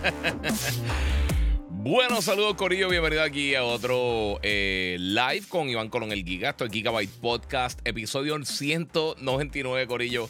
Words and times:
Bueno, 1.82 2.20
saludos 2.20 2.56
Corillo, 2.56 2.90
bienvenido 2.90 3.22
aquí 3.22 3.54
a 3.54 3.64
otro 3.64 4.38
eh, 4.42 4.98
live 5.00 5.46
con 5.48 5.70
Iván 5.70 5.88
Colón 5.88 6.12
el 6.12 6.24
Giga, 6.24 6.50
esto 6.50 6.66
es 6.66 6.72
Gigabyte 6.72 7.10
Podcast, 7.22 7.80
episodio 7.86 8.38
199 8.44 9.86
Corillo. 9.86 10.28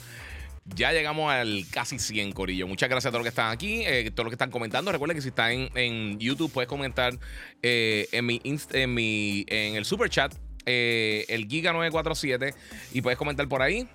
Ya 0.76 0.92
llegamos 0.92 1.32
al 1.32 1.64
casi 1.72 1.98
100 1.98 2.30
Corillo. 2.32 2.68
Muchas 2.68 2.88
gracias 2.88 3.06
a 3.06 3.10
todos 3.10 3.20
los 3.20 3.24
que 3.24 3.30
están 3.30 3.50
aquí, 3.50 3.82
eh, 3.84 4.12
todos 4.12 4.26
los 4.26 4.30
que 4.30 4.36
están 4.36 4.52
comentando. 4.52 4.92
Recuerden 4.92 5.16
que 5.16 5.22
si 5.22 5.30
están 5.30 5.70
en, 5.74 6.20
YouTube 6.20 6.52
puedes 6.52 6.68
comentar 6.68 7.18
eh, 7.64 8.06
en, 8.12 8.26
mi 8.26 8.40
en, 8.44 8.94
mi, 8.94 9.44
en 9.48 9.74
el 9.74 9.84
super 9.84 10.08
chat 10.08 10.32
el 10.64 11.48
Giga 11.48 11.72
947 11.72 12.54
y 12.92 13.00
puedes 13.00 13.18
comentar 13.18 13.48
por 13.48 13.60
ahí. 13.60 13.88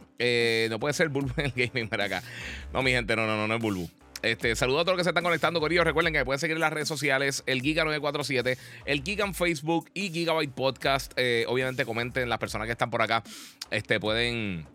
no 0.70 0.78
puede 0.78 0.94
ser 0.94 1.08
Bulbu 1.08 1.32
en 1.38 1.46
el 1.46 1.54
gaming 1.56 1.88
para 1.88 2.04
acá. 2.04 2.22
No, 2.74 2.84
mi 2.84 2.92
gente, 2.92 3.16
no, 3.16 3.26
no, 3.26 3.38
no, 3.38 3.48
no 3.48 3.56
es 3.56 3.62
Bulbu. 3.62 3.90
Este, 4.26 4.56
saludos 4.56 4.82
a 4.82 4.86
todos 4.86 4.94
los 4.94 5.02
que 5.02 5.04
se 5.04 5.10
están 5.12 5.24
conectando 5.24 5.60
con 5.60 5.72
ellos. 5.72 5.86
Recuerden 5.86 6.12
que 6.12 6.18
me 6.18 6.26
pueden 6.26 6.40
seguir 6.40 6.56
en 6.56 6.62
las 6.62 6.74
redes 6.74 6.88
sociales, 6.88 7.44
el 7.46 7.62
Giga947, 7.62 8.58
el 8.86 9.04
Giga 9.04 9.24
en 9.24 9.36
Facebook 9.36 9.88
y 9.94 10.10
Gigabyte 10.10 10.52
Podcast. 10.52 11.14
Eh, 11.16 11.46
obviamente 11.48 11.86
comenten 11.86 12.28
las 12.28 12.40
personas 12.40 12.66
que 12.66 12.72
están 12.72 12.90
por 12.90 13.04
acá. 13.04 13.24
Este, 13.70 14.00
pueden 14.00 14.66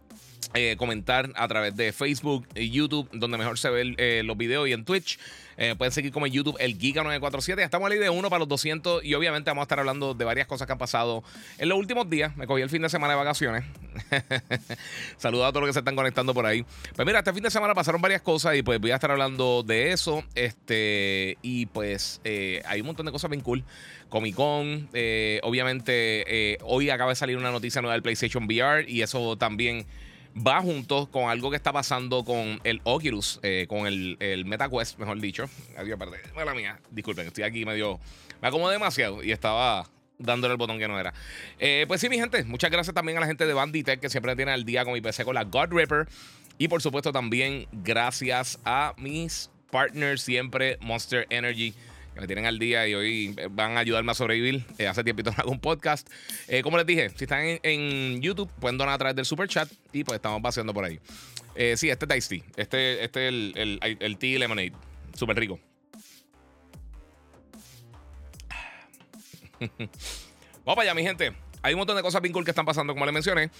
eh, 0.53 0.75
comentar 0.77 1.31
a 1.37 1.47
través 1.47 1.77
de 1.77 1.93
Facebook 1.93 2.45
y 2.57 2.71
YouTube, 2.71 3.09
donde 3.13 3.39
mejor 3.39 3.57
se 3.57 3.71
ven 3.71 3.95
eh, 3.99 4.23
los 4.25 4.37
videos 4.37 4.69
y 4.69 4.73
en 4.73 4.85
Twitch. 4.85 5.17
Eh, 5.57 5.77
pueden 5.77 5.93
seguir 5.93 6.11
como 6.11 6.27
en 6.27 6.33
YouTube 6.33 6.57
el 6.59 6.77
Giga947. 6.77 7.59
Ya 7.59 7.65
estamos 7.65 7.89
ahí 7.89 7.99
de 7.99 8.11
uno 8.11 8.29
para 8.31 8.41
los 8.41 8.49
200 8.49 9.05
y 9.05 9.15
obviamente 9.15 9.49
vamos 9.51 9.63
a 9.63 9.65
estar 9.65 9.79
hablando 9.79 10.15
de 10.15 10.25
varias 10.25 10.49
cosas 10.49 10.67
que 10.67 10.73
han 10.73 10.79
pasado 10.79 11.23
en 11.59 11.69
los 11.69 11.79
últimos 11.79 12.11
días. 12.11 12.37
Me 12.37 12.49
cogí 12.49 12.63
el 12.63 12.69
fin 12.69 12.83
de 12.83 12.89
semana 12.89 13.13
de 13.13 13.19
vacaciones. 13.19 13.65
Saludos 15.19 15.47
a 15.47 15.51
todos 15.51 15.63
los 15.63 15.69
que 15.69 15.75
se 15.75 15.79
están 15.79 15.95
conectando 15.95 16.35
por 16.35 16.47
ahí. 16.47 16.65
Pues 16.97 17.07
mira, 17.07 17.21
este 17.21 17.33
fin 17.33 17.45
de 17.45 17.51
semana 17.51 17.75
pasaron 17.75 18.01
varias 18.01 18.23
cosas 18.23 18.57
y 18.57 18.63
pues 18.63 18.81
voy 18.81 18.91
a 18.91 18.97
estar 18.97 19.13
hablando 19.13 19.63
de 19.63 19.93
eso. 19.93 20.25
Este, 20.35 21.39
y 21.43 21.67
pues 21.67 22.21
hay 22.25 22.81
un 22.81 22.87
montón 22.87 23.07
de 23.07 23.13
cosas 23.13 23.31
bien 23.31 23.43
cool. 23.43 23.63
Comic 24.09 24.35
Con, 24.35 24.89
obviamente 25.43 26.59
hoy 26.63 26.91
acaba 26.91 27.11
de 27.13 27.17
salir 27.17 27.37
una 27.37 27.53
noticia 27.53 27.81
nueva 27.81 27.93
del 27.93 28.03
PlayStation 28.03 28.47
VR 28.47 28.91
y 28.91 29.03
eso 29.03 29.37
también 29.37 29.87
va 30.37 30.61
junto 30.61 31.11
con 31.11 31.29
algo 31.29 31.51
que 31.51 31.57
está 31.57 31.73
pasando 31.73 32.25
con 32.25 32.61
el 32.65 32.81
Oculus, 32.85 33.41
eh, 33.43 33.67
con 33.69 33.87
el, 33.87 34.17
el 34.21 34.45
MetaQuest, 34.45 34.99
mejor 34.99 35.21
dicho. 35.21 35.49
Adiós, 35.77 35.99
perdón. 35.99 36.19
Mala 36.35 36.55
mía. 36.55 36.81
Disculpen, 36.91 37.27
estoy 37.27 37.45
aquí 37.45 37.65
medio. 37.65 37.99
Me 38.41 38.49
acomodé 38.49 38.75
demasiado 38.75 39.23
y 39.23 39.33
estaba 39.33 39.87
dándole 40.19 40.53
el 40.53 40.59
botón 40.59 40.79
que 40.79 40.89
no 40.89 40.99
era. 40.99 41.13
Eh, 41.59 41.85
pues 41.89 42.01
sí, 42.01 42.09
mi 42.09 42.19
gente, 42.19 42.45
muchas 42.45 42.71
gracias 42.71 42.95
también 42.95 43.19
a 43.19 43.21
la 43.21 43.27
gente 43.27 43.47
de 43.47 43.55
Banditech 43.55 44.01
que 44.01 44.11
siempre 44.11 44.37
tiene 44.37 44.53
al 44.53 44.65
día 44.65 44.85
con 44.85 44.93
mi 44.93 45.01
PC 45.01 45.25
con 45.25 45.35
la 45.35 45.45
God 45.45 45.73
Ripper. 45.73 46.09
Y 46.59 46.69
por 46.69 46.83
supuesto 46.83 47.11
también 47.11 47.67
gracias 47.73 48.61
a 48.65 48.95
mis 48.99 49.51
partners 49.71 50.23
siempre, 50.23 50.77
Monster 50.81 51.27
Energy 51.31 51.75
me 52.19 52.27
tienen 52.27 52.47
al 52.47 52.59
día 52.59 52.87
y 52.89 52.95
hoy 52.95 53.35
eh, 53.37 53.49
van 53.51 53.77
a 53.77 53.81
ayudarme 53.81 54.13
a 54.13 54.15
sobrevivir. 54.15 54.65
Eh, 54.79 54.87
hace 54.87 55.05
tiempito 55.05 55.33
hago 55.37 55.51
un 55.51 55.61
podcast. 55.61 56.09
Eh, 56.49 56.63
como 56.63 56.77
les 56.77 56.87
dije, 56.87 57.11
si 57.11 57.25
están 57.25 57.59
en, 57.63 58.21
YouTube, 58.21 58.51
pueden 58.61 58.79
donar 58.79 58.95
a 58.95 58.99
través 58.99 59.17
del 59.17 59.25
super 59.25 59.49
chat 59.49 59.71
y 59.93 60.05
pues 60.05 60.17
estamos 60.17 60.43
paseando 60.43 60.75
por 60.75 60.85
ahí. 60.85 61.01
sí, 61.77 61.91
este 61.91 62.05
es 62.05 62.09
Tasty. 62.09 62.43
Este, 62.57 63.05
este 63.05 63.27
es 63.27 63.33
el, 63.33 63.53
el, 63.57 63.99
el 64.01 64.19
tea 64.19 64.39
lemonade. 64.39 64.73
Súper 65.15 65.37
rico. 65.37 65.59
Vamos 69.61 69.79
para 70.65 70.83
allá, 70.83 70.95
mi 70.95 71.03
gente. 71.03 71.33
Hay 71.63 71.75
un 71.75 71.79
montón 71.79 71.97
de 71.97 72.03
cosas 72.03 72.23
bien 72.23 72.33
cool 72.33 72.45
que 72.45 72.51
están 72.51 72.65
pasando, 72.65 72.95
como 72.95 73.05
les 73.05 73.13
mencioné. 73.13 73.51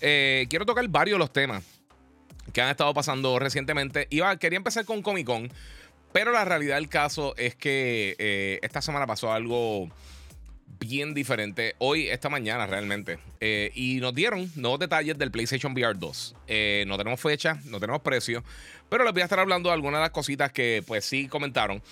quiero 0.00 0.64
tocar 0.64 0.86
varios 0.88 1.16
de 1.16 1.18
los 1.18 1.32
temas 1.32 1.62
que 2.52 2.60
han 2.60 2.70
estado 2.70 2.92
pasando 2.94 3.38
recientemente. 3.38 4.06
Iba, 4.10 4.36
quería 4.36 4.56
empezar 4.56 4.84
con 4.84 5.02
Comic 5.02 5.26
Con. 5.26 5.50
Pero 6.12 6.30
la 6.32 6.44
realidad 6.44 6.76
del 6.76 6.88
caso 6.88 7.34
es 7.36 7.54
que 7.54 8.14
eh, 8.18 8.58
esta 8.62 8.82
semana 8.82 9.06
pasó 9.06 9.32
algo 9.32 9.88
bien 10.78 11.14
diferente. 11.14 11.74
Hoy, 11.78 12.08
esta 12.08 12.28
mañana 12.28 12.66
realmente. 12.66 13.18
Eh, 13.40 13.70
y 13.74 13.96
nos 14.00 14.14
dieron 14.14 14.50
nuevos 14.56 14.78
detalles 14.78 15.16
del 15.16 15.30
PlayStation 15.30 15.72
VR 15.72 15.98
2. 15.98 16.36
Eh, 16.48 16.84
no 16.86 16.98
tenemos 16.98 17.20
fecha, 17.20 17.58
no 17.64 17.80
tenemos 17.80 18.02
precio. 18.02 18.44
Pero 18.90 19.04
les 19.04 19.12
voy 19.12 19.22
a 19.22 19.24
estar 19.24 19.38
hablando 19.38 19.70
de 19.70 19.74
algunas 19.74 20.00
de 20.00 20.02
las 20.02 20.10
cositas 20.10 20.52
que 20.52 20.84
pues 20.86 21.04
sí 21.04 21.28
comentaron. 21.28 21.82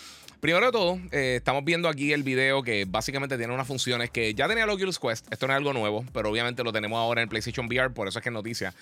Primero 0.40 0.66
de 0.66 0.72
todo, 0.72 0.98
estamos 1.12 1.64
viendo 1.64 1.86
aquí 1.86 2.14
el 2.14 2.22
video 2.22 2.62
que 2.62 2.86
básicamente 2.88 3.36
tiene 3.36 3.52
unas 3.52 3.66
funciones 3.66 4.08
que 4.10 4.32
ya 4.34 4.48
tenía 4.48 4.64
el 4.64 4.70
Oculus 4.70 4.98
Quest. 4.98 5.30
Esto 5.30 5.46
no 5.46 5.52
es 5.52 5.58
algo 5.58 5.74
nuevo, 5.74 6.02
pero 6.14 6.30
obviamente 6.30 6.64
lo 6.64 6.72
tenemos 6.72 6.98
ahora 6.98 7.20
en 7.20 7.28
PlayStation 7.28 7.66
VR, 7.66 7.92
por 7.92 8.08
eso 8.08 8.18
es 8.18 8.22
que 8.22 8.30
es 8.30 8.32
noticia. 8.32 8.74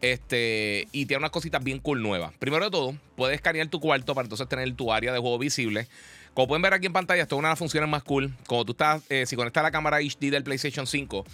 Este, 0.00 0.88
y 0.92 1.06
tiene 1.06 1.18
unas 1.18 1.30
cositas 1.30 1.62
bien 1.62 1.78
cool 1.78 2.02
nuevas. 2.02 2.32
Primero 2.38 2.64
de 2.64 2.70
todo, 2.70 2.94
puedes 3.16 3.36
escanear 3.36 3.68
tu 3.68 3.80
cuarto 3.80 4.14
para 4.14 4.26
entonces 4.26 4.48
tener 4.48 4.70
tu 4.74 4.92
área 4.92 5.12
de 5.12 5.18
juego 5.18 5.38
visible. 5.38 5.88
Como 6.34 6.48
pueden 6.48 6.62
ver 6.62 6.74
aquí 6.74 6.86
en 6.86 6.92
pantalla, 6.92 7.22
esto 7.22 7.36
es 7.36 7.38
una 7.38 7.48
de 7.48 7.52
las 7.52 7.58
funciones 7.58 7.88
más 7.88 8.02
cool. 8.02 8.34
Como 8.46 8.64
tú 8.64 8.72
estás, 8.72 9.02
eh, 9.08 9.24
si 9.26 9.36
conectas 9.36 9.62
la 9.62 9.70
cámara 9.70 9.98
HD 10.00 10.30
del 10.30 10.42
PlayStation 10.42 10.86
5, 10.86 11.24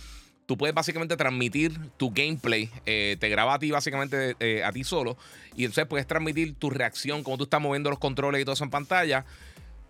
tú 0.47 0.59
puedes 0.59 0.75
básicamente 0.75 1.17
transmitir 1.17 1.73
tu 1.97 2.11
gameplay. 2.11 2.71
Eh, 2.85 3.17
te 3.19 3.29
graba 3.29 3.55
a 3.55 3.59
ti 3.59 3.71
básicamente 3.71 4.37
eh, 4.41 4.63
a 4.63 4.73
ti 4.73 4.85
solo. 4.85 5.17
Y 5.57 5.65
entonces 5.65 5.87
puedes 5.87 6.07
transmitir 6.07 6.55
tu 6.55 6.71
reacción, 6.71 7.25
como 7.25 7.39
tú 7.39 7.45
estás 7.45 7.61
moviendo 7.61 7.89
los 7.89 7.99
controles 7.99 8.43
y 8.43 8.45
todo 8.45 8.55
eso 8.55 8.65
en 8.65 8.71
pantalla 8.71 9.25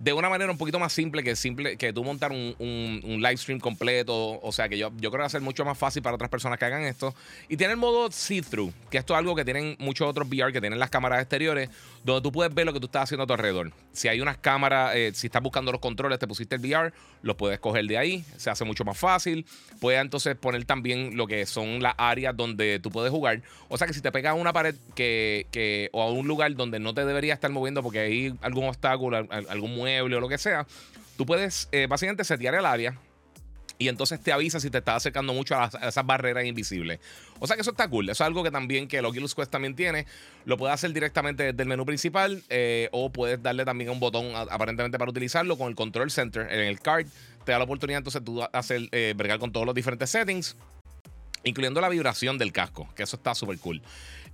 de 0.01 0.15
una 0.15 0.31
manera 0.31 0.51
un 0.51 0.57
poquito 0.57 0.79
más 0.79 0.95
simple 0.95 1.23
que 1.23 1.37
simple 1.37 1.77
que 1.77 1.93
tú 1.93 2.03
montar 2.03 2.33
un, 2.33 2.57
un, 2.59 3.23
live 3.23 3.37
stream 3.37 3.61
completo. 3.61 4.41
O 4.41 4.51
sea 4.51 4.69
que 4.69 4.79
yo, 4.79 4.91
yo 4.97 5.11
creo 5.11 5.13
que 5.13 5.19
va 5.19 5.27
a 5.27 5.31
ser 5.31 5.43
mucho 5.43 5.63
más 5.65 5.77
fácil 5.77 6.03
para 6.03 6.15
otras 6.15 6.31
personas 6.31 6.59
que 6.59 6.65
hagan 6.65 6.83
esto. 6.85 7.15
Y 7.49 7.59
tiene 7.59 7.75
el 7.75 7.79
modo 7.79 8.11
see-through, 8.11 8.73
que 8.91 8.97
esto 8.97 9.13
es 9.13 9.19
algo 9.19 9.37
que 9.37 9.45
tienen 9.45 9.77
muchos 9.79 10.09
otros 10.09 10.27
VR 10.27 10.53
que 10.53 10.61
tienen 10.61 10.79
las 10.79 10.89
cámaras 10.89 11.21
exteriores, 11.21 11.69
donde 12.05 12.23
tú 12.23 12.33
puedes 12.33 12.55
ver 12.55 12.67
lo 12.67 12.73
que 12.73 12.81
tú 12.81 12.87
estás 12.87 13.05
haciendo 13.05 13.25
a 13.25 13.27
tu 13.27 13.33
alrededor. 13.33 13.73
Si 13.93 14.09
hay 14.09 14.21
unas 14.21 14.39
cámaras, 14.39 14.95
eh, 14.95 15.13
si 15.15 15.27
estás 15.27 15.43
buscando 15.43 15.73
los 15.73 15.81
controles, 15.81 16.19
te 16.19 16.27
pusiste 16.27 16.57
el 16.57 16.61
VR, 16.61 16.93
los 17.23 17.37
puedes 17.37 17.59
coger 17.61 17.85
de 17.87 17.99
ahí, 17.99 18.25
se 18.37 18.51
hace 18.51 18.65
mucho 18.65 18.85
más 18.85 18.99
fácil. 18.99 19.47
Puedes 19.81 20.01
entonces 20.01 20.37
poner 20.37 20.65
también 20.65 21.17
lo 21.17 21.27
que 21.27 21.45
son 21.47 21.83
las 21.83 21.95
áreas 21.99 22.37
donde 22.37 22.81
tú 22.81 22.91
puedes 22.91 23.11
jugar. 23.11 23.43
O 23.69 23.77
sea 23.77 23.87
que 23.87 23.93
si 23.93 24.01
te 24.01 24.11
pegas 24.13 24.33
a 24.33 24.35
una 24.35 24.53
pared 24.53 24.75
que, 24.95 25.47
que, 25.51 25.91
o 25.93 26.03
a 26.03 26.11
un 26.11 26.27
lugar 26.27 26.55
donde 26.55 26.79
no 26.81 26.95
te 26.95 27.05
debería 27.05 27.35
estar 27.35 27.51
moviendo 27.51 27.83
porque 27.83 28.01
hay 28.01 28.35
algún 28.41 28.67
obstáculo, 28.67 29.27
algún 29.31 29.75
mueble, 29.75 30.17
o 30.17 30.21
lo 30.21 30.29
que 30.29 30.39
sea, 30.39 30.67
tú 31.17 31.27
puedes 31.27 31.69
eh, 31.73 31.87
básicamente 31.89 32.25
setear 32.25 32.55
el 32.55 32.67
área 32.67 32.99
y 33.81 33.89
entonces 33.89 34.21
te 34.21 34.31
avisa 34.31 34.61
si 34.61 34.69
te 34.69 34.77
estás 34.77 34.97
acercando 34.97 35.33
mucho 35.33 35.57
a, 35.57 35.71
esas 35.89 36.05
barreras 36.05 36.45
invisibles. 36.45 37.01
O 37.39 37.47
sea 37.47 37.57
que 37.57 37.63
eso 37.63 37.71
está 37.71 37.89
cool. 37.89 38.11
Eso 38.11 38.23
es 38.23 38.27
algo 38.27 38.45
que 38.45 38.51
también 38.51 38.87
que 38.87 38.99
el 38.99 39.07
Oculus 39.07 39.35
Quest 39.35 39.51
también 39.51 39.75
tiene. 39.75 40.05
Lo 40.45 40.59
puedes 40.59 40.75
hacer 40.75 40.93
directamente 40.93 41.45
desde 41.45 41.63
el 41.63 41.67
menú 41.67 41.87
principal 41.87 42.43
eh, 42.51 42.91
o 42.93 43.11
puedes 43.11 43.43
darle 43.43 43.65
también 43.65 43.89
un 43.89 43.99
botón 43.99 44.33
aparentemente 44.37 44.99
para 44.99 45.11
utilizarlo 45.11 45.57
con 45.57 45.69
el 45.69 45.75
Control 45.75 46.11
Center 46.11 46.43
en 46.53 46.61
el 46.61 46.79
card. 46.79 47.07
Te 47.47 47.53
da 47.53 47.59
la 47.59 47.65
oportunidad 47.65 47.97
entonces 47.97 48.23
tú 48.23 48.43
hacer, 48.53 48.83
eh, 48.93 49.15
bregar 49.17 49.39
con 49.39 49.51
todos 49.51 49.65
los 49.65 49.75
diferentes 49.75 50.11
settings, 50.11 50.59
incluyendo 51.45 51.81
la 51.81 51.89
vibración 51.89 52.37
del 52.37 52.53
casco, 52.53 52.87
que 52.95 53.05
eso 53.05 53.17
está 53.17 53.35
súper 53.35 53.59
cool. 53.61 53.81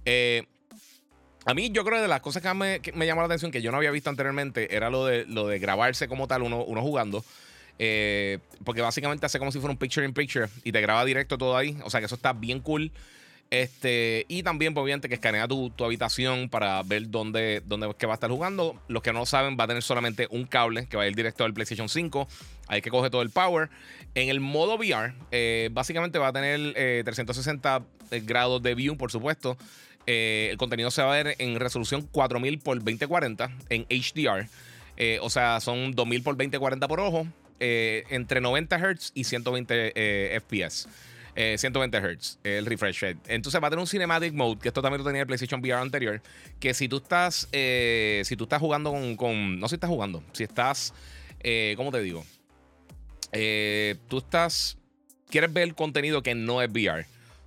Eh, 0.04 0.44
a 1.44 1.54
mí, 1.54 1.70
yo 1.70 1.84
creo 1.84 1.98
que 1.98 2.02
de 2.02 2.08
las 2.08 2.20
cosas 2.20 2.42
que 2.42 2.52
me, 2.52 2.80
me, 2.94 3.06
llamó 3.06 3.20
la 3.20 3.26
atención, 3.26 3.52
que 3.52 3.62
yo 3.62 3.70
no 3.70 3.76
había 3.76 3.92
visto 3.92 4.10
anteriormente, 4.10 4.74
era 4.74 4.90
lo 4.90 5.06
de, 5.06 5.24
lo 5.26 5.46
de 5.46 5.60
grabarse 5.60 6.08
como 6.08 6.26
tal, 6.26 6.42
uno, 6.42 6.64
uno 6.64 6.82
jugando. 6.82 7.24
Eh, 7.78 8.38
porque 8.64 8.80
básicamente 8.80 9.26
hace 9.26 9.38
como 9.38 9.52
si 9.52 9.58
fuera 9.58 9.72
un 9.72 9.78
picture 9.78 10.06
in 10.06 10.14
picture 10.14 10.48
y 10.64 10.72
te 10.72 10.80
graba 10.80 11.04
directo 11.04 11.38
todo 11.38 11.56
ahí. 11.56 11.76
O 11.84 11.90
sea 11.90 12.00
que 12.00 12.06
eso 12.06 12.14
está 12.14 12.32
bien 12.32 12.60
cool. 12.60 12.90
Este, 13.48 14.26
y 14.28 14.42
también, 14.42 14.74
pues, 14.74 14.82
obviamente, 14.82 15.08
que 15.08 15.14
escanea 15.14 15.46
tu, 15.46 15.70
tu, 15.70 15.84
habitación 15.84 16.48
para 16.48 16.82
ver 16.82 17.10
dónde, 17.10 17.62
dónde 17.64 17.94
que 17.96 18.06
va 18.06 18.14
a 18.14 18.16
estar 18.16 18.30
jugando. 18.30 18.74
Los 18.88 19.02
que 19.02 19.12
no 19.12 19.24
saben, 19.24 19.56
va 19.58 19.64
a 19.64 19.66
tener 19.68 19.84
solamente 19.84 20.26
un 20.30 20.46
cable 20.46 20.86
que 20.88 20.96
va 20.96 21.04
a 21.04 21.06
ir 21.06 21.14
directo 21.14 21.44
al 21.44 21.54
PlayStation 21.54 21.88
5. 21.88 22.26
Ahí 22.66 22.82
que 22.82 22.90
coge 22.90 23.08
todo 23.08 23.22
el 23.22 23.30
power. 23.30 23.70
En 24.14 24.30
el 24.30 24.40
modo 24.40 24.76
VR, 24.76 25.14
eh, 25.30 25.68
básicamente 25.70 26.18
va 26.18 26.28
a 26.28 26.32
tener 26.32 27.04
360 27.04 27.84
eh, 28.10 28.20
grados 28.24 28.62
de 28.62 28.74
view, 28.74 28.96
por 28.96 29.12
supuesto. 29.12 29.56
Eh, 30.06 30.48
el 30.50 30.56
contenido 30.56 30.90
se 30.90 31.02
va 31.02 31.12
a 31.12 31.22
ver 31.22 31.34
en 31.38 31.58
resolución 31.58 32.02
4000 32.02 32.54
x 32.54 32.64
2040 32.64 33.50
en 33.70 33.86
HDR. 33.88 34.48
Eh, 34.96 35.18
o 35.20 35.30
sea, 35.30 35.60
son 35.60 35.92
2000 35.92 36.18
x 36.18 36.24
2040 36.24 36.88
por 36.88 37.00
ojo. 37.00 37.26
Eh, 37.60 38.04
entre 38.10 38.40
90 38.40 38.78
Hz 38.78 39.12
y 39.14 39.24
120 39.24 40.40
FPS. 40.40 40.88
120 41.34 42.00
Hz, 42.00 42.38
el 42.44 42.64
refresh 42.64 43.02
rate. 43.02 43.18
Entonces 43.26 43.62
va 43.62 43.66
a 43.66 43.70
tener 43.70 43.80
un 43.80 43.86
cinematic 43.86 44.32
mode, 44.32 44.58
que 44.58 44.68
esto 44.68 44.80
también 44.80 45.00
lo 45.00 45.04
tenía 45.04 45.20
el 45.20 45.26
PlayStation 45.26 45.60
VR 45.60 45.82
anterior, 45.82 46.22
que 46.58 46.72
si 46.72 46.88
tú 46.88 46.96
estás, 46.96 47.46
si 47.50 48.36
tú 48.38 48.44
estás 48.44 48.58
jugando 48.58 48.90
con, 49.18 49.60
no 49.60 49.68
si 49.68 49.74
estás 49.74 49.90
jugando, 49.90 50.24
si 50.32 50.44
estás, 50.44 50.94
¿cómo 51.76 51.92
te 51.92 52.00
digo? 52.00 52.24
tú 54.08 54.16
estás, 54.16 54.78
quieres 55.28 55.52
ver 55.52 55.74
contenido 55.74 56.22
que 56.22 56.34
no 56.34 56.62
es 56.62 56.70
VR 56.70 57.06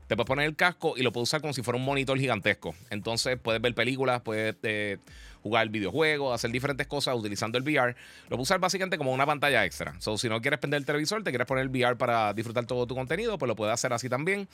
te 0.10 0.16
puedes 0.16 0.28
poner 0.28 0.48
el 0.48 0.56
casco 0.56 0.96
y 0.98 1.04
lo 1.04 1.14
puedes 1.14 1.30
usar 1.30 1.40
como 1.40 1.54
si 1.54 1.62
fuera 1.62 1.78
un 1.78 1.86
monitor 1.86 2.18
gigantesco. 2.18 2.74
Entonces 2.90 3.38
puedes 3.38 3.62
ver 3.62 3.76
películas, 3.76 4.22
puedes 4.22 4.56
eh, 4.64 4.98
jugar 5.44 5.70
videojuegos, 5.70 6.34
hacer 6.34 6.52
diferentes 6.52 6.88
cosas 6.88 7.16
utilizando 7.16 7.58
el 7.58 7.64
VR. 7.64 7.96
Lo 8.24 8.38
puedes 8.38 8.44
usar 8.44 8.60
básicamente 8.60 8.98
como 8.98 9.12
una 9.12 9.26
pantalla 9.26 9.66
extra. 9.66 9.96
So, 10.00 10.18
si 10.18 10.30
no 10.30 10.42
quieres 10.42 10.60
prender 10.60 10.80
el 10.80 10.86
televisor, 10.86 11.24
te 11.24 11.32
quieres 11.32 11.48
poner 11.48 11.64
el 11.64 11.70
VR 11.70 11.98
para 11.98 12.34
disfrutar 12.34 12.66
todo 12.66 12.86
tu 12.88 12.96
contenido, 12.96 13.38
pues 13.38 13.48
lo 13.48 13.56
puedes 13.56 13.74
hacer 13.74 13.94
así 13.94 14.10
también. 14.10 14.48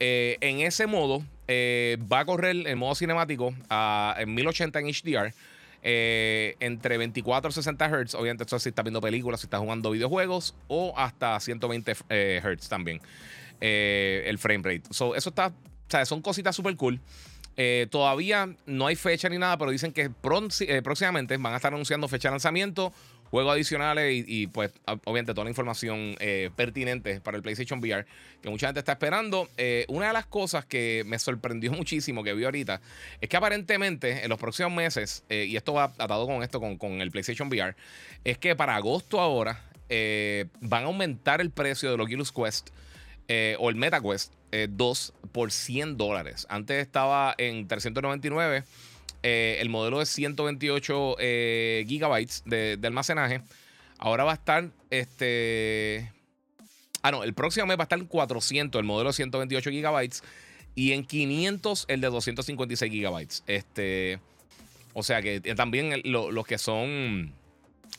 Eh, 0.00 0.36
en 0.40 0.60
ese 0.60 0.86
modo, 0.86 1.24
eh, 1.48 1.98
va 2.12 2.20
a 2.20 2.24
correr 2.24 2.56
el 2.66 2.76
modo 2.76 2.94
cinemático 2.94 3.54
a, 3.68 4.14
en 4.18 4.34
1080 4.34 4.78
en 4.80 4.86
HDR. 4.86 5.34
entre 5.80 6.98
24 6.98 7.50
y 7.50 7.52
60 7.52 7.88
Hz. 7.88 8.14
Obviamente, 8.14 8.44
esto 8.44 8.58
si 8.58 8.68
estás 8.68 8.84
viendo 8.84 9.00
películas, 9.00 9.40
si 9.40 9.46
estás 9.46 9.60
jugando 9.60 9.90
videojuegos, 9.90 10.54
o 10.66 10.92
hasta 10.96 11.38
120 11.40 11.94
Hz 11.94 12.68
también. 12.68 13.00
Eh, 13.60 14.24
el 14.26 14.38
frame 14.38 14.62
rate. 14.62 14.82
eso 14.90 15.14
está, 15.14 15.48
o 15.48 15.90
sea, 15.90 16.04
son 16.04 16.22
cositas 16.22 16.54
súper 16.54 16.76
cool. 16.76 17.00
Eh, 17.60 17.88
todavía 17.90 18.48
no 18.66 18.86
hay 18.86 18.94
fecha 18.94 19.28
ni 19.28 19.36
nada, 19.36 19.58
pero 19.58 19.72
dicen 19.72 19.92
que 19.92 20.02
eh, 20.02 20.82
próximamente 20.82 21.36
van 21.38 21.52
a 21.52 21.56
estar 21.56 21.74
anunciando 21.74 22.06
fecha 22.06 22.28
de 22.28 22.34
lanzamiento, 22.34 22.92
juegos 23.30 23.52
adicionales 23.52 24.24
y, 24.28 24.46
pues 24.46 24.72
obviamente 25.04 25.34
toda 25.34 25.44
la 25.44 25.50
información 25.50 26.16
pertinente 26.56 27.20
para 27.20 27.36
el 27.36 27.42
PlayStation 27.42 27.78
VR 27.78 28.06
que 28.40 28.48
mucha 28.48 28.68
gente 28.68 28.78
está 28.78 28.92
esperando. 28.92 29.50
una 29.88 30.06
de 30.06 30.12
las 30.14 30.24
cosas 30.24 30.64
que 30.64 31.02
me 31.04 31.18
sorprendió 31.18 31.72
muchísimo 31.74 32.24
que 32.24 32.32
vi 32.32 32.44
ahorita 32.44 32.80
es 33.20 33.28
que 33.28 33.36
aparentemente 33.36 34.22
en 34.24 34.30
los 34.30 34.38
próximos 34.38 34.72
meses, 34.72 35.24
y 35.28 35.56
esto 35.56 35.74
va 35.74 35.92
atado 35.98 36.26
con 36.26 36.42
esto, 36.42 36.58
con, 36.58 36.78
con, 36.78 37.02
el 37.02 37.10
PlayStation 37.10 37.48
VR, 37.48 37.74
es 38.24 38.38
que 38.38 38.56
para 38.56 38.76
agosto 38.76 39.20
ahora 39.20 39.62
van 40.60 40.84
a 40.84 40.86
aumentar 40.86 41.42
el 41.42 41.50
precio 41.50 41.90
de 41.90 41.98
los 41.98 42.06
Oculus 42.06 42.32
Quest. 42.32 42.70
Eh, 43.30 43.56
o 43.58 43.68
el 43.68 43.76
MetaQuest 43.76 44.32
2 44.68 45.14
eh, 45.14 45.28
por 45.32 45.52
100 45.52 45.96
dólares. 45.96 46.46
Antes 46.48 46.80
estaba 46.80 47.34
en 47.38 47.68
399. 47.68 48.64
Eh, 49.22 49.58
el 49.60 49.68
modelo 49.68 49.98
de 49.98 50.06
128 50.06 51.16
gigabytes 51.86 52.42
de, 52.46 52.78
almacenaje. 52.82 53.42
Ahora 53.98 54.24
va 54.24 54.32
a 54.32 54.34
estar 54.34 54.70
este. 54.90 56.12
Ah, 57.02 57.10
no, 57.10 57.24
el 57.24 57.34
próximo 57.34 57.66
mes 57.66 57.78
va 57.78 57.82
a 57.82 57.84
estar 57.84 57.98
en 57.98 58.06
400 58.06 58.78
el 58.78 58.84
modelo 58.84 59.10
de 59.10 59.14
128 59.14 59.70
gigabytes 59.70 60.22
y 60.74 60.92
en 60.92 61.04
500 61.04 61.86
el 61.88 62.00
de 62.00 62.08
256 62.08 62.92
gigabytes. 62.92 63.42
Este, 63.46 64.20
o 64.92 65.02
sea 65.02 65.22
que 65.22 65.40
también 65.40 66.02
los 66.04 66.46
que 66.46 66.58
son 66.58 67.32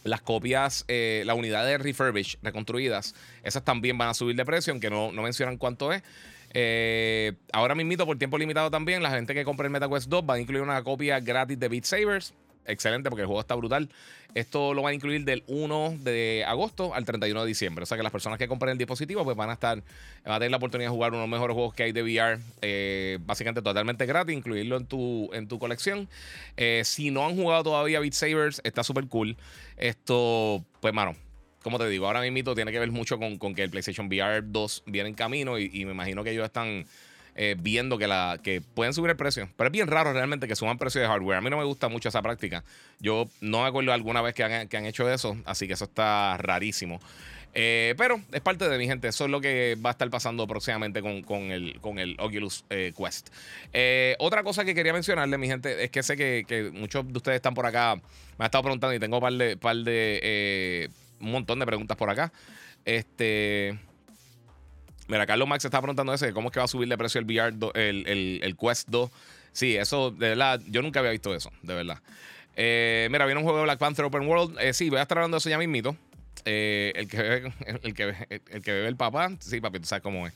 las 0.04 0.22
copias, 0.22 0.86
eh, 0.88 1.24
las 1.26 1.36
unidades 1.36 1.82
refurbished, 1.82 2.40
reconstruidas, 2.42 3.16
esas 3.44 3.64
también 3.64 3.98
van 3.98 4.10
a 4.10 4.14
subir 4.14 4.36
de 4.36 4.46
precio, 4.46 4.72
aunque 4.72 4.90
no, 4.90 5.12
no 5.12 5.22
mencionan 5.22 5.58
cuánto 5.58 5.92
es. 5.92 6.04
Eh, 6.54 7.34
ahora 7.54 7.76
mismo, 7.76 8.06
por 8.06 8.18
tiempo 8.18 8.38
limitado 8.38 8.72
también, 8.72 9.04
la 9.04 9.12
gente 9.12 9.34
que 9.34 9.44
compre 9.44 9.68
el 9.68 9.72
MetaQuest 9.72 10.10
2 10.10 10.24
va 10.30 10.36
a 10.36 10.40
incluir 10.40 10.62
una 10.62 10.84
copia 10.84 11.20
gratis 11.20 11.60
de 11.60 11.68
Beat 11.68 11.86
Sabers 11.86 12.34
excelente 12.70 13.10
porque 13.10 13.22
el 13.22 13.28
juego 13.28 13.42
está 13.42 13.56
brutal. 13.56 13.90
Esto 14.36 14.74
lo 14.76 14.84
van 14.84 14.92
a 14.92 14.94
incluir 14.94 15.26
del 15.26 15.44
1 15.48 15.98
de 16.02 16.46
agosto 16.48 16.94
al 16.94 17.04
31 17.04 17.42
de 17.42 17.48
diciembre. 17.48 17.84
O 17.84 17.86
sea 17.86 17.98
que 17.98 18.04
las 18.04 18.12
personas 18.12 18.38
que 18.38 18.48
compren 18.48 18.74
el 18.74 18.78
dispositivo 18.78 19.24
pues 19.24 19.36
van 19.36 19.50
a 19.50 19.54
estar, 19.54 19.82
van 20.24 20.36
a 20.36 20.38
tener 20.38 20.52
la 20.52 20.58
oportunidad 20.58 20.90
de 20.90 20.94
jugar 20.94 21.12
uno 21.12 21.22
de 21.22 21.28
los 21.28 21.32
mejores 21.32 21.56
juegos 21.56 21.74
que 21.74 21.84
hay 21.84 21.92
de 21.92 22.04
VR, 22.04 22.40
eh, 22.62 23.18
básicamente 23.22 23.62
totalmente 23.62 24.06
gratis, 24.06 24.36
incluirlo 24.36 24.78
en 24.78 24.86
tu, 24.86 25.30
en 25.34 25.48
tu 25.48 25.58
colección. 25.58 26.08
Eh, 26.58 26.84
si 26.86 27.10
no 27.12 27.26
han 27.26 27.36
jugado 27.36 27.64
todavía 27.64 28.00
Beat 28.00 28.14
Sabers, 28.14 28.62
está 28.64 28.84
súper 28.84 29.08
cool. 29.08 29.36
Esto, 29.78 30.64
pues, 30.80 30.94
mano, 30.94 31.16
como 31.64 31.78
te 31.78 31.88
digo, 31.88 32.08
ahora 32.08 32.22
mismo 32.22 32.56
tiene 32.56 32.72
que 32.72 32.80
ver 32.80 32.92
mucho 32.92 33.18
con, 33.18 33.38
que 33.56 33.64
el 33.64 33.70
PlayStation 33.70 34.08
VR 34.08 34.42
2 34.44 34.84
viene 34.86 35.10
en 35.10 35.16
camino 35.16 35.60
y, 35.60 35.70
y 35.74 35.86
me 35.86 35.92
imagino 35.92 36.24
que 36.24 36.32
ellos 36.32 36.46
están 36.46 36.86
eh, 37.42 37.56
viendo 37.58 37.98
que, 37.98 38.06
la, 38.06 38.38
que 38.44 38.60
pueden 38.60 38.94
subir 38.94 39.12
el 39.12 39.16
precio. 39.16 39.48
Pero 39.56 39.70
es 39.70 39.72
bien 39.72 39.88
raro 39.88 40.12
realmente 40.12 40.46
que 40.46 40.58
suban 40.58 40.78
precio 40.78 41.00
de 41.00 41.08
hardware. 41.08 41.38
A 41.38 41.42
mí 41.42 41.50
no 41.50 41.58
me 41.58 41.64
gusta 41.64 41.88
mucho 41.88 42.10
esa 42.10 42.22
práctica. 42.22 42.66
Yo 43.00 43.30
no 43.40 43.62
me 43.62 43.68
acuerdo 43.70 43.94
alguna 43.94 44.22
vez 44.22 44.36
que 44.36 44.44
han, 44.44 44.68
que 44.68 44.76
han 44.76 44.86
hecho 44.86 45.10
eso, 45.10 45.38
así 45.46 45.66
que 45.66 45.72
eso 45.72 45.86
está 45.86 46.36
rarísimo. 46.38 47.00
Eh, 47.54 47.96
pero 47.98 48.20
es 48.34 48.42
parte 48.42 48.68
de 48.68 48.78
mi 48.78 48.88
gente. 48.88 49.08
Eso 49.08 49.24
es 49.24 49.32
lo 49.32 49.40
que 49.40 49.78
va 49.84 49.92
a 49.92 49.94
estar 49.94 50.10
pasando 50.10 50.46
próximamente 50.48 51.02
con, 51.02 51.22
con, 51.22 51.44
el, 51.44 51.80
con 51.80 51.98
el 51.98 52.18
Oculus 52.20 52.66
eh, 52.70 52.92
Quest. 52.98 53.30
otra 54.20 54.44
cosa 54.44 54.66
que 54.66 54.76
quería 54.76 54.92
mencionarle, 54.92 55.38
mi 55.38 55.48
gente, 55.48 55.82
es 55.82 55.92
que 55.92 56.04
sé 56.04 56.18
que, 56.18 56.44
que, 56.46 56.72
muchos 56.72 57.08
de 57.08 57.18
ustedes 57.18 57.38
están 57.38 57.54
por 57.54 57.66
acá. 57.66 57.96
Me 58.38 58.44
han 58.44 58.48
estado 58.48 58.64
preguntando 58.64 58.94
y 58.94 59.00
tengo 59.00 59.16
un 59.16 59.22
par 59.22 59.34
de, 59.34 59.56
par 59.56 59.78
de 59.78 60.90
un 61.20 61.32
montón 61.32 61.60
de 61.60 61.66
preguntas 61.66 61.98
por 61.98 62.10
acá. 62.10 62.32
Este. 62.86 63.78
Mira, 65.10 65.26
Carlos 65.26 65.48
Max 65.48 65.66
está 65.66 65.82
preguntando 65.82 66.14
ese, 66.14 66.34
¿cómo 66.34 66.50
es 66.50 66.54
que 66.54 66.60
va 66.60 66.66
a 66.66 66.68
subir 66.68 66.88
de 66.88 66.96
precio 66.96 67.20
el 67.20 67.26
VR, 67.26 67.56
el, 67.74 68.56
Quest 68.56 68.90
2? 68.90 69.10
Sí, 69.52 69.76
eso, 69.76 70.12
de 70.12 70.30
verdad, 70.30 70.62
yo 70.68 70.84
nunca 70.84 71.00
había 71.00 71.12
visto 71.12 71.34
eso, 71.34 71.52
de 71.64 71.74
verdad. 71.74 72.00
Eh, 72.56 73.08
mira, 73.10 73.26
viene 73.26 73.40
un 73.40 73.44
juego 73.44 73.58
de 73.58 73.64
Black 73.64 73.80
Panther 73.80 74.06
Open 74.06 74.28
World. 74.28 74.60
Eh, 74.60 74.72
sí, 74.74 74.90
voy 74.90 75.00
a 75.00 75.02
estar 75.02 75.18
hablando 75.18 75.36
de 75.36 75.40
eso 75.40 75.50
ya 75.50 75.58
mismito. 75.58 75.96
Eh, 76.46 76.94
el, 76.96 77.08
que 77.08 77.18
bebe, 77.18 77.54
el, 77.84 77.94
que, 77.96 78.04
el, 78.30 78.62
que 78.62 78.72
bebe 78.72 78.88
el 78.88 78.98
papá. 78.98 79.32
Sí, 79.40 79.60
papi, 79.60 79.80
tú 79.80 79.88
sabes 79.88 80.04
cómo 80.04 80.28
es. 80.28 80.34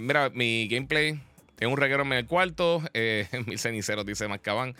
mira, 0.00 0.30
mi 0.30 0.68
gameplay 0.68 1.18
es 1.58 1.66
un 1.66 1.76
reguero 1.76 2.04
en 2.04 2.12
el 2.12 2.26
cuarto. 2.26 2.82
mil 3.46 3.58
ceniceros, 3.58 4.06
dice 4.06 4.28
Mascaban. 4.28 4.76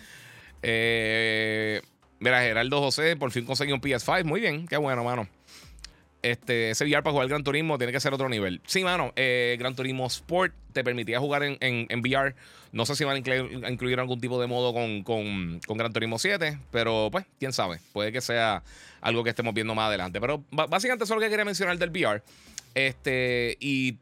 Mira, 2.25 2.41
Geraldo 2.43 2.81
José, 2.81 3.17
por 3.17 3.31
fin 3.31 3.45
conseguí 3.45 3.73
un 3.73 3.81
PS5. 3.81 4.25
Muy 4.25 4.41
bien, 4.41 4.67
qué 4.67 4.77
bueno, 4.77 5.05
mano 5.05 5.29
este, 6.25 6.71
ese 6.71 6.85
VR 6.85 7.03
para 7.03 7.13
jugar 7.13 7.29
Gran 7.29 7.45
Turismo 7.45 7.77
tiene 7.77 7.93
que 7.93 8.01
ser 8.01 8.15
otro 8.15 8.31
nivel. 8.31 8.63
Sí, 8.67 8.83
mano, 8.83 9.13
eh, 9.15 9.57
Gran 9.59 9.77
Turismo 9.77 10.07
Sport 10.07 10.55
te 10.73 10.83
permitía 10.83 11.21
jugar 11.21 11.43
en, 11.43 11.59
en, 11.61 12.01
VR. 12.01 12.35
No 12.73 12.87
sé 12.87 12.97
si 12.97 13.05
van 13.05 13.17
a 13.17 13.19
incluir, 13.19 14.01
algún 14.01 14.21
tipo 14.21 14.41
de 14.41 14.47
modo 14.47 14.73
con, 14.73 15.03
con, 15.03 15.77
Gran 15.77 15.93
Turismo 15.93 16.19
7, 16.19 16.59
pero 16.71 17.11
pues, 17.13 17.27
quién 17.39 17.53
sabe. 17.53 17.79
Puede 17.93 18.11
que 18.11 18.23
sea 18.23 18.63
algo 19.03 19.23
que 19.23 19.31
estemos 19.31 19.53
viendo 19.53 19.75
más 19.75 19.89
adelante. 19.89 20.19
Pero 20.19 20.43
básicamente 20.51 21.05
eso 21.05 21.13
es 21.13 21.17
lo 21.17 21.21
que 21.21 21.29
quería 21.29 21.45
mencionar 21.45 21.77
del 21.77 21.91
VR. 21.91 22.23
Este, 22.75 23.59
y 23.61 23.99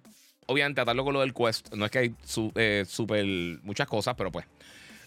obviamente 0.47 0.81
atarlo 0.81 1.05
con 1.05 1.15
lo 1.15 1.21
del 1.21 1.35
Quest. 1.35 1.75
No 1.75 1.85
es 1.85 1.91
que 1.91 1.99
hay 1.99 2.15
eh, 2.55 2.85
super 2.87 3.25
muchas 3.65 3.89
cosas, 3.89 4.15
pero 4.17 4.31
pues. 4.31 4.47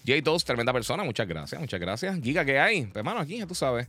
J2, 0.05 0.43
tremenda 0.43 0.71
persona, 0.71 1.03
muchas 1.03 1.27
gracias, 1.27 1.59
muchas 1.59 1.79
gracias. 1.79 2.19
Giga, 2.21 2.45
¿qué 2.45 2.59
hay? 2.59 2.83
Pues, 2.83 2.97
hermano, 2.97 3.19
aquí 3.19 3.37
ya 3.37 3.47
tú 3.47 3.55
sabes. 3.55 3.87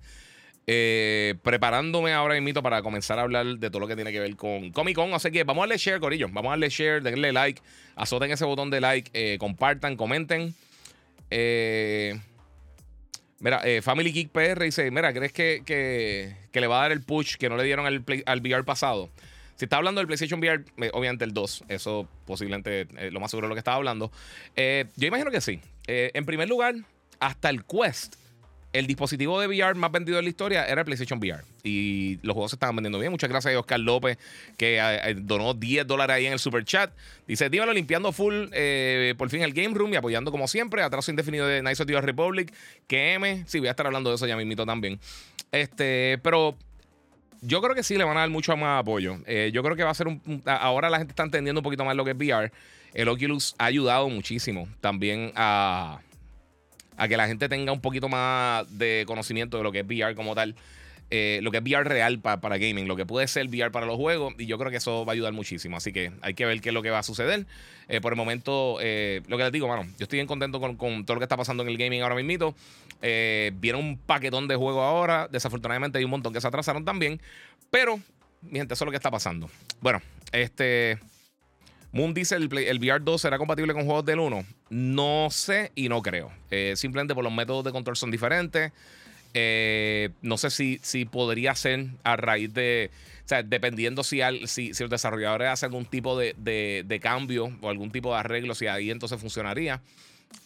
Eh, 0.69 1.35
preparándome 1.45 2.13
ahora 2.13 2.41
mismo 2.41 2.61
para 2.61 2.83
comenzar 2.83 3.21
a 3.21 3.23
hablar 3.23 3.47
de 3.47 3.71
todo 3.71 3.79
lo 3.79 3.87
que 3.87 3.95
tiene 3.95 4.11
que 4.11 4.19
ver 4.19 4.35
con 4.35 4.73
Comic 4.73 4.97
Con. 4.97 5.15
Así 5.15 5.31
que 5.31 5.45
vamos 5.45 5.63
a 5.63 5.67
darle 5.67 5.79
share, 5.79 6.01
Corillo. 6.01 6.27
Vamos 6.29 6.47
a 6.47 6.51
darle 6.51 6.71
share, 6.71 7.03
denle 7.03 7.33
like, 7.33 7.63
azoten 7.95 8.33
ese 8.33 8.45
botón 8.45 8.71
de 8.71 8.81
like, 8.81 9.11
eh, 9.15 9.39
compartan, 9.39 9.97
comenten. 9.97 10.55
Eh, 11.31 12.19
mira, 13.39 13.63
Family 13.83 14.11
Geek 14.11 14.31
PR 14.31 14.61
dice: 14.65 14.91
Mira, 14.91 15.13
¿crees 15.13 15.33
que, 15.33 15.63
que, 15.65 16.61
le 16.61 16.67
va 16.67 16.79
a 16.79 16.83
dar 16.83 16.93
el 16.93 17.03
push 17.03 17.37
que 17.37 17.49
no 17.49 17.57
le 17.57 17.63
dieron 17.63 17.87
al, 17.87 18.05
al 18.27 18.41
VR 18.41 18.65
pasado? 18.65 19.11
Si 19.55 19.67
está 19.67 19.77
hablando 19.77 20.01
del 20.01 20.07
PlayStation 20.07 20.41
VR, 20.41 20.65
obviamente 20.93 21.25
el 21.25 21.33
2, 21.33 21.65
eso 21.69 22.07
posiblemente 22.27 22.89
lo 23.11 23.21
más 23.21 23.31
seguro 23.31 23.47
de 23.47 23.51
lo 23.51 23.55
que 23.55 23.61
estaba 23.61 23.77
hablando. 23.77 24.11
yo 24.57 25.07
imagino 25.07 25.31
que 25.31 25.41
sí. 25.41 25.61
En 25.87 26.25
primer 26.27 26.49
lugar, 26.49 26.75
hasta 27.21 27.51
el 27.51 27.65
Quest 27.65 28.17
el 28.79 28.87
dispositivo 28.87 29.41
de 29.41 29.47
VR 29.47 29.75
más 29.75 29.91
vendido 29.91 30.17
de 30.17 30.23
la 30.23 30.29
historia 30.29 30.67
era 30.67 30.83
el 30.83 30.85
PlayStation 30.85 31.19
VR. 31.19 31.43
Y 31.63 32.19
los 32.23 32.35
juegos 32.35 32.51
se 32.51 32.57
estaban 32.57 32.77
vendiendo 32.77 32.99
bien. 32.99 33.11
Muchas 33.11 33.31
gracias 33.31 33.55
a 33.55 33.59
Oscar 33.59 33.81
López, 33.81 34.19
que 34.59 34.77
eh, 34.77 35.11
eh, 35.11 35.15
donó 35.17 35.55
10 35.55 35.87
dólares 35.87 36.17
ahí 36.17 36.27
en 36.27 36.35
el 36.35 36.39
super 36.39 36.63
chat. 36.65 36.93
Dice: 37.27 37.49
Dímelo 37.49 37.73
limpiando 37.73 38.13
full 38.13 38.49
eh, 38.53 39.15
por 39.17 39.31
fin 39.31 39.41
el 39.43 39.55
Game 39.55 39.75
Room 39.75 39.95
y 39.95 39.97
apoyando 39.97 40.31
como 40.31 40.47
siempre. 40.47 40.83
Atraso 40.83 41.11
indefinido 41.11 41.47
de 41.47 41.63
Nice 41.63 41.83
of 41.83 41.87
the 41.89 41.99
Republic. 42.01 42.53
Que 42.87 43.15
M. 43.15 43.45
Sí, 43.47 43.61
voy 43.61 43.69
a 43.69 43.71
estar 43.71 43.87
hablando 43.87 44.11
de 44.11 44.17
eso 44.17 44.27
ya 44.27 44.37
mismito 44.37 44.67
también. 44.67 45.01
Este, 45.53 46.19
pero 46.23 46.57
yo 47.41 47.63
creo 47.63 47.75
que 47.75 47.83
sí 47.83 47.97
le 47.97 48.05
van 48.05 48.19
a 48.19 48.21
dar 48.21 48.31
mucho 48.31 48.55
más 48.59 48.81
apoyo. 48.81 49.17
yo 49.53 49.63
creo 49.63 49.75
que 49.75 49.85
va 49.85 49.91
a 49.91 49.95
ser 49.95 50.07
un. 50.07 50.43
Ahora 50.45 50.91
la 50.91 50.99
gente 50.99 51.13
está 51.13 51.23
entendiendo 51.23 51.61
un 51.61 51.65
poquito 51.65 51.85
más 51.85 51.97
lo 51.97 52.05
que 52.05 52.11
es 52.11 52.17
VR. 52.17 52.53
El 52.97 53.09
Oculus 53.09 53.55
ha 53.59 53.67
ayudado 53.67 54.09
muchísimo 54.09 54.67
también 54.81 55.31
a 55.37 56.01
que 57.07 57.17
la 57.19 57.27
gente 57.27 57.47
tenga 57.51 57.71
un 57.71 57.83
poquito 57.83 58.09
más 58.09 58.67
de 58.79 59.05
conocimiento 59.07 59.59
de 59.59 59.63
lo 59.63 59.71
que 59.71 59.81
es 59.81 59.87
VR 59.87 60.15
como 60.15 60.35
tal. 60.35 60.55
Eh, 61.11 61.41
lo 61.43 61.51
que 61.51 61.59
es 61.59 61.63
VR 61.63 61.85
real 61.85 62.21
para 62.21 62.57
gaming, 62.57 62.89
lo 62.89 62.97
que 62.97 63.05
puede 63.05 63.29
ser 63.29 63.49
VR 63.49 63.71
para 63.71 63.85
los 63.85 63.97
juegos, 63.97 64.33
y 64.39 64.47
yo 64.47 64.57
creo 64.57 64.71
que 64.71 64.79
eso 64.79 65.05
va 65.05 65.13
a 65.13 65.15
ayudar 65.15 65.35
muchísimo. 65.35 65.77
Así 65.77 65.93
que 65.93 66.11
hay 66.23 66.33
que 66.33 66.47
ver 66.47 66.59
qué 66.63 66.71
es 66.71 66.75
lo 66.75 66.81
que 66.81 66.89
va 66.89 67.01
a 67.01 67.03
suceder. 67.03 67.45
Eh, 67.89 68.01
por 68.01 68.15
el 68.15 68.17
momento, 68.17 68.79
eh, 68.81 69.21
lo 69.29 69.37
que 69.37 69.43
les 69.43 69.53
digo, 69.53 69.69
mano, 69.69 69.85
yo 69.99 70.05
estoy 70.05 70.17
bien 70.17 70.27
contento 70.27 70.59
con, 70.59 71.05
todo 71.05 71.17
lo 71.17 71.21
que 71.21 71.25
está 71.25 71.37
pasando 71.37 71.65
en 71.65 71.69
el 71.69 71.77
gaming 71.77 72.01
ahora 72.01 72.15
mismo. 72.15 72.55
viene 73.03 73.79
un 73.79 73.99
paquetón 73.99 74.49
de 74.49 74.57
juegos 74.57 74.83
ahora. 74.83 75.29
Desafortunadamente 75.31 75.99
hay 75.99 76.05
un 76.05 76.13
montón 76.13 76.33
que 76.33 76.41
se 76.41 76.49
atrasaron 76.49 76.87
también. 76.87 77.21
Pero, 77.71 78.01
mi 78.41 78.59
gente, 78.59 78.73
eso 78.73 78.85
es 78.85 78.87
lo 78.87 78.91
que 78.91 78.97
está 78.97 79.11
pasando. 79.11 79.51
Bueno, 79.83 80.01
este. 80.33 80.99
Moon 81.97 82.13
dice: 82.13 82.37
el, 82.37 82.53
el 82.57 82.79
VR 82.79 83.03
2 83.03 83.21
será 83.21 83.39
compatible 83.39 83.73
con 83.73 83.87
juegos 83.87 84.05
del 84.05 84.21
1. 84.21 84.45
No 84.69 85.29
sé 85.31 85.73
y 85.75 85.89
no 85.89 86.03
creo. 86.03 86.31
Eh, 86.51 86.75
simplemente 86.77 87.15
por 87.15 87.25
los 87.25 87.33
métodos 87.33 87.65
de 87.65 87.73
control 87.73 87.97
son 87.97 88.11
diferentes. 88.11 88.71
Eh, 89.33 90.11
no 90.21 90.37
sé 90.37 90.51
si, 90.51 90.79
si 90.83 91.07
podría 91.07 91.55
ser 91.55 91.87
a 92.05 92.17
raíz 92.17 92.53
de. 92.53 92.91
O 93.25 93.29
sea, 93.29 93.43
dependiendo 93.43 94.05
si, 94.05 94.21
si, 94.45 94.75
si 94.75 94.83
los 94.83 94.91
desarrolladores 94.91 95.49
hacen 95.49 95.69
algún 95.69 95.87
tipo 95.87 96.19
de, 96.19 96.35
de, 96.37 97.01
cambio 97.01 97.51
o 97.61 97.71
algún 97.71 97.91
tipo 97.91 98.13
de 98.13 98.21
arreglo, 98.21 98.55
si 98.55 98.67
ahí 98.67 98.91
entonces 98.91 99.19
funcionaría. 99.19 99.81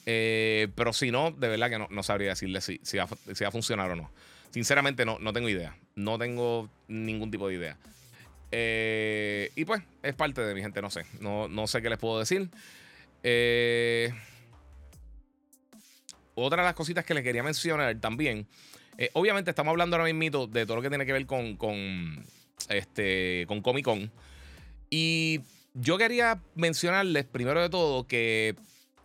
Eh, 0.07 0.69
pero 0.77 0.93
si 0.93 1.11
no, 1.11 1.33
de 1.33 1.49
verdad 1.49 1.69
que 1.69 1.79
no, 1.79 1.89
no 1.91 2.03
sabría 2.03 2.31
decirle 2.31 2.61
si, 2.61 2.81
si, 2.85 2.97
va, 2.97 3.09
si, 3.35 3.45
va, 3.45 3.49
a 3.49 3.53
funcionar 3.53 3.91
o 3.91 3.97
no. 3.97 4.11
Sinceramente, 4.51 5.05
no, 5.05 5.19
no 5.19 5.33
tengo 5.33 5.49
idea. 5.49 5.77
No 5.97 6.17
tengo 6.17 6.71
ningún 6.89 7.31
tipo 7.31 7.49
de 7.49 7.55
idea. 7.55 7.77
Eh, 8.53 9.51
y 9.55 9.65
pues, 9.65 9.83
es 10.03 10.15
parte 10.15 10.41
de 10.41 10.55
mi 10.55 10.61
gente, 10.61 10.83
no 10.83 10.91
sé. 10.91 11.05
No, 11.21 11.49
no 11.49 11.67
sé 11.67 11.83
qué 11.83 11.91
les 11.91 11.99
puedo 11.99 12.19
decir. 12.19 12.49
Eh, 13.23 14.13
otra 16.35 16.63
de 16.63 16.69
las 16.69 16.75
cositas 16.75 17.05
que 17.05 17.15
les 17.15 17.23
quería 17.23 17.43
mencionar 17.43 17.95
también. 18.01 18.47
Eh, 18.99 19.11
obviamente, 19.15 19.51
estamos 19.51 19.71
hablando 19.71 19.97
ahora 19.97 20.13
mismo 20.13 20.47
de 20.47 20.67
todo 20.67 20.77
lo 20.77 20.83
que 20.83 20.89
tiene 20.89 21.07
que 21.07 21.13
ver 21.13 21.27
con, 21.27 21.57
con, 21.57 22.25
este, 22.69 23.45
con 23.47 23.63
Comic 23.63 23.85
Con. 23.85 24.11
Y 24.91 25.41
yo 25.75 25.97
quería 25.99 26.41
mencionarles, 26.55 27.25
primero 27.25 27.63
de 27.63 27.71
todo, 27.71 28.07
que 28.07 28.57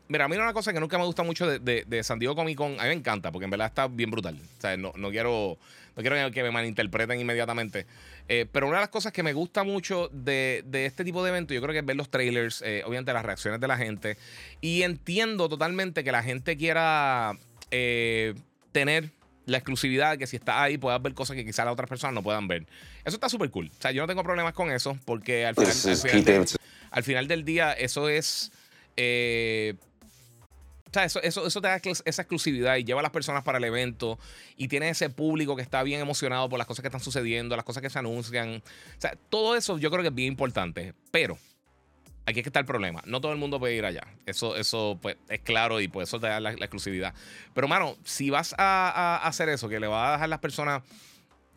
Mira, 0.07 0.25
a 0.25 0.27
mí 0.27 0.35
una 0.35 0.53
cosa 0.53 0.71
que 0.71 0.79
nunca 0.79 0.99
me 0.99 1.05
gusta 1.05 1.23
mucho 1.23 1.47
de, 1.47 1.83
de, 1.83 2.03
San 2.03 2.19
Diego 2.19 2.35
Comic 2.35 2.57
Con, 2.57 2.79
a 2.79 2.83
mí 2.83 2.89
me 2.89 2.93
encanta, 2.93 3.31
porque 3.31 3.45
en 3.45 3.51
verdad 3.51 3.67
está 3.67 3.87
bien 3.87 4.11
brutal. 4.11 4.39
O 4.57 4.61
sea, 4.61 4.77
no, 4.77 4.93
no 4.95 5.09
quiero, 5.09 5.57
no 5.95 6.03
quiero 6.03 6.31
que 6.31 6.43
me 6.43 6.51
malinterpreten 6.51 7.19
inmediatamente. 7.19 7.85
Eh, 8.27 8.45
pero 8.51 8.67
una 8.67 8.77
de 8.77 8.81
las 8.81 8.89
cosas 8.89 9.13
que 9.13 9.23
me 9.23 9.33
gusta 9.33 9.63
mucho 9.63 10.09
de, 10.11 10.63
de 10.65 10.85
este 10.85 11.03
tipo 11.03 11.23
de 11.23 11.29
eventos, 11.29 11.55
yo 11.55 11.61
creo 11.61 11.73
que 11.73 11.79
es 11.79 11.85
ver 11.85 11.95
los 11.95 12.09
trailers, 12.09 12.61
eh, 12.63 12.83
obviamente 12.85 13.13
las 13.13 13.23
reacciones 13.23 13.61
de 13.61 13.67
la 13.67 13.77
gente. 13.77 14.17
Y 14.61 14.81
entiendo 14.81 15.47
totalmente 15.47 16.03
que 16.03 16.11
la 16.11 16.23
gente 16.23 16.57
quiera 16.57 17.37
eh, 17.71 18.33
tener 18.71 19.11
la 19.45 19.57
exclusividad, 19.57 20.17
que 20.17 20.27
si 20.27 20.35
está 20.35 20.63
ahí 20.63 20.77
puedas 20.77 21.01
ver 21.01 21.13
cosas 21.13 21.35
que 21.35 21.45
quizás 21.45 21.65
las 21.65 21.73
otras 21.73 21.87
personas 21.87 22.15
no 22.15 22.23
puedan 22.23 22.47
ver. 22.47 22.65
Eso 23.05 23.15
está 23.15 23.29
súper 23.29 23.51
cool. 23.51 23.71
O 23.77 23.81
sea, 23.81 23.91
yo 23.91 24.01
no 24.01 24.07
tengo 24.07 24.23
problemas 24.23 24.53
con 24.53 24.71
eso, 24.71 24.97
porque 25.05 25.45
al 25.45 25.55
final, 25.55 26.45
al 26.89 27.03
final, 27.03 27.27
del 27.27 27.45
día, 27.45 27.71
eso 27.73 28.09
es 28.09 28.51
eso, 31.03 31.21
eso, 31.21 31.61
te 31.61 31.67
da 31.67 31.81
esa 31.83 32.21
exclusividad 32.21 32.77
y 32.77 32.83
lleva 32.83 33.01
a 33.01 33.03
las 33.03 33.11
personas 33.11 33.43
para 33.43 33.57
el 33.57 33.63
evento 33.63 34.17
y 34.55 34.67
tiene 34.67 34.89
ese 34.89 35.09
público 35.09 35.55
que 35.55 35.61
está 35.61 35.83
bien 35.83 35.99
emocionado 35.99 36.47
por 36.47 36.57
las 36.57 36.67
cosas 36.67 36.81
que 36.81 36.87
están 36.87 37.01
sucediendo, 37.01 37.55
las 37.55 37.65
cosas 37.65 37.81
que 37.81 37.89
se 37.89 37.99
anuncian. 37.99 38.61
O 38.97 39.01
sea, 39.01 39.17
todo 39.29 39.55
eso 39.55 39.77
yo 39.77 39.91
creo 39.91 40.01
que 40.01 40.09
es 40.09 40.15
bien 40.15 40.29
importante. 40.29 40.93
Pero 41.11 41.37
aquí 42.25 42.39
es 42.39 42.43
que 42.43 42.49
está 42.49 42.59
el 42.59 42.65
problema. 42.65 43.01
No 43.05 43.21
todo 43.21 43.31
el 43.31 43.37
mundo 43.37 43.59
puede 43.59 43.75
ir 43.75 43.85
allá. 43.85 44.07
Eso, 44.25 44.55
eso 44.55 44.97
pues, 45.01 45.17
es 45.29 45.41
claro 45.41 45.79
y 45.81 45.87
por 45.87 46.03
eso 46.03 46.19
te 46.19 46.27
da 46.27 46.39
la, 46.39 46.51
exclusividad. 46.51 47.13
Pero, 47.53 47.67
mano, 47.67 47.95
si 48.03 48.29
vas 48.29 48.55
a, 48.57 49.21
hacer 49.23 49.49
eso, 49.49 49.69
que 49.69 49.79
le 49.79 49.87
va 49.87 50.09
a 50.09 50.11
dejar 50.13 50.25
a 50.25 50.27
las 50.27 50.39
personas 50.39 50.83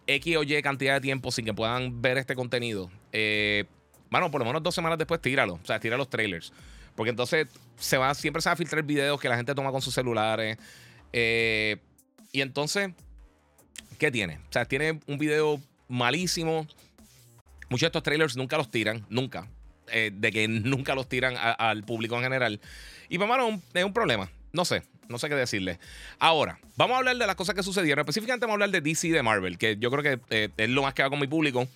X 0.07 0.37
o 0.37 0.43
Y 0.43 0.63
cantidad 0.63 0.95
de 0.95 1.01
tiempo 1.01 1.31
sin 1.31 1.45
que 1.45 1.55
puedan 1.55 2.01
ver 2.01 2.19
este 2.19 2.35
contenido, 2.35 2.91
eh, 3.13 3.65
mano, 4.11 4.31
por 4.31 4.41
lo 4.41 4.47
menos 4.47 4.63
dos 4.63 4.75
semanas 4.75 4.99
después 4.99 5.21
tíralo. 5.21 5.55
O 5.55 5.67
sea, 5.67 5.81
tira 5.81 5.97
los 5.97 6.09
trailers. 6.09 6.53
Porque 6.99 7.11
entonces 7.11 7.47
se 7.79 7.97
va, 7.97 8.13
siempre 8.13 8.43
se 8.43 8.49
va 8.49 8.55
a 8.55 8.57
filtrar 8.57 8.83
videos 8.83 9.21
que 9.21 9.29
la 9.29 9.37
gente 9.37 9.55
toma 9.55 9.71
con 9.71 9.81
sus 9.81 9.95
celulares. 9.95 10.59
Eh, 11.13 11.77
y 12.33 12.41
entonces, 12.41 12.91
¿qué 14.01 14.11
tiene? 14.11 14.39
O 14.39 14.53
sea, 14.53 14.65
tiene 14.65 14.99
un 15.07 15.17
video 15.17 15.61
malísimo. 15.87 16.67
Muchos 17.69 17.83
de 17.83 17.87
estos 17.87 18.03
trailers 18.03 18.37
nunca 18.37 18.57
los 18.57 18.69
tiran, 18.69 19.07
nunca. 19.11 19.47
Eh, 19.93 20.11
de 20.13 20.33
que 20.33 20.49
nunca 20.49 20.97
los 20.97 21.09
tiran 21.09 21.37
al 21.39 21.85
público 21.85 22.17
en 22.17 22.23
general. 22.25 22.61
Y 23.09 23.17
para 23.17 23.37
pues, 23.37 23.47
mano, 23.47 23.63
es 23.75 23.85
un 23.85 23.93
problema. 23.93 24.29
No 24.53 24.65
sé, 24.65 24.83
no 25.09 25.21
sé 25.21 25.29
qué 25.29 25.37
decirle. 25.37 25.79
Ahora, 26.19 26.59
vamos 26.75 26.97
a 26.97 26.99
hablar 26.99 27.17
de 27.17 27.29
las 27.29 27.37
cosas 27.37 27.55
que 27.55 27.63
sucedieron. 27.63 28.01
Específicamente 28.01 28.45
vamos 28.45 28.55
a 28.55 28.65
hablar 28.65 28.71
de 28.71 28.81
DC 28.81 29.07
de 29.13 29.23
Marvel, 29.23 29.57
que 29.57 29.77
yo 29.77 29.93
creo 29.93 30.03
que 30.03 30.21
eh, 30.31 30.49
es 30.57 30.69
lo 30.69 30.83
más 30.83 30.95
que 30.95 31.03
hago 31.03 31.11
con 31.11 31.21
mi 31.21 31.29
público. 31.29 31.69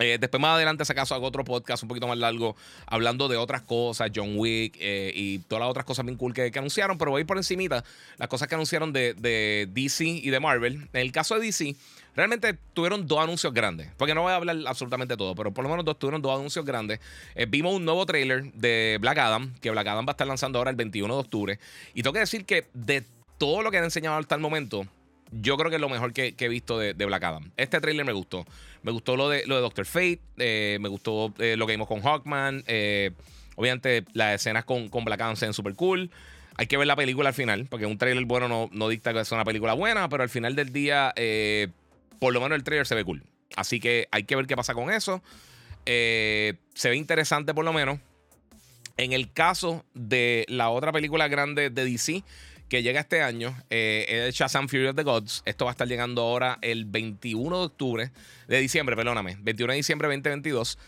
Eh, 0.00 0.16
después 0.20 0.40
más 0.40 0.54
adelante, 0.54 0.84
si 0.84 0.92
acaso, 0.92 1.14
hago 1.14 1.26
otro 1.26 1.44
podcast 1.44 1.82
un 1.82 1.88
poquito 1.88 2.06
más 2.06 2.18
largo 2.18 2.54
hablando 2.86 3.26
de 3.26 3.36
otras 3.36 3.62
cosas, 3.62 4.10
John 4.14 4.34
Wick 4.36 4.76
eh, 4.78 5.10
y 5.12 5.40
todas 5.40 5.60
las 5.60 5.70
otras 5.70 5.84
cosas 5.84 6.04
bien 6.04 6.16
cool 6.16 6.32
que, 6.32 6.52
anunciaron, 6.54 6.98
pero 6.98 7.10
voy 7.10 7.18
a 7.18 7.22
ir 7.22 7.26
por 7.26 7.36
encimita 7.36 7.82
las 8.16 8.28
cosas 8.28 8.46
que 8.46 8.54
anunciaron 8.54 8.92
de, 8.92 9.68
DC 9.68 10.04
y 10.04 10.30
de 10.30 10.38
Marvel. 10.38 10.88
En 10.92 11.00
el 11.00 11.10
caso 11.10 11.34
de 11.34 11.46
DC, 11.46 11.74
realmente 12.14 12.56
tuvieron 12.74 13.08
dos 13.08 13.18
anuncios 13.18 13.52
grandes, 13.52 13.88
porque 13.96 14.14
no 14.14 14.22
voy 14.22 14.30
a 14.30 14.36
hablar 14.36 14.56
absolutamente 14.66 15.16
todo, 15.16 15.34
pero 15.34 15.52
por 15.52 15.64
lo 15.64 15.70
menos 15.70 15.84
dos, 15.84 15.98
tuvieron 15.98 16.22
dos 16.22 16.38
anuncios 16.38 16.64
grandes. 16.64 17.00
Eh, 17.34 17.46
vimos 17.48 17.74
un 17.74 17.84
nuevo 17.84 18.06
trailer 18.06 18.52
de 18.52 18.98
Black 19.00 19.18
Adam, 19.18 19.52
que 19.60 19.70
Black 19.70 19.88
Adam 19.88 20.06
va 20.06 20.10
a 20.10 20.12
estar 20.12 20.28
lanzando 20.28 20.58
ahora 20.58 20.70
el 20.70 20.76
21 20.76 21.12
de 21.12 21.20
octubre, 21.20 21.58
y 21.92 22.04
tengo 22.04 22.14
que 22.14 22.20
decir 22.20 22.44
que 22.44 22.68
de 22.72 23.04
todo 23.36 23.62
lo 23.62 23.72
que 23.72 23.78
han 23.78 23.84
enseñado 23.84 24.16
hasta 24.16 24.36
el 24.36 24.40
momento, 24.40 24.86
yo 25.30 25.56
creo 25.56 25.70
que 25.70 25.76
es 25.76 25.80
lo 25.80 25.88
mejor 25.88 26.12
que, 26.12 26.34
he 26.38 26.48
visto 26.48 26.78
de, 26.78 26.92
Black 26.92 27.24
Adam. 27.24 27.50
Este 27.56 27.80
trailer 27.80 28.04
me 28.04 28.12
gustó. 28.12 28.46
Me 28.82 28.92
gustó 28.92 29.16
lo 29.16 29.28
de, 29.28 29.44
lo 29.46 29.56
de 29.56 29.60
Doctor 29.60 29.86
Fate. 29.86 30.20
Eh, 30.38 30.78
me 30.80 30.88
gustó 30.88 31.34
eh, 31.38 31.56
lo 31.56 31.66
que 31.66 31.72
vimos 31.72 31.88
con 31.88 32.00
Hawkman. 32.00 32.64
Eh, 32.66 33.10
obviamente, 33.56 34.04
las 34.12 34.34
escenas 34.36 34.64
con, 34.64 34.88
Black 34.90 35.20
Adam 35.20 35.36
se 35.36 35.46
ven 35.46 35.52
súper 35.52 35.74
cool. 35.74 36.10
Hay 36.56 36.66
que 36.66 36.76
ver 36.76 36.86
la 36.86 36.96
película 36.96 37.28
al 37.28 37.34
final, 37.34 37.66
porque 37.68 37.86
un 37.86 37.98
trailer 37.98 38.24
bueno 38.24 38.48
no, 38.48 38.68
no 38.72 38.88
dicta 38.88 39.12
que 39.12 39.24
sea 39.24 39.36
una 39.36 39.44
película 39.44 39.74
buena, 39.74 40.08
pero 40.08 40.24
al 40.24 40.28
final 40.28 40.56
del 40.56 40.72
día, 40.72 41.14
por 42.18 42.32
lo 42.32 42.40
menos 42.40 42.56
el 42.56 42.64
trailer 42.64 42.86
se 42.86 42.96
ve 42.96 43.04
cool. 43.04 43.22
Así 43.54 43.78
que 43.78 44.08
hay 44.10 44.24
que 44.24 44.34
ver 44.34 44.46
qué 44.46 44.56
pasa 44.56 44.74
con 44.74 44.90
eso. 44.90 45.22
se 45.84 46.56
ve 46.84 46.96
interesante 46.96 47.54
por 47.54 47.64
lo 47.64 47.72
menos. 47.72 48.00
En 48.98 49.12
el 49.12 49.32
caso 49.32 49.84
de 49.94 50.44
la 50.48 50.70
otra 50.70 50.90
película 50.90 51.28
grande 51.28 51.70
de 51.70 51.84
DC, 51.84 52.24
que 52.68 52.82
llega 52.82 53.00
este 53.00 53.22
año. 53.22 53.56
Eh, 53.70 54.26
es 54.28 54.34
Shazam 54.34 54.68
Fury 54.68 54.86
of 54.86 54.96
the 54.96 55.02
Gods. 55.02 55.42
Esto 55.44 55.64
va 55.64 55.70
a 55.70 55.72
estar 55.72 55.88
llegando 55.88 56.22
ahora 56.22 56.58
el 56.62 56.84
21 56.84 57.58
de 57.58 57.64
octubre, 57.64 58.10
de 58.46 58.58
diciembre, 58.60 58.96
perdóname, 58.96 59.36
21 59.40 59.72
de 59.72 59.76
diciembre 59.76 60.08
2022. 60.08 60.78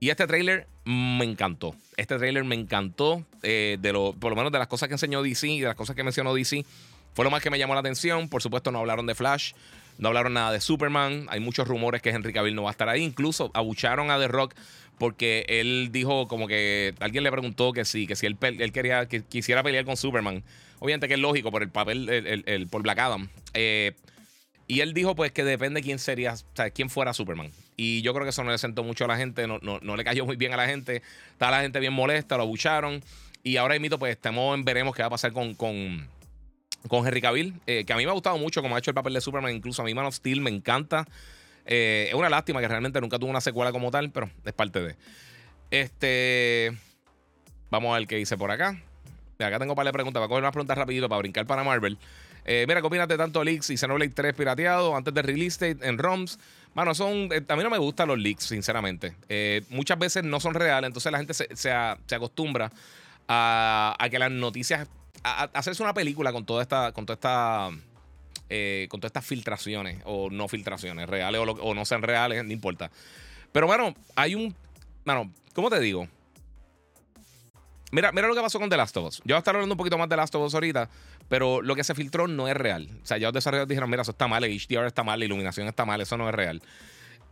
Y 0.00 0.08
este 0.08 0.26
tráiler 0.26 0.66
me 0.84 1.24
encantó. 1.24 1.74
Este 1.96 2.16
tráiler 2.16 2.44
me 2.44 2.54
encantó. 2.54 3.24
Eh, 3.42 3.76
de 3.80 3.92
lo, 3.92 4.14
por 4.14 4.30
lo 4.30 4.36
menos 4.36 4.50
de 4.50 4.58
las 4.58 4.68
cosas 4.68 4.88
que 4.88 4.94
enseñó 4.94 5.22
DC 5.22 5.46
y 5.48 5.60
de 5.60 5.66
las 5.66 5.76
cosas 5.76 5.94
que 5.94 6.02
mencionó 6.02 6.34
DC. 6.34 6.64
Fue 7.12 7.24
lo 7.24 7.30
más 7.30 7.42
que 7.42 7.50
me 7.50 7.58
llamó 7.58 7.74
la 7.74 7.80
atención. 7.80 8.28
Por 8.28 8.42
supuesto, 8.42 8.70
no 8.70 8.78
hablaron 8.78 9.06
de 9.06 9.14
Flash. 9.14 9.52
No 10.00 10.08
hablaron 10.08 10.32
nada 10.32 10.50
de 10.50 10.60
Superman. 10.60 11.26
Hay 11.28 11.40
muchos 11.40 11.68
rumores 11.68 12.00
que 12.00 12.08
Henry 12.08 12.32
Cavill 12.32 12.54
no 12.54 12.64
va 12.64 12.70
a 12.70 12.72
estar 12.72 12.88
ahí. 12.88 13.02
Incluso 13.04 13.50
abucharon 13.54 14.10
a 14.10 14.18
The 14.18 14.28
Rock 14.28 14.54
porque 14.98 15.44
él 15.48 15.90
dijo 15.92 16.26
como 16.26 16.48
que 16.48 16.94
alguien 17.00 17.22
le 17.22 17.30
preguntó 17.30 17.72
que 17.72 17.84
sí, 17.84 18.06
que 18.06 18.16
si 18.16 18.26
él, 18.26 18.36
quería 18.72 19.06
que 19.06 19.22
quisiera 19.22 19.62
pelear 19.62 19.84
con 19.84 19.96
Superman. 19.96 20.42
Obviamente 20.78 21.06
que 21.06 21.14
es 21.14 21.20
lógico 21.20 21.50
por 21.50 21.62
el 21.62 21.68
papel, 21.68 22.08
el, 22.08 22.66
por 22.68 22.82
Black 22.82 22.98
Adam. 22.98 23.28
Eh, 23.52 23.92
y 24.66 24.80
él 24.80 24.94
dijo 24.94 25.14
pues 25.14 25.32
que 25.32 25.44
depende 25.44 25.82
quién 25.82 25.98
sería, 25.98 26.34
quién 26.74 26.88
fuera 26.88 27.12
Superman. 27.12 27.50
Y 27.76 28.00
yo 28.00 28.14
creo 28.14 28.24
que 28.24 28.30
eso 28.30 28.42
no 28.42 28.52
le 28.52 28.58
sentó 28.58 28.84
mucho 28.84 29.04
a 29.04 29.08
la 29.08 29.18
gente, 29.18 29.46
no, 29.46 29.58
no, 29.60 29.96
le 29.96 30.04
cayó 30.04 30.24
muy 30.24 30.36
bien 30.36 30.54
a 30.54 30.56
la 30.56 30.66
gente. 30.66 31.02
Está 31.32 31.50
la 31.50 31.60
gente 31.60 31.78
bien 31.78 31.92
molesta, 31.92 32.36
lo 32.36 32.44
abucharon. 32.44 33.02
Y 33.42 33.56
ahora 33.56 33.78
mismo 33.78 33.98
pues 33.98 34.12
estamos 34.12 34.54
en 34.54 34.64
veremos 34.64 34.94
qué 34.94 35.02
va 35.02 35.08
a 35.08 35.10
pasar 35.10 35.32
con, 35.32 35.54
con, 35.54 36.08
con 36.88 37.06
Henry 37.06 37.20
Cavill, 37.20 37.54
eh, 37.66 37.84
que 37.84 37.92
a 37.92 37.96
mí 37.96 38.04
me 38.04 38.10
ha 38.10 38.14
gustado 38.14 38.38
mucho 38.38 38.62
como 38.62 38.76
ha 38.76 38.78
hecho 38.78 38.90
el 38.90 38.94
papel 38.94 39.14
de 39.14 39.20
Superman. 39.20 39.54
Incluso 39.54 39.82
a 39.82 39.84
mí 39.84 39.94
Man 39.94 40.06
of 40.06 40.14
Steel 40.14 40.40
me 40.40 40.50
encanta. 40.50 41.06
Eh, 41.66 42.06
es 42.08 42.14
una 42.14 42.30
lástima 42.30 42.60
que 42.60 42.68
realmente 42.68 43.00
nunca 43.00 43.18
tuvo 43.18 43.30
una 43.30 43.40
secuela 43.40 43.72
como 43.72 43.90
tal, 43.90 44.10
pero 44.10 44.30
es 44.44 44.52
parte 44.52 44.80
de. 44.80 44.96
Este. 45.70 46.76
Vamos 47.70 47.94
a 47.94 47.98
ver 47.98 48.08
qué 48.08 48.16
dice 48.16 48.36
por 48.36 48.50
acá. 48.50 48.80
Acá 49.38 49.58
tengo 49.58 49.72
un 49.72 49.76
par 49.76 49.86
de 49.86 49.92
preguntas. 49.92 50.20
Voy 50.20 50.26
a 50.26 50.28
coger 50.28 50.42
unas 50.42 50.52
preguntas 50.52 50.76
rapidito 50.76 51.08
para 51.08 51.20
brincar 51.20 51.46
para 51.46 51.64
Marvel. 51.64 51.96
Eh, 52.44 52.64
mira, 52.66 52.80
¿qué 52.80 52.86
opinas 52.86 53.08
de 53.08 53.16
tanto 53.16 53.44
leaks 53.44 53.70
y 53.70 53.76
Xenoblade 53.76 54.12
3 54.12 54.34
pirateado 54.34 54.96
antes 54.96 55.14
de 55.14 55.22
release 55.22 55.74
date 55.74 55.86
en 55.86 55.98
ROMs? 55.98 56.38
Bueno, 56.74 56.94
son. 56.94 57.28
A 57.48 57.56
mí 57.56 57.62
no 57.62 57.70
me 57.70 57.78
gustan 57.78 58.08
los 58.08 58.18
leaks, 58.18 58.44
sinceramente. 58.44 59.14
Muchas 59.68 59.98
veces 59.98 60.24
no 60.24 60.40
son 60.40 60.54
reales, 60.54 60.88
entonces 60.88 61.12
la 61.12 61.18
gente 61.18 61.34
se, 61.34 61.48
se, 61.54 61.70
acostumbra 61.70 62.72
a, 63.28 64.08
que 64.10 64.18
las 64.18 64.30
noticias. 64.30 64.88
Hacerse 65.22 65.82
una 65.82 65.94
película 65.94 66.32
con 66.32 66.44
toda 66.44 66.62
esta. 66.62 66.92
Con 66.92 67.06
toda 67.06 67.14
esta 67.14 67.70
con 68.88 68.98
todas 68.98 69.10
estas 69.10 69.24
filtraciones 69.24 70.02
o 70.04 70.28
no 70.28 70.48
filtraciones, 70.48 71.08
reales 71.08 71.40
o, 71.40 71.44
o 71.44 71.72
no 71.72 71.84
sean 71.84 72.02
reales, 72.02 72.44
no 72.44 72.52
importa. 72.52 72.90
Pero 73.52 73.66
bueno, 73.66 73.94
hay 74.16 74.34
un. 74.34 74.54
Bueno, 75.04 75.32
¿cómo 75.54 75.70
te 75.70 75.78
digo? 75.78 76.08
Mira, 77.92 78.12
mira 78.12 78.28
lo 78.28 78.34
que 78.34 78.40
pasó 78.40 78.60
con 78.60 78.70
The 78.70 78.76
Last 78.76 78.96
of 78.96 79.08
Us. 79.08 79.16
Yo 79.18 79.22
voy 79.26 79.34
a 79.34 79.38
estar 79.38 79.54
hablando 79.54 79.74
un 79.74 79.78
poquito 79.78 79.98
más 79.98 80.08
de 80.08 80.14
The 80.14 80.16
Last 80.16 80.34
of 80.36 80.46
Us 80.46 80.54
ahorita, 80.54 80.88
pero 81.28 81.60
lo 81.60 81.74
que 81.74 81.82
se 81.82 81.94
filtró 81.94 82.28
no 82.28 82.46
es 82.46 82.54
real. 82.54 82.88
O 83.02 83.06
sea, 83.06 83.18
ya 83.18 83.28
los 83.28 83.34
desarrolladores 83.34 83.68
dijeron, 83.68 83.90
mira, 83.90 84.02
eso 84.02 84.12
está 84.12 84.28
mal, 84.28 84.44
el 84.44 84.56
HDR 84.56 84.86
está 84.86 85.02
mal, 85.02 85.18
la 85.18 85.24
iluminación 85.24 85.66
está 85.66 85.84
mal, 85.84 86.00
eso 86.00 86.16
no 86.16 86.28
es 86.28 86.34
real. 86.34 86.62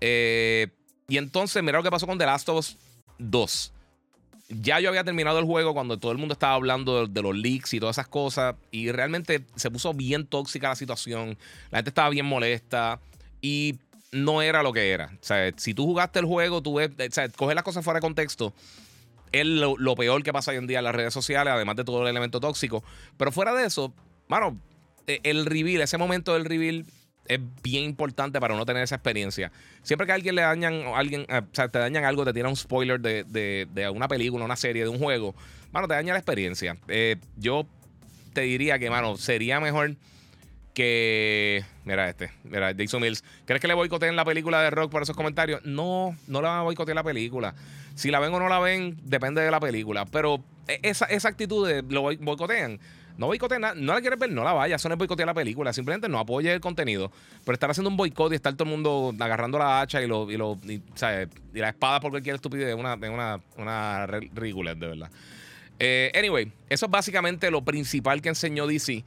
Eh, 0.01 0.69
y 1.07 1.17
entonces, 1.19 1.63
mira 1.63 1.79
lo 1.79 1.85
que 1.85 1.91
pasó 1.91 2.07
con 2.07 2.19
The 2.19 2.27
Last 2.27 2.49
of 2.49 2.59
Us 2.59 2.77
2. 3.19 3.73
Ya 4.49 4.81
yo 4.81 4.89
había 4.89 5.05
terminado 5.05 5.39
el 5.39 5.45
juego 5.45 5.75
cuando 5.75 5.99
todo 5.99 6.13
el 6.13 6.19
mundo 6.19 6.33
estaba 6.33 6.55
hablando 6.55 7.07
de, 7.07 7.23
los 7.23 7.37
leaks 7.37 7.75
y 7.75 7.81
todas 7.81 7.97
esas 7.97 8.09
cosas. 8.09 8.57
Y 8.71 8.91
realmente 8.93 9.45
se 9.57 9.71
puso 9.71 9.93
bien 9.93 10.27
tóxica 10.27 10.69
la 10.69 10.77
situación. 10.77 11.37
La 11.71 11.79
gente 11.79 11.91
estaba 11.91 12.09
bien 12.11 12.27
molesta. 12.27 13.01
Y 13.43 13.77
no 14.11 14.41
era 14.41 14.63
lo 14.63 14.73
que 14.73 14.91
era. 14.91 15.11
O 15.21 15.25
sea, 15.25 15.53
si 15.57 15.75
tú 15.75 15.85
jugaste 15.85 16.19
el 16.19 16.25
juego, 16.25 16.63
tú 16.63 16.75
ves, 16.77 16.91
o 16.91 17.13
sea, 17.13 17.29
coges 17.29 17.55
las 17.55 17.65
cosas 17.65 17.85
fuera 17.85 17.99
de 17.99 18.03
contexto 18.03 18.55
es 19.33 19.47
lo, 19.47 19.95
peor 19.95 20.23
que 20.23 20.33
pasa 20.33 20.51
hoy 20.51 20.57
en 20.57 20.67
día 20.67 20.79
en 20.79 20.85
las 20.85 20.95
redes 20.95 21.13
sociales, 21.13 21.53
además 21.53 21.77
de 21.77 21.85
todo 21.85 22.03
el 22.03 22.09
elemento 22.09 22.41
tóxico. 22.41 22.83
Pero 23.17 23.33
fuera 23.33 23.55
de 23.55 23.67
eso, 23.67 23.93
mano, 24.29 24.59
e, 25.07 25.21
el 25.25 25.47
reveal, 25.47 25.83
ese 25.83 25.99
momento 25.99 26.35
del 26.35 26.45
reveal 26.45 26.85
es 27.29 27.41
bien 27.63 27.85
importante 27.85 28.41
para 28.41 28.57
no 28.57 28.65
tener 28.67 28.83
esa 28.83 28.97
experiencia. 28.97 29.53
Siempre 29.83 30.07
que 30.07 30.13
a 30.13 30.15
alguien 30.17 30.35
le 30.35 30.43
dañan, 30.43 30.83
alguien, 30.95 31.27
eh, 31.29 31.43
o 31.43 31.55
sea, 31.55 31.69
te 31.69 31.79
dañan 31.79 32.05
algo, 32.05 32.25
te 32.25 32.33
tiran 32.33 32.51
un 32.51 32.57
spoiler 32.57 33.01
de, 33.01 33.25
de, 33.25 33.91
una 33.91 34.09
película, 34.09 34.45
una 34.45 34.57
serie, 34.57 34.83
de 34.83 34.89
un 34.89 34.99
juego, 34.99 35.35
mano, 35.73 35.87
te 35.87 35.95
daña 35.95 36.13
la 36.15 36.19
experiencia. 36.19 36.77
Eh, 36.89 37.17
yo 37.37 37.67
te 38.33 38.43
diría 38.43 38.79
que, 38.79 38.91
mano, 38.91 39.17
sería 39.17 39.61
mejor 39.61 39.97
que. 40.79 41.65
Mira 41.85 42.09
este, 42.09 42.31
mira, 42.45 42.73
Jason 42.77 43.03
Mills. 43.03 43.25
¿Crees 43.45 43.61
que 43.61 43.69
le 43.69 43.75
boicoteen 43.75 44.15
la 44.15 44.25
película 44.25 44.63
de 44.63 44.71
Rock 44.71 44.91
por 44.91 45.03
esos 45.03 45.17
comentarios? 45.17 45.61
No, 45.65 46.17
no 46.27 46.41
le 46.41 46.49
van 46.49 46.59
a 46.59 46.63
boicotear 46.63 46.95
la 46.95 47.03
película. 47.03 47.55
Si 47.95 48.11
la 48.11 48.21
ven 48.21 48.33
o 48.33 48.39
no 48.39 48.49
la 48.49 48.61
ven, 48.61 48.97
depende 49.03 49.41
de 49.41 49.51
la 49.51 49.59
película. 49.59 50.07
Pero 50.07 50.45
e, 50.69 50.79
esa, 50.83 51.07
esa 51.07 51.29
actitud 51.29 51.67
de 51.67 51.83
lo 51.83 52.03
boicotean. 52.03 52.79
No 53.19 53.27
boicoteen 53.27 53.61
nada, 53.61 53.75
no 53.75 53.93
la 53.93 54.01
quieres 54.01 54.19
ver, 54.19 54.31
no 54.31 54.45
la 54.45 54.53
vayas. 54.53 54.81
Eso 54.81 54.89
no 54.89 54.95
es 54.95 54.99
boicotear 54.99 55.27
la 55.27 55.35
película. 55.35 55.73
Simplemente 55.73 56.09
no 56.09 56.21
apoye 56.21 56.53
el 56.53 56.61
contenido. 56.61 57.11
Pero 57.45 57.55
estar 57.55 57.69
haciendo 57.69 57.91
un 57.91 57.97
boicot 57.97 58.33
y 58.33 58.37
estar 58.37 58.55
todo 58.55 58.65
el 58.65 58.71
mundo 58.71 59.13
agarrando 59.19 59.59
la 59.59 59.81
hacha 59.81 60.01
y, 60.01 60.07
lo, 60.07 60.31
y, 60.31 60.39
la 61.53 61.69
espada 61.69 61.99
por 61.99 62.13
cualquier 62.13 62.37
estupidez 62.37 62.69
es 62.69 62.75
una, 62.77 62.95
una, 62.95 63.41
una 63.57 64.07
de 64.07 64.75
verdad. 64.75 65.11
Eh, 65.81 66.13
anyway, 66.15 66.51
eso 66.69 66.87
es 66.87 66.91
básicamente 66.91 67.51
lo 67.51 67.63
principal 67.63 68.23
que 68.23 68.29
enseñó 68.29 68.69
DC. 68.69 69.05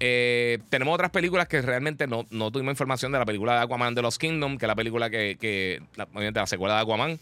Eh, 0.00 0.58
tenemos 0.68 0.94
otras 0.94 1.10
películas 1.10 1.46
que 1.46 1.62
realmente 1.62 2.08
no, 2.08 2.26
no, 2.30 2.50
tuvimos 2.50 2.72
información 2.72 3.12
de 3.12 3.20
la 3.20 3.24
película 3.24 3.54
de 3.54 3.60
Aquaman 3.60 3.94
de 3.94 4.02
los 4.02 4.18
Kingdom, 4.18 4.58
que 4.58 4.66
es 4.66 4.68
la 4.68 4.74
película 4.74 5.08
que, 5.08 5.80
la, 5.94 6.08
la 6.12 6.46
secuela 6.48 6.74
de 6.74 6.80
Aquaman. 6.80 7.20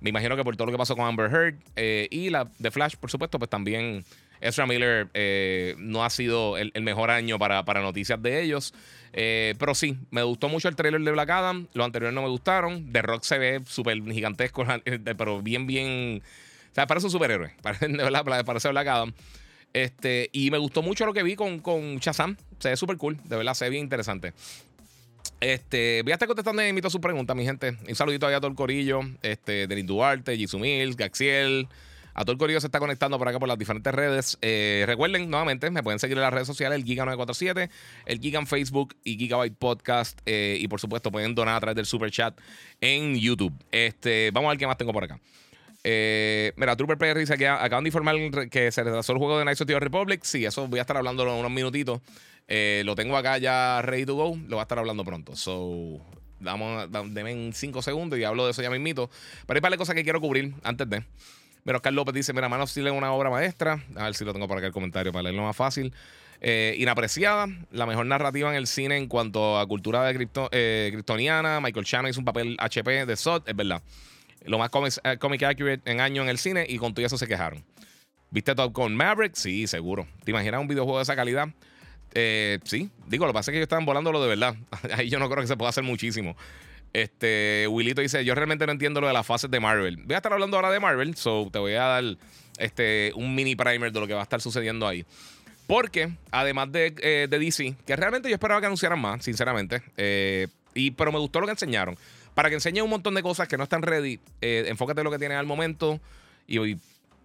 Me 0.00 0.10
imagino 0.10 0.36
que 0.36 0.44
por 0.44 0.54
todo 0.54 0.66
lo 0.66 0.72
que 0.72 0.78
pasó 0.78 0.94
con 0.94 1.06
Amber 1.06 1.32
Heard 1.32 1.56
eh, 1.76 2.08
y 2.10 2.28
la 2.28 2.48
de 2.58 2.70
Flash, 2.70 2.96
por 2.96 3.10
supuesto, 3.10 3.38
pues 3.38 3.50
también 3.50 4.04
Ezra 4.40 4.66
Miller 4.66 5.08
eh, 5.14 5.74
no 5.78 6.04
ha 6.04 6.10
sido 6.10 6.56
el, 6.56 6.72
mejor 6.82 7.10
año 7.10 7.38
para, 7.38 7.64
para, 7.64 7.80
noticias 7.80 8.20
de 8.22 8.42
ellos. 8.42 8.74
pero 9.12 9.74
sí, 9.74 9.98
me 10.10 10.22
gustó 10.22 10.48
mucho 10.48 10.68
el 10.68 10.76
trailer 10.76 11.00
de 11.00 11.12
Black 11.12 11.30
Adam. 11.30 11.66
Los 11.72 11.84
anteriores 11.84 12.14
no 12.14 12.22
me 12.22 12.28
gustaron. 12.28 12.92
The 12.92 13.02
Rock 13.02 13.24
se 13.24 13.38
ve 13.38 13.60
súper 13.66 14.02
gigantesco, 14.04 14.64
pero 15.16 15.42
bien, 15.42 15.66
bien. 15.66 16.22
O 16.70 16.74
sea, 16.74 16.86
parece 16.86 17.06
un 17.06 17.12
superhéroe. 17.12 17.54
Parece, 17.62 17.88
verdad, 17.88 18.44
parece 18.44 18.68
Black 18.68 18.86
Adam. 18.86 19.12
Este, 19.72 20.30
y 20.32 20.50
me 20.50 20.58
gustó 20.58 20.82
mucho 20.82 21.06
lo 21.06 21.12
que 21.12 21.22
vi 21.22 21.36
con, 21.36 21.60
con 21.60 21.98
Shazam. 21.98 22.36
Se 22.58 22.70
ve 22.70 22.76
súper 22.76 22.96
cool. 22.96 23.18
De 23.24 23.36
verdad, 23.36 23.54
se 23.54 23.64
ve 23.66 23.70
bien 23.70 23.84
interesante. 23.84 24.32
Este, 25.40 26.02
voy 26.02 26.12
a 26.12 26.14
estar 26.14 26.26
contestando 26.26 26.64
y 26.64 26.68
invito 26.68 26.88
a 26.88 26.90
su 26.90 27.00
pregunta, 27.00 27.34
mi 27.34 27.44
gente. 27.44 27.76
Un 27.88 27.94
saludito 27.94 28.26
a 28.26 28.36
todo 28.36 28.48
el 28.48 28.56
corillo. 28.56 29.00
Este, 29.22 29.66
Denis 29.66 29.86
Duarte, 29.86 30.36
Jisoo 30.36 30.58
Mills, 30.58 30.96
Gaxiel. 30.96 31.68
A 32.18 32.22
todo 32.22 32.32
el 32.32 32.38
corillo 32.38 32.60
se 32.60 32.66
está 32.66 32.80
conectando 32.80 33.16
por 33.16 33.28
acá 33.28 33.38
por 33.38 33.46
las 33.46 33.56
diferentes 33.56 33.94
redes. 33.94 34.38
Eh, 34.42 34.82
recuerden, 34.88 35.30
nuevamente, 35.30 35.70
me 35.70 35.84
pueden 35.84 36.00
seguir 36.00 36.16
en 36.16 36.22
las 36.22 36.32
redes 36.32 36.48
sociales, 36.48 36.76
el 36.76 36.84
Giga947, 36.84 37.70
el 38.06 38.18
Giga 38.18 38.44
Facebook 38.44 38.96
y 39.04 39.16
Gigabyte 39.16 39.56
Podcast. 39.56 40.18
Eh, 40.26 40.58
y 40.58 40.66
por 40.66 40.80
supuesto, 40.80 41.12
pueden 41.12 41.36
donar 41.36 41.54
a 41.54 41.60
través 41.60 41.76
del 41.76 41.86
super 41.86 42.10
chat 42.10 42.36
en 42.80 43.14
YouTube. 43.14 43.52
Este, 43.70 44.32
vamos 44.32 44.48
a 44.48 44.50
ver 44.50 44.58
qué 44.58 44.66
más 44.66 44.76
tengo 44.76 44.92
por 44.92 45.04
acá. 45.04 45.20
Eh, 45.84 46.52
mira, 46.56 46.74
Trooper 46.74 46.98
PR 46.98 47.20
dice 47.20 47.38
que 47.38 47.46
acaban 47.46 47.84
de 47.84 47.88
informar 47.90 48.16
que 48.50 48.72
se 48.72 48.82
retrasó 48.82 49.12
el 49.12 49.18
juego 49.18 49.38
de 49.38 49.44
Knights 49.44 49.60
of 49.60 49.68
the 49.68 49.78
Republic. 49.78 50.24
Sí, 50.24 50.44
eso 50.44 50.66
voy 50.66 50.80
a 50.80 50.82
estar 50.82 50.96
hablando 50.96 51.22
en 51.22 51.28
unos 51.28 51.52
minutitos. 51.52 52.00
Lo 52.48 52.96
tengo 52.96 53.16
acá 53.16 53.38
ya 53.38 53.80
ready 53.82 54.06
to 54.06 54.16
go. 54.16 54.36
Lo 54.48 54.56
voy 54.56 54.58
a 54.58 54.62
estar 54.62 54.80
hablando 54.80 55.04
pronto. 55.04 55.36
So, 55.36 56.00
damos, 56.40 56.90
denme 56.90 57.52
5 57.52 57.80
segundos 57.80 58.18
y 58.18 58.24
hablo 58.24 58.44
de 58.44 58.50
eso 58.50 58.60
ya 58.60 58.70
mismito. 58.70 59.08
Pero 59.46 59.58
hay 59.58 59.60
varias 59.60 59.78
cosas 59.78 59.94
que 59.94 60.02
quiero 60.02 60.20
cubrir 60.20 60.52
antes 60.64 60.90
de. 60.90 61.04
Mira, 61.68 61.76
Oscar 61.76 61.92
López 61.92 62.14
dice: 62.14 62.32
Mira, 62.32 62.48
Man 62.48 62.62
of 62.62 62.74
es 62.74 62.78
una 62.78 63.12
obra 63.12 63.28
maestra. 63.28 63.84
A 63.94 64.04
ver 64.04 64.14
si 64.14 64.24
lo 64.24 64.32
tengo 64.32 64.48
por 64.48 64.56
acá 64.56 64.68
el 64.68 64.72
comentario 64.72 65.12
para 65.12 65.24
leerlo 65.24 65.42
más 65.42 65.54
fácil. 65.54 65.92
Eh, 66.40 66.74
inapreciada, 66.78 67.46
la 67.70 67.84
mejor 67.84 68.06
narrativa 68.06 68.48
en 68.48 68.54
el 68.54 68.66
cine 68.66 68.96
en 68.96 69.06
cuanto 69.06 69.58
a 69.58 69.66
cultura 69.66 70.02
de 70.04 70.14
cripto, 70.14 70.48
eh, 70.50 70.90
Michael 71.60 71.84
Shannon 71.84 72.10
hizo 72.10 72.20
un 72.20 72.24
papel 72.24 72.56
HP 72.58 73.04
de 73.04 73.16
SOT, 73.16 73.50
es 73.50 73.56
verdad 73.56 73.82
lo 74.46 74.56
más 74.56 74.70
eh, 75.04 75.18
comic, 75.18 75.42
accurate 75.42 75.82
en 75.84 76.00
año 76.00 76.22
en 76.22 76.30
el 76.30 76.38
cine 76.38 76.64
y 76.66 76.78
con 76.78 76.94
todo 76.94 77.04
eso 77.04 77.18
se 77.18 77.26
quejaron. 77.26 77.62
¿Viste 78.30 78.54
Top 78.54 78.72
Gun 78.72 78.96
Maverick? 78.96 79.34
Sí, 79.34 79.66
seguro. 79.66 80.06
¿Te 80.24 80.30
imaginas 80.30 80.62
un 80.62 80.68
videojuego 80.68 80.98
de 80.98 81.02
esa 81.02 81.16
calidad? 81.16 81.48
Sí, 82.64 82.88
digo, 83.08 83.26
lo 83.26 83.32
que 83.32 83.34
pasa 83.34 83.50
es 83.50 83.52
que 83.52 83.58
ellos 83.58 83.66
estaban 83.66 83.84
volándolo 83.84 84.22
de 84.22 84.28
verdad. 84.28 84.54
Ahí 84.96 85.10
yo 85.10 85.18
no 85.18 85.28
creo 85.28 85.42
que 85.42 85.48
se 85.48 85.56
pueda 85.58 85.68
hacer 85.68 85.84
muchísimo. 85.84 86.34
Este, 86.92 87.66
Willito 87.68 88.00
dice, 88.00 88.24
yo 88.24 88.34
realmente 88.34 88.66
no 88.66 88.72
entiendo 88.72 89.00
lo 89.00 89.06
de 89.06 89.12
las 89.12 89.26
fases 89.26 89.50
de 89.50 89.60
Marvel. 89.60 89.98
Voy 90.04 90.14
a 90.14 90.16
estar 90.16 90.32
hablando 90.32 90.56
ahora 90.56 90.70
de 90.70 90.80
Marvel, 90.80 91.14
so 91.16 91.48
te 91.52 91.58
voy 91.58 91.74
a 91.74 91.84
dar 91.84 92.04
este, 92.58 93.12
un 93.14 93.34
mini 93.34 93.56
primer 93.56 93.92
de 93.92 94.00
lo 94.00 94.06
que 94.06 94.14
va 94.14 94.20
a 94.20 94.24
estar 94.24 94.40
sucediendo 94.40 94.86
ahí. 94.86 95.04
Porque, 95.66 96.10
además 96.30 96.72
de, 96.72 96.94
eh, 97.02 97.26
de 97.28 97.38
DC, 97.38 97.74
que 97.86 97.94
realmente 97.94 98.28
yo 98.28 98.34
esperaba 98.34 98.60
que 98.60 98.66
anunciaran 98.66 98.98
más, 98.98 99.22
sinceramente, 99.22 99.82
y, 100.74 100.90
pero 100.92 101.12
me 101.12 101.18
gustó 101.18 101.40
lo 101.40 101.46
que 101.46 101.52
enseñaron 101.52 101.96
para 102.38 102.50
que 102.50 102.54
enseñe 102.54 102.82
un 102.82 102.90
montón 102.90 103.14
de 103.14 103.22
cosas 103.24 103.48
que 103.48 103.56
no 103.56 103.64
están 103.64 103.82
ready. 103.82 104.20
Eh, 104.40 104.66
enfócate 104.68 105.00
en 105.00 105.04
lo 105.06 105.10
que 105.10 105.18
tienes 105.18 105.36
al 105.36 105.46
momento 105.46 105.98
y 106.46 106.58
hoy 106.58 106.78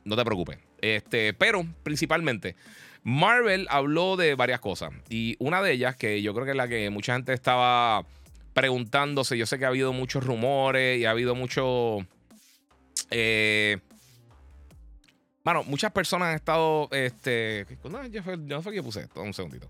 no 0.05 0.15
te 0.15 0.25
preocupes. 0.25 0.57
Este, 0.81 1.35
pero 1.35 1.67
principalmente, 1.83 2.55
Marvel 3.03 3.67
habló 3.69 4.15
de 4.17 4.33
varias 4.33 4.59
cosas. 4.59 4.91
Y 5.09 5.35
una 5.37 5.61
de 5.61 5.71
ellas, 5.71 5.95
que 5.95 6.23
yo 6.23 6.33
creo 6.33 6.45
que 6.45 6.51
es 6.51 6.57
la 6.57 6.67
que 6.67 6.89
mucha 6.89 7.13
gente 7.13 7.31
estaba 7.31 8.07
preguntándose, 8.53 9.37
yo 9.37 9.45
sé 9.45 9.59
que 9.59 9.65
ha 9.65 9.69
habido 9.69 9.93
muchos 9.93 10.23
rumores 10.23 10.99
y 10.99 11.05
ha 11.05 11.11
habido 11.11 11.35
mucho... 11.35 11.99
Eh, 13.11 13.79
bueno, 15.43 15.63
muchas 15.63 15.91
personas 15.91 16.29
han 16.29 16.35
estado. 16.35 16.87
Este, 16.91 17.65
no, 17.83 18.05
yo, 18.07 18.23
fue 18.23 18.73
que 18.73 18.81
puse 18.81 19.01
esto. 19.01 19.21
Un 19.21 19.33
segundito. 19.33 19.67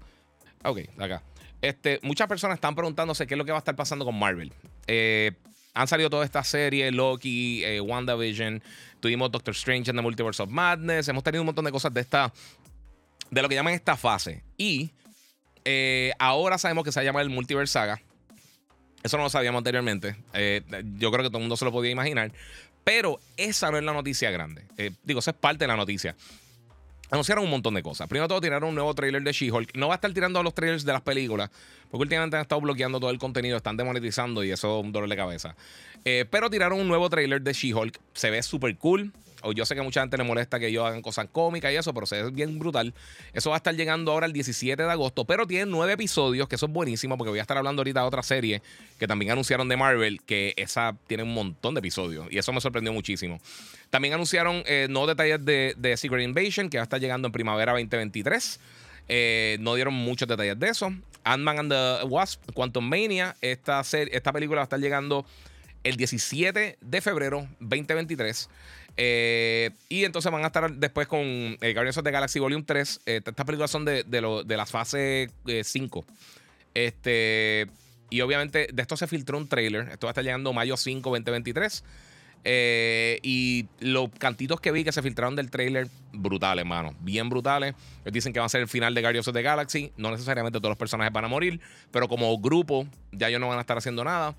Ok, 0.64 0.82
acá. 1.00 1.24
Este, 1.62 2.00
muchas 2.04 2.28
personas 2.28 2.56
están 2.56 2.76
preguntándose 2.76 3.26
qué 3.26 3.34
es 3.34 3.38
lo 3.38 3.46
que 3.46 3.52
va 3.52 3.58
a 3.58 3.60
estar 3.60 3.76
pasando 3.76 4.06
con 4.06 4.18
Marvel. 4.18 4.54
Eh, 4.86 5.32
han 5.74 5.88
salido 5.88 6.10
todas 6.10 6.26
estas 6.26 6.48
series, 6.48 6.94
Loki, 6.94 7.64
eh, 7.64 7.82
WandaVision, 7.82 8.62
tuvimos 9.00 9.32
Doctor 9.32 9.54
Strange 9.54 9.90
en 9.90 9.96
the 9.96 10.02
Multiverse 10.02 10.44
of 10.44 10.50
Madness, 10.50 11.08
hemos 11.08 11.24
tenido 11.24 11.42
un 11.42 11.48
montón 11.48 11.66
de 11.66 11.72
cosas 11.72 11.94
de 11.94 12.02
esta, 12.02 12.32
de 13.32 13.42
lo 13.42 13.50
que 13.50 13.56
llaman 13.56 13.74
esta 13.74 13.98
fase. 13.98 14.44
Y 14.56 14.92
eh, 15.66 16.14
ahora 16.20 16.58
sabemos 16.58 16.84
que 16.84 16.92
se 16.92 17.04
llama 17.04 17.22
el 17.22 17.30
Multiverse 17.30 17.74
Saga. 17.74 18.02
Eso 19.04 19.18
no 19.18 19.24
lo 19.24 19.30
sabíamos 19.30 19.60
anteriormente. 19.60 20.16
yo 20.98 21.12
creo 21.12 21.24
que 21.24 21.30
todo 21.30 21.38
el 21.38 21.44
mundo 21.44 21.58
se 21.58 21.66
lo 21.66 21.72
podía 21.72 21.92
imaginar. 21.92 22.32
Pero 22.84 23.20
esa 23.38 23.72
no 23.72 23.78
es 23.78 23.84
la 23.84 23.94
noticia 23.94 24.32
grande. 24.32 24.64
digo, 25.04 25.20
esa 25.20 25.32
es 25.32 25.38
parte 25.38 25.64
de 25.66 25.68
la 25.68 25.78
noticia 25.78 26.16
anunciaron 27.14 27.44
un 27.44 27.52
montón 27.52 27.76
de 27.76 27.84
cosas. 27.84 28.08
Primero 28.08 28.28
todo, 28.28 28.42
tiraron 28.42 28.70
un 28.70 28.76
nuevo 28.76 28.94
trailer 28.96 29.22
de 29.22 29.32
She-Hulk. 29.32 29.76
No 29.76 29.88
va 29.88 29.94
a 29.94 29.98
estar 29.98 30.12
tirando 30.14 30.42
los 30.42 30.56
trailers 30.56 30.84
de 30.84 30.94
las 30.94 31.04
películas, 31.04 31.52
porque 31.92 32.02
últimamente 32.02 32.38
han 32.38 32.42
estado 32.42 32.62
bloqueando 32.62 33.00
todo 33.00 33.12
el 33.12 33.20
contenido, 33.20 33.56
están 33.56 33.78
demonetizando 33.78 34.44
y 34.44 34.52
eso 34.52 34.80
es 34.80 34.86
un 34.86 34.92
dolor 34.92 35.08
de 35.08 35.16
cabeza. 35.16 35.56
Eh, 36.06 36.26
pero 36.30 36.50
tiraron 36.50 36.80
un 36.80 36.88
nuevo 36.88 37.10
trailer 37.12 37.42
de 37.42 37.54
She-Hulk. 37.54 38.00
Se 38.14 38.32
ve 38.32 38.42
súper 38.42 38.76
cool. 38.78 39.14
Yo 39.52 39.66
sé 39.66 39.76
que 39.76 39.82
mucha 39.82 40.02
gente 40.02 40.18
le 40.18 40.24
molesta 40.24 40.60
que 40.60 40.72
yo 40.72 40.86
hagan 40.86 41.02
cosas 41.02 41.28
cómicas 41.32 41.72
y 41.72 41.76
eso, 41.76 41.94
pero 41.94 42.08
ve 42.10 42.32
bien 42.32 42.60
brutal. 42.60 42.94
Eso 43.34 43.50
va 43.50 43.56
a 43.56 43.58
estar 43.58 43.76
llegando 43.76 44.12
ahora 44.12 44.26
el 44.26 44.34
17 44.34 44.82
de 44.82 44.90
agosto, 44.90 45.26
pero 45.26 45.46
tiene 45.46 45.66
nueve 45.66 45.94
episodios, 45.94 46.48
que 46.48 46.56
eso 46.56 46.68
es 46.68 46.72
buenísimo, 46.72 47.18
porque 47.18 47.30
voy 47.30 47.40
a 47.40 47.42
estar 47.42 47.58
hablando 47.58 47.82
ahorita 47.82 48.02
de 48.02 48.08
otra 48.08 48.24
serie 48.24 48.62
que 48.98 49.08
también 49.08 49.32
anunciaron 49.32 49.68
de 49.68 49.78
Marvel, 49.78 50.22
que 50.22 50.54
esa 50.56 50.96
tiene 51.08 51.24
un 51.24 51.34
montón 51.34 51.74
de 51.74 51.80
episodios, 51.80 52.28
y 52.32 52.38
eso 52.38 52.54
me 52.54 52.62
sorprendió 52.62 52.94
muchísimo. 52.94 53.40
También 53.90 54.14
anunciaron 54.14 54.64
eh, 54.66 54.88
nuevos 54.90 55.10
detalles 55.10 55.44
de, 55.46 55.98
Secret 55.98 56.24
Invasion, 56.24 56.70
que 56.70 56.78
va 56.78 56.84
a 56.84 56.86
estar 56.86 57.00
llegando 57.00 57.28
en 57.28 57.32
primavera 57.32 57.74
2023. 57.74 58.60
Eh, 59.10 59.58
no 59.60 59.76
dieron 59.76 59.94
muchos 59.94 60.28
detalles 60.28 60.58
de 60.58 60.70
eso. 60.70 60.92
Ant-Man 61.24 61.60
and 61.60 61.72
the 61.72 62.06
Wasp, 62.08 62.52
Quantum 62.54 62.88
Mania, 62.88 63.36
esta, 63.42 63.84
serie, 63.84 64.16
esta 64.16 64.32
película 64.32 64.60
va 64.60 64.64
a 64.64 64.66
estar 64.66 64.80
llegando 64.80 65.26
el 65.84 65.96
17 65.98 66.78
de 66.80 67.02
febrero 67.02 67.48
2023. 67.60 68.50
Eh, 68.96 69.72
y 69.90 70.04
entonces 70.04 70.32
van 70.32 70.44
a 70.44 70.48
estar 70.48 70.72
después 70.72 71.08
con 71.08 71.20
eh, 71.22 71.74
Guardians 71.74 71.98
of 71.98 72.04
the 72.04 72.12
Galaxy 72.12 72.40
Volume 72.40 72.64
3. 72.66 73.02
Eh, 73.06 73.22
estas 73.26 73.46
películas 73.46 73.72
son 73.72 73.86
de, 73.86 74.04
de, 74.04 74.44
de 74.46 74.58
la 74.58 74.66
fase 74.66 75.30
5. 75.64 76.06
Este, 76.74 77.68
y 78.10 78.22
obviamente 78.22 78.68
de 78.72 78.82
esto 78.82 78.98
se 78.98 79.08
filtró 79.08 79.38
un 79.38 79.48
trailer. 79.48 79.90
Esto 79.90 80.08
va 80.08 80.12
a 80.12 80.14
estar 80.14 80.24
llegando 80.24 80.54
mayo 80.54 80.78
5, 80.78 81.10
2023. 81.10 81.84
y 83.24 83.66
los 83.80 84.10
cantitos 84.18 84.60
que 84.60 84.72
vi 84.72 84.84
que 84.84 84.92
se 84.92 85.02
filtraron 85.02 85.36
del 85.36 85.50
trailer, 85.50 85.88
brutales, 86.12 86.62
hermano. 86.62 86.94
Bien 87.00 87.30
brutales. 87.30 87.74
Ellos 88.02 88.14
dicen 88.14 88.32
que 88.34 88.40
va 88.40 88.46
a 88.46 88.50
ser 88.50 88.62
el 88.62 88.68
final 88.68 88.94
de 88.94 89.02
Guardians 89.02 89.28
of 89.28 89.34
the 89.34 89.42
Galaxy. 89.42 89.92
No 89.98 90.12
necesariamente 90.12 90.60
todos 90.60 90.72
los 90.72 90.78
personajes 90.78 91.12
van 91.12 91.26
a 91.26 91.30
morir, 91.30 91.60
pero 91.92 92.08
como 92.08 92.38
grupo 92.38 92.86
ya 93.12 93.30
ellos 93.30 93.40
no 93.40 93.48
van 93.48 93.58
a 93.58 93.62
estar 93.62 93.78
haciendo 93.78 94.04
nada. 94.04 94.36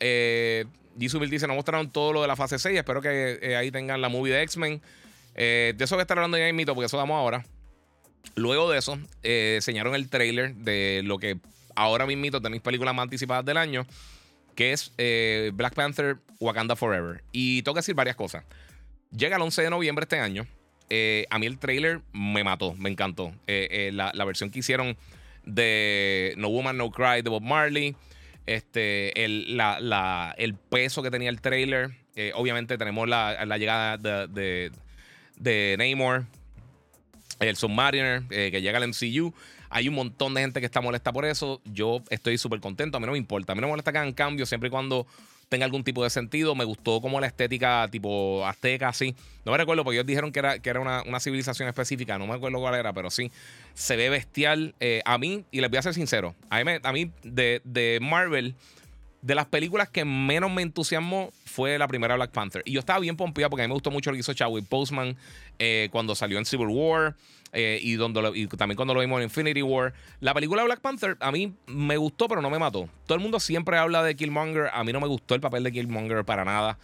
Eh, 0.00 0.64
Jisoo 0.98 1.20
dice, 1.20 1.46
nos 1.46 1.56
mostraron 1.56 1.90
todo 1.90 2.12
lo 2.12 2.22
de 2.22 2.28
la 2.28 2.36
fase 2.36 2.58
6. 2.58 2.78
Espero 2.78 3.00
que 3.00 3.38
eh, 3.42 3.56
ahí 3.56 3.70
tengan 3.70 4.00
la 4.00 4.08
movie 4.08 4.32
de 4.32 4.42
X-Men. 4.42 4.80
Eh, 5.34 5.74
de 5.76 5.84
eso 5.84 5.96
voy 5.96 6.04
a 6.08 6.12
hablando 6.12 6.38
ya 6.38 6.48
en 6.48 6.56
mito, 6.56 6.74
porque 6.74 6.86
eso 6.86 6.96
vamos 6.96 7.16
ahora. 7.16 7.44
Luego 8.34 8.70
de 8.70 8.78
eso, 8.78 8.98
eh, 9.22 9.54
enseñaron 9.56 9.94
el 9.94 10.08
trailer 10.08 10.54
de 10.54 11.02
lo 11.04 11.18
que 11.18 11.38
ahora 11.74 12.06
mismito 12.06 12.40
tenéis 12.40 12.62
películas 12.62 12.94
más 12.94 13.04
anticipadas 13.04 13.44
del 13.44 13.56
año, 13.56 13.86
que 14.54 14.72
es 14.72 14.92
Black 15.54 15.74
Panther 15.74 16.16
Wakanda 16.40 16.76
Forever. 16.76 17.22
Y 17.32 17.62
tengo 17.62 17.74
que 17.74 17.80
decir 17.80 17.94
varias 17.94 18.16
cosas. 18.16 18.44
Llega 19.10 19.36
el 19.36 19.42
11 19.42 19.62
de 19.62 19.70
noviembre 19.70 20.04
este 20.04 20.18
año. 20.18 20.46
Eh, 20.88 21.26
a 21.30 21.38
mí 21.38 21.46
el 21.46 21.58
trailer 21.58 22.00
me 22.12 22.44
mató, 22.44 22.74
me 22.74 22.90
encantó. 22.90 23.32
Eh, 23.46 23.90
la, 23.92 24.24
versión 24.24 24.50
que 24.50 24.60
hicieron 24.60 24.96
de 25.44 26.34
No 26.36 26.48
Woman, 26.48 26.76
No 26.76 26.90
Cry 26.90 27.22
de 27.22 27.30
Bob 27.30 27.42
Marley. 27.42 27.94
Este, 28.46 29.24
el, 29.24 29.60
el 30.36 30.54
peso 30.54 31.02
que 31.02 31.10
tenía 31.10 31.30
el 31.30 31.40
trailer. 31.40 31.90
obviamente 32.34 32.78
tenemos 32.78 33.08
la, 33.08 33.58
llegada 33.58 33.96
de, 33.98 34.28
de, 34.28 34.72
de 35.36 35.96
el 37.40 37.56
Submariner, 37.56 38.22
que 38.28 38.62
llega 38.62 38.78
al 38.78 38.88
MCU. 38.88 39.34
Hay 39.68 39.88
un 39.88 39.94
montón 39.94 40.34
de 40.34 40.42
gente 40.42 40.60
que 40.60 40.66
está 40.66 40.80
molesta 40.80 41.12
por 41.12 41.24
eso. 41.24 41.60
Yo 41.64 42.02
estoy 42.08 42.38
súper 42.38 42.60
contento. 42.60 42.96
A 42.96 43.00
mí 43.00 43.06
no 43.06 43.12
me 43.12 43.18
importa. 43.18 43.52
A 43.52 43.54
mí 43.54 43.60
no 43.60 43.66
me 43.66 43.72
molesta 43.72 43.92
que 43.92 43.98
hagan 43.98 44.12
cambios 44.12 44.48
siempre 44.48 44.68
y 44.68 44.70
cuando 44.70 45.06
tenga 45.48 45.64
algún 45.64 45.84
tipo 45.84 46.02
de 46.02 46.10
sentido. 46.10 46.54
Me 46.54 46.64
gustó 46.64 47.00
como 47.00 47.20
la 47.20 47.26
estética 47.26 47.88
tipo 47.90 48.46
azteca, 48.46 48.88
así. 48.88 49.14
No 49.44 49.52
me 49.52 49.58
recuerdo 49.58 49.84
porque 49.84 49.96
ellos 49.96 50.06
dijeron 50.06 50.32
que 50.32 50.40
era, 50.40 50.58
que 50.58 50.70
era 50.70 50.80
una, 50.80 51.20
civilización 51.20 51.68
específica. 51.68 52.18
No 52.18 52.26
me 52.26 52.34
acuerdo 52.34 52.58
cuál 52.58 52.74
era, 52.74 52.92
pero 52.92 53.10
sí. 53.10 53.30
Se 53.74 53.96
ve 53.96 54.08
bestial. 54.08 54.74
Eh, 54.80 55.02
a 55.04 55.18
mí, 55.18 55.44
y 55.50 55.60
les 55.60 55.70
voy 55.70 55.78
a 55.78 55.82
ser 55.82 55.94
sincero, 55.94 56.34
a 56.50 56.62
mí, 56.62 56.72
a 56.82 56.92
mí 56.92 57.10
de, 57.22 57.60
de 57.64 57.98
Marvel 58.00 58.54
de 59.22 59.34
las 59.34 59.46
películas 59.46 59.88
que 59.88 60.04
menos 60.04 60.50
me 60.52 60.62
entusiasmó 60.62 61.32
fue 61.44 61.78
la 61.78 61.88
primera 61.88 62.14
Black 62.16 62.30
Panther. 62.30 62.62
Y 62.64 62.72
yo 62.72 62.80
estaba 62.80 63.00
bien 63.00 63.16
pompeado 63.16 63.50
porque 63.50 63.62
a 63.62 63.66
mí 63.66 63.68
me 63.68 63.74
gustó 63.74 63.90
mucho 63.90 64.10
lo 64.10 64.14
que 64.14 64.20
hizo 64.20 64.34
Chadwick 64.34 64.66
Postman 64.66 65.16
eh, 65.58 65.88
cuando 65.90 66.14
salió 66.14 66.38
en 66.38 66.44
Civil 66.44 66.68
War. 66.68 67.16
Eh, 67.52 67.78
y, 67.80 67.94
donde 67.94 68.20
también 68.58 68.76
cuando 68.76 68.92
lo 68.92 69.00
vimos 69.00 69.18
en 69.18 69.24
Infinity 69.24 69.62
War. 69.62 69.94
La 70.20 70.34
película 70.34 70.62
Black 70.64 70.80
Panther 70.80 71.16
a 71.20 71.32
mí 71.32 71.54
me 71.66 71.96
gustó, 71.96 72.28
pero 72.28 72.42
no 72.42 72.50
me 72.50 72.58
mató. 72.58 72.88
Todo 73.06 73.16
el 73.16 73.22
mundo 73.22 73.40
siempre 73.40 73.78
habla 73.78 74.02
de 74.02 74.14
Killmonger. 74.14 74.68
A 74.72 74.84
mí 74.84 74.92
no 74.92 75.00
me 75.00 75.06
gustó 75.06 75.34
el 75.34 75.40
papel 75.40 75.62
de 75.62 75.72
Killmonger 75.72 76.24
para 76.24 76.44
nada. 76.44 76.78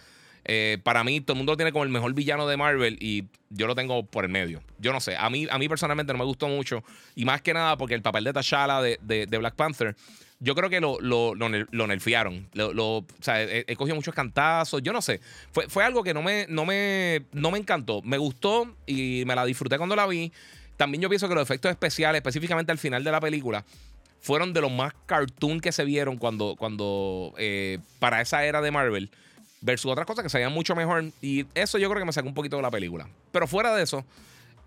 Eh, 0.44 0.78
para 0.82 1.04
mí, 1.04 1.20
todo 1.20 1.34
el 1.34 1.38
mundo 1.38 1.52
lo 1.52 1.56
tiene 1.56 1.72
como 1.72 1.84
el 1.84 1.90
mejor 1.90 2.14
villano 2.14 2.48
de 2.48 2.56
Marvel 2.56 2.96
y 3.00 3.24
yo 3.50 3.66
lo 3.66 3.74
tengo 3.74 4.04
por 4.06 4.24
el 4.24 4.30
medio. 4.30 4.62
Yo 4.78 4.92
no 4.92 5.00
sé, 5.00 5.14
a 5.16 5.28
mí, 5.30 5.46
a 5.50 5.58
mí 5.58 5.68
personalmente 5.68 6.12
no 6.12 6.18
me 6.18 6.24
gustó 6.24 6.48
mucho. 6.48 6.82
Y 7.14 7.24
más 7.24 7.42
que 7.42 7.52
nada 7.52 7.76
porque 7.76 7.94
el 7.94 8.02
papel 8.02 8.24
de 8.24 8.32
T'Challa 8.32 8.80
de, 8.80 8.98
de 9.02 9.38
Black 9.38 9.54
Panther 9.54 9.94
yo 10.42 10.56
creo 10.56 10.68
que 10.68 10.80
lo, 10.80 10.98
lo, 11.00 11.34
lo, 11.36 11.86
nerfearon. 11.86 12.48
Lo, 12.52 12.98
o 12.98 13.06
sea, 13.20 13.40
he, 13.42 13.76
cogido 13.76 13.94
muchos 13.94 14.12
cantazos. 14.12 14.82
Yo 14.82 14.92
no 14.92 15.00
sé. 15.00 15.20
Fue, 15.52 15.68
fue 15.68 15.84
algo 15.84 16.02
que 16.02 16.12
no 16.12 16.20
me, 16.20 16.46
no, 16.48 16.66
me, 16.66 17.26
no 17.30 17.52
me 17.52 17.58
encantó. 17.58 18.02
Me 18.02 18.18
gustó 18.18 18.74
y 18.84 19.22
me 19.24 19.36
la 19.36 19.44
disfruté 19.44 19.78
cuando 19.78 19.94
la 19.94 20.04
vi. 20.08 20.32
También 20.76 21.00
yo 21.00 21.08
pienso 21.08 21.28
que 21.28 21.36
los 21.36 21.44
efectos 21.44 21.70
especiales, 21.70 22.18
específicamente 22.18 22.72
al 22.72 22.78
final 22.78 23.04
de 23.04 23.12
la 23.12 23.20
película, 23.20 23.64
fueron 24.20 24.52
de 24.52 24.60
los 24.60 24.72
más 24.72 24.92
cartoon 25.06 25.60
que 25.60 25.70
se 25.70 25.84
vieron 25.84 26.16
cuando, 26.16 26.56
cuando 26.56 27.34
eh, 27.38 27.78
para 28.00 28.20
esa 28.20 28.44
era 28.44 28.60
de 28.60 28.72
Marvel. 28.72 29.10
Versus 29.60 29.92
otras 29.92 30.08
cosas 30.08 30.24
que 30.24 30.28
se 30.28 30.38
veían 30.38 30.52
mucho 30.52 30.74
mejor. 30.74 31.04
Y 31.20 31.46
eso 31.54 31.78
yo 31.78 31.88
creo 31.88 32.00
que 32.00 32.06
me 32.06 32.12
sacó 32.12 32.26
un 32.26 32.34
poquito 32.34 32.56
de 32.56 32.62
la 32.62 32.70
película. 32.72 33.06
Pero 33.30 33.46
fuera 33.46 33.72
de 33.76 33.84
eso, 33.84 34.04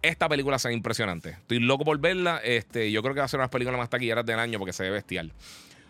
esta 0.08 0.30
película 0.30 0.60
se 0.60 0.68
ve 0.70 0.74
impresionante. 0.74 1.32
Estoy 1.32 1.60
loco 1.60 1.84
por 1.84 2.00
verla. 2.00 2.40
Este, 2.44 2.92
yo 2.92 3.02
creo 3.02 3.14
que 3.14 3.20
va 3.20 3.26
a 3.26 3.28
ser 3.28 3.40
una 3.40 3.44
de 3.44 3.46
las 3.46 3.52
películas 3.52 3.78
más 3.80 3.90
taquilleras 3.90 4.26
del 4.26 4.40
año 4.40 4.60
porque 4.60 4.74
se 4.74 4.84
ve 4.84 4.90
bestial. 4.90 5.32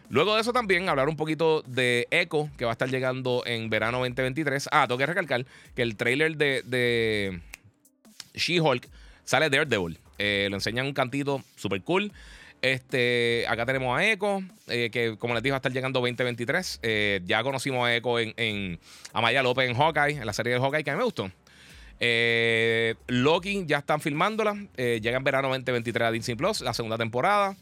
Luego 0.10 0.36
de 0.36 0.41
eso 0.41 0.54
también 0.54 0.88
hablar 0.88 1.10
un 1.10 1.15
poquito 1.15 1.63
de 1.63 2.08
Echo, 2.12 2.49
que 2.58 2.65
va 2.65 2.71
a 2.71 2.73
estar 2.73 2.89
llegando 2.89 3.43
en 3.45 3.69
verano 3.69 3.99
2023. 3.99 4.69
Ah, 4.71 4.86
tengo 4.88 4.99
que 4.99 5.06
recalcar 5.06 5.45
que 5.75 5.82
el 5.82 5.95
trailer 5.95 6.38
de, 6.38 6.62
de 6.63 7.41
She-Hulk 8.36 8.88
sale 9.23 9.49
Daredevil. 9.49 9.99
Eh, 10.17 10.47
lo 10.49 10.58
enseñan 10.58 10.86
un 10.86 10.93
cantito 10.93 11.43
super 11.56 11.82
cool. 11.82 12.12
Este, 12.62 13.45
acá 13.47 13.65
tenemos 13.65 13.97
a 13.97 14.06
Echo, 14.06 14.41
eh, 14.67 14.89
que 14.91 15.17
como 15.17 15.34
les 15.34 15.43
dije 15.43 15.51
va 15.51 15.58
a 15.58 15.60
estar 15.60 15.71
llegando 15.71 15.99
2023. 15.99 16.80
Eh, 16.84 17.21
ya 17.25 17.43
conocimos 17.43 17.86
a 17.86 17.95
Echo 17.95 18.19
en, 18.19 18.34
en 18.38 18.80
Amaya 19.12 19.43
López 19.43 19.69
en 19.69 19.75
Hawkeye, 19.75 20.17
en 20.17 20.25
la 20.25 20.34
serie 20.34 20.54
de 20.54 20.60
Hawkeye, 20.60 20.84
que 20.84 20.91
a 20.91 20.93
mí 20.93 20.99
me 20.99 21.04
gustó. 21.06 21.32
Loki 23.08 23.66
ya 23.66 23.80
están 23.80 24.02
filmándola. 24.02 24.56
llega 24.78 25.18
en 25.18 25.24
verano 25.24 25.50
2023 25.50 26.08
a 26.08 26.12
Disney 26.12 26.36
Plus, 26.36 26.62
la 26.62 26.74
segunda 26.74 26.98
temporada. 26.98 27.56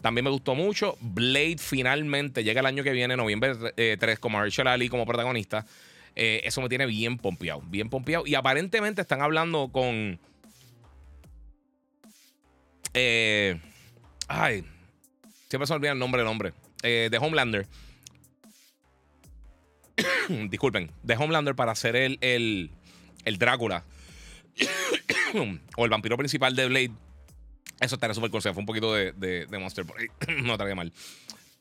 También 0.00 0.24
me 0.24 0.30
gustó 0.30 0.54
mucho. 0.54 0.96
Blade 1.00 1.58
finalmente 1.58 2.42
llega 2.42 2.60
el 2.60 2.66
año 2.66 2.82
que 2.82 2.92
viene, 2.92 3.16
noviembre 3.16 3.54
3, 3.54 3.74
eh, 3.76 4.16
con 4.18 4.32
Marshall 4.32 4.68
Ali 4.68 4.88
como 4.88 5.04
protagonista. 5.06 5.66
Eh, 6.16 6.40
eso 6.44 6.60
me 6.60 6.68
tiene 6.68 6.86
bien 6.86 7.18
pompeado, 7.18 7.62
bien 7.66 7.90
pompeado. 7.90 8.26
Y 8.26 8.34
aparentemente 8.34 9.02
están 9.02 9.20
hablando 9.22 9.68
con... 9.70 10.18
Eh, 12.94 13.60
ay, 14.26 14.64
siempre 15.48 15.66
se 15.66 15.72
me 15.72 15.76
olvida 15.76 15.92
el 15.92 15.98
nombre 15.98 16.22
del 16.22 16.28
hombre. 16.28 16.52
de 16.82 17.18
Homelander. 17.20 17.66
Disculpen, 20.48 20.90
de 21.02 21.16
Homelander 21.16 21.54
para 21.54 21.72
hacer 21.72 21.94
el, 21.94 22.18
el, 22.22 22.70
el 23.24 23.38
Drácula. 23.38 23.84
o 25.76 25.84
el 25.84 25.90
vampiro 25.90 26.16
principal 26.16 26.56
de 26.56 26.66
Blade 26.66 26.90
eso 27.80 27.94
estaría 27.94 28.14
súper 28.14 28.30
cool. 28.30 28.42
Fue 28.42 28.52
un 28.52 28.66
poquito 28.66 28.94
de, 28.94 29.12
de, 29.12 29.58
Monster. 29.58 29.86
no 30.42 30.56
traía 30.58 30.74
mal. 30.74 30.92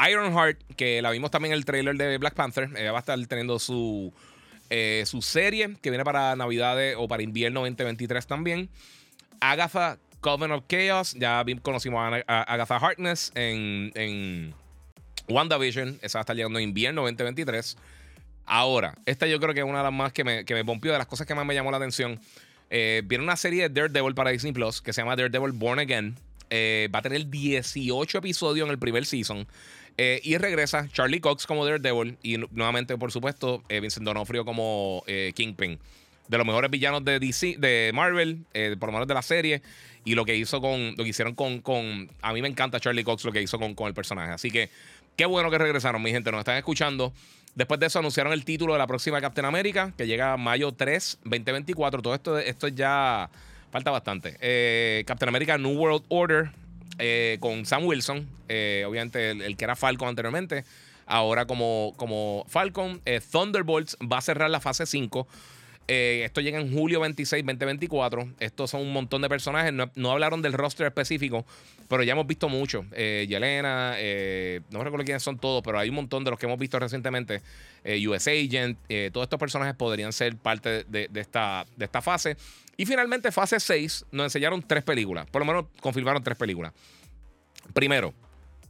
Ironheart, 0.10 0.62
que 0.76 1.02
la 1.02 1.12
vimos 1.12 1.32
también 1.32 1.54
en 1.54 1.58
el 1.58 1.66
trailer 1.66 1.96
de 1.96 2.18
Black 2.18 2.36
Panther. 2.36 2.70
Ella 2.76 2.92
va 2.92 3.00
a 3.00 3.02
estar 3.02 3.28
teniendo 3.28 3.58
su, 3.58 4.14
eh, 4.70 5.04
su 5.06 5.22
serie 5.22 5.76
que 5.82 5.90
viene 5.90 6.04
para 6.04 6.36
Navidades 6.36 6.96
o 6.98 7.08
para 7.08 7.24
invierno 7.24 7.62
2023 7.62 8.28
también. 8.28 8.70
Agatha 9.40 9.98
Coven 10.20 10.52
of 10.52 10.66
Chaos. 10.68 11.14
Ya 11.14 11.44
conocimos 11.62 12.02
a, 12.28 12.42
Agatha 12.44 12.78
Harkness 12.78 13.32
en, 13.36 13.92
en 13.96 14.54
WandaVision. 15.30 16.00
Esa 16.02 16.18
va 16.18 16.22
a 16.22 16.24
estar 16.24 16.36
llegando 16.36 16.60
en 16.60 16.66
invierno 16.66 17.04
2023. 17.04 17.78
Ahora, 18.52 18.96
esta 19.06 19.28
yo 19.28 19.40
creo 19.40 19.54
que 19.54 19.60
es 19.60 19.66
una 19.66 19.78
de 19.78 19.84
las 19.84 19.94
más 19.94 20.12
que 20.12 20.24
me, 20.24 20.44
que 20.44 20.56
me 20.56 20.66
pompió, 20.66 20.92
de 20.92 20.98
las 20.98 21.06
cosas 21.06 21.28
que 21.28 21.36
más 21.36 21.46
me 21.46 21.54
llamó 21.54 21.70
la 21.70 21.78
atención. 21.78 22.20
Eh, 22.72 23.04
viene 23.06 23.24
una 23.24 23.36
serie 23.36 23.70
de 23.70 23.82
Daredevil 23.82 24.16
para 24.16 24.32
Disney 24.32 24.52
Plus 24.54 24.82
que 24.82 24.92
se 24.92 25.02
llama 25.02 25.16
Daredevil 25.16 25.52
Born 25.52 25.78
Again. 25.78 26.16
Eh, 26.50 26.90
va 26.94 26.98
a 26.98 27.02
tener 27.04 27.30
18 27.30 28.18
episodios 28.18 28.66
en 28.66 28.72
el 28.72 28.80
primer 28.80 29.06
season. 29.06 29.46
Eh, 30.00 30.20
y 30.24 30.36
regresa 30.38 30.90
Charlie 30.92 31.20
Cox 31.20 31.46
como 31.46 31.64
Daredevil. 31.64 32.18
Y 32.24 32.38
nuevamente, 32.38 32.98
por 32.98 33.12
supuesto, 33.12 33.62
Vincent 33.70 34.04
D'Onofrio 34.04 34.44
como 34.46 35.04
Kingpin. 35.36 35.78
De 36.28 36.38
los 36.38 36.46
mejores 36.46 36.72
villanos 36.72 37.06
de 37.06 37.20
DC, 37.20 37.58
de 37.60 37.92
Marvel, 37.94 38.46
por 38.80 38.90
lo 38.90 38.94
menos 38.94 39.08
de 39.08 39.14
la 39.14 39.22
serie. 39.22 39.62
Y 40.06 40.16
lo 40.16 40.26
que 40.26 40.36
hizo 40.36 40.60
con. 40.60 40.96
Lo 40.98 41.04
que 41.04 41.10
hicieron 41.10 41.36
con. 41.36 41.62
con 41.62 42.10
a 42.24 42.34
mí 42.34 42.42
me 42.42 42.48
encanta 42.48 42.80
Charlie 42.80 43.04
Cox 43.04 43.26
lo 43.26 43.32
que 43.32 43.44
hizo 43.44 43.60
con, 43.60 43.76
con 43.76 43.88
el 43.88 43.94
personaje. 43.94 44.32
Así 44.32 44.50
que 44.50 44.72
qué 45.16 45.28
bueno 45.28 45.52
que 45.52 45.60
regresaron, 45.60 46.02
mi 46.02 46.10
gente. 46.10 46.32
Nos 46.32 46.40
están 46.40 46.58
escuchando. 46.58 47.14
Después 47.56 47.80
de 47.80 47.88
eso 47.88 48.00
anunciaron 48.00 48.34
el 48.34 48.46
título 48.46 48.74
de 48.74 48.80
la 48.80 48.88
próxima 48.88 49.20
Captain 49.22 49.46
America, 49.46 49.92
que 49.98 50.08
llega 50.08 50.38
mayo 50.38 50.72
3, 50.72 51.20
2024. 51.24 52.02
Todo 52.02 52.16
esto, 52.16 52.38
esto 52.38 52.68
ya 52.68 53.30
falta 53.72 53.92
bastante. 53.92 54.38
Eh, 54.40 55.04
Captain 55.06 55.30
America 55.30 55.58
New 55.58 55.74
World 55.74 56.04
Order 56.10 56.52
eh, 56.98 57.38
con 57.40 57.66
Sam 57.66 57.86
Wilson, 57.86 58.28
eh, 58.48 58.84
obviamente 58.88 59.32
el, 59.32 59.58
que 59.58 59.64
era 59.64 59.76
Falcon 59.76 60.08
anteriormente, 60.08 60.64
ahora 61.06 61.46
como, 61.46 61.94
como 61.98 62.46
Falcon. 62.48 63.02
Thunderbolts 63.32 63.98
va 64.02 64.18
a 64.18 64.22
cerrar 64.22 64.50
la 64.50 64.60
fase 64.60 64.86
5. 64.86 65.28
Esto 65.90 66.42
llega 66.42 66.60
en 66.60 66.72
julio 66.72 67.00
26, 67.00 67.44
2024. 67.46 68.34
Estos 68.40 68.70
son 68.70 68.82
un 68.82 68.94
montón 68.94 69.22
de 69.22 69.30
personajes. 69.30 69.74
no 69.74 70.12
hablaron 70.12 70.42
del 70.42 70.54
roster 70.54 70.88
específico, 70.88 71.46
pero 71.90 72.04
ya 72.04 72.14
hemos 72.14 72.28
visto 72.28 72.48
mucho. 72.48 72.86
Eh, 72.94 73.26
Yelena, 73.28 73.96
eh, 73.98 74.62
no 74.70 74.84
recuerdo 74.84 75.04
quiénes 75.04 75.24
son 75.24 75.40
todos, 75.40 75.64
pero 75.64 75.80
hay 75.80 75.90
un 75.90 75.96
montón 75.96 76.24
de 76.24 76.30
los 76.30 76.40
que 76.40 76.46
hemos 76.46 76.60
visto 76.60 76.78
recientemente. 76.80 77.42
Eh, 77.84 78.08
US 78.08 78.28
Agent, 78.28 78.78
eh, 78.88 79.10
todos 79.12 79.26
estos 79.26 79.40
personajes 79.40 79.76
podrían 79.76 80.14
ser 80.14 80.38
parte 80.38 80.84
de, 80.84 81.10
esta, 81.16 81.66
de 81.76 81.86
esta 81.86 82.02
fase. 82.02 82.38
Y 82.78 82.86
finalmente, 82.86 83.32
fase 83.32 83.60
6, 83.60 84.06
nos 84.12 84.26
enseñaron 84.26 84.62
tres 84.62 84.84
películas. 84.84 85.26
Por 85.32 85.42
lo 85.42 85.46
menos 85.46 85.66
confirmaron 85.82 86.24
tres 86.24 86.38
películas. 86.38 86.74
Primero, 87.74 88.14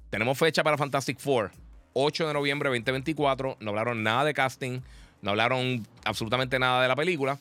tenemos 0.10 0.38
fecha 0.38 0.64
para 0.64 0.78
Fantastic 0.78 1.20
Four. 1.20 1.52
8 1.94 2.28
de 2.28 2.34
noviembre 2.34 2.70
de 2.70 2.78
2024. 2.78 3.58
No 3.60 3.72
hablaron 3.72 4.02
nada 4.02 4.24
de 4.24 4.34
casting. 4.34 4.80
No 5.22 5.32
hablaron 5.32 5.86
absolutamente 6.06 6.60
nada 6.60 6.82
de 6.82 6.88
la 6.88 6.96
película. 6.96 7.40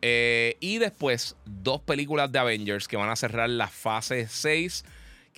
y 0.00 0.78
después, 0.78 1.36
dos 1.44 1.80
películas 1.80 2.30
de 2.30 2.38
Avengers 2.38 2.88
que 2.88 2.96
van 2.96 3.10
a 3.10 3.16
cerrar 3.16 3.48
la 3.50 3.68
fase 3.68 4.28
6 4.28 4.84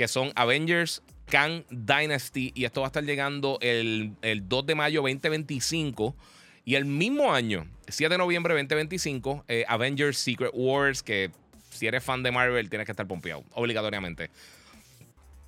que 0.01 0.09
son 0.09 0.33
Avengers 0.35 1.03
Kang 1.27 1.63
Dynasty. 1.69 2.53
Y 2.55 2.65
esto 2.65 2.81
va 2.81 2.87
a 2.87 2.89
estar 2.89 3.05
llegando 3.05 3.59
el, 3.61 4.15
2 4.23 4.67
de 4.67 4.75
mayo 4.75 5.03
2025. 5.03 6.17
Y 6.65 6.75
el 6.75 6.87
mismo 6.87 7.35
año, 7.35 7.67
7 7.87 8.15
de 8.15 8.17
noviembre 8.17 8.55
2025, 8.55 9.45
eh, 9.49 9.65
Avengers 9.69 10.17
Secret 10.17 10.53
Wars, 10.55 11.03
que 11.03 11.31
si 11.69 11.87
eres 11.87 12.03
fan 12.03 12.23
de 12.23 12.31
Marvel 12.31 12.71
tienes 12.71 12.87
que 12.87 12.93
estar 12.93 13.07
pompeado, 13.07 13.45
obligatoriamente. 13.53 14.31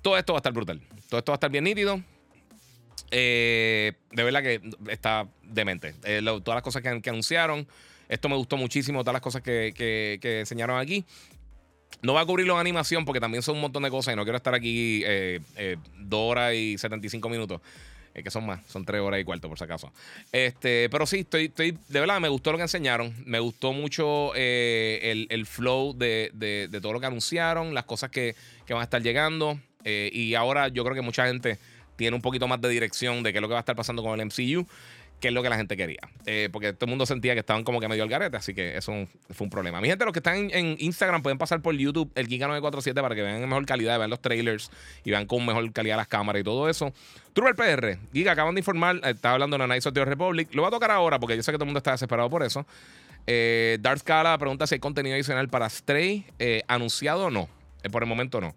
Todo 0.03 0.19
esto 0.19 0.33
va 0.33 0.37
a 0.37 0.41
estar 0.41 0.53
brutal. 0.53 0.81
Todo 1.09 1.17
esto 1.17 1.31
va 1.31 1.35
a 1.35 1.37
estar 1.37 1.49
bien 1.49 1.63
nítido. 1.63 2.01
Eh, 3.15 3.93
de 4.11 4.23
verdad 4.23 4.41
que 4.41 4.61
está 4.89 5.27
demente. 5.43 5.93
Eh, 6.03 6.21
todas 6.23 6.55
las 6.55 6.63
cosas 6.63 6.81
que, 6.81 7.09
anunciaron. 7.09 7.67
Esto 8.09 8.27
me 8.27 8.35
gustó 8.35 8.57
muchísimo, 8.57 9.01
todas 9.03 9.13
las 9.13 9.21
cosas 9.21 9.41
que, 9.41 9.73
que 10.19 10.39
enseñaron 10.39 10.79
aquí. 10.79 11.05
No 12.01 12.13
va 12.13 12.21
a 12.21 12.25
cubrirlo 12.25 12.53
en 12.55 12.59
animación 12.59 13.05
porque 13.05 13.19
también 13.19 13.43
son 13.43 13.55
un 13.55 13.61
montón 13.61 13.83
de 13.83 13.89
cosas 13.89 14.13
y 14.13 14.17
no 14.17 14.23
quiero 14.23 14.37
estar 14.37 14.53
aquí 14.53 15.03
eh, 15.05 15.39
eh, 15.55 15.77
dos 15.99 16.31
horas 16.31 16.53
y 16.53 16.77
75 16.77 17.29
minutos. 17.29 17.61
que 18.13 18.29
son 18.29 18.45
más, 18.45 18.59
son 18.67 18.85
tres 18.85 19.01
horas 19.01 19.21
y 19.21 19.23
cuarto 19.23 19.47
por 19.47 19.57
si 19.57 19.63
acaso. 19.63 19.91
Este, 20.31 20.89
pero 20.89 21.05
sí, 21.05 21.19
estoy, 21.19 21.45
estoy, 21.45 21.77
de 21.87 21.99
verdad, 21.99 22.19
me 22.19 22.27
gustó 22.27 22.51
lo 22.51 22.57
que 22.57 22.63
enseñaron. 22.63 23.13
Me 23.25 23.39
gustó 23.39 23.73
mucho 23.73 24.33
el, 24.35 25.27
el, 25.29 25.45
flow 25.45 25.93
de, 25.93 26.31
de, 26.33 26.67
de, 26.69 26.81
todo 26.81 26.93
lo 26.93 26.99
que 26.99 27.05
anunciaron, 27.05 27.73
las 27.73 27.85
cosas 27.85 28.11
que, 28.11 28.35
que 28.65 28.73
van 28.73 28.81
a 28.81 28.83
estar 28.83 29.01
llegando. 29.01 29.59
y 29.85 30.35
ahora 30.35 30.67
yo 30.67 30.83
creo 30.83 30.95
que 30.95 31.01
mucha 31.01 31.27
gente 31.27 31.57
tiene 31.95 32.15
un 32.15 32.21
poquito 32.21 32.47
más 32.47 32.61
de 32.61 32.69
dirección 32.69 33.23
de 33.23 33.31
qué 33.31 33.37
es 33.39 33.41
lo 33.41 33.47
que 33.47 33.53
va 33.53 33.59
a 33.59 33.61
estar 33.61 33.75
pasando 33.75 34.03
con 34.03 34.19
el 34.19 34.25
MCU 34.25 34.67
que 35.23 35.29
es 35.29 35.33
lo 35.33 35.41
que 35.41 35.49
la 35.49 35.55
gente 35.55 35.77
quería. 35.77 36.01
Eh, 36.25 36.49
porque 36.51 36.73
todo 36.73 36.85
el 36.85 36.89
mundo 36.89 37.05
sentía 37.05 37.33
que 37.33 37.39
estaban 37.39 37.63
como 37.63 37.79
que 37.79 37.87
medio 37.87 38.03
al 38.03 38.09
garete, 38.09 38.35
así 38.35 38.53
que 38.53 38.77
eso 38.77 39.07
fue 39.29 39.45
un 39.45 39.49
problema. 39.49 39.79
Mi 39.79 39.87
gente, 39.87 40.03
los 40.03 40.11
que 40.11 40.19
están 40.19 40.49
en, 40.51 40.75
Instagram 40.79 41.23
pueden 41.23 41.37
pasar 41.37 41.61
por 41.61 41.73
YouTube, 41.73 42.11
el 42.15 42.27
Giga947, 42.27 42.93
para 43.01 43.15
que 43.15 43.21
vean 43.21 43.41
en 43.41 43.47
mejor 43.47 43.65
calidad, 43.65 43.97
vean 43.97 44.09
los 44.09 44.21
trailers 44.21 44.69
y 45.05 45.11
vean 45.11 45.25
con 45.25 45.45
mejor 45.45 45.71
calidad 45.71 45.95
las 45.95 46.09
cámaras 46.09 46.41
y 46.41 46.43
todo 46.43 46.67
eso. 46.67 46.91
Trooper 47.31 47.55
PR, 47.55 47.99
Giga, 48.11 48.33
acaban 48.33 48.53
de 48.53 48.59
informar, 48.59 48.97
eh, 48.97 49.11
estaba 49.11 49.35
hablando 49.35 49.57
de 49.57 49.65
Night 49.65 49.85
of 49.85 49.93
the 49.93 50.03
Republic. 50.03 50.53
Lo 50.53 50.63
voy 50.63 50.67
a 50.67 50.71
tocar 50.71 50.91
ahora 50.91 51.17
porque 51.21 51.37
yo 51.37 51.41
sé 51.41 51.53
que 51.53 51.57
todo 51.57 51.63
el 51.63 51.67
mundo 51.67 51.77
está 51.77 51.91
desesperado 51.91 52.29
por 52.29 52.43
eso. 52.43 52.65
Eh, 53.25 53.77
Dark 53.79 53.99
Scala 53.99 54.37
pregunta 54.37 54.67
si 54.67 54.75
hay 54.75 54.79
contenido 54.79 55.15
adicional 55.15 55.47
para 55.47 55.69
Stray, 55.69 56.25
eh, 56.37 56.63
anunciado 56.67 57.27
o 57.27 57.29
no. 57.29 57.47
por 57.93 58.03
el 58.03 58.09
momento 58.09 58.41
no. 58.41 58.53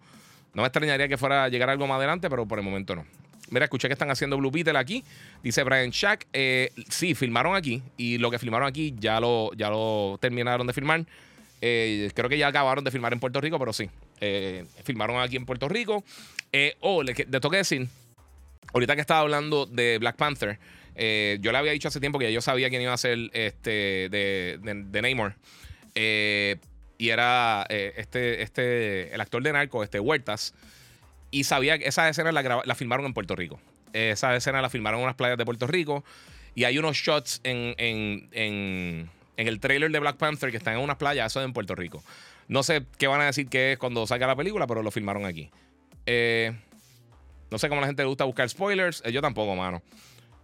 No 0.53 0.63
me 0.63 0.67
extrañaría 0.67 1.07
que 1.07 1.15
fuera 1.15 1.45
a 1.45 1.47
llegar 1.47 1.69
algo 1.69 1.87
más 1.87 1.95
adelante, 1.95 2.29
pero 2.29 2.45
por 2.45 2.59
el 2.59 2.65
momento 2.65 2.93
no. 2.93 3.05
Mira, 3.49 3.65
escuché 3.65 3.87
que 3.87 3.93
están 3.93 4.11
haciendo 4.11 4.37
Blue 4.37 4.51
Beetle 4.51 4.77
aquí. 4.77 5.03
Dice 5.41 5.63
Brian 5.63 5.89
Shack. 5.89 6.27
Eh, 6.33 6.71
sí, 6.89 7.15
filmaron 7.15 7.55
aquí. 7.55 7.81
Y 7.95 8.17
lo 8.17 8.29
que 8.29 8.39
filmaron 8.39 8.67
aquí 8.67 8.93
ya 8.97 9.19
lo, 9.19 9.51
ya 9.53 9.69
lo 9.69 10.17
terminaron 10.19 10.67
de 10.67 10.73
filmar. 10.73 11.05
Eh, 11.61 12.11
creo 12.13 12.29
que 12.29 12.37
ya 12.37 12.47
acabaron 12.47 12.83
de 12.83 12.91
filmar 12.91 13.13
en 13.13 13.19
Puerto 13.19 13.39
Rico, 13.39 13.57
pero 13.57 13.71
sí. 13.71 13.89
Eh, 14.19 14.65
filmaron 14.83 15.21
aquí 15.21 15.37
en 15.37 15.45
Puerto 15.45 15.69
Rico. 15.69 16.03
oh, 16.81 17.03
le, 17.03 17.13
que 17.13 17.25
decir. 17.25 17.87
Ahorita 18.73 18.95
que 18.95 19.01
estaba 19.01 19.21
hablando 19.21 19.65
de 19.65 19.97
Black 19.97 20.17
Panther. 20.17 20.59
yo 20.95 21.51
le 21.51 21.57
había 21.57 21.71
dicho 21.71 21.87
hace 21.87 22.01
tiempo 22.01 22.19
que 22.19 22.31
yo 22.33 22.41
sabía 22.41 22.69
quién 22.69 22.81
iba 22.81 22.93
a 22.93 22.97
ser 22.97 23.17
este, 23.33 24.09
de, 24.09 24.59
de, 24.61 24.83
de 25.01 26.59
y 26.99 27.09
era 27.09 27.65
este, 27.69 28.41
este, 28.41 29.13
el 29.13 29.21
actor 29.21 29.41
de 29.41 29.53
Narco, 29.53 29.83
este 29.83 29.99
Huertas. 29.99 30.53
Y 31.31 31.43
sabía 31.43 31.77
que 31.77 31.87
esa 31.87 32.07
escena 32.09 32.31
la, 32.31 32.75
filmaron 32.75 33.05
en 33.05 33.13
Puerto 33.13 33.35
Rico. 33.35 33.59
Esa 33.93 34.35
escena 34.35 34.61
la 34.61 34.69
filmaron 34.69 34.99
en 34.99 35.05
unas 35.05 35.15
playas 35.15 35.37
de 35.37 35.45
Puerto 35.45 35.67
Rico. 35.67 36.03
Y 36.55 36.63
hay 36.63 36.77
unos 36.77 36.97
shots 36.97 37.41
en, 37.43 37.75
en, 37.77 38.29
en, 38.31 39.09
en 39.37 39.47
el 39.47 39.59
trailer 39.59 39.91
de 39.91 39.99
Black 39.99 40.17
Panther 40.17 40.51
que 40.51 40.57
están 40.57 40.75
en 40.75 40.79
unas 40.79 40.97
playas, 40.97 41.31
eso 41.31 41.39
es 41.39 41.45
en 41.45 41.53
Puerto 41.53 41.75
Rico. 41.75 42.03
No 42.47 42.63
sé 42.63 42.85
qué 42.97 43.07
van 43.07 43.21
a 43.21 43.25
decir 43.25 43.47
que 43.47 43.73
es 43.73 43.77
cuando 43.77 44.07
salga 44.07 44.25
la 44.25 44.35
película, 44.35 44.67
pero 44.67 44.81
lo 44.81 44.91
filmaron 44.91 45.25
aquí. 45.25 45.51
Eh, 46.05 46.53
no 47.51 47.59
sé 47.59 47.69
cómo 47.69 47.81
la 47.81 47.87
gente 47.87 48.03
le 48.03 48.07
gusta 48.07 48.23
buscar 48.23 48.49
spoilers. 48.49 49.03
Eh, 49.05 49.11
yo 49.11 49.21
tampoco, 49.21 49.55
mano. 49.55 49.81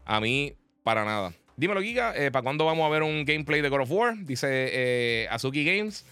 A 0.05 0.19
mí, 0.19 0.53
para 0.83 1.05
nada. 1.05 1.33
Dímelo, 1.55 1.81
Giga. 1.81 2.13
Eh, 2.15 2.29
¿Para 2.29 2.43
cuándo 2.43 2.65
vamos 2.65 2.85
a 2.85 2.89
ver 2.89 3.03
un 3.03 3.23
gameplay 3.25 3.61
de 3.61 3.69
God 3.69 3.81
of 3.81 3.91
War? 3.91 4.17
Dice 4.17 5.27
Azuki 5.31 5.63
Games. 5.63 6.05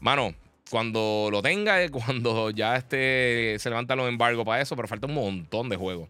Mano, 0.00 0.34
cuando 0.70 1.28
lo 1.30 1.42
tenga, 1.42 1.82
es 1.82 1.90
cuando 1.90 2.50
ya 2.50 2.76
esté, 2.76 3.56
se 3.58 3.68
levantan 3.70 3.98
los 3.98 4.08
embargos 4.08 4.44
para 4.44 4.62
eso, 4.62 4.76
pero 4.76 4.88
falta 4.88 5.06
un 5.06 5.14
montón 5.14 5.68
de 5.68 5.76
juegos. 5.76 6.08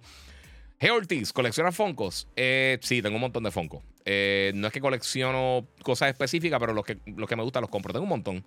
Hey 0.78 0.90
¿colecciona 1.32 1.72
Foncos? 1.72 2.28
Eh, 2.36 2.78
sí, 2.82 3.00
tengo 3.00 3.14
un 3.14 3.22
montón 3.22 3.42
de 3.44 3.50
Foncos. 3.50 3.82
Eh, 4.04 4.52
no 4.54 4.66
es 4.66 4.72
que 4.72 4.80
colecciono 4.80 5.66
cosas 5.82 6.10
específicas, 6.10 6.60
pero 6.60 6.74
los 6.74 6.84
que, 6.84 6.98
los 7.06 7.28
que 7.28 7.36
me 7.36 7.42
gustan 7.42 7.62
los 7.62 7.70
compro. 7.70 7.92
Tengo 7.92 8.02
un 8.02 8.10
montón. 8.10 8.44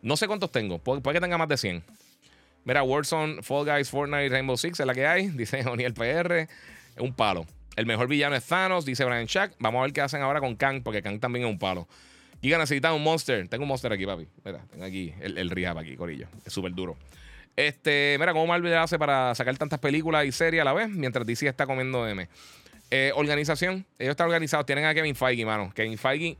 No 0.00 0.16
sé 0.16 0.26
cuántos 0.26 0.50
tengo. 0.50 0.78
Puede, 0.78 1.02
que 1.02 1.20
tenga 1.20 1.36
más 1.36 1.48
de 1.48 1.56
100. 1.56 1.84
Mira, 2.64 2.82
Warzone, 2.82 3.42
Fall 3.42 3.66
Guys, 3.66 3.90
Fortnite, 3.90 4.30
Rainbow 4.30 4.56
Six 4.56 4.80
es 4.80 4.86
la 4.86 4.94
que 4.94 5.06
hay. 5.06 5.28
Dice 5.34 5.66
Oniel 5.66 5.92
PR. 5.92 6.48
Un 6.98 7.12
palo. 7.12 7.44
El 7.76 7.86
mejor 7.86 8.06
villano 8.06 8.36
es 8.36 8.44
Thanos, 8.44 8.84
dice 8.84 9.04
Brian 9.04 9.26
Shack. 9.26 9.56
Vamos 9.58 9.80
a 9.80 9.82
ver 9.82 9.92
qué 9.92 10.00
hacen 10.00 10.22
ahora 10.22 10.38
con 10.38 10.54
Kang, 10.54 10.82
porque 10.84 11.02
Kang 11.02 11.18
también 11.18 11.44
es 11.44 11.50
un 11.50 11.58
palo. 11.58 11.88
Giga 12.44 12.58
necesita 12.58 12.92
un 12.92 13.02
monster. 13.02 13.48
Tengo 13.48 13.62
un 13.62 13.68
monster 13.68 13.90
aquí, 13.90 14.04
papi. 14.04 14.28
Mira, 14.44 14.66
tengo 14.70 14.84
aquí 14.84 15.14
el, 15.18 15.38
el 15.38 15.48
rehab 15.48 15.78
aquí, 15.78 15.96
corillo. 15.96 16.26
Es 16.44 16.52
súper 16.52 16.74
duro. 16.74 16.94
Este, 17.56 18.18
mira, 18.20 18.34
¿cómo 18.34 18.46
Marvel 18.46 18.76
hace 18.76 18.98
para 18.98 19.34
sacar 19.34 19.56
tantas 19.56 19.78
películas 19.78 20.26
y 20.26 20.32
series 20.32 20.60
a 20.60 20.64
la 20.66 20.74
vez 20.74 20.90
mientras 20.90 21.26
DC 21.26 21.48
está 21.48 21.64
comiendo 21.64 22.06
M? 22.06 22.28
Eh, 22.90 23.12
organización. 23.14 23.86
Ellos 23.98 24.10
están 24.10 24.26
organizados. 24.26 24.66
Tienen 24.66 24.84
a 24.84 24.92
Kevin 24.92 25.14
Feige, 25.14 25.46
mano. 25.46 25.72
Kevin 25.74 25.96
Feige, 25.96 26.36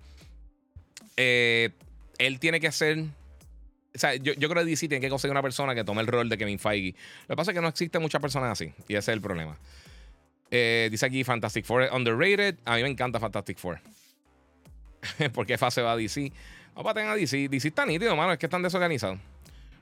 eh, 1.17 1.71
él 2.19 2.39
tiene 2.39 2.61
que 2.61 2.67
hacer. 2.67 2.99
O 2.99 3.99
sea, 3.99 4.15
yo, 4.17 4.35
yo, 4.35 4.51
creo 4.51 4.63
que 4.63 4.69
DC 4.69 4.89
tiene 4.89 5.01
que 5.01 5.09
conseguir 5.09 5.31
una 5.31 5.41
persona 5.41 5.75
que 5.75 5.85
tome 5.85 6.03
el 6.03 6.07
rol 6.07 6.29
de 6.29 6.37
Kevin 6.37 6.59
Feige. 6.59 6.95
Lo 7.29 7.33
que 7.33 7.37
pasa 7.37 7.53
es 7.53 7.55
que 7.55 7.63
no 7.63 7.69
existen 7.69 8.03
muchas 8.03 8.21
personas 8.21 8.53
así. 8.53 8.75
Y 8.89 8.93
ese 8.93 9.11
es 9.11 9.17
el 9.17 9.23
problema. 9.23 9.57
Eh, 10.51 10.89
dice 10.91 11.07
aquí 11.07 11.25
Fantastic 11.25 11.65
Four 11.65 11.89
underrated. 11.95 12.57
A 12.67 12.77
mí 12.77 12.83
me 12.83 12.91
encanta 12.91 13.19
Fantastic 13.19 13.57
Four. 13.57 13.81
¿Por 15.33 15.47
qué 15.47 15.59
fase 15.59 15.83
va 15.83 15.97
DC? 15.97 16.33
A 16.75 16.95
tener 16.95 17.11
a 17.11 17.15
DC. 17.15 17.49
DC 17.49 17.69
está 17.69 17.87
nítido, 17.87 18.15
mano. 18.17 18.33
Es 18.33 18.39
que 18.39 18.47
están 18.47 18.63
desorganizados. 18.63 19.19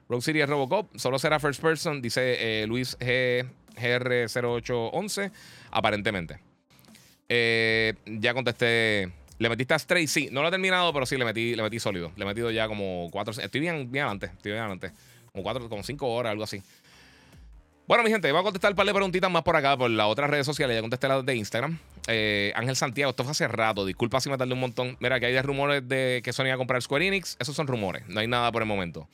Rogue 0.09 0.23
City 0.23 0.41
es 0.41 0.49
Robocop. 0.49 0.97
Solo 0.97 1.19
será 1.19 1.41
first 1.41 1.61
person, 1.61 2.03
dice 2.03 2.63
eh, 2.63 2.67
Luis 2.67 2.99
G, 2.99 3.47
GR0811. 3.77 5.31
Aparentemente. 5.71 6.39
Eh, 7.29 7.95
ya 8.07 8.35
contesté. 8.35 9.11
¿Le 9.39 9.49
metiste 9.49 9.75
a 9.75 9.79
Stray? 9.79 10.07
Sí, 10.07 10.29
no 10.31 10.43
lo 10.43 10.49
he 10.49 10.51
terminado, 10.51 10.93
pero 10.93 11.07
sí 11.07 11.17
le 11.17 11.25
metí, 11.25 11.57
le 11.57 11.63
metí 11.63 11.81
sólido. 11.81 12.13
Le 12.17 12.25
he 12.25 12.27
metido 12.27 12.51
ya 12.51 12.69
como 12.69 13.09
cuatro. 13.11 13.33
Estoy 13.33 13.61
bien, 13.61 13.91
bien 13.91 14.05
adelante. 14.05 14.27
Estoy 14.27 14.53
bien 14.53 14.61
adelante. 14.61 14.93
Como 15.33 15.43
cuatro, 15.43 15.69
como 15.69 15.83
cinco 15.83 16.09
horas, 16.09 16.33
algo 16.33 16.45
así. 16.45 16.63
Bueno, 17.89 18.05
mi 18.05 18.11
gente, 18.11 18.31
voy 18.31 18.41
a 18.41 18.45
contestar 18.45 18.71
un 18.73 18.77
par 18.77 18.87
de 18.87 18.93
preguntitas 18.93 19.31
más 19.31 19.43
por 19.43 19.57
acá, 19.57 19.77
por 19.77 19.91
las 19.91 20.07
otras 20.07 20.31
redes 20.31 20.47
sociales. 20.47 20.77
Ya 20.77 20.81
contesté 20.83 21.09
las 21.09 21.25
de 21.25 21.35
Instagram. 21.35 21.79
Eh, 22.09 22.53
Ángel 22.57 22.77
Santiago, 22.77 23.11
esto 23.11 23.25
fue 23.25 23.33
hace 23.33 23.49
rato. 23.49 23.87
Disculpa 23.87 24.21
si 24.21 24.31
me 24.31 24.39
tardé 24.39 24.53
un 24.53 24.61
montón. 24.61 24.97
Mira, 25.01 25.21
que 25.21 25.27
hay 25.27 25.41
rumores 25.41 25.87
de 25.87 26.21
que 26.25 26.33
Sony 26.33 26.47
iba 26.47 26.55
a 26.55 26.59
comprar 26.59 26.83
Square 26.83 27.07
Enix. 27.07 27.37
Esos 27.39 27.55
son 27.55 27.67
rumores. 27.67 28.07
No 28.09 28.21
hay 28.21 28.27
nada 28.27 28.51
por 28.51 28.63
el 28.63 28.69
momento. 28.69 29.09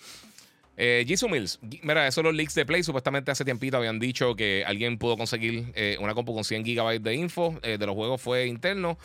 Eh, 0.81 1.05
Mills, 1.29 1.59
mira, 1.83 2.07
esos 2.07 2.23
los 2.23 2.35
leaks 2.35 2.55
de 2.55 2.65
Play. 2.65 2.85
Supuestamente 2.85 3.33
hace 3.33 3.45
tiempito 3.45 3.77
habían 3.77 3.99
dicho 3.99 4.37
que 4.37 4.63
alguien 4.65 4.97
pudo 4.97 5.17
conseguir 5.17 5.73
eh, 5.75 5.97
una 6.01 6.15
compu 6.15 6.33
con 6.35 6.45
100 6.45 6.63
GB 6.63 7.01
de 7.01 7.15
info 7.15 7.59
eh, 7.63 7.79
de 7.79 7.87
los 7.87 7.97
juegos 7.97 8.23
fue 8.23 8.47
interno. 8.47 8.97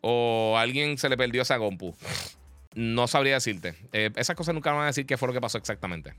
O 0.00 0.56
alguien 0.58 0.98
se 0.98 1.08
le 1.08 1.16
perdió 1.16 1.42
esa 1.42 1.58
compu. 1.58 1.94
No 2.74 3.06
sabría 3.06 3.34
decirte. 3.34 3.76
esas 3.92 4.34
cosas 4.34 4.54
nunca 4.54 4.72
van 4.72 4.82
a 4.82 4.86
decir 4.86 5.06
qué 5.06 5.16
fue 5.16 5.28
lo 5.28 5.34
que 5.34 5.40
pasó 5.40 5.58
exactamente. 5.58 6.14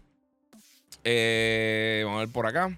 vamos 1.04 2.18
a 2.18 2.20
ver 2.20 2.30
por 2.30 2.48
acá. 2.48 2.78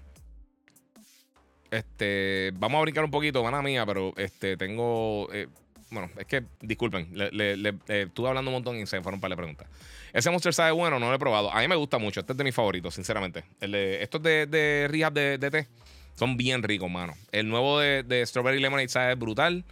Este, 1.70 2.52
vamos 2.54 2.78
a 2.78 2.82
brincar 2.82 3.04
un 3.04 3.10
poquito, 3.10 3.42
gana 3.42 3.62
mía, 3.62 3.84
pero 3.86 4.12
este, 4.16 4.56
tengo. 4.56 5.28
Eh, 5.32 5.48
bueno, 5.90 6.10
es 6.18 6.26
que, 6.26 6.44
disculpen, 6.60 7.10
le, 7.12 7.74
estuve 7.86 8.28
hablando 8.28 8.50
un 8.50 8.56
montón 8.56 8.76
y 8.76 8.86
se 8.86 9.00
fueron 9.02 9.20
para 9.20 9.30
la 9.30 9.36
pregunta. 9.36 9.66
Ese 10.12 10.30
Monster 10.30 10.52
sabe 10.52 10.72
bueno, 10.72 10.98
no 10.98 11.08
lo 11.08 11.14
he 11.14 11.18
probado. 11.18 11.52
A 11.52 11.60
mí 11.60 11.68
me 11.68 11.76
gusta 11.76 11.98
mucho. 11.98 12.20
Este 12.20 12.32
es 12.32 12.36
de 12.36 12.44
mis 12.44 12.54
favoritos, 12.54 12.94
sinceramente. 12.94 13.44
El 13.60 13.72
de, 13.72 14.02
estos 14.02 14.22
de, 14.22 14.46
de 14.46 14.88
Rehab 14.90 15.12
de, 15.12 15.38
de 15.38 15.50
té 15.50 15.68
son 16.14 16.36
bien 16.36 16.62
ricos, 16.62 16.90
mano. 16.90 17.14
El 17.30 17.48
nuevo 17.48 17.78
de, 17.78 18.02
de 18.02 18.24
Strawberry 18.26 18.60
Lemonade 18.60 18.88
sabe 18.88 19.14
brutal. 19.14 19.64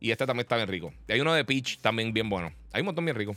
Y 0.00 0.12
este 0.12 0.26
también 0.26 0.44
está 0.44 0.56
bien 0.56 0.68
rico. 0.68 0.92
Y 1.08 1.12
hay 1.12 1.20
uno 1.20 1.34
de 1.34 1.44
Peach 1.44 1.78
también 1.80 2.12
bien 2.12 2.30
bueno. 2.30 2.52
Hay 2.72 2.82
un 2.82 2.86
montón 2.86 3.04
bien 3.04 3.16
rico. 3.16 3.36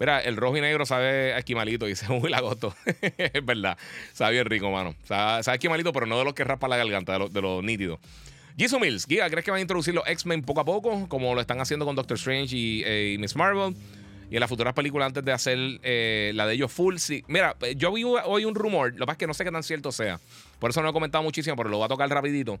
Mira, 0.00 0.18
el 0.20 0.38
rojo 0.38 0.56
y 0.56 0.62
negro 0.62 0.86
sabe 0.86 1.34
a 1.34 1.38
esquimalito, 1.38 1.84
dice 1.84 2.08
muy 2.08 2.30
lagosto. 2.30 2.74
es 3.18 3.44
verdad. 3.44 3.76
Sabe 4.14 4.32
bien 4.32 4.46
rico, 4.46 4.70
mano. 4.70 4.94
Sabe, 5.04 5.42
sabe 5.42 5.56
esquimalito, 5.56 5.92
pero 5.92 6.06
no 6.06 6.18
de 6.18 6.24
los 6.24 6.32
que 6.32 6.42
raspa 6.42 6.68
la 6.68 6.78
garganta, 6.78 7.12
de 7.12 7.18
los 7.18 7.32
lo 7.34 7.60
nítidos. 7.60 8.00
Jisoo 8.56 8.80
Mills, 8.80 9.04
Giga, 9.04 9.28
¿crees 9.28 9.44
que 9.44 9.50
van 9.50 9.58
a 9.58 9.60
introducir 9.60 9.92
los 9.92 10.06
X-Men 10.08 10.42
poco 10.42 10.62
a 10.62 10.64
poco? 10.64 11.06
Como 11.08 11.34
lo 11.34 11.40
están 11.42 11.60
haciendo 11.60 11.84
con 11.84 11.96
Doctor 11.96 12.16
Strange 12.16 12.56
y, 12.56 12.82
eh, 12.86 13.16
Miss 13.20 13.36
Marvel. 13.36 13.76
Y 14.30 14.36
en 14.36 14.40
las 14.40 14.48
futuras 14.48 14.72
películas 14.72 15.08
antes 15.08 15.22
de 15.22 15.32
hacer 15.32 15.58
eh, 15.82 16.32
la 16.34 16.46
de 16.46 16.54
ellos 16.54 16.72
full. 16.72 16.96
Mira, 17.26 17.54
yo 17.76 17.92
vi 17.92 18.04
hoy 18.04 18.46
un 18.46 18.54
rumor, 18.54 18.92
lo 18.92 19.00
que 19.00 19.06
pasa 19.06 19.12
es 19.12 19.18
que 19.18 19.26
no 19.26 19.34
sé 19.34 19.44
qué 19.44 19.50
tan 19.50 19.62
cierto 19.62 19.92
sea. 19.92 20.18
Por 20.58 20.70
eso 20.70 20.82
no 20.82 20.88
he 20.88 20.92
comentado 20.94 21.22
muchísimo, 21.22 21.56
pero 21.56 21.68
lo 21.68 21.76
voy 21.76 21.84
a 21.84 21.88
tocar 21.88 22.08
rapidito. 22.08 22.58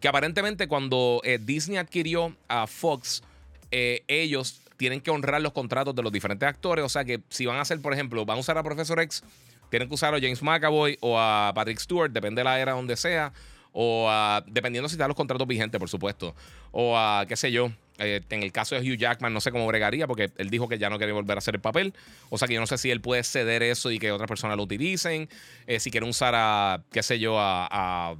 Que 0.00 0.08
aparentemente 0.08 0.66
cuando 0.66 1.20
eh, 1.22 1.38
Disney 1.40 1.76
adquirió 1.76 2.34
a 2.48 2.66
Fox, 2.66 3.22
ellos 3.70 4.63
tienen 4.76 5.00
que 5.00 5.10
honrar 5.10 5.40
los 5.40 5.52
contratos 5.52 5.94
de 5.94 6.02
los 6.02 6.12
diferentes 6.12 6.48
actores. 6.48 6.84
O 6.84 6.88
sea 6.88 7.04
que 7.04 7.22
si 7.28 7.46
van 7.46 7.56
a 7.56 7.62
hacer, 7.62 7.80
por 7.80 7.92
ejemplo, 7.92 8.24
van 8.24 8.36
a 8.38 8.40
usar 8.40 8.58
a 8.58 8.62
Professor 8.62 9.00
X, 9.00 9.22
tienen 9.70 9.88
que 9.88 9.94
usar 9.94 10.14
a 10.14 10.20
James 10.20 10.42
McAvoy 10.42 10.98
o 11.00 11.18
a 11.18 11.52
Patrick 11.54 11.78
Stewart, 11.78 12.10
depende 12.10 12.40
de 12.40 12.44
la 12.44 12.60
era 12.60 12.72
donde 12.72 12.96
sea. 12.96 13.32
O 13.72 14.08
a, 14.08 14.44
dependiendo 14.46 14.88
si 14.88 14.94
están 14.94 15.08
los 15.08 15.16
contratos 15.16 15.48
vigentes, 15.48 15.78
por 15.80 15.88
supuesto. 15.88 16.34
O 16.70 16.96
a, 16.96 17.26
qué 17.26 17.36
sé 17.36 17.50
yo, 17.50 17.72
eh, 17.98 18.20
en 18.30 18.42
el 18.44 18.52
caso 18.52 18.76
de 18.76 18.80
Hugh 18.80 18.96
Jackman, 18.96 19.32
no 19.32 19.40
sé 19.40 19.50
cómo 19.50 19.66
bregaría, 19.66 20.06
porque 20.06 20.30
él 20.36 20.48
dijo 20.48 20.68
que 20.68 20.78
ya 20.78 20.90
no 20.90 20.98
quiere 20.98 21.12
volver 21.12 21.36
a 21.36 21.38
hacer 21.38 21.56
el 21.56 21.60
papel. 21.60 21.92
O 22.30 22.38
sea 22.38 22.46
que 22.46 22.54
yo 22.54 22.60
no 22.60 22.68
sé 22.68 22.78
si 22.78 22.92
él 22.92 23.00
puede 23.00 23.24
ceder 23.24 23.64
eso 23.64 23.90
y 23.90 23.98
que 23.98 24.12
otras 24.12 24.28
personas 24.28 24.56
lo 24.56 24.62
utilicen. 24.62 25.28
Eh, 25.66 25.80
si 25.80 25.90
quieren 25.90 26.08
usar 26.08 26.34
a, 26.36 26.84
qué 26.92 27.02
sé 27.02 27.18
yo, 27.18 27.40
a, 27.40 27.66
a, 27.68 28.14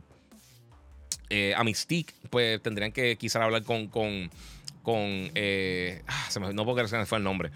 eh, 1.31 1.55
a 1.57 1.63
Mystique, 1.63 2.15
pues 2.31 2.61
tendrían 2.61 2.91
que 2.91 3.17
quizás 3.17 3.43
hablar 3.43 3.63
con 3.63 3.89
con. 4.85 5.01
Eh, 5.35 6.03
ah, 6.07 6.27
se 6.29 6.39
me, 6.39 6.53
no 6.53 6.65
puedo 6.65 6.77
creer 6.77 6.89
se 6.89 6.99
me 6.99 7.07
fue 7.07 7.19
el 7.19 7.25
nombre. 7.25 7.51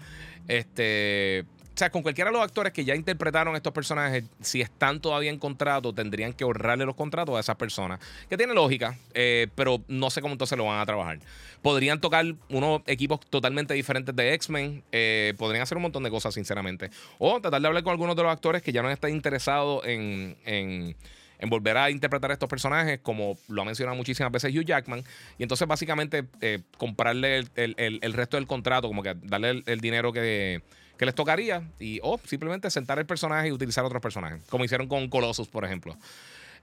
Este. 0.49 1.45
sea, 1.75 1.89
con 1.91 2.01
cualquiera 2.01 2.29
de 2.29 2.35
los 2.35 2.43
actores 2.43 2.73
que 2.73 2.83
ya 2.83 2.93
interpretaron 2.95 3.55
estos 3.55 3.71
personajes, 3.71 4.25
si 4.41 4.59
están 4.59 4.99
todavía 4.99 5.29
en 5.29 5.39
contrato, 5.39 5.93
tendrían 5.93 6.33
que 6.33 6.43
ahorrarle 6.43 6.85
los 6.85 6.95
contratos 6.95 7.37
a 7.37 7.39
esas 7.39 7.55
personas. 7.55 8.01
Que 8.29 8.35
tiene 8.35 8.53
lógica, 8.53 8.97
eh, 9.13 9.47
pero 9.55 9.81
no 9.87 10.09
sé 10.09 10.21
cómo 10.21 10.33
entonces 10.33 10.57
lo 10.57 10.65
van 10.65 10.81
a 10.81 10.85
trabajar. 10.85 11.19
Podrían 11.61 12.01
tocar 12.01 12.25
unos 12.49 12.81
equipos 12.87 13.21
totalmente 13.29 13.73
diferentes 13.73 14.13
de 14.13 14.33
X-Men. 14.33 14.83
Eh, 14.91 15.33
podrían 15.37 15.61
hacer 15.61 15.77
un 15.77 15.83
montón 15.83 16.03
de 16.03 16.09
cosas, 16.09 16.33
sinceramente. 16.33 16.89
O 17.19 17.39
tratar 17.39 17.61
de 17.61 17.67
hablar 17.67 17.83
con 17.83 17.91
algunos 17.91 18.17
de 18.17 18.23
los 18.23 18.31
actores 18.31 18.61
que 18.61 18.73
ya 18.73 18.81
no 18.81 18.89
están 18.89 19.11
interesados 19.11 19.85
en 19.85 20.95
en 21.39 21.49
volver 21.49 21.77
a 21.77 21.89
interpretar 21.89 22.31
a 22.31 22.33
estos 22.33 22.49
personajes, 22.49 22.99
como 23.01 23.37
lo 23.47 23.61
ha 23.61 23.65
mencionado 23.65 23.95
muchísimas 23.97 24.31
veces 24.31 24.53
Hugh 24.53 24.65
Jackman, 24.65 25.03
y 25.37 25.43
entonces 25.43 25.67
básicamente 25.67 26.25
eh, 26.41 26.59
comprarle 26.77 27.45
el, 27.55 28.13
resto 28.13 28.37
del 28.37 28.45
contrato, 28.45 28.87
como 28.87 29.01
que 29.01 29.15
darle 29.23 29.63
el, 29.65 29.79
dinero 29.79 30.11
que, 30.11 30.61
les 30.99 31.15
tocaría, 31.15 31.63
y 31.79 31.99
o 32.03 32.19
simplemente 32.25 32.69
sentar 32.69 32.99
el 32.99 33.05
personaje 33.05 33.47
y 33.47 33.51
utilizar 33.51 33.85
otros 33.85 34.01
personajes, 34.01 34.43
como 34.49 34.65
hicieron 34.65 34.87
con 34.87 35.09
Colossus, 35.09 35.47
por 35.47 35.63
ejemplo. 35.63 35.97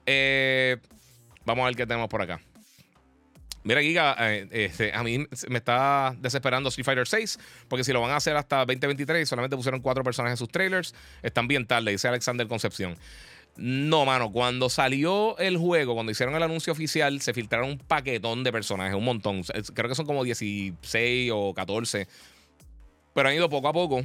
Eh, 0.04 0.76
vamos 1.46 1.64
a 1.64 1.66
ver 1.66 1.76
qué 1.76 1.86
tenemos 1.86 2.08
por 2.08 2.20
acá. 2.20 2.40
Mira, 3.66 3.80
Giga, 3.80 4.14
eh, 4.20 4.46
este, 4.52 4.92
a 4.94 5.02
mí 5.02 5.26
me 5.48 5.58
está 5.58 6.14
desesperando 6.20 6.68
Street 6.68 6.84
Fighter 6.84 7.08
6, 7.08 7.38
porque 7.66 7.82
si 7.82 7.92
lo 7.92 8.00
van 8.00 8.12
a 8.12 8.16
hacer 8.16 8.36
hasta 8.36 8.58
2023 8.58 9.28
solamente 9.28 9.56
pusieron 9.56 9.80
cuatro 9.80 10.04
personajes 10.04 10.34
en 10.34 10.36
sus 10.36 10.50
trailers, 10.50 10.94
están 11.20 11.48
bien 11.48 11.66
tarde, 11.66 11.90
dice 11.90 12.06
Alexander 12.06 12.46
Concepción. 12.46 12.96
No, 13.56 14.04
mano, 14.04 14.30
cuando 14.32 14.68
salió 14.68 15.38
el 15.38 15.56
juego, 15.56 15.94
cuando 15.94 16.12
hicieron 16.12 16.34
el 16.34 16.42
anuncio 16.42 16.72
oficial, 16.72 17.20
se 17.20 17.32
filtraron 17.32 17.70
un 17.70 17.78
paquetón 17.78 18.44
de 18.44 18.52
personajes, 18.52 18.94
un 18.94 19.04
montón. 19.04 19.42
Creo 19.74 19.88
que 19.88 19.94
son 19.94 20.06
como 20.06 20.24
16 20.24 21.30
o 21.34 21.54
14. 21.54 22.06
Pero 23.14 23.28
han 23.28 23.34
ido 23.34 23.48
poco 23.48 23.68
a 23.68 23.72
poco 23.72 24.04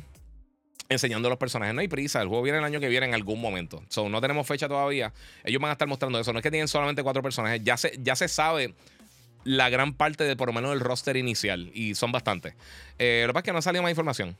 enseñando 0.87 1.29
los 1.29 1.37
personajes. 1.37 1.73
No 1.73 1.81
hay 1.81 1.87
prisa, 1.87 2.21
el 2.21 2.27
juego 2.27 2.43
viene 2.43 2.59
el 2.59 2.63
año 2.63 2.79
que 2.79 2.87
viene 2.87 3.07
en 3.07 3.13
algún 3.13 3.41
momento. 3.41 3.83
So, 3.89 4.09
no 4.09 4.21
tenemos 4.21 4.47
fecha 4.47 4.67
todavía. 4.67 5.13
Ellos 5.43 5.61
van 5.61 5.69
a 5.69 5.73
estar 5.73 5.87
mostrando 5.87 6.19
eso. 6.19 6.31
No 6.33 6.39
es 6.39 6.43
que 6.43 6.51
tienen 6.51 6.67
solamente 6.67 7.03
cuatro 7.03 7.21
personajes, 7.21 7.61
ya 7.63 7.77
se, 7.77 7.97
ya 8.01 8.15
se 8.15 8.27
sabe 8.27 8.73
la 9.43 9.69
gran 9.69 9.93
parte 9.93 10.23
de 10.23 10.35
por 10.35 10.49
lo 10.49 10.53
menos 10.53 10.71
el 10.73 10.79
roster 10.79 11.17
inicial 11.17 11.71
y 11.73 11.95
son 11.95 12.11
bastantes. 12.11 12.53
Eh, 12.99 13.23
lo 13.25 13.29
que 13.29 13.33
pasa 13.33 13.39
es 13.39 13.45
que 13.45 13.51
no 13.53 13.59
ha 13.59 13.61
salido 13.61 13.83
más 13.83 13.91
información. 13.91 14.37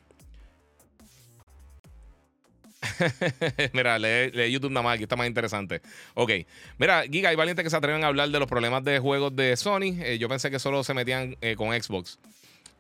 Mira, 3.73 3.99
lee, 3.99 4.51
YouTube 4.51 4.71
nada 4.71 4.83
más, 4.83 4.95
aquí 4.95 5.03
está 5.03 5.15
más 5.15 5.27
interesante. 5.27 5.81
Ok. 6.13 6.31
Mira, 6.77 7.03
Giga, 7.03 7.29
hay 7.29 7.35
valientes 7.35 7.63
que 7.63 7.69
se 7.69 7.77
atreven 7.77 8.03
a 8.03 8.07
hablar 8.07 8.29
de 8.29 8.39
los 8.39 8.47
problemas 8.47 8.83
de 8.83 8.99
juegos 8.99 9.35
de 9.35 9.55
Sony. 9.55 9.99
Eh, 9.99 10.17
yo 10.19 10.27
pensé 10.27 10.49
que 10.49 10.59
solo 10.59 10.83
se 10.83 10.93
metían 10.93 11.37
eh, 11.41 11.55
con 11.55 11.69
Xbox. 11.79 12.19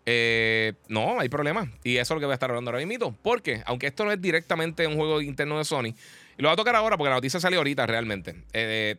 Eh, 0.05 0.73
no, 0.87 1.19
hay 1.19 1.29
problemas. 1.29 1.69
Y 1.83 1.97
eso 1.97 2.13
es 2.13 2.15
lo 2.15 2.19
que 2.19 2.25
voy 2.25 2.33
a 2.33 2.35
estar 2.35 2.49
hablando 2.49 2.71
ahora 2.71 2.85
mismo. 2.85 3.15
Porque, 3.21 3.61
aunque 3.65 3.87
esto 3.87 4.03
no 4.03 4.11
es 4.11 4.21
directamente 4.21 4.87
un 4.87 4.95
juego 4.95 5.21
interno 5.21 5.57
de 5.57 5.65
Sony, 5.65 5.93
lo 6.37 6.49
voy 6.49 6.53
a 6.53 6.57
tocar 6.57 6.75
ahora 6.75 6.97
porque 6.97 7.09
la 7.09 7.15
noticia 7.15 7.39
salió 7.39 7.59
ahorita 7.59 7.85
realmente. 7.85 8.35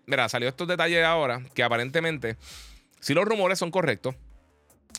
mira, 0.06 0.28
salió 0.28 0.48
estos 0.48 0.68
detalles 0.68 1.04
ahora 1.04 1.42
que 1.54 1.64
aparentemente, 1.64 2.36
si 3.00 3.14
los 3.14 3.24
rumores 3.24 3.58
son 3.58 3.72
correctos, 3.72 4.14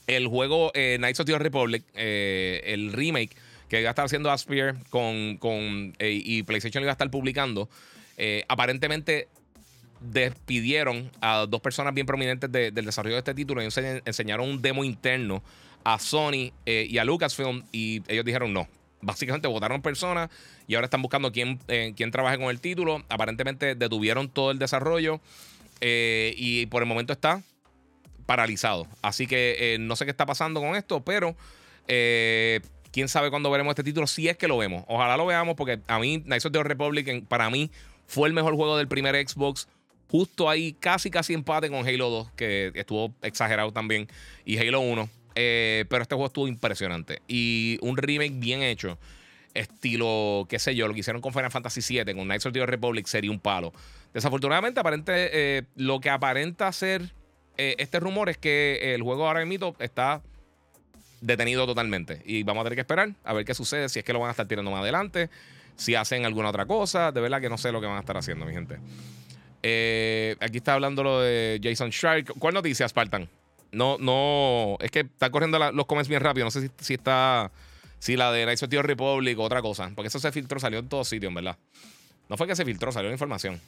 el 0.08 0.28
juego 0.28 0.74
Knights 0.74 1.22
of 1.22 1.26
the 1.26 1.40
Republic, 1.40 1.86
el 1.94 2.92
remake 2.92 3.38
que 3.74 3.82
iba 3.82 3.90
a 3.90 3.94
estar 3.94 4.06
haciendo 4.06 4.30
Aspire 4.30 4.76
con, 4.92 5.38
con 5.38 5.96
eh, 5.98 6.22
y 6.24 6.44
PlayStation 6.44 6.84
iba 6.84 6.92
a 6.92 6.94
estar 6.94 7.10
publicando, 7.10 7.68
eh, 8.18 8.46
aparentemente 8.48 9.30
despidieron 10.00 11.10
a 11.22 11.48
dos 11.48 11.60
personas 11.60 11.96
bien 11.96 12.06
prominentes 12.06 12.52
del 12.52 12.86
desarrollo 12.86 13.16
de 13.16 13.20
este 13.20 13.34
título 13.34 13.64
y 13.64 13.66
enseñaron 13.66 14.48
un 14.48 14.62
demo 14.62 14.84
interno 14.84 15.42
a 15.84 15.98
Sony 15.98 16.52
eh, 16.68 16.86
y 16.88 17.00
a 17.00 17.04
Lucasfilm 17.04 17.64
y 17.72 18.04
ellos 18.08 18.24
dijeron 18.24 18.54
no. 18.54 18.68
Básicamente 19.02 19.48
votaron 19.48 19.82
personas 19.82 20.30
y 20.68 20.76
ahora 20.76 20.86
están 20.86 21.02
buscando 21.02 21.32
quién, 21.32 21.60
quién 21.96 22.12
trabaje 22.12 22.38
con 22.38 22.52
el 22.52 22.62
título. 22.62 23.04
Aparentemente 23.10 23.74
detuvieron 23.74 24.30
todo 24.30 24.52
el 24.52 24.60
desarrollo 24.60 25.20
y 25.82 26.68
por 26.68 26.84
el 26.84 26.88
momento 26.88 27.12
está 27.12 27.42
paralizado. 28.26 28.88
Así 29.02 29.26
que 29.26 29.78
no 29.80 29.96
sé 29.96 30.06
qué 30.06 30.12
está 30.12 30.26
pasando 30.26 30.62
con 30.62 30.76
esto, 30.76 31.04
pero 31.04 31.36
quién 32.94 33.10
sabe 33.10 33.30
cuándo 33.32 33.52
veremos 33.52 33.72
este 33.72 33.84
título, 33.84 34.08
si 34.08 34.30
es 34.30 34.38
que 34.38 34.48
lo 34.48 34.58
vemos. 34.58 34.86
Ojalá 34.88 35.18
lo 35.18 35.26
veamos, 35.26 35.56
porque 35.56 35.80
a 35.88 36.00
mí, 36.00 36.22
Knights 36.22 36.46
of 36.46 36.54
the 36.54 36.64
Republic, 36.64 37.26
para 37.28 37.50
mí, 37.50 37.72
fue 38.08 38.30
el 38.30 38.34
mejor 38.34 38.56
juego 38.56 38.78
del 38.78 38.88
primer 38.88 39.16
Xbox. 39.28 39.68
Justo 40.10 40.48
ahí, 40.48 40.74
casi, 40.74 41.10
casi 41.10 41.34
empate 41.34 41.70
con 41.70 41.86
Halo 41.86 42.10
2, 42.10 42.32
que 42.36 42.72
estuvo 42.76 43.14
exagerado 43.24 43.72
también, 43.74 44.08
y 44.46 44.58
Halo 44.60 44.80
1. 44.82 45.10
Eh, 45.36 45.86
pero 45.90 46.04
este 46.04 46.14
juego 46.14 46.28
estuvo 46.28 46.48
impresionante. 46.48 47.22
Y 47.28 47.80
un 47.82 47.98
remake 47.98 48.34
bien 48.36 48.62
hecho, 48.62 49.00
estilo, 49.56 50.46
qué 50.48 50.60
sé 50.60 50.76
yo, 50.76 50.88
lo 50.88 50.94
que 50.94 51.00
hicieron 51.00 51.22
con 51.22 51.34
Final 51.34 51.50
Fantasy 51.50 51.82
VII, 51.82 52.14
con 52.14 52.26
Knights 52.26 52.46
of 52.46 52.54
the 52.54 52.64
Republic, 52.64 53.08
sería 53.08 53.32
un 53.32 53.40
palo. 53.40 53.74
Desafortunadamente, 54.14 54.80
aparente, 54.80 55.14
eh, 55.34 55.64
lo 55.76 56.00
que 56.00 56.12
aparenta 56.12 56.72
ser 56.72 57.12
eh, 57.58 57.76
este 57.80 58.00
rumor 58.00 58.30
es 58.30 58.38
que 58.38 58.94
el 58.94 59.02
juego 59.02 59.28
ahora 59.28 59.44
mismo 59.46 59.76
está 59.80 60.22
detenido 61.24 61.66
totalmente. 61.66 62.22
Y 62.26 62.44
vamos 62.44 62.62
a 62.62 62.64
tener 62.66 62.78
que 62.78 62.82
esperar 62.82 63.12
a 63.24 63.34
ver 63.34 63.46
qué 63.46 63.54
sucede, 63.54 63.90
si 63.90 64.00
es 64.00 64.06
que 64.06 64.14
lo 64.14 64.20
van 64.20 64.30
a 64.30 64.32
estar 64.32 64.48
tirando 64.48 64.70
más 64.72 64.82
adelante, 64.82 65.30
si 65.76 65.96
hacen 65.96 66.26
alguna 66.26 66.50
otra 66.50 66.66
cosa. 66.66 67.12
De 67.12 67.22
verdad 67.22 67.42
que 67.42 67.50
no 67.50 67.58
sé 67.58 67.72
lo 67.72 67.82
que 67.82 67.88
van 67.88 67.98
a 67.98 68.02
estar 68.02 68.18
haciendo, 68.18 68.46
mi 68.46 68.54
gente. 68.54 68.78
Eh, 69.64 70.36
aquí 70.42 70.58
está 70.58 70.74
hablando 70.74 71.04
lo 71.04 71.22
de 71.22 71.60
Jason 71.64 71.90
Shark. 71.90 72.34
¿Cuál 72.38 72.54
noticia, 72.54 72.88
Spartan? 72.88 73.30
No, 73.72 73.98
no. 73.98 74.78
Es 74.82 74.92
que 74.92 75.00
está 75.00 75.32
corriendo 75.32 75.58
los 75.72 75.86
comments 75.86 76.10
bien 76.10 76.22
rápido. 76.22 76.46
No 76.46 76.52
sé 76.52 76.70
si, 76.80 76.94
está. 76.94 77.52
Si 77.98 78.18
la 78.18 78.32
de 78.32 78.44
Knights 78.44 78.64
of 78.64 78.72
Republic 78.72 79.40
o 79.40 79.44
otra 79.44 79.62
cosa. 79.62 79.92
Porque 79.96 80.10
eso 80.10 80.20
se 80.20 80.32
filtró, 80.32 80.60
salió 80.60 80.80
en 80.80 80.90
todos 80.90 81.08
sitios, 81.08 81.30
en 81.30 81.36
verdad. 81.36 81.58
No 82.30 82.38
fue 82.38 82.46
que 82.46 82.56
se 82.56 82.66
filtró, 82.66 82.92
salió 82.92 83.10
la 83.10 83.16
información. 83.16 83.60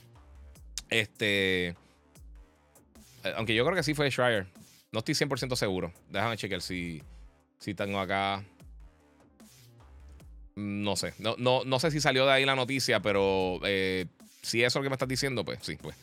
Este. 0.90 1.70
Eh, 1.70 3.34
aunque 3.38 3.56
yo 3.56 3.64
creo 3.64 3.76
que 3.76 3.84
sí 3.84 3.94
fue 3.94 4.12
Schreier. 4.12 4.46
No 4.92 5.00
estoy 5.00 5.16
100% 5.16 5.56
seguro. 5.56 5.94
Déjame 6.10 6.36
chequear 6.38 6.62
si. 6.62 7.02
Si 7.60 7.74
tengo 7.74 8.00
acá. 8.00 8.44
No 10.56 10.96
sé. 10.96 11.14
No, 11.20 11.36
no, 11.38 11.64
no 11.66 11.80
sé 11.80 11.92
si 11.92 12.00
salió 12.00 12.26
de 12.26 12.32
ahí 12.32 12.46
la 12.46 12.56
noticia, 12.56 13.02
pero 13.02 13.60
eh, 13.64 14.06
si 14.42 14.64
eso 14.64 14.68
es 14.68 14.76
lo 14.76 14.84
que 14.84 14.90
me 14.90 14.96
estás 14.96 15.10
diciendo, 15.10 15.44
pues 15.44 15.60
sí, 15.62 15.78
pues. 15.82 15.96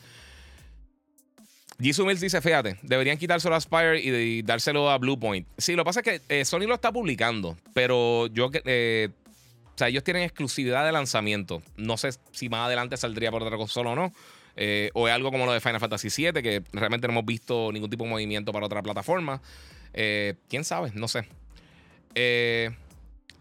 Jisoo 1.81 2.05
Mills 2.05 2.21
dice: 2.21 2.39
Fíjate, 2.39 2.77
deberían 2.83 3.17
quitárselo 3.17 3.55
a 3.55 3.57
Aspire 3.57 3.99
y, 3.99 4.43
dárselo 4.43 4.91
a 4.91 4.97
Bluepoint. 4.99 5.47
Sí, 5.57 5.73
lo 5.73 5.83
que 5.83 5.85
pasa 5.85 6.01
es 6.01 6.03
que 6.03 6.39
eh, 6.39 6.45
Sony 6.45 6.67
lo 6.67 6.75
está 6.75 6.91
publicando, 6.91 7.57
pero 7.73 8.27
yo. 8.27 8.51
Eh, 8.65 9.09
o 9.73 9.77
sea, 9.77 9.87
ellos 9.87 10.03
tienen 10.03 10.21
exclusividad 10.21 10.85
de 10.85 10.91
lanzamiento. 10.91 11.63
No 11.77 11.97
sé 11.97 12.11
si 12.31 12.47
más 12.47 12.67
adelante 12.67 12.95
saldría 12.95 13.31
por 13.31 13.41
otra 13.41 13.57
cosa 13.57 13.79
o 13.79 13.95
no. 13.95 14.13
o 14.93 15.07
es 15.07 15.13
algo 15.13 15.31
como 15.31 15.47
lo 15.47 15.51
de 15.51 15.61
Final 15.61 15.79
Fantasy 15.79 16.09
VII, 16.15 16.43
que 16.43 16.61
realmente 16.73 17.07
no 17.07 17.13
hemos 17.13 17.25
visto 17.25 17.71
ningún 17.71 17.89
tipo 17.89 18.03
de 18.03 18.11
movimiento 18.11 18.51
para 18.51 18.67
otra 18.67 18.83
plataforma. 18.83 19.41
Quién 19.91 20.63
sabe, 20.63 20.91
no 20.93 21.07
sé. 21.07 21.27
Eh, 22.15 22.71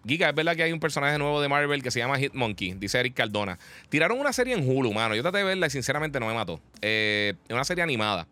Giga, 0.06 0.28
es 0.30 0.35
verdad 0.35 0.56
que 0.56 0.64
hay 0.64 0.72
un 0.72 0.80
personaje 0.80 1.16
nuevo 1.16 1.40
de 1.40 1.48
Marvel 1.48 1.82
que 1.82 1.90
se 1.90 2.00
llama 2.00 2.18
Hitmonkey, 2.18 2.74
dice 2.74 2.98
Eric 2.98 3.14
Cardona. 3.14 3.58
Tiraron 3.88 4.18
una 4.18 4.32
serie 4.32 4.54
en 4.54 4.68
Hulu, 4.68 4.92
mano. 4.92 5.14
Yo 5.14 5.22
traté 5.22 5.38
de 5.38 5.44
verla 5.44 5.68
y 5.68 5.70
sinceramente 5.70 6.18
no 6.18 6.26
me 6.26 6.35
mató. 6.35 6.61
Eh, 6.80 7.35
una 7.50 7.64
serie 7.64 7.85
animada. 7.85 8.26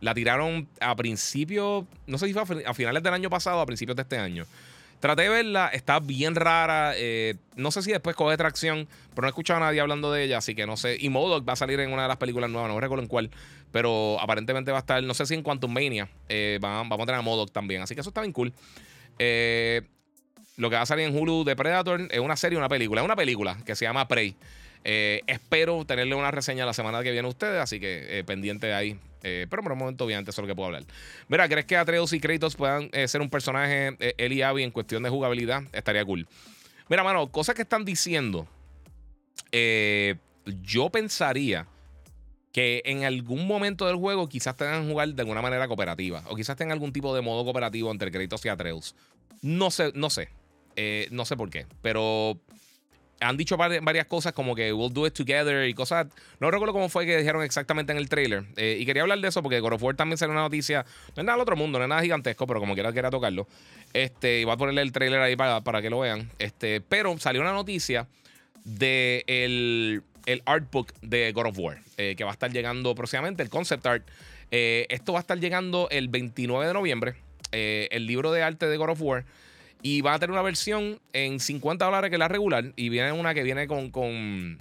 La 0.00 0.14
tiraron 0.14 0.66
a 0.80 0.96
principios, 0.96 1.84
no 2.06 2.16
sé 2.16 2.26
si 2.26 2.32
fue 2.32 2.64
a 2.64 2.72
finales 2.72 3.02
del 3.02 3.12
año 3.12 3.28
pasado 3.28 3.58
o 3.58 3.60
a 3.60 3.66
principios 3.66 3.96
de 3.96 4.02
este 4.02 4.16
año. 4.16 4.46
Traté 5.00 5.22
de 5.22 5.28
verla, 5.30 5.68
está 5.68 5.98
bien 6.00 6.34
rara. 6.34 6.92
Eh, 6.96 7.34
no 7.54 7.70
sé 7.70 7.82
si 7.82 7.90
después 7.90 8.16
coge 8.16 8.36
tracción, 8.38 8.88
pero 9.14 9.22
no 9.22 9.28
he 9.28 9.30
escuchado 9.30 9.58
a 9.58 9.66
nadie 9.66 9.80
hablando 9.80 10.10
de 10.12 10.24
ella, 10.24 10.38
así 10.38 10.54
que 10.54 10.66
no 10.66 10.78
sé. 10.78 10.96
Y 10.98 11.10
Modoc 11.10 11.46
va 11.46 11.52
a 11.52 11.56
salir 11.56 11.80
en 11.80 11.92
una 11.92 12.02
de 12.02 12.08
las 12.08 12.16
películas 12.16 12.48
nuevas, 12.48 12.70
no 12.70 12.80
recuerdo 12.80 13.02
en 13.02 13.08
cuál, 13.08 13.30
pero 13.72 14.18
aparentemente 14.20 14.72
va 14.72 14.78
a 14.78 14.80
estar, 14.80 15.02
no 15.02 15.12
sé 15.12 15.26
si 15.26 15.34
en 15.34 15.42
Quantum 15.42 15.72
Mania, 15.72 16.08
eh, 16.30 16.58
vamos 16.60 16.98
a 16.98 17.06
tener 17.06 17.14
a 17.14 17.22
Modoc 17.22 17.50
también, 17.50 17.82
así 17.82 17.94
que 17.94 18.00
eso 18.00 18.10
está 18.10 18.22
bien 18.22 18.32
cool. 18.32 18.52
Eh, 19.18 19.82
lo 20.56 20.70
que 20.70 20.76
va 20.76 20.82
a 20.82 20.86
salir 20.86 21.06
en 21.06 21.16
Hulu 21.16 21.44
de 21.44 21.56
Predator 21.56 22.08
es 22.10 22.20
una 22.20 22.36
serie, 22.36 22.58
una 22.58 22.68
película. 22.68 23.00
Es 23.00 23.04
una 23.04 23.16
película 23.16 23.56
que 23.64 23.74
se 23.74 23.84
llama 23.84 24.06
Prey. 24.08 24.34
Eh, 24.84 25.20
espero 25.26 25.84
tenerle 25.84 26.14
una 26.14 26.30
reseña 26.30 26.64
la 26.64 26.72
semana 26.72 27.02
que 27.02 27.10
viene 27.10 27.26
a 27.26 27.30
ustedes, 27.30 27.60
así 27.60 27.80
que 27.80 28.18
eh, 28.18 28.24
pendiente 28.24 28.66
de 28.66 28.74
ahí. 28.74 28.98
pero 29.22 29.62
por 29.62 29.72
un 29.72 29.78
momento, 29.78 30.04
obviamente, 30.04 30.30
eso 30.30 30.40
es 30.40 30.48
lo 30.48 30.52
que 30.52 30.56
puedo 30.56 30.66
hablar. 30.66 30.84
Mira, 31.28 31.48
¿crees 31.48 31.66
que 31.66 31.76
Atreus 31.76 32.12
y 32.12 32.20
Kratos 32.20 32.56
puedan 32.56 32.90
ser 33.06 33.20
un 33.20 33.28
personaje, 33.28 33.96
él 34.16 34.32
y 34.32 34.42
Abby, 34.42 34.62
en 34.62 34.70
cuestión 34.70 35.02
de 35.02 35.10
jugabilidad? 35.10 35.62
Estaría 35.72 36.04
cool. 36.04 36.26
Mira, 36.88 37.04
mano, 37.04 37.30
cosas 37.30 37.54
que 37.54 37.62
están 37.62 37.84
diciendo. 37.84 38.46
yo 40.62 40.90
pensaría 40.90 41.66
que 42.52 42.82
en 42.84 43.04
algún 43.04 43.46
momento 43.46 43.86
del 43.86 43.96
juego 43.96 44.28
quizás 44.28 44.56
tengan 44.56 44.82
que 44.84 44.92
jugar 44.92 45.08
de 45.08 45.22
alguna 45.22 45.42
manera 45.42 45.68
cooperativa. 45.68 46.22
O 46.28 46.36
quizás 46.36 46.56
tengan 46.56 46.72
algún 46.72 46.92
tipo 46.92 47.14
de 47.14 47.20
modo 47.20 47.44
cooperativo 47.44 47.90
entre 47.90 48.10
Kratos 48.10 48.44
y 48.44 48.48
Atreus. 48.48 48.94
No 49.42 49.70
sé, 49.70 49.92
no 49.94 50.10
sé. 50.10 50.28
Eh, 50.76 51.08
no 51.10 51.24
sé 51.24 51.36
por 51.36 51.50
qué. 51.50 51.66
Pero 51.82 52.40
han 53.20 53.36
dicho 53.36 53.56
varias 53.56 54.06
cosas 54.06 54.32
como 54.32 54.54
que 54.54 54.72
we'll 54.72 54.92
do 54.92 55.06
it 55.06 55.12
together 55.12 55.68
y 55.68 55.74
cosas. 55.74 56.08
No 56.40 56.50
recuerdo 56.50 56.72
cómo 56.72 56.88
fue 56.88 57.06
que 57.06 57.16
dijeron 57.16 57.42
exactamente 57.42 57.92
en 57.92 57.98
el 57.98 58.08
trailer. 58.08 58.44
Eh, 58.56 58.78
y 58.80 58.86
quería 58.86 59.02
hablar 59.02 59.20
de 59.20 59.28
eso 59.28 59.42
porque 59.42 59.60
God 59.60 59.74
of 59.74 59.82
War 59.82 59.94
también 59.94 60.18
salió 60.18 60.32
una 60.32 60.42
noticia. 60.42 60.84
No 61.14 61.20
es 61.20 61.24
nada 61.24 61.36
del 61.36 61.42
otro 61.42 61.56
mundo, 61.56 61.78
no 61.78 61.84
es 61.84 61.88
nada 61.88 62.02
gigantesco, 62.02 62.46
pero 62.46 62.60
como 62.60 62.74
quiera, 62.74 62.92
quiera 62.92 63.10
tocarlo. 63.10 63.46
Este, 63.92 64.40
y 64.40 64.44
voy 64.44 64.54
a 64.54 64.56
ponerle 64.56 64.82
el 64.82 64.92
trailer 64.92 65.20
ahí 65.20 65.36
para, 65.36 65.60
para 65.60 65.82
que 65.82 65.90
lo 65.90 66.00
vean. 66.00 66.30
Este, 66.38 66.80
pero 66.80 67.16
salió 67.18 67.42
una 67.42 67.52
noticia 67.52 68.08
de 68.64 69.24
el, 69.26 70.02
el 70.32 70.42
artbook 70.46 70.92
de 71.00 71.32
God 71.32 71.46
of 71.46 71.58
War, 71.58 71.78
eh, 71.96 72.14
que 72.16 72.24
va 72.24 72.30
a 72.30 72.32
estar 72.32 72.52
llegando 72.52 72.94
próximamente, 72.94 73.42
el 73.42 73.50
concept 73.50 73.86
art. 73.86 74.06
Eh, 74.50 74.86
esto 74.90 75.12
va 75.12 75.20
a 75.20 75.22
estar 75.22 75.38
llegando 75.38 75.88
el 75.90 76.08
29 76.08 76.66
de 76.66 76.72
noviembre. 76.72 77.14
el 77.52 78.06
libro 78.06 78.30
de 78.30 78.42
arte 78.42 78.66
de 78.66 78.76
God 78.76 78.90
of 78.90 79.02
War. 79.02 79.24
Y 79.82 80.02
va 80.02 80.14
a 80.14 80.18
tener 80.18 80.32
una 80.32 80.42
versión 80.42 81.00
en 81.12 81.40
50 81.40 81.84
dólares 81.84 82.10
que 82.10 82.18
la 82.18 82.28
regular. 82.28 82.72
Y 82.76 82.90
viene 82.90 83.12
una 83.12 83.34
que 83.34 83.42
viene 83.42 83.66
con, 83.66 83.90
con 83.90 84.58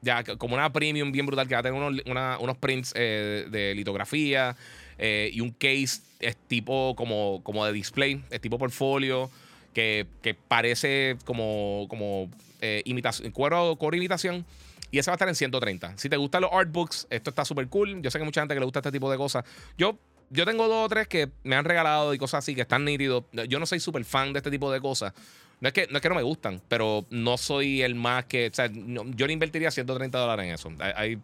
ya 0.00 0.22
como 0.22 0.54
una 0.54 0.72
premium 0.72 1.10
bien 1.12 1.26
brutal 1.26 1.48
que 1.48 1.54
va 1.54 1.60
a 1.60 1.62
tener 1.62 1.80
unos, 1.80 2.02
unos 2.40 2.56
prints 2.58 2.92
eh, 2.94 3.46
de 3.50 3.74
litografía 3.74 4.56
eh, 4.98 5.30
y 5.32 5.40
un 5.40 5.50
case 5.50 6.02
es 6.20 6.36
tipo 6.48 6.94
como, 6.96 7.40
como 7.42 7.64
de 7.64 7.72
display, 7.72 8.22
es 8.30 8.40
tipo 8.40 8.58
portfolio, 8.58 9.30
que, 9.72 10.06
que 10.22 10.34
parece 10.34 11.16
como, 11.24 11.86
como 11.88 12.28
eh, 12.60 12.82
imitación, 12.84 13.30
cuero, 13.30 13.76
cuero 13.76 13.96
imitación. 13.96 14.44
Y 14.90 14.98
ese 14.98 15.10
va 15.10 15.14
a 15.14 15.16
estar 15.16 15.28
en 15.28 15.34
130. 15.34 15.98
Si 15.98 16.08
te 16.08 16.16
gustan 16.16 16.42
los 16.42 16.52
artbooks, 16.52 17.06
esto 17.10 17.30
está 17.30 17.44
súper 17.44 17.68
cool. 17.68 18.00
Yo 18.02 18.10
sé 18.10 18.18
que 18.18 18.24
mucha 18.24 18.40
gente 18.40 18.54
que 18.54 18.60
le 18.60 18.66
gusta 18.66 18.80
este 18.80 18.92
tipo 18.92 19.10
de 19.10 19.16
cosas. 19.16 19.44
Yo 19.76 19.98
yo 20.30 20.44
tengo 20.44 20.68
dos 20.68 20.86
o 20.86 20.88
tres 20.88 21.08
que 21.08 21.30
me 21.44 21.56
han 21.56 21.64
regalado 21.64 22.12
y 22.12 22.18
cosas 22.18 22.44
así 22.44 22.54
que 22.54 22.62
están 22.62 22.84
nítidos. 22.84 23.24
Yo 23.48 23.58
no 23.58 23.66
soy 23.66 23.80
súper 23.80 24.04
fan 24.04 24.32
de 24.32 24.38
este 24.38 24.50
tipo 24.50 24.70
de 24.70 24.80
cosas. 24.80 25.12
No 25.60 25.68
es, 25.68 25.74
que, 25.74 25.88
no 25.90 25.96
es 25.96 26.02
que 26.02 26.08
no 26.08 26.14
me 26.14 26.22
gustan, 26.22 26.62
pero 26.68 27.04
no 27.10 27.36
soy 27.36 27.82
el 27.82 27.94
más 27.94 28.26
que. 28.26 28.48
O 28.48 28.54
sea, 28.54 28.70
yo 28.70 29.26
no 29.26 29.32
invertiría 29.32 29.70
130 29.70 30.18
dólares 30.18 30.46
en 30.46 30.54
eso. 30.54 30.72
Hay, 30.94 31.18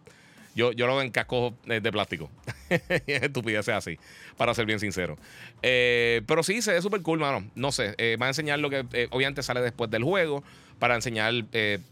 yo, 0.56 0.72
yo 0.72 0.86
lo 0.86 0.94
veo 0.94 1.02
en 1.02 1.10
cascos 1.10 1.54
de 1.66 1.92
plástico. 1.92 2.30
Estupidez 3.06 3.68
así, 3.68 3.98
para 4.36 4.54
ser 4.54 4.66
bien 4.66 4.80
sincero. 4.80 5.16
Eh, 5.62 6.22
pero 6.26 6.42
sí, 6.42 6.62
se 6.62 6.72
ve 6.72 6.82
súper 6.82 7.02
cool, 7.02 7.18
mano. 7.18 7.48
No 7.54 7.70
sé, 7.72 7.94
eh, 7.98 8.16
va 8.20 8.26
a 8.26 8.28
enseñar 8.30 8.58
lo 8.58 8.70
que 8.70 8.84
eh, 8.92 9.08
obviamente 9.10 9.42
sale 9.42 9.60
después 9.60 9.90
del 9.90 10.02
juego, 10.04 10.42
para 10.78 10.94
enseñar 10.94 11.32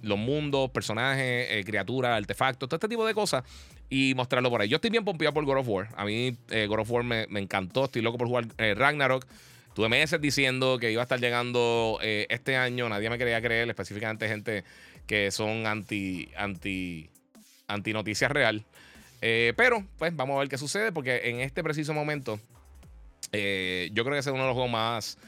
los 0.03 0.19
mundos, 0.19 0.71
personajes, 0.71 1.65
criaturas, 1.65 2.17
artefactos, 2.17 2.69
todo 2.69 2.77
este 2.77 2.89
tipo 2.89 3.07
de 3.07 3.15
cosas 3.15 3.45
y 3.89 4.15
mostrarlo 4.15 4.51
por 4.51 4.61
ahí. 4.61 4.69
Yo 4.69 4.77
estoy 4.77 4.91
bien 4.91 5.05
pompeado 5.05 5.35
por 5.35 5.45
God 5.45 5.59
of 5.59 5.69
War. 5.69 5.89
A 5.97 6.05
mí 6.05 6.37
God 6.69 6.81
of 6.81 6.91
War 6.91 7.05
me, 7.05 7.27
me, 7.29 7.41
encantó. 7.41 7.85
Estoy 7.85 8.03
loco 8.03 8.19
por 8.19 8.27
jugar 8.27 8.47
Ragnarok. 8.57 9.27
Tuve 9.75 9.89
meses 9.89 10.21
diciendo 10.21 10.79
que 10.79 10.93
iba 10.93 11.03
a 11.03 11.05
estar 11.05 11.21
llegando 11.21 11.99
este 12.03 12.57
año. 12.57 12.89
Nadie 12.89 13.11
me 13.11 13.19
quería 13.19 13.41
creer, 13.41 13.69
específicamente 13.69 14.29
gente 14.29 14.65
que 15.07 15.31
son 15.31 15.67
anti, 15.67 16.31
anti, 16.37 17.11
anti 17.69 17.93
noticias 17.93 18.31
real. 18.31 18.65
pero, 19.21 19.85
pues, 19.99 20.15
vamos 20.15 20.37
a 20.37 20.41
ver 20.41 20.49
qué 20.49 20.59
sucede, 20.59 20.93
porque 20.93 21.23
en 21.25 21.41
este 21.41 21.63
preciso 21.63 21.95
momento, 21.95 22.39
yo 23.33 24.05
creo 24.05 24.13
que 24.13 24.19
es 24.19 24.27
uno 24.27 24.43
de 24.43 24.47
los 24.47 24.55
juegos 24.55 24.71
más 24.71 25.19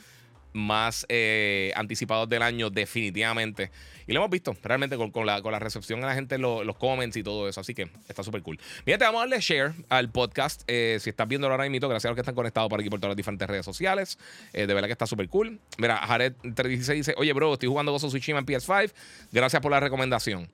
más 0.55 1.05
eh, 1.09 1.73
anticipados 1.75 2.29
del 2.29 2.41
año, 2.41 2.71
definitivamente. 2.71 3.71
Y 4.07 4.13
lo 4.13 4.21
hemos 4.21 4.31
visto 4.31 4.57
realmente 4.63 4.97
con, 4.97 5.27
la, 5.27 5.43
con 5.43 5.53
la, 5.53 5.59
recepción 5.59 6.01
de 6.01 6.07
la 6.07 6.15
gente, 6.15 6.39
los 6.39 6.77
comments 6.77 7.17
y 7.17 7.23
todo 7.23 7.49
eso. 7.49 7.61
Así 7.61 7.75
que 7.75 7.91
está 8.09 8.23
súper 8.23 8.43
cool. 8.43 8.59
Mira, 8.87 8.99
te 8.99 9.05
vamos 9.05 9.19
a 9.19 9.23
darle 9.23 9.41
share 9.41 9.73
al 9.89 10.11
podcast. 10.11 10.63
Eh, 10.69 10.99
si 11.01 11.11
estás 11.11 11.27
viendo 11.27 11.49
ahora 11.49 11.69
mismo, 11.69 11.89
gracias 11.89 12.07
a 12.07 12.11
los 12.11 12.15
que 12.15 12.21
están 12.21 12.35
conectados 12.35 12.71
por 12.71 12.81
aquí 12.81 12.89
por 12.89 13.01
todas 13.01 13.11
las 13.11 13.17
diferentes 13.17 13.49
redes 13.49 13.65
sociales. 13.65 14.19
Eh, 14.53 14.67
de 14.67 14.75
verdad 14.75 14.89
que 14.89 14.93
está 14.93 15.07
súper 15.07 15.29
cool. 15.29 15.59
Mira, 15.79 16.01
Jared316 16.07 16.95
dice: 16.95 17.15
Oye, 17.17 17.33
bro, 17.33 17.55
estoy 17.55 17.69
jugando 17.69 17.93
Gozo 17.93 18.09
Tsushima 18.09 18.39
en 18.39 18.47
PS5. 18.47 18.93
Gracias 19.33 19.61
por 19.61 19.73
la 19.73 19.81
recomendación. 19.81 20.49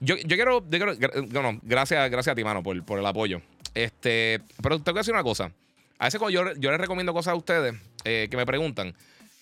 Yo, 0.00 0.16
yo 0.16 0.36
quiero, 0.36 0.62
bueno, 0.62 1.60
gracias, 1.62 2.10
gracias 2.10 2.32
a 2.32 2.34
ti, 2.34 2.42
mano, 2.42 2.62
por, 2.62 2.82
por 2.84 2.98
el 2.98 3.06
apoyo. 3.06 3.42
Este, 3.74 4.40
pero 4.62 4.78
tengo 4.78 4.94
que 4.94 5.00
decir 5.00 5.14
una 5.14 5.22
cosa. 5.22 5.52
A 5.98 6.06
veces 6.06 6.18
cuando 6.18 6.42
yo, 6.42 6.54
yo 6.58 6.70
les 6.70 6.80
recomiendo 6.80 7.12
cosas 7.12 7.32
a 7.32 7.36
ustedes 7.36 7.74
que 8.02 8.34
me 8.34 8.46
preguntan, 8.46 8.94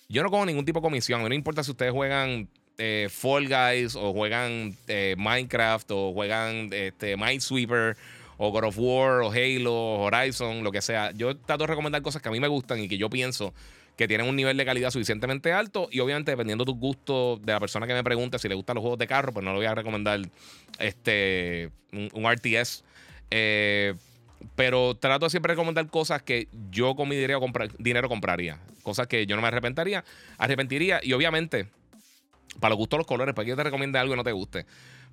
yo 0.09 0.23
no 0.23 0.29
cojo 0.29 0.45
ningún 0.45 0.65
tipo 0.65 0.79
de 0.79 0.83
comisión. 0.83 1.21
No 1.21 1.33
importa 1.33 1.63
si 1.63 1.71
ustedes 1.71 1.93
juegan 1.93 2.49
eh, 2.79 3.07
Fall 3.11 3.47
Guys 3.47 3.95
o 3.95 4.11
juegan 4.11 4.75
eh, 4.87 5.15
Minecraft 5.17 5.91
o 5.91 6.13
juegan 6.13 6.69
este, 6.73 7.15
Minesweeper 7.15 7.95
o 8.37 8.51
God 8.51 8.63
of 8.63 8.77
War 8.79 9.21
o 9.21 9.31
Halo 9.31 9.73
o 9.73 10.03
Horizon, 10.05 10.63
lo 10.63 10.71
que 10.71 10.81
sea. 10.81 11.11
Yo 11.11 11.37
trato 11.37 11.65
de 11.65 11.67
recomendar 11.67 12.01
cosas 12.01 12.21
que 12.21 12.29
a 12.29 12.31
mí 12.31 12.39
me 12.39 12.47
gustan 12.47 12.79
y 12.79 12.87
que 12.87 12.97
yo 12.97 13.09
pienso 13.09 13.53
que 13.95 14.07
tienen 14.07 14.27
un 14.27 14.35
nivel 14.35 14.55
de 14.55 14.65
calidad 14.65 14.91
suficientemente 14.91 15.51
alto 15.51 15.89
y 15.91 15.99
obviamente 15.99 16.31
dependiendo 16.31 16.63
de 16.63 16.71
tus 16.71 16.79
gustos 16.79 17.41
de 17.41 17.51
la 17.51 17.59
persona 17.59 17.85
que 17.85 17.93
me 17.93 18.03
pregunte 18.03 18.39
si 18.39 18.47
le 18.47 18.55
gustan 18.55 18.75
los 18.75 18.81
juegos 18.81 18.97
de 18.97 19.07
carro, 19.07 19.33
pues 19.33 19.43
no 19.43 19.51
le 19.51 19.57
voy 19.57 19.65
a 19.65 19.75
recomendar 19.75 20.21
este 20.79 21.69
un, 21.91 22.33
RTS. 22.33 22.83
Eh, 23.29 23.93
pero 24.55 24.95
trato 24.95 25.25
de 25.25 25.29
siempre 25.29 25.53
recomendar 25.53 25.87
cosas 25.87 26.21
que 26.21 26.47
yo 26.71 26.95
con 26.95 27.09
mi 27.09 27.15
dinero, 27.15 27.41
dinero 27.77 28.09
compraría. 28.09 28.59
Cosas 28.83 29.07
que 29.07 29.25
yo 29.25 29.35
no 29.35 29.41
me 29.41 29.47
arrepentiría, 29.47 30.03
arrepentiría. 30.37 30.99
Y 31.03 31.13
obviamente, 31.13 31.67
para 32.59 32.69
los 32.69 32.77
gustos 32.77 32.97
los 32.97 33.07
colores, 33.07 33.35
para 33.35 33.45
que 33.45 33.49
yo 33.49 33.55
te 33.55 33.63
recomiende 33.63 33.99
algo 33.99 34.13
y 34.13 34.17
no 34.17 34.23
te 34.23 34.31
guste. 34.31 34.65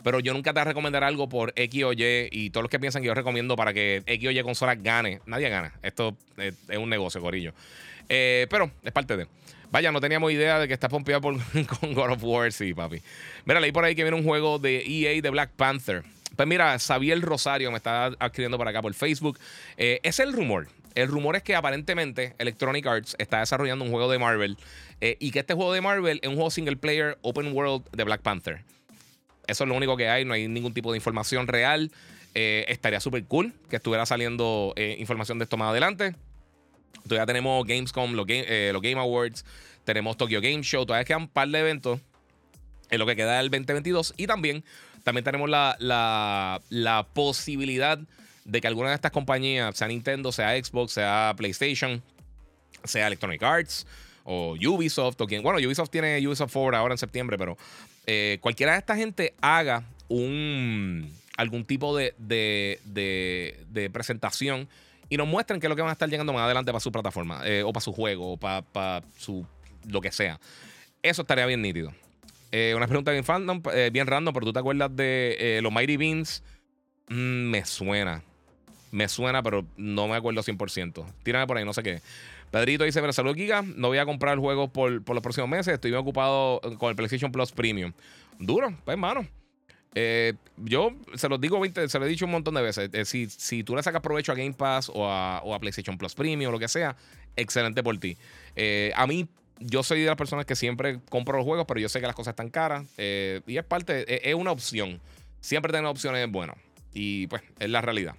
Pero 0.02 0.20
yo 0.20 0.32
nunca 0.32 0.52
te 0.52 0.60
voy 0.60 0.62
a 0.62 0.64
recomendar 0.64 1.04
algo 1.04 1.28
por 1.28 1.52
X 1.56 1.84
o 1.84 1.92
Y. 1.92 2.28
Y 2.30 2.50
todos 2.50 2.62
los 2.62 2.70
que 2.70 2.78
piensan 2.78 3.02
que 3.02 3.08
yo 3.08 3.14
recomiendo 3.14 3.56
para 3.56 3.72
que 3.72 4.02
X 4.06 4.28
o 4.28 4.30
Y 4.30 4.42
consolas 4.42 4.82
gane. 4.82 5.20
Nadie 5.26 5.48
gana. 5.48 5.72
Esto 5.82 6.16
es, 6.36 6.54
un 6.78 6.88
negocio, 6.88 7.20
Corillo. 7.20 7.52
Eh, 8.08 8.46
pero 8.48 8.70
es 8.84 8.92
parte 8.92 9.16
de. 9.16 9.26
Vaya, 9.70 9.90
no 9.90 10.00
teníamos 10.00 10.30
idea 10.30 10.60
de 10.60 10.68
que 10.68 10.74
está 10.74 10.88
pompeado 10.88 11.20
por, 11.20 11.34
con 11.80 11.92
God 11.92 12.12
of 12.12 12.22
War. 12.22 12.52
Sí, 12.52 12.72
papi. 12.72 13.02
Mira, 13.44 13.58
leí 13.58 13.72
por 13.72 13.84
ahí 13.84 13.96
que 13.96 14.04
viene 14.04 14.16
un 14.16 14.24
juego 14.24 14.58
de 14.58 14.84
EA 14.86 15.20
de 15.20 15.30
Black 15.30 15.50
Panther. 15.56 16.04
Pues 16.36 16.46
mira, 16.46 16.78
Xavier 16.78 17.20
Rosario 17.20 17.70
me 17.70 17.78
está 17.78 18.12
escribiendo 18.20 18.58
para 18.58 18.70
acá 18.70 18.82
por 18.82 18.92
Facebook. 18.92 19.38
Eh, 19.78 20.00
es 20.02 20.20
el 20.20 20.32
rumor. 20.32 20.68
El 20.94 21.08
rumor 21.08 21.36
es 21.36 21.42
que 21.42 21.54
aparentemente 21.54 22.34
Electronic 22.38 22.86
Arts 22.86 23.16
está 23.18 23.40
desarrollando 23.40 23.84
un 23.84 23.90
juego 23.90 24.10
de 24.10 24.18
Marvel 24.18 24.56
eh, 25.00 25.16
y 25.18 25.30
que 25.30 25.40
este 25.40 25.54
juego 25.54 25.72
de 25.72 25.80
Marvel 25.80 26.20
es 26.22 26.28
un 26.28 26.36
juego 26.36 26.50
single 26.50 26.76
player 26.76 27.18
open 27.22 27.52
world 27.52 27.84
de 27.92 28.04
Black 28.04 28.22
Panther. 28.22 28.62
Eso 29.46 29.64
es 29.64 29.68
lo 29.68 29.74
único 29.74 29.96
que 29.96 30.08
hay, 30.08 30.24
no 30.24 30.34
hay 30.34 30.48
ningún 30.48 30.74
tipo 30.74 30.92
de 30.92 30.98
información 30.98 31.46
real. 31.48 31.90
Eh, 32.34 32.66
estaría 32.68 33.00
súper 33.00 33.24
cool 33.24 33.54
que 33.70 33.76
estuviera 33.76 34.04
saliendo 34.04 34.74
información 34.98 35.38
de 35.38 35.44
esto 35.44 35.56
más 35.56 35.70
adelante. 35.70 36.14
Todavía 37.08 37.26
tenemos 37.26 37.66
Gamescom, 37.66 38.12
los 38.12 38.26
Game, 38.26 38.72
los 38.72 38.82
Game 38.82 38.98
Awards, 38.98 39.44
tenemos 39.84 40.16
Tokyo 40.16 40.40
Game 40.40 40.62
Show, 40.62 40.84
todavía 40.84 41.04
quedan 41.04 41.22
un 41.22 41.28
par 41.28 41.48
de 41.48 41.60
eventos 41.60 42.00
en 42.90 42.98
lo 42.98 43.06
que 43.06 43.16
queda 43.16 43.38
del 43.38 43.50
2022 43.50 44.14
y 44.16 44.26
también 44.26 44.64
también 45.06 45.22
tenemos 45.22 45.48
la, 45.48 47.06
posibilidad 47.14 47.96
de 48.44 48.60
que 48.60 48.66
alguna 48.66 48.88
de 48.88 48.96
estas 48.96 49.12
compañías, 49.12 49.76
sea 49.76 49.86
Nintendo, 49.86 50.32
sea 50.32 50.60
Xbox, 50.60 50.94
sea 50.94 51.32
PlayStation, 51.36 52.02
sea 52.82 53.06
Electronic 53.06 53.40
Arts 53.40 53.86
o 54.24 54.56
Ubisoft 54.56 55.20
o 55.20 55.28
quien. 55.28 55.44
Bueno, 55.44 55.64
Ubisoft 55.64 55.90
tiene 55.90 56.18
Ubisoft 56.26 56.50
Forward 56.50 56.74
ahora 56.74 56.94
en 56.94 56.98
septiembre, 56.98 57.38
pero 57.38 57.56
eh, 58.04 58.38
cualquiera 58.40 58.72
de 58.72 58.78
esta 58.78 58.96
gente 58.96 59.32
haga 59.40 59.84
un 60.08 61.08
algún 61.36 61.64
tipo 61.64 61.96
de, 61.96 62.12
de, 62.18 63.90
presentación 63.92 64.68
y 65.08 65.16
nos 65.18 65.28
muestren 65.28 65.60
qué 65.60 65.68
es 65.68 65.70
lo 65.70 65.76
que 65.76 65.82
van 65.82 65.90
a 65.90 65.92
estar 65.92 66.08
llegando 66.08 66.32
más 66.32 66.42
adelante 66.42 66.72
para 66.72 66.80
su 66.80 66.90
plataforma 66.90 67.42
eh, 67.44 67.62
o 67.62 67.72
para 67.72 67.84
su 67.84 67.92
juego 67.92 68.32
o 68.32 68.36
para, 68.36 68.62
para 68.62 69.06
su 69.16 69.46
lo 69.88 70.00
que 70.00 70.10
sea. 70.10 70.40
Eso 71.00 71.22
estaría 71.22 71.46
bien 71.46 71.62
nítido. 71.62 71.92
Eh, 72.58 72.74
una 72.74 72.86
pregunta 72.86 73.12
bien, 73.12 73.22
fandom, 73.22 73.60
eh, 73.74 73.90
bien 73.92 74.06
random, 74.06 74.32
pero 74.32 74.46
tú 74.46 74.52
te 74.54 74.58
acuerdas 74.58 74.96
de 74.96 75.36
eh, 75.38 75.60
los 75.60 75.70
Mighty 75.70 75.98
Beans. 75.98 76.42
Mm, 77.10 77.50
me 77.50 77.66
suena. 77.66 78.22
Me 78.90 79.08
suena, 79.08 79.42
pero 79.42 79.66
no 79.76 80.08
me 80.08 80.16
acuerdo 80.16 80.42
100%. 80.42 81.04
Tírame 81.22 81.46
por 81.46 81.58
ahí, 81.58 81.66
no 81.66 81.74
sé 81.74 81.82
qué. 81.82 82.00
Pedrito 82.50 82.84
dice: 82.84 83.02
Pero 83.02 83.12
salud, 83.12 83.36
Giga. 83.36 83.60
No 83.60 83.88
voy 83.88 83.98
a 83.98 84.06
comprar 84.06 84.32
el 84.32 84.40
juego 84.40 84.68
por, 84.68 84.90
los 84.90 85.22
próximos 85.22 85.50
meses. 85.50 85.74
Estoy 85.74 85.90
bien 85.90 86.00
ocupado 86.00 86.62
con 86.78 86.88
el 86.88 86.96
PlayStation 86.96 87.30
Plus 87.30 87.52
Premium. 87.52 87.92
Duro, 88.38 88.74
pues, 88.86 88.94
hermano. 88.94 89.28
yo 90.56 90.94
se 91.14 91.28
los 91.28 91.38
digo, 91.38 91.60
se 91.88 91.98
lo 91.98 92.06
he 92.06 92.08
dicho 92.08 92.24
un 92.24 92.30
montón 92.30 92.54
de 92.54 92.62
veces. 92.62 92.90
si, 93.06 93.28
si 93.28 93.64
tú 93.64 93.76
le 93.76 93.82
sacas 93.82 94.00
provecho 94.00 94.32
a 94.32 94.34
Game 94.34 94.54
Pass 94.54 94.90
o 94.94 95.06
a, 95.06 95.42
o 95.44 95.54
a 95.54 95.60
PlayStation 95.60 95.98
Plus 95.98 96.14
Premium 96.14 96.48
o 96.48 96.52
lo 96.52 96.58
que 96.58 96.68
sea, 96.68 96.96
excelente 97.36 97.82
por 97.82 97.98
ti. 97.98 98.16
a 98.94 99.06
mí 99.06 99.28
yo 99.58 99.82
soy 99.82 100.00
de 100.00 100.06
las 100.06 100.16
personas 100.16 100.46
que 100.46 100.56
siempre 100.56 101.00
compro 101.08 101.36
los 101.36 101.44
juegos, 101.44 101.66
pero 101.66 101.80
yo 101.80 101.88
sé 101.88 102.00
que 102.00 102.06
las 102.06 102.14
cosas 102.14 102.32
están 102.32 102.50
caras. 102.50 102.86
Eh, 102.98 103.40
y 103.46 103.56
es 103.56 103.64
parte, 103.64 104.28
es, 104.28 104.34
una 104.34 104.50
opción. 104.50 105.00
Siempre 105.40 105.72
tener 105.72 105.86
opciones 105.86 106.24
es 106.24 106.30
bueno. 106.30 106.54
Y 106.92 107.26
pues, 107.28 107.42
es 107.58 107.68
la 107.68 107.80
realidad. 107.80 108.14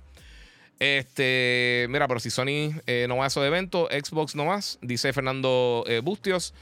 Este, 0.79 1.87
mira, 1.89 2.07
pero 2.07 2.19
si 2.19 2.29
Sony 2.29 2.71
eh, 2.85 3.05
no 3.07 3.17
va 3.17 3.25
a 3.25 3.27
esos 3.27 3.45
eventos, 3.45 3.89
Xbox 3.89 4.35
no 4.35 4.45
más, 4.45 4.77
dice 4.81 5.11
Fernando 5.11 5.83
eh, 5.87 6.01
Bustios. 6.03 6.53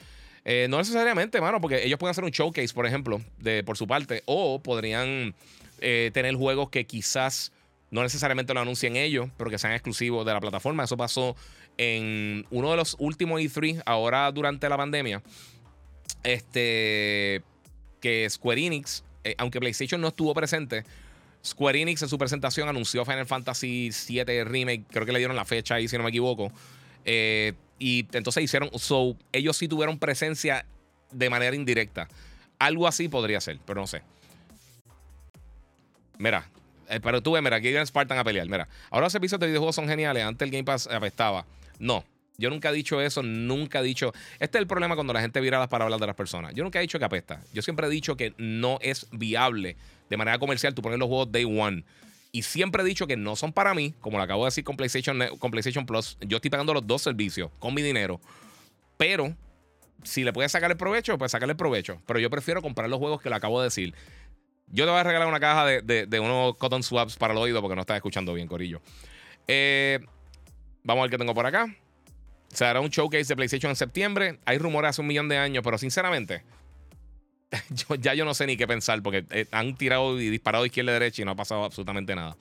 no 0.46 0.78
necesariamente, 0.78 1.42
mano, 1.42 1.60
porque 1.60 1.86
ellos 1.86 2.00
pueden 2.00 2.12
hacer 2.12 2.24
un 2.24 2.32
showcase, 2.32 2.74
por 2.74 2.86
ejemplo, 2.86 3.22
de, 3.40 3.64
por 3.64 3.78
su 3.78 3.88
parte, 3.88 4.24
o 4.26 4.62
podrían 4.62 5.36
tener 5.80 6.36
juegos 6.36 6.70
que 6.70 6.86
quizás 6.86 7.52
no 7.92 8.02
necesariamente 8.02 8.54
lo 8.54 8.62
anuncien 8.62 8.96
ellos, 8.96 9.30
pero 9.38 9.50
que 9.50 9.58
sean 9.58 9.74
exclusivos 9.74 10.26
de 10.26 10.34
la 10.34 10.40
plataforma. 10.40 10.84
Eso 10.84 10.98
pasó 10.98 11.36
en 11.78 12.46
uno 12.52 12.72
de 12.72 12.78
los 12.78 12.96
últimos 13.00 13.42
E3, 13.42 13.84
ahora 13.86 14.32
durante 14.32 14.70
la 14.70 14.78
pandemia. 14.78 15.22
Este. 16.24 17.44
que 18.02 18.28
Square 18.30 18.66
Enix, 18.66 19.04
eh, 19.24 19.36
aunque 19.38 19.60
PlayStation 19.60 20.02
no 20.02 20.08
estuvo 20.08 20.34
presente, 20.34 20.84
Square 21.44 21.82
Enix 21.82 22.02
en 22.02 22.10
su 22.10 22.18
presentación 22.18 22.68
anunció 22.68 23.06
Final 23.06 23.26
Fantasy 23.26 23.92
VII 24.08 24.44
Remake, 24.44 24.84
creo 24.90 25.06
que 25.06 25.12
le 25.12 25.20
dieron 25.20 25.36
la 25.36 25.46
fecha 25.46 25.76
ahí 25.76 25.88
si 25.88 25.98
no 25.98 26.04
me 26.04 26.10
equivoco. 26.10 26.52
Eh, 27.06 27.54
y 27.78 28.08
entonces 28.14 28.44
hicieron, 28.44 28.70
so, 28.80 29.16
ellos 29.32 29.58
sí 29.58 29.68
tuvieron 29.68 30.00
presencia 30.00 30.66
de 31.12 31.30
manera 31.30 31.56
indirecta. 31.56 32.08
Algo 32.58 32.88
así 32.88 33.08
podría 33.10 33.40
ser, 33.42 33.60
pero 33.66 33.82
no 33.82 33.88
sé. 33.88 34.02
Mira, 36.18 36.50
eh, 36.90 37.00
pero 37.02 37.22
tú 37.22 37.34
ves, 37.34 37.44
mira, 37.44 37.58
aquí 37.58 37.68
viene 37.68 37.86
Spartan 37.86 38.18
a 38.18 38.24
pelear. 38.24 38.48
Mira, 38.48 38.68
ahora 38.90 39.06
los 39.06 39.12
servicios 39.12 39.40
de 39.40 39.48
videojuegos 39.48 39.76
son 39.76 39.88
geniales. 39.88 40.24
Antes 40.24 40.46
el 40.46 40.52
Game 40.52 40.64
Pass 40.64 40.88
apestaba. 40.88 41.46
No, 41.80 42.06
yo 42.38 42.50
nunca 42.50 42.70
he 42.70 42.74
dicho 42.74 43.02
eso, 43.02 43.24
nunca 43.24 43.80
he 43.80 43.84
dicho. 43.84 44.14
Este 44.40 44.58
es 44.58 44.62
el 44.62 44.68
problema 44.68 44.96
cuando 44.96 45.14
la 45.14 45.22
gente 45.22 45.40
vira 45.42 45.60
las 45.60 45.68
palabras 45.68 46.00
de 46.00 46.08
las 46.08 46.16
personas. 46.16 46.54
Yo 46.54 46.64
nunca 46.64 46.80
he 46.80 46.82
dicho 46.82 47.00
que 47.00 47.06
apesta. 47.06 47.42
Yo 47.54 47.62
siempre 47.62 47.88
he 47.88 47.90
dicho 47.90 48.18
que 48.18 48.34
no 48.38 48.78
es 48.82 49.08
viable 49.12 49.78
de 50.10 50.18
manera 50.18 50.38
comercial 50.38 50.74
tú 50.76 50.82
poner 50.82 51.00
los 51.00 51.08
juegos 51.08 51.32
day 51.32 51.46
one. 51.46 51.84
Y 52.32 52.42
siempre 52.42 52.84
he 52.84 52.86
dicho 52.86 53.08
que 53.08 53.16
no 53.16 53.38
son 53.38 53.54
para 53.54 53.74
mí, 53.74 53.94
como 54.02 54.18
lo 54.18 54.24
acabo 54.24 54.44
de 54.44 54.48
decir 54.48 54.64
con 54.66 54.76
PlayStation, 54.76 55.18
con 55.40 55.52
PlayStation 55.52 55.86
Plus. 55.86 56.18
Yo 56.22 56.38
estoy 56.38 56.52
pagando 56.52 56.74
los 56.74 56.86
dos 56.86 57.02
servicios 57.02 57.50
con 57.60 57.74
mi 57.74 57.82
dinero. 57.82 58.20
Pero 58.98 59.36
si 60.04 60.24
le 60.24 60.34
puedes 60.34 60.52
sacar 60.52 60.70
el 60.70 60.78
provecho, 60.78 61.18
pues 61.18 61.32
sacarle 61.32 61.54
el 61.54 61.58
provecho. 61.58 62.02
Pero 62.06 62.20
yo 62.20 62.30
prefiero 62.30 62.62
comprar 62.62 62.90
los 62.90 63.00
juegos 63.00 63.22
que 63.22 63.30
le 63.30 63.36
acabo 63.36 63.62
de 63.62 63.68
decir. 63.68 63.94
Yo 64.68 64.84
te 64.84 64.92
voy 64.92 65.00
a 65.00 65.04
regalar 65.04 65.28
una 65.28 65.40
caja 65.40 65.66
de, 65.66 66.20
unos 66.20 66.58
cotton 66.58 66.84
swaps 66.84 67.16
para 67.16 67.34
el 67.34 67.40
oído 67.40 67.62
porque 67.62 67.76
no 67.76 67.82
estás 67.82 67.96
escuchando 67.96 68.34
bien, 68.34 68.48
Corillo. 68.48 68.82
Eh, 69.48 70.00
vamos 70.86 71.02
a 71.02 71.04
ver 71.04 71.12
qué 71.12 71.18
tengo 71.18 71.34
por 71.34 71.46
acá. 71.46 71.76
Se 72.48 72.64
hará 72.64 72.80
un 72.80 72.90
showcase 72.90 73.26
de 73.26 73.36
PlayStation 73.36 73.70
en 73.70 73.76
septiembre. 73.76 74.40
Hay 74.46 74.58
rumores 74.58 74.92
hace 74.92 75.02
un 75.02 75.08
millón 75.08 75.28
de 75.28 75.38
años, 75.38 75.62
pero 75.64 75.78
sinceramente, 75.78 76.44
ya 78.00 78.14
yo 78.14 78.24
no 78.24 78.34
sé 78.34 78.48
ni 78.48 78.56
qué 78.56 78.68
pensar 78.68 79.02
porque 79.02 79.26
eh, 79.32 79.48
han 79.52 79.76
tirado 79.76 80.20
y 80.20 80.30
disparado 80.30 80.66
izquierda 80.66 80.92
y 80.92 80.94
derecha 80.94 81.22
y 81.22 81.26
no 81.26 81.32
ha 81.32 81.36
pasado 81.36 81.66
absolutamente 81.66 82.16
nada. 82.16 82.38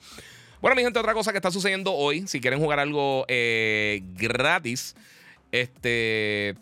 Bueno, 0.61 0.75
mi 0.75 0.83
gente, 0.83 0.99
otra 0.99 1.13
cosa 1.13 1.31
que 1.31 1.37
está 1.37 1.51
sucediendo 1.51 1.93
hoy, 1.93 2.27
si 2.27 2.39
quieren 2.39 2.59
jugar 2.59 2.79
algo 2.79 3.25
eh, 3.27 4.01
gratis, 4.15 4.95
este, 5.51 6.55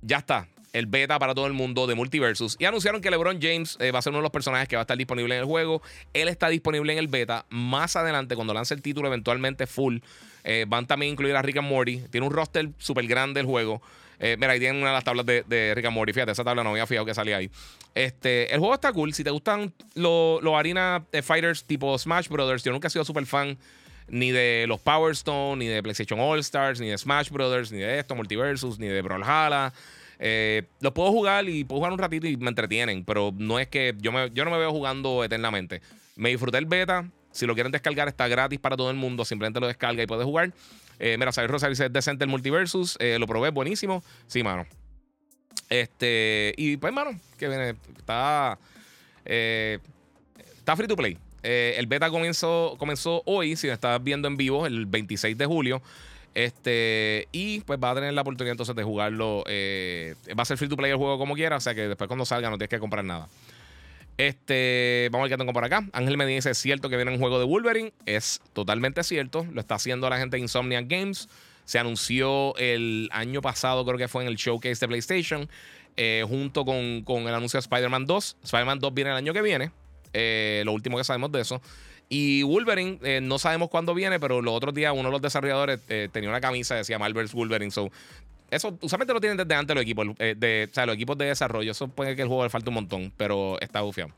ya 0.00 0.18
está 0.18 0.48
el 0.72 0.86
beta 0.86 1.18
para 1.18 1.34
todo 1.34 1.46
el 1.46 1.54
mundo 1.54 1.86
de 1.86 1.94
Multiversus. 1.94 2.56
Y 2.58 2.66
anunciaron 2.66 3.00
que 3.00 3.10
LeBron 3.10 3.40
James 3.40 3.78
eh, 3.80 3.92
va 3.92 3.98
a 3.98 4.02
ser 4.02 4.10
uno 4.10 4.18
de 4.18 4.24
los 4.24 4.30
personajes 4.30 4.68
que 4.68 4.76
va 4.76 4.82
a 4.82 4.84
estar 4.84 4.98
disponible 4.98 5.34
en 5.34 5.40
el 5.40 5.46
juego. 5.46 5.80
Él 6.12 6.28
está 6.28 6.48
disponible 6.48 6.92
en 6.92 6.98
el 6.98 7.08
beta. 7.08 7.46
Más 7.48 7.96
adelante, 7.96 8.34
cuando 8.34 8.52
lance 8.52 8.74
el 8.74 8.82
título 8.82 9.08
eventualmente 9.08 9.66
full, 9.66 9.98
eh, 10.46 10.64
van 10.66 10.86
también 10.86 11.10
a 11.10 11.12
incluir 11.12 11.36
a 11.36 11.42
Rick 11.42 11.58
and 11.58 11.68
Morty. 11.68 11.98
Tiene 12.10 12.26
un 12.26 12.32
roster 12.32 12.70
súper 12.78 13.06
grande 13.06 13.40
el 13.40 13.46
juego. 13.46 13.82
Eh, 14.18 14.36
mira, 14.38 14.52
ahí 14.52 14.58
tienen 14.58 14.80
una 14.80 14.90
de 14.90 14.94
las 14.94 15.04
tablas 15.04 15.26
de, 15.26 15.72
Rick 15.74 15.84
and 15.84 15.94
Morty. 15.94 16.12
Fíjate, 16.12 16.32
esa 16.32 16.44
tabla 16.44 16.62
no 16.62 16.70
había 16.70 16.86
fijado 16.86 17.04
que 17.04 17.14
salía 17.14 17.36
ahí. 17.36 17.50
Este, 17.94 18.52
el 18.54 18.60
juego 18.60 18.74
está 18.74 18.92
cool. 18.92 19.12
Si 19.12 19.24
te 19.24 19.30
gustan 19.30 19.74
los 19.94 20.54
Arena 20.54 21.04
Fighters 21.22 21.64
tipo 21.64 21.98
Smash 21.98 22.28
Brothers, 22.28 22.62
yo 22.62 22.72
nunca 22.72 22.88
he 22.88 22.90
sido 22.90 23.04
súper 23.04 23.26
fan 23.26 23.58
ni 24.08 24.30
de 24.30 24.66
los 24.68 24.80
Power 24.80 25.12
Stone, 25.12 25.56
ni 25.56 25.66
de 25.66 25.82
PlayStation 25.82 26.20
All 26.20 26.38
Stars, 26.38 26.80
ni 26.80 26.88
de 26.88 26.96
Smash 26.96 27.30
Brothers, 27.30 27.72
ni 27.72 27.78
de 27.78 27.98
esto, 27.98 28.14
Multiversus, 28.14 28.78
ni 28.78 28.86
de 28.86 29.02
Brawlhalla. 29.02 29.72
Eh, 30.18 30.62
los 30.80 30.92
puedo 30.92 31.10
jugar 31.10 31.48
y 31.48 31.64
puedo 31.64 31.80
jugar 31.80 31.92
un 31.92 31.98
ratito 31.98 32.26
y 32.26 32.36
me 32.36 32.48
entretienen, 32.48 33.04
pero 33.04 33.34
no 33.36 33.58
es 33.58 33.66
que 33.68 33.94
yo, 33.98 34.12
me, 34.12 34.30
yo 34.30 34.44
no 34.44 34.50
me 34.50 34.58
veo 34.58 34.70
jugando 34.70 35.24
eternamente. 35.24 35.82
Me 36.14 36.30
disfruté 36.30 36.58
el 36.58 36.66
beta. 36.66 37.10
Si 37.36 37.44
lo 37.44 37.52
quieren 37.52 37.70
descargar, 37.70 38.08
está 38.08 38.26
gratis 38.28 38.58
para 38.58 38.78
todo 38.78 38.90
el 38.90 38.96
mundo. 38.96 39.22
Simplemente 39.26 39.60
lo 39.60 39.66
descarga 39.66 40.02
y 40.02 40.06
puedes 40.06 40.24
jugar. 40.24 40.52
Eh, 40.98 41.16
mira, 41.18 41.32
Xavier 41.32 41.50
Rosario 41.50 41.74
es 41.74 41.92
decente 41.92 42.24
el 42.24 42.30
Multiversus. 42.30 42.96
Eh, 42.98 43.18
lo 43.18 43.26
probé, 43.26 43.50
buenísimo. 43.50 44.02
Sí, 44.26 44.42
mano. 44.42 44.66
Este, 45.68 46.54
y 46.56 46.78
pues, 46.78 46.94
mano, 46.94 47.10
que 47.38 47.48
viene. 47.48 47.74
Está. 47.98 48.58
Eh, 49.26 49.80
está 50.56 50.76
free 50.76 50.88
to 50.88 50.96
play. 50.96 51.18
el 51.42 51.86
beta 51.86 52.08
comenzó, 52.08 52.74
comenzó 52.78 53.22
hoy, 53.26 53.54
si 53.56 53.66
lo 53.66 53.74
estás 53.74 54.02
viendo 54.02 54.28
en 54.28 54.38
vivo, 54.38 54.66
el 54.66 54.86
26 54.86 55.36
de 55.36 55.44
julio. 55.44 55.82
Este, 56.32 57.28
y 57.32 57.60
pues 57.60 57.78
va 57.82 57.90
a 57.90 57.94
tener 57.96 58.14
la 58.14 58.22
oportunidad 58.22 58.52
entonces 58.52 58.74
de 58.74 58.82
jugarlo. 58.82 59.44
Va 59.44 60.42
a 60.42 60.44
ser 60.46 60.56
free 60.56 60.70
to 60.70 60.76
play 60.76 60.90
el 60.90 60.96
juego 60.96 61.18
como 61.18 61.34
quiera, 61.34 61.56
o 61.56 61.60
sea 61.60 61.74
que 61.74 61.86
después 61.86 62.08
cuando 62.08 62.24
salga 62.24 62.48
no 62.48 62.56
tienes 62.56 62.70
que 62.70 62.78
comprar 62.78 63.04
nada. 63.04 63.28
Este, 64.18 65.08
vamos 65.12 65.24
a 65.24 65.28
ver 65.28 65.36
qué 65.36 65.38
tengo 65.38 65.52
por 65.52 65.64
acá. 65.64 65.86
Ángel 65.92 66.16
me 66.16 66.26
dice: 66.26 66.50
¿Es 66.50 66.58
cierto 66.58 66.88
que 66.88 66.96
viene 66.96 67.10
un 67.10 67.18
juego 67.18 67.38
de 67.38 67.44
Wolverine? 67.44 67.92
Es 68.06 68.40
totalmente 68.52 69.02
cierto. 69.02 69.46
Lo 69.52 69.60
está 69.60 69.74
haciendo 69.74 70.08
la 70.08 70.18
gente 70.18 70.36
de 70.36 70.42
Insomniac 70.42 70.86
Games. 70.88 71.28
Se 71.64 71.78
anunció 71.78 72.56
el 72.56 73.08
año 73.12 73.42
pasado, 73.42 73.84
creo 73.84 73.98
que 73.98 74.08
fue 74.08 74.22
en 74.22 74.28
el 74.28 74.36
showcase 74.36 74.76
de 74.78 74.88
PlayStation, 74.88 75.48
eh, 75.96 76.24
junto 76.26 76.64
con, 76.64 76.76
el 76.78 77.34
anuncio 77.34 77.58
de 77.58 77.62
Spider-Man 77.62 78.06
2. 78.06 78.36
Spider-Man 78.44 78.78
2 78.78 78.94
viene 78.94 79.10
el 79.10 79.16
año 79.16 79.32
que 79.32 79.42
viene. 79.42 79.72
Eh, 80.12 80.62
lo 80.64 80.72
último 80.72 80.96
que 80.96 81.04
sabemos 81.04 81.32
de 81.32 81.40
eso. 81.40 81.60
Y 82.08 82.44
Wolverine, 82.44 83.00
eh, 83.02 83.20
no 83.20 83.40
sabemos 83.40 83.68
cuándo 83.68 83.92
viene, 83.92 84.20
pero 84.20 84.40
los 84.40 84.54
otros 84.54 84.72
días 84.74 84.92
uno 84.92 85.08
de 85.08 85.10
los 85.10 85.20
desarrolladores 85.20 85.80
tenía 86.12 86.30
una 86.30 86.40
camisa 86.40 86.76
que 86.76 86.78
decía 86.78 87.00
Marvel's 87.00 87.32
Wolverine. 87.32 87.72
So, 87.72 87.90
eso 88.50 88.78
usualmente 88.80 89.12
lo 89.12 89.20
tienen 89.20 89.36
desde 89.36 89.54
antes 89.54 89.74
los 89.74 89.82
equipos, 89.82 90.06
eh, 90.18 90.34
de, 90.36 90.68
o 90.70 90.74
sea, 90.74 90.86
los 90.86 90.94
equipos 90.94 91.18
de 91.18 91.26
desarrollo. 91.26 91.70
Eso 91.70 91.88
puede 91.88 92.14
que 92.14 92.22
el 92.22 92.28
juego 92.28 92.44
le 92.44 92.50
falte 92.50 92.68
un 92.70 92.74
montón, 92.74 93.12
pero 93.16 93.58
está 93.60 93.80
bufiado. 93.80 94.12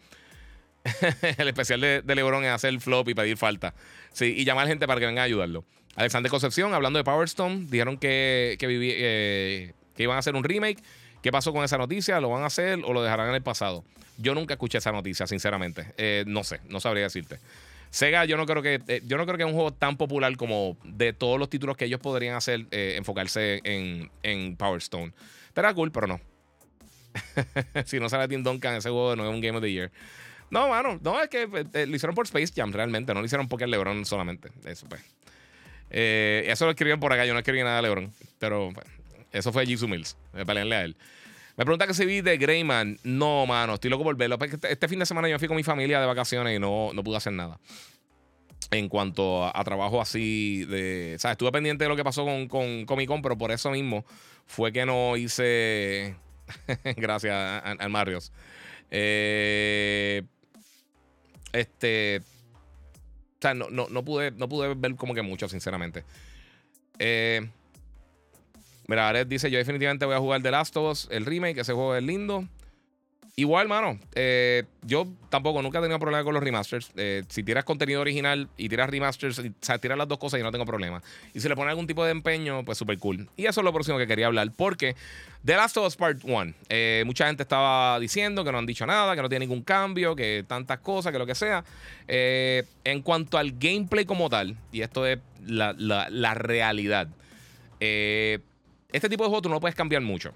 el 1.38 1.48
especial 1.48 1.80
de, 1.80 2.02
LeBron 2.14 2.44
es 2.44 2.50
hacer 2.50 2.78
flop 2.80 3.08
y 3.08 3.14
pedir 3.14 3.36
falta. 3.36 3.74
Sí, 4.12 4.34
y 4.36 4.44
llamar 4.44 4.66
gente 4.68 4.86
para 4.86 5.00
que 5.00 5.06
venga 5.06 5.22
a 5.22 5.24
ayudarlo. 5.24 5.64
Alexander 5.96 6.30
Concepción, 6.30 6.74
hablando 6.74 6.98
de 6.98 7.04
Power 7.04 7.24
Stone, 7.24 7.66
dijeron 7.68 7.98
que, 7.98 8.56
que, 8.58 9.74
que 9.96 10.02
iban 10.02 10.16
a 10.16 10.20
hacer 10.20 10.36
un 10.36 10.44
remake. 10.44 10.82
¿Qué 11.22 11.32
pasó 11.32 11.52
con 11.52 11.64
esa 11.64 11.78
noticia? 11.78 12.20
¿Lo 12.20 12.28
van 12.28 12.44
a 12.44 12.46
hacer 12.46 12.78
o 12.84 12.92
lo 12.92 13.02
dejarán 13.02 13.30
en 13.30 13.34
el 13.34 13.42
pasado? 13.42 13.84
Yo 14.18 14.34
nunca 14.34 14.54
escuché 14.54 14.78
esa 14.78 14.92
noticia, 14.92 15.26
sinceramente. 15.26 16.24
no 16.26 16.44
sé, 16.44 16.60
no 16.68 16.80
sabría 16.80 17.04
decirte. 17.04 17.38
Sega, 17.90 18.24
yo 18.24 18.36
no 18.36 18.46
creo 18.46 18.62
que 18.62 18.80
eh, 18.86 19.02
yo 19.06 19.16
no 19.16 19.24
creo 19.24 19.36
que 19.36 19.42
es 19.44 19.48
un 19.48 19.54
juego 19.54 19.72
tan 19.72 19.96
popular 19.96 20.36
como 20.36 20.76
de 20.84 21.12
todos 21.12 21.38
los 21.38 21.48
títulos 21.48 21.76
que 21.76 21.86
ellos 21.86 22.00
podrían 22.00 22.34
hacer, 22.34 22.66
eh, 22.70 22.94
enfocarse 22.96 23.60
en, 23.64 24.10
en 24.22 24.56
Power 24.56 24.78
Stone. 24.78 25.12
Estará 25.46 25.72
cool, 25.74 25.90
pero 25.90 26.06
no. 26.06 26.20
si 27.86 27.98
no 27.98 28.08
sale 28.08 28.28
Tim 28.28 28.42
Duncan, 28.42 28.76
ese 28.76 28.90
juego 28.90 29.16
no 29.16 29.28
es 29.28 29.34
un 29.34 29.40
Game 29.40 29.56
of 29.56 29.62
the 29.62 29.72
Year. 29.72 29.90
No, 30.50 30.68
mano, 30.68 30.98
no, 31.02 31.20
es 31.22 31.28
que 31.28 31.48
eh, 31.72 31.86
lo 31.86 31.96
hicieron 31.96 32.14
por 32.14 32.26
Space 32.26 32.52
Jam 32.54 32.72
realmente, 32.72 33.12
no 33.12 33.20
lo 33.20 33.26
hicieron 33.26 33.48
porque 33.48 33.64
el 33.64 33.70
LeBron 33.70 34.04
solamente. 34.04 34.50
Eso 34.64 34.86
pues. 34.88 35.02
eso 35.90 36.64
lo 36.64 36.70
escribieron 36.70 37.00
por 37.00 37.12
acá, 37.12 37.26
yo 37.26 37.32
no 37.32 37.38
escribí 37.38 37.62
nada 37.62 37.76
de 37.76 37.82
LeBron. 37.82 38.12
Pero 38.38 38.70
pues, 38.74 38.86
eso 39.32 39.52
fue 39.52 39.66
Jisoo 39.66 39.88
Mills. 39.88 40.16
Me 40.32 40.44
pelearle 40.46 40.76
a 40.76 40.84
él. 40.84 40.96
Me 41.58 41.64
pregunta 41.64 41.88
que 41.88 41.94
si 41.94 42.06
vi 42.06 42.20
de 42.20 42.38
Greyman. 42.38 43.00
No, 43.02 43.44
mano, 43.44 43.74
estoy 43.74 43.90
loco 43.90 44.04
por 44.04 44.16
verlo. 44.16 44.38
Este, 44.40 44.72
este 44.72 44.86
fin 44.86 45.00
de 45.00 45.06
semana 45.06 45.28
yo 45.28 45.40
fui 45.40 45.48
con 45.48 45.56
mi 45.56 45.64
familia 45.64 46.00
de 46.00 46.06
vacaciones 46.06 46.56
y 46.56 46.60
no, 46.60 46.92
no 46.94 47.02
pude 47.02 47.16
hacer 47.16 47.32
nada. 47.32 47.58
En 48.70 48.88
cuanto 48.88 49.44
a, 49.44 49.64
trabajo 49.64 50.00
así 50.00 50.64
de. 50.66 51.18
O 51.22 51.28
estuve 51.28 51.50
pendiente 51.50 51.82
de 51.82 51.88
lo 51.88 51.96
que 51.96 52.04
pasó 52.04 52.24
con, 52.24 52.46
con 52.46 52.86
Comic 52.86 53.08
Con, 53.08 53.22
pero 53.22 53.36
por 53.36 53.50
eso 53.50 53.72
mismo 53.72 54.04
fue 54.46 54.72
que 54.72 54.86
no 54.86 55.16
hice. 55.16 56.14
Gracias 56.96 57.34
al 57.34 57.90
Marios. 57.90 58.32
Eh, 58.92 60.22
este. 61.52 62.20
O 62.20 63.40
sea, 63.40 63.54
no, 63.54 63.68
no, 63.68 63.88
no, 63.88 64.04
pude, 64.04 64.30
no 64.30 64.48
pude 64.48 64.74
ver 64.76 64.94
como 64.94 65.12
que 65.12 65.22
mucho, 65.22 65.48
sinceramente. 65.48 66.04
Eh, 67.00 67.48
Mira, 68.88 69.06
Aret 69.06 69.28
dice: 69.28 69.50
Yo 69.50 69.58
definitivamente 69.58 70.06
voy 70.06 70.14
a 70.14 70.18
jugar 70.18 70.42
The 70.42 70.50
Last 70.50 70.76
of 70.78 70.90
Us, 70.90 71.08
el 71.10 71.26
remake, 71.26 71.58
ese 71.58 71.74
juego 71.74 71.94
es 71.94 72.02
lindo. 72.02 72.48
Igual, 73.36 73.68
mano, 73.68 74.00
eh, 74.16 74.64
yo 74.82 75.06
tampoco 75.28 75.62
nunca 75.62 75.78
he 75.78 75.82
tenido 75.82 76.00
problema 76.00 76.24
con 76.24 76.34
los 76.34 76.42
remasters. 76.42 76.90
Eh, 76.96 77.22
si 77.28 77.44
tiras 77.44 77.62
contenido 77.62 78.00
original 78.00 78.48
y 78.56 78.68
tiras 78.68 78.90
remasters, 78.90 79.38
o 79.38 79.42
sea, 79.60 79.78
tiras 79.78 79.96
las 79.96 80.08
dos 80.08 80.18
cosas 80.18 80.40
y 80.40 80.42
no 80.42 80.50
tengo 80.50 80.64
problema. 80.64 81.02
Y 81.34 81.38
si 81.38 81.48
le 81.48 81.54
pones 81.54 81.70
algún 81.70 81.86
tipo 81.86 82.04
de 82.04 82.10
empeño, 82.10 82.64
pues 82.64 82.78
súper 82.78 82.98
cool. 82.98 83.28
Y 83.36 83.46
eso 83.46 83.60
es 83.60 83.64
lo 83.64 83.72
próximo 83.72 83.96
que 83.96 84.08
quería 84.08 84.26
hablar, 84.26 84.50
porque 84.56 84.96
The 85.44 85.54
Last 85.54 85.76
of 85.76 85.86
Us 85.86 85.94
Part 85.94 86.24
1, 86.24 86.54
eh, 86.68 87.04
mucha 87.06 87.28
gente 87.28 87.44
estaba 87.44 88.00
diciendo 88.00 88.42
que 88.42 88.50
no 88.50 88.58
han 88.58 88.66
dicho 88.66 88.86
nada, 88.86 89.14
que 89.14 89.22
no 89.22 89.28
tiene 89.28 89.46
ningún 89.46 89.62
cambio, 89.62 90.16
que 90.16 90.44
tantas 90.48 90.80
cosas, 90.80 91.12
que 91.12 91.18
lo 91.18 91.26
que 91.26 91.36
sea. 91.36 91.62
en 92.08 93.02
cuanto 93.02 93.38
al 93.38 93.52
gameplay 93.52 94.04
como 94.04 94.30
tal, 94.30 94.56
y 94.72 94.80
esto 94.80 95.06
es 95.06 95.20
la, 95.46 95.74
la, 95.78 96.08
la 96.10 96.34
realidad, 96.34 97.06
eh 97.78 98.40
este 98.92 99.08
tipo 99.08 99.24
de 99.24 99.28
juego 99.28 99.42
tú 99.42 99.48
no 99.48 99.60
puedes 99.60 99.74
cambiar 99.74 100.02
mucho 100.02 100.32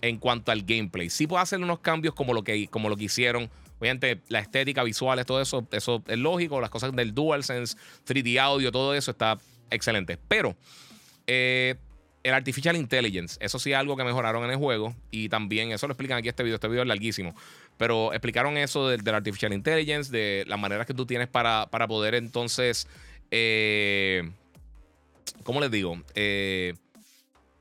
en 0.00 0.18
cuanto 0.18 0.50
al 0.50 0.62
gameplay. 0.62 1.08
Sí 1.08 1.26
puedes 1.26 1.44
hacer 1.44 1.60
unos 1.60 1.78
cambios 1.78 2.14
como 2.14 2.34
lo 2.34 2.42
que, 2.42 2.66
como 2.68 2.88
lo 2.88 2.96
que 2.96 3.04
hicieron. 3.04 3.48
Obviamente, 3.78 4.20
la 4.28 4.40
estética, 4.40 4.82
visuales, 4.82 5.24
todo 5.26 5.40
eso, 5.40 5.66
eso 5.70 6.02
es 6.06 6.18
lógico. 6.18 6.60
Las 6.60 6.70
cosas 6.70 6.92
del 6.92 7.14
DualSense, 7.14 7.76
3D 8.06 8.38
audio, 8.40 8.72
todo 8.72 8.94
eso 8.94 9.12
está 9.12 9.38
excelente. 9.70 10.18
Pero 10.28 10.56
eh, 11.26 11.76
el 12.24 12.34
Artificial 12.34 12.76
Intelligence, 12.76 13.38
eso 13.40 13.60
sí 13.60 13.72
es 13.72 13.78
algo 13.78 13.96
que 13.96 14.02
mejoraron 14.02 14.44
en 14.44 14.50
el 14.50 14.56
juego. 14.56 14.94
Y 15.12 15.28
también, 15.28 15.70
eso 15.70 15.86
lo 15.86 15.92
explican 15.92 16.18
aquí 16.18 16.28
este 16.28 16.42
video. 16.42 16.56
Este 16.56 16.68
video 16.68 16.82
es 16.82 16.88
larguísimo. 16.88 17.36
Pero 17.76 18.12
explicaron 18.12 18.56
eso 18.56 18.88
del, 18.88 19.08
Artificial 19.14 19.52
Intelligence, 19.52 20.10
de 20.10 20.44
las 20.48 20.58
maneras 20.58 20.86
que 20.86 20.94
tú 20.94 21.06
tienes 21.06 21.28
para, 21.28 21.68
para 21.70 21.86
poder 21.86 22.16
entonces. 22.16 22.88
Eh, 23.30 24.28
¿Cómo 25.44 25.60
les 25.60 25.70
digo? 25.70 26.02
Eh 26.16 26.74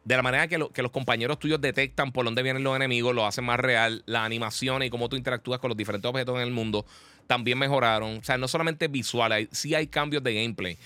de 0.04 0.16
la 0.16 0.24
manera 0.24 0.48
que, 0.48 0.60
que, 0.74 0.82
los 0.82 0.92
compañeros 0.92 1.38
tuyos 1.38 1.62
detectan 1.62 2.12
por 2.12 2.26
dónde 2.26 2.42
vienen 2.42 2.64
los 2.64 2.76
enemigos, 2.76 3.14
lo 3.14 3.26
hacen 3.26 3.46
más 3.46 3.60
real. 3.60 4.04
La 4.06 4.26
animación 4.26 4.82
y 4.84 4.90
cómo 4.90 5.10
tú 5.10 5.16
interactúas 5.16 5.60
con 5.60 5.70
los 5.70 5.78
diferentes 5.78 6.10
objetos 6.10 6.36
en 6.36 6.42
el 6.42 6.52
mundo 6.52 6.86
también 7.28 7.58
mejoraron. 7.58 8.18
O 8.18 8.24
sea, 8.24 8.38
no 8.38 8.48
solamente 8.48 8.88
visual, 8.88 9.32
hay, 9.32 9.48
sí 9.52 9.76
hay 9.76 9.88
cambios 9.88 10.24
de 10.24 10.34
gameplay. 10.34 10.78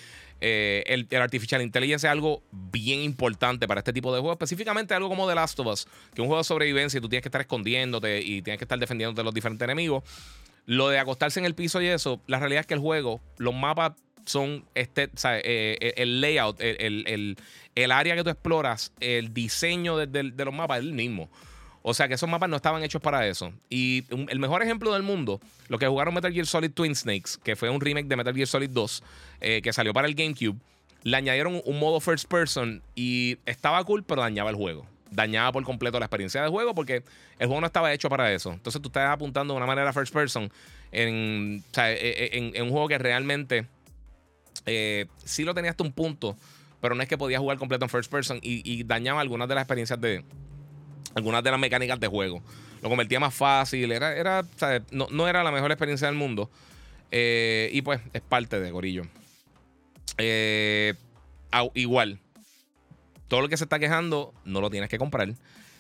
Eh, 0.41 0.83
el, 0.87 1.07
Artificial 1.21 1.61
Intelligence 1.61 2.05
es 2.05 2.11
algo 2.11 2.43
bien 2.51 3.01
importante 3.01 3.67
para 3.67 3.79
este 3.79 3.93
tipo 3.93 4.13
de 4.13 4.19
juegos, 4.19 4.35
específicamente 4.35 4.93
algo 4.93 5.07
como 5.07 5.27
The 5.27 5.35
Last 5.35 5.59
of 5.59 5.67
Us, 5.67 5.85
que 5.85 6.15
es 6.15 6.19
un 6.19 6.27
juego 6.27 6.39
de 6.39 6.43
sobrevivencia 6.43 6.97
y 6.97 7.01
tú 7.01 7.09
tienes 7.09 7.23
que 7.23 7.29
estar 7.29 7.41
escondiéndote 7.41 8.21
y 8.21 8.41
tienes 8.41 8.57
que 8.57 8.65
estar 8.65 8.77
defendiéndote 8.77 9.21
de 9.21 9.23
los 9.23 9.33
diferentes 9.33 9.65
enemigos. 9.65 10.03
Lo 10.65 10.89
de 10.89 10.99
acostarse 10.99 11.39
en 11.39 11.45
el 11.45 11.55
piso 11.55 11.81
y 11.81 11.87
eso, 11.87 12.21
la 12.27 12.39
realidad 12.39 12.61
es 12.61 12.67
que 12.67 12.73
el 12.73 12.79
juego, 12.79 13.21
los 13.37 13.53
mapas 13.53 13.93
son 14.25 14.65
este, 14.75 15.03
eh, 15.03 15.77
eh, 15.79 15.93
el 15.97 16.21
layout, 16.21 16.57
el, 16.59 17.37
área 17.91 18.15
que 18.15 18.23
tú 18.23 18.29
exploras, 18.29 18.91
el 18.99 19.33
diseño 19.33 19.97
de, 19.97 20.23
los 20.23 20.53
mapas 20.53 20.79
es 20.79 20.85
el 20.85 20.93
mismo. 20.93 21.29
O 21.87 21.93
sea 21.93 22.07
que 22.07 22.15
esos 22.15 22.27
mapas 22.27 22.49
no 22.49 22.55
estaban 22.55 22.83
hechos 22.83 23.01
para 23.01 23.27
eso. 23.27 23.53
Y 23.69 24.05
el 24.09 24.39
mejor 24.39 24.63
ejemplo 24.63 24.91
del 24.93 25.03
mundo, 25.03 25.39
lo 25.67 25.77
que 25.77 25.87
jugaron 25.87 26.15
Metal 26.15 26.33
Gear 26.33 26.47
Solid 26.47 26.71
Twin 26.71 26.95
Snakes, 26.95 27.33
que 27.43 27.55
fue 27.55 27.69
un 27.69 27.79
remake 27.79 28.07
de 28.07 28.15
Metal 28.15 28.33
Gear 28.33 28.47
Solid 28.47 28.71
2, 28.71 29.03
eh, 29.41 29.61
que 29.61 29.71
salió 29.71 29.93
para 29.93 30.07
el 30.07 30.15
GameCube, 30.15 30.57
le 31.03 31.17
añadieron 31.17 31.61
un 31.63 31.79
modo 31.79 31.99
first 31.99 32.27
person 32.27 32.81
y 32.95 33.37
estaba 33.45 33.83
cool, 33.83 34.03
pero 34.03 34.21
dañaba 34.21 34.49
el 34.49 34.55
juego. 34.55 34.87
Dañaba 35.11 35.51
por 35.51 35.63
completo 35.63 35.99
la 35.99 36.07
experiencia 36.07 36.41
del 36.41 36.49
juego 36.49 36.73
porque 36.73 37.03
el 37.37 37.47
juego 37.47 37.61
no 37.61 37.67
estaba 37.67 37.93
hecho 37.93 38.09
para 38.09 38.33
eso. 38.33 38.51
Entonces 38.51 38.81
tú 38.81 38.89
estás 38.89 39.11
apuntando 39.11 39.53
de 39.53 39.57
una 39.57 39.67
manera 39.67 39.93
first 39.93 40.11
person 40.11 40.51
en, 40.91 41.63
un 42.61 42.69
juego 42.71 42.87
que 42.87 42.97
realmente 42.97 43.67
eh, 44.65 45.07
sí 45.23 45.43
lo 45.43 45.53
tenía 45.53 45.71
hasta 45.71 45.83
un 45.83 45.91
punto, 45.91 46.35
pero 46.81 46.95
no 46.95 47.01
es 47.01 47.09
que 47.09 47.17
podía 47.17 47.39
jugar 47.39 47.57
completo 47.57 47.85
en 47.85 47.89
first 47.89 48.11
person 48.11 48.39
y, 48.41 48.83
dañaba 48.83 49.21
algunas 49.21 49.47
de 49.47 49.55
las 49.55 49.63
experiencias 49.63 49.99
de. 49.99 50.23
Algunas 51.15 51.43
de 51.43 51.51
las 51.51 51.59
mecánicas 51.59 51.99
de 51.99 52.07
juego. 52.07 52.43
Lo 52.81 52.89
convertía 52.89 53.19
más 53.19 53.33
fácil, 53.33 53.91
era, 53.91 54.15
era 54.15 54.45
No, 54.91 55.27
era 55.27 55.43
la 55.43 55.51
mejor 55.51 55.71
experiencia 55.71 56.07
del 56.07 56.15
mundo. 56.17 56.49
Eh, 57.11 57.69
y 57.71 57.81
pues 57.81 58.01
es 58.11 58.21
parte 58.21 58.59
de 58.59 58.71
Gorillo. 58.71 59.03
Eh, 60.17 60.93
igual, 61.73 62.19
todo 63.27 63.41
lo 63.41 63.49
que 63.49 63.57
se 63.57 63.63
está 63.63 63.79
quejando 63.79 64.33
no 64.43 64.61
lo 64.61 64.69
tienes 64.69 64.89
que 64.89 64.97
comprar. 64.97 65.33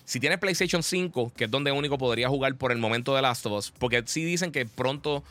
Si 0.05 0.19
tienes 0.19 0.39
PlayStation 0.39 0.83
5, 0.83 1.33
que 1.35 1.45
es 1.45 1.51
donde 1.51 1.71
único 1.71 1.97
podría 1.97 2.29
jugar 2.29 2.55
por 2.55 2.71
el 2.71 2.77
momento 2.77 3.15
de 3.15 3.21
Last 3.21 3.45
of 3.47 3.53
Us, 3.53 3.73
porque 3.77 4.03
sí 4.05 4.23
dicen 4.23 4.51
que 4.51 4.65
pronto 4.65 5.23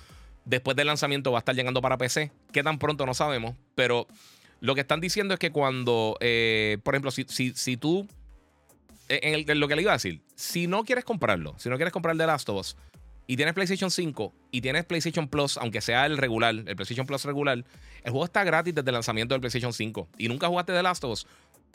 después 0.44 0.76
del 0.76 0.86
lanzamiento 0.86 1.32
va 1.32 1.38
a 1.38 1.40
estar 1.40 1.54
llegando 1.54 1.80
para 1.80 1.98
PC. 1.98 2.30
¿Qué 2.52 2.62
tan 2.62 2.78
pronto? 2.78 3.06
No 3.06 3.14
sabemos. 3.14 3.54
Pero 3.74 4.06
lo 4.60 4.74
que 4.74 4.82
están 4.82 5.00
diciendo 5.00 5.34
es 5.34 5.40
que 5.40 5.50
cuando, 5.50 6.16
eh, 6.20 6.78
por 6.82 6.94
ejemplo, 6.94 7.10
si, 7.10 7.24
si, 7.28 7.76
tú, 7.76 8.08
eh, 9.08 9.44
en, 9.46 9.60
lo 9.60 9.68
que 9.68 9.76
le 9.76 9.82
iba 9.82 9.92
a 9.92 9.96
decir, 9.96 10.22
si 10.34 10.66
no 10.66 10.84
quieres 10.84 11.04
comprarlo, 11.04 11.54
si 11.58 11.68
no 11.68 11.76
quieres 11.76 11.92
comprar 11.92 12.16
The 12.16 12.26
Last 12.26 12.48
of 12.48 12.60
Us 12.60 12.76
y 13.26 13.36
tienes 13.36 13.54
PlayStation 13.54 13.90
5 13.90 14.34
y 14.50 14.60
tienes 14.60 14.84
PlayStation 14.84 15.28
Plus, 15.28 15.56
aunque 15.56 15.80
sea 15.80 16.06
el 16.06 16.18
regular, 16.18 16.54
el 16.54 16.76
PlayStation 16.76 17.06
Plus 17.06 17.24
regular, 17.24 17.64
el 18.02 18.10
juego 18.10 18.24
está 18.24 18.44
gratis 18.44 18.74
desde 18.74 18.88
el 18.88 18.94
lanzamiento 18.94 19.34
del 19.34 19.40
PlayStation 19.40 19.72
5 19.72 20.08
y 20.18 20.28
nunca 20.28 20.48
jugaste 20.48 20.72
The 20.72 20.82
Last 20.82 21.04
of 21.04 21.12
Us, 21.12 21.26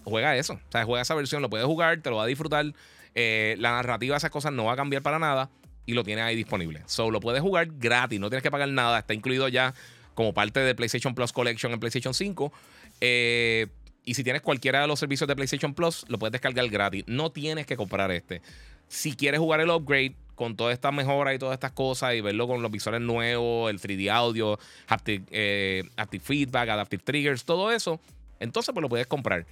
juega 0.03 0.35
eso. 0.35 0.53
O 0.53 0.71
sea, 0.71 0.85
juega 0.85 1.01
esa 1.01 1.15
versión, 1.15 1.41
lo 1.41 1.49
puedes 1.49 1.65
jugar, 1.65 2.01
te 2.01 2.09
lo 2.09 2.17
va 2.17 2.23
a 2.23 2.27
disfrutar. 2.27 2.73
Eh, 3.15 3.55
la 3.57 3.71
narrativa 3.71 4.13
de 4.13 4.17
esas 4.17 4.29
cosas 4.29 4.53
no 4.53 4.65
va 4.65 4.73
a 4.73 4.75
cambiar 4.75 5.01
para 5.01 5.17
nada 5.17 5.49
y 5.89 5.93
lo 5.93 6.03
tienes 6.03 6.23
ahí 6.23 6.35
disponible. 6.35 6.83
So, 6.85 7.09
lo 7.09 7.19
puedes 7.19 7.41
jugar 7.41 7.67
gratis, 7.79 8.19
no 8.19 8.29
tienes 8.29 8.43
que 8.43 8.51
pagar 8.51 8.69
nada. 8.69 8.99
Está 8.99 9.15
incluido 9.15 9.47
ya 9.47 9.73
como 10.13 10.35
parte 10.35 10.59
de 10.59 10.75
PlayStation 10.75 11.15
Plus 11.15 11.33
Collection 11.33 11.71
en 11.73 11.79
PlayStation 11.79 12.13
5. 12.13 12.53
Eh, 13.01 13.65
y 14.05 14.13
si 14.13 14.23
tienes 14.23 14.43
cualquiera 14.43 14.81
de 14.81 14.87
los 14.87 14.99
servicios 14.99 15.27
de 15.27 15.35
PlayStation 15.35 15.73
Plus, 15.73 16.05
lo 16.07 16.19
puedes 16.19 16.31
descargar 16.31 16.67
gratis. 16.69 17.05
No 17.07 17.31
tienes 17.31 17.65
que 17.65 17.75
comprar 17.75 18.11
este. 18.11 18.43
Si 18.87 19.15
quieres 19.15 19.39
jugar 19.39 19.61
el 19.61 19.71
upgrade 19.71 20.13
con 20.35 20.55
todas 20.55 20.73
estas 20.73 20.93
mejoras 20.93 21.33
y 21.33 21.39
todas 21.39 21.55
estas 21.55 21.71
cosas 21.71 22.13
y 22.13 22.21
verlo 22.21 22.47
con 22.47 22.61
los 22.61 22.69
visuales 22.69 23.01
nuevos, 23.01 23.71
el 23.71 23.81
3D 23.81 24.11
audio, 24.11 24.59
haptic, 24.85 25.23
eh, 25.31 25.83
feedback, 26.21 26.69
adaptive 26.69 27.01
triggers, 27.03 27.43
todo 27.45 27.71
eso, 27.71 27.99
entonces 28.39 28.73
pues 28.73 28.83
lo 28.83 28.89
puedes 28.89 29.07
comprar. 29.07 29.47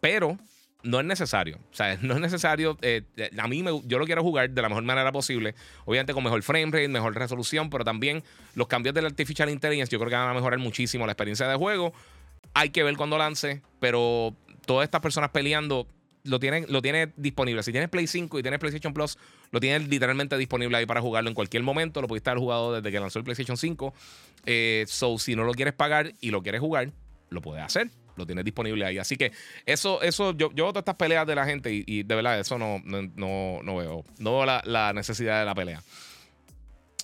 Pero 0.00 0.38
no 0.82 1.00
es 1.00 1.06
necesario. 1.06 1.58
O 1.70 1.74
sea, 1.74 1.98
no 2.02 2.14
es 2.14 2.20
necesario. 2.20 2.78
Eh, 2.82 3.02
a 3.36 3.48
mí 3.48 3.62
me, 3.62 3.80
yo 3.84 3.98
lo 3.98 4.06
quiero 4.06 4.22
jugar 4.22 4.50
de 4.50 4.62
la 4.62 4.68
mejor 4.68 4.84
manera 4.84 5.12
posible. 5.12 5.54
Obviamente 5.84 6.12
con 6.12 6.24
mejor 6.24 6.42
frame 6.42 6.66
rate, 6.66 6.88
mejor 6.88 7.14
resolución, 7.14 7.70
pero 7.70 7.84
también 7.84 8.22
los 8.54 8.66
cambios 8.66 8.94
del 8.94 9.06
Artificial 9.06 9.48
Intelligence 9.50 9.90
yo 9.90 9.98
creo 9.98 10.10
que 10.10 10.16
van 10.16 10.28
a 10.28 10.34
mejorar 10.34 10.58
muchísimo 10.58 11.06
la 11.06 11.12
experiencia 11.12 11.46
de 11.48 11.56
juego. 11.56 11.92
Hay 12.54 12.70
que 12.70 12.82
ver 12.82 12.96
cuando 12.96 13.18
lance, 13.18 13.62
pero 13.80 14.34
todas 14.66 14.84
estas 14.84 15.00
personas 15.00 15.30
peleando 15.30 15.86
lo 16.24 16.38
tienen, 16.38 16.66
lo 16.68 16.82
tiene 16.82 17.12
disponible. 17.16 17.62
Si 17.62 17.72
tienes 17.72 17.88
Play 17.88 18.06
5 18.06 18.38
y 18.38 18.42
tienes 18.42 18.60
PlayStation 18.60 18.92
Plus, 18.92 19.18
lo 19.50 19.60
tienes 19.60 19.88
literalmente 19.88 20.36
disponible 20.36 20.76
ahí 20.76 20.86
para 20.86 21.00
jugarlo 21.00 21.28
en 21.30 21.34
cualquier 21.34 21.62
momento. 21.62 22.00
Lo 22.00 22.08
pudiste 22.08 22.30
haber 22.30 22.40
jugado 22.40 22.74
desde 22.74 22.90
que 22.90 23.00
lanzó 23.00 23.18
el 23.18 23.24
PlayStation 23.24 23.56
5. 23.56 23.94
Eh, 24.46 24.84
so, 24.86 25.18
si 25.18 25.34
no 25.34 25.44
lo 25.44 25.52
quieres 25.52 25.74
pagar 25.74 26.12
y 26.20 26.30
lo 26.30 26.42
quieres 26.42 26.60
jugar, 26.60 26.90
lo 27.30 27.40
puedes 27.40 27.64
hacer 27.64 27.90
lo 28.16 28.26
tienes 28.26 28.44
disponible 28.44 28.84
ahí. 28.84 28.98
Así 28.98 29.16
que 29.16 29.32
eso, 29.66 30.02
eso 30.02 30.32
yo, 30.32 30.50
yo 30.52 30.64
veo 30.64 30.72
todas 30.72 30.82
estas 30.82 30.96
peleas 30.96 31.26
de 31.26 31.34
la 31.34 31.44
gente 31.44 31.70
y, 31.72 32.02
de 32.02 32.14
verdad 32.14 32.38
eso 32.38 32.58
no, 32.58 32.80
no, 32.84 33.60
no, 33.62 33.76
veo. 33.76 34.04
No 34.18 34.32
veo 34.38 34.46
la, 34.46 34.92
necesidad 34.92 35.40
de 35.40 35.46
la 35.46 35.54
pelea. 35.54 35.82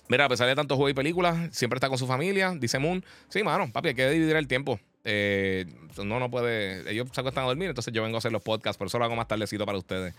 Mira, 0.07 0.25
a 0.25 0.29
pesar 0.29 0.47
de 0.47 0.55
tantos 0.55 0.75
juegos 0.75 0.91
y 0.91 0.95
películas, 0.95 1.55
siempre 1.55 1.77
está 1.77 1.87
con 1.87 1.97
su 1.97 2.07
familia, 2.07 2.53
dice 2.57 2.79
Moon. 2.79 3.03
Sí, 3.29 3.43
mano, 3.43 3.71
papi, 3.71 3.89
hay 3.89 3.95
que 3.95 4.09
dividir 4.09 4.35
el 4.35 4.47
tiempo. 4.47 4.79
Eh, 5.03 5.65
no, 6.03 6.19
no 6.19 6.31
puede. 6.31 6.89
Ellos 6.91 7.07
se 7.11 7.21
acuestan 7.21 7.43
a 7.43 7.47
dormir, 7.47 7.69
entonces 7.69 7.93
yo 7.93 8.01
vengo 8.01 8.17
a 8.17 8.19
hacer 8.19 8.31
los 8.31 8.41
podcasts, 8.41 8.77
por 8.77 8.87
eso 8.87 8.97
lo 8.97 9.05
hago 9.05 9.15
más 9.15 9.27
tardecito 9.27 9.65
para 9.65 9.77
ustedes. 9.77 10.15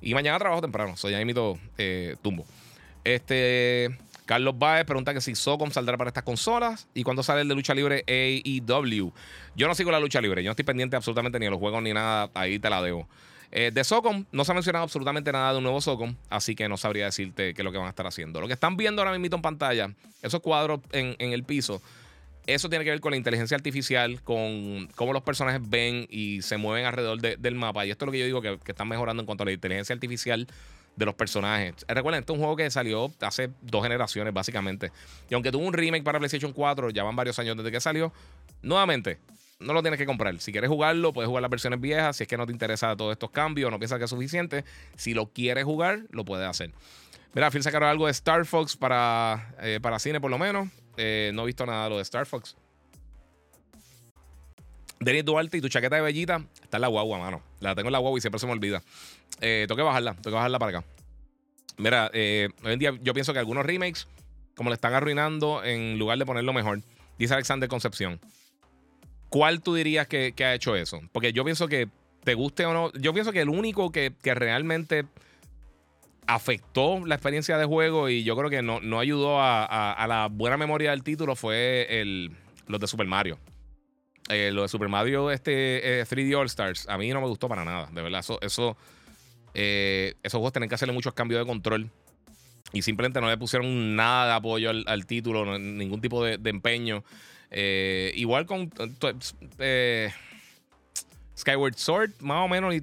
Y 0.00 0.14
mañana 0.14 0.38
trabajo 0.38 0.60
temprano, 0.60 0.96
soy 0.96 1.12
ya 1.12 1.20
imito 1.20 1.58
eh, 1.78 2.16
tumbo. 2.22 2.44
Este. 3.02 3.96
Carlos 4.26 4.58
Baez 4.58 4.86
pregunta 4.86 5.12
que 5.12 5.20
si 5.20 5.34
Socom 5.34 5.70
saldrá 5.70 5.98
para 5.98 6.08
estas 6.08 6.22
consolas 6.22 6.88
y 6.94 7.02
cuándo 7.02 7.22
sale 7.22 7.42
el 7.42 7.48
de 7.48 7.54
lucha 7.54 7.74
libre 7.74 8.04
AEW. 8.06 9.12
Yo 9.54 9.68
no 9.68 9.74
sigo 9.74 9.90
la 9.90 10.00
lucha 10.00 10.20
libre, 10.20 10.42
yo 10.42 10.48
no 10.48 10.52
estoy 10.52 10.64
pendiente 10.64 10.96
absolutamente 10.96 11.38
ni 11.38 11.44
de 11.46 11.50
los 11.50 11.60
juegos 11.60 11.82
ni 11.82 11.92
nada, 11.92 12.30
ahí 12.34 12.58
te 12.58 12.70
la 12.70 12.80
debo. 12.80 13.06
Eh, 13.52 13.70
de 13.72 13.84
Socom 13.84 14.24
no 14.32 14.44
se 14.44 14.52
ha 14.52 14.54
mencionado 14.54 14.82
absolutamente 14.82 15.30
nada 15.30 15.52
de 15.52 15.58
un 15.58 15.64
nuevo 15.64 15.80
Socom, 15.80 16.16
así 16.30 16.54
que 16.54 16.68
no 16.68 16.76
sabría 16.76 17.04
decirte 17.04 17.54
qué 17.54 17.60
es 17.60 17.64
lo 17.64 17.70
que 17.70 17.78
van 17.78 17.86
a 17.86 17.90
estar 17.90 18.06
haciendo. 18.06 18.40
Lo 18.40 18.46
que 18.46 18.54
están 18.54 18.76
viendo 18.76 19.02
ahora 19.02 19.16
mismo 19.16 19.36
en 19.36 19.42
pantalla, 19.42 19.90
esos 20.22 20.40
cuadros 20.40 20.80
en, 20.92 21.14
el 21.18 21.44
piso, 21.44 21.82
eso 22.46 22.68
tiene 22.70 22.84
que 22.84 22.90
ver 22.90 23.00
con 23.00 23.10
la 23.10 23.16
inteligencia 23.18 23.56
artificial, 23.56 24.22
con 24.22 24.88
cómo 24.96 25.12
los 25.12 25.22
personajes 25.22 25.60
ven 25.62 26.06
y 26.10 26.40
se 26.42 26.56
mueven 26.56 26.86
alrededor 26.86 27.20
del 27.20 27.54
mapa. 27.54 27.84
Y 27.84 27.90
esto 27.90 28.04
es 28.04 28.06
lo 28.06 28.12
que 28.12 28.18
yo 28.18 28.24
digo 28.24 28.42
que, 28.42 28.58
que 28.58 28.72
están 28.72 28.88
mejorando 28.88 29.22
en 29.22 29.26
cuanto 29.26 29.42
a 29.42 29.46
la 29.46 29.52
inteligencia 29.52 29.94
artificial 29.94 30.48
de 30.96 31.06
los 31.06 31.14
personajes. 31.14 31.74
Recuerden, 31.88 32.20
este 32.20 32.32
es 32.32 32.34
un 32.34 32.40
juego 32.40 32.56
que 32.56 32.70
salió 32.70 33.12
hace 33.20 33.50
dos 33.62 33.82
generaciones, 33.82 34.32
básicamente. 34.32 34.92
Y 35.28 35.34
aunque 35.34 35.50
tuvo 35.50 35.66
un 35.66 35.72
remake 35.72 36.04
para 36.04 36.18
PlayStation 36.18 36.52
4, 36.52 36.90
ya 36.90 37.02
van 37.02 37.16
varios 37.16 37.38
años 37.38 37.56
desde 37.56 37.70
que 37.70 37.80
salió, 37.80 38.12
nuevamente, 38.62 39.18
no 39.60 39.72
lo 39.72 39.82
tienes 39.82 39.98
que 39.98 40.06
comprar. 40.06 40.38
Si 40.40 40.52
quieres 40.52 40.68
jugarlo, 40.68 41.12
puedes 41.12 41.28
jugar 41.28 41.42
las 41.42 41.50
versiones 41.50 41.80
viejas. 41.80 42.16
Si 42.16 42.24
es 42.24 42.28
que 42.28 42.36
no 42.36 42.46
te 42.46 42.52
interesa 42.52 42.96
todos 42.96 43.12
estos 43.12 43.30
cambios, 43.30 43.70
no 43.70 43.78
piensas 43.78 43.98
que 43.98 44.04
es 44.04 44.10
suficiente. 44.10 44.64
Si 44.96 45.14
lo 45.14 45.26
quieres 45.26 45.64
jugar, 45.64 46.02
lo 46.10 46.24
puedes 46.24 46.46
hacer. 46.46 46.70
Mira, 47.34 47.50
Phil 47.50 47.62
sacaron 47.62 47.88
algo 47.88 48.06
de 48.06 48.12
Star 48.12 48.44
Fox 48.46 48.76
para, 48.76 49.54
eh, 49.60 49.80
para 49.82 49.98
cine, 49.98 50.20
por 50.20 50.30
lo 50.30 50.38
menos. 50.38 50.68
Eh, 50.96 51.32
no 51.34 51.42
he 51.42 51.46
visto 51.46 51.66
nada 51.66 51.84
de 51.84 51.90
lo 51.90 51.96
de 51.96 52.02
Star 52.02 52.26
Fox. 52.26 52.56
Denis 55.00 55.24
Duarte 55.24 55.56
y 55.56 55.60
tu 55.60 55.68
chaqueta 55.68 55.96
de 55.96 56.02
bellita 56.02 56.44
está 56.62 56.76
en 56.76 56.82
la 56.82 56.88
guagua, 56.88 57.18
mano. 57.18 57.42
La 57.64 57.74
tengo 57.74 57.88
en 57.88 57.92
la 57.92 57.98
guagua 57.98 58.18
y 58.18 58.20
siempre 58.20 58.38
se 58.38 58.46
me 58.46 58.52
olvida. 58.52 58.82
Eh, 59.40 59.64
tengo 59.66 59.76
que 59.76 59.82
bajarla, 59.82 60.12
tengo 60.14 60.30
que 60.30 60.36
bajarla 60.36 60.58
para 60.58 60.78
acá. 60.78 60.86
Mira, 61.78 62.10
eh, 62.12 62.50
hoy 62.62 62.72
en 62.74 62.78
día 62.78 62.92
yo 63.02 63.14
pienso 63.14 63.32
que 63.32 63.38
algunos 63.38 63.64
remakes, 63.64 64.06
como 64.54 64.70
le 64.70 64.74
están 64.74 64.94
arruinando, 64.94 65.64
en 65.64 65.98
lugar 65.98 66.18
de 66.18 66.26
ponerlo 66.26 66.52
mejor, 66.52 66.82
dice 67.18 67.34
Alexander 67.34 67.68
Concepción. 67.68 68.20
¿Cuál 69.30 69.62
tú 69.62 69.74
dirías 69.74 70.06
que, 70.06 70.32
ha 70.38 70.54
hecho 70.54 70.76
eso? 70.76 71.00
Porque 71.10 71.32
yo 71.32 71.42
pienso 71.44 71.66
que, 71.66 71.88
te 72.22 72.34
guste 72.34 72.64
o 72.66 72.72
no, 72.72 72.92
yo 72.92 73.12
pienso 73.12 73.32
que 73.32 73.40
el 73.40 73.48
único 73.48 73.90
que, 73.90 74.12
realmente 74.22 75.06
afectó 76.26 77.04
la 77.04 77.16
experiencia 77.16 77.58
de 77.58 77.64
juego 77.66 78.08
y 78.08 78.24
yo 78.24 78.36
creo 78.36 78.48
que 78.48 78.62
no, 78.62 79.00
ayudó 79.00 79.40
a, 79.40 80.04
la 80.08 80.28
buena 80.30 80.56
memoria 80.56 80.90
del 80.90 81.02
título 81.02 81.34
fue 81.34 81.86
el, 82.00 82.30
los 82.66 82.80
de 82.80 82.86
Super 82.86 83.06
Mario. 83.06 83.38
Eh, 84.30 84.50
lo 84.52 84.62
de 84.62 84.68
Super 84.68 84.88
Mario 84.88 85.30
este, 85.30 86.02
3D 86.04 86.34
All 86.34 86.46
Stars, 86.46 86.88
a 86.88 86.96
mí 86.96 87.10
no 87.10 87.20
me 87.20 87.26
gustó 87.26 87.48
para 87.48 87.64
nada, 87.64 87.88
de 87.92 88.02
verdad. 88.02 88.20
Eso, 88.20 88.38
eso 88.40 88.76
eh, 89.54 90.14
esos 90.24 90.38
juegos 90.38 90.52
tienen 90.52 90.68
que 90.68 90.74
hacerle 90.74 90.92
muchos 90.92 91.14
cambios 91.14 91.40
de 91.40 91.46
control. 91.46 91.88
Y 92.72 92.82
simplemente 92.82 93.20
no 93.20 93.28
le 93.28 93.38
pusieron 93.38 93.94
nada 93.94 94.26
de 94.26 94.32
apoyo 94.32 94.70
al, 94.70 95.06
título, 95.06 95.58
ningún 95.58 96.00
tipo 96.00 96.24
de, 96.24 96.38
empeño. 96.50 97.04
Eh, 97.50 98.12
igual 98.16 98.46
con 98.46 98.68
eh, 99.58 100.10
Skyward 101.38 101.76
Sword, 101.76 102.10
más 102.18 102.44
o 102.44 102.48
menos, 102.48 102.74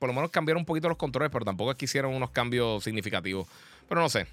por 0.00 0.08
lo 0.08 0.14
menos 0.14 0.30
cambiaron 0.30 0.62
un 0.62 0.66
poquito 0.66 0.88
los 0.88 0.96
controles, 0.96 1.30
pero 1.30 1.44
tampoco 1.44 1.70
es 1.70 1.76
que 1.76 1.84
hicieron 1.84 2.12
unos 2.12 2.30
cambios 2.30 2.82
significativos. 2.82 3.46
Pero 3.88 4.00
no 4.00 4.08
sé. 4.08 4.26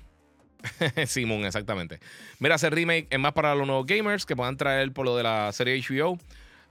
Simon, 1.07 1.45
exactamente. 1.45 1.99
Mira, 2.39 2.55
ese 2.55 2.69
remake 2.69 3.07
es 3.09 3.19
más 3.19 3.33
para 3.33 3.55
los 3.55 3.67
nuevos 3.67 3.85
gamers 3.85 4.25
que 4.25 4.35
puedan 4.35 4.57
traer 4.57 4.91
por 4.91 5.05
lo 5.05 5.15
de 5.17 5.23
la 5.23 5.51
serie 5.51 5.81
HBO. 5.81 6.17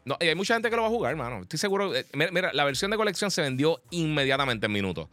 No, 0.05 0.17
y 0.21 0.27
hay 0.27 0.35
mucha 0.35 0.55
gente 0.55 0.71
que 0.71 0.77
lo 0.77 0.83
va 0.83 0.89
a 0.89 0.91
jugar, 0.91 1.11
hermano. 1.11 1.43
Estoy 1.43 1.59
seguro. 1.59 1.95
eh, 1.95 2.07
mira, 2.13 2.31
mira, 2.31 2.53
la 2.53 2.65
versión 2.65 2.91
de 2.91 2.97
colección 2.97 3.31
se 3.31 3.43
vendió 3.43 3.83
inmediatamente 3.91 4.67
en 4.67 4.73
minutos. 4.73 5.09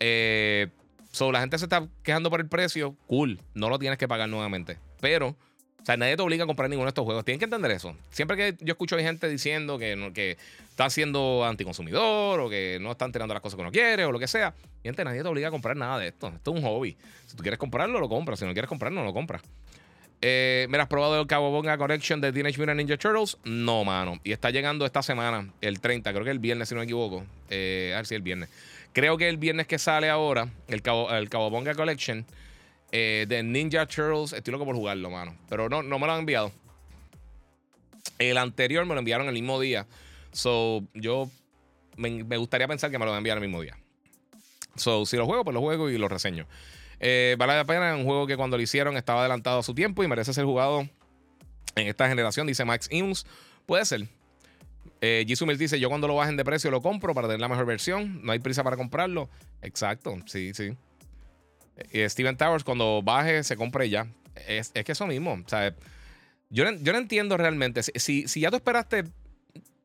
Eh, 0.00 0.68
so, 1.12 1.30
la 1.30 1.40
gente 1.40 1.58
se 1.58 1.66
está 1.66 1.86
quejando 2.02 2.30
por 2.30 2.40
el 2.40 2.48
precio. 2.48 2.96
Cool. 3.06 3.40
No 3.54 3.68
lo 3.68 3.78
tienes 3.78 3.98
que 3.98 4.08
pagar 4.08 4.28
nuevamente. 4.28 4.78
Pero, 5.00 5.36
o 5.82 5.84
sea, 5.84 5.96
nadie 5.96 6.16
te 6.16 6.22
obliga 6.22 6.44
a 6.44 6.46
comprar 6.46 6.70
ninguno 6.70 6.86
de 6.86 6.90
estos 6.90 7.04
juegos. 7.04 7.24
Tienen 7.24 7.40
que 7.40 7.46
entender 7.46 7.72
eso. 7.72 7.96
Siempre 8.10 8.36
que 8.36 8.64
yo 8.64 8.72
escucho 8.72 8.94
a 8.94 9.00
gente 9.00 9.28
diciendo 9.28 9.78
que, 9.78 10.12
que 10.14 10.38
está 10.70 10.88
siendo 10.90 11.44
anticonsumidor 11.44 12.38
o 12.38 12.48
que 12.48 12.78
no 12.80 12.92
están 12.92 13.10
tirando 13.10 13.34
las 13.34 13.42
cosas 13.42 13.56
que 13.56 13.62
uno 13.62 13.72
quiere 13.72 14.04
o 14.04 14.12
lo 14.12 14.20
que 14.20 14.28
sea, 14.28 14.54
gente, 14.84 15.04
nadie 15.04 15.22
te 15.22 15.28
obliga 15.28 15.48
a 15.48 15.50
comprar 15.50 15.76
nada 15.76 15.98
de 15.98 16.08
esto. 16.08 16.28
Esto 16.28 16.52
es 16.52 16.56
un 16.56 16.62
hobby. 16.62 16.96
Si 17.26 17.36
tú 17.36 17.42
quieres 17.42 17.58
comprarlo, 17.58 17.98
lo 17.98 18.08
compras. 18.08 18.38
Si 18.38 18.44
no 18.44 18.52
quieres 18.52 18.68
comprarlo, 18.68 19.00
no 19.00 19.06
lo 19.06 19.12
compras. 19.12 19.42
Eh, 20.24 20.68
¿Me 20.70 20.78
has 20.78 20.86
probado 20.86 21.20
el 21.20 21.26
Cowabunga 21.26 21.76
Collection 21.76 22.20
de 22.20 22.32
Teenage 22.32 22.56
Mutant 22.60 22.76
Ninja 22.78 22.96
Turtles? 22.96 23.36
No, 23.42 23.82
mano. 23.82 24.20
Y 24.22 24.30
está 24.30 24.50
llegando 24.50 24.86
esta 24.86 25.02
semana, 25.02 25.48
el 25.60 25.80
30, 25.80 26.12
creo 26.12 26.24
que 26.24 26.30
el 26.30 26.38
viernes, 26.38 26.68
si 26.68 26.76
no 26.76 26.78
me 26.78 26.84
equivoco. 26.84 27.24
Eh, 27.50 27.90
a 27.92 27.96
ver 27.96 28.06
si 28.06 28.14
el 28.14 28.22
viernes. 28.22 28.48
Creo 28.92 29.18
que 29.18 29.28
el 29.28 29.36
viernes 29.36 29.66
que 29.66 29.80
sale 29.80 30.08
ahora, 30.08 30.48
el, 30.68 30.80
Cabo, 30.80 31.10
el 31.10 31.28
Collection 31.28 32.24
eh, 32.92 33.26
de 33.28 33.42
Ninja 33.42 33.86
Turtles. 33.86 34.32
Estoy 34.32 34.52
loco 34.52 34.64
por 34.64 34.76
jugarlo, 34.76 35.10
mano. 35.10 35.36
Pero 35.48 35.68
no, 35.68 35.82
no 35.82 35.98
me 35.98 36.06
lo 36.06 36.12
han 36.12 36.20
enviado. 36.20 36.52
El 38.18 38.38
anterior 38.38 38.86
me 38.86 38.94
lo 38.94 39.00
enviaron 39.00 39.26
el 39.26 39.34
mismo 39.34 39.58
día. 39.58 39.86
So, 40.32 40.84
yo 40.94 41.28
me, 41.96 42.24
me 42.24 42.36
gustaría 42.36 42.68
pensar 42.68 42.90
que 42.90 42.98
me 42.98 43.04
lo 43.04 43.10
van 43.10 43.16
a 43.16 43.18
enviar 43.18 43.38
el 43.38 43.42
mismo 43.42 43.60
día. 43.60 43.76
So, 44.76 45.04
si 45.06 45.16
lo 45.16 45.26
juego, 45.26 45.44
pues 45.44 45.54
lo 45.54 45.60
juego 45.60 45.90
y 45.90 45.98
lo 45.98 46.08
reseño. 46.08 46.46
Eh, 47.00 47.34
vale 47.38 47.56
la 47.56 47.64
pena, 47.64 47.92
es 47.92 47.98
un 47.98 48.04
juego 48.04 48.26
que 48.26 48.36
cuando 48.36 48.56
lo 48.56 48.62
hicieron 48.62 48.96
estaba 48.96 49.20
adelantado 49.20 49.58
a 49.58 49.62
su 49.62 49.74
tiempo 49.74 50.04
y 50.04 50.08
merece 50.08 50.32
ser 50.32 50.44
jugado 50.44 50.88
en 51.74 51.88
esta 51.88 52.08
generación, 52.08 52.46
dice 52.46 52.64
Max 52.64 52.88
Ims. 52.90 53.26
Puede 53.66 53.84
ser. 53.84 54.06
Eh, 55.00 55.24
Jisoo 55.26 55.46
Mills 55.46 55.58
dice: 55.58 55.80
Yo 55.80 55.88
cuando 55.88 56.06
lo 56.06 56.14
bajen 56.14 56.36
de 56.36 56.44
precio 56.44 56.70
lo 56.70 56.80
compro 56.80 57.12
para 57.12 57.26
tener 57.26 57.40
la 57.40 57.48
mejor 57.48 57.66
versión. 57.66 58.24
No 58.24 58.32
hay 58.32 58.38
prisa 58.38 58.62
para 58.62 58.76
comprarlo. 58.76 59.28
Exacto, 59.62 60.16
sí, 60.26 60.52
sí. 60.54 60.76
Steven 62.08 62.36
Towers, 62.36 62.64
cuando 62.64 63.02
baje, 63.02 63.42
se 63.44 63.56
compre 63.56 63.88
ya. 63.88 64.06
Es, 64.48 64.70
es 64.74 64.84
que 64.84 64.92
eso 64.92 65.06
mismo. 65.06 65.32
O 65.34 65.48
sea, 65.48 65.74
yo, 66.50 66.64
no- 66.70 66.78
yo 66.78 66.92
no 66.92 66.98
entiendo 66.98 67.36
realmente. 67.36 67.82
Si, 67.82 67.92
si, 67.96 68.28
si 68.28 68.40
ya 68.40 68.50
tú 68.50 68.56
esperaste 68.56 69.04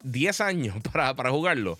10 0.03 0.41
años 0.41 0.75
para, 0.91 1.13
para 1.15 1.29
jugarlo, 1.31 1.77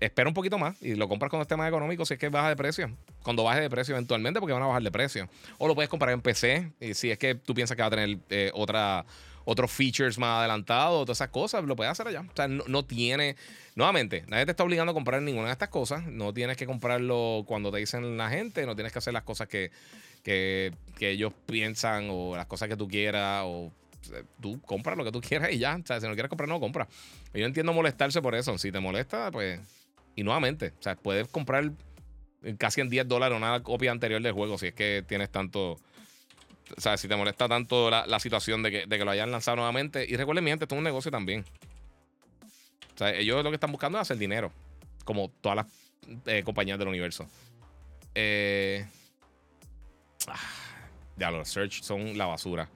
espera 0.00 0.28
un 0.28 0.34
poquito 0.34 0.58
más 0.58 0.80
y 0.82 0.94
lo 0.94 1.08
compras 1.08 1.28
cuando 1.30 1.42
esté 1.42 1.56
más 1.56 1.68
económico 1.68 2.06
si 2.06 2.14
es 2.14 2.20
que 2.20 2.28
baja 2.28 2.48
de 2.48 2.56
precio. 2.56 2.90
Cuando 3.22 3.44
baje 3.44 3.60
de 3.60 3.68
precio 3.70 3.94
eventualmente, 3.94 4.40
porque 4.40 4.52
van 4.54 4.62
a 4.62 4.66
bajar 4.66 4.82
de 4.82 4.90
precio. 4.90 5.28
O 5.58 5.68
lo 5.68 5.74
puedes 5.74 5.88
comprar 5.90 6.12
en 6.12 6.22
PC. 6.22 6.72
Y 6.80 6.94
si 6.94 7.10
es 7.10 7.18
que 7.18 7.34
tú 7.34 7.54
piensas 7.54 7.76
que 7.76 7.82
va 7.82 7.88
a 7.88 7.90
tener 7.90 8.18
eh, 8.30 8.50
otra, 8.54 9.04
otros 9.50 9.72
features 9.72 10.16
más 10.16 10.38
adelantados, 10.38 11.04
todas 11.04 11.18
esas 11.18 11.30
cosas, 11.30 11.64
lo 11.64 11.74
puedes 11.74 11.90
hacer 11.90 12.06
allá. 12.06 12.20
O 12.20 12.36
sea, 12.36 12.46
no, 12.46 12.62
no 12.68 12.84
tiene. 12.84 13.34
Nuevamente, 13.74 14.22
nadie 14.28 14.44
te 14.44 14.52
está 14.52 14.62
obligando 14.62 14.92
a 14.92 14.94
comprar 14.94 15.20
ninguna 15.22 15.46
de 15.46 15.52
estas 15.52 15.70
cosas. 15.70 16.06
No 16.06 16.32
tienes 16.32 16.56
que 16.56 16.66
comprarlo 16.66 17.42
cuando 17.48 17.72
te 17.72 17.78
dicen 17.78 18.16
la 18.16 18.30
gente. 18.30 18.64
No 18.64 18.76
tienes 18.76 18.92
que 18.92 19.00
hacer 19.00 19.12
las 19.12 19.24
cosas 19.24 19.48
que, 19.48 19.72
que, 20.22 20.72
que 20.96 21.10
ellos 21.10 21.32
piensan 21.46 22.06
o 22.12 22.36
las 22.36 22.46
cosas 22.46 22.68
que 22.68 22.76
tú 22.76 22.86
quieras. 22.86 23.42
O 23.44 23.72
sea, 24.02 24.22
tú 24.40 24.60
compras 24.60 24.96
lo 24.96 25.02
que 25.02 25.10
tú 25.10 25.20
quieras 25.20 25.50
y 25.50 25.58
ya. 25.58 25.74
O 25.82 25.84
sea, 25.84 26.00
si 26.00 26.06
no 26.06 26.12
quieres 26.12 26.28
comprar, 26.28 26.48
no 26.48 26.60
compra. 26.60 26.86
Yo 27.34 27.44
entiendo 27.44 27.72
molestarse 27.72 28.22
por 28.22 28.36
eso. 28.36 28.56
Si 28.56 28.70
te 28.70 28.78
molesta, 28.78 29.32
pues. 29.32 29.58
Y 30.14 30.22
nuevamente, 30.22 30.74
o 30.78 30.82
sea, 30.82 30.94
puedes 30.94 31.26
comprar 31.26 31.72
casi 32.56 32.82
en 32.82 32.88
10 32.88 33.08
dólares 33.08 33.36
una 33.36 33.60
copia 33.64 33.90
anterior 33.90 34.22
del 34.22 34.32
juego 34.32 34.58
si 34.58 34.68
es 34.68 34.74
que 34.74 35.04
tienes 35.08 35.30
tanto. 35.30 35.76
O 36.76 36.80
sea, 36.80 36.96
si 36.96 37.08
te 37.08 37.16
molesta 37.16 37.48
tanto 37.48 37.90
la, 37.90 38.06
la 38.06 38.20
situación 38.20 38.62
de 38.62 38.70
que, 38.70 38.86
de 38.86 38.98
que 38.98 39.04
lo 39.04 39.10
hayan 39.10 39.30
lanzado 39.30 39.56
nuevamente. 39.56 40.04
Y 40.08 40.16
recuerden, 40.16 40.44
mi 40.44 40.50
gente, 40.50 40.64
esto 40.64 40.74
es 40.74 40.78
un 40.78 40.84
negocio 40.84 41.10
también. 41.10 41.44
O 42.94 42.98
sea, 42.98 43.14
ellos 43.14 43.42
lo 43.42 43.50
que 43.50 43.56
están 43.56 43.72
buscando 43.72 43.98
es 43.98 44.02
hacer 44.02 44.18
dinero. 44.18 44.52
Como 45.04 45.30
todas 45.40 45.56
las 45.56 45.66
eh, 46.26 46.42
compañías 46.44 46.78
del 46.78 46.88
universo. 46.88 47.26
Eh, 48.14 48.86
ah, 50.26 50.34
ya 51.16 51.30
los 51.30 51.48
search 51.48 51.82
son 51.82 52.16
la 52.16 52.26
basura. 52.26 52.68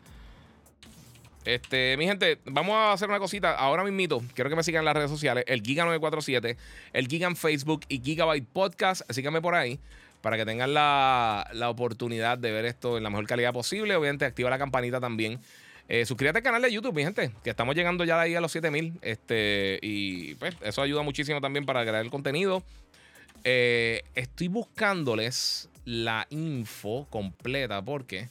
Este, 1.44 1.96
mi 1.98 2.06
gente, 2.06 2.38
vamos 2.46 2.74
a 2.74 2.92
hacer 2.92 3.08
una 3.08 3.18
cosita. 3.18 3.54
Ahora 3.54 3.84
mismito, 3.84 4.22
quiero 4.34 4.48
que 4.48 4.56
me 4.56 4.62
sigan 4.62 4.80
en 4.80 4.86
las 4.86 4.96
redes 4.96 5.10
sociales. 5.10 5.44
El 5.46 5.62
Giga947, 5.62 6.56
el 6.94 7.06
Giga 7.06 7.26
en 7.26 7.36
Facebook 7.36 7.82
y 7.88 8.00
Gigabyte 8.00 8.46
Podcast. 8.46 9.02
Síganme 9.10 9.42
por 9.42 9.54
ahí 9.54 9.78
para 10.24 10.38
que 10.38 10.46
tengan 10.46 10.72
la, 10.72 11.46
la 11.52 11.68
oportunidad 11.68 12.38
de 12.38 12.50
ver 12.50 12.64
esto 12.64 12.96
en 12.96 13.02
la 13.02 13.10
mejor 13.10 13.26
calidad 13.26 13.52
posible. 13.52 13.94
Obviamente, 13.94 14.24
activa 14.24 14.48
la 14.48 14.56
campanita 14.56 14.98
también. 14.98 15.38
Eh, 15.86 16.06
suscríbete 16.06 16.38
al 16.38 16.42
canal 16.42 16.62
de 16.62 16.72
YouTube, 16.72 16.94
mi 16.94 17.04
gente, 17.04 17.30
que 17.44 17.50
estamos 17.50 17.74
llegando 17.74 18.04
ya 18.04 18.16
de 18.16 18.22
ahí 18.22 18.34
a 18.34 18.40
los 18.40 18.50
7000. 18.50 19.00
Este, 19.02 19.78
y 19.82 20.34
pues 20.36 20.56
eso 20.62 20.80
ayuda 20.80 21.02
muchísimo 21.02 21.42
también 21.42 21.66
para 21.66 21.82
crear 21.82 22.02
el 22.02 22.10
contenido. 22.10 22.62
Eh, 23.44 24.02
estoy 24.14 24.48
buscándoles 24.48 25.68
la 25.84 26.26
info 26.30 27.06
completa 27.10 27.82
porque, 27.82 28.30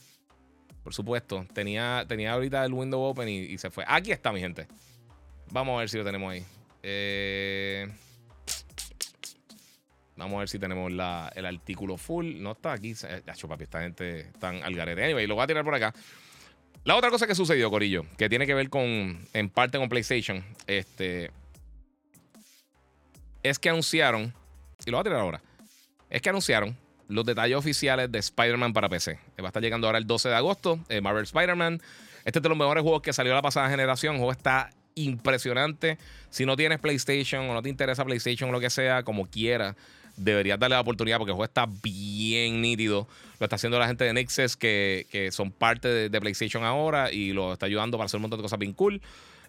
por 0.82 0.94
supuesto, 0.94 1.46
tenía, 1.54 2.06
tenía 2.08 2.32
ahorita 2.32 2.64
el 2.64 2.72
window 2.72 3.02
open 3.02 3.28
y, 3.28 3.38
y 3.38 3.58
se 3.58 3.70
fue. 3.70 3.84
Aquí 3.86 4.10
está, 4.10 4.32
mi 4.32 4.40
gente. 4.40 4.66
Vamos 5.52 5.76
a 5.76 5.78
ver 5.78 5.88
si 5.88 5.96
lo 5.96 6.04
tenemos 6.04 6.32
ahí. 6.32 6.44
Eh, 6.82 7.88
vamos 10.16 10.36
a 10.36 10.38
ver 10.40 10.48
si 10.48 10.58
tenemos 10.58 10.92
la- 10.92 11.32
el 11.34 11.46
artículo 11.46 11.96
full. 11.96 12.36
No 12.40 12.52
está 12.52 12.72
aquí. 12.72 12.94
Se- 12.94 13.22
Yacho, 13.26 13.48
papi, 13.48 13.64
esta 13.64 13.80
gente 13.82 14.20
están 14.20 14.62
al 14.62 14.74
garete. 14.74 15.04
Anyway, 15.04 15.26
lo 15.26 15.34
voy 15.34 15.44
a 15.44 15.46
tirar 15.46 15.64
por 15.64 15.74
acá. 15.74 15.94
La 16.84 16.96
otra 16.96 17.10
cosa 17.10 17.26
que 17.26 17.34
sucedió, 17.34 17.70
Corillo, 17.70 18.04
que 18.18 18.28
tiene 18.28 18.46
que 18.46 18.54
ver 18.54 18.68
con, 18.68 19.26
en 19.32 19.48
parte 19.50 19.78
con 19.78 19.88
PlayStation, 19.88 20.44
este, 20.66 21.30
es 23.42 23.58
que 23.58 23.68
anunciaron, 23.68 24.32
y 24.84 24.90
lo 24.90 24.96
voy 24.98 25.00
a 25.00 25.04
tirar 25.04 25.20
ahora, 25.20 25.40
es 26.10 26.22
que 26.22 26.28
anunciaron 26.30 26.76
los 27.08 27.24
detalles 27.24 27.56
oficiales 27.56 28.10
de 28.10 28.18
Spider-Man 28.18 28.72
para 28.72 28.88
PC. 28.88 29.12
Eh, 29.36 29.42
Va 29.42 29.48
a 29.48 29.50
estar 29.50 29.62
llegando 29.62 29.86
ahora 29.86 29.98
el 29.98 30.06
12 30.06 30.28
de 30.28 30.34
agosto, 30.34 30.78
eh, 30.88 31.00
Marvel 31.00 31.24
Spider-Man. 31.24 31.80
Este 32.24 32.38
es 32.38 32.42
de 32.42 32.48
los 32.48 32.56
mejores 32.56 32.82
juegos 32.82 33.02
que 33.02 33.12
salió 33.12 33.34
la 33.34 33.42
pasada 33.42 33.68
generación. 33.68 34.14
El 34.14 34.18
juego 34.20 34.32
está 34.32 34.70
impresionante. 34.94 35.98
Si 36.30 36.46
no 36.46 36.56
tienes 36.56 36.78
PlayStation 36.78 37.48
o 37.50 37.52
no 37.54 37.60
te 37.62 37.68
interesa 37.68 38.04
PlayStation 38.04 38.48
o 38.48 38.52
lo 38.52 38.60
que 38.60 38.70
sea, 38.70 39.02
como 39.02 39.26
quiera, 39.26 39.76
deberías 40.16 40.58
darle 40.58 40.76
la 40.76 40.80
oportunidad 40.80 41.18
porque 41.18 41.30
el 41.30 41.34
juego 41.36 41.44
está 41.44 41.66
bien 41.82 42.60
nítido. 42.60 43.06
Lo 43.40 43.44
está 43.44 43.56
haciendo 43.56 43.78
la 43.78 43.86
gente 43.86 44.04
de 44.04 44.12
Nexus 44.12 44.56
que, 44.56 45.06
que 45.10 45.32
son 45.32 45.50
parte 45.50 46.08
de, 46.08 46.20
PlayStation 46.20 46.64
ahora 46.64 47.10
y 47.12 47.32
lo 47.32 47.52
está 47.52 47.66
ayudando 47.66 47.98
para 47.98 48.06
hacer 48.06 48.18
un 48.18 48.22
montón 48.22 48.38
de 48.38 48.42
cosas 48.42 48.58
bien 48.58 48.72
cool. 48.72 49.00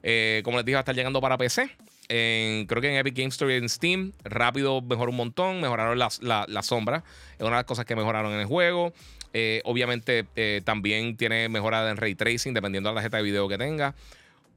Eh, 0.04 0.42
como 0.44 0.58
les 0.58 0.66
dije, 0.66 0.76
va 0.76 0.80
a 0.80 0.82
estar 0.82 0.96
llegando 0.96 1.22
para 1.22 1.38
PC. 1.38 1.70
Creo 2.08 2.82
que 2.82 2.90
en 2.90 2.98
Epic 2.98 3.16
Game 3.16 3.30
Store 3.30 3.54
y 3.54 3.58
en 3.58 3.70
Steam. 3.70 4.12
Rápido 4.24 4.82
mejoró 4.82 5.12
un 5.12 5.18
montón. 5.18 5.62
Mejoraron 5.62 5.98
las- 5.98 6.22
la, 6.22 6.46
la 6.48 6.62
sombra. 6.64 7.04
Es 7.36 7.42
una 7.42 7.52
de 7.52 7.56
las 7.58 7.66
cosas 7.66 7.86
que 7.86 7.96
mejoraron 7.96 8.34
en 8.34 8.40
el 8.42 8.46
juego. 8.46 8.94
Eh, 9.34 9.62
obviamente 9.66 10.26
eh, 10.38 10.62
también 10.64 11.18
tiene 11.18 11.50
mejorada 11.50 11.92
en 11.92 11.98
ray 11.98 12.16
tracing 12.16 12.54
dependiendo 12.54 12.90
de 12.90 12.94
la 12.96 13.02
tarjeta 13.02 13.18
de 13.18 13.24
video 13.24 13.48
que 13.50 13.58
tenga. 13.58 13.94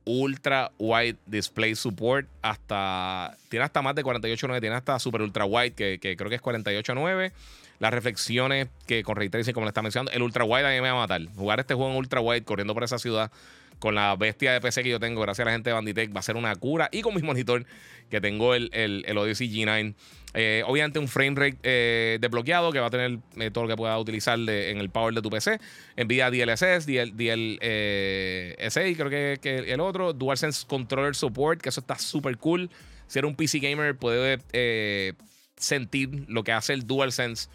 Ultra 0.08 0.72
Wide 0.78 1.16
Display 1.26 1.74
Support 1.74 2.26
hasta 2.40 3.36
tiene 3.50 3.66
hasta 3.66 3.82
más 3.82 3.94
de 3.94 4.02
48.9, 4.02 4.58
tiene 4.58 4.74
hasta 4.74 4.98
Super 4.98 5.20
Ultra 5.20 5.44
Wide 5.44 5.72
que, 5.72 5.98
creo 6.00 6.30
que 6.30 6.36
es 6.36 6.42
48.9. 6.42 7.30
Las 7.78 7.92
reflexiones 7.92 8.68
que 8.86 9.04
con 9.04 9.16
Ray 9.16 9.28
como 9.52 9.66
le 9.66 9.68
está 9.68 9.82
mencionando, 9.82 10.10
el 10.10 10.22
Ultra 10.22 10.44
Wide 10.44 10.66
a 10.66 10.70
mí 10.70 10.80
me 10.80 10.90
va 10.90 10.96
a 10.96 11.06
matar. 11.06 11.20
Jugar 11.36 11.60
este 11.60 11.74
juego 11.74 11.90
en 11.90 11.98
Ultra 11.98 12.22
Wide 12.22 12.42
corriendo 12.42 12.72
por 12.72 12.84
esa 12.84 12.98
ciudad 12.98 13.30
con 13.78 13.94
la 13.94 14.16
bestia 14.16 14.52
de 14.52 14.62
PC 14.62 14.82
que 14.82 14.88
yo 14.88 14.98
tengo, 14.98 15.20
gracias 15.20 15.44
a 15.44 15.50
la 15.50 15.52
gente 15.52 15.68
de 15.70 15.74
Banditech, 15.74 16.16
va 16.16 16.20
a 16.20 16.22
ser 16.22 16.36
una 16.36 16.54
cura. 16.56 16.88
Y 16.90 17.02
con 17.02 17.14
mi 17.14 17.20
monitor 17.20 17.66
que 18.10 18.20
tengo 18.22 18.54
el, 18.54 18.70
el, 18.72 19.04
el 19.06 19.18
Odyssey 19.18 19.50
G9. 19.50 19.94
Eh, 20.40 20.62
obviamente 20.64 21.00
un 21.00 21.08
frame 21.08 21.34
rate 21.34 21.58
eh, 21.64 22.18
desbloqueado 22.20 22.70
que 22.70 22.78
va 22.78 22.86
a 22.86 22.90
tener 22.90 23.18
eh, 23.38 23.50
todo 23.50 23.64
lo 23.64 23.70
que 23.70 23.76
pueda 23.76 23.98
utilizar 23.98 24.38
en 24.38 24.78
el 24.78 24.88
power 24.88 25.12
de 25.12 25.20
tu 25.20 25.30
PC. 25.30 25.58
Nvidia 25.96 26.30
DLSS, 26.30 26.86
DL, 26.86 27.10
DL, 27.16 27.58
eh, 27.60 28.94
creo 28.96 29.10
que, 29.10 29.38
que 29.42 29.56
el 29.72 29.80
otro. 29.80 30.12
DualSense 30.12 30.64
Controller 30.64 31.16
Support, 31.16 31.60
que 31.60 31.70
eso 31.70 31.80
está 31.80 31.98
súper 31.98 32.38
cool. 32.38 32.70
Si 33.08 33.18
eres 33.18 33.28
un 33.28 33.34
PC 33.34 33.58
gamer, 33.58 33.96
puede 33.96 34.38
eh, 34.52 35.14
sentir 35.56 36.26
lo 36.28 36.44
que 36.44 36.52
hace 36.52 36.72
el 36.72 36.86
DualSense 36.86 37.48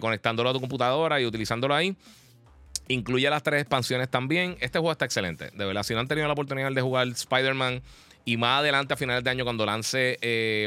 conectándolo 0.00 0.48
a 0.48 0.52
tu 0.54 0.60
computadora 0.60 1.20
y 1.20 1.26
utilizándolo 1.26 1.74
ahí. 1.74 1.94
Incluye 2.88 3.28
las 3.28 3.42
tres 3.42 3.60
expansiones 3.60 4.08
también. 4.08 4.56
Este 4.60 4.78
juego 4.78 4.92
está 4.92 5.04
excelente. 5.04 5.50
De 5.50 5.66
verdad, 5.66 5.82
si 5.82 5.92
no 5.92 6.00
han 6.00 6.08
tenido 6.08 6.26
la 6.26 6.32
oportunidad 6.32 6.72
de 6.72 6.80
jugar 6.80 7.06
Spider-Man 7.08 7.82
y 8.24 8.38
más 8.38 8.60
adelante 8.60 8.94
a 8.94 8.96
finales 8.96 9.24
de 9.24 9.30
año 9.30 9.44
cuando 9.44 9.66
lance 9.66 10.16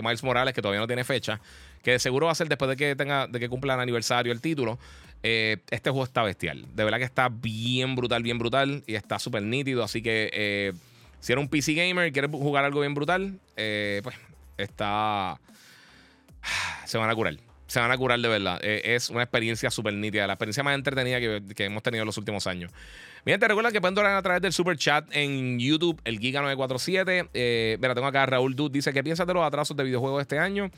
Miles 0.03 0.23
Morales, 0.23 0.53
que 0.53 0.61
todavía 0.61 0.81
no 0.81 0.87
tiene 0.87 1.03
fecha, 1.03 1.39
que 1.83 1.91
de 1.91 1.99
seguro 1.99 2.27
va 2.27 2.31
a 2.31 2.35
ser 2.35 2.47
después 2.47 2.69
de 2.69 2.77
que 2.77 2.95
tenga, 2.95 3.27
de 3.27 3.39
que 3.39 3.49
cumpla 3.49 3.75
el 3.75 3.81
aniversario 3.81 4.31
el 4.31 4.41
título. 4.41 4.79
eh, 5.21 5.57
este 5.69 5.89
juego 5.89 6.05
está 6.05 6.23
bestial. 6.23 6.65
De 6.73 6.83
verdad 6.83 6.97
que 6.97 7.03
está 7.03 7.29
bien 7.29 7.95
brutal, 7.95 8.23
bien 8.23 8.39
brutal. 8.39 8.83
Y 8.87 8.95
está 8.95 9.19
súper 9.19 9.43
nítido. 9.43 9.83
Así 9.83 10.01
que 10.01 10.29
eh, 10.33 10.73
si 11.19 11.33
eres 11.33 11.43
un 11.43 11.49
PC 11.49 11.73
gamer 11.73 12.07
y 12.07 12.11
quieres 12.11 12.31
jugar 12.31 12.63
algo 12.63 12.79
bien 12.79 12.93
brutal, 12.93 13.37
eh, 13.57 13.99
pues 14.01 14.15
está. 14.57 15.39
Se 16.85 16.97
van 16.97 17.09
a 17.09 17.15
curar. 17.15 17.37
Se 17.67 17.79
van 17.79 17.91
a 17.91 17.97
curar 17.97 18.19
de 18.19 18.27
verdad. 18.27 18.59
Es 18.63 19.09
una 19.09 19.23
experiencia 19.23 19.69
súper 19.71 19.93
nítida. 19.93 20.27
La 20.27 20.33
experiencia 20.33 20.63
más 20.63 20.75
entretenida 20.75 21.19
que, 21.19 21.65
hemos 21.65 21.83
tenido 21.83 22.03
en 22.03 22.05
los 22.05 22.17
últimos 22.17 22.45
años. 22.47 22.71
Bien, 23.25 23.39
te 23.39 23.47
recuerda 23.47 23.71
que 23.71 23.81
pueden 23.81 23.95
donar 23.95 24.15
a 24.15 24.21
través 24.21 24.41
del 24.41 24.53
super 24.53 24.77
chat 24.77 25.05
en 25.11 25.57
YouTube, 25.59 25.99
el 26.03 26.19
Giga947. 26.19 27.29
Eh, 27.33 27.77
mira, 27.81 27.95
tengo 27.95 28.07
acá 28.07 28.23
a 28.23 28.25
Raúl 28.27 28.55
Dude, 28.55 28.73
dice, 28.73 28.93
¿qué 28.93 29.03
piensas 29.03 29.25
de 29.25 29.33
los 29.33 29.43
atrasos 29.43 29.75
de 29.75 29.83
videojuegos 29.83 30.21
este 30.21 30.37
año? 30.37 30.69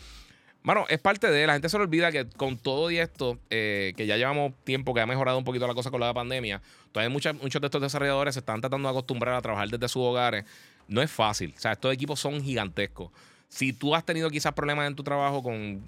Bueno, 0.66 0.88
es 0.90 1.00
parte 1.00 1.30
de. 1.30 1.46
La 1.46 1.54
gente 1.54 1.70
se 1.70 1.78
le 1.78 1.84
olvida 1.84 2.12
que 2.12 2.26
con 2.26 2.58
todo 2.58 2.90
y 2.90 2.98
esto, 2.98 3.38
eh, 3.52 3.94
que 3.96 4.08
ya 4.08 4.18
llevamos 4.18 4.52
tiempo, 4.64 4.96
que 4.96 5.00
ha 5.00 5.06
mejorado 5.06 5.38
un 5.38 5.44
poquito 5.44 5.68
la 5.68 5.76
cosa 5.76 5.92
con 5.92 6.00
la 6.00 6.12
pandemia, 6.12 6.60
todavía 6.92 7.12
muchos, 7.12 7.36
muchos 7.40 7.62
de 7.62 7.68
estos 7.68 7.84
desarrolladores 7.84 8.34
se 8.34 8.40
están 8.40 8.62
tratando 8.62 8.90
de 8.90 8.92
acostumbrar 8.92 9.36
a 9.36 9.42
trabajar 9.44 9.70
desde 9.70 9.88
sus 9.88 10.02
hogares. 10.02 10.44
No 10.88 11.04
es 11.04 11.12
fácil. 11.12 11.54
O 11.56 11.60
sea, 11.60 11.74
estos 11.74 11.94
equipos 11.94 12.20
son 12.20 12.44
gigantescos. 12.44 13.12
Si 13.48 13.74
tú 13.74 13.94
has 13.94 14.04
tenido 14.04 14.28
quizás 14.32 14.54
problemas 14.54 14.88
en 14.88 14.96
tu 14.96 15.04
trabajo 15.04 15.44
con 15.44 15.84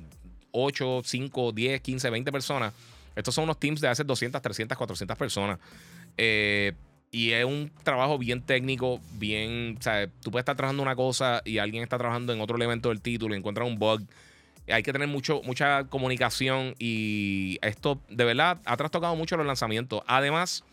8, 0.51 1.01
5, 1.03 1.51
10, 1.53 1.81
15, 1.81 2.09
20 2.11 2.31
personas, 2.31 2.71
estos 3.15 3.33
son 3.33 3.45
unos 3.45 3.59
teams 3.59 3.81
de 3.81 3.87
hace 3.87 4.03
200, 4.03 4.39
300, 4.39 4.77
400 4.77 5.17
personas. 5.17 5.57
Eh, 6.17 6.73
y 7.09 7.31
es 7.31 7.45
un 7.45 7.71
trabajo 7.81 8.19
bien 8.19 8.43
técnico, 8.43 8.99
bien. 9.13 9.75
O 9.79 9.81
sea, 9.81 10.07
tú 10.21 10.29
puedes 10.29 10.43
estar 10.43 10.55
trabajando 10.55 10.83
una 10.83 10.95
cosa 10.95 11.41
y 11.45 11.57
alguien 11.57 11.81
está 11.81 11.97
trabajando 11.97 12.31
en 12.31 12.41
otro 12.41 12.57
elemento 12.57 12.89
del 12.89 13.01
título 13.01 13.33
y 13.33 13.39
encuentra 13.39 13.63
un 13.63 13.79
bug 13.79 14.03
hay 14.67 14.83
que 14.83 14.91
tener 14.91 15.07
mucho, 15.07 15.41
mucha 15.43 15.85
comunicación 15.85 16.75
y 16.77 17.57
esto 17.61 18.01
de 18.09 18.25
verdad 18.25 18.59
ha 18.65 18.77
trastocado 18.77 19.15
mucho 19.15 19.37
los 19.37 19.45
lanzamientos. 19.45 20.03
Además 20.07 20.63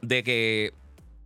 de 0.00 0.22
que 0.22 0.72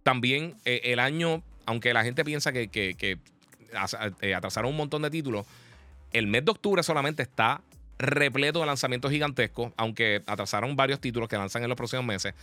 también 0.03 0.57
eh, 0.65 0.81
el 0.85 0.99
año, 0.99 1.43
aunque 1.67 1.93
la 1.93 2.03
gente 2.03 2.25
piensa 2.25 2.53
que, 2.53 2.71
eh, 2.73 4.35
atrasaron 4.35 4.71
un 4.71 4.77
montón 4.77 5.03
de 5.03 5.11
títulos, 5.11 5.47
el 6.13 6.27
mes 6.27 6.45
de 6.45 6.51
octubre 6.51 6.83
solamente 6.83 7.23
está 7.23 7.61
repleto 7.99 8.61
de 8.61 8.67
lanzamientos 8.67 9.11
gigantescos, 9.11 9.73
aunque 9.77 10.23
atrasaron 10.27 10.77
varios 10.77 11.01
títulos 11.01 11.29
que 11.29 11.37
lanzan 11.37 11.63
en 11.63 11.69
los 11.69 11.77
próximos 11.77 12.05
meses. 12.05 12.35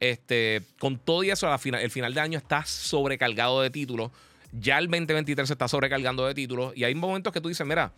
Este, 0.00 0.62
con 0.78 0.98
todo 0.98 1.24
y 1.24 1.30
eso, 1.30 1.48
el 1.52 1.90
final 1.90 2.12
de 2.14 2.20
año 2.20 2.38
está 2.38 2.64
sobrecargado 2.66 3.62
de 3.62 3.70
títulos. 3.70 4.10
Ya 4.52 4.78
el 4.78 4.86
2023 4.86 5.46
se 5.46 5.54
está 5.54 5.68
sobrecargando 5.68 6.26
de 6.26 6.34
títulos. 6.34 6.76
Y 6.76 6.84
hay 6.84 6.94
momentos 6.94 7.32
que 7.32 7.40
tú 7.40 7.48
dices, 7.48 7.66
mira, 7.66 7.92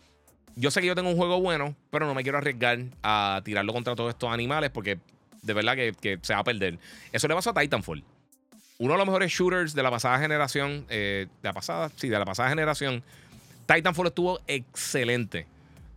yo 0.55 0.71
sé 0.71 0.81
que 0.81 0.87
yo 0.87 0.95
tengo 0.95 1.09
un 1.09 1.17
juego 1.17 1.39
bueno, 1.41 1.75
pero 1.89 2.05
no 2.05 2.13
me 2.13 2.23
quiero 2.23 2.37
arriesgar 2.37 2.79
a 3.03 3.41
tirarlo 3.43 3.73
contra 3.73 3.95
todos 3.95 4.09
estos 4.09 4.31
animales 4.31 4.69
porque 4.69 4.99
de 5.41 5.53
verdad 5.53 5.75
que, 5.75 6.19
se 6.21 6.33
va 6.33 6.39
a 6.39 6.43
perder. 6.43 6.79
Eso 7.11 7.27
le 7.27 7.35
pasó 7.35 7.51
a 7.51 7.53
Titanfall. 7.53 8.03
Uno 8.77 8.93
de 8.93 8.97
los 8.97 9.07
mejores 9.07 9.31
shooters 9.31 9.73
de 9.73 9.83
la 9.83 9.91
pasada 9.91 10.19
generación, 10.19 10.85
eh, 10.89 11.27
de 11.41 11.49
la 11.49 11.53
pasada, 11.53 11.89
sí, 11.95 12.07
de 12.07 12.17
la 12.17 12.25
pasada 12.25 12.49
generación. 12.49 13.03
Titanfall 13.65 14.07
estuvo 14.07 14.39
excelente. 14.47 15.47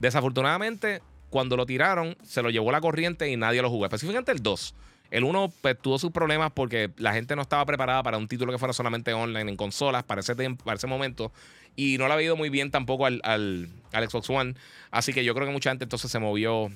Desafortunadamente, 0.00 1.00
cuando 1.30 1.56
lo 1.56 1.64
tiraron, 1.64 2.16
se 2.22 2.42
lo 2.42 2.50
llevó 2.50 2.72
la 2.72 2.80
corriente 2.80 3.30
y 3.30 3.36
nadie 3.36 3.62
lo 3.62 3.70
jugó. 3.70 3.84
Específicamente 3.84 4.32
el 4.32 4.42
2. 4.42 4.74
El 5.12 5.24
1 5.24 5.52
pues, 5.60 5.78
tuvo 5.78 5.98
sus 5.98 6.10
problemas 6.10 6.52
porque 6.52 6.90
la 6.96 7.12
gente 7.12 7.36
no 7.36 7.42
estaba 7.42 7.64
preparada 7.66 8.02
para 8.02 8.16
un 8.16 8.26
título 8.28 8.50
que 8.50 8.58
fuera 8.58 8.72
solamente 8.72 9.12
online 9.12 9.50
en 9.50 9.56
consolas 9.56 10.02
para 10.04 10.22
ese, 10.22 10.34
para 10.34 10.76
ese 10.76 10.86
momento. 10.86 11.32
Y 11.76 11.96
no 11.98 12.06
le 12.08 12.14
ha 12.14 12.22
ido 12.22 12.36
muy 12.36 12.50
bien 12.50 12.70
tampoco 12.70 13.06
al, 13.06 13.20
al, 13.24 13.68
Xbox 13.92 14.28
One. 14.28 14.54
Así 14.90 15.12
que 15.12 15.24
yo 15.24 15.34
creo 15.34 15.46
que 15.46 15.52
mucha 15.52 15.70
gente 15.70 15.84
entonces 15.84 16.10
se 16.10 16.18
movió 16.18 16.70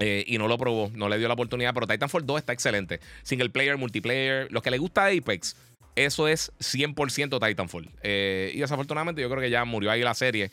eh, 0.00 0.24
y 0.26 0.38
no 0.38 0.48
lo 0.48 0.58
probó, 0.58 0.90
no 0.94 1.08
le 1.08 1.18
dio 1.18 1.28
la 1.28 1.34
oportunidad. 1.34 1.74
Pero 1.74 1.86
Titanfall 1.86 2.26
2 2.26 2.38
está 2.38 2.52
excelente. 2.52 3.00
Single 3.22 3.50
player, 3.50 3.76
multiplayer. 3.76 4.50
Lo 4.50 4.62
que 4.62 4.70
le 4.70 4.78
gusta 4.78 5.06
Apex, 5.06 5.56
eso 5.94 6.26
es 6.28 6.52
100% 6.58 7.46
Titanfall. 7.46 7.88
Eh, 8.02 8.52
y 8.54 8.58
desafortunadamente 8.58 9.22
yo 9.22 9.30
creo 9.30 9.40
que 9.40 9.50
ya 9.50 9.64
murió 9.64 9.90
ahí 9.90 10.02
la 10.02 10.14
serie. 10.14 10.50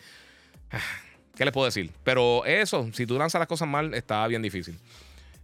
¿Qué 1.35 1.45
les 1.45 1.53
puedo 1.53 1.65
decir? 1.65 1.91
Pero 2.03 2.45
eso, 2.45 2.89
si 2.93 3.05
tú 3.05 3.17
lanzas 3.17 3.39
las 3.39 3.47
cosas 3.47 3.67
mal, 3.67 3.93
está 3.93 4.25
bien 4.27 4.41
difícil. 4.41 4.77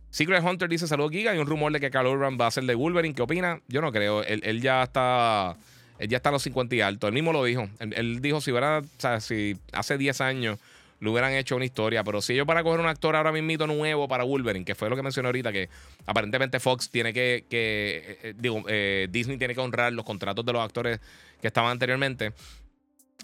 Secret 0.09 0.43
Hunter 0.43 0.69
dice: 0.69 0.87
Saludos, 0.87 1.11
Giga. 1.11 1.31
Hay 1.31 1.39
un 1.39 1.47
rumor 1.47 1.71
de 1.71 1.79
que 1.79 1.89
Carl 1.89 2.07
Urban 2.07 2.37
va 2.39 2.47
a 2.47 2.51
ser 2.51 2.63
de 2.65 2.75
Wolverine. 2.75 3.15
¿Qué 3.15 3.21
opina? 3.23 3.61
Yo 3.67 3.81
no 3.81 3.91
creo. 3.91 4.23
él 4.23 4.61
ya 4.61 4.83
está 4.83 5.55
él 6.03 6.09
ya 6.09 6.17
está 6.17 6.29
a 6.29 6.31
los 6.33 6.43
50 6.43 6.75
y 6.75 6.81
alto. 6.81 7.07
Él 7.07 7.13
mismo 7.13 7.31
lo 7.31 7.43
dijo. 7.45 7.69
Él, 7.79 8.21
dijo, 8.21 8.41
si 8.41 8.51
hubiera, 8.51 8.79
o 8.79 8.83
sea, 8.97 9.21
si 9.21 9.55
hace 9.71 9.97
10 9.97 10.19
años 10.19 10.59
le 10.99 11.09
hubieran 11.09 11.33
hecho 11.33 11.55
una 11.55 11.63
historia, 11.63 12.03
pero 12.03 12.21
si 12.21 12.33
ellos 12.33 12.45
para 12.45 12.61
coger 12.61 12.81
un 12.81 12.87
actor 12.87 13.15
ahora 13.15 13.31
mismo 13.31 13.67
nuevo 13.67 14.07
para 14.07 14.25
Wolverine, 14.25 14.65
que 14.65 14.75
fue 14.75 14.89
lo 14.89 14.97
que 14.97 15.01
mencioné 15.01 15.27
ahorita, 15.27 15.53
que 15.53 15.69
aparentemente 16.05 16.59
Fox 16.59 16.89
tiene 16.89 17.13
que, 17.13 17.45
que 17.49 18.19
eh, 18.21 18.33
digo, 18.37 18.63
eh, 18.67 19.07
Disney 19.11 19.37
tiene 19.37 19.53
que 19.53 19.61
honrar 19.61 19.93
los 19.93 20.05
contratos 20.05 20.45
de 20.45 20.53
los 20.53 20.61
actores 20.61 20.99
que 21.41 21.47
estaban 21.47 21.71
anteriormente. 21.71 22.33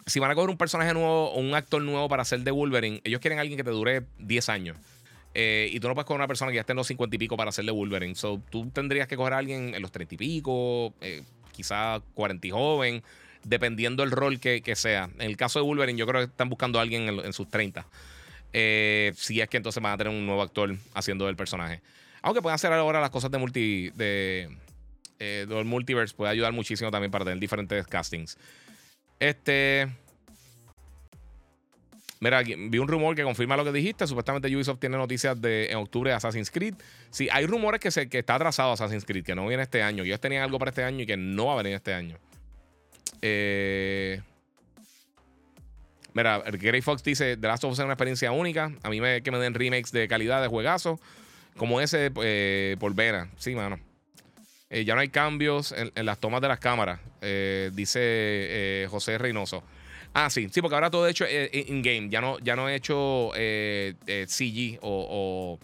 Si 0.05 0.19
van 0.19 0.31
a 0.31 0.35
coger 0.35 0.49
un 0.49 0.57
personaje 0.57 0.93
nuevo 0.93 1.31
o 1.31 1.39
un 1.39 1.53
actor 1.53 1.81
nuevo 1.81 2.07
para 2.07 2.21
hacer 2.21 2.39
de 2.39 2.51
Wolverine, 2.51 3.01
ellos 3.03 3.19
quieren 3.19 3.39
alguien 3.39 3.57
que 3.57 3.63
te 3.65 3.71
dure 3.71 4.03
10 4.19 4.49
años. 4.49 4.77
Eh, 5.33 5.69
y 5.71 5.79
tú 5.81 5.89
no 5.89 5.95
puedes 5.95 6.05
coger 6.05 6.19
una 6.19 6.27
persona 6.27 6.51
que 6.51 6.55
ya 6.55 6.61
esté 6.61 6.71
en 6.73 6.77
los 6.77 6.87
50 6.87 7.15
y 7.15 7.19
pico 7.19 7.35
para 7.35 7.49
hacer 7.49 7.65
de 7.65 7.71
Wolverine. 7.71 8.15
So, 8.15 8.41
tú 8.49 8.69
tendrías 8.71 9.07
que 9.07 9.17
coger 9.17 9.33
a 9.33 9.37
alguien 9.37 9.75
en 9.75 9.81
los 9.81 9.91
30 9.91 10.15
y 10.15 10.17
pico, 10.17 10.93
quizá 11.59 12.01
40 12.13 12.47
y 12.47 12.51
joven, 12.51 13.03
dependiendo 13.43 14.01
del 14.01 14.11
rol 14.11 14.39
que, 14.39 14.75
sea. 14.75 15.09
En 15.19 15.27
el 15.27 15.35
caso 15.35 15.59
de 15.59 15.65
Wolverine, 15.65 15.99
yo 15.99 16.07
creo 16.07 16.21
que 16.21 16.31
están 16.31 16.47
buscando 16.47 16.79
a 16.79 16.83
alguien 16.83 17.09
en, 17.09 17.33
sus 17.33 17.49
30. 17.49 17.85
Eh, 18.53 19.11
si 19.17 19.41
es 19.41 19.49
que 19.49 19.57
entonces 19.57 19.83
van 19.83 19.91
a 19.91 19.97
tener 19.97 20.13
un 20.13 20.25
nuevo 20.25 20.41
actor 20.41 20.73
haciendo 20.93 21.27
el 21.27 21.35
personaje. 21.35 21.81
Aunque 22.21 22.41
pueden 22.41 22.55
hacer 22.55 22.71
ahora 22.71 23.01
las 23.01 23.09
cosas 23.09 23.29
de 23.29 23.37
multi. 23.37 23.89
de. 23.91 24.49
Eh, 25.21 25.45
del 25.49 25.65
multiverse 25.65 26.15
puede 26.15 26.31
ayudar 26.31 26.53
muchísimo 26.53 26.91
también 26.91 27.11
para 27.11 27.25
tener 27.25 27.39
diferentes 27.39 27.85
castings. 27.87 28.37
Este. 29.19 29.89
Mira, 32.21 32.43
vi 32.43 32.77
un 32.77 32.87
rumor 32.87 33.15
que 33.15 33.23
confirma 33.23 33.55
lo 33.55 33.63
que 33.63 33.71
dijiste. 33.71 34.05
Supuestamente 34.05 34.53
Ubisoft 34.53 34.79
tiene 34.79 34.97
noticias 34.97 35.39
de 35.41 35.67
en 35.71 35.77
octubre 35.77 36.09
de 36.09 36.17
Assassin's 36.17 36.51
Creed. 36.51 36.75
Sí, 37.11 37.29
hay 37.31 37.45
rumores 37.45 37.79
que, 37.79 37.91
se, 37.91 38.09
que 38.09 38.19
está 38.19 38.35
atrasado 38.35 38.73
Assassin's 38.73 39.05
Creed, 39.05 39.23
que 39.23 39.35
no 39.35 39.47
viene 39.47 39.63
este 39.63 39.81
año. 39.81 40.03
Que 40.03 40.09
ellos 40.09 40.19
tenían 40.19 40.43
algo 40.43 40.59
para 40.59 40.69
este 40.69 40.83
año 40.83 41.03
y 41.03 41.05
que 41.05 41.15
no 41.15 41.45
va 41.45 41.53
a 41.53 41.57
venir 41.57 41.75
este 41.75 41.93
año. 41.93 42.17
Eh, 43.21 44.21
mira, 46.13 46.39
Gray 46.39 46.81
Fox 46.81 47.03
dice: 47.03 47.37
The 47.37 47.47
Last 47.47 47.63
of 47.63 47.71
Us 47.71 47.79
es 47.79 47.85
una 47.85 47.93
experiencia 47.93 48.33
única. 48.33 48.73
A 48.83 48.89
mí 48.89 48.99
me 48.99 49.21
que 49.21 49.31
me 49.31 49.37
den 49.37 49.53
remakes 49.53 49.93
de 49.93 50.09
calidad 50.09 50.41
de 50.41 50.49
juegazo. 50.49 50.99
Como 51.55 51.79
ese 51.79 52.11
eh, 52.21 52.75
por. 52.81 52.93
Sí, 53.37 53.55
mano. 53.55 53.79
Eh, 54.69 54.83
ya 54.83 54.93
no 54.93 55.01
hay 55.01 55.09
cambios 55.09 55.71
en, 55.71 55.91
en, 55.95 56.05
las 56.05 56.19
tomas 56.19 56.41
de 56.41 56.47
las 56.49 56.59
cámaras, 56.59 56.99
dice 57.71 58.85
José 58.89 59.17
Reynoso. 59.17 59.63
Ah, 60.13 60.29
sí, 60.29 60.49
sí, 60.51 60.61
porque 60.61 60.75
ahora 60.75 60.89
todo 60.89 61.07
hecho 61.07 61.25
eh, 61.27 61.65
in-game. 61.67 62.09
Ya 62.09 62.21
no, 62.21 62.39
ya 62.39 62.55
no 62.55 62.67
he 62.67 62.75
hecho 62.75 63.31
eh, 63.35 63.93
eh, 64.07 64.25
CG 64.27 64.79
o, 64.81 65.59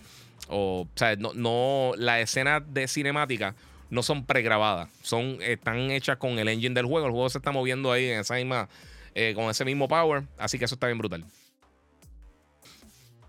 o, 0.50 0.88
sea, 0.96 1.16
no, 1.16 1.34
no, 1.34 1.94
la 1.98 2.20
escena 2.20 2.60
de 2.60 2.88
cinemática 2.88 3.56
no 3.90 4.04
son 4.04 4.26
pregrabadas. 4.26 4.90
Son, 5.02 5.40
están 5.42 5.92
hechas 5.92 6.18
con 6.18 6.38
el 6.38 6.48
engine 6.48 6.76
del 6.76 6.86
juego. 6.86 7.08
El 7.08 7.12
juego 7.12 7.30
se 7.30 7.40
está 7.40 7.52
moviendo 7.52 7.92
ahí 7.92 8.10
en 8.10 8.20
esa 8.20 8.36
misma, 8.36 8.70
con 9.34 9.50
ese 9.50 9.66
mismo 9.66 9.88
power. 9.88 10.24
Así 10.38 10.60
que 10.60 10.66
eso 10.66 10.76
está 10.76 10.88
bien 10.88 11.00
brutal. 11.00 11.26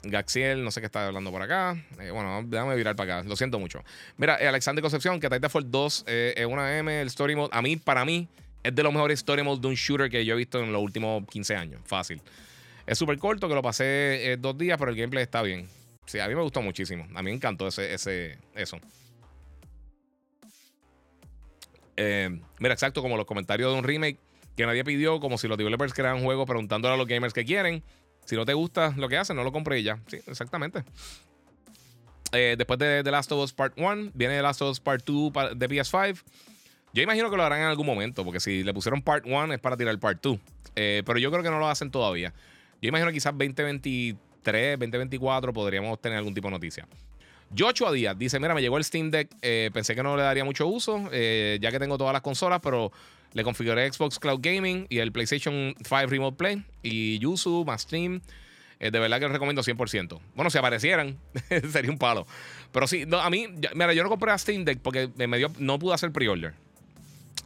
Gaxiel, 0.02 0.62
no 0.62 0.70
sé 0.70 0.80
qué 0.80 0.86
está 0.86 1.06
hablando 1.06 1.32
por 1.32 1.42
acá. 1.42 1.82
bueno, 1.96 2.42
déjame 2.46 2.76
virar 2.76 2.94
para 2.94 3.18
acá. 3.18 3.28
Lo 3.28 3.36
siento 3.36 3.58
mucho. 3.58 3.82
Mira, 4.18 4.34
Alexander 4.34 4.82
Concepción, 4.82 5.18
que 5.18 5.30
Titanfall 5.30 5.70
2 5.70 6.04
es 6.06 6.46
una 6.46 6.76
M, 6.78 7.00
el 7.00 7.06
story 7.08 7.34
mode. 7.34 7.50
A 7.52 7.62
mí, 7.62 7.76
para 7.76 8.04
mí, 8.04 8.28
es 8.66 8.74
de 8.74 8.82
los 8.82 8.92
mejores 8.92 9.20
story 9.20 9.42
modes 9.42 9.60
de 9.60 9.68
un 9.68 9.74
shooter 9.74 10.10
que 10.10 10.24
yo 10.24 10.34
he 10.34 10.36
visto 10.36 10.60
en 10.60 10.72
los 10.72 10.82
últimos 10.82 11.24
15 11.28 11.56
años. 11.56 11.80
Fácil. 11.84 12.20
Es 12.84 12.98
súper 12.98 13.18
corto, 13.18 13.48
que 13.48 13.54
lo 13.54 13.62
pasé 13.62 14.32
eh, 14.32 14.36
dos 14.36 14.58
días, 14.58 14.76
pero 14.78 14.90
el 14.90 14.96
gameplay 14.96 15.22
está 15.22 15.42
bien. 15.42 15.68
Sí, 16.04 16.18
a 16.18 16.28
mí 16.28 16.34
me 16.34 16.42
gustó 16.42 16.62
muchísimo. 16.62 17.04
A 17.14 17.22
mí 17.22 17.30
me 17.30 17.36
encantó 17.36 17.68
ese, 17.68 17.94
ese, 17.94 18.38
eso. 18.54 18.78
Eh, 21.96 22.40
mira, 22.58 22.74
exacto, 22.74 23.02
como 23.02 23.16
los 23.16 23.26
comentarios 23.26 23.72
de 23.72 23.78
un 23.78 23.84
remake 23.84 24.18
que 24.56 24.66
nadie 24.66 24.84
pidió, 24.84 25.20
como 25.20 25.38
si 25.38 25.48
los 25.48 25.58
developers 25.58 25.94
crearan 25.94 26.22
juegos 26.22 26.46
preguntándole 26.46 26.94
a 26.94 26.96
los 26.96 27.06
gamers 27.06 27.32
que 27.32 27.44
quieren. 27.44 27.82
Si 28.24 28.34
no 28.34 28.44
te 28.44 28.54
gusta 28.54 28.94
lo 28.96 29.08
que 29.08 29.16
hacen, 29.16 29.36
no 29.36 29.44
lo 29.44 29.52
compré 29.52 29.82
ya. 29.82 30.00
Sí, 30.08 30.18
exactamente. 30.26 30.82
Eh, 32.32 32.56
después 32.58 32.78
de 32.78 33.02
The 33.04 33.10
Last 33.10 33.30
of 33.30 33.44
Us 33.44 33.52
Part 33.52 33.74
1, 33.76 34.10
viene 34.14 34.36
The 34.36 34.42
Last 34.42 34.62
of 34.62 34.70
Us 34.70 34.80
Part 34.80 35.04
2 35.04 35.56
de 35.56 35.68
PS5. 35.68 36.22
Yo 36.96 37.02
imagino 37.02 37.28
que 37.28 37.36
lo 37.36 37.44
harán 37.44 37.60
en 37.60 37.66
algún 37.66 37.84
momento, 37.84 38.24
porque 38.24 38.40
si 38.40 38.64
le 38.64 38.72
pusieron 38.72 39.02
part 39.02 39.26
1 39.26 39.52
es 39.52 39.60
para 39.60 39.76
tirar 39.76 39.92
el 39.92 39.98
part 39.98 40.18
2. 40.22 40.38
Eh, 40.76 41.02
pero 41.04 41.18
yo 41.18 41.30
creo 41.30 41.42
que 41.42 41.50
no 41.50 41.58
lo 41.58 41.68
hacen 41.68 41.90
todavía. 41.90 42.32
Yo 42.80 42.88
imagino 42.88 43.10
que 43.10 43.16
quizás 43.16 43.34
2023, 43.34 44.78
2024 44.78 45.52
podríamos 45.52 46.00
tener 46.00 46.16
algún 46.16 46.32
tipo 46.32 46.48
de 46.48 46.52
noticia. 46.52 46.88
Joshua 47.54 47.92
Díaz 47.92 48.18
dice: 48.18 48.40
Mira, 48.40 48.54
me 48.54 48.62
llegó 48.62 48.78
el 48.78 48.84
Steam 48.84 49.10
Deck. 49.10 49.28
Eh, 49.42 49.68
pensé 49.74 49.94
que 49.94 50.02
no 50.02 50.16
le 50.16 50.22
daría 50.22 50.42
mucho 50.42 50.66
uso, 50.68 51.06
eh, 51.12 51.58
ya 51.60 51.70
que 51.70 51.78
tengo 51.78 51.98
todas 51.98 52.14
las 52.14 52.22
consolas, 52.22 52.60
pero 52.62 52.90
le 53.34 53.44
configuré 53.44 53.92
Xbox 53.92 54.18
Cloud 54.18 54.40
Gaming 54.40 54.86
y 54.88 55.00
el 55.00 55.12
PlayStation 55.12 55.74
5 55.76 56.06
Remote 56.06 56.38
Play 56.38 56.64
y 56.82 57.18
Yuzu 57.18 57.66
más 57.66 57.82
Steam. 57.82 58.22
de 58.80 58.90
verdad 58.90 59.18
que 59.18 59.26
lo 59.26 59.34
recomiendo 59.34 59.62
100%. 59.62 60.18
Bueno, 60.34 60.48
si 60.48 60.56
aparecieran, 60.56 61.18
sería 61.70 61.90
un 61.90 61.98
palo. 61.98 62.26
Pero 62.72 62.86
sí, 62.86 63.04
a 63.20 63.28
mí, 63.28 63.48
mira, 63.74 63.92
yo 63.92 64.02
no 64.02 64.08
compré 64.08 64.32
a 64.32 64.38
Steam 64.38 64.64
Deck 64.64 64.78
porque 64.80 65.10
me 65.14 65.36
dio, 65.36 65.52
no 65.58 65.78
pude 65.78 65.92
hacer 65.92 66.10
pre-order. 66.10 66.54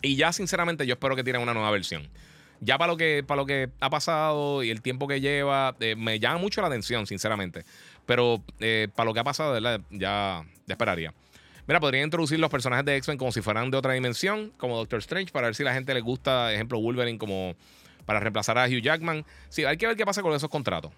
Y 0.02 0.16
ya, 0.16 0.32
sinceramente, 0.32 0.86
yo 0.86 0.94
espero 0.94 1.16
que 1.16 1.24
tienen 1.24 1.42
una 1.42 1.54
nueva 1.54 1.70
versión. 1.70 2.08
Ya 2.60 2.76
para 2.76 2.92
lo 2.92 2.96
que, 2.98 3.24
para 3.26 3.40
lo 3.40 3.46
que 3.46 3.70
ha 3.80 3.90
pasado 3.90 4.62
y 4.62 4.70
el 4.70 4.82
tiempo 4.82 5.08
que 5.08 5.20
lleva, 5.20 5.76
eh, 5.80 5.96
me 5.96 6.20
llama 6.20 6.38
mucho 6.38 6.60
la 6.60 6.66
atención, 6.66 7.06
sinceramente. 7.06 7.64
Pero 8.06 8.42
eh, 8.60 8.88
para 8.94 9.06
lo 9.06 9.14
que 9.14 9.20
ha 9.20 9.24
pasado, 9.24 9.58
ya, 9.90 10.44
esperaría. 10.68 11.14
Mira, 11.66 11.80
podrían 11.80 12.04
introducir 12.04 12.38
los 12.38 12.50
personajes 12.50 12.84
de 12.84 12.96
X-Men 12.96 13.16
como 13.16 13.32
si 13.32 13.40
fueran 13.40 13.70
de 13.70 13.76
otra 13.76 13.94
dimensión, 13.94 14.52
como 14.58 14.76
Doctor 14.76 14.98
Strange, 14.98 15.32
para 15.32 15.46
ver 15.46 15.54
si 15.54 15.64
la 15.64 15.72
gente 15.72 15.94
le 15.94 16.00
gusta, 16.00 16.52
ejemplo, 16.52 16.80
Wolverine 16.80 17.18
como 17.18 17.54
para 18.04 18.20
reemplazar 18.20 18.58
a 18.58 18.66
Hugh 18.66 18.82
Jackman. 18.82 19.24
Sí, 19.48 19.64
hay 19.64 19.76
que 19.76 19.86
ver 19.86 19.96
qué 19.96 20.04
pasa 20.04 20.20
con 20.20 20.34
esos 20.34 20.50
contratos. 20.50 20.92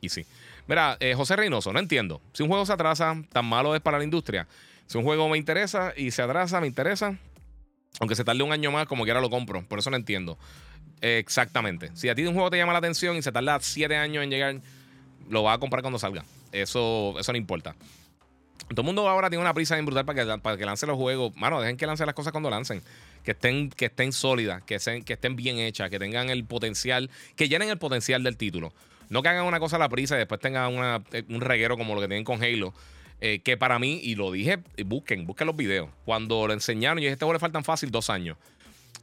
Y 0.00 0.08
sí. 0.08 0.24
Mira, 0.66 0.96
eh, 1.00 1.14
José 1.14 1.36
Reynoso, 1.36 1.72
no 1.72 1.80
entiendo. 1.80 2.20
Si 2.32 2.42
un 2.42 2.48
juego 2.48 2.64
se 2.64 2.72
atrasa, 2.72 3.20
tan 3.32 3.44
malo 3.44 3.74
es 3.74 3.80
para 3.80 3.98
la 3.98 4.04
industria. 4.04 4.46
Si 4.86 4.96
un 4.96 5.04
juego 5.04 5.28
me 5.28 5.36
interesa 5.36 5.92
y 5.96 6.10
se 6.10 6.22
atrasa, 6.22 6.60
me 6.60 6.66
interesa. 6.66 7.18
Aunque 8.00 8.16
se 8.16 8.24
tarde 8.24 8.42
un 8.42 8.52
año 8.52 8.70
más, 8.70 8.86
como 8.86 9.04
quiera 9.04 9.20
lo 9.20 9.30
compro. 9.30 9.66
Por 9.66 9.78
eso 9.78 9.90
no 9.90 9.96
entiendo. 9.96 10.38
exactamente. 11.00 11.90
Si 11.94 12.08
a 12.08 12.14
ti 12.14 12.24
un 12.24 12.34
juego 12.34 12.50
te 12.50 12.56
llama 12.56 12.72
la 12.72 12.78
atención 12.78 13.16
y 13.16 13.22
se 13.22 13.32
tarda 13.32 13.58
siete 13.60 13.96
años 13.96 14.24
en 14.24 14.30
llegar, 14.30 14.60
lo 15.28 15.42
vas 15.42 15.56
a 15.56 15.58
comprar 15.58 15.82
cuando 15.82 15.98
salga. 15.98 16.24
Eso, 16.52 17.14
eso 17.18 17.32
no 17.32 17.38
importa. 17.38 17.74
Todo 18.68 18.82
el 18.82 18.86
mundo 18.86 19.08
ahora 19.08 19.28
tiene 19.28 19.42
una 19.42 19.52
prisa 19.52 19.74
bien 19.74 19.84
brutal 19.84 20.04
para 20.04 20.24
que, 20.24 20.38
para 20.40 20.56
que 20.56 20.64
lance 20.64 20.86
los 20.86 20.96
juegos. 20.96 21.34
Mano, 21.36 21.60
dejen 21.60 21.76
que 21.76 21.86
lance 21.86 22.06
las 22.06 22.14
cosas 22.14 22.32
cuando 22.32 22.50
lancen. 22.50 22.82
Que 23.24 23.32
estén, 23.32 23.70
que 23.70 23.86
estén 23.86 24.12
sólidas, 24.12 24.62
que, 24.62 24.78
que 25.04 25.12
estén 25.12 25.36
bien 25.36 25.58
hechas, 25.58 25.90
que 25.90 25.98
tengan 25.98 26.30
el 26.30 26.44
potencial, 26.44 27.10
que 27.36 27.48
llenen 27.48 27.68
el 27.68 27.78
potencial 27.78 28.22
del 28.22 28.36
título. 28.36 28.72
No 29.10 29.22
que 29.22 29.28
hagan 29.28 29.44
una 29.44 29.60
cosa 29.60 29.76
a 29.76 29.78
la 29.78 29.88
prisa 29.88 30.14
y 30.14 30.18
después 30.18 30.40
tengan 30.40 30.74
un 30.74 31.40
reguero 31.40 31.76
como 31.76 31.94
lo 31.94 32.00
que 32.00 32.08
tienen 32.08 32.24
con 32.24 32.42
Halo. 32.42 32.72
Eh, 33.24 33.38
que 33.38 33.56
para 33.56 33.78
mí, 33.78 34.00
y 34.02 34.16
lo 34.16 34.32
dije, 34.32 34.58
busquen, 34.84 35.26
busquen 35.26 35.46
los 35.46 35.56
videos. 35.56 35.88
Cuando 36.04 36.46
lo 36.46 36.52
enseñaron, 36.52 36.98
yo 36.98 37.02
dije, 37.02 37.12
este 37.12 37.24
juego 37.24 37.34
le 37.34 37.38
faltan 37.38 37.62
fácil 37.62 37.90
dos 37.90 38.10
años. 38.10 38.36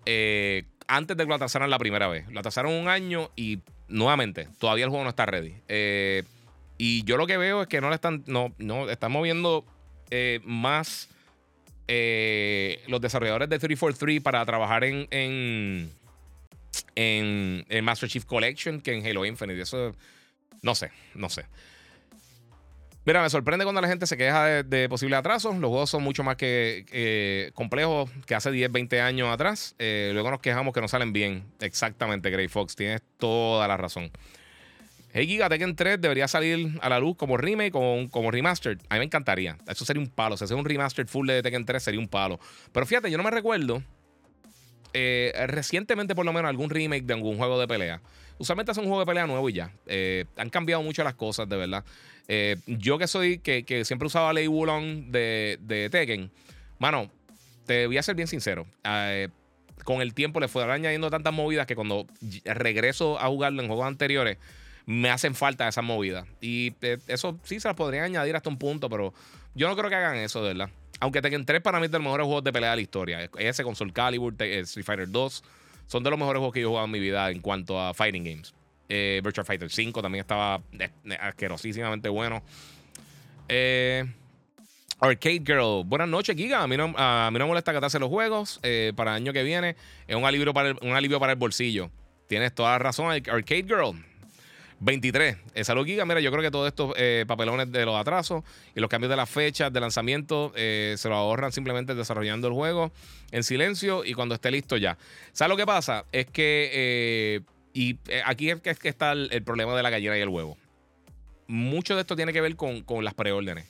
Eh, 0.06 0.66
antes 0.88 1.16
de 1.16 1.24
que 1.24 1.30
lo 1.30 1.36
atrasaran 1.36 1.70
la 1.70 1.80
primera 1.80 2.08
vez. 2.08 2.28
Lo 2.30 2.40
atrasaron 2.40 2.74
un 2.74 2.90
año 2.90 3.32
y 3.36 3.60
nuevamente, 3.88 4.48
todavía 4.60 4.84
el 4.84 4.90
juego 4.90 5.06
no 5.06 5.10
está 5.10 5.26
ready. 5.26 5.56
Eh, 5.70 6.24
y 6.78 7.04
yo 7.06 7.16
lo 7.16 7.28
que 7.28 7.38
veo 7.38 7.62
es 7.62 7.68
que 7.68 7.80
no 7.80 7.90
le 7.90 7.96
están, 7.96 8.24
no, 8.28 8.54
no, 8.58 8.90
están 8.90 9.12
moviendo 9.12 9.66
más 10.44 11.10
los 11.88 13.02
desarrolladores 13.02 13.50
de 13.50 13.58
343 13.58 14.22
para 14.22 14.46
trabajar 14.46 14.84
en, 14.84 15.08
en 15.12 15.92
en, 16.96 17.84
Master 17.84 18.10
Chief 18.10 18.26
Collection 18.26 18.82
que 18.82 18.94
en 18.94 19.06
Halo 19.06 19.26
Infinite. 19.26 19.62
Eso, 19.62 19.96
no 20.62 20.76
sé, 20.76 20.92
no 21.16 21.30
sé. 21.30 21.46
Mira, 23.10 23.24
me 23.24 23.30
sorprende 23.32 23.66
cuando 23.66 23.82
la 23.82 23.88
gente 23.88 24.06
se 24.06 24.18
queja 24.18 24.62
de, 24.62 24.88
posibles 24.88 25.18
atrasos. 25.18 25.58
Los 25.58 25.70
juegos 25.70 25.90
son 25.90 26.04
mucho 26.04 26.24
más 26.24 26.36
que 26.36 27.52
complejos 27.56 28.08
que 28.28 28.36
hace 28.36 28.52
10, 28.52 28.72
20 28.72 29.02
años 29.02 29.30
atrás. 29.34 29.74
Eh, 29.80 30.12
luego 30.14 30.30
nos 30.30 30.42
quejamos 30.42 30.76
que 30.76 30.80
no 30.80 30.88
salen 30.88 31.12
bien. 31.12 31.44
Exactamente, 31.60 32.30
Grey 32.30 32.48
Fox. 32.48 32.76
Tienes 32.76 33.02
toda 33.18 33.68
la 33.68 33.78
razón. 33.78 34.12
Hey 35.12 35.26
Giga, 35.26 35.50
Tekken 35.50 35.76
3 35.76 36.00
debería 36.00 36.28
salir 36.28 36.78
a 36.84 36.90
la 36.90 37.00
luz 37.00 37.18
como 37.18 37.36
remake 37.36 37.72
como, 37.72 38.30
remastered. 38.30 38.78
A 38.90 38.94
mí 38.94 39.00
me 39.00 39.06
encantaría. 39.06 39.58
Eso 39.68 39.86
sería 39.86 40.04
un 40.04 40.10
palo. 40.10 40.38
Si 40.38 40.44
hace 40.44 40.54
un 40.54 40.64
remastered 40.64 41.08
full 41.08 41.26
de 41.26 41.42
Tekken 41.42 41.66
3 41.66 41.82
sería 41.82 42.00
un 42.00 42.10
palo. 42.10 42.40
Pero 42.72 42.86
fíjate, 42.86 43.10
yo 43.10 43.18
no 43.18 43.24
me 43.24 43.32
recuerdo 43.32 43.82
eh, 44.94 45.34
recientemente 45.48 46.14
por 46.14 46.28
lo 46.28 46.32
menos 46.32 46.48
algún 46.48 46.70
remake 46.70 47.06
de 47.06 47.14
algún 47.16 47.38
juego 47.38 47.60
de 47.60 47.68
pelea. 47.68 48.02
Usualmente 48.40 48.72
es 48.72 48.78
un 48.78 48.86
juego 48.86 49.02
de 49.02 49.06
pelea 49.06 49.28
nuevo 49.28 49.48
y 49.50 49.54
ya. 49.54 49.72
Eh, 49.86 50.26
han 50.38 50.50
cambiado 50.50 50.82
mucho 50.82 51.04
las 51.04 51.14
cosas, 51.14 51.48
de 51.48 51.58
verdad. 51.58 51.84
Eh, 52.28 52.56
yo 52.66 52.98
que 52.98 53.08
soy, 53.08 53.40
que, 53.40 53.84
siempre 53.86 54.08
usaba 54.08 54.34
Lei 54.34 54.48
Wulong 54.48 55.12
de, 55.12 55.60
de, 55.62 55.90
Tekken, 55.90 56.32
mano, 56.80 57.12
te 57.66 57.86
voy 57.86 57.98
a 57.98 58.04
ser 58.04 58.16
bien 58.16 58.28
sincero. 58.28 58.66
con 59.84 60.02
el 60.02 60.14
tiempo 60.14 60.40
le 60.40 60.48
fue 60.48 60.64
añadiendo 60.64 61.10
tantas 61.10 61.34
movidas 61.34 61.68
que 61.68 61.76
cuando 61.76 62.08
regreso 62.46 63.20
a 63.20 63.28
jugarlo 63.28 63.62
en 63.62 63.68
juegos 63.68 63.86
anteriores, 63.86 64.38
me 64.86 65.12
hacen 65.12 65.36
falta 65.36 65.68
esas 65.68 65.84
movidas. 65.84 66.26
Y 66.42 66.74
eso 67.08 67.38
sí 67.44 67.60
se 67.60 67.68
las 67.68 67.78
podría 67.78 68.04
añadir 68.04 68.36
hasta 68.36 68.50
un 68.50 68.58
punto, 68.58 68.90
pero 68.90 69.14
yo 69.54 69.68
no 69.68 69.76
creo 69.76 69.90
que 69.90 69.96
hagan 69.96 70.16
eso, 70.16 70.42
de 70.42 70.54
verdad. 70.54 70.70
Aunque 71.00 71.22
Tekken 71.22 71.46
3 71.46 71.62
para 71.62 71.80
mí 71.80 71.86
es 71.86 71.92
de 71.92 71.98
los 71.98 72.04
mejores 72.06 72.26
juegos 72.26 72.44
de 72.44 72.52
pelea 72.52 72.72
de 72.72 72.76
la 72.78 72.82
historia. 72.82 73.30
Ese 73.38 73.64
con 73.64 73.76
Soul 73.76 73.94
Calibur, 73.94 74.34
eh, 74.40 74.60
Street 74.60 74.86
Fighter 74.86 75.10
2, 75.10 75.44
son 75.90 76.04
de 76.04 76.12
los 76.12 76.20
mejores 76.20 76.40
juegos 76.40 76.54
que 76.54 76.62
yo 76.62 76.68
he 76.68 76.70
jugado 76.70 76.86
en 76.86 76.92
mi 76.92 77.00
vida 77.00 77.32
en 77.32 77.42
cuanto 77.42 77.80
a 77.80 77.94
fighting 77.96 78.24
games. 78.24 78.54
Eh, 78.88 79.22
Virtual 79.24 79.46
Fighter 79.46 79.70
5 79.70 80.02
también 80.02 80.22
estaba 80.22 80.62
asquerosísimamente 81.20 82.10
bueno. 82.10 82.44
Eh, 83.48 84.06
Arcade 85.00 85.42
Girl, 85.44 85.84
buenas 85.86 86.08
noches, 86.08 86.36
Giga. 86.36 86.62
A 86.62 86.68
mí 86.68 86.78
no, 86.78 86.94
a 86.96 87.30
mí 87.32 87.40
no 87.40 87.48
molesta 87.48 87.74
catarse 87.74 87.98
los 87.98 88.10
juegos 88.10 88.60
para 88.96 89.12
el 89.12 89.24
año 89.24 89.34
que 89.34 89.42
viene. 89.42 89.76
Es 90.08 90.16
un 90.16 90.26
alivio 90.26 90.54
para 90.54 90.76
un 90.82 90.94
alivio 90.94 91.20
para 91.20 91.34
el 91.34 91.40
bolsillo. 91.40 91.90
Tienes 92.28 92.54
toda 92.54 92.72
la 92.72 92.80
razón, 92.80 93.12
Arcade 93.12 93.64
Girl. 93.64 94.09
23. 94.80 95.38
Eh, 95.54 95.64
salud, 95.64 95.86
Giga. 95.86 96.06
Mira, 96.06 96.22
yo 96.22 96.32
creo 96.32 96.42
que 96.42 96.52
todos 96.52 96.68
estos 96.68 96.94
eh, 96.98 97.26
papelones 97.28 97.72
de 97.72 97.86
los 97.86 97.96
atrasos 97.96 98.44
y 98.76 98.80
los 98.80 98.90
cambios 98.90 99.10
de 99.10 99.18
las 99.18 99.30
fechas 99.30 99.72
de 99.74 99.80
lanzamiento 99.80 100.54
eh, 100.56 100.96
se 100.98 101.10
lo 101.10 101.16
ahorran 101.16 101.52
simplemente 101.52 101.96
desarrollando 101.96 102.48
el 102.48 102.54
juego 102.54 102.92
en 103.32 103.44
silencio 103.44 104.06
y 104.06 104.14
cuando 104.14 104.36
esté 104.36 104.52
listo 104.52 104.78
ya. 104.78 104.98
¿Sabes 105.34 105.50
lo 105.50 105.58
que 105.58 105.66
pasa? 105.66 106.06
Es 106.12 106.28
que, 106.28 107.44
y 107.74 107.98
aquí 108.26 108.50
es 108.50 108.80
que, 108.80 108.90
está 108.90 109.12
el, 109.12 109.44
problema 109.44 109.76
de 109.76 109.84
la 109.84 109.90
gallina 109.90 110.18
y 110.18 110.22
el 110.22 110.30
huevo. 110.30 110.58
Mucho 111.48 111.96
de 111.96 112.02
esto 112.02 112.16
tiene 112.16 112.32
que 112.32 112.42
ver 112.42 112.56
con, 112.56 112.82
con 112.82 113.04
las 113.04 113.14
preórdenes. 113.14 113.66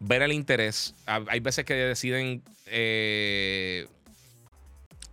Ver 0.00 0.22
el 0.22 0.32
interés. 0.32 0.94
Hay 1.06 1.40
veces 1.40 1.64
que 1.64 1.74
deciden, 1.74 2.42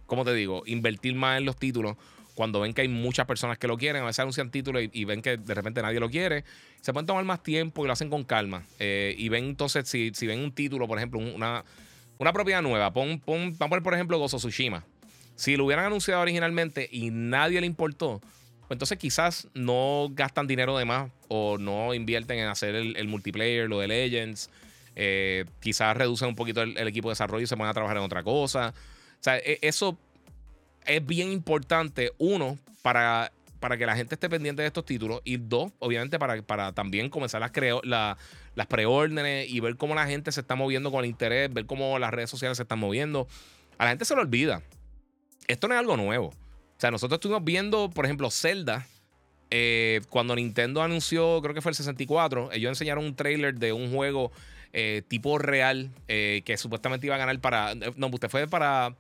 ¿cómo 0.06 0.26
te 0.26 0.34
digo? 0.34 0.64
Invertir 0.66 1.16
más 1.16 1.38
en 1.38 1.46
los 1.46 1.58
títulos 1.58 1.98
cuando 2.36 2.60
ven 2.60 2.74
que 2.74 2.82
hay 2.82 2.88
muchas 2.88 3.26
personas 3.26 3.58
que 3.58 3.68
lo 3.68 3.78
quieren, 3.78 4.04
a 4.04 4.06
veces 4.06 4.20
anuncian 4.20 4.52
títulos 4.52 4.84
y, 4.92 5.06
ven 5.06 5.22
que 5.22 5.38
de 5.38 5.54
repente 5.54 5.82
nadie 5.82 6.00
lo 6.00 6.10
quiere, 6.10 6.44
se 6.82 6.94
pueden 6.94 7.08
tomar 7.08 7.24
más 7.24 7.42
tiempo 7.42 7.84
y 7.84 7.88
lo 7.88 7.94
hacen 7.94 8.10
con 8.10 8.24
calma. 8.24 8.64
Eh, 8.78 9.16
y 9.18 9.30
ven 9.30 9.46
entonces, 9.46 9.88
si, 9.88 10.12
si, 10.14 10.28
ven 10.28 10.40
un 10.40 10.52
título, 10.52 10.88
por 10.88 10.98
ejemplo, 10.98 11.20
una, 11.20 11.64
una 12.18 12.34
propiedad 12.34 12.62
nueva, 12.62 12.94
pon, 12.94 13.20
pon, 13.20 13.56
vamos 13.58 13.62
a 13.62 13.70
poner, 13.70 13.84
por 13.84 13.94
ejemplo, 13.94 14.20
Gozo 14.20 14.38
Tsushima. 14.38 14.86
Si 15.36 15.58
lo 15.58 15.66
hubieran 15.66 15.86
anunciado 15.86 16.22
originalmente 16.22 16.88
y 16.92 17.10
nadie 17.10 17.60
le 17.62 17.68
importó, 17.68 18.20
pues 18.20 18.72
entonces 18.72 18.98
quizás 18.98 19.48
no 19.54 20.08
gastan 20.12 20.48
dinero 20.48 20.78
de 20.78 20.86
más 20.86 21.12
o 21.28 21.58
no 21.58 21.94
invierten 21.94 22.40
en 22.40 22.48
hacer 22.48 22.76
el, 22.76 23.08
multiplayer, 23.08 23.70
lo 23.70 23.80
de 23.80 23.88
Legends. 23.88 24.50
Eh, 24.96 25.46
quizás 25.60 25.96
reducen 25.96 26.30
un 26.30 26.36
poquito 26.36 26.62
el, 26.62 26.88
equipo 26.88 27.10
de 27.10 27.12
desarrollo 27.12 27.44
y 27.44 27.48
se 27.48 27.56
van 27.56 27.68
a 27.68 27.74
trabajar 27.74 27.98
en 27.98 28.04
otra 28.04 28.24
cosa. 28.24 28.74
O 29.20 29.24
sea, 29.24 29.38
e, 29.38 29.60
eso 29.62 29.98
es 30.86 31.06
bien 31.06 31.32
importante, 31.32 32.12
uno, 32.18 32.58
para, 32.82 33.32
para 33.60 33.78
que 33.78 33.86
la 33.86 33.96
gente 33.96 34.16
esté 34.16 34.30
pendiente 34.30 34.62
de 34.62 34.68
estos 34.68 34.86
títulos 34.86 35.22
y 35.24 35.38
dos, 35.38 35.72
obviamente 35.80 36.20
para, 36.20 36.42
para 36.42 36.74
también 36.74 37.10
comenzar 37.10 37.42
las, 37.42 37.52
las 38.56 38.68
preórdenes 38.68 39.50
y 39.50 39.60
ver 39.60 39.76
cómo 39.76 39.96
la 39.96 40.06
gente 40.08 40.32
se 40.32 40.42
está 40.42 40.56
moviendo 40.56 40.92
con 40.92 41.04
el 41.04 41.10
interés, 41.10 41.52
ver 41.52 41.66
cómo 41.66 41.98
las 42.00 42.12
redes 42.12 42.30
sociales 42.30 42.58
se 42.58 42.64
están 42.64 42.80
moviendo. 42.80 43.28
A 43.78 43.86
la 43.86 43.90
gente 43.90 44.06
se 44.06 44.16
lo 44.16 44.22
olvida. 44.22 44.62
Esto 45.48 45.68
no 45.68 45.74
es 45.74 45.80
algo 45.80 45.98
nuevo. 45.98 46.28
O 46.28 46.80
sea, 46.80 46.92
nosotros 46.92 47.18
estuvimos 47.18 47.44
viendo, 47.44 47.90
por 47.90 48.06
ejemplo, 48.06 48.30
Zelda. 48.30 48.86
Eh, 49.52 50.02
cuando 50.10 50.36
Nintendo 50.36 50.82
anunció, 50.82 51.42
creo 51.42 51.54
que 51.54 51.62
fue 51.62 51.72
el 51.72 51.76
64, 51.76 52.52
ellos 52.52 52.70
enseñaron 52.70 53.06
un 53.06 53.16
trailer 53.16 53.56
de 53.56 53.74
un 53.74 53.92
juego 53.94 54.32
eh, 54.74 55.04
tipo 55.08 55.38
real 55.38 55.92
eh, 56.08 56.42
que 56.46 56.58
supuestamente 56.58 57.08
iba 57.08 57.16
a 57.16 57.20
ganar 57.20 57.40
para. 57.40 57.76
No, 57.96 58.08
usted 58.08 58.30
fue 58.30 58.48
para 58.48 58.96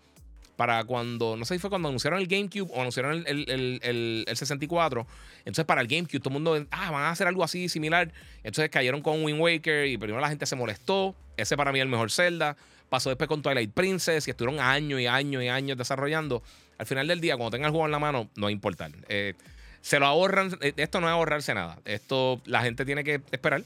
para 0.56 0.84
cuando, 0.84 1.36
no 1.38 1.46
sé 1.46 1.56
si 1.56 1.60
fue 1.60 1.70
cuando 1.70 1.90
anunciaron 1.90 2.20
el 2.20 2.28
GameCube 2.28 2.70
o 2.74 2.80
anunciaron 2.80 3.24
el, 3.28 4.26
64. 4.32 5.08
Entonces, 5.40 5.66
para 5.66 5.82
el 5.82 5.88
GameCube, 5.88 6.20
todo 6.20 6.30
el 6.30 6.42
mundo, 6.42 6.68
ah, 6.72 6.92
van 6.92 7.04
a 7.04 7.10
hacer 7.12 7.28
algo 7.28 7.44
así 7.44 7.70
similar. 7.70 8.12
Entonces 8.44 8.70
cayeron 8.70 9.02
con 9.02 9.24
Wind 9.24 9.40
Waker 9.40 9.88
y 9.88 9.98
primero 9.98 10.20
la 10.20 10.30
gente 10.30 10.46
se 10.46 10.56
molestó. 10.56 11.16
Ese 11.38 11.58
para 11.58 11.72
mí 11.72 11.80
es 11.80 11.84
el 11.84 11.90
mejor 11.90 12.12
Zelda. 12.12 12.56
Pasó 12.90 13.10
después 13.10 13.28
con 13.28 13.42
Twilight 13.42 13.72
Princess 13.72 14.28
y 14.28 14.32
estuvieron 14.32 14.60
años 14.60 15.00
y 15.02 15.08
años 15.08 15.44
y 15.44 15.50
años 15.50 15.78
desarrollando. 15.78 16.42
Al 16.78 16.86
final 16.86 17.08
del 17.08 17.22
día, 17.22 17.36
cuando 17.36 17.52
tengan 17.52 17.68
el 17.68 17.72
juego 17.72 17.86
en 17.86 17.92
la 17.92 18.00
mano, 18.00 18.30
no 18.36 18.44
va 18.44 18.50
a 18.50 18.52
importar. 18.52 18.92
Eh, 19.10 19.34
se 19.82 20.00
lo 20.00 20.06
ahorran. 20.06 20.58
Eh, 20.62 20.74
esto 20.78 21.02
no 21.02 21.08
es 21.08 21.12
ahorrarse 21.12 21.54
nada. 21.54 21.80
Esto 21.86 22.42
la 22.46 22.62
gente 22.62 22.86
tiene 22.86 23.04
que 23.04 23.22
esperar 23.32 23.64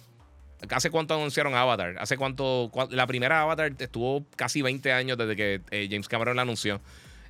¿Hace 0.69 0.89
cuánto 0.89 1.13
anunciaron 1.13 1.55
Avatar? 1.55 1.95
¿Hace 1.99 2.17
cuánto? 2.17 2.69
La 2.89 3.07
primera 3.07 3.41
Avatar 3.41 3.71
estuvo 3.79 4.25
casi 4.35 4.61
20 4.61 4.91
años 4.91 5.17
desde 5.17 5.35
que 5.35 5.61
eh, 5.71 5.87
James 5.89 6.09
Cameron 6.09 6.35
la 6.35 6.41
anunció. 6.41 6.81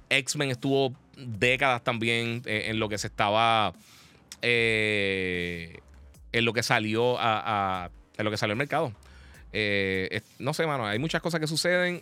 X-Men 0.10 0.50
estuvo 0.50 0.96
décadas 1.16 1.84
también 1.84 2.42
eh, 2.46 2.66
en 2.68 2.80
lo 2.80 2.90
que 2.90 2.98
se 2.98 3.08
estaba. 3.08 3.74
Eh, 4.42 5.80
en 6.32 6.46
lo 6.46 6.54
que 6.54 6.64
salió 6.64 7.18
a, 7.20 7.90
en 8.18 8.26
lo 8.26 8.32
que 8.32 8.38
salió 8.38 8.54
al 8.54 8.58
mercado. 8.58 8.94
no 10.40 10.54
sé, 10.54 10.66
mano, 10.66 10.86
hay 10.86 10.98
muchas 10.98 11.22
cosas 11.22 11.40
que 11.40 11.48
suceden. 11.48 12.02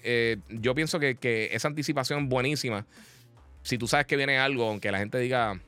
yo 0.50 0.76
pienso 0.76 1.00
que, 1.00 1.16
que, 1.16 1.50
esa 1.52 1.68
anticipación 1.68 2.30
buenísima. 2.30 2.86
Si 3.64 3.78
tú 3.78 3.88
sabes 3.88 4.06
que 4.06 4.16
viene 4.16 4.38
algo, 4.38 4.70
aunque 4.70 4.92
la 4.92 5.00
gente 5.00 5.18
diga 5.18 5.60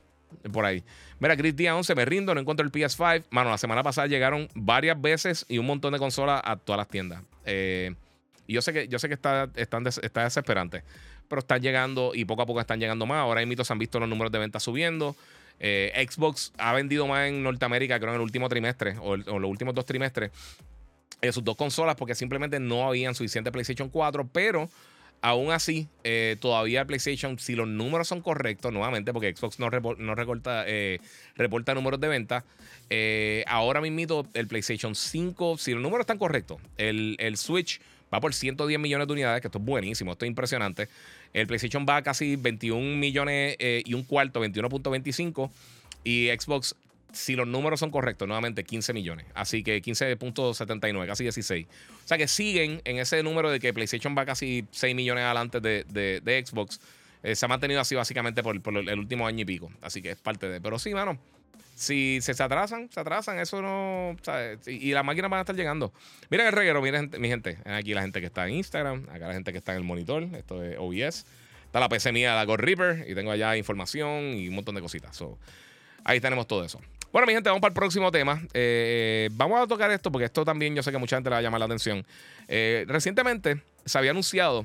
por 0.52 0.64
ahí. 0.64 0.82
Mira, 1.18 1.36
Chris 1.36 1.54
Día 1.56 1.76
11, 1.76 1.94
me 1.94 2.04
rindo, 2.04 2.34
no 2.34 2.40
encuentro 2.40 2.64
el 2.64 2.72
PS5. 2.72 3.24
Mano, 3.30 3.50
la 3.50 3.58
semana 3.58 3.82
pasada 3.82 4.06
llegaron 4.06 4.48
varias 4.54 5.00
veces 5.00 5.46
y 5.48 5.58
un 5.58 5.66
montón 5.66 5.92
de 5.92 5.98
consolas 5.98 6.40
a 6.44 6.56
todas 6.56 6.78
las 6.78 6.88
tiendas. 6.88 7.22
Eh, 7.44 7.94
y 8.46 8.54
yo 8.54 8.62
sé 8.62 8.72
que, 8.72 8.88
yo 8.88 8.98
sé 8.98 9.08
que 9.08 9.14
está, 9.14 9.48
están 9.54 9.86
está 9.86 10.24
desesperante, 10.24 10.82
pero 11.28 11.40
están 11.40 11.60
llegando 11.62 12.12
y 12.14 12.24
poco 12.24 12.42
a 12.42 12.46
poco 12.46 12.60
están 12.60 12.80
llegando 12.80 13.06
más. 13.06 13.18
Ahora 13.18 13.44
mismo 13.44 13.64
se 13.64 13.72
han 13.72 13.78
visto 13.78 14.00
los 14.00 14.08
números 14.08 14.32
de 14.32 14.38
ventas 14.38 14.62
subiendo. 14.62 15.14
Eh, 15.60 16.06
Xbox 16.10 16.52
ha 16.56 16.72
vendido 16.72 17.06
más 17.06 17.28
en 17.28 17.42
Norteamérica, 17.42 18.00
creo, 18.00 18.10
en 18.10 18.16
el 18.16 18.22
último 18.22 18.48
trimestre 18.48 18.96
o, 18.98 19.16
los 19.16 19.50
últimos 19.50 19.74
dos 19.74 19.84
trimestres 19.84 20.30
eh, 21.20 21.32
sus 21.32 21.44
dos 21.44 21.54
consolas 21.54 21.96
porque 21.96 22.14
simplemente 22.14 22.58
no 22.58 22.88
habían 22.88 23.14
suficiente 23.14 23.52
PlayStation 23.52 23.90
4, 23.90 24.26
pero 24.32 24.70
aún 25.22 25.52
así, 25.52 25.88
eh, 26.04 26.36
todavía 26.40 26.84
PlayStation, 26.84 27.38
si 27.38 27.54
los 27.54 27.68
números 27.68 28.08
son 28.08 28.20
correctos, 28.20 28.72
nuevamente, 28.72 29.12
porque 29.12 29.34
Xbox 29.34 29.58
no, 29.58 29.70
no 29.70 30.14
eh, 30.66 30.98
reporta 31.36 31.74
números 31.74 32.00
de 32.00 32.08
venta, 32.08 32.44
ahora 33.46 33.80
mismo 33.80 34.26
el 34.34 34.48
PlayStation 34.48 34.94
5, 34.94 35.58
si 35.58 35.72
los 35.72 35.82
números 35.82 36.04
están 36.04 36.18
correctos, 36.18 36.60
el, 36.78 37.16
el 37.18 37.36
Switch 37.36 37.80
va 38.12 38.20
por 38.20 38.34
110 38.34 38.80
millones 38.80 39.06
de 39.06 39.12
unidades, 39.12 39.40
que 39.40 39.48
esto 39.48 39.58
es 39.58 39.64
buenísimo, 39.64 40.12
esto 40.12 40.24
es 40.24 40.28
impresionante. 40.28 40.88
El 41.32 41.46
PlayStation 41.46 41.86
va 41.88 41.98
a 41.98 42.02
casi 42.02 42.34
21 42.34 42.96
millones 42.96 43.56
y 43.60 43.94
un 43.94 44.02
cuarto, 44.02 44.44
21.25. 44.44 45.50
Y 46.02 46.28
Xbox 46.28 46.74
si 47.12 47.36
los 47.36 47.46
números 47.46 47.80
son 47.80 47.90
correctos, 47.90 48.26
nuevamente 48.28 48.64
15 48.64 48.92
millones. 48.92 49.26
Así 49.34 49.62
que 49.62 49.82
15.79, 49.82 51.06
casi 51.06 51.24
16. 51.24 51.66
O 51.66 52.08
sea 52.08 52.18
que 52.18 52.28
siguen 52.28 52.80
en 52.84 52.98
ese 52.98 53.22
número 53.22 53.50
de 53.50 53.60
que 53.60 53.72
PlayStation 53.72 54.14
va 54.16 54.24
casi 54.24 54.66
6 54.70 54.94
millones 54.94 55.24
adelante 55.24 55.60
de, 55.60 56.44
Xbox. 56.46 56.80
Eh, 57.22 57.36
se 57.36 57.44
ha 57.44 57.48
mantenido 57.48 57.80
así 57.80 57.94
básicamente 57.94 58.42
por, 58.42 58.56
el 58.56 58.98
último 58.98 59.26
año 59.26 59.40
y 59.40 59.44
pico. 59.44 59.70
Así 59.82 60.02
que 60.02 60.12
es 60.12 60.18
parte 60.18 60.48
de. 60.48 60.60
Pero 60.60 60.78
sí, 60.78 60.94
mano. 60.94 61.18
Si 61.74 62.20
se, 62.20 62.32
atrasan, 62.42 62.90
se 62.92 63.00
atrasan. 63.00 63.38
Eso 63.38 63.62
no. 63.62 64.16
Y, 64.66 64.92
las 64.92 65.04
máquinas 65.04 65.30
van 65.30 65.38
a 65.38 65.40
estar 65.42 65.56
llegando. 65.56 65.92
Miren 66.28 66.48
el 66.48 66.52
reguero, 66.52 66.82
miren, 66.82 67.10
mi 67.18 67.28
gente. 67.28 67.58
Aquí 67.64 67.94
la 67.94 68.02
gente 68.02 68.20
que 68.20 68.26
está 68.26 68.46
en 68.46 68.54
Instagram. 68.54 69.06
Acá 69.10 69.28
la 69.28 69.34
gente 69.34 69.52
que 69.52 69.58
está 69.58 69.72
en 69.72 69.78
el 69.78 69.84
monitor. 69.84 70.24
Esto 70.34 70.62
es 70.62 70.76
OBS. 70.78 71.26
Está 71.64 71.80
la 71.80 71.88
PC 71.88 72.12
mía, 72.12 72.34
la 72.34 72.44
God 72.44 72.58
Reaper. 72.58 73.06
Y 73.08 73.14
tengo 73.14 73.30
allá 73.30 73.56
información 73.56 74.34
y 74.34 74.48
un 74.48 74.54
montón 74.54 74.74
de 74.74 74.82
cositas. 74.82 75.22
ahí 76.04 76.20
tenemos 76.20 76.46
todo 76.46 76.64
eso. 76.64 76.80
Bueno, 77.12 77.26
mi 77.26 77.32
gente, 77.32 77.48
vamos 77.48 77.60
para 77.60 77.70
el 77.70 77.74
próximo 77.74 78.12
tema. 78.12 78.40
Eh, 78.54 79.30
vamos 79.32 79.60
a 79.60 79.66
tocar 79.66 79.90
esto 79.90 80.12
porque 80.12 80.26
esto 80.26 80.44
también 80.44 80.76
yo 80.76 80.82
sé 80.82 80.92
que 80.92 80.98
mucha 80.98 81.16
gente 81.16 81.28
le 81.28 81.34
va 81.34 81.38
a 81.38 81.42
llamar 81.42 81.58
la 81.58 81.66
atención. 81.66 82.06
Eh, 82.46 82.84
recientemente 82.86 83.62
se 83.84 83.98
había 83.98 84.12
anunciado, 84.12 84.64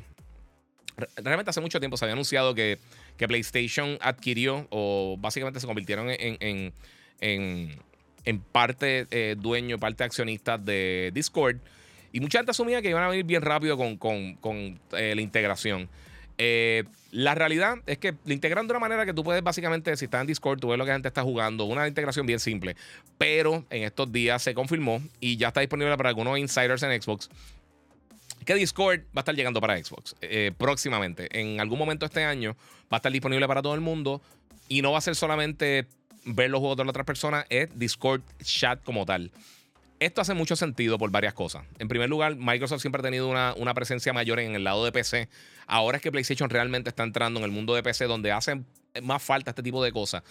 realmente 1.15 1.49
hace 1.49 1.59
mucho 1.59 1.79
tiempo 1.79 1.97
se 1.97 2.05
había 2.05 2.13
anunciado 2.13 2.53
que, 2.53 2.77
que 3.17 3.27
PlayStation 3.27 3.97
adquirió 3.99 4.67
o 4.69 5.17
básicamente 5.19 5.59
se 5.59 5.65
convirtieron 5.65 6.11
en, 6.11 6.71
en, 7.19 8.39
parte 8.51 9.07
eh, 9.09 9.35
dueño, 9.39 9.79
parte 9.79 10.03
accionista 10.03 10.59
de 10.59 11.09
Discord. 11.15 11.57
Y 12.11 12.19
mucha 12.19 12.37
gente 12.37 12.51
asumía 12.51 12.79
que 12.83 12.89
iban 12.89 13.03
a 13.03 13.07
venir 13.09 13.25
bien 13.25 13.41
rápido 13.41 13.75
con, 13.75 13.97
con 13.97 14.79
la 14.91 15.21
integración. 15.21 15.89
Eh, 16.37 16.83
la 17.11 17.33
realidad 17.33 17.77
es 17.85 17.97
que 17.97 18.13
le 18.25 18.33
integran 18.33 18.67
de 18.67 18.73
una 18.73 18.79
manera 18.79 19.05
que 19.05 19.13
tú 19.13 19.23
puedes 19.23 19.41
básicamente, 19.41 19.95
si 19.95 20.05
estás 20.05 20.21
en 20.21 20.27
Discord, 20.27 20.59
tú 20.59 20.69
ves 20.69 20.77
lo 20.77 20.83
que 20.83 20.89
la 20.89 20.95
gente 20.95 21.07
está 21.07 21.23
jugando, 21.23 21.65
una 21.65 21.87
integración 21.87 22.25
bien 22.25 22.39
simple. 22.39 22.75
Pero 23.17 23.65
en 23.69 23.83
estos 23.83 24.11
días 24.11 24.41
se 24.41 24.53
confirmó 24.53 25.01
y 25.19 25.37
ya 25.37 25.49
está 25.49 25.61
disponible 25.61 25.95
para 25.97 26.09
algunos 26.09 26.37
insiders 26.37 26.83
en 26.83 27.01
Xbox 27.01 27.29
que 28.45 28.53
Discord 28.53 29.01
va 29.05 29.17
a 29.17 29.19
estar 29.21 29.35
llegando 29.35 29.59
para 29.59 29.83
Xbox 29.83 30.15
eh, 30.21 30.51
próximamente. 30.57 31.27
En 31.37 31.59
algún 31.59 31.79
momento 31.79 32.05
este 32.05 32.23
año 32.23 32.55
va 32.83 32.91
a 32.91 32.95
estar 32.97 33.11
disponible 33.11 33.47
para 33.47 33.61
todo 33.61 33.73
el 33.73 33.81
mundo 33.81 34.21
y 34.69 34.81
no 34.81 34.91
va 34.91 34.99
a 34.99 35.01
ser 35.01 35.15
solamente 35.15 35.87
ver 36.25 36.49
los 36.49 36.59
juegos 36.59 36.77
de 36.77 36.83
las 36.83 36.89
otras 36.91 37.05
personas, 37.05 37.45
es 37.49 37.69
Discord 37.77 38.21
chat 38.43 38.83
como 38.83 39.05
tal. 39.05 39.31
Esto 39.99 40.21
hace 40.21 40.33
mucho 40.33 40.55
sentido 40.55 40.97
por 40.97 41.09
varias 41.09 41.33
cosas. 41.33 41.63
En 41.79 41.87
primer 41.87 42.09
lugar, 42.09 42.35
Microsoft 42.35 42.81
siempre 42.81 42.99
ha 42.99 43.03
tenido 43.03 43.29
una, 43.29 43.73
presencia 43.73 44.11
mayor 44.11 44.39
en 44.39 44.55
el 44.55 44.63
lado 44.63 44.83
de 44.83 44.91
PC. 44.91 45.29
Ahora 45.67 45.97
es 45.97 46.03
que 46.03 46.11
PlayStation 46.11 46.49
realmente 46.49 46.89
está 46.89 47.03
entrando 47.03 47.39
en 47.39 47.45
el 47.45 47.51
mundo 47.51 47.73
de 47.75 47.83
PC 47.83 48.05
donde 48.05 48.31
hace 48.31 48.61
más 49.01 49.23
falta 49.23 49.51
este 49.51 49.63
tipo 49.63 49.81
de 49.83 49.93
cosas. 49.93 50.23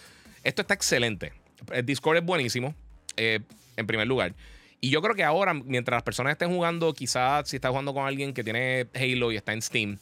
Esto 0.43 0.61
está 0.61 0.75
excelente. 0.75 1.33
El 1.71 1.85
Discord 1.85 2.17
es 2.17 2.23
buenísimo, 2.23 2.75
eh, 3.17 3.39
en 3.75 3.87
primer 3.87 4.07
lugar. 4.07 4.35
Y 4.81 4.91
yo 4.91 5.01
creo 5.01 5.15
que 5.15 5.23
ahora, 5.23 5.55
mientras 5.55 5.95
las 5.95 6.03
personas 6.03 6.33
estén 6.33 6.49
jugando, 6.49 6.93
quizás 6.93 7.49
si 7.49 7.55
está 7.55 7.69
jugando 7.69 7.93
con 7.93 8.05
alguien 8.05 8.33
que 8.33 8.43
tiene 8.43 8.87
Halo 8.93 9.31
y 9.31 9.37
está 9.37 9.53
en 9.53 9.63
Steam, 9.63 9.97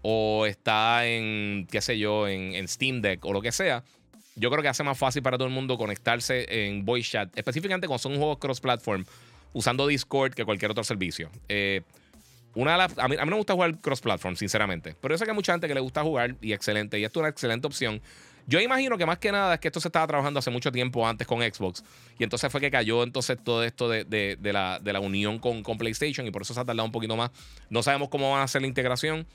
o 0.00 0.46
está 0.46 1.06
en, 1.06 1.66
qué 1.70 1.82
sé 1.82 1.98
yo, 1.98 2.26
en 2.26 2.66
Steam 2.68 3.02
Deck 3.02 3.24
o 3.24 3.32
lo 3.34 3.42
que 3.42 3.52
sea, 3.52 3.84
yo 4.36 4.50
creo 4.50 4.62
que 4.62 4.68
hace 4.68 4.82
más 4.82 4.98
fácil 4.98 5.22
para 5.22 5.36
todo 5.38 5.48
el 5.48 5.54
mundo 5.54 5.76
conectarse 5.76 6.46
en 6.66 6.84
voice 6.84 7.10
chat, 7.10 7.36
específicamente 7.36 7.86
cuando 7.86 8.00
son 8.00 8.16
juegos 8.16 8.38
cross-platform, 8.38 9.04
usando 9.52 9.86
Discord 9.86 10.34
que 10.34 10.44
cualquier 10.44 10.70
otro 10.70 10.84
servicio. 10.84 11.30
Eh, 11.48 11.82
una 12.54 12.72
de 12.72 12.78
las, 12.78 12.98
a, 12.98 13.08
mí, 13.08 13.16
no 13.16 13.26
me 13.26 13.36
gusta 13.36 13.54
jugar 13.54 13.78
cross-platform, 13.80 14.36
sinceramente, 14.36 14.94
pero 15.00 15.14
yo 15.14 15.18
sé 15.18 15.24
que 15.24 15.30
hay 15.30 15.34
mucha 15.34 15.52
gente 15.52 15.68
que 15.68 15.74
le 15.74 15.80
gusta 15.80 16.02
jugar 16.02 16.36
y 16.40 16.52
excelente, 16.52 16.98
y 16.98 17.04
esto 17.04 17.20
es 17.20 17.22
una 17.22 17.28
excelente 17.28 17.66
opción. 17.66 18.00
Yo 18.46 18.60
imagino 18.60 18.98
que 18.98 19.06
más 19.06 19.18
que 19.18 19.32
nada 19.32 19.54
es 19.54 19.60
que 19.60 19.68
esto 19.68 19.80
se 19.80 19.88
estaba 19.88 20.06
trabajando 20.06 20.38
hace 20.38 20.50
mucho 20.50 20.70
tiempo 20.70 21.06
antes 21.08 21.26
con 21.26 21.40
Xbox. 21.40 21.82
Y 22.18 22.24
entonces 22.24 22.52
fue 22.52 22.60
que 22.60 22.70
cayó 22.70 23.02
entonces 23.02 23.38
todo 23.42 23.64
esto 23.64 23.88
de, 23.88 24.04
la, 24.42 24.78
de 24.80 24.92
la, 24.92 25.00
unión 25.00 25.38
con, 25.38 25.62
con, 25.62 25.78
PlayStation. 25.78 26.26
Y 26.26 26.30
por 26.30 26.42
eso 26.42 26.52
se 26.52 26.60
ha 26.60 26.64
tardado 26.64 26.84
un 26.84 26.92
poquito 26.92 27.16
más. 27.16 27.30
No 27.70 27.82
sabemos 27.82 28.10
cómo 28.10 28.32
van 28.32 28.40
a 28.40 28.44
hacer 28.44 28.60
la 28.60 28.68
integración. 28.68 29.26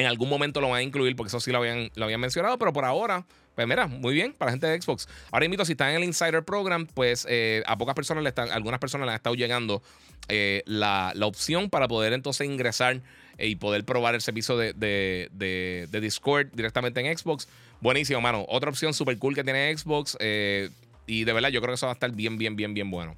En 0.00 0.06
algún 0.06 0.28
momento 0.28 0.60
lo 0.60 0.70
van 0.70 0.78
a 0.78 0.82
incluir 0.82 1.14
porque 1.14 1.28
eso 1.28 1.40
sí 1.40 1.52
lo 1.52 1.58
habían, 1.58 1.90
lo 1.94 2.04
habían 2.04 2.20
mencionado. 2.20 2.58
Pero 2.58 2.72
por 2.72 2.84
ahora 2.84 3.24
pues 3.54 3.68
mira, 3.68 3.86
muy 3.88 4.14
bien 4.14 4.32
para 4.32 4.48
la 4.48 4.52
gente 4.52 4.66
de 4.66 4.80
Xbox. 4.80 5.08
Ahora 5.30 5.44
invito, 5.44 5.64
si 5.64 5.72
están 5.72 5.90
en 5.90 5.96
el 5.96 6.04
Insider 6.04 6.42
Program, 6.42 6.86
pues 6.86 7.26
eh, 7.28 7.62
a 7.66 7.76
pocas 7.76 7.94
personas 7.94 8.22
le 8.22 8.30
están, 8.30 8.50
algunas 8.50 8.80
personas 8.80 9.06
les 9.06 9.12
ha 9.12 9.16
estado 9.16 9.34
llegando 9.34 9.82
eh, 10.28 10.62
la, 10.66 11.12
opción 11.22 11.68
para 11.68 11.88
poder 11.88 12.12
entonces 12.12 12.46
ingresar 12.46 13.00
eh, 13.38 13.48
y 13.48 13.56
poder 13.56 13.84
probar 13.84 14.14
el 14.14 14.22
servicio 14.22 14.56
de, 14.56 14.72
de, 14.72 16.00
Discord 16.00 16.48
directamente 16.54 17.00
en 17.00 17.18
Xbox. 17.18 17.48
Buenísimo, 17.80 18.20
mano. 18.20 18.46
Otra 18.48 18.70
opción 18.70 18.94
super 18.94 19.18
cool 19.18 19.34
que 19.34 19.44
tiene 19.44 19.76
Xbox. 19.76 20.16
y 20.20 21.24
de 21.24 21.32
verdad, 21.32 21.50
yo 21.50 21.60
creo 21.60 21.72
que 21.72 21.76
eso 21.76 21.86
va 21.86 21.92
a 21.92 21.94
estar 21.94 22.12
bien, 22.12 22.38
bien, 22.38 22.56
bien, 22.56 22.72
bien 22.72 22.90
bueno. 22.90 23.16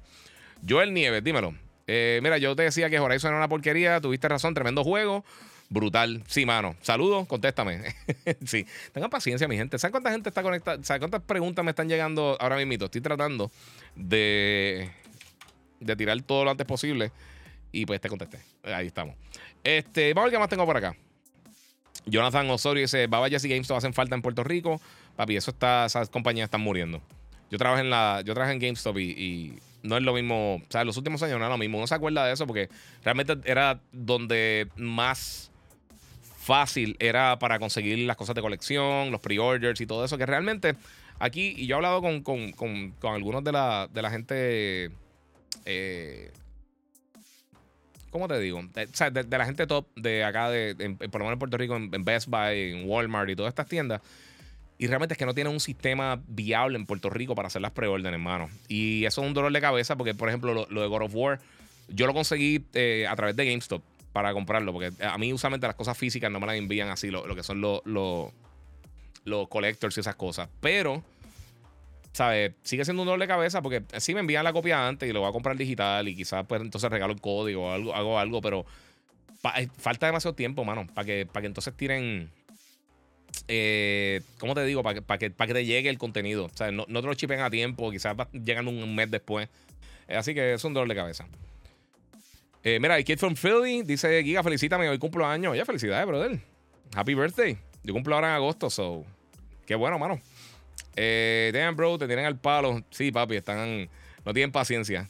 Joel 0.67 0.93
Nieves, 0.93 1.23
dímelo. 1.23 1.53
mira, 1.87 2.37
yo 2.37 2.55
te 2.55 2.63
decía 2.63 2.89
que 2.89 2.99
Horizon 2.99 3.29
era 3.29 3.37
una 3.37 3.47
porquería. 3.47 4.01
Tuviste 4.01 4.27
razón, 4.27 4.53
tremendo 4.53 4.83
juego. 4.83 5.23
Brutal. 5.69 6.23
Sí, 6.27 6.45
mano. 6.45 6.75
Saludos, 6.81 7.27
contéstame. 7.27 7.81
sí. 8.45 8.65
Tengan 8.91 9.09
paciencia, 9.09 9.47
mi 9.47 9.57
gente. 9.57 9.79
¿Saben 9.79 9.91
cuánta 9.91 10.11
gente 10.11 10.29
está 10.29 10.43
conectada? 10.43 10.83
¿Saben 10.83 10.99
cuántas 11.01 11.21
preguntas 11.21 11.63
me 11.65 11.71
están 11.71 11.87
llegando 11.89 12.37
ahora 12.39 12.57
mismo? 12.57 12.85
Estoy 12.85 13.01
tratando 13.01 13.51
de, 13.95 14.91
de 15.79 15.95
tirar 15.95 16.21
todo 16.21 16.43
lo 16.45 16.51
antes 16.51 16.67
posible. 16.67 17.11
Y 17.71 17.85
pues 17.85 17.99
te 17.99 18.09
contesté. 18.09 18.39
Ahí 18.63 18.87
estamos. 18.87 19.15
Este, 19.63 20.13
vamos 20.13 20.23
a 20.23 20.25
ver 20.25 20.31
qué 20.33 20.39
más 20.39 20.49
tengo 20.49 20.65
por 20.65 20.77
acá. 20.77 20.95
Jonathan 22.05 22.49
Osorio 22.51 22.81
dice: 22.81 23.07
Baba 23.07 23.29
Jesse 23.29 23.45
GameStop 23.45 23.77
hacen 23.77 23.93
falta 23.93 24.15
en 24.15 24.21
Puerto 24.21 24.43
Rico. 24.43 24.79
Papi, 25.15 25.35
eso 25.35 25.51
está, 25.51 25.85
esas 25.85 26.09
compañías 26.09 26.45
están 26.45 26.61
muriendo. 26.61 27.01
Yo 27.49 27.57
trabajé 27.57 27.81
en 27.81 27.89
la, 27.89 28.21
yo 28.25 28.33
trabajé 28.33 28.53
en 28.53 28.59
GameStop 28.59 28.97
y, 28.97 29.59
no 29.83 29.97
es 29.97 30.03
lo 30.03 30.13
mismo. 30.13 30.55
O 30.55 30.61
sea, 30.69 30.81
en 30.81 30.87
los 30.87 30.97
últimos 30.97 31.21
años 31.23 31.39
no 31.39 31.45
es 31.45 31.51
lo 31.51 31.57
mismo. 31.57 31.77
Uno 31.77 31.87
se 31.87 31.95
acuerda 31.95 32.25
de 32.25 32.33
eso 32.33 32.47
porque 32.47 32.69
realmente 33.03 33.37
era 33.45 33.81
donde 33.91 34.69
más 34.75 35.51
fácil 36.43 36.95
era 36.99 37.39
para 37.39 37.57
conseguir 37.57 37.97
las 37.99 38.17
cosas 38.17 38.35
de 38.35 38.41
colección, 38.41 39.11
los 39.11 39.21
pre-orders 39.21 39.79
y 39.81 39.87
todo 39.87 40.03
eso, 40.05 40.17
que 40.17 40.25
realmente 40.25 40.75
aquí, 41.19 41.53
y 41.57 41.67
yo 41.67 41.75
he 41.75 41.77
hablado 41.77 42.01
con, 42.01 42.53
algunos 43.03 43.43
de 43.43 43.51
la, 43.51 43.89
de 43.91 44.01
la 44.01 44.11
gente, 44.11 44.91
eh, 45.65 46.31
¿cómo 48.09 48.27
te 48.27 48.39
digo? 48.39 48.61
De, 48.73 48.83
o 48.83 48.87
sea, 48.93 49.09
de, 49.09 49.23
la 49.37 49.45
gente 49.45 49.65
top 49.65 49.87
de 49.95 50.23
acá, 50.23 50.49
de, 50.49 50.75
por 51.11 51.21
lo 51.21 51.25
menos 51.25 51.33
en 51.33 51.39
Puerto 51.39 51.57
Rico, 51.57 51.75
en, 51.75 52.03
Best 52.03 52.27
Buy, 52.27 52.71
en 52.71 52.89
Walmart 52.89 53.29
y 53.29 53.35
todas 53.35 53.51
estas 53.51 53.67
tiendas. 53.67 54.01
Y 54.77 54.87
realmente 54.87 55.13
es 55.13 55.17
que 55.17 55.25
no 55.25 55.33
tienen 55.33 55.53
un 55.53 55.61
sistema 55.61 56.21
viable 56.27 56.77
en 56.77 56.85
Puerto 56.85 57.09
Rico 57.09 57.35
para 57.35 57.47
hacer 57.47 57.61
las 57.61 57.71
pre-orders, 57.71 58.11
hermano. 58.11 58.49
Y 58.67 59.05
eso 59.05 59.21
es 59.21 59.27
un 59.27 59.33
dolor 59.33 59.53
de 59.53 59.61
cabeza 59.61 59.95
porque, 59.95 60.13
por 60.13 60.27
ejemplo, 60.27 60.67
lo, 60.69 60.81
de 60.81 60.87
God 60.87 61.03
of 61.03 61.15
War, 61.15 61.39
yo 61.87 62.05
lo 62.05 62.13
conseguí 62.13 62.65
eh, 62.73 63.05
a 63.07 63.15
través 63.15 63.35
de 63.35 63.45
GameStop 63.45 63.81
para 64.13 64.31
comprarlo, 64.31 64.71
porque 64.71 64.91
a 65.03 65.17
mí 65.17 65.33
usualmente 65.33 65.65
las 65.65 65.75
cosas 65.75 65.97
físicas 65.97 66.31
no 66.31 66.39
me 66.39 66.45
las 66.45 66.55
envían 66.55 66.89
así, 66.89 67.09
lo, 67.09 67.35
que 67.35 67.41
son 67.41 67.59
los, 67.59 67.81
los, 67.83 69.47
collectors 69.49 69.97
y 69.97 69.99
esas 70.01 70.15
cosas. 70.15 70.47
Pero, 70.61 71.03
¿sabes? 72.13 72.53
Sigue 72.61 72.85
siendo 72.85 73.01
un 73.01 73.07
dolor 73.07 73.19
de 73.19 73.27
cabeza 73.27 73.63
porque 73.63 73.83
sí 73.97 74.13
me 74.13 74.19
envían 74.19 74.43
la 74.43 74.53
copia 74.53 74.87
antes 74.87 75.09
y 75.09 75.13
lo 75.13 75.21
voy 75.21 75.29
a 75.29 75.33
comprar 75.33 75.57
digital 75.57 76.07
y 76.07 76.15
quizás 76.15 76.45
pues 76.47 76.61
entonces 76.61 76.89
regalo 76.91 77.11
el 77.11 77.21
código 77.21 77.69
o 77.69 77.71
algo, 77.71 77.95
hago 77.95 78.19
algo, 78.19 78.39
pero 78.39 78.65
eh, 79.57 79.67
falta 79.77 80.05
demasiado 80.05 80.35
tiempo, 80.35 80.63
mano, 80.63 80.85
para 80.93 81.05
que, 81.05 81.25
para 81.25 81.41
que 81.41 81.47
entonces 81.47 81.75
tiren... 81.75 82.31
Eh, 83.47 84.21
¿Cómo 84.37 84.53
te 84.53 84.63
digo? 84.63 84.83
Para 84.83 84.93
que, 84.93 85.01
para 85.01 85.17
que, 85.17 85.31
que 85.31 85.53
te 85.53 85.65
llegue 85.65 85.89
el 85.89 85.97
contenido. 85.97 86.45
O 86.45 86.55
sea, 86.55 86.71
no, 86.71 86.85
no 86.87 87.01
te 87.01 87.07
lo 87.07 87.15
chipen 87.15 87.39
a 87.39 87.49
tiempo, 87.49 87.89
quizás 87.89 88.15
llegan 88.31 88.67
un 88.67 88.93
mes 88.93 89.09
después. 89.09 89.49
Así 90.07 90.35
que 90.35 90.53
es 90.53 90.63
un 90.63 90.75
dolor 90.75 90.87
de 90.87 90.95
cabeza. 90.95 91.25
Eh, 92.63 92.79
mira, 92.79 92.97
el 92.97 93.03
Kid 93.03 93.17
from 93.17 93.35
Philly 93.35 93.83
dice: 93.83 94.23
Giga, 94.23 94.41
felicítame, 94.41 94.87
hoy 94.87 94.97
cumplo 94.97 95.25
años. 95.25 95.55
Ya, 95.55 95.65
felicidades, 95.65 96.07
brother. 96.07 96.39
Happy 96.95 97.13
birthday. 97.13 97.57
Yo 97.83 97.93
cumplo 97.93 98.15
ahora 98.15 98.29
en 98.29 98.35
agosto, 98.35 98.69
so. 98.69 99.03
Qué 99.65 99.75
bueno, 99.75 99.99
mano. 99.99 100.19
Eh, 100.95 101.51
damn, 101.53 101.75
bro, 101.75 101.97
te 101.97 102.07
tienen 102.07 102.25
al 102.25 102.39
palo. 102.39 102.83
Sí, 102.89 103.11
papi, 103.11 103.35
están. 103.35 103.89
No 104.25 104.33
tienen 104.33 104.51
paciencia. 104.51 105.09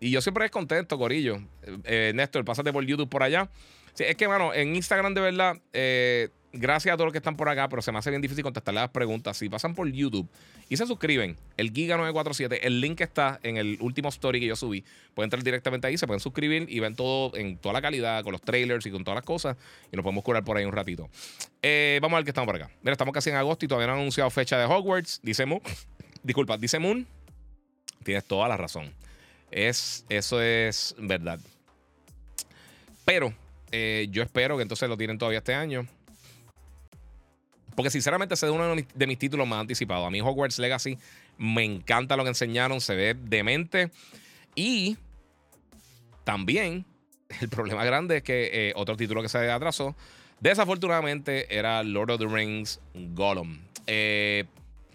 Y 0.00 0.10
yo 0.10 0.20
siempre 0.20 0.44
es 0.44 0.50
contento, 0.50 0.98
Corillo. 0.98 1.38
Eh, 1.84 2.12
Néstor, 2.14 2.44
pásate 2.44 2.72
por 2.72 2.84
YouTube 2.84 3.08
por 3.08 3.22
allá. 3.22 3.50
Sí, 3.94 4.04
es 4.04 4.16
que, 4.16 4.28
mano, 4.28 4.52
en 4.54 4.74
Instagram 4.76 5.14
de 5.14 5.20
verdad, 5.20 5.56
eh, 5.72 6.28
gracias 6.52 6.92
a 6.92 6.96
todos 6.96 7.06
los 7.06 7.12
que 7.12 7.18
están 7.18 7.36
por 7.36 7.48
acá, 7.48 7.68
pero 7.68 7.82
se 7.82 7.92
me 7.92 7.98
hace 7.98 8.10
bien 8.10 8.22
difícil 8.22 8.42
contestarle 8.42 8.80
las 8.80 8.90
preguntas. 8.90 9.36
Si 9.36 9.48
pasan 9.48 9.74
por 9.74 9.90
YouTube 9.90 10.28
y 10.68 10.76
se 10.76 10.86
suscriben, 10.86 11.36
el 11.56 11.72
Giga947, 11.72 12.60
el 12.62 12.80
link 12.80 13.00
está 13.00 13.40
en 13.42 13.56
el 13.56 13.78
último 13.80 14.08
story 14.08 14.40
que 14.40 14.46
yo 14.46 14.56
subí. 14.56 14.84
Pueden 15.14 15.26
entrar 15.26 15.42
directamente 15.42 15.86
ahí, 15.86 15.96
se 15.96 16.06
pueden 16.06 16.20
suscribir 16.20 16.66
y 16.68 16.80
ven 16.80 16.94
todo 16.94 17.36
en 17.36 17.58
toda 17.58 17.72
la 17.74 17.82
calidad, 17.82 18.22
con 18.22 18.32
los 18.32 18.40
trailers 18.40 18.84
y 18.86 18.90
con 18.90 19.04
todas 19.04 19.16
las 19.16 19.24
cosas. 19.24 19.56
Y 19.92 19.96
nos 19.96 20.02
podemos 20.02 20.24
curar 20.24 20.44
por 20.44 20.56
ahí 20.56 20.64
un 20.64 20.72
ratito. 20.72 21.08
Eh, 21.62 21.98
vamos 22.02 22.16
a 22.16 22.18
ver 22.18 22.24
qué 22.24 22.30
estamos 22.30 22.46
por 22.46 22.56
acá. 22.56 22.70
Mira, 22.82 22.92
estamos 22.92 23.14
casi 23.14 23.30
en 23.30 23.36
agosto 23.36 23.64
y 23.64 23.68
todavía 23.68 23.86
no 23.86 23.94
han 23.94 24.00
anunciado 24.00 24.30
fecha 24.30 24.58
de 24.58 24.64
Hogwarts. 24.64 25.20
Dice 25.22 25.46
Moon. 25.46 25.62
Disculpa, 26.22 26.56
dice 26.56 26.78
Moon. 26.78 27.06
Tienes 28.02 28.24
toda 28.24 28.48
la 28.48 28.56
razón. 28.56 28.92
Es, 29.50 30.04
eso 30.08 30.40
es 30.40 30.94
verdad. 30.98 31.38
Pero 33.04 33.34
eh, 33.72 34.08
yo 34.10 34.22
espero 34.22 34.56
que 34.56 34.62
entonces 34.62 34.88
lo 34.88 34.96
tienen 34.96 35.18
todavía 35.18 35.38
este 35.38 35.54
año. 35.54 35.86
Porque 37.74 37.90
sinceramente 37.90 38.34
ese 38.34 38.46
es 38.46 38.52
uno 38.52 38.74
de 38.74 39.06
mis 39.06 39.18
títulos 39.18 39.46
más 39.46 39.60
anticipados. 39.60 40.06
A 40.06 40.10
mí 40.10 40.20
Hogwarts 40.20 40.58
Legacy 40.58 40.98
me 41.38 41.64
encanta 41.64 42.16
lo 42.16 42.22
que 42.24 42.30
enseñaron, 42.30 42.80
se 42.80 42.94
ve 42.94 43.14
demente. 43.14 43.90
Y 44.54 44.96
también 46.24 46.84
el 47.40 47.48
problema 47.48 47.84
grande 47.84 48.18
es 48.18 48.22
que 48.22 48.50
eh, 48.52 48.72
otro 48.76 48.96
título 48.96 49.22
que 49.22 49.28
se 49.28 49.50
atrasó, 49.50 49.94
desafortunadamente, 50.40 51.56
era 51.56 51.82
Lord 51.82 52.12
of 52.12 52.20
the 52.20 52.26
Rings 52.26 52.80
Gollum. 52.94 53.58
Eh, 53.86 54.44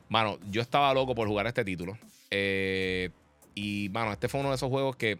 mano, 0.09 0.37
yo 0.51 0.61
estaba 0.61 0.93
loco 0.93 1.15
por 1.15 1.27
jugar 1.27 1.47
este 1.47 1.63
título. 1.63 1.97
Eh, 2.29 3.09
y, 3.53 3.89
mano, 3.89 4.11
este 4.11 4.27
fue 4.27 4.41
uno 4.41 4.49
de 4.49 4.55
esos 4.55 4.69
juegos 4.69 4.95
que 4.95 5.17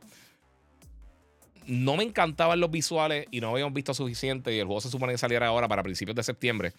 no 1.67 1.95
me 1.95 2.03
encantaban 2.03 2.59
los 2.59 2.69
visuales 2.69 3.25
y 3.31 3.39
no 3.41 3.49
habíamos 3.49 3.73
visto 3.73 3.93
suficiente. 3.93 4.53
Y 4.53 4.59
el 4.59 4.65
juego 4.65 4.81
se 4.81 4.89
supone 4.89 5.13
que 5.13 5.17
saliera 5.17 5.47
ahora 5.47 5.67
para 5.67 5.81
principios 5.83 6.15
de 6.15 6.23
septiembre. 6.23 6.73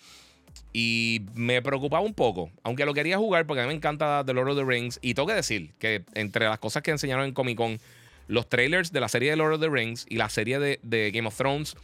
Y 0.72 1.22
me 1.34 1.62
preocupaba 1.62 2.02
un 2.02 2.12
poco, 2.12 2.50
aunque 2.62 2.84
lo 2.84 2.92
quería 2.92 3.16
jugar 3.16 3.46
porque 3.46 3.62
a 3.62 3.64
mí 3.64 3.68
me 3.68 3.74
encanta 3.74 4.22
The 4.26 4.34
Lord 4.34 4.50
of 4.50 4.58
the 4.58 4.64
Rings. 4.64 4.98
Y 5.00 5.14
tengo 5.14 5.28
que 5.28 5.34
decir 5.34 5.72
que 5.78 6.04
entre 6.14 6.46
las 6.46 6.58
cosas 6.58 6.82
que 6.82 6.90
enseñaron 6.90 7.24
en 7.24 7.32
Comic 7.32 7.56
Con, 7.56 7.78
los 8.28 8.48
trailers 8.48 8.92
de 8.92 9.00
la 9.00 9.08
serie 9.08 9.30
de 9.30 9.36
Lord 9.36 9.54
of 9.54 9.60
the 9.60 9.68
Rings 9.68 10.06
y 10.08 10.16
la 10.16 10.28
serie 10.28 10.58
de, 10.58 11.10
Game 11.12 11.28
of 11.28 11.36
Thrones, 11.36 11.76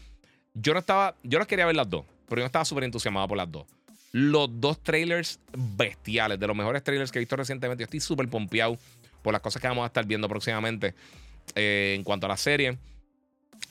yo 0.54 0.72
no 0.72 0.80
estaba, 0.80 1.16
yo 1.22 1.38
no 1.38 1.46
quería 1.46 1.66
ver 1.66 1.76
las 1.76 1.88
dos, 1.88 2.04
pero 2.28 2.40
yo 2.40 2.44
no 2.44 2.46
estaba 2.46 2.64
súper 2.64 2.84
entusiasmado 2.84 3.28
por 3.28 3.36
las 3.36 3.50
dos. 3.50 3.66
Los 4.12 4.48
dos 4.60 4.82
trailers 4.82 5.40
bestiales, 5.56 6.38
de 6.38 6.46
los 6.46 6.56
mejores 6.56 6.82
trailers 6.82 7.10
que 7.10 7.18
he 7.18 7.20
visto 7.20 7.36
recientemente. 7.36 7.82
Yo 7.82 7.84
estoy 7.86 8.00
súper 8.00 8.28
pompeado 8.28 8.76
por 9.22 9.32
las 9.32 9.40
cosas 9.40 9.62
que 9.62 9.68
vamos 9.68 9.84
a 9.84 9.86
estar 9.86 10.04
viendo 10.04 10.28
próximamente 10.28 10.94
eh, 11.54 11.94
en 11.96 12.04
cuanto 12.04 12.26
a 12.26 12.28
la 12.28 12.36
serie. 12.36 12.76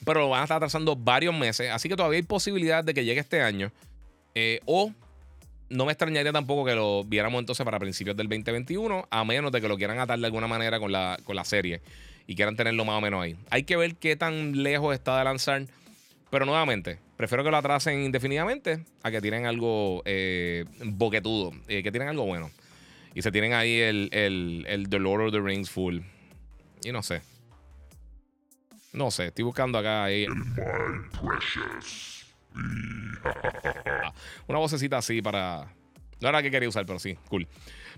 Pero 0.03 0.21
lo 0.21 0.29
van 0.29 0.41
a 0.41 0.43
estar 0.43 0.57
atrasando 0.57 0.95
varios 0.95 1.35
meses, 1.35 1.69
así 1.69 1.89
que 1.89 1.95
todavía 1.95 2.17
hay 2.17 2.23
posibilidad 2.23 2.83
de 2.83 2.93
que 2.93 3.05
llegue 3.05 3.19
este 3.19 3.41
año. 3.41 3.71
Eh, 4.35 4.59
o 4.65 4.93
no 5.69 5.85
me 5.85 5.93
extrañaría 5.93 6.31
tampoco 6.31 6.65
que 6.65 6.75
lo 6.75 7.03
viéramos 7.03 7.39
entonces 7.39 7.63
para 7.63 7.79
principios 7.79 8.15
del 8.15 8.27
2021, 8.27 9.07
a 9.09 9.23
menos 9.23 9.51
de 9.51 9.61
que 9.61 9.67
lo 9.67 9.77
quieran 9.77 9.99
atar 9.99 10.19
de 10.19 10.25
alguna 10.25 10.47
manera 10.47 10.79
con 10.79 10.91
la, 10.91 11.17
con 11.23 11.35
la 11.35 11.45
serie 11.45 11.81
y 12.27 12.35
quieran 12.35 12.55
tenerlo 12.55 12.85
más 12.85 12.97
o 12.97 13.01
menos 13.01 13.23
ahí. 13.23 13.35
Hay 13.49 13.63
que 13.63 13.75
ver 13.77 13.95
qué 13.95 14.15
tan 14.15 14.63
lejos 14.63 14.93
está 14.93 15.17
de 15.17 15.23
lanzar. 15.23 15.65
Pero 16.29 16.45
nuevamente, 16.45 16.97
prefiero 17.17 17.43
que 17.43 17.51
lo 17.51 17.57
atrasen 17.57 18.03
indefinidamente 18.03 18.85
a 19.03 19.11
que 19.11 19.19
tienen 19.19 19.45
algo 19.45 20.01
eh, 20.05 20.63
boquetudo, 20.85 21.51
eh, 21.67 21.83
que 21.83 21.91
tienen 21.91 22.07
algo 22.07 22.25
bueno. 22.25 22.49
Y 23.13 23.21
se 23.21 23.33
tienen 23.33 23.53
ahí 23.53 23.79
el, 23.79 24.07
el, 24.13 24.65
el 24.69 24.89
The 24.89 24.99
Lord 24.99 25.25
of 25.25 25.31
the 25.33 25.41
Rings 25.41 25.69
full. 25.69 25.99
Y 26.85 26.91
no 26.93 27.03
sé. 27.03 27.21
No 28.93 29.11
sé, 29.11 29.27
estoy 29.27 29.43
buscando 29.43 29.77
acá 29.77 30.05
ahí. 30.05 30.25
Una 34.47 34.59
vocecita 34.59 34.97
así 34.97 35.21
para. 35.21 35.73
No 36.19 36.29
era 36.29 36.41
que 36.41 36.51
quería 36.51 36.69
usar, 36.69 36.85
pero 36.85 36.99
sí, 36.99 37.17
cool. 37.29 37.47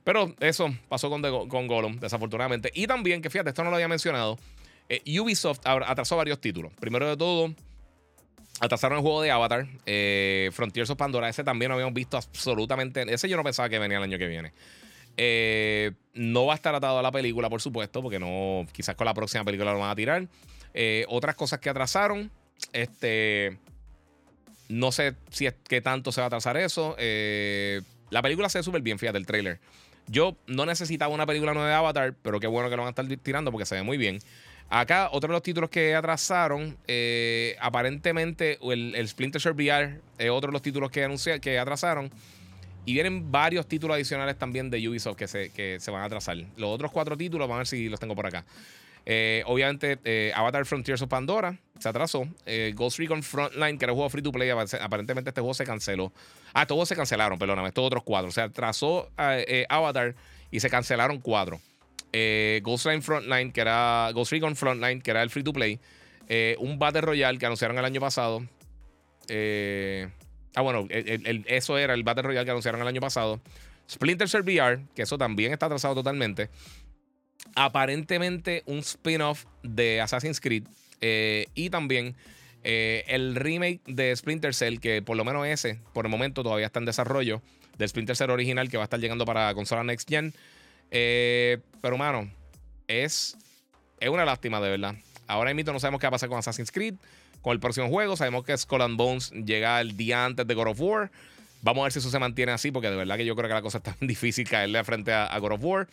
Pero 0.04 0.34
eso 0.40 0.74
pasó 0.90 1.10
con, 1.10 1.22
con 1.48 1.68
Gollum, 1.68 2.00
desafortunadamente. 2.00 2.72
Y 2.74 2.88
también, 2.88 3.22
que 3.22 3.30
fíjate, 3.30 3.50
esto 3.50 3.64
no 3.64 3.70
lo 3.70 3.76
había 3.76 3.88
mencionado. 3.88 4.38
Eh, 4.90 5.20
Ubisoft 5.20 5.62
atrasó 5.66 6.18
varios 6.18 6.40
títulos. 6.40 6.74
Primero 6.80 7.08
de 7.08 7.18
todo, 7.18 7.54
atrasaron 8.60 8.98
el 8.98 9.02
juego 9.02 9.22
de 9.22 9.32
Avatar. 9.32 9.68
Eh, 9.86 10.50
Frontiers 10.54 10.90
of 10.90 10.98
Pandora. 10.98 11.30
Ese 11.30 11.44
también 11.44 11.70
no 11.70 11.76
habíamos 11.76 11.94
visto 11.94 12.18
absolutamente. 12.18 13.06
Ese 13.14 13.30
yo 13.30 13.38
no 13.38 13.44
pensaba 13.44 13.70
que 13.70 13.80
venía 13.80 13.98
el 13.98 14.04
año 14.04 14.18
que 14.18 14.28
viene. 14.28 14.54
Eh, 15.16 15.92
no 16.14 16.46
va 16.46 16.54
a 16.54 16.56
estar 16.56 16.74
atado 16.74 17.00
a 17.00 17.02
la 17.02 17.12
película, 17.12 17.50
por 17.50 17.62
supuesto, 17.62 18.02
porque 18.02 18.20
no. 18.20 18.66
Quizás 18.72 18.96
con 18.96 19.06
la 19.06 19.14
próxima 19.14 19.44
película 19.44 19.72
lo 19.72 19.80
van 19.80 19.92
a 19.92 19.96
tirar. 19.96 20.28
otras 21.08 21.36
cosas 21.36 21.60
que 21.60 21.70
atrasaron. 21.70 22.30
Este. 22.74 23.58
No 24.74 24.92
sé 24.92 25.14
si 25.30 25.46
es 25.46 25.54
que 25.70 25.82
tanto 25.82 26.12
se 26.12 26.20
va 26.20 26.26
a 26.26 26.28
atrasar 26.28 26.58
eso. 26.58 26.96
Eh, 26.98 27.82
la 28.10 28.24
película 28.24 28.50
se 28.50 28.58
ve 28.58 28.64
súper 28.64 28.82
bien, 28.82 28.98
fíjate, 28.98 29.20
el 29.20 29.28
trailer. 29.28 29.60
Yo 30.08 30.36
no 30.48 30.66
necesitaba 30.66 31.14
una 31.14 31.28
película 31.28 31.54
nueva 31.54 31.70
de 31.70 31.76
Avatar, 31.76 32.16
pero 32.24 32.40
qué 32.40 32.48
bueno 32.48 32.72
que 32.72 32.76
lo 32.76 32.82
van 32.82 32.88
a 32.88 32.90
estar 32.90 33.06
tirando 33.18 33.52
porque 33.52 33.68
se 33.68 33.76
ve 33.76 33.84
muy 33.84 33.98
bien. 33.98 34.18
Acá, 34.70 35.10
otro 35.12 35.28
de 35.28 35.34
los 35.34 35.44
títulos 35.44 35.70
que 35.70 35.94
atrasaron, 35.94 36.76
eh, 36.88 37.56
aparentemente 37.60 38.58
el, 38.64 39.08
Splinter 39.08 39.40
Cell 39.40 39.54
VR 39.54 40.00
es 40.18 40.32
otro 40.32 40.48
de 40.48 40.54
los 40.54 40.64
títulos 40.64 40.90
que, 40.90 41.04
anunciaron, 41.04 41.40
que 41.40 41.60
atrasaron. 41.60 42.10
Y 42.84 42.94
vienen 42.94 43.32
varios 43.32 43.68
títulos 43.68 43.94
adicionales 43.94 44.40
también 44.40 44.72
de 44.72 44.90
Ubisoft 44.90 45.18
que 45.18 45.28
se, 45.28 45.52
que 45.52 45.80
se 45.80 45.92
van 45.92 46.02
a 46.02 46.06
atrasar. 46.06 46.36
Los 46.58 46.72
otros 46.72 46.92
cuatro 46.92 47.16
títulos, 47.16 47.48
vamos 47.48 47.58
a 47.58 47.60
ver 47.60 47.68
si 47.68 47.90
los 47.90 48.00
tengo 48.00 48.16
por 48.16 48.26
acá. 48.26 48.44
Eh, 49.06 49.44
obviamente, 49.46 50.32
Avatar 50.34 50.66
Frontiers 50.66 51.04
of 51.04 51.10
Pandora 51.10 51.60
se 51.84 51.90
atrasó. 51.90 52.28
Eh, 52.46 52.72
Ghost 52.76 52.98
Recon 52.98 53.22
Frontline, 53.22 53.78
que 53.78 53.86
era 53.86 53.92
un 53.92 53.98
juego 53.98 54.10
free 54.10 54.24
to 54.24 54.32
play, 54.32 54.50
aparentemente 54.50 55.30
este 55.30 55.42
juego 55.42 55.54
se 55.54 55.66
canceló. 55.66 56.12
Ah, 56.54 56.66
todos 56.66 56.88
se 56.88 56.96
cancelaron, 56.96 57.38
perdóname, 57.38 57.68
estos 57.68 57.86
otros 57.86 58.04
cuatro. 58.04 58.32
Se 58.32 58.42
atrasó 58.42 59.10
Avatar 59.70 60.16
y 60.50 60.60
se 60.60 60.70
cancelaron 60.70 61.20
cuatro. 61.20 61.60
Ghost 62.62 62.86
Recon 62.86 63.02
Frontline, 63.02 63.52
que 63.52 63.62
era 63.62 64.10
Ghost 64.14 64.32
Recon 64.32 64.56
Frontline, 64.56 65.02
que 65.02 65.12
era 65.12 65.22
el 65.22 65.30
free 65.30 65.44
to 65.44 65.52
play. 65.52 65.80
un 66.60 66.80
Battle 66.80 67.02
Royale 67.02 67.38
que 67.38 67.46
anunciaron 67.46 67.78
el 67.78 67.86
año 67.86 68.00
pasado. 68.00 68.44
ah, 69.30 70.62
bueno, 70.62 70.88
eso 70.90 71.78
era 71.78 71.94
el 71.94 72.04
Battle 72.04 72.24
Royale 72.24 72.46
que 72.46 72.52
anunciaron 72.52 72.82
el 72.82 72.88
año 72.88 73.02
pasado. 73.02 73.42
Splinter 73.90 74.30
Cell 74.30 74.44
VR, 74.44 74.80
que 74.96 75.02
eso 75.02 75.18
también 75.18 75.52
está 75.52 75.66
atrasado 75.66 75.96
totalmente 75.96 76.50
aparentemente 77.56 78.64
un 78.66 78.80
spin-off 78.80 79.46
de 79.64 80.02
Assassin's 80.02 80.40
Creed 80.40 80.64
eh, 81.06 81.48
y 81.54 81.70
también 81.70 82.16
eh, 82.64 83.04
el 83.08 83.36
remake 83.36 83.82
de 83.88 84.16
Splinter 84.16 84.56
Cell, 84.56 84.80
que 84.80 85.02
por 85.02 85.18
lo 85.18 85.26
menos 85.26 85.46
ese, 85.46 85.82
por 85.92 86.06
el 86.06 86.12
momento 86.12 86.44
todavía 86.44 86.68
está 86.68 86.80
en 86.80 86.86
desarrollo, 86.86 87.42
del 87.78 87.90
Splinter 87.90 88.16
Cell 88.16 88.30
original 88.30 88.70
que 88.70 88.78
va 88.78 88.84
a 88.84 88.86
estar 88.86 89.02
llegando 89.02 89.26
para 89.26 89.54
consola 89.54 89.84
Next 89.84 90.08
Gen. 90.08 90.34
Eh, 90.92 91.58
pero, 91.82 91.98
mano, 91.98 92.32
es, 92.88 93.38
es 94.00 94.10
una 94.10 94.24
lástima 94.24 94.62
de 94.62 94.70
verdad. 94.70 94.96
Ahora 95.28 95.54
mismo 95.54 95.74
no 95.74 95.80
sabemos 95.82 96.00
qué 96.00 96.06
va 96.06 96.10
a 96.10 96.12
pasar 96.12 96.30
con 96.30 96.40
Assassin's 96.40 96.72
Creed, 96.72 96.96
con 97.42 97.52
el 97.52 97.60
próximo 97.60 97.90
juego. 97.90 98.16
Sabemos 98.16 98.46
que 98.46 98.58
Skull 98.58 98.84
and 98.84 98.96
Bones 98.96 99.32
llega 99.32 99.82
el 99.82 99.98
día 99.98 100.24
antes 100.24 100.48
de 100.48 100.54
God 100.54 100.68
of 100.68 100.80
War. 100.80 101.12
Vamos 101.64 101.82
a 101.82 101.84
ver 101.84 101.92
si 101.92 102.00
eso 102.00 102.10
se 102.10 102.20
mantiene 102.20 102.54
así, 102.54 102.72
porque 102.72 102.90
de 102.90 102.96
verdad 102.96 103.18
que 103.18 103.26
yo 103.26 103.36
creo 103.36 103.50
que 103.50 103.56
la 103.56 103.62
cosa 103.62 103.80
está 103.80 103.98
difícil 104.06 104.48
caerle 104.48 104.82
frente 104.86 105.12
a 105.12 105.38
God 105.38 105.52
of 105.52 105.64
War. 105.66 105.88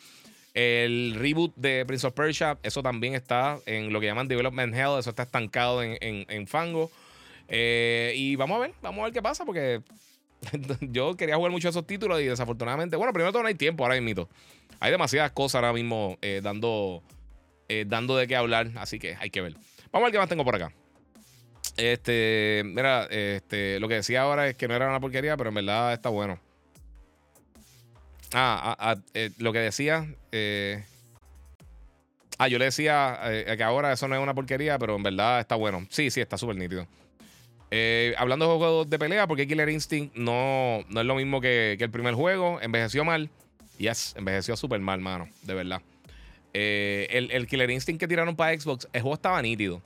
El 0.54 1.14
reboot 1.16 1.54
de 1.56 1.84
Prince 1.86 2.06
of 2.06 2.14
Persia, 2.14 2.58
eso 2.62 2.82
también 2.82 3.14
está 3.14 3.58
en 3.66 3.92
lo 3.92 4.00
que 4.00 4.06
llaman 4.06 4.26
Development 4.26 4.74
Hell, 4.74 4.98
eso 4.98 5.10
está 5.10 5.22
estancado 5.22 5.82
en, 5.82 6.46
fango. 6.46 6.90
Eh, 7.48 8.12
y 8.16 8.36
vamos 8.36 8.56
a 8.56 8.60
ver, 8.60 8.72
vamos 8.82 9.00
a 9.00 9.04
ver 9.04 9.12
qué 9.12 9.22
pasa, 9.22 9.44
porque 9.44 9.80
yo 10.80 11.16
quería 11.16 11.36
jugar 11.36 11.52
mucho 11.52 11.68
esos 11.68 11.86
títulos 11.86 12.20
y 12.20 12.24
desafortunadamente, 12.24 12.96
bueno, 12.96 13.12
primero 13.12 13.32
todo 13.32 13.42
no 13.42 13.48
hay 13.48 13.54
tiempo 13.54 13.84
ahora 13.84 14.00
mismo. 14.00 14.28
Hay 14.80 14.90
demasiadas 14.90 15.32
cosas 15.32 15.56
ahora 15.56 15.72
mismo 15.72 16.18
eh, 16.22 16.40
dando, 16.42 17.02
eh, 17.68 17.84
dando 17.86 18.16
de 18.16 18.26
qué 18.26 18.34
hablar, 18.34 18.70
así 18.76 18.98
que 18.98 19.16
hay 19.20 19.30
que 19.30 19.40
ver. 19.40 19.54
Vamos 19.92 20.06
a 20.06 20.06
ver 20.06 20.12
qué 20.12 20.18
más 20.18 20.28
tengo 20.28 20.44
por 20.44 20.56
acá. 20.56 20.72
Este, 21.76 22.62
mira, 22.64 23.04
este, 23.10 23.78
lo 23.78 23.88
que 23.88 23.94
decía 23.94 24.22
ahora 24.22 24.48
es 24.48 24.56
que 24.56 24.66
no 24.68 24.74
era 24.74 24.88
una 24.88 25.00
porquería, 25.00 25.36
pero 25.36 25.50
en 25.50 25.54
verdad 25.54 25.92
está 25.92 26.08
bueno. 26.08 26.40
Ah, 28.32 28.76
ah, 28.78 28.92
ah 28.92 28.96
eh, 29.14 29.30
lo 29.38 29.52
que 29.52 29.58
decía. 29.58 30.06
Eh, 30.32 30.84
ah, 32.38 32.48
yo 32.48 32.58
le 32.58 32.66
decía 32.66 33.18
eh, 33.24 33.54
que 33.56 33.62
ahora 33.62 33.92
eso 33.92 34.08
no 34.08 34.14
es 34.14 34.22
una 34.22 34.34
porquería, 34.34 34.78
pero 34.78 34.96
en 34.96 35.02
verdad 35.02 35.40
está 35.40 35.56
bueno. 35.56 35.86
Sí, 35.90 36.10
sí, 36.10 36.20
está 36.20 36.38
súper 36.38 36.56
nítido. 36.56 36.86
hablando 38.16 38.50
de 38.50 38.56
juegos 38.58 38.90
de 38.90 38.98
pelea, 38.98 39.26
porque 39.26 39.46
Killer 39.46 39.68
Instinct 39.68 40.14
no, 40.16 40.84
no 40.88 41.00
es 41.00 41.06
lo 41.06 41.14
mismo 41.14 41.40
que, 41.40 41.76
el 41.78 41.90
primer 41.90 42.14
juego. 42.14 42.60
Envejeció 42.60 43.04
mal. 43.04 43.30
Yes, 43.78 44.14
envejeció 44.16 44.56
súper 44.56 44.80
mal, 44.80 45.00
mano. 45.00 45.28
De 45.42 45.54
verdad. 45.54 45.80
el, 46.52 47.46
Killer 47.48 47.70
Instinct 47.70 47.98
que 47.98 48.08
tiraron 48.08 48.36
para 48.36 48.58
Xbox, 48.58 48.88
el 48.92 49.02
juego 49.02 49.14
estaba 49.14 49.42
nítido. 49.42 49.82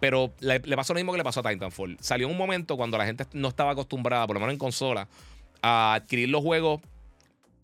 Pero 0.00 0.34
le, 0.40 0.58
le, 0.58 0.76
pasó 0.76 0.92
lo 0.92 0.98
mismo 0.98 1.12
que 1.12 1.18
le 1.18 1.24
pasó 1.24 1.40
a 1.40 1.50
Titanfall. 1.50 1.96
Salió 2.00 2.28
un 2.28 2.36
momento 2.36 2.76
cuando 2.76 2.98
la 2.98 3.06
gente 3.06 3.24
no 3.32 3.48
estaba 3.48 3.70
acostumbrada, 3.72 4.26
por 4.26 4.34
lo 4.34 4.40
menos 4.40 4.52
en 4.52 4.58
consola, 4.58 5.08
a 5.62 5.94
adquirir 5.94 6.28
los 6.28 6.42
juegos 6.42 6.80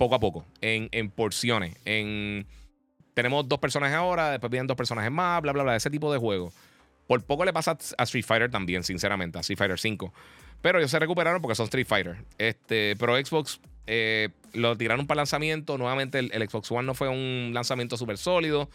poco 0.01 0.15
a 0.15 0.19
poco, 0.19 0.47
en, 0.63 0.89
en 0.93 1.11
porciones. 1.11 1.77
En, 1.85 2.47
tenemos 3.13 3.47
dos 3.47 3.59
personajes 3.59 3.95
ahora, 3.95 4.31
después 4.31 4.51
vienen 4.51 4.67
dos 4.67 4.77
personajes 4.79 5.13
más, 5.13 5.43
bla, 5.43 5.53
bla, 5.53 5.63
bla, 5.63 5.77
ese 5.77 5.91
tipo 5.91 6.11
de 6.11 6.19
juego. 6.19 6.55
Por 7.07 7.23
poco 7.23 7.45
le 7.45 7.53
pasa 7.53 7.77
a 7.99 8.03
Street 8.05 8.25
Fighter 8.25 8.51
también, 8.51 8.83
sinceramente, 8.83 9.37
a 9.37 9.43
Street 9.43 9.59
Fighter 9.59 9.79
5. 9.79 10.11
Pero 10.63 10.79
ellos 10.79 10.91
se 10.91 10.99
recuperaron 10.99 11.43
porque 11.43 11.55
son 11.55 11.65
Street 11.65 11.87
Fighter. 11.87 12.17
Este, 12.39 12.97
pero 12.99 13.15
Xbox 13.23 13.61
eh, 13.87 14.31
lo 14.55 14.75
tiraron 14.79 15.07
para 15.07 15.19
lanzamiento. 15.19 15.77
Nuevamente 15.77 16.19
el, 16.19 16.49
Xbox 16.49 16.73
One 16.73 16.87
no 16.87 16.95
fue 16.95 17.11
un 17.11 17.51
lanzamiento 17.53 17.99
súper 17.99 18.17
sólido. 18.17 18.71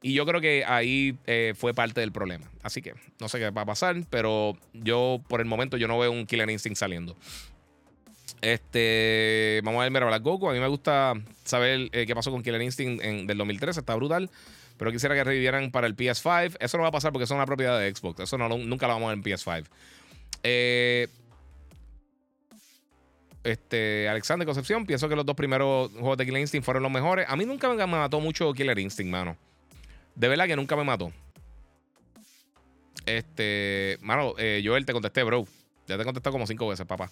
Y 0.00 0.14
yo 0.14 0.26
creo 0.26 0.40
que 0.40 0.64
ahí 0.64 1.18
eh, 1.26 1.54
fue 1.56 1.74
parte 1.74 2.00
del 2.00 2.12
problema. 2.12 2.48
Así 2.62 2.82
que 2.82 2.94
no 3.20 3.28
sé 3.28 3.40
qué 3.40 3.50
va 3.50 3.62
a 3.62 3.66
pasar, 3.66 3.96
pero 4.10 4.56
yo 4.74 5.20
por 5.28 5.40
el 5.40 5.46
momento 5.46 5.76
yo 5.76 5.88
no 5.88 5.98
veo 5.98 6.12
un 6.12 6.24
Killer 6.24 6.48
Instinct 6.48 6.78
saliendo. 6.78 7.16
Este, 8.40 9.60
vamos 9.64 9.80
a 9.80 9.82
ver, 9.84 9.90
mira, 9.90 10.06
Black 10.06 10.22
Goku. 10.22 10.48
A 10.48 10.52
mí 10.52 10.60
me 10.60 10.68
gusta 10.68 11.14
saber 11.44 11.88
eh, 11.92 12.06
qué 12.06 12.14
pasó 12.14 12.30
con 12.30 12.42
Killer 12.42 12.62
Instinct 12.62 13.02
en, 13.02 13.26
del 13.26 13.38
2013, 13.38 13.80
está 13.80 13.94
brutal. 13.94 14.30
Pero 14.76 14.92
quisiera 14.92 15.14
que 15.14 15.24
revivieran 15.24 15.70
para 15.70 15.86
el 15.86 15.96
PS5. 15.96 16.56
Eso 16.60 16.76
no 16.76 16.82
va 16.84 16.90
a 16.90 16.92
pasar 16.92 17.12
porque 17.12 17.24
es 17.24 17.30
una 17.30 17.46
propiedad 17.46 17.78
de 17.80 17.92
Xbox. 17.94 18.20
Eso 18.20 18.38
no, 18.38 18.48
nunca 18.48 18.86
lo 18.86 18.94
vamos 18.94 19.06
a 19.08 19.14
ver 19.14 19.18
en 19.18 19.24
PS5. 19.24 19.64
Eh, 20.44 21.08
este, 23.42 24.08
Alexander 24.08 24.46
Concepción, 24.46 24.86
pienso 24.86 25.08
que 25.08 25.16
los 25.16 25.26
dos 25.26 25.34
primeros 25.34 25.90
juegos 25.92 26.18
de 26.18 26.26
Killer 26.26 26.40
Instinct 26.40 26.64
fueron 26.64 26.82
los 26.84 26.92
mejores. 26.92 27.26
A 27.28 27.34
mí 27.34 27.44
nunca 27.44 27.68
me 27.68 27.86
mató 27.86 28.20
mucho 28.20 28.52
Killer 28.52 28.78
Instinct, 28.78 29.10
mano. 29.10 29.36
De 30.14 30.28
verdad 30.28 30.46
que 30.46 30.54
nunca 30.54 30.76
me 30.76 30.84
mató. 30.84 31.12
Este, 33.06 33.98
mano, 34.00 34.34
eh, 34.38 34.62
Joel, 34.64 34.84
te 34.84 34.92
contesté, 34.92 35.22
bro. 35.22 35.46
Ya 35.86 35.96
te 35.96 36.02
he 36.02 36.04
contestado 36.04 36.32
como 36.32 36.46
cinco 36.46 36.68
veces, 36.68 36.86
papá. 36.86 37.10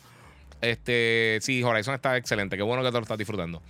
Este, 0.61 1.39
sí, 1.43 1.63
Horizon 1.63 1.95
está 1.95 2.17
excelente. 2.17 2.57
Qué 2.57 2.63
bueno 2.63 2.83
que 2.83 2.89
te 2.89 2.95
lo 2.95 3.03
estás 3.03 3.19
disfrutando. 3.19 3.63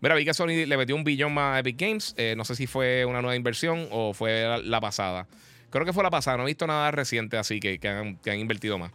Mira, 0.00 0.14
vi 0.14 0.24
que 0.24 0.32
Sony 0.32 0.66
le 0.66 0.76
metió 0.76 0.96
un 0.96 1.04
billón 1.04 1.34
más 1.34 1.56
a 1.56 1.58
Epic 1.60 1.78
Games. 1.78 2.14
Eh, 2.16 2.34
no 2.36 2.44
sé 2.44 2.56
si 2.56 2.66
fue 2.66 3.04
una 3.04 3.20
nueva 3.20 3.36
inversión 3.36 3.86
o 3.90 4.14
fue 4.14 4.60
la, 4.62 4.80
pasada. 4.80 5.26
Creo 5.68 5.84
que 5.84 5.92
fue 5.92 6.02
la 6.02 6.10
pasada. 6.10 6.38
No 6.38 6.44
he 6.44 6.46
visto 6.46 6.66
nada 6.66 6.90
reciente 6.90 7.36
así 7.36 7.60
que, 7.60 7.78
han, 7.86 8.16
que 8.16 8.30
han 8.30 8.38
invertido 8.38 8.78
más. 8.78 8.92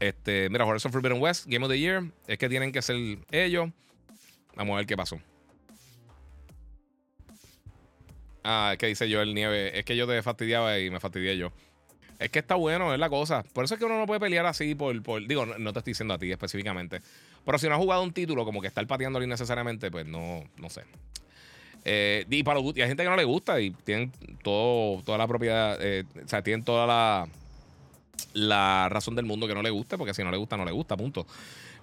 Este, 0.00 0.48
mira, 0.50 0.64
Horizon 0.64 0.90
Forbidden 0.90 1.20
West, 1.20 1.46
Game 1.46 1.64
of 1.64 1.70
the 1.70 1.78
Year. 1.78 2.04
Es 2.26 2.38
que 2.38 2.48
tienen 2.48 2.72
que 2.72 2.80
ser 2.80 2.96
ellos. 3.30 3.70
Vamos 4.56 4.74
a 4.74 4.76
ver 4.78 4.86
qué 4.86 4.96
pasó. 4.96 5.20
Ah, 8.42 8.70
es 8.72 8.78
que 8.78 8.86
dice 8.86 9.08
yo 9.08 9.20
el 9.20 9.34
nieve. 9.34 9.78
Es 9.78 9.84
que 9.84 9.96
yo 9.96 10.06
te 10.06 10.20
fastidiaba 10.22 10.78
y 10.78 10.90
me 10.90 10.98
fastidié 10.98 11.36
yo. 11.36 11.52
Es 12.22 12.30
que 12.30 12.38
está 12.38 12.54
bueno, 12.54 12.92
es 12.92 13.00
la 13.00 13.08
cosa. 13.08 13.42
Por 13.52 13.64
eso 13.64 13.74
es 13.74 13.78
que 13.78 13.84
uno 13.84 13.98
no 13.98 14.06
puede 14.06 14.20
pelear 14.20 14.46
así 14.46 14.74
por. 14.74 14.94
digo, 15.26 15.46
no, 15.46 15.72
te 15.72 15.78
estoy 15.80 15.92
diciendo 15.92 16.14
a 16.14 16.18
ti 16.18 16.30
específicamente. 16.30 17.00
Pero 17.44 17.58
si 17.58 17.68
no 17.68 17.74
has 17.74 17.80
jugado 17.80 18.02
un 18.02 18.12
título 18.12 18.44
como 18.44 18.60
que 18.60 18.68
está 18.68 18.84
pateándolo 18.86 19.24
innecesariamente, 19.24 19.90
pues 19.90 20.06
no, 20.06 20.44
no 20.56 20.70
sé. 20.70 20.82
Eh, 21.84 22.24
y, 22.30 22.42
para 22.44 22.60
y 22.60 22.80
hay 22.80 22.88
gente 22.88 23.02
que 23.02 23.08
no 23.08 23.16
le 23.16 23.24
gusta 23.24 23.60
y 23.60 23.72
tienen 23.72 24.12
todo, 24.42 25.02
toda 25.02 25.18
la 25.18 25.26
propiedad. 25.26 25.76
Eh, 25.80 26.04
o 26.24 26.28
sea, 26.28 26.42
tienen 26.42 26.64
toda 26.64 26.86
la 26.86 27.28
la 28.34 28.88
razón 28.88 29.14
del 29.14 29.24
mundo 29.24 29.46
que 29.46 29.54
no 29.54 29.62
le 29.62 29.70
guste, 29.70 29.98
porque 29.98 30.14
si 30.14 30.22
no 30.22 30.30
le 30.30 30.36
gusta, 30.36 30.56
no 30.56 30.64
le 30.64 30.72
gusta, 30.72 30.96
punto. 30.96 31.26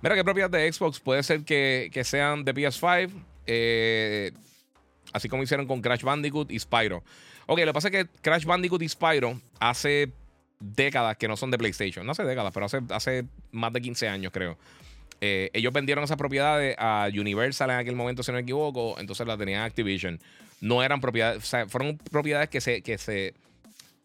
Mira, 0.01 0.15
¿qué 0.15 0.23
propiedades 0.23 0.51
de 0.51 0.71
Xbox 0.71 0.99
puede 0.99 1.23
ser 1.23 1.43
que, 1.43 2.01
sean 2.03 2.43
de 2.43 2.55
PS5? 2.55 3.11
Eh, 3.45 4.31
así 5.13 5.27
como 5.27 5.43
hicieron 5.43 5.67
con 5.67 5.81
Crash 5.81 6.03
Bandicoot 6.03 6.51
y 6.51 6.59
Spyro. 6.59 7.03
Ok, 7.47 7.59
lo 7.59 7.65
que 7.65 7.73
pasa 7.73 7.87
es 7.89 7.91
que 7.91 8.07
Crash 8.21 8.45
Bandicoot 8.45 8.81
y 8.81 8.89
Spyro 8.89 9.39
hace 9.59 10.11
décadas 10.59 11.17
que 11.17 11.27
no 11.27 11.37
son 11.37 11.51
de 11.51 11.57
PlayStation. 11.57 12.05
No 12.05 12.11
hace 12.11 12.23
décadas, 12.23 12.51
pero 12.53 12.65
hace, 12.65 13.25
más 13.51 13.73
de 13.73 13.81
15 13.81 14.07
años, 14.07 14.31
creo. 14.33 14.57
Eh, 15.21 15.49
ellos 15.53 15.73
vendieron 15.73 16.03
esas 16.03 16.17
propiedades 16.17 16.75
a 16.77 17.09
Universal 17.13 17.69
en 17.71 17.77
aquel 17.77 17.95
momento, 17.95 18.23
si 18.23 18.31
no 18.31 18.35
me 18.35 18.41
equivoco. 18.41 18.95
Entonces 18.99 19.25
las 19.27 19.37
tenían 19.37 19.63
Activision. 19.63 20.19
No 20.61 20.83
eran 20.83 21.01
propiedades, 21.01 21.43
o 21.43 21.45
sea, 21.45 21.67
fueron 21.67 21.97
propiedades 21.97 22.49
que 22.49 22.61
se, 22.61 22.81
que 22.81 22.97
se, 22.97 23.33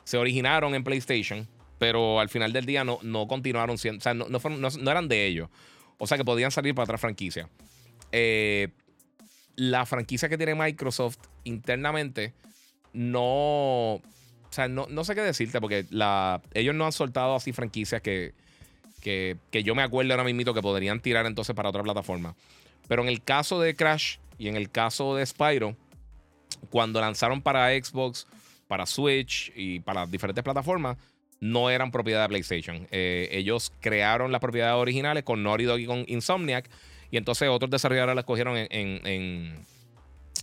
se 0.05 0.19
originaron 0.19 0.75
en 0.75 0.85
PlayStation 0.85 1.49
pero 1.79 2.21
al 2.21 2.29
final 2.29 2.53
del 2.53 2.67
día 2.67 2.85
no, 2.85 2.99
no 3.03 3.27
continuaron 3.27 3.79
siendo, 3.79 3.99
o 3.99 4.03
sea, 4.03 4.15
no, 4.15 4.27
no, 4.29 4.91
eran 4.91 5.09
de 5.09 5.27
ellos. 5.27 5.49
O 5.99 6.07
sea 6.07 6.17
que 6.17 6.25
podían 6.25 6.51
salir 6.51 6.75
para 6.75 6.85
otra 6.85 6.99
franquicia. 6.99 7.49
Eh, 8.11 8.69
la 9.57 9.87
franquicia 9.87 10.29
que 10.29 10.37
tiene 10.37 10.55
Microsoft 10.55 11.19
internamente 11.45 12.33
no. 12.93 14.01
O 14.55 14.57
sea, 14.57 14.69
no, 14.69 15.03
sé 15.03 15.17
qué 15.17 15.21
decirte, 15.21 15.61
porque 15.61 15.85
la, 15.91 16.41
ellos 16.53 16.77
no 16.77 16.87
han 16.87 16.93
soltado 16.93 17.35
así 17.35 17.53
franquicias 17.53 18.01
que, 18.01 18.35
que, 19.01 19.37
yo 19.65 19.75
me 19.75 19.83
acuerdo 19.83 20.13
ahora 20.13 20.23
mismo 20.23 20.55
que 20.55 20.63
podrían 20.63 21.01
tirar 21.01 21.27
entonces 21.27 21.57
para 21.57 21.71
otra 21.71 21.83
plataforma. 21.83 22.37
Pero 22.87 23.03
en 23.03 23.09
el 23.09 23.21
caso 23.21 23.59
de 23.59 23.75
Crash 23.75 24.19
y 24.39 24.47
en 24.47 24.55
el 24.55 24.71
caso 24.71 25.17
de 25.17 25.27
Spyro, 25.27 25.75
cuando 26.71 27.01
lanzaron 27.01 27.43
para 27.43 27.71
Xbox, 27.71 28.29
para 28.69 28.87
Switch 28.87 29.53
y 29.57 29.81
para 29.81 30.07
diferentes 30.07 30.45
plataformas, 30.45 30.99
no 31.41 31.69
eran 31.69 31.91
propiedad 31.91 32.23
de 32.23 32.29
PlayStation. 32.29 32.87
Eh, 32.93 33.31
ellos 33.33 33.73
crearon 33.81 34.31
las 34.31 34.41
propiedades 34.41 34.77
originales 34.77 35.25
con 35.25 35.43
Naughty 35.43 35.65
Dog 35.65 35.81
y 35.81 35.87
con 35.87 36.05
Insomniac. 36.07 36.71
Y 37.11 37.17
entonces 37.17 37.49
otros 37.49 37.73
desarrolladores 37.73 38.15
las 38.15 38.25
cogieron 38.25 38.57
en, 38.57 39.65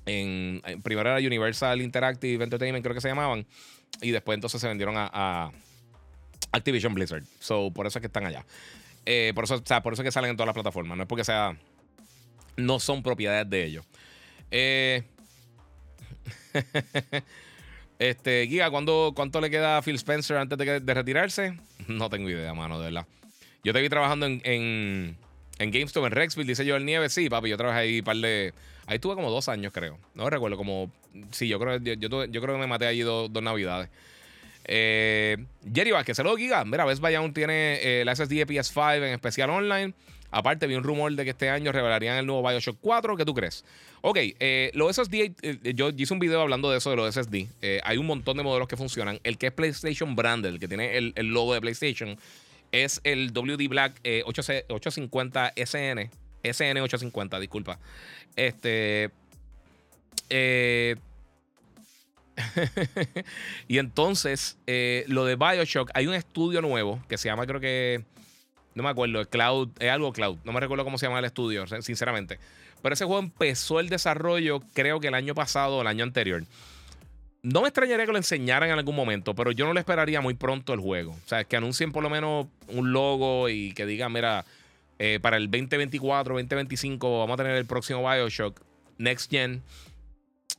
en, 0.05 0.61
primero 0.83 1.09
era 1.09 1.25
Universal 1.25 1.81
Interactive 1.81 2.43
Entertainment, 2.43 2.83
creo 2.83 2.93
que 2.93 2.99
se 2.99 3.07
llamaban. 3.07 3.45
Y 4.01 4.11
después 4.11 4.35
entonces 4.35 4.61
se 4.61 4.67
vendieron 4.67 4.95
a, 4.97 5.51
Activision 6.53 6.93
Blizzard. 6.93 7.23
So, 7.39 7.71
por 7.71 7.87
eso 7.87 7.99
es 7.99 8.01
que 8.01 8.07
están 8.07 8.25
allá. 8.25 8.45
Eh, 9.05 9.31
por, 9.33 9.45
eso, 9.45 9.55
o 9.55 9.61
sea, 9.65 9.81
por 9.81 9.93
eso 9.93 10.01
es 10.01 10.05
que 10.05 10.11
salen 10.11 10.31
en 10.31 10.37
todas 10.37 10.47
las 10.47 10.53
plataformas. 10.53 10.97
No 10.97 11.03
es 11.03 11.07
porque 11.07 11.23
sea. 11.23 11.55
No 12.57 12.79
son 12.79 13.01
propiedades 13.03 13.49
de 13.49 13.65
ellos. 13.65 13.85
Eh. 14.51 15.03
Este, 18.01 18.47
Giga, 18.47 18.71
¿cuánto 18.71 19.41
le 19.41 19.51
queda 19.51 19.77
a 19.77 19.81
Phil 19.83 19.93
Spencer 19.93 20.35
antes 20.37 20.57
de, 20.57 20.79
retirarse? 20.91 21.59
No 21.87 22.09
tengo 22.09 22.31
idea, 22.31 22.51
mano, 22.51 22.79
de 22.79 22.85
verdad. 22.85 23.05
Yo 23.63 23.73
te 23.73 23.81
vi 23.81 23.89
trabajando 23.89 24.25
en, 24.25 24.41
en, 24.43 25.17
en 25.59 25.71
GameStop 25.71 26.07
en 26.07 26.11
Rexville, 26.11 26.47
dice 26.47 26.65
yo 26.65 26.75
el 26.77 26.83
nieve. 26.83 27.09
Sí, 27.09 27.29
papi, 27.29 27.49
yo 27.49 27.57
trabajé 27.57 27.81
ahí 27.81 28.01
par 28.01 28.15
de. 28.15 28.55
Ahí 28.91 28.95
estuve 28.95 29.15
como 29.15 29.31
dos 29.31 29.47
años, 29.47 29.71
creo. 29.71 29.97
No 30.15 30.29
recuerdo, 30.29 30.57
como. 30.57 30.91
Sí, 31.31 31.47
yo 31.47 31.59
creo, 31.59 31.81
que 31.81 32.57
me 32.57 32.67
maté 32.67 32.87
allí 32.87 32.99
dos, 32.99 33.31
navidades. 33.31 33.89
Eh, 34.65 35.37
Jerry 35.73 35.91
Vázquez, 35.91 36.17
saludos, 36.17 36.37
Giga. 36.37 36.65
Mira, 36.65 36.83
Best 36.83 37.01
Buy 37.01 37.15
aún 37.15 37.33
tiene 37.33 37.79
eh, 37.81 38.03
la 38.03 38.13
SSD 38.13 38.35
de 38.35 38.47
PS5 38.47 38.97
en 38.97 39.13
especial 39.13 39.49
online. 39.49 39.93
Aparte, 40.29 40.67
vi 40.67 40.75
un 40.75 40.83
rumor 40.83 41.13
de 41.13 41.23
que 41.23 41.29
este 41.29 41.49
año 41.49 41.71
revelarían 41.71 42.17
el 42.17 42.25
nuevo 42.25 42.45
Bioshock 42.45 42.77
4. 42.81 43.15
¿Qué 43.15 43.23
tú 43.23 43.33
crees? 43.33 43.63
Ok, 44.01 44.17
eh, 44.19 44.71
los 44.73 44.93
SSD, 44.93 45.33
eh, 45.41 45.73
yo 45.73 45.89
hice 45.95 46.13
un 46.13 46.19
video 46.19 46.41
hablando 46.41 46.69
de 46.69 46.79
eso, 46.79 46.89
de 46.89 46.97
los 46.97 47.13
SSD. 47.13 47.47
Eh, 47.61 47.79
hay 47.85 47.97
un 47.97 48.07
montón 48.07 48.35
de 48.35 48.43
modelos 48.43 48.67
que 48.67 48.75
funcionan. 48.75 49.21
El 49.23 49.37
que 49.37 49.47
es 49.47 49.53
PlayStation 49.53 50.15
Branded, 50.17 50.49
el 50.49 50.59
que 50.59 50.67
tiene 50.67 50.97
el, 50.97 51.13
logo 51.27 51.53
de 51.53 51.61
PlayStation, 51.61 52.17
es 52.73 52.99
el 53.05 53.31
WD 53.31 53.69
Black 53.69 54.01
850 54.25 55.53
SN. 55.55 56.09
SN850, 56.43 57.39
disculpa. 57.39 57.79
Este. 58.35 59.11
y 63.67 63.77
entonces, 63.77 64.57
lo 65.07 65.25
de 65.25 65.35
Bioshock, 65.35 65.91
hay 65.93 66.07
un 66.07 66.13
estudio 66.13 66.61
nuevo 66.61 67.03
que 67.07 67.17
se 67.17 67.29
llama, 67.29 67.45
creo 67.45 67.59
que 67.59 68.03
no 68.73 68.83
me 68.83 68.89
acuerdo, 68.89 69.25
Cloud, 69.25 69.69
es 69.79 69.89
algo 69.89 70.13
Cloud. 70.13 70.37
No 70.43 70.53
me 70.53 70.59
recuerdo 70.59 70.83
cómo 70.83 70.97
se 70.97 71.05
llama 71.05 71.19
el 71.19 71.25
estudio, 71.25 71.65
sinceramente. 71.81 72.39
Pero 72.81 72.93
ese 72.93 73.05
juego 73.05 73.19
empezó 73.19 73.79
el 73.79 73.89
desarrollo, 73.89 74.61
creo 74.73 74.99
que 74.99 75.07
el 75.09 75.13
año 75.13 75.35
pasado 75.35 75.77
o 75.77 75.81
el 75.81 75.87
año 75.87 76.03
anterior. 76.03 76.43
No 77.43 77.61
me 77.61 77.67
extrañaría 77.67 78.05
que 78.05 78.11
lo 78.11 78.17
enseñaran 78.17 78.69
en 78.69 78.77
algún 78.77 78.95
momento, 78.95 79.33
pero 79.33 79.51
yo 79.51 79.65
no 79.65 79.73
le 79.73 79.79
esperaría 79.79 80.21
muy 80.21 80.35
pronto 80.35 80.73
el 80.73 80.79
juego. 80.79 81.11
O 81.11 81.27
sea, 81.27 81.43
que 81.43 81.57
anuncien 81.57 81.91
por 81.91 82.03
lo 82.03 82.09
menos 82.09 82.47
un 82.67 82.93
logo 82.93 83.49
y 83.49 83.73
que 83.73 83.85
digan, 83.85 84.13
mira, 84.13 84.45
eh, 85.03 85.19
para 85.19 85.37
el 85.37 85.49
2024, 85.49 86.35
2025 86.35 87.21
vamos 87.21 87.33
a 87.33 87.37
tener 87.37 87.57
el 87.57 87.65
próximo 87.65 88.07
Bioshock 88.07 88.61
Next 88.99 89.31
Gen. 89.31 89.63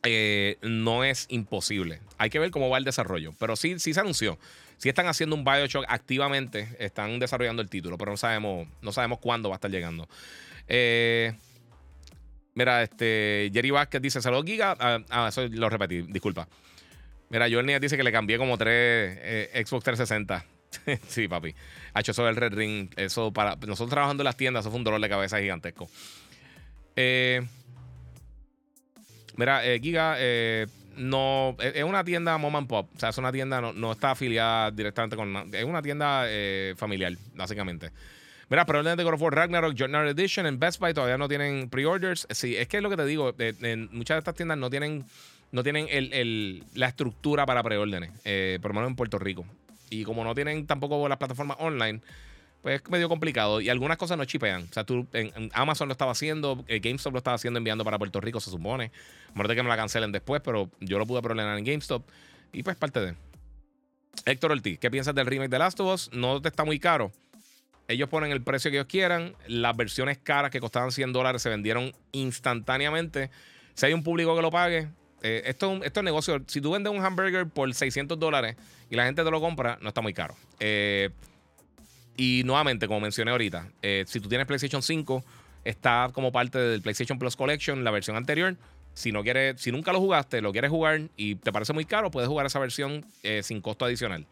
Eh, 0.03 0.59
no 0.63 1.05
es 1.05 1.27
imposible. 1.29 2.01
Hay 2.19 2.29
que 2.29 2.41
ver 2.41 2.51
cómo 2.51 2.69
va 2.69 2.77
el 2.77 2.83
desarrollo. 2.83 3.35
Pero 3.39 3.55
sí, 3.55 3.79
sí 3.79 3.95
se 3.95 4.01
anunció. 4.01 4.41
Si 4.79 4.89
están 4.89 5.07
haciendo 5.07 5.37
un 5.37 5.45
Bioshock 5.45 5.85
activamente, 5.87 6.69
están 6.81 7.21
desarrollando 7.21 7.63
el 7.63 7.69
título, 7.69 7.97
pero 7.97 8.11
no 8.11 8.17
sabemos, 8.17 8.67
no 8.81 8.91
sabemos 8.91 9.21
cuándo 9.21 9.49
va 9.49 9.55
a 9.55 9.59
estar 9.59 9.71
llegando. 9.71 10.09
Eh, 10.67 11.35
mira, 12.55 12.83
este 12.83 13.49
Jerry 13.55 13.71
Vázquez 13.71 14.03
dice: 14.03 14.21
Saludos, 14.21 14.45
Giga. 14.45 14.77
Ah, 14.81 14.99
ah 15.11 15.29
eso 15.29 15.47
lo 15.47 15.69
repetí, 15.69 16.03
disculpa. 16.03 16.49
Mira, 17.29 17.47
Johnny 17.49 17.79
dice 17.79 17.97
que 17.97 18.03
le 18.03 18.11
cambié 18.11 18.39
como 18.39 18.59
tres 18.59 19.21
Xbox 19.55 19.85
360. 19.85 20.52
sí, 21.09 21.29
papi. 21.29 21.55
Ha 21.95 22.01
hecho 22.01 22.13
eso 22.13 22.25
del 22.25 22.37
Red 22.37 22.55
Ring. 22.55 22.91
Eso 22.97 23.33
para. 23.33 23.57
Nosotros 23.57 23.91
trabajando 23.91 24.23
en 24.23 24.27
las 24.27 24.37
tiendas, 24.37 24.63
eso 24.63 24.71
fue 24.71 24.79
un 24.79 24.85
dolor 24.85 25.01
de 25.01 25.09
cabeza 25.09 25.41
gigantesco. 25.41 25.89
Eh, 26.97 27.43
mira, 29.37 29.63
Giga, 29.81 30.17
eh, 30.19 30.67
no 30.97 31.57
es 31.61 31.85
una 31.85 32.05
tienda 32.05 32.37
mom 32.39 32.57
and 32.57 32.69
pop. 32.69 32.91
O 32.95 32.99
sea, 32.99 33.11
es 33.11 33.19
una 33.19 33.33
tienda, 33.33 33.61
no, 33.61 33.93
está 33.93 34.13
afiliada 34.13 34.71
directamente 34.71 35.17
con. 35.17 35.55
Es 35.55 35.65
una 35.65 35.83
tienda 35.83 36.25
eh, 36.27 36.75
familiar, 36.77 37.13
básicamente. 37.35 37.91
Mira, 38.49 38.67
pero 38.67 38.83
de 38.83 39.03
God 39.03 39.15
of 39.15 39.23
War 39.23 39.35
Ragnarok 39.35 39.75
Journal 39.75 40.09
Edition 40.09 40.45
en 40.45 40.59
Best 40.59 40.79
Buy 40.79 40.93
todavía 40.93 41.17
no 41.17 41.27
tienen 41.27 41.71
pre-orders. 41.71 42.27
Sí, 42.31 42.55
es 42.55 42.69
que 42.69 42.77
es 42.77 42.83
lo 42.83 42.91
que 42.91 42.97
te 42.97 43.07
digo. 43.07 43.35
En 43.39 43.89
muchas 43.93 44.17
de 44.17 44.19
estas 44.19 44.35
tiendas 44.35 44.59
no 44.59 44.69
tienen 44.69 45.07
no 45.53 45.63
tienen 45.63 45.87
el, 45.91 46.65
la 46.75 46.89
estructura 46.89 47.47
para 47.47 47.63
preórdenes, 47.63 48.11
eh, 48.25 48.59
por 48.61 48.71
lo 48.71 48.75
menos 48.75 48.91
en 48.91 48.97
Puerto 48.97 49.19
Rico. 49.19 49.45
Y 49.93 50.05
como 50.05 50.25
no 50.25 50.35
tienen 50.35 50.67
tampoco 50.67 51.07
las 51.07 51.19
plataformas 51.19 51.59
online, 51.61 52.01
pues 52.63 52.81
es 52.81 52.91
medio 52.91 53.11
complicado. 53.11 53.61
Y 53.61 53.69
algunas 53.69 53.99
cosas 53.99 54.17
no 54.17 54.25
chipean. 54.25 54.63
O 54.71 54.73
sea, 54.73 54.85
tú 54.85 55.07
en, 55.13 55.51
Amazon 55.53 55.87
lo 55.89 55.93
estaba 55.93 56.13
haciendo, 56.13 56.65
eh, 56.67 56.81
GameStop 56.81 57.13
lo 57.13 57.19
estaba 57.19 57.35
haciendo 57.35 57.59
enviando 57.59 57.85
para 57.85 57.99
Puerto 57.99 58.19
Rico, 58.19 58.41
se 58.41 58.51
supone. 58.51 58.91
A 59.35 59.43
que 59.43 59.63
me 59.63 59.69
la 59.69 59.77
cancelen 59.77 60.11
después, 60.11 60.41
pero 60.43 60.71
yo 60.81 60.99
lo 60.99 61.07
pude 61.07 61.21
problemar 61.21 61.59
en 61.59 61.65
GameStop. 61.65 62.09
Y 62.55 62.63
pues 62.63 62.77
parte 62.77 63.01
de. 63.01 63.15
Héctor 64.25 64.53
Ortiz, 64.53 64.79
¿qué 64.79 64.91
piensas 64.91 65.15
del 65.15 65.27
remake 65.27 65.51
de 65.51 65.59
Last 65.59 65.79
of 65.81 65.93
Us? 65.93 66.11
No 66.15 66.41
te 66.41 66.49
está 66.49 66.65
muy 66.65 66.79
caro. 66.79 67.13
Ellos 67.87 68.09
ponen 68.09 68.33
el 68.33 68.43
precio 68.43 68.71
que 68.71 68.79
ellos 68.79 68.89
quieran. 68.89 69.35
Las 69.47 69.77
versiones 69.77 70.17
caras 70.17 70.51
que 70.51 70.61
costaban 70.61 70.91
100 70.91 71.13
dólares 71.13 71.43
se 71.43 71.51
vendieron 71.51 71.93
instantáneamente. 72.13 73.31
Si 73.75 73.85
hay 73.85 73.93
un 73.93 74.03
público 74.03 74.35
que 74.35 74.43
lo 74.43 74.51
pague, 74.51 74.89
eh, 75.23 75.43
esto, 75.47 75.81
esto, 75.85 76.01
es 76.01 76.05
negocio. 76.05 76.43
Si 76.47 76.61
tú 76.61 76.73
vendes 76.73 76.93
un 76.93 77.05
hamburger 77.05 77.47
por 77.47 77.73
600 77.73 78.19
dólares 78.19 78.57
y 78.91 78.97
la 78.97 79.05
gente 79.05 79.23
te 79.23 79.31
lo 79.31 79.41
compra, 79.41 79.79
no 79.81 79.89
está 79.89 80.01
muy 80.01 80.13
caro. 80.13 80.35
Eh, 80.59 81.11
y 82.17 82.43
nuevamente, 82.45 82.87
como 82.87 83.01
mencioné 83.01 83.31
ahorita, 83.31 83.69
eh, 83.83 84.05
si 84.07 84.21
tú 84.21 84.29
tienes 84.29 84.47
PlayStation 84.47 84.83
5, 84.83 85.25
está 85.65 86.11
como 86.13 86.33
parte 86.33 86.59
del 86.59 86.83
PlayStation 86.83 87.19
Plus 87.19 87.37
Collection, 87.37 87.85
la 87.85 87.91
versión 87.91 88.17
anterior. 88.17 88.57
Si 88.95 89.13
no 89.13 89.23
quieres, 89.23 89.61
si 89.61 89.73
nunca 89.73 89.93
lo 89.93 90.01
jugaste, 90.01 90.43
lo 90.43 90.53
quieres 90.53 90.71
jugar 90.71 91.03
y 91.17 91.37
te 91.37 91.53
parece 91.53 91.73
muy 91.73 91.87
caro, 91.87 92.11
puedes 92.11 92.29
jugar 92.29 92.45
esa 92.45 92.59
versión 92.59 93.07
sin 93.43 93.63
costo 93.63 93.87
adicional. 93.87 94.27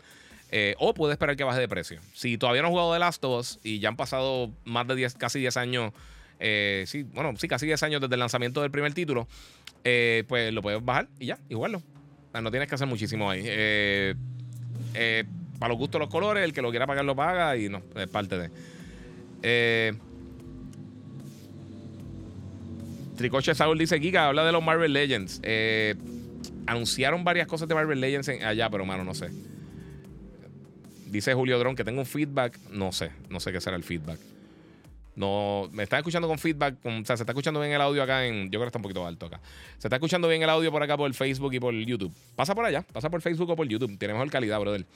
o 0.76 0.92
puedes 0.92 1.14
esperar 1.14 1.34
que 1.36 1.44
baje 1.44 1.60
de 1.60 1.68
precio. 1.68 1.98
Si 2.12 2.36
todavía 2.36 2.60
no 2.60 2.68
has 2.68 2.72
jugado 2.72 2.92
The 2.92 2.98
Last 2.98 3.24
of 3.24 3.40
Us 3.40 3.58
y 3.62 3.78
ya 3.78 3.88
han 3.88 3.96
pasado 3.96 4.50
más 4.64 4.86
de 4.86 4.96
10, 4.96 5.14
casi 5.14 5.38
10 5.38 5.56
años, 5.56 5.94
sí, 6.86 7.02
bueno, 7.14 7.34
sí, 7.36 7.48
casi 7.48 7.66
10 7.66 7.82
años 7.82 8.00
desde 8.00 8.14
el 8.14 8.20
lanzamiento 8.20 8.62
del 8.62 8.70
primer 8.70 8.94
título, 8.94 9.28
eh, 9.84 10.24
pues 10.28 10.52
lo 10.52 10.62
puedes 10.62 10.84
bajar 10.84 11.08
y 11.18 11.26
ya, 11.26 11.38
y 11.48 11.54
no 11.54 12.50
tienes 12.50 12.68
que 12.68 12.74
hacer 12.74 12.86
muchísimo 12.86 13.30
ahí. 13.30 13.42
Eh, 13.44 14.14
eh, 14.94 15.24
para 15.58 15.70
los 15.70 15.78
gustos 15.78 16.00
los 16.00 16.08
colores, 16.08 16.44
el 16.44 16.52
que 16.52 16.62
lo 16.62 16.70
quiera 16.70 16.86
pagar 16.86 17.04
lo 17.04 17.14
paga 17.14 17.56
y 17.56 17.68
no, 17.68 17.82
es 17.94 18.08
parte 18.08 18.36
de. 19.42 19.94
Tricoche 23.16 23.54
Saúl 23.54 23.78
dice: 23.78 24.00
Giga, 24.00 24.28
habla 24.28 24.44
de 24.44 24.52
los 24.52 24.62
Marvel 24.62 24.92
Legends. 24.92 25.42
anunciaron 26.66 27.24
varias 27.24 27.46
cosas 27.46 27.68
de 27.68 27.74
Marvel 27.74 28.00
Legends 28.00 28.28
allá, 28.28 28.70
pero 28.70 28.86
mano, 28.86 29.04
no 29.04 29.14
sé. 29.14 29.30
Dice 31.06 31.34
Julio 31.34 31.58
Dron 31.58 31.74
que 31.74 31.84
tengo 31.84 32.00
un 32.00 32.06
feedback. 32.06 32.58
No 32.70 32.92
sé, 32.92 33.10
no 33.28 33.40
sé 33.40 33.52
qué 33.52 33.60
será 33.60 33.76
el 33.76 33.84
feedback. 33.84 34.20
No, 35.20 35.68
me 35.70 35.82
está 35.82 35.98
escuchando 35.98 36.26
con 36.26 36.38
feedback. 36.38 36.76
o 36.82 37.04
sea, 37.04 37.14
se 37.14 37.24
está 37.24 37.32
escuchando 37.32 37.60
bien 37.60 37.72
el 37.72 37.80
audio 37.82 38.02
acá 38.02 38.24
en. 38.24 38.44
Yo 38.44 38.52
creo 38.52 38.62
que 38.62 38.66
está 38.68 38.78
un 38.78 38.82
poquito 38.82 39.06
alto 39.06 39.26
acá. 39.26 39.38
Se 39.76 39.86
está 39.86 39.96
escuchando 39.96 40.26
bien 40.28 40.42
el 40.42 40.48
audio 40.48 40.72
por 40.72 40.82
acá 40.82 40.96
por 40.96 41.12
Facebook 41.12 41.52
y 41.52 41.60
por 41.60 41.74
YouTube. 41.74 42.10
Pasa 42.36 42.54
por 42.54 42.64
allá, 42.64 42.80
pasa 42.90 43.10
por 43.10 43.20
Facebook 43.20 43.50
o 43.50 43.54
por 43.54 43.68
YouTube. 43.68 43.98
Tiene 43.98 44.14
mejor 44.14 44.30
calidad, 44.30 44.58
brother. 44.58 44.86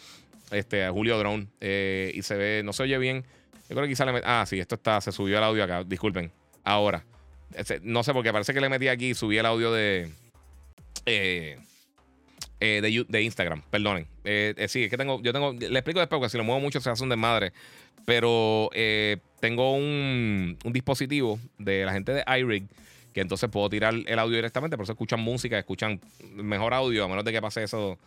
Este, 0.50 0.88
Julio 0.88 1.18
Drone. 1.18 1.46
Eh, 1.60 2.10
y 2.14 2.22
se 2.22 2.36
ve, 2.36 2.62
no 2.64 2.72
se 2.72 2.84
oye 2.84 2.96
bien. 2.96 3.22
Yo 3.68 3.76
creo 3.76 3.82
que 3.82 3.90
quizá 3.90 4.06
le 4.06 4.22
Ah, 4.24 4.46
sí, 4.46 4.58
esto 4.58 4.76
está, 4.76 4.98
se 5.02 5.12
subió 5.12 5.36
el 5.36 5.44
audio 5.44 5.62
acá. 5.62 5.84
Disculpen. 5.84 6.32
Ahora. 6.64 7.04
no 7.82 8.02
sé, 8.02 8.14
porque 8.14 8.32
parece 8.32 8.54
que 8.54 8.62
le 8.62 8.70
metí 8.70 8.88
aquí 8.88 9.10
y 9.10 9.14
subí 9.14 9.36
el 9.36 9.44
audio 9.44 9.72
de. 9.72 10.10
Eh, 11.04 11.58
eh, 12.60 12.80
de, 12.80 13.04
de, 13.06 13.22
Instagram, 13.22 13.60
perdonen. 13.70 14.06
sí, 14.68 14.84
es 14.84 14.90
que 14.90 14.96
tengo, 14.96 15.20
yo 15.20 15.34
tengo, 15.34 15.52
le 15.52 15.78
explico 15.78 16.00
después 16.00 16.18
porque 16.18 16.30
si 16.30 16.38
lo 16.38 16.44
muevo 16.44 16.60
mucho 16.62 16.80
se 16.80 16.88
hace 16.88 17.02
un 17.02 17.10
desmadre. 17.10 17.52
Pero 18.04 18.70
eh, 18.74 19.18
tengo 19.44 19.74
un, 19.74 20.56
dispositivo 20.64 21.38
de 21.58 21.84
la 21.84 21.92
gente 21.92 22.14
de 22.14 22.24
iRig 22.38 22.66
que 23.12 23.20
entonces 23.20 23.50
puedo 23.50 23.68
tirar 23.68 23.92
el 23.92 24.18
audio 24.18 24.36
directamente, 24.36 24.78
por 24.78 24.84
eso 24.84 24.92
escuchan 24.92 25.20
música, 25.20 25.58
escuchan 25.58 26.00
mejor 26.32 26.72
audio, 26.72 27.04
a 27.04 27.08
menos 27.08 27.26
de 27.26 27.30
que 27.30 27.42
pase 27.42 27.62
eso 27.62 27.98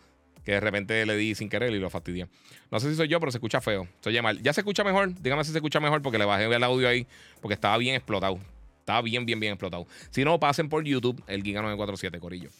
que 0.44 0.50
de 0.50 0.58
repente 0.60 1.06
le 1.06 1.16
di 1.16 1.36
sin 1.36 1.48
querer 1.48 1.72
y 1.72 1.78
lo 1.78 1.90
fastidié. 1.90 2.26
No 2.72 2.80
sé 2.80 2.90
si 2.90 2.96
soy 2.96 3.06
yo, 3.06 3.20
pero 3.20 3.30
se 3.30 3.38
escucha 3.38 3.60
feo. 3.60 3.86
Se 4.00 4.08
oye 4.08 4.20
mal. 4.20 4.42
¿Ya 4.42 4.52
se 4.52 4.62
escucha 4.62 4.82
mejor? 4.82 5.14
Dígame 5.22 5.44
si 5.44 5.52
se 5.52 5.58
escucha 5.58 5.78
mejor 5.78 6.02
porque 6.02 6.18
le 6.18 6.24
bajé 6.24 6.46
el 6.46 6.64
audio 6.64 6.88
ahí 6.88 7.06
porque 7.40 7.54
estaba 7.54 7.78
bien 7.78 7.94
explotado. 7.94 8.40
Estaba 8.80 9.00
bien, 9.02 9.24
bien, 9.24 9.38
bien 9.38 9.52
explotado. 9.52 9.86
Si 10.10 10.24
no, 10.24 10.40
pasen 10.40 10.68
por 10.68 10.82
YouTube, 10.82 11.22
el 11.28 11.44
Giga 11.44 11.62
947, 11.62 12.18
Corillo. 12.18 12.50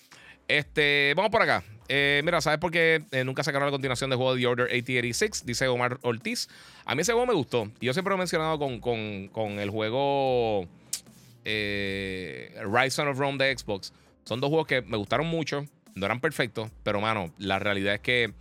Este, 0.49 1.13
vamos 1.15 1.31
por 1.31 1.43
acá. 1.43 1.63
Eh, 1.89 2.23
mira, 2.25 2.41
¿sabes 2.41 2.59
por 2.59 2.71
qué 2.71 3.05
eh, 3.13 3.25
nunca 3.25 3.43
sacaron 3.43 3.67
la 3.67 3.71
continuación 3.71 4.11
de 4.11 4.17
juego 4.17 4.35
The 4.35 4.47
Order 4.47 4.67
8086? 4.67 5.45
Dice 5.47 5.69
Omar 5.69 5.99
Ortiz. 6.03 6.49
A 6.87 6.95
mí 6.95 7.03
ese 7.03 7.13
juego 7.13 7.27
me 7.27 7.35
gustó. 7.35 7.71
Yo 7.81 7.93
siempre 7.93 8.11
lo 8.11 8.17
he 8.17 8.19
mencionado 8.19 8.59
con, 8.59 9.59
el 9.59 9.71
juego 9.71 10.67
eh, 11.45 12.55
Rise 12.63 13.03
of 13.03 13.19
Rome 13.19 13.45
de 13.45 13.57
Xbox. 13.57 13.93
Son 14.25 14.41
dos 14.41 14.49
juegos 14.49 14.67
que 14.67 14.83
me 14.83 14.97
gustaron 14.97 15.27
mucho. 15.27 15.67
No 15.95 16.07
eran 16.07 16.21
perfectos, 16.21 16.71
pero 16.83 17.01
mano, 17.01 17.33
la 17.39 17.59
realidad 17.59 17.95
es 17.95 18.01
que, 18.01 18.33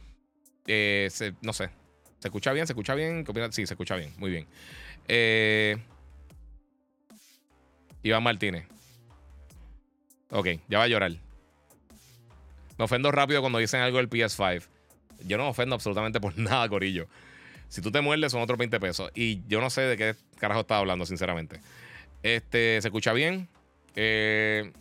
no 1.42 1.54
sé, 1.54 1.70
¿se 2.20 2.28
escucha 2.28 2.54
bien? 2.54 2.68
¿Se 2.68 2.74
escucha 2.74 2.94
bien? 2.94 3.26
Sí, 3.52 3.66
se 3.66 3.74
escucha 3.74 3.96
bien. 3.96 4.14
Muy 4.18 4.30
bien. 4.30 4.48
Iván 8.04 8.24
Martínez. 8.24 8.66
Ok, 10.30 10.48
ya 10.68 10.78
va 10.78 10.84
a 10.84 10.88
llorar. 10.88 11.27
Me 12.78 12.86
ofendo 12.86 13.12
rápido 13.12 13.42
cuando 13.42 13.60
dicen 13.60 13.82
algo 13.82 13.98
del 13.98 14.10
PS5. 14.10 14.64
Yo 15.26 15.38
no 15.38 15.44
me 15.46 15.50
ofendo 15.50 15.76
absolutamente 15.76 16.20
por 16.20 16.38
nada, 16.38 16.68
Corillo. 16.70 17.08
Si 17.70 17.82
tú 17.82 17.92
te 17.92 18.02
muerdes, 18.02 18.32
son 18.32 18.42
otros 18.42 18.58
20 18.58 18.80
pesos. 18.80 19.12
Y 19.16 19.42
yo 19.48 19.60
no 19.62 19.70
sé 19.70 19.82
de 19.82 19.98
qué 19.98 20.16
carajo 20.40 20.62
estaba 20.62 20.80
hablando, 20.80 21.06
sinceramente. 21.06 21.60
Este, 22.24 22.82
¿se 22.82 22.88
escucha 22.88 23.14
bien? 23.14 23.48
Eh, 23.96 24.72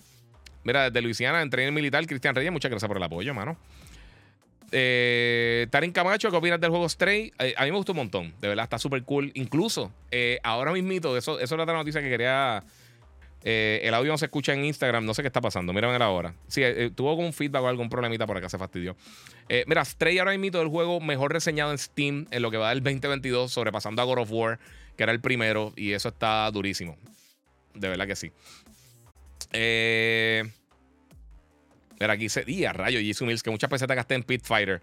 mira, 0.63 0.85
desde 0.85 1.03
Luisiana, 1.03 1.43
en 1.43 1.75
militar, 1.75 2.07
Cristian 2.07 2.35
Reyes, 2.35 2.53
muchas 2.53 2.71
gracias 2.71 2.89
por 2.89 2.97
el 2.97 3.03
apoyo, 3.03 3.35
mano. 3.35 3.57
Eh, 4.73 5.67
Tarin 5.71 5.93
Camacho, 5.93 6.31
¿qué 6.31 6.37
opinas 6.37 6.61
del 6.61 6.71
juego 6.71 6.89
Stray? 6.89 7.33
Eh, 7.39 7.55
a 7.57 7.65
mí 7.65 7.71
me 7.71 7.77
gustó 7.77 7.93
un 7.93 7.99
montón, 7.99 8.35
de 8.41 8.49
verdad, 8.49 8.65
está 8.65 8.79
súper 8.79 9.03
cool. 9.05 9.31
Incluso, 9.35 9.93
eh, 10.11 10.39
ahora 10.43 10.73
mismito, 10.73 11.17
eso, 11.17 11.39
eso 11.39 11.55
es 11.55 11.61
otra 11.61 11.75
noticia 11.75 12.01
que 12.01 12.09
quería 12.09 12.63
eh, 13.49 13.79
el 13.85 13.95
audio 13.95 14.11
no 14.11 14.19
se 14.19 14.25
escucha 14.25 14.55
en 14.55 14.65
Instagram, 14.65 15.05
no 15.05 15.15
sé 15.15 15.23
qué 15.23 15.29
está 15.29 15.41
pasando. 15.41 15.73
Mira 15.73 15.97
la 15.97 16.11
hora. 16.11 16.35
Sí, 16.49 16.65
eh, 16.65 16.91
tuvo 16.93 17.11
algún 17.11 17.33
feedback 17.33 17.63
o 17.63 17.69
algún 17.69 17.89
problemita 17.89 18.27
por 18.27 18.37
acá, 18.37 18.49
se 18.49 18.59
fastidió. 18.59 18.97
Eh, 19.49 19.63
mira, 19.69 19.85
Stray 19.85 20.19
ahora 20.19 20.37
mismo 20.37 20.61
el 20.61 20.67
juego 20.67 21.01
mejor 21.01 21.33
reseñado 21.33 21.71
en 21.71 21.79
Steam 21.79 22.27
en 22.33 22.43
lo 22.43 22.51
que 22.51 22.57
va 22.57 22.71
del 22.71 22.83
2022, 22.83 23.53
sobrepasando 23.53 24.03
a 24.03 24.05
God 24.05 24.19
of 24.19 24.33
War, 24.33 24.59
que 24.97 25.05
era 25.05 25.13
el 25.13 25.21
primero, 25.21 25.73
y 25.77 25.93
eso 25.93 26.09
está 26.09 26.51
durísimo. 26.51 26.97
De 27.73 27.89
verdad 27.89 28.09
que 28.09 28.17
sí. 28.17 28.33
mira, 32.01 32.15
aquí 32.15 32.29
se. 32.29 32.43
¡Y 32.49 32.65
a 32.65 32.73
rayo! 32.73 32.99
Jisoo 32.99 33.29
Mills, 33.29 33.45
que 33.45 33.51
muchas 33.51 33.71
pesetas 33.71 33.95
gasté 33.95 34.17
en 34.17 34.25
Pit 34.25 34.43
Fighter. 34.43 34.83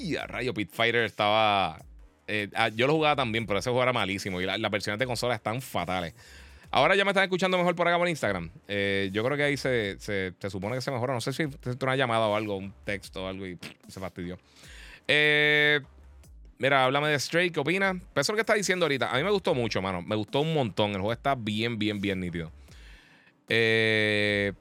¡Y 0.00 0.14
a 0.14 0.28
rayo! 0.28 0.54
Pit 0.54 0.70
Fighter 0.72 1.02
estaba. 1.02 1.82
Ah, 2.54 2.68
yo 2.68 2.86
lo 2.86 2.92
jugaba 2.92 3.16
también, 3.16 3.46
pero 3.46 3.58
ese 3.58 3.70
juego 3.70 3.82
era 3.82 3.92
malísimo. 3.92 4.40
Y 4.40 4.46
las 4.46 4.70
versiones 4.70 5.00
de 5.00 5.06
consola 5.06 5.34
están 5.34 5.60
fatales. 5.60 6.14
Ahora 6.76 6.96
ya 6.96 7.04
me 7.04 7.12
están 7.12 7.22
escuchando 7.22 7.56
mejor 7.56 7.76
por 7.76 7.86
acá 7.86 7.96
por 7.98 8.08
Instagram. 8.08 8.50
Eh, 8.66 9.08
yo 9.12 9.22
creo 9.22 9.36
que 9.36 9.44
ahí 9.44 9.56
se, 9.56 9.96
supone 10.50 10.74
que 10.74 10.80
se 10.80 10.90
mejora. 10.90 11.14
No 11.14 11.20
sé 11.20 11.32
si 11.32 11.44
es 11.44 11.76
una 11.80 11.94
llamada 11.94 12.26
o 12.26 12.34
algo, 12.34 12.56
un 12.56 12.74
texto 12.82 13.22
o 13.22 13.28
algo 13.28 13.46
y 13.46 13.56
se 13.86 14.00
fastidió. 14.00 14.40
Eh, 15.06 15.78
mira, 16.58 16.84
háblame 16.84 17.10
de 17.10 17.20
Stray, 17.20 17.50
¿qué 17.50 17.60
opinas? 17.60 17.94
Eso 17.94 18.20
es 18.20 18.28
lo 18.28 18.34
que 18.34 18.40
está 18.40 18.54
diciendo 18.54 18.86
ahorita. 18.86 19.08
A 19.08 19.18
mí 19.18 19.22
me 19.22 19.30
gustó 19.30 19.54
mucho, 19.54 19.80
mano. 19.80 20.02
Me 20.02 20.16
gustó 20.16 20.40
un 20.40 20.52
montón. 20.52 20.90
El 20.90 20.96
juego 20.96 21.12
está 21.12 21.36
bien, 21.36 21.78
bien, 21.78 22.00
bien 22.00 22.18
nítido. 22.18 22.50
Eh, 23.48 24.52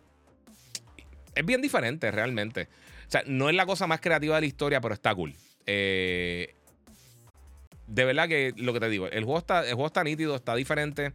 es 1.34 1.44
bien 1.44 1.64
diferente, 1.64 2.12
realmente. 2.12 2.68
O 3.08 3.12
sea, 3.12 3.24
no 3.26 3.50
es 3.50 3.56
la 3.56 3.66
cosa 3.66 3.88
más 3.88 4.02
creativa 4.02 4.36
de 4.36 4.42
la 4.42 4.48
historia, 4.48 4.82
pero 4.82 4.94
está 4.94 5.16
cool. 5.16 5.34
de 5.66 6.54
verdad 7.88 8.28
que 8.28 8.54
lo 8.56 8.72
que 8.72 8.80
te 8.80 8.90
digo, 8.90 9.08
el 9.08 9.24
juego 9.24 9.40
está, 9.40 9.62
el 9.62 9.74
juego 9.74 9.88
está 9.88 10.04
nítido, 10.04 10.36
está 10.36 10.54
diferente. 10.54 11.12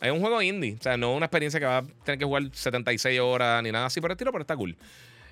Es 0.00 0.10
un 0.10 0.20
juego 0.20 0.42
indie, 0.42 0.76
o 0.78 0.82
sea, 0.82 0.96
no 0.96 1.14
una 1.14 1.26
experiencia 1.26 1.60
que 1.60 1.66
va 1.66 1.78
a 1.78 1.82
tener 2.04 2.18
que 2.18 2.24
jugar 2.24 2.42
76 2.52 3.20
horas 3.20 3.62
ni 3.62 3.70
nada 3.70 3.86
así 3.86 4.00
por 4.00 4.10
el 4.10 4.14
estilo, 4.14 4.32
pero 4.32 4.42
está 4.42 4.56
cool. 4.56 4.76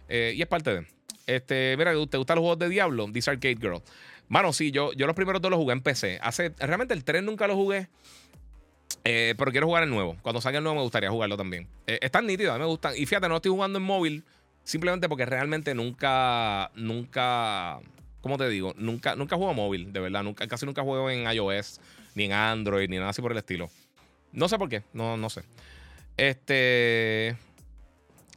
Eh, 0.08 0.34
y 0.36 0.42
es 0.42 0.48
parte 0.48 0.74
de. 0.74 0.86
Este, 1.26 1.76
mira, 1.76 1.92
¿te 1.92 2.18
gustan 2.18 2.36
los 2.36 2.42
juegos 2.42 2.58
de 2.58 2.68
Diablo? 2.68 3.06
Dice 3.10 3.30
Arcade 3.30 3.56
Girl. 3.56 3.82
Mano, 4.28 4.52
sí, 4.52 4.70
yo, 4.70 4.92
yo 4.92 5.06
los 5.06 5.16
primeros 5.16 5.42
dos 5.42 5.50
los 5.50 5.58
jugué 5.58 5.72
en 5.72 5.80
PC. 5.80 6.18
Hace, 6.22 6.52
realmente 6.58 6.94
el 6.94 7.02
3 7.04 7.22
nunca 7.22 7.46
lo 7.48 7.56
jugué. 7.56 7.88
Eh, 9.04 9.34
pero 9.36 9.50
quiero 9.50 9.66
jugar 9.66 9.82
el 9.82 9.90
nuevo. 9.90 10.16
Cuando 10.22 10.40
salga 10.40 10.58
el 10.58 10.64
nuevo 10.64 10.76
me 10.76 10.82
gustaría 10.82 11.10
jugarlo 11.10 11.36
también. 11.36 11.66
Eh, 11.86 11.98
están 12.02 12.26
nítidos, 12.26 12.54
a 12.54 12.58
mí 12.58 12.60
me 12.60 12.66
gustan. 12.66 12.94
Y 12.96 13.06
fíjate, 13.06 13.28
no 13.28 13.36
estoy 13.36 13.50
jugando 13.50 13.78
en 13.78 13.84
móvil 13.84 14.24
simplemente 14.64 15.08
porque 15.08 15.26
realmente 15.26 15.74
nunca, 15.74 16.70
nunca, 16.74 17.80
¿cómo 18.20 18.38
te 18.38 18.48
digo? 18.48 18.74
Nunca, 18.76 19.16
nunca 19.16 19.36
juego 19.36 19.54
móvil, 19.54 19.92
de 19.92 20.00
verdad. 20.00 20.22
Nunca, 20.22 20.46
casi 20.46 20.66
nunca 20.66 20.82
juego 20.82 21.10
en 21.10 21.30
iOS, 21.30 21.80
ni 22.14 22.24
en 22.24 22.32
Android, 22.32 22.88
ni 22.88 22.98
nada 22.98 23.10
así 23.10 23.22
por 23.22 23.32
el 23.32 23.38
estilo. 23.38 23.70
No 24.32 24.48
sé 24.48 24.58
por 24.58 24.68
qué, 24.68 24.82
no, 24.92 25.16
no 25.16 25.30
sé. 25.30 25.42
Este. 26.16 27.36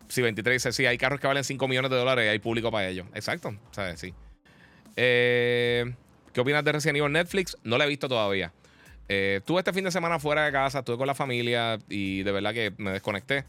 Sí, 0.07 0.21
23 0.21 0.55
dice: 0.55 0.71
Sí, 0.71 0.85
hay 0.85 0.97
carros 0.97 1.19
que 1.19 1.27
valen 1.27 1.43
5 1.43 1.67
millones 1.67 1.91
de 1.91 1.97
dólares 1.97 2.25
y 2.25 2.29
hay 2.29 2.39
público 2.39 2.71
para 2.71 2.87
ellos. 2.87 3.07
Exacto, 3.13 3.55
sea, 3.71 3.95
sí. 3.97 4.13
Eh, 4.95 5.93
¿Qué 6.33 6.41
opinas 6.41 6.63
de 6.63 6.71
Resident 6.71 6.97
Evil 6.97 7.11
Netflix? 7.11 7.57
No 7.63 7.77
la 7.77 7.85
he 7.85 7.87
visto 7.87 8.07
todavía. 8.07 8.51
Eh, 9.09 9.37
estuve 9.39 9.59
este 9.59 9.73
fin 9.73 9.83
de 9.83 9.91
semana 9.91 10.19
fuera 10.19 10.45
de 10.45 10.51
casa, 10.51 10.79
estuve 10.79 10.97
con 10.97 11.07
la 11.07 11.15
familia 11.15 11.77
y 11.89 12.23
de 12.23 12.31
verdad 12.31 12.53
que 12.53 12.73
me 12.77 12.91
desconecté. 12.91 13.45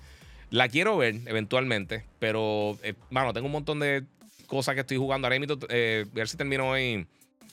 La 0.50 0.68
quiero 0.68 0.96
ver 0.96 1.16
eventualmente, 1.26 2.04
pero, 2.18 2.78
eh, 2.82 2.94
mano, 3.10 3.32
tengo 3.32 3.46
un 3.46 3.52
montón 3.52 3.80
de 3.80 4.04
cosas 4.46 4.74
que 4.74 4.82
estoy 4.82 4.96
jugando. 4.96 5.26
Ahora 5.26 5.38
mismo, 5.38 5.56
eh, 5.68 6.06
ver 6.12 6.28
si 6.28 6.36
termino 6.36 6.68
hoy 6.68 7.06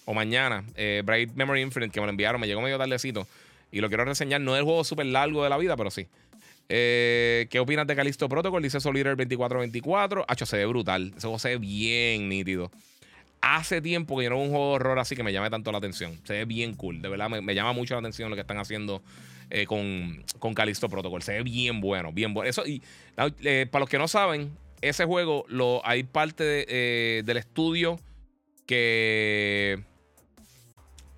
o 0.06 0.14
mañana. 0.14 0.64
Eh, 0.76 1.02
Bright 1.06 1.34
Memory 1.34 1.62
Infinite, 1.62 1.92
que 1.92 2.00
me 2.00 2.06
lo 2.06 2.12
enviaron, 2.12 2.40
me 2.40 2.48
llegó 2.48 2.62
medio 2.62 2.78
tardecito. 2.78 3.28
Y 3.72 3.80
lo 3.80 3.88
quiero 3.88 4.06
reseñar. 4.06 4.42
No 4.42 4.54
es 4.56 4.60
el 4.60 4.66
juego 4.66 4.84
súper 4.84 5.06
largo 5.08 5.44
de 5.44 5.50
la 5.50 5.58
vida, 5.58 5.78
pero 5.78 5.92
sí. 5.92 6.08
Eh, 6.70 7.48
¿Qué 7.50 7.60
opinas 7.60 7.88
de 7.88 7.96
Callisto 7.96 8.30
Protocol? 8.30 8.62
Dice 8.64 8.80
Solider 8.80 9.18
2424. 9.18 10.26
Hacho, 10.28 10.46
se 10.46 10.58
ve 10.58 10.66
brutal. 10.66 11.14
Ese 11.18 11.22
juego 11.22 11.40
se 11.40 11.50
ve 11.50 11.58
bien 11.58 12.30
nítido. 12.30 12.72
Hace 13.42 13.82
tiempo 13.82 14.18
que 14.18 14.26
yo 14.26 14.30
no 14.30 14.38
veo 14.38 14.46
un 14.46 14.52
juego 14.52 14.72
horror 14.72 15.00
así 15.00 15.16
que 15.16 15.24
me 15.24 15.34
llame 15.34 15.50
tanto 15.50 15.72
la 15.72 15.80
atención. 15.80 16.20
Se 16.24 16.34
ve 16.34 16.46
bien 16.46 16.76
cool. 16.76 17.02
De 17.02 17.10
verdad, 17.10 17.30
me, 17.30 17.56
llama 17.56 17.74
mucho 17.74 17.96
la 17.96 18.00
atención 18.00 18.30
lo 18.30 18.36
que 18.36 18.42
están 18.42 18.58
haciendo 18.58 19.02
eh, 19.50 19.66
con, 19.66 20.24
con 20.40 20.54
Callisto 20.54 20.88
Protocol. 20.90 21.24
Se 21.24 21.34
ve 21.34 21.44
bien 21.44 21.82
bueno, 21.82 22.14
bien 22.14 22.34
bueno. 22.34 22.50
Eso, 22.50 22.66
y 22.66 22.82
eh, 23.44 23.68
para 23.70 23.82
los 23.82 23.90
que 23.90 23.98
no 23.98 24.08
saben, 24.08 24.56
ese 24.82 25.06
juego 25.06 25.46
lo, 25.48 25.82
hay 25.86 26.04
parte 26.04 26.44
del 27.26 27.38
estudio 27.38 28.00
que. 28.66 29.84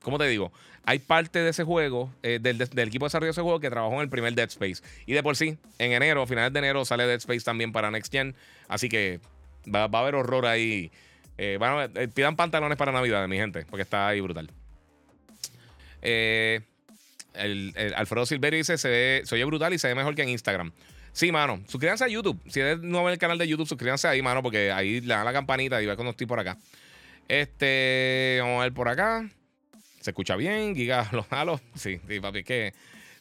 ¿Cómo 0.01 0.17
te 0.17 0.27
digo? 0.27 0.51
Hay 0.85 0.99
parte 0.99 1.39
de 1.39 1.49
ese 1.49 1.63
juego, 1.63 2.13
del, 2.21 2.61
equipo 2.61 3.05
de 3.05 3.07
desarrollo 3.07 3.27
de 3.27 3.31
ese 3.31 3.41
juego 3.41 3.59
que 3.59 3.69
trabajó 3.69 3.95
en 3.95 4.01
el 4.01 4.09
primer 4.09 4.33
Dead 4.33 4.49
Space. 4.49 4.83
Y 5.05 5.13
de 5.13 5.23
por 5.23 5.37
sí, 5.37 5.57
en 5.79 5.93
enero, 5.93 6.27
finales 6.27 6.51
de 6.51 6.59
enero, 6.59 6.83
sale 6.83 7.05
Dead 7.05 7.17
Space 7.17 7.41
también 7.41 7.71
para 7.71 7.89
Next 7.89 8.11
Gen. 8.11 8.35
Así 8.67 8.89
que 8.89 9.21
va, 9.73 9.83
a 9.83 9.99
haber 9.99 10.15
horror 10.15 10.45
ahí 10.45 10.91
eh, 11.37 11.57
bueno, 11.57 11.81
eh, 11.81 12.07
pidan 12.07 12.35
pantalones 12.35 12.77
para 12.77 12.91
Navidad, 12.91 13.27
mi 13.27 13.37
gente, 13.37 13.65
porque 13.69 13.81
está 13.81 14.07
ahí 14.07 14.21
brutal. 14.21 14.49
Eh, 16.01 16.61
Alfredo 17.95 18.25
Silverio 18.25 18.57
dice: 18.57 18.77
se, 18.77 18.89
ve, 18.89 19.21
se 19.25 19.35
oye 19.35 19.45
brutal 19.45 19.73
y 19.73 19.79
se 19.79 19.87
ve 19.87 19.95
mejor 19.95 20.15
que 20.15 20.21
en 20.21 20.29
Instagram. 20.29 20.71
Sí, 21.11 21.31
mano. 21.31 21.63
Suscríbanse 21.67 22.05
a 22.05 22.07
YouTube. 22.07 22.39
Si 22.47 22.59
es 22.59 22.79
nuevo 22.79 23.07
en 23.07 23.13
el 23.13 23.19
canal 23.19 23.37
de 23.37 23.47
YouTube, 23.47 23.67
suscríbanse 23.67 24.07
ahí, 24.07 24.21
mano, 24.21 24.41
porque 24.41 24.71
ahí 24.71 25.01
le 25.01 25.13
dan 25.13 25.25
la 25.25 25.33
campanita 25.33 25.81
y 25.81 25.85
ve 25.85 25.95
cuando 25.95 26.11
estoy 26.11 26.27
por 26.27 26.39
acá. 26.39 26.57
Este, 27.27 28.37
vamos 28.41 28.61
a 28.61 28.63
ver 28.63 28.73
por 28.73 28.89
acá. 28.89 29.29
Se 30.03 30.09
escucha 30.09 30.35
bien, 30.35 30.75
Giga, 30.75 31.07
los 31.13 31.31
malos. 31.31 31.61
Sí, 31.75 31.97
sí, 32.05 32.19
papi, 32.19 32.39
es 32.39 32.45
que 32.45 32.73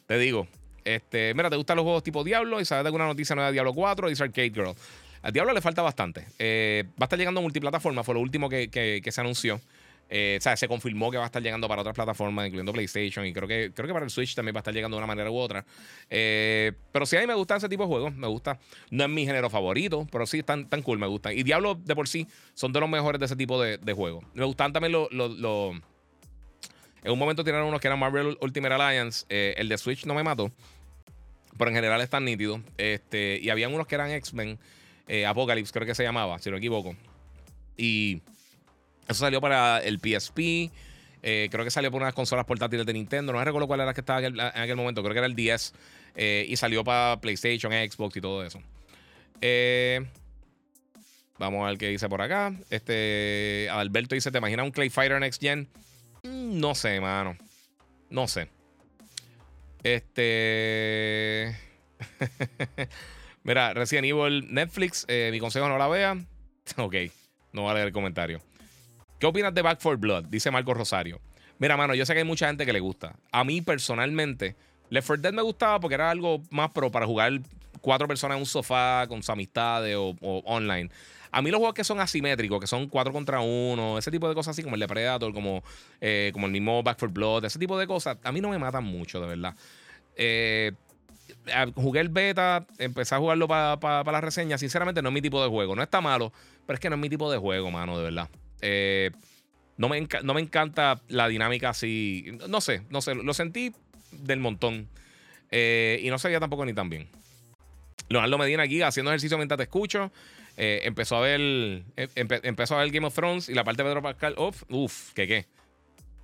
te 0.05 0.17
digo. 0.17 0.47
Este, 0.83 1.33
mira, 1.33 1.49
¿te 1.49 1.55
gustan 1.55 1.77
los 1.77 1.83
juegos 1.83 2.03
tipo 2.03 2.25
Diablo? 2.25 2.59
¿Y 2.59 2.65
sabes 2.65 2.83
de 2.83 2.89
alguna 2.89 3.05
noticia 3.05 3.35
nueva 3.35 3.47
de 3.47 3.53
Diablo 3.53 3.73
4? 3.73 4.09
Dice 4.09 4.23
Arcade 4.23 4.49
Girl. 4.49 4.75
Al 5.21 5.31
Diablo 5.31 5.53
le 5.53 5.61
falta 5.61 5.81
bastante. 5.81 6.25
Eh, 6.37 6.83
va 6.89 7.03
a 7.03 7.05
estar 7.05 7.17
llegando 7.17 7.39
a 7.39 7.41
multiplataforma, 7.41 8.03
fue 8.03 8.15
lo 8.15 8.19
último 8.19 8.49
que, 8.49 9.01
se 9.09 9.21
anunció. 9.21 9.61
Eh, 10.09 10.35
o 10.37 10.43
sea, 10.43 10.57
se 10.57 10.67
confirmó 10.67 11.09
que 11.09 11.15
va 11.15 11.23
a 11.23 11.27
estar 11.27 11.41
llegando 11.41 11.69
para 11.69 11.79
otras 11.79 11.95
plataformas, 11.95 12.47
incluyendo 12.47 12.73
PlayStation, 12.73 13.25
y 13.25 13.31
creo 13.31 13.47
que, 13.47 13.71
creo 13.73 13.87
que 13.87 13.93
para 13.93 14.03
el 14.03 14.11
Switch 14.11 14.35
también 14.35 14.53
va 14.53 14.59
a 14.59 14.63
estar 14.63 14.73
llegando 14.73 14.97
de 14.97 14.99
una 14.99 15.07
manera 15.07 15.31
u 15.31 15.37
otra. 15.37 15.65
Eh, 16.09 16.73
pero 16.91 17.05
sí, 17.05 17.15
a 17.15 17.21
mí 17.21 17.27
me 17.27 17.33
gustan 17.33 17.59
ese 17.59 17.69
tipo 17.69 17.83
de 17.83 17.87
juegos, 17.87 18.13
me 18.13 18.27
gusta. 18.27 18.59
No 18.91 19.05
es 19.05 19.09
mi 19.09 19.25
género 19.25 19.49
favorito, 19.49 20.05
pero 20.11 20.25
sí 20.25 20.39
están 20.39 20.67
tan 20.67 20.81
cool, 20.81 20.99
me 20.99 21.07
gustan. 21.07 21.31
Y 21.37 21.43
Diablo 21.43 21.75
de 21.75 21.95
por 21.95 22.09
sí 22.09 22.27
son 22.53 22.73
de 22.73 22.81
los 22.81 22.89
mejores 22.89 23.17
de 23.19 23.27
ese 23.27 23.37
tipo 23.37 23.61
de, 23.61 23.93
juegos. 23.93 24.25
Me 24.33 24.43
gustan 24.43 24.73
también 24.73 24.91
los... 24.91 25.09
en 27.03 27.11
un 27.11 27.19
momento 27.19 27.43
tiraron 27.43 27.67
unos 27.67 27.81
que 27.81 27.87
eran 27.87 27.99
Marvel 27.99 28.37
Ultimate 28.41 28.73
Alliance. 28.73 29.25
el 29.29 29.69
de 29.69 29.77
Switch 29.77 30.05
no 30.05 30.13
me 30.13 30.23
mató. 30.23 30.51
Pero 31.57 31.69
en 31.69 31.75
general 31.75 32.01
están 32.01 32.25
nítidos. 32.25 32.61
Este, 32.77 33.39
y 33.41 33.49
habían 33.49 33.73
unos 33.73 33.87
que 33.87 33.95
eran 33.95 34.11
X-Men. 34.11 34.57
Eh, 35.07 35.25
Apocalypse, 35.25 35.71
creo 35.71 35.85
que 35.85 35.95
se 35.95 36.03
llamaba, 36.03 36.39
si 36.39 36.49
no 36.49 36.53
me 36.53 36.59
equivoco. 36.59 36.95
Y 37.77 38.21
eso 39.07 39.19
salió 39.19 39.41
para 39.41 39.79
el 39.79 39.99
PSP. 39.99 40.71
Eh, 41.25 41.47
creo 41.51 41.63
que 41.63 41.71
salió 41.71 41.91
por 41.91 42.01
unas 42.01 42.13
consolas 42.13 42.45
portátiles 42.45 42.85
de 42.85 42.93
Nintendo. 42.93 43.31
No 43.31 43.39
me 43.39 43.45
recuerdo 43.45 43.67
cuál 43.67 43.81
era 43.81 43.93
que 43.93 44.01
estaba 44.01 44.25
en 44.25 44.39
aquel, 44.39 44.75
momento. 44.75 45.01
Creo 45.01 45.13
que 45.13 45.19
era 45.19 45.27
el 45.27 45.35
10. 45.35 45.73
Eh, 46.15 46.45
y 46.47 46.55
salió 46.55 46.83
para 46.83 47.19
PlayStation, 47.19 47.71
Xbox 47.71 48.17
y 48.17 48.21
todo 48.21 48.43
eso. 48.43 48.61
vamos 51.37 51.63
a 51.63 51.69
ver 51.69 51.77
qué 51.77 51.89
dice 51.89 52.07
por 52.07 52.21
acá. 52.21 52.53
Este 52.69 53.67
Alberto 53.71 54.15
dice: 54.15 54.31
¿Te 54.31 54.37
imaginas 54.37 54.65
un 54.65 54.71
Clay 54.71 54.89
Fighter 54.89 55.19
Next 55.19 55.41
Gen? 55.41 55.67
Mm, 56.23 56.59
no 56.59 56.75
sé, 56.75 56.99
mano. 56.99 57.37
No 58.09 58.27
sé. 58.27 58.49
Este. 59.83 61.55
Mira, 63.43 63.73
Resident 63.73 64.07
Evil 64.07 64.53
Netflix, 64.53 65.05
eh, 65.07 65.29
mi 65.31 65.39
consejo 65.39 65.67
no 65.67 65.77
la 65.77 65.87
vea. 65.87 66.17
Ok, 66.77 66.95
no 67.51 67.65
va 67.65 67.71
a 67.71 67.73
leer 67.73 67.87
el 67.87 67.93
comentario. 67.93 68.41
¿Qué 69.19 69.25
opinas 69.25 69.53
de 69.53 69.61
Back 69.61 69.81
for 69.81 69.97
Blood? 69.97 70.25
Dice 70.25 70.49
Marco 70.49 70.73
Rosario. 70.73 71.19
Mira, 71.59 71.75
mano, 71.75 71.93
yo 71.93 72.05
sé 72.05 72.13
que 72.13 72.19
hay 72.19 72.25
mucha 72.25 72.47
gente 72.47 72.65
que 72.65 72.71
le 72.71 72.79
gusta. 72.79 73.15
A 73.31 73.43
mí 73.43 73.61
personalmente, 73.61 74.55
Left 74.89 75.07
4 75.07 75.21
Dead 75.21 75.33
me 75.33 75.41
gustaba 75.41 75.79
porque 75.79 75.95
era 75.95 76.09
algo 76.09 76.41
más 76.49 76.71
pro 76.71 76.89
para 76.89 77.05
jugar 77.05 77.41
cuatro 77.81 78.07
personas 78.07 78.35
en 78.35 78.41
un 78.41 78.45
sofá 78.45 79.05
con 79.07 79.21
sus 79.21 79.29
amistades 79.29 79.95
o, 79.97 80.15
online. 80.45 80.89
A 81.33 81.41
mí 81.41 81.49
los 81.49 81.57
juegos 81.57 81.73
que 81.73 81.83
son 81.83 81.99
asimétricos, 81.99 82.59
que 82.59 82.67
son 82.67 82.87
cuatro 82.87 83.11
contra 83.11 83.41
uno, 83.41 83.97
ese 83.97 84.11
tipo 84.11 84.29
de 84.29 84.35
cosas 84.35 84.51
así, 84.51 84.61
como 84.61 84.75
el 84.75 84.79
de 84.81 84.87
Predator, 84.87 85.33
como, 85.33 85.63
eh, 85.99 86.29
como 86.31 86.45
el 86.45 86.51
mismo 86.51 86.83
Back 86.83 86.99
for 86.99 87.09
Blood, 87.09 87.45
ese 87.45 87.57
tipo 87.57 87.75
de 87.79 87.87
cosas, 87.87 88.19
a 88.23 88.31
mí 88.31 88.39
no 88.39 88.49
me 88.49 88.59
matan 88.59 88.83
mucho, 88.83 89.19
de 89.19 89.25
verdad. 89.25 89.55
Eh, 90.15 90.73
jugué 91.73 92.01
el 92.01 92.09
beta, 92.09 92.67
empecé 92.77 93.15
a 93.15 93.17
jugarlo 93.17 93.47
para 93.47 94.03
la 94.03 94.21
reseña. 94.21 94.59
Sinceramente, 94.59 95.01
no 95.01 95.09
es 95.09 95.13
mi 95.13 95.23
tipo 95.23 95.41
de 95.41 95.49
juego. 95.49 95.75
No 95.75 95.81
está 95.81 96.01
malo, 96.01 96.31
pero 96.67 96.75
es 96.75 96.79
que 96.79 96.89
no 96.91 96.97
es 96.97 97.01
mi 97.01 97.09
tipo 97.09 97.31
de 97.31 97.39
juego, 97.39 97.71
mano, 97.71 97.97
de 97.97 98.03
verdad. 98.03 98.29
Eh, 98.61 99.09
no, 99.77 99.89
me 99.89 100.07
no 100.21 100.35
me 100.35 100.41
encanta 100.41 101.01
la 101.07 101.27
dinámica 101.27 101.69
así. 101.69 102.37
No 102.47 102.61
sé, 102.61 102.83
no 102.91 103.01
sé. 103.01 103.15
Lo 103.15 103.33
sentí 103.33 103.73
del 104.11 104.39
montón. 104.39 104.87
Y 105.51 106.07
no 106.11 106.19
sabía 106.19 106.39
tampoco 106.39 106.63
ni 106.63 106.73
tan 106.73 106.91
bien. 106.91 107.09
Leonardo 108.09 108.37
Medina 108.37 108.63
aquí 108.63 108.83
haciendo 108.83 109.09
ejercicio 109.09 109.37
mientras 109.37 109.57
te 109.57 109.63
escucho. 109.63 110.11
Eh, 110.55 110.81
empezó 110.83 111.15
a 111.15 111.21
ver 111.21 111.83
empezó 111.95 112.75
a 112.75 112.83
ver 112.83 112.91
Game 112.91 113.07
of 113.07 113.15
Thrones 113.15 113.49
y 113.49 113.53
la 113.53 113.63
parte 113.63 113.83
de 113.83 113.89
Pedro 113.89 114.01
Pascal. 114.01 114.35
Uf, 114.37 114.63
uf, 114.69 115.13
¿qué 115.13 115.27
qué? 115.27 115.45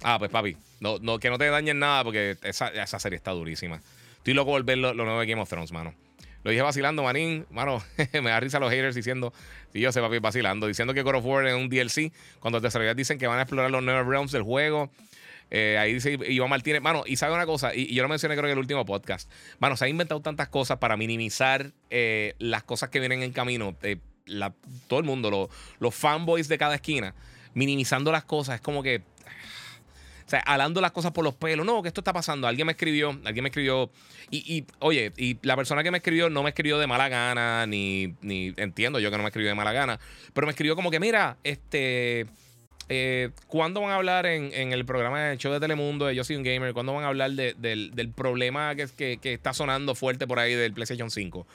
Ah, 0.03 0.17
pues 0.17 0.31
papi, 0.31 0.55
no, 0.79 0.97
no, 0.99 1.19
que 1.19 1.29
no 1.29 1.37
te 1.37 1.45
dañen 1.49 1.79
nada 1.79 2.03
porque 2.03 2.37
esa, 2.43 2.69
esa 2.69 2.99
serie 2.99 3.17
está 3.17 3.31
durísima. 3.31 3.81
Estoy 4.17 4.33
loco 4.33 4.51
por 4.51 4.63
ver 4.63 4.77
lo, 4.77 4.93
nuevo 4.93 5.19
de 5.19 5.25
Game 5.25 5.41
of 5.41 5.49
Thrones, 5.49 5.71
mano. 5.71 5.93
Lo 6.43 6.51
dije 6.51 6.61
vacilando, 6.61 7.03
manín. 7.03 7.45
Mano, 7.49 7.83
me 8.13 8.29
da 8.29 8.39
risa 8.39 8.59
los 8.59 8.71
haters 8.71 8.95
diciendo, 8.95 9.33
sí, 9.73 9.79
yo 9.79 9.91
sé, 9.91 9.99
papi, 9.99 10.19
vacilando, 10.19 10.67
diciendo 10.67 10.93
que 10.93 11.01
God 11.01 11.15
of 11.15 11.25
War 11.25 11.45
es 11.47 11.55
un 11.55 11.69
DLC, 11.69 12.13
cuando 12.39 12.61
desarrolladores 12.61 12.97
dicen 12.97 13.17
que 13.17 13.27
van 13.27 13.39
a 13.39 13.41
explorar 13.41 13.71
los 13.71 13.83
nuevos 13.83 14.07
realms 14.07 14.31
del 14.31 14.43
juego. 14.43 14.89
Eh, 15.51 15.77
ahí 15.79 15.95
dice 15.95 16.17
Iván 16.27 16.49
Martínez, 16.49 16.81
mano, 16.81 17.03
y 17.07 17.15
sabe 17.15 17.33
una 17.33 17.47
cosa, 17.47 17.73
y, 17.73 17.91
yo 17.93 18.03
lo 18.03 18.09
mencioné 18.09 18.35
creo 18.35 18.43
que 18.43 18.51
en 18.51 18.57
el 18.57 18.59
último 18.59 18.85
podcast. 18.85 19.29
Mano, 19.57 19.75
se 19.75 19.85
ha 19.85 19.87
inventado 19.87 20.21
tantas 20.21 20.47
cosas 20.47 20.77
para 20.77 20.95
minimizar 20.95 21.71
eh, 21.89 22.35
las 22.37 22.63
cosas 22.63 22.89
que 22.89 22.99
vienen 22.99 23.23
en 23.23 23.31
camino. 23.31 23.75
Todo 24.87 24.99
el 24.99 25.05
mundo, 25.05 25.49
los 25.79 25.95
fanboys 25.95 26.47
de 26.47 26.57
cada 26.57 26.75
esquina, 26.75 27.13
minimizando 27.53 28.11
las 28.11 28.23
cosas. 28.25 28.55
Es 28.55 28.61
como 28.61 28.83
que 28.83 29.01
o 30.25 30.29
sea, 30.29 30.41
alando 30.41 30.79
las 30.79 30.91
cosas 30.91 31.11
por 31.11 31.23
los 31.23 31.33
pelos. 31.33 31.65
No, 31.65 31.81
que 31.81 31.87
esto 31.87 32.01
está 32.01 32.13
pasando. 32.13 32.47
Alguien 32.47 32.67
me 32.67 32.73
escribió, 32.73 33.19
alguien 33.25 33.41
me 33.41 33.49
escribió. 33.49 33.89
Y, 34.29 34.63
oye, 34.77 35.11
y 35.17 35.39
la 35.41 35.55
persona 35.55 35.81
que 35.81 35.89
me 35.89 35.97
escribió 35.97 36.29
no 36.29 36.43
me 36.43 36.49
escribió 36.49 36.77
de 36.77 36.85
mala 36.85 37.09
gana, 37.09 37.65
ni, 37.65 38.13
ni 38.21 38.53
entiendo 38.57 38.99
yo 38.99 39.09
que 39.09 39.17
no 39.17 39.23
me 39.23 39.29
escribió 39.29 39.49
de 39.49 39.55
mala 39.55 39.73
gana, 39.73 39.99
pero 40.35 40.45
me 40.45 40.51
escribió 40.51 40.75
como 40.75 40.91
que, 40.91 40.99
mira, 40.99 41.37
este. 41.43 42.27
Eh, 42.89 43.31
¿Cuándo 43.47 43.81
van 43.81 43.89
a 43.89 43.95
hablar 43.95 44.27
en, 44.27 44.53
el 44.53 44.85
programa 44.85 45.19
de 45.19 45.37
show 45.37 45.51
de 45.51 45.59
Telemundo 45.59 46.05
de 46.05 46.13
Yo 46.13 46.23
soy 46.23 46.35
un 46.35 46.43
gamer? 46.43 46.73
¿Cuándo 46.73 46.93
van 46.93 47.05
a 47.05 47.07
hablar 47.07 47.31
del, 47.31 48.13
problema 48.15 48.75
que, 48.75 49.17
que, 49.19 49.33
está 49.33 49.53
sonando 49.53 49.95
fuerte 49.95 50.27
por 50.27 50.37
ahí 50.37 50.53
del 50.53 50.73
PlayStation 50.73 51.09
5? 51.09 51.47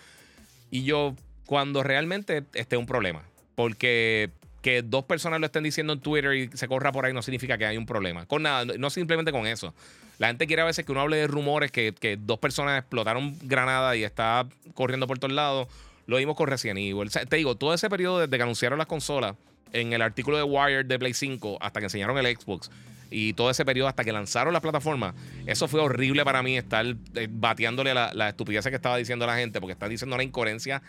Y 0.73 0.83
yo, 0.83 1.15
cuando 1.47 1.83
realmente 1.83 2.45
esté 2.55 2.77
un 2.77 2.87
problema. 2.87 3.23
Porque 3.55 4.31
que 4.65 4.81
dos 4.81 5.05
personas 5.05 5.41
lo 5.41 5.47
estén 5.47 5.63
diciendo 5.63 5.93
en 5.93 6.01
Twitter 6.01 6.33
y 6.35 6.49
se 6.57 6.67
corra 6.69 6.91
por 6.91 7.05
ahí 7.05 7.13
no 7.13 7.21
significa 7.21 7.59
que 7.59 7.67
hay 7.67 7.77
un 7.77 7.85
problema. 7.85 8.25
Con 8.25 8.45
nada, 8.45 8.65
no 8.65 8.89
simplemente 8.89 9.31
con 9.31 9.47
eso. 9.47 9.75
La 10.17 10.29
gente 10.29 10.47
quiere 10.47 10.63
a 10.63 10.65
veces 10.65 10.87
que 10.87 10.93
uno 10.93 11.03
hable 11.03 11.19
de 11.19 11.27
rumores, 11.27 11.71
que, 11.71 12.19
dos 12.19 12.39
personas 12.39 12.81
explotaron 12.81 13.37
granada 13.43 13.95
y 13.95 14.05
está 14.05 14.47
corriendo 14.73 15.07
por 15.07 15.19
todos 15.19 15.35
lados. 15.35 15.69
Lo 16.07 16.17
vimos 16.17 16.35
con 16.35 16.47
Resident 16.47 16.79
Evil. 16.79 17.11
te 17.11 17.37
digo, 17.37 17.57
todo 17.57 17.75
ese 17.75 17.91
periodo 17.91 18.21
desde 18.21 18.35
que 18.35 18.43
anunciaron 18.43 18.79
las 18.79 18.87
consolas, 18.87 19.35
en 19.75 19.93
el 19.93 20.01
artículo 20.01 20.39
de 20.39 20.45
Wired 20.45 20.87
de 20.87 20.99
Play 20.99 21.13
5, 21.13 21.59
hasta 21.61 21.81
que 21.81 21.87
enseñaron 21.87 22.17
el 22.17 22.35
Xbox, 22.35 22.71
y 23.11 23.35
todo 23.35 23.51
ese 23.51 23.67
periodo 23.67 23.89
hasta 23.89 24.03
que 24.03 24.13
lanzaron 24.13 24.55
las 24.55 24.63
plataformas, 24.63 25.15
eso 25.45 25.69
fue 25.69 25.81
horrible 25.81 26.25
para 26.25 26.43
mí 26.43 26.57
estar 26.57 26.87
eh, 26.87 27.29
bateándole 27.31 27.93
la, 27.93 28.15
la 28.15 28.31
estupidez 28.31 28.65
que 28.65 28.75
estaba 28.75 28.97
diciendo 28.97 29.27
la 29.27 29.37
gente, 29.37 29.61
porque 29.61 29.73
está 29.73 29.89
diciendo 29.89 30.15
una 30.15 30.25
incoherencia 30.25 30.81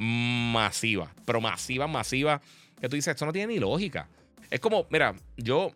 masiva, 0.00 1.12
pero 1.26 1.42
masiva, 1.42 1.86
masiva 1.86 2.40
que 2.80 2.88
tú 2.88 2.96
dices, 2.96 3.12
esto 3.12 3.26
no 3.26 3.32
tiene 3.32 3.52
ni 3.52 3.60
lógica. 3.60 4.08
Es 4.50 4.58
como, 4.58 4.86
mira, 4.90 5.14
yo, 5.36 5.72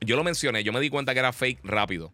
yo 0.00 0.16
lo 0.16 0.24
mencioné, 0.24 0.64
yo 0.64 0.72
me 0.72 0.80
di 0.80 0.90
cuenta 0.90 1.12
que 1.14 1.20
era 1.20 1.32
fake 1.32 1.60
rápido. 1.62 2.12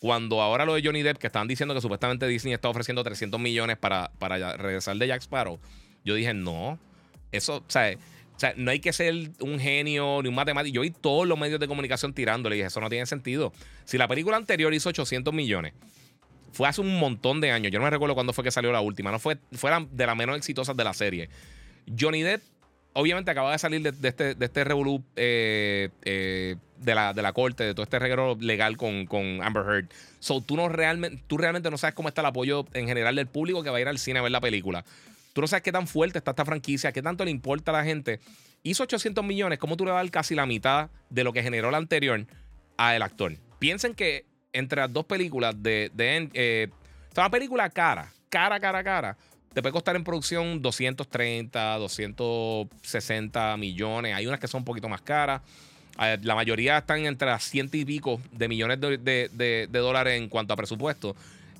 Cuando 0.00 0.40
ahora 0.40 0.64
lo 0.64 0.74
de 0.74 0.82
Johnny 0.82 1.02
Depp, 1.02 1.18
que 1.18 1.26
estaban 1.26 1.46
diciendo 1.46 1.74
que 1.74 1.82
supuestamente 1.82 2.26
Disney 2.26 2.54
está 2.54 2.70
ofreciendo 2.70 3.04
300 3.04 3.38
millones 3.38 3.76
para, 3.76 4.10
para 4.18 4.56
regresar 4.56 4.96
de 4.96 5.06
Jack 5.06 5.20
Sparrow, 5.20 5.60
yo 6.04 6.14
dije, 6.14 6.32
no, 6.32 6.78
eso, 7.30 7.58
o 7.58 7.64
sea, 7.68 7.94
o 8.34 8.40
sea, 8.40 8.54
no 8.56 8.70
hay 8.70 8.80
que 8.80 8.94
ser 8.94 9.14
un 9.40 9.60
genio 9.60 10.22
ni 10.22 10.28
un 10.30 10.34
matemático. 10.34 10.74
Yo 10.74 10.80
vi 10.80 10.90
todos 10.90 11.28
los 11.28 11.38
medios 11.38 11.60
de 11.60 11.68
comunicación 11.68 12.14
tirándole 12.14 12.56
y 12.56 12.58
dije, 12.60 12.68
eso 12.68 12.80
no 12.80 12.88
tiene 12.88 13.04
sentido. 13.04 13.52
Si 13.84 13.98
la 13.98 14.08
película 14.08 14.38
anterior 14.38 14.72
hizo 14.72 14.88
800 14.88 15.32
millones, 15.34 15.74
fue 16.52 16.68
hace 16.68 16.80
un 16.80 16.98
montón 16.98 17.40
de 17.40 17.50
años. 17.50 17.72
Yo 17.72 17.78
no 17.78 17.84
me 17.84 17.90
recuerdo 17.90 18.14
cuándo 18.14 18.32
fue 18.32 18.44
que 18.44 18.50
salió 18.50 18.72
la 18.72 18.80
última. 18.80 19.10
No 19.10 19.18
fue, 19.18 19.38
fue 19.52 19.70
de 19.90 20.06
las 20.06 20.16
menos 20.16 20.36
exitosas 20.36 20.76
de 20.76 20.84
la 20.84 20.92
serie. 20.92 21.28
Johnny 21.98 22.22
Depp, 22.22 22.42
obviamente, 22.92 23.30
acaba 23.30 23.52
de 23.52 23.58
salir 23.58 23.82
de, 23.82 24.08
este, 24.08 24.34
de 24.34 24.44
este 24.44 24.64
revolú 24.64 25.02
eh, 25.16 25.88
eh, 26.04 26.56
de, 26.78 26.94
la, 26.94 27.12
de 27.12 27.22
la 27.22 27.32
corte, 27.32 27.64
de 27.64 27.74
todo 27.74 27.84
este 27.84 27.98
regalo 27.98 28.36
legal 28.38 28.76
con, 28.76 29.06
con 29.06 29.42
Amber 29.42 29.64
Heard. 29.66 29.88
So, 30.20 30.40
tú, 30.40 30.56
no 30.56 30.68
realmente, 30.68 31.22
tú 31.26 31.38
realmente 31.38 31.70
no 31.70 31.78
sabes 31.78 31.94
cómo 31.94 32.08
está 32.08 32.20
el 32.20 32.26
apoyo 32.26 32.66
en 32.74 32.86
general 32.86 33.16
del 33.16 33.26
público 33.26 33.62
que 33.62 33.70
va 33.70 33.78
a 33.78 33.80
ir 33.80 33.88
al 33.88 33.98
cine 33.98 34.18
a 34.18 34.22
ver 34.22 34.32
la 34.32 34.40
película. 34.40 34.84
Tú 35.32 35.40
no 35.40 35.46
sabes 35.46 35.62
qué 35.62 35.72
tan 35.72 35.86
fuerte 35.86 36.18
está 36.18 36.32
esta 36.32 36.44
franquicia, 36.44 36.92
qué 36.92 37.00
tanto 37.00 37.24
le 37.24 37.30
importa 37.30 37.70
a 37.70 37.74
la 37.74 37.84
gente. 37.84 38.20
Hizo 38.62 38.82
800 38.82 39.24
millones, 39.24 39.58
¿cómo 39.58 39.76
tú 39.76 39.84
le 39.84 39.90
vas 39.90 40.00
a 40.00 40.02
dar 40.02 40.10
casi 40.10 40.34
la 40.34 40.46
mitad 40.46 40.90
de 41.08 41.24
lo 41.24 41.32
que 41.32 41.42
generó 41.42 41.70
la 41.70 41.78
anterior 41.78 42.26
a 42.76 42.94
el 42.94 43.02
actor? 43.02 43.32
Piensen 43.58 43.94
que 43.94 44.26
entre 44.52 44.80
las 44.80 44.92
dos 44.92 45.04
películas 45.04 45.54
de... 45.62 45.90
de 45.94 46.30
eh, 46.34 46.68
una 47.16 47.30
película 47.30 47.68
cara, 47.70 48.12
cara, 48.28 48.58
cara, 48.58 48.82
cara. 48.82 49.16
Te 49.52 49.60
puede 49.60 49.72
costar 49.72 49.96
en 49.96 50.04
producción 50.04 50.62
230, 50.62 51.76
260 51.76 53.56
millones. 53.58 54.14
Hay 54.14 54.26
unas 54.26 54.40
que 54.40 54.48
son 54.48 54.60
un 54.60 54.64
poquito 54.64 54.88
más 54.88 55.02
caras. 55.02 55.42
Eh, 56.00 56.18
la 56.22 56.34
mayoría 56.34 56.78
están 56.78 57.04
entre 57.04 57.28
las 57.28 57.44
ciento 57.44 57.76
y 57.76 57.84
pico 57.84 58.20
de 58.32 58.48
millones 58.48 58.80
de, 58.80 59.68
dólares 59.70 60.18
en 60.18 60.28
cuanto 60.28 60.54
a 60.54 60.56
presupuesto, 60.56 61.14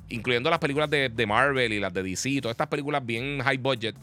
incluyendo 0.08 0.48
las 0.48 0.58
películas 0.58 0.88
de, 0.88 1.26
Marvel 1.26 1.72
y 1.72 1.80
las 1.80 1.92
de 1.92 2.02
DC, 2.02 2.40
todas 2.40 2.54
estas 2.54 2.68
películas 2.68 3.04
bien 3.04 3.40
high 3.40 3.58
budget. 3.58 3.94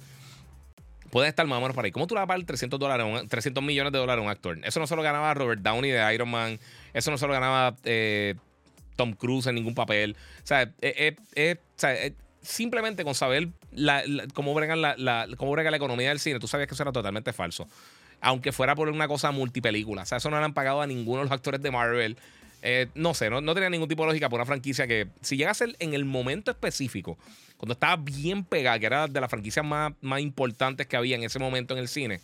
Pueden 1.10 1.30
estar 1.30 1.48
más 1.48 1.58
o 1.58 1.62
menos 1.62 1.74
por 1.74 1.84
ahí. 1.84 1.92
¿Cómo 1.92 2.06
tú 2.06 2.14
le 2.14 2.20
vas 2.20 2.26
a 2.26 2.28
pagar 2.28 2.46
300, 2.46 2.80
dólares, 2.80 3.28
300 3.28 3.64
millones 3.64 3.92
de 3.92 3.98
dólares 3.98 4.22
a 4.22 4.24
un 4.24 4.30
actor? 4.30 4.60
Eso 4.64 4.80
no 4.80 4.86
solo 4.86 5.02
ganaba 5.02 5.34
Robert 5.34 5.60
Downey 5.60 5.90
de 5.90 6.14
Iron 6.14 6.30
Man. 6.30 6.60
Eso 6.94 7.10
no 7.10 7.18
solo 7.18 7.34
ganaba 7.34 7.76
eh, 7.84 8.36
Tom 9.00 9.14
Cruise 9.14 9.48
en 9.48 9.56
ningún 9.56 9.74
papel. 9.74 10.18
O 10.44 10.48
sea, 10.48 10.70
simplemente 12.42 13.06
con 13.06 13.16
saber 13.16 13.48
cómo, 14.34 14.54
brega 14.54 14.76
la, 14.76 15.28
cómo 15.38 15.56
la 15.56 15.78
economía 15.78 16.10
del 16.10 16.20
cine, 16.20 16.38
tú 16.40 16.48
sabías 16.48 16.68
que 16.68 16.74
eso 16.74 16.84
era 16.84 16.92
totalmente 16.92 17.32
falso 17.32 17.66
aunque 18.22 18.52
fuera 18.52 18.76
por 18.76 18.90
una 18.90 19.08
cosa 19.08 19.32
multipelícula. 19.32 20.04
O 20.04 20.06
sea, 20.06 20.18
eso 20.18 20.30
no 20.30 20.38
le 20.38 20.44
han 20.46 20.54
pagado 20.54 20.82
a 20.82 20.88
ninguno 20.88 21.20
de 21.20 21.24
los 21.24 21.32
actores 21.32 21.62
de 21.62 21.72
Marvel. 21.72 22.18
Eh, 22.62 22.88
no 22.94 23.14
sé, 23.14 23.30
no, 23.30 23.42
tenía 23.54 23.70
ningún 23.70 23.88
tipo 23.88 24.04
de 24.04 24.08
lógica 24.08 24.28
por 24.28 24.40
una 24.40 24.46
franquicia 24.46 24.86
que, 24.88 25.08
si 25.22 25.38
llega 25.38 25.52
a 25.52 25.54
ser 25.54 25.76
en 25.80 25.94
el 25.94 26.04
momento 26.04 26.52
específico, 26.52 27.18
cuando 27.56 27.74
estaba 27.74 27.96
bien 27.96 28.44
pegada, 28.44 28.78
que 28.80 28.86
era 28.86 29.08
de 29.08 29.22
las 29.22 29.30
franquicias 29.30 29.66
más, 29.66 29.94
más 30.02 30.20
importantes 30.20 30.86
que 30.86 30.98
había 30.98 31.16
en 31.16 31.24
ese 31.24 31.40
momento 31.40 31.74
en 31.74 31.80
el 31.80 31.88
cine, 31.88 32.20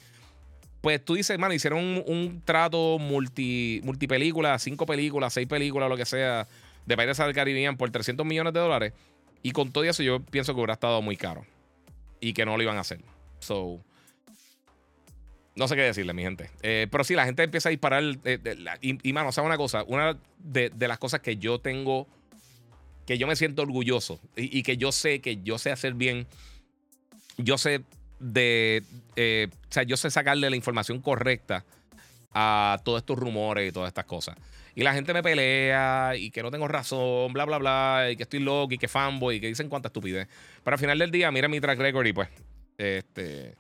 pues 0.82 1.04
tú 1.04 1.16
dices, 1.16 1.40
man, 1.40 1.52
hicieron 1.52 2.04
un, 2.06 2.42
trato 2.44 3.00
multi, 3.00 3.82
multipelícula, 3.84 4.60
cinco 4.60 4.86
películas, 4.86 5.34
seis 5.34 5.48
películas, 5.48 5.90
lo 5.90 5.98
que 5.98 6.06
sea, 6.06 6.48
de 6.86 6.98
Pirates 6.98 7.18
del 7.18 7.34
Caribbean 7.34 7.78
por 7.78 7.90
300 7.90 8.26
millones 8.26 8.54
de 8.54 8.60
dólares. 8.60 8.94
Y 9.42 9.52
con 9.52 9.72
todo 9.72 9.84
eso, 9.84 10.04
yo 10.04 10.22
pienso 10.22 10.54
que 10.54 10.60
hubiera 10.60 10.74
estado 10.74 11.02
muy 11.02 11.18
caro. 11.18 11.46
Y 12.20 12.34
que 12.34 12.46
no 12.46 12.58
lo 12.58 12.64
iban 12.64 12.78
a 12.78 12.82
hacer. 12.82 13.00
So. 13.40 13.80
No 15.56 15.68
sé 15.68 15.76
qué 15.76 15.84
decirle, 15.84 16.14
mi 16.14 16.24
gente. 16.24 16.50
Eh, 16.64 16.88
pero 16.92 17.04
sí, 17.04 17.16
la 17.16 17.26
gente 17.26 17.44
empieza 17.44 17.70
a 17.70 17.72
disparar. 17.72 18.04
Eh, 18.26 18.40
y, 18.82 19.14
mano, 19.14 19.32
¿sabes 19.32 19.48
una 19.48 19.58
cosa? 19.58 19.84
Una 19.84 20.18
de, 20.40 20.72
las 20.80 20.98
cosas 20.98 21.22
que 21.22 21.38
yo 21.38 21.60
tengo, 21.60 22.08
que 23.06 23.18
yo 23.18 23.28
me 23.28 23.36
siento 23.36 23.62
orgulloso 23.62 24.20
y, 24.36 24.64
que 24.64 24.78
yo 24.78 24.92
sé 24.92 25.22
que 25.22 25.42
yo 25.44 25.58
sé 25.58 25.72
hacer 25.72 25.94
bien, 25.94 26.28
yo 27.38 27.58
sé 27.58 27.84
de. 28.20 28.84
Eh, 29.16 29.48
o 29.52 29.72
sea, 29.72 29.84
yo 29.84 29.96
sé 29.96 30.12
sacarle 30.12 30.50
la 30.50 30.56
información 30.56 31.02
correcta 31.02 31.64
a 32.36 32.80
todos 32.84 33.00
estos 33.00 33.18
rumores 33.18 33.68
y 33.68 33.72
todas 33.72 33.88
estas 33.88 34.06
cosas. 34.06 34.36
Y 34.76 34.84
la 34.84 34.94
gente 34.94 35.14
me 35.14 35.24
pelea 35.24 36.14
y 36.18 36.32
que 36.32 36.44
no 36.44 36.52
tengo 36.52 36.68
razón, 36.68 37.32
bla, 37.32 37.46
bla, 37.46 37.58
bla, 37.58 38.10
y 38.12 38.18
que 38.18 38.24
estoy 38.24 38.42
loco 38.42 38.74
y 38.74 38.78
que 38.78 38.90
fanboy 38.90 39.38
y 39.38 39.40
que 39.40 39.48
dicen 39.48 39.70
cuánta 39.70 39.88
estupidez. 39.88 40.28
Pero 40.64 40.76
al 40.76 40.80
final 40.80 41.00
del 41.00 41.12
día, 41.12 41.32
mira 41.32 41.48
mi 41.48 41.62
track 41.62 41.80
record 41.80 42.06
y 42.06 42.14
pues, 42.14 42.30
este. 42.78 43.56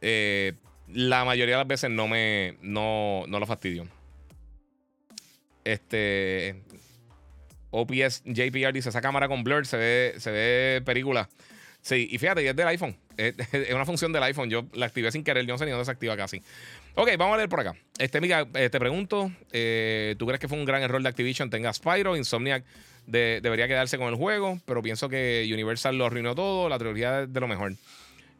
Eh, 0.00 0.54
la 0.88 1.24
mayoría 1.24 1.54
de 1.54 1.58
las 1.60 1.68
veces 1.68 1.90
no 1.90 2.08
me 2.08 2.56
no, 2.62 3.24
no 3.28 3.38
lo 3.38 3.46
fastidio. 3.46 3.86
Este 5.64 6.62
OPS 7.70 8.22
JPR 8.24 8.72
dice 8.72 8.90
esa 8.90 9.00
cámara 9.00 9.28
con 9.28 9.44
blur 9.44 9.66
se 9.66 9.76
ve 9.76 10.14
se 10.18 10.30
ve 10.30 10.82
película. 10.84 11.28
Sí, 11.80 12.08
y 12.10 12.18
fíjate, 12.18 12.48
es 12.48 12.56
del 12.56 12.68
iPhone. 12.68 12.96
Es, 13.52 13.74
una 13.74 13.84
función 13.84 14.12
del 14.12 14.22
iPhone. 14.22 14.50
Yo 14.50 14.66
la 14.72 14.86
activé 14.86 15.10
sin 15.12 15.24
querer. 15.24 15.46
Yo 15.46 15.54
no 15.54 15.58
sé 15.58 15.64
ni 15.64 15.70
dónde 15.70 15.84
se 15.84 16.16
casi. 16.16 16.42
Ok, 16.94 17.10
vamos 17.18 17.34
a 17.34 17.36
leer 17.38 17.48
por 17.48 17.60
acá. 17.60 17.74
Este, 17.98 18.18
amiga, 18.18 18.46
eh, 18.54 18.70
te 18.70 18.78
pregunto: 18.78 19.30
eh, 19.52 20.14
¿tú 20.18 20.26
crees 20.26 20.40
que 20.40 20.48
fue 20.48 20.58
un 20.58 20.64
gran 20.64 20.82
error 20.82 21.02
de 21.02 21.08
Activision? 21.08 21.50
Tenga 21.50 21.72
Spyro, 21.72 22.16
Insomniac 22.16 22.64
debería 23.06 23.68
quedarse 23.68 23.98
con 23.98 24.08
el 24.08 24.14
juego, 24.14 24.58
pero 24.64 24.82
pienso 24.82 25.08
que 25.08 25.48
Universal 25.52 25.96
lo 25.96 26.06
arruinó 26.06 26.34
todo. 26.34 26.68
La 26.68 26.78
trilogía 26.78 27.26
de 27.26 27.40
lo 27.40 27.48
mejor. 27.48 27.74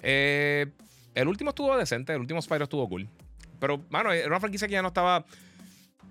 Eh, 0.02 0.66
el 1.14 1.28
último 1.28 1.50
estuvo 1.50 1.76
decente, 1.76 2.12
el 2.12 2.20
último 2.20 2.40
Spyro 2.42 2.64
estuvo 2.64 2.88
cool. 2.88 3.08
Pero, 3.60 3.82
mano, 3.88 4.12
era 4.12 4.26
una 4.26 4.40
franquicia 4.40 4.66
que 4.66 4.72
ya 4.72 4.82
no 4.82 4.88
estaba. 4.88 5.24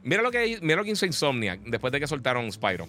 Mira 0.04 0.22
lo 0.22 0.32
que, 0.32 0.60
mira 0.62 0.78
lo 0.78 0.84
que 0.84 0.92
hizo 0.92 1.06
Insomniac 1.06 1.62
después 1.62 1.92
de 1.92 2.00
que 2.00 2.08
soltaron 2.08 2.52
Spyro. 2.52 2.88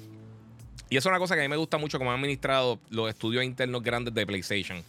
Y 0.90 0.96
eso 0.96 1.09
es 1.09 1.12
una 1.12 1.18
cosa 1.18 1.34
que 1.34 1.40
a 1.40 1.44
mí 1.44 1.48
me 1.48 1.56
gusta 1.56 1.78
mucho 1.78 1.98
como 1.98 2.12
han 2.12 2.18
administrado 2.18 2.78
los 2.90 3.09
estudios 3.09 3.44
internos 3.44 3.82
grandes 3.82 4.14
de 4.14 4.26
PlayStation. 4.26 4.82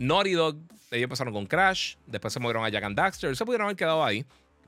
Naughty 0.00 0.32
Dog, 0.32 0.56
ellos 0.90 1.04
empezaron 1.04 1.34
con 1.34 1.44
Crash, 1.44 1.96
después 2.06 2.32
se 2.32 2.40
movieron 2.40 2.64
a 2.64 2.70
Jack 2.70 2.84
and 2.84 2.96
Daxter, 2.96 3.36
se 3.36 3.44
pudieron 3.44 3.66
haber 3.66 3.76
quedado 3.76 4.02
ahí, 4.02 4.24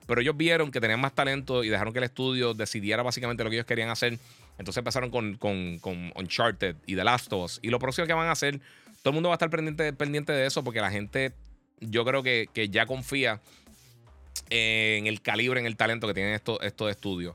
pero 0.06 0.20
ellos 0.20 0.36
vieron 0.36 0.70
que 0.70 0.78
tenían 0.78 1.00
más 1.00 1.14
talento 1.14 1.64
y 1.64 1.70
dejaron 1.70 1.94
que 1.94 2.00
el 2.00 2.04
estudio 2.04 2.52
decidiera 2.52 3.02
básicamente 3.02 3.42
lo 3.42 3.48
que 3.48 3.56
ellos 3.56 3.66
querían 3.66 3.88
hacer. 3.88 4.18
Entonces 4.58 4.76
empezaron 4.76 5.10
con, 5.10 5.36
con, 5.38 5.78
con 5.78 6.12
Uncharted 6.16 6.76
y 6.86 6.96
The 6.96 7.04
Last 7.04 7.32
of 7.32 7.44
Us. 7.44 7.60
Y 7.62 7.70
lo 7.70 7.78
próximo 7.78 8.06
que 8.06 8.12
van 8.12 8.28
a 8.28 8.32
hacer, 8.32 8.60
todo 9.02 9.10
el 9.10 9.14
mundo 9.14 9.30
va 9.30 9.34
a 9.34 9.36
estar 9.36 9.48
pendiente, 9.48 9.90
pendiente 9.94 10.32
de 10.32 10.44
eso 10.44 10.62
porque 10.62 10.82
la 10.82 10.90
gente 10.90 11.32
yo 11.80 12.04
creo 12.04 12.22
que, 12.22 12.48
ya 12.70 12.84
confía 12.84 13.40
en 14.50 15.06
el 15.06 15.22
calibre, 15.22 15.60
en 15.60 15.66
el 15.66 15.76
talento 15.76 16.06
que 16.06 16.14
tienen 16.14 16.34
estos, 16.34 16.58
estos 16.60 16.90
estudios. 16.90 17.34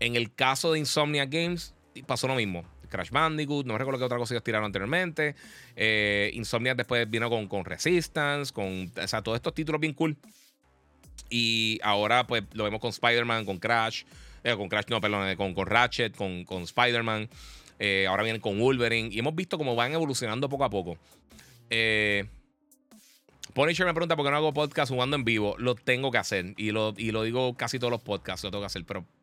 En 0.00 0.16
el 0.16 0.34
caso 0.34 0.72
de 0.72 0.78
Insomnia 0.78 1.26
Games, 1.26 1.74
pasó 2.06 2.26
lo 2.26 2.36
mismo. 2.36 2.64
Crash 2.94 3.10
Bandicoot, 3.10 3.66
no 3.66 3.76
recuerdo 3.76 3.98
qué 3.98 4.04
otra 4.04 4.18
cosa 4.18 4.34
ellos 4.34 4.44
tiraron 4.44 4.66
anteriormente. 4.66 5.34
Eh, 5.74 6.30
Insomnia 6.34 6.74
después 6.74 7.08
vino 7.10 7.28
con, 7.28 7.48
con 7.48 7.64
Resistance, 7.64 8.52
con 8.52 8.90
o 9.02 9.08
sea, 9.08 9.22
todos 9.22 9.36
estos 9.36 9.54
títulos 9.54 9.80
bien 9.80 9.94
cool. 9.94 10.16
Y 11.28 11.80
ahora, 11.82 12.26
pues, 12.26 12.44
lo 12.52 12.64
vemos 12.64 12.80
con 12.80 12.90
Spider-Man, 12.90 13.44
con 13.44 13.58
Crash, 13.58 14.04
eh, 14.44 14.56
con 14.56 14.68
Crash, 14.68 14.84
no, 14.88 15.00
perdón, 15.00 15.28
eh, 15.28 15.36
con, 15.36 15.54
con 15.54 15.66
Ratchet, 15.66 16.14
con, 16.14 16.44
con 16.44 16.62
Spider-Man. 16.62 17.28
ahora 18.08 18.22
vienen 18.22 18.40
con 18.40 18.58
Wolverine. 18.60 19.08
Y 19.12 19.18
hemos 19.18 19.34
visto 19.34 19.58
cómo 19.58 19.74
van 19.74 19.92
evolucionando 19.92 20.48
poco 20.48 20.64
a 20.64 20.70
poco. 20.70 20.96
Eh. 21.70 22.24
Me 23.56 23.74
pregunta 23.74 24.16
por 24.16 24.24
qué 24.24 24.30
no 24.30 24.36
hago 24.36 24.52
podcast 24.52 24.90
jugando 24.90 25.16
en 25.16 25.24
vivo. 25.24 25.54
Lo 25.58 25.74
tengo 25.74 26.10
que 26.10 26.18
hacer. 26.18 26.54
Y 26.56 26.72
lo, 26.72 26.92
y 26.96 27.12
lo 27.12 27.22
digo 27.22 27.56
casi 27.56 27.78
todos 27.78 27.90
los 27.90 28.02
podcasts, 28.02 28.42
lo 28.44 28.50
tengo 28.50 28.62
que 28.62 28.66
hacer, 28.66 28.84
pero. 28.84 29.04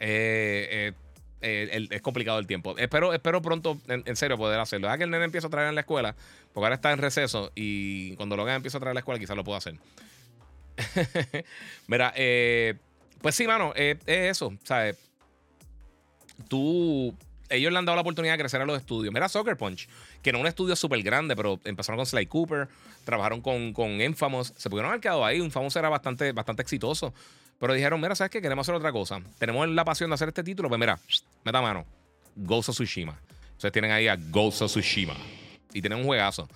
Eh, 0.00 0.68
eh, 0.70 0.92
eh, 1.44 1.88
es 1.90 2.02
complicado 2.02 2.38
el 2.38 2.46
tiempo. 2.46 2.76
Espero, 2.78 3.12
espero 3.12 3.42
pronto, 3.42 3.78
en, 3.86 4.16
serio, 4.16 4.36
poder 4.36 4.58
hacerlo. 4.58 4.86
Deja 4.86 4.98
que 4.98 5.04
el 5.04 5.10
nene 5.10 5.24
empiece 5.24 5.46
a 5.46 5.50
traer 5.50 5.68
en 5.68 5.74
la 5.74 5.82
escuela, 5.82 6.16
porque 6.52 6.66
ahora 6.66 6.74
está 6.76 6.92
en 6.92 6.98
receso 6.98 7.52
y 7.54 8.16
cuando 8.16 8.36
lo 8.36 8.42
haga 8.42 8.54
empiece 8.54 8.76
a 8.76 8.80
traer 8.80 8.92
en 8.92 8.96
la 8.96 9.00
escuela, 9.00 9.20
quizás 9.20 9.36
lo 9.36 9.44
pueda 9.44 9.58
hacer. 9.58 9.74
Mira, 11.86 12.12
pues 13.20 13.34
sí, 13.34 13.46
mano, 13.46 13.72
es 13.76 13.98
eso. 14.06 14.52
¿Sabes? 14.64 14.96
Tú 16.48 17.14
ellos 17.54 17.72
le 17.72 17.78
han 17.78 17.84
dado 17.84 17.96
la 17.96 18.02
oportunidad 18.02 18.34
de 18.34 18.38
crecer 18.38 18.60
a 18.60 18.66
los 18.66 18.78
estudios. 18.78 19.12
Mira 19.12 19.28
Soccer 19.28 19.56
Punch, 19.56 19.88
que 20.22 20.32
no 20.32 20.40
un 20.40 20.46
estudio 20.46 20.76
súper 20.76 21.02
grande, 21.02 21.36
pero 21.36 21.60
empezaron 21.64 21.98
con 21.98 22.06
Sly 22.06 22.26
Cooper, 22.26 22.68
trabajaron 23.04 23.40
con, 23.40 23.72
con 23.72 24.00
Infamous, 24.00 24.52
se 24.56 24.70
pudieron 24.70 24.90
haber 24.90 25.00
quedado 25.00 25.24
ahí. 25.24 25.38
Infamous 25.38 25.76
era 25.76 25.88
bastante, 25.88 26.32
bastante 26.32 26.62
exitoso. 26.62 27.14
Pero 27.64 27.72
dijeron, 27.72 27.98
mira, 27.98 28.14
¿sabes 28.14 28.30
qué? 28.30 28.42
Queremos 28.42 28.66
hacer 28.66 28.74
otra 28.74 28.92
cosa. 28.92 29.22
Tenemos 29.38 29.66
la 29.66 29.86
pasión 29.86 30.10
de 30.10 30.14
hacer 30.14 30.28
este 30.28 30.44
título. 30.44 30.68
Pues 30.68 30.78
mira, 30.78 30.98
meta 31.46 31.62
mano. 31.62 31.86
Ghost 32.36 32.68
of 32.68 32.74
Tsushima. 32.74 33.18
Ustedes 33.56 33.72
tienen 33.72 33.90
ahí 33.90 34.06
a 34.06 34.16
Ghost 34.16 34.60
of 34.60 34.70
Tsushima. 34.70 35.16
Y 35.72 35.80
tienen 35.80 36.00
un 36.00 36.04
juegazo. 36.04 36.46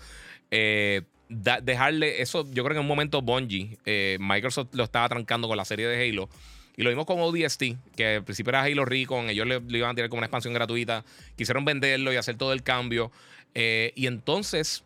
Eh, 0.51 1.01
dejarle 1.31 2.21
eso, 2.21 2.45
yo 2.53 2.63
creo 2.63 2.75
que 2.75 2.81
en 2.81 2.83
un 2.83 2.89
momento 2.89 3.23
Bungie, 3.23 3.79
eh, 3.87 4.19
Microsoft 4.21 4.69
lo 4.73 4.85
estaba 4.85 5.09
trancando 5.09 5.49
con 5.49 5.57
la 5.57 5.65
serie 5.65 5.87
de 5.87 6.11
Halo. 6.11 6.29
Y 6.77 6.83
lo 6.83 6.91
vimos 6.91 7.07
con 7.07 7.19
ODST, 7.21 7.63
que 7.97 8.17
al 8.17 8.25
principio 8.25 8.51
era 8.51 8.65
Halo 8.65 8.85
Recon, 8.85 9.31
ellos 9.31 9.47
le, 9.47 9.63
iban 9.79 9.93
a 9.93 9.95
tirar 9.95 10.11
como 10.11 10.19
una 10.19 10.27
expansión 10.27 10.53
gratuita. 10.53 11.07
Quisieron 11.37 11.65
venderlo 11.65 12.13
y 12.13 12.17
hacer 12.17 12.37
todo 12.37 12.53
el 12.53 12.63
cambio. 12.63 13.11
Eh, 13.55 13.95
y 13.97 14.09
entonces, 14.09 14.85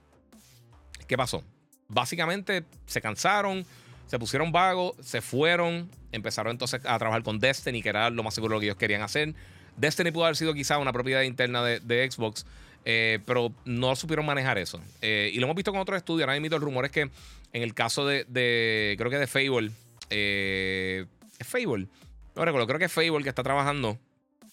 ¿qué 1.08 1.16
pasó? 1.16 1.42
Básicamente 1.88 2.62
se 2.86 3.00
cansaron, 3.00 3.66
se 4.06 4.20
pusieron 4.20 4.52
vagos, 4.52 4.94
se 5.00 5.20
fueron, 5.20 5.90
empezaron 6.12 6.52
entonces 6.52 6.80
a 6.84 6.98
trabajar 6.98 7.22
con 7.22 7.38
Destiny, 7.38 7.82
que 7.82 7.88
era 7.88 8.10
lo 8.10 8.22
más 8.22 8.34
seguro 8.34 8.60
que 8.60 8.66
ellos 8.66 8.76
querían 8.76 9.02
hacer. 9.02 9.34
Destiny 9.76 10.10
pudo 10.10 10.24
haber 10.24 10.36
sido 10.36 10.54
quizá 10.54 10.78
una 10.78 10.92
propiedad 10.92 11.22
interna 11.22 11.62
de, 11.64 12.10
Xbox, 12.10 12.46
eh, 12.84 13.20
pero 13.26 13.52
no 13.64 13.96
supieron 13.96 14.26
manejar 14.26 14.58
eso. 14.58 14.80
Eh, 15.00 15.30
y 15.32 15.38
lo 15.38 15.44
hemos 15.44 15.56
visto 15.56 15.72
con 15.72 15.80
otros 15.80 15.96
estudios. 15.96 16.28
Ahora 16.28 16.38
mismo 16.38 16.56
el 16.56 16.62
rumor 16.62 16.84
es 16.84 16.90
que 16.90 17.10
en 17.52 17.62
el 17.62 17.74
caso 17.74 18.06
de, 18.06 18.24
de 18.28 18.94
creo 18.98 19.10
que 19.10 19.18
de 19.18 19.26
Fable, 19.26 19.70
eh, 20.10 21.06
Fable. 21.40 21.86
No 22.34 22.44
recuerdo, 22.44 22.66
creo 22.66 22.78
que 22.78 22.86
es 22.86 22.92
Fable 22.92 23.22
que 23.22 23.28
está 23.28 23.42
trabajando 23.42 23.98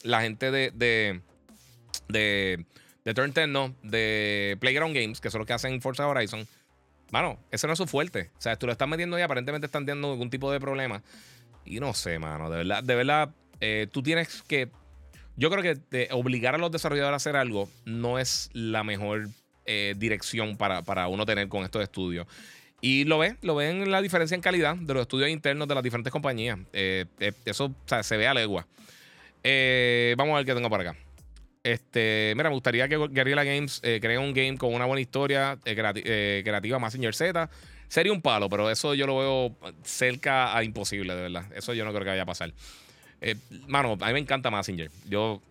la 0.03 0.21
gente 0.21 0.51
de, 0.51 0.71
de, 0.75 1.21
de 3.05 3.13
Turn 3.13 3.33
10, 3.33 3.47
no, 3.47 3.75
de 3.83 4.57
Playground 4.59 4.95
Games, 4.95 5.21
que 5.21 5.29
son 5.29 5.39
los 5.39 5.47
que 5.47 5.53
hacen 5.53 5.81
Forza 5.81 6.07
Horizon. 6.07 6.47
Mano, 7.11 7.39
ese 7.51 7.67
no 7.67 7.73
es 7.73 7.77
su 7.77 7.87
fuerte. 7.87 8.29
O 8.37 8.41
sea, 8.41 8.55
tú 8.55 8.65
lo 8.65 8.71
estás 8.71 8.87
metiendo 8.87 9.17
y 9.17 9.21
aparentemente 9.21 9.65
están 9.65 9.85
teniendo 9.85 10.11
algún 10.11 10.29
tipo 10.29 10.51
de 10.51 10.59
problema. 10.59 11.01
Y 11.69 11.79
no 11.79 11.93
sé, 11.93 12.17
mano, 12.17 12.49
de 12.49 12.57
verdad, 12.57 12.83
de 12.83 12.95
verdad, 12.95 13.29
eh, 13.61 13.87
tú 13.91 14.01
tienes 14.01 14.41
que. 14.47 14.69
Yo 15.37 15.51
creo 15.51 15.61
que 15.63 16.09
obligar 16.11 16.55
a 16.55 16.57
los 16.57 16.71
desarrolladores 16.71 17.13
a 17.13 17.17
hacer 17.17 17.35
algo 17.37 17.69
no 17.85 18.19
es 18.19 18.49
la 18.53 18.83
mejor 18.83 19.29
eh, 19.65 19.93
dirección 19.95 20.57
para, 20.57 20.81
para, 20.81 21.07
uno 21.07 21.25
tener 21.25 21.47
con 21.47 21.63
estos 21.63 21.83
estudios. 21.83 22.27
Y 22.81 23.05
lo 23.05 23.19
ven, 23.19 23.37
lo 23.41 23.55
ven 23.55 23.83
en 23.83 23.91
la 23.91 24.01
diferencia 24.01 24.35
en 24.35 24.41
calidad 24.41 24.75
de 24.75 24.93
los 24.93 25.01
estudios 25.01 25.29
internos 25.29 25.67
de 25.67 25.75
las 25.75 25.83
diferentes 25.83 26.11
compañías. 26.11 26.57
Eh, 26.73 27.05
eso 27.45 27.73
se 28.01 28.17
ve 28.17 28.27
a 28.27 28.33
legua. 28.33 28.65
vamos 30.17 30.33
a 30.33 30.37
ver 30.37 30.45
qué 30.45 30.55
tengo 30.55 30.69
por 30.69 30.81
acá. 30.81 30.95
Este, 31.63 32.33
mira, 32.35 32.49
me 32.49 32.55
gustaría 32.55 32.87
que 32.87 32.97
Guerrilla 33.09 33.43
Games 33.43 33.79
cree 33.81 34.17
un 34.17 34.33
game 34.33 34.57
con 34.57 34.73
una 34.73 34.85
buena 34.85 35.01
historia 35.01 35.57
creativa, 35.63 36.79
Massinger 36.79 37.13
Z. 37.13 37.49
Sería 37.89 38.13
un 38.13 38.21
palo, 38.21 38.47
pero 38.47 38.69
eso 38.69 38.93
yo 38.93 39.05
lo 39.05 39.17
veo 39.17 39.73
cerca 39.83 40.55
a 40.55 40.63
imposible, 40.63 41.13
de 41.15 41.23
verdad. 41.23 41.45
Eso 41.53 41.73
yo 41.73 41.83
no 41.83 41.91
creo 41.91 42.03
que 42.03 42.09
vaya 42.11 42.23
a 42.23 42.25
pasar. 42.25 42.53
mano, 43.67 43.97
a 43.99 44.07
mí 44.07 44.13
me 44.13 44.19
encanta 44.19 44.49
Massinger. 44.49 44.89
Yo, 45.09 45.41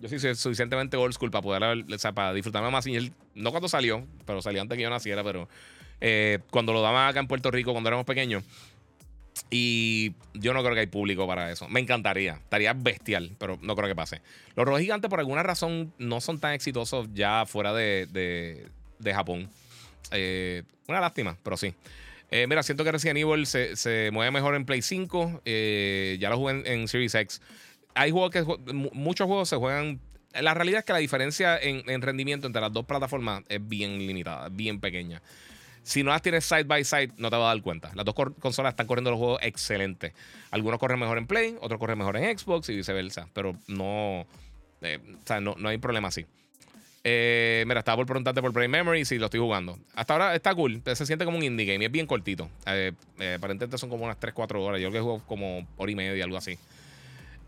yo 0.00 0.08
soy 0.08 0.34
suficientemente 0.34 0.96
old 0.96 1.14
school 1.14 1.30
para 1.30 1.42
poder, 1.42 1.62
o 1.62 1.98
sea, 1.98 2.12
para 2.12 2.34
disfrutarme 2.34 2.70
de. 2.70 3.12
No 3.34 3.50
cuando 3.50 3.68
salió, 3.68 4.06
pero 4.26 4.42
salió 4.42 4.60
antes 4.60 4.76
que 4.76 4.82
yo 4.82 4.90
naciera, 4.90 5.24
pero 5.24 5.48
cuando 6.50 6.72
lo 6.72 6.82
daban 6.82 7.08
acá 7.08 7.20
en 7.20 7.28
Puerto 7.28 7.50
Rico, 7.50 7.72
cuando 7.72 7.88
éramos 7.88 8.04
pequeños. 8.04 8.44
Y 9.50 10.14
yo 10.34 10.54
no 10.54 10.62
creo 10.62 10.74
que 10.74 10.80
hay 10.80 10.86
público 10.86 11.26
para 11.26 11.50
eso. 11.50 11.68
Me 11.68 11.80
encantaría. 11.80 12.34
Estaría 12.34 12.72
bestial, 12.72 13.32
pero 13.38 13.58
no 13.62 13.76
creo 13.76 13.88
que 13.88 13.94
pase. 13.94 14.22
Los 14.56 14.66
rojos 14.66 14.80
gigantes, 14.80 15.10
por 15.10 15.20
alguna 15.20 15.42
razón, 15.42 15.92
no 15.98 16.20
son 16.20 16.38
tan 16.38 16.54
exitosos 16.54 17.08
ya 17.12 17.44
fuera 17.46 17.72
de, 17.72 18.66
Japón. 19.04 19.50
Eh, 20.10 20.62
una 20.88 21.00
lástima, 21.00 21.36
pero 21.42 21.56
sí. 21.56 21.74
Eh, 22.30 22.46
mira, 22.48 22.62
siento 22.62 22.82
que 22.82 22.92
Resident 22.92 23.18
Evil 23.18 23.46
se, 23.46 24.10
mueve 24.12 24.30
mejor 24.30 24.54
en 24.54 24.64
Play 24.64 24.82
5. 24.82 25.42
Eh, 25.44 26.16
ya 26.20 26.30
lo 26.30 26.38
jugué 26.38 26.62
en, 26.64 26.88
Series 26.88 27.14
X. 27.14 27.40
Hay 27.94 28.10
juegos 28.10 28.30
que. 28.30 28.42
Muchos 28.72 29.26
juegos 29.26 29.48
se 29.48 29.56
juegan. 29.56 30.00
La 30.40 30.54
realidad 30.54 30.78
es 30.80 30.84
que 30.86 30.94
la 30.94 30.98
diferencia 30.98 31.58
en, 31.58 31.88
en 31.90 32.00
rendimiento 32.00 32.46
entre 32.46 32.62
las 32.62 32.72
dos 32.72 32.86
plataformas 32.86 33.42
es 33.48 33.60
bien 33.66 33.98
limitada, 33.98 34.48
bien 34.48 34.80
pequeña. 34.80 35.20
Si 35.82 36.02
no 36.04 36.10
las 36.10 36.22
tienes 36.22 36.44
side 36.44 36.64
by 36.64 36.84
side, 36.84 37.10
no 37.16 37.28
te 37.28 37.36
vas 37.36 37.44
a 37.46 37.54
dar 37.54 37.62
cuenta. 37.62 37.90
Las 37.94 38.04
dos 38.04 38.14
consolas 38.14 38.72
están 38.72 38.86
corriendo 38.86 39.10
los 39.10 39.18
juegos 39.18 39.40
excelentes. 39.42 40.12
Algunos 40.50 40.78
corren 40.78 40.98
mejor 40.98 41.18
en 41.18 41.26
Play, 41.26 41.56
otros 41.60 41.78
corren 41.80 41.98
mejor 41.98 42.16
en 42.16 42.38
Xbox 42.38 42.68
y 42.68 42.76
viceversa. 42.76 43.28
Pero 43.32 43.56
no, 43.66 44.26
eh, 44.80 44.98
o 45.22 45.26
sea, 45.26 45.40
no, 45.40 45.56
hay 45.68 45.78
problema 45.78 46.08
así. 46.08 46.24
Eh, 47.04 47.64
mira, 47.66 47.80
estaba 47.80 47.96
por 47.96 48.06
preguntarte 48.06 48.40
por 48.40 48.52
Brain 48.52 48.70
Memory 48.70 49.04
si 49.04 49.18
lo 49.18 49.26
estoy 49.26 49.40
jugando. 49.40 49.78
Hasta 49.94 50.12
ahora 50.12 50.34
está 50.34 50.54
cool. 50.54 50.82
Se 50.84 51.06
siente 51.06 51.24
como 51.24 51.38
un 51.38 51.42
indie 51.42 51.66
game 51.66 51.84
y 51.84 51.86
es 51.86 51.92
bien 51.92 52.06
cortito. 52.06 52.48
Eh, 52.66 52.92
aparentemente 53.36 53.76
son 53.78 53.90
como 53.90 54.04
unas 54.04 54.18
3-4 54.20 54.60
horas. 54.60 54.80
Yo 54.80 54.90
creo 54.90 55.00
que 55.00 55.04
juego 55.04 55.22
como 55.26 55.66
hora 55.76 55.92
y 55.92 55.94
media, 55.94 56.24
algo 56.24 56.36
así. 56.36 56.58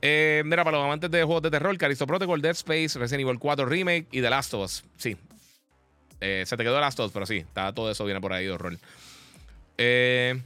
mira, 0.03 0.65
para 0.65 0.79
los 0.79 0.85
amantes 0.85 1.11
de 1.11 1.23
juegos 1.23 1.43
de 1.43 1.51
terror, 1.51 1.77
Caristo 1.79 2.07
Protocol, 2.07 2.43
Dead 2.43 2.53
Space, 2.53 2.99
Resident 2.99 3.29
Evil 3.29 3.39
4 3.39 3.65
Remake 3.65 4.07
y 4.11 4.21
The 4.21 4.31
Last 4.31 4.55
of 4.55 4.65
Us. 4.65 4.85
Sí, 4.97 5.17
eh, 6.27 6.45
se 6.47 6.57
te 6.57 6.63
quedó 6.63 6.81
las 6.81 6.97
dos, 6.97 7.13
pero 7.13 7.27
sí, 7.27 7.37
está, 7.37 7.75
todo 7.75 7.91
eso 7.91 8.03
viene 8.07 8.19
por 8.19 8.33
ahí 8.33 8.47
de 8.47 8.53
horror. 8.53 8.79
Eh, 9.77 10.41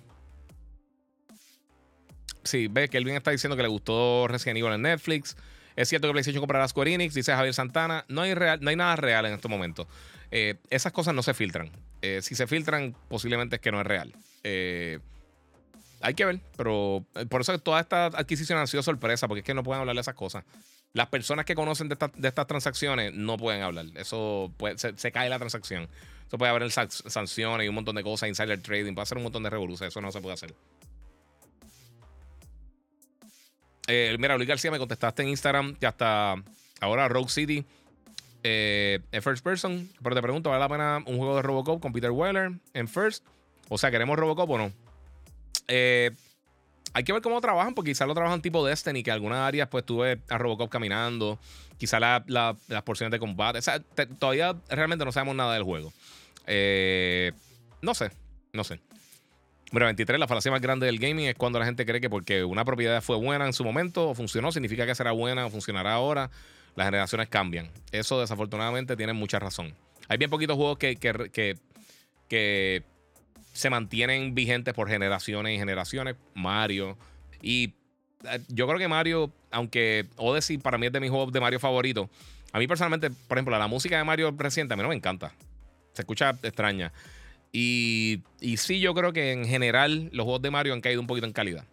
sí, 2.43 2.66
ve 2.66 2.89
que 2.89 2.98
Elvin 2.98 3.14
está 3.14 3.30
diciendo 3.30 3.56
que 3.56 3.62
le 3.62 3.68
gustó 3.68 4.26
Resident 4.26 4.59
Evil 4.59 4.72
en 4.72 4.82
Netflix. 4.82 5.36
Es 5.78 5.88
cierto 5.88 6.09
que 6.09 6.12
PlayStation 6.12 6.40
comprará 6.40 6.66
Square 6.66 6.94
Enix, 6.94 7.14
dice 7.14 7.32
Javier 7.32 7.55
Santana. 7.55 8.05
No 8.09 8.22
hay, 8.22 8.34
real, 8.34 8.59
no 8.60 8.70
hay 8.70 8.74
nada 8.74 8.96
real 8.96 9.26
en 9.26 9.34
este 9.34 9.46
momento. 9.46 9.86
Eh, 10.32 10.56
esas 10.70 10.92
cosas 10.92 11.14
no 11.14 11.22
se 11.22 11.34
filtran. 11.34 11.70
si 12.02 12.34
se 12.34 12.46
filtran, 12.48 12.96
posiblemente 13.09 13.56
es 13.56 13.62
que 13.62 13.70
no 13.70 13.80
es 13.80 13.86
real. 13.86 14.12
hay 14.42 16.14
que 16.14 16.24
ver, 16.24 16.40
pero 16.56 17.06
por 17.28 17.42
eso 17.42 17.56
toda 17.60 17.80
esta 17.80 18.06
adquisición 18.06 18.59
ha 18.59 18.66
sido 18.66 18.82
sorpresa, 18.82 19.28
porque 19.28 19.40
es 19.40 19.46
que 19.46 19.55
no 19.55 19.62
pueden 19.62 19.80
hablar 19.80 19.94
de 19.94 20.00
esas 20.00 20.14
cosas. 20.14 20.44
Las 20.94 21.06
personas 21.09 21.44
que 21.44 21.55
conocen 21.55 21.88
de, 21.88 21.96
estas 22.22 22.46
transacciones 22.48 23.14
no 23.14 23.36
pueden 23.36 23.62
hablar. 23.62 23.86
Eso 23.94 24.52
se, 24.76 25.12
cae 25.12 25.28
la 25.28 25.38
transacción. 25.38 25.88
Eso 26.26 26.38
puede 26.38 26.50
haber 26.50 26.70
sanciones 26.72 27.64
y 27.64 27.68
un 27.68 27.74
montón 27.76 27.94
de 27.94 28.02
cosas, 28.02 28.28
insider 28.28 28.60
trading, 28.60 28.94
puede 28.94 29.05
hacer 29.05 29.18
un 29.18 29.24
montón 29.24 29.44
de 29.44 29.50
revoluciones. 29.50 29.92
Eso 29.92 30.00
no 30.00 30.10
se 30.10 30.20
puede 30.20 30.34
hacer. 30.34 30.55
Eh, 33.89 34.16
mira, 34.19 34.36
Luis 34.36 34.48
García, 34.48 34.70
me 34.70 34.78
contestaste 34.78 35.23
en 35.23 35.31
Instagram 35.31 35.74
que 35.74 35.86
hasta 35.86 36.36
ahora 36.81 37.09
Rogue 37.09 37.31
City 37.31 37.65
eh, 38.44 39.01
es 39.10 39.24
first 39.24 39.43
person. 39.43 39.89
Pero 40.02 40.15
te 40.15 40.23
pregunto, 40.23 40.51
¿vale 40.51 40.60
la 40.60 40.69
pena 40.69 41.02
un 41.06 41.16
juego 41.16 41.36
de 41.36 41.43
Robocop 41.43 41.81
con 41.81 41.93
Peter 41.93 42.10
Weller 42.10 42.52
en 42.74 42.89
first? 42.89 43.24
O 43.69 43.78
sea, 43.78 43.90
¿queremos 43.90 44.19
Robocop 44.19 44.51
o 44.51 44.59
no? 44.59 44.73
Eh, 45.69 46.10
hay 46.94 47.05
que 47.05 47.12
ver 47.12 47.23
cómo 47.23 47.40
trabajan, 47.40 47.74
porque 47.74 47.90
quizás 47.90 48.06
lo 48.06 48.15
trabajan 48.15 48.43
tipo 48.43 48.65
Destiny, 48.65 49.02
que 49.02 49.10
en 49.10 49.15
algunas 49.15 49.40
áreas 49.40 49.69
pues 49.69 49.85
tuve 49.85 50.20
a 50.28 50.39
Robocop 50.39 50.70
caminando, 50.70 51.39
quizás 51.78 52.01
las 52.27 52.82
porciones 52.85 53.10
de 53.10 53.19
combate. 53.19 53.59
O 53.59 53.62
sea, 53.62 53.81
todavía 54.19 54.56
realmente 54.69 55.05
no 55.05 55.12
sabemos 55.12 55.35
nada 55.35 55.55
del 55.55 55.65
juego. 55.65 55.93
Eh, 56.47 57.32
no 57.82 57.94
sé, 57.94 58.10
no 58.52 58.65
sé. 58.65 58.81
Bueno, 59.70 59.86
23, 59.86 60.19
la 60.19 60.27
falacia 60.27 60.51
más 60.51 60.62
grande 60.62 60.86
del 60.86 60.99
gaming 60.99 61.27
es 61.27 61.35
cuando 61.35 61.59
la 61.59 61.66
gente 61.66 61.85
cree 61.85 62.01
que 62.01 62.09
porque 62.09 62.43
una 62.43 62.65
propiedad 62.65 63.03
fue 63.03 63.16
buena 63.16 63.45
en 63.45 63.53
su 63.53 63.65
momento 63.65 64.09
o 64.09 64.15
funcionó, 64.15 64.51
significa 64.51 64.86
que 64.86 64.95
será 64.95 65.12
buena 65.12 65.47
o 65.47 65.51
funcionará 65.51 65.93
ahora. 65.93 66.31
Las 66.74 66.86
generaciones 66.86 67.28
cambian. 67.28 67.69
Eso 67.93 68.20
desafortunadamente 68.20 68.97
tiene 68.97 69.12
mucha 69.12 69.39
razón. 69.39 69.74
Hay 70.09 70.16
bien 70.16 70.31
poquitos 70.31 70.57
juegos 70.57 70.78
que, 70.78 70.97
que, 70.97 71.59
que 72.28 72.82
se 73.53 73.70
mantienen 73.70 74.35
vigentes 74.35 74.73
por 74.73 74.89
generaciones 74.89 75.55
y 75.55 75.59
generaciones. 75.59 76.16
Mario. 76.35 76.97
Y 77.43 77.74
eh, 78.24 78.40
yo 78.49 78.66
creo 78.66 78.78
que 78.78 78.89
Mario, 78.89 79.32
aunque 79.51 80.07
Odyssey 80.16 80.59
para 80.59 80.78
mí 80.78 80.86
es 80.86 80.93
de 80.93 81.01
mis 81.01 81.11
juegos 81.11 81.32
de 81.32 81.40
Mario 81.40 81.61
favoritos, 81.61 82.09
a 82.53 82.59
mí 82.59 82.66
personalmente, 82.66 83.11
por 83.11 83.36
ejemplo, 83.36 83.59
la 83.59 83.66
música 83.66 83.99
de 83.99 84.05
Mario 84.05 84.35
reciente 84.36 84.73
a 84.74 84.77
mí 84.77 84.82
no 84.82 84.89
me 84.89 84.95
encanta. 84.95 85.32
Se 85.93 86.03
escucha 86.03 86.31
extraña. 86.43 86.93
Y, 87.53 88.23
sí, 88.57 88.81
yo 88.81 88.95
creo 88.95 89.12
que 89.12 89.33
en 89.33 89.47
general 89.47 90.11
los 90.12 90.25
juegos 90.25 90.43
de 90.43 90.51
Mario 90.51 90.75
han 90.75 90.81
caído 90.81 91.01
un 91.01 91.07
poquito 91.07 91.27
en 91.27 91.33
calidad. 91.33 91.65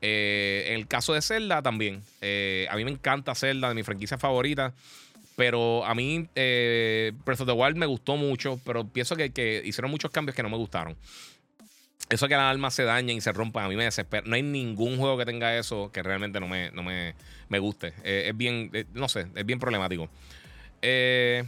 Eh, 0.00 0.66
en 0.68 0.74
el 0.74 0.86
caso 0.86 1.12
de 1.12 1.22
Zelda 1.22 1.60
también. 1.62 2.02
Eh, 2.20 2.66
a 2.70 2.76
mí 2.76 2.84
me 2.84 2.90
encanta 2.90 3.34
Zelda, 3.34 3.68
de 3.68 3.74
mi 3.74 3.82
franquicia 3.82 4.16
favorita. 4.16 4.72
Pero 5.38 5.84
a 5.84 5.94
mí, 5.94 6.26
eh, 6.34 7.12
Breath 7.24 7.42
of 7.42 7.46
the 7.46 7.52
Wild 7.52 7.76
me 7.76 7.86
gustó 7.86 8.16
mucho, 8.16 8.60
pero 8.64 8.88
pienso 8.88 9.14
que, 9.14 9.62
hicieron 9.64 9.88
muchos 9.88 10.10
cambios 10.10 10.34
que 10.34 10.42
no 10.42 10.50
me 10.50 10.56
gustaron. 10.56 10.96
Eso 12.08 12.26
que 12.26 12.34
las 12.34 12.50
armas 12.50 12.74
se 12.74 12.82
dañen 12.82 13.18
y 13.18 13.20
se 13.20 13.30
rompan, 13.30 13.66
a 13.66 13.68
mí 13.68 13.76
me 13.76 13.84
desespera. 13.84 14.24
No 14.26 14.34
hay 14.34 14.42
ningún 14.42 14.96
juego 14.96 15.16
que 15.16 15.24
tenga 15.24 15.56
eso 15.56 15.92
que 15.92 16.02
realmente 16.02 16.40
no 16.40 16.48
me, 16.48 16.72
no 16.72 16.82
me, 16.82 17.58
guste. 17.60 17.92
Eh, 18.02 18.24
es 18.26 18.36
bien, 18.36 18.70
eh, 18.72 18.86
no 18.94 19.08
sé, 19.08 19.28
es 19.32 19.46
bien 19.46 19.60
problemático. 19.60 20.08
Eh, 20.82 21.44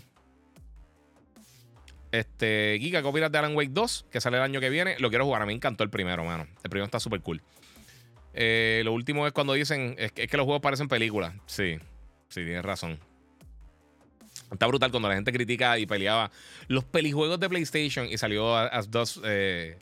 este, 2.13 2.79
Giga, 2.81 3.03
copias 3.03 3.31
de 3.31 3.39
Alan 3.39 3.55
Wake 3.55 3.71
2, 3.73 4.07
que 4.11 4.21
sale 4.21 4.37
el 4.37 4.43
año 4.43 4.61
que 4.61 4.71
viene. 4.71 4.97
Lo 4.99 5.11
quiero 5.11 5.25
jugar. 5.25 5.43
A 5.43 5.47
mí 5.47 5.51
me 5.51 5.57
encantó 5.57 5.85
el 5.85 5.91
primero, 5.91 6.25
mano. 6.25 6.47
El 6.63 6.71
primero 6.71 6.85
está 6.85 7.01
súper 7.01 7.21
cool. 7.21 7.43
lo 8.35 8.93
último 8.93 9.27
es 9.27 9.33
cuando 9.33 9.53
dicen 9.53 9.95
es 9.99 10.13
que, 10.13 10.25
es 10.25 10.29
que 10.29 10.37
los 10.37 10.45
juegos 10.45 10.63
parecen 10.63 10.89
películas. 10.89 11.35
Sí, 11.47 11.79
sí, 12.29 12.45
tienes 12.45 12.65
razón. 12.65 12.99
Está 14.53 14.67
brutal 14.67 14.91
cuando 14.91 15.09
la 15.09 15.15
gente 15.15 15.33
critica 15.33 15.79
y 15.79 15.87
peleaba 15.87 16.31
los 16.67 16.85
pelijuegos 16.85 17.39
de 17.39 17.49
PlayStation 17.49 18.07
y 18.07 18.19
salió 18.19 18.57
As 18.57 18.91
Dust, 18.91 19.19
eh, 19.25 19.79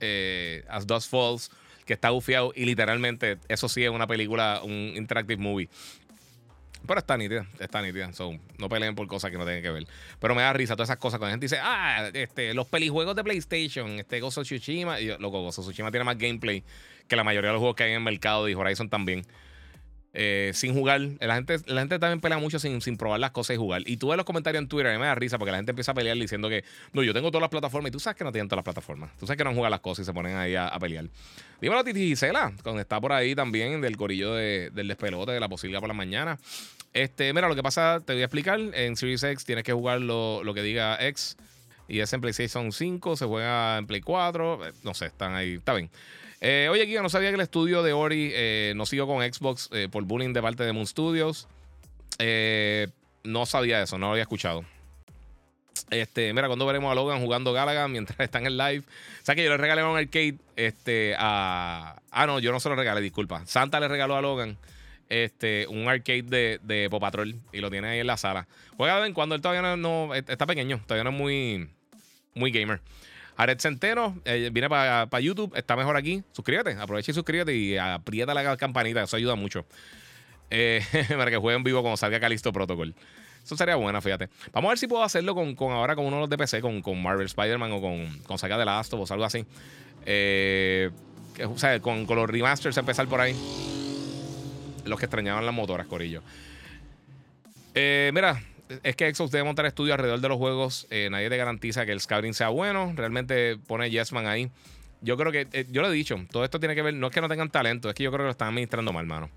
eh, 0.00 0.64
As 0.68 0.86
Dust 0.86 1.10
Falls, 1.10 1.50
que 1.86 1.92
está 1.92 2.10
bufiado 2.10 2.52
y 2.56 2.64
literalmente 2.64 3.38
eso 3.48 3.68
sí 3.68 3.84
es 3.84 3.90
una 3.90 4.06
película, 4.06 4.60
un 4.64 4.92
interactive 4.96 5.40
movie. 5.40 5.68
Pero 6.86 6.98
está 6.98 7.16
nítida, 7.16 7.46
está 7.58 7.80
nítida. 7.80 8.10
no 8.58 8.68
peleen 8.68 8.94
por 8.94 9.06
cosas 9.06 9.30
que 9.30 9.38
no 9.38 9.44
tienen 9.44 9.62
que 9.62 9.70
ver. 9.70 9.86
Pero 10.18 10.34
me 10.34 10.42
da 10.42 10.52
risa 10.52 10.74
todas 10.76 10.88
esas 10.90 10.98
cosas 10.98 11.18
cuando 11.18 11.28
la 11.28 11.32
gente 11.32 11.46
dice, 11.46 11.58
ah, 11.62 12.10
este, 12.12 12.52
los 12.52 12.66
pelijuegos 12.66 13.16
de 13.16 13.24
PlayStation, 13.24 13.98
este 13.98 14.20
Gozo 14.20 14.42
Tsushima. 14.42 15.00
Y 15.00 15.06
yo, 15.06 15.18
loco, 15.18 15.40
Gozo 15.40 15.62
Tsushima 15.62 15.90
tiene 15.90 16.04
más 16.04 16.18
gameplay 16.18 16.62
que 17.08 17.16
la 17.16 17.24
mayoría 17.24 17.48
de 17.48 17.54
los 17.54 17.60
juegos 17.60 17.76
que 17.76 17.84
hay 17.84 17.90
en 17.90 17.96
el 17.96 18.02
mercado 18.02 18.48
y 18.48 18.54
Horizon 18.54 18.88
también. 18.88 19.24
Eh, 20.16 20.52
sin 20.54 20.74
jugar. 20.74 21.00
La 21.18 21.34
gente, 21.34 21.58
la 21.66 21.80
gente 21.80 21.98
también 21.98 22.20
pelea 22.20 22.38
mucho 22.38 22.60
sin, 22.60 22.80
sin 22.80 22.96
probar 22.96 23.18
las 23.18 23.32
cosas 23.32 23.54
y 23.54 23.56
jugar. 23.58 23.82
Y 23.84 23.96
tú 23.96 24.08
ves 24.08 24.16
los 24.16 24.24
comentarios 24.24 24.62
en 24.62 24.68
Twitter 24.68 24.94
y 24.94 24.98
me 24.98 25.06
da 25.06 25.16
risa 25.16 25.38
porque 25.38 25.50
la 25.50 25.58
gente 25.58 25.72
empieza 25.72 25.90
a 25.90 25.94
pelear 25.94 26.16
diciendo 26.16 26.48
que 26.48 26.64
no, 26.92 27.02
yo 27.02 27.12
tengo 27.12 27.32
todas 27.32 27.42
las 27.42 27.50
plataformas 27.50 27.88
y 27.88 27.92
tú 27.92 27.98
sabes 27.98 28.16
que 28.16 28.22
no 28.22 28.30
tienen 28.30 28.48
todas 28.48 28.58
las 28.58 28.64
plataformas. 28.64 29.10
Tú 29.18 29.26
sabes 29.26 29.38
que 29.38 29.44
no 29.44 29.52
juegan 29.52 29.72
las 29.72 29.80
cosas 29.80 30.04
y 30.04 30.06
se 30.06 30.12
ponen 30.12 30.36
ahí 30.36 30.54
a, 30.54 30.70
pelear. 30.78 31.06
Dímelo 31.60 31.80
a 31.80 31.84
Titi 31.84 31.98
Gisela, 32.00 32.52
cuando 32.62 32.80
está 32.80 33.00
por 33.00 33.12
ahí 33.12 33.34
también 33.34 33.80
del 33.80 33.96
corillo 33.96 34.34
del 34.34 34.86
despelote, 34.86 35.32
de 35.32 35.40
la 35.40 35.48
posibilidad 35.48 35.80
por 35.80 35.88
la 35.88 35.94
mañana. 35.94 36.38
Este, 36.92 37.32
mira, 37.32 37.48
lo 37.48 37.56
que 37.56 37.62
pasa, 37.64 38.00
te 38.04 38.12
voy 38.12 38.22
a 38.22 38.26
explicar. 38.26 38.60
En 38.60 38.94
Series 38.94 39.24
X 39.24 39.44
tienes 39.44 39.64
que 39.64 39.72
jugar 39.72 40.00
lo, 40.00 40.44
lo 40.44 40.54
que 40.54 40.62
diga 40.62 40.96
X. 41.08 41.36
Y 41.88 41.98
es 41.98 42.12
en 42.12 42.20
PlayStation 42.20 42.70
5, 42.70 43.16
se 43.16 43.26
juega 43.26 43.78
en 43.78 43.86
Play 43.88 44.00
4. 44.00 44.68
Eh, 44.68 44.72
no 44.84 44.94
sé, 44.94 45.06
están 45.06 45.34
ahí. 45.34 45.54
Está 45.54 45.74
bien. 45.74 45.90
Eh, 46.46 46.68
oye, 46.70 46.86
Kika, 46.86 47.00
no 47.00 47.08
sabía 47.08 47.30
que 47.30 47.36
el 47.36 47.40
estudio 47.40 47.82
de 47.82 47.94
Ori 47.94 48.30
eh, 48.34 48.74
no 48.76 48.84
siguió 48.84 49.06
con 49.06 49.22
Xbox 49.22 49.70
eh, 49.72 49.88
por 49.90 50.04
bullying 50.04 50.34
de 50.34 50.42
parte 50.42 50.62
de 50.62 50.74
Moon 50.74 50.86
Studios. 50.86 51.48
Eh, 52.18 52.88
no 53.22 53.46
sabía 53.46 53.80
eso, 53.80 53.96
no 53.96 54.08
lo 54.08 54.12
había 54.12 54.24
escuchado. 54.24 54.62
Este, 55.88 56.34
mira, 56.34 56.46
cuando 56.48 56.66
veremos 56.66 56.92
a 56.92 56.94
Logan 56.94 57.22
jugando 57.22 57.54
Galaga 57.54 57.88
mientras 57.88 58.20
está 58.20 58.40
en 58.40 58.46
el 58.46 58.58
live. 58.58 58.80
O 58.80 59.24
sea 59.24 59.34
que 59.34 59.42
yo 59.42 59.48
le 59.48 59.56
regalé 59.56 59.82
un 59.84 59.96
arcade 59.96 60.36
este, 60.56 61.14
a. 61.18 61.96
Ah, 62.10 62.26
no, 62.26 62.40
yo 62.40 62.52
no 62.52 62.60
se 62.60 62.68
lo 62.68 62.76
regalé, 62.76 63.00
disculpa. 63.00 63.46
Santa 63.46 63.80
le 63.80 63.88
regaló 63.88 64.14
a 64.14 64.20
Logan 64.20 64.58
este, 65.08 65.66
un 65.68 65.88
arcade 65.88 66.24
de, 66.24 66.60
de 66.62 66.90
Pop 66.90 67.00
Patrol 67.00 67.36
y 67.54 67.60
lo 67.60 67.70
tiene 67.70 67.88
ahí 67.88 68.00
en 68.00 68.06
la 68.06 68.18
sala. 68.18 68.48
Juega 68.76 68.96
de 68.96 69.00
vez 69.00 69.08
en 69.08 69.14
cuando, 69.14 69.34
él 69.34 69.40
todavía 69.40 69.76
no, 69.78 70.14
está 70.14 70.44
pequeño, 70.44 70.82
todavía 70.86 71.10
no 71.10 71.16
es 71.16 71.68
muy 72.34 72.50
gamer. 72.52 72.82
Aret 73.36 73.60
Centeno 73.60 74.16
eh, 74.24 74.50
viene 74.52 74.68
para 74.68 75.20
YouTube, 75.20 75.54
está 75.56 75.76
mejor 75.76 75.96
aquí. 75.96 76.22
Suscríbete, 76.32 76.72
aprovecha 76.72 77.10
y 77.10 77.14
suscríbete 77.14 77.54
y 77.54 77.76
aprieta 77.76 78.34
la 78.34 78.56
campanita, 78.56 79.02
eso 79.02 79.16
ayuda 79.16 79.34
mucho. 79.34 79.66
Eh, 80.50 80.82
para 81.08 81.30
que 81.30 81.36
juegue 81.36 81.56
en 81.56 81.64
vivo 81.64 81.80
cuando 81.82 81.96
salga 81.96 82.20
Calisto 82.20 82.52
Protocol. 82.52 82.94
Eso 83.42 83.56
sería 83.56 83.76
bueno, 83.76 84.00
fíjate. 84.00 84.30
Vamos 84.52 84.68
a 84.68 84.70
ver 84.70 84.78
si 84.78 84.86
puedo 84.86 85.02
hacerlo 85.02 85.34
con, 85.34 85.54
ahora 85.72 85.94
con 85.94 86.06
uno 86.06 86.16
de 86.16 86.20
los 86.22 86.30
de 86.30 86.38
PC, 86.38 86.60
con, 86.60 86.80
con 86.80 87.02
Marvel 87.02 87.26
Spider-Man 87.26 87.72
o 87.72 87.80
con, 87.80 88.18
con 88.20 88.38
Saga 88.38 88.56
de 88.56 88.64
Last 88.64 88.94
of 88.94 89.10
algo 89.10 89.24
así. 89.24 89.44
Eh, 90.06 90.90
o 91.46 91.58
sea, 91.58 91.78
con, 91.80 92.06
con 92.06 92.16
los 92.16 92.30
remasters 92.30 92.76
empezar 92.78 93.06
por 93.06 93.20
ahí. 93.20 93.36
Los 94.86 94.98
que 94.98 95.06
extrañaban 95.06 95.44
las 95.44 95.54
motoras, 95.54 95.86
Corillo. 95.86 96.22
Eh, 97.74 98.10
mira, 98.14 98.40
es 98.82 98.96
que 98.96 99.14
Xbox 99.14 99.30
debe 99.30 99.44
montar 99.44 99.66
estudios 99.66 99.94
alrededor 99.94 100.20
de 100.20 100.28
los 100.28 100.38
juegos. 100.38 100.86
Eh, 100.90 101.08
nadie 101.10 101.28
te 101.30 101.36
garantiza 101.36 101.86
que 101.86 101.92
el 101.92 102.00
scouting 102.00 102.34
sea 102.34 102.48
bueno. 102.48 102.92
Realmente 102.96 103.56
pone 103.66 103.90
Yesman 103.90 104.26
ahí. 104.26 104.50
Yo 105.00 105.16
creo 105.16 105.30
que, 105.32 105.66
yo 105.70 105.82
lo 105.82 105.92
he 105.92 105.94
dicho, 105.94 106.16
todo 106.30 106.44
esto 106.44 106.58
tiene 106.58 106.74
que 106.74 106.80
ver, 106.80 106.94
no 106.94 107.08
es 107.08 107.12
que 107.12 107.20
no 107.20 107.28
tengan 107.28 107.50
talento, 107.50 107.90
es 107.90 107.94
que 107.94 108.02
yo 108.02 108.10
creo 108.10 108.20
que 108.20 108.24
lo 108.24 108.30
están 108.30 108.48
administrando 108.48 108.90
mal, 108.90 109.04
mano. 109.04 109.28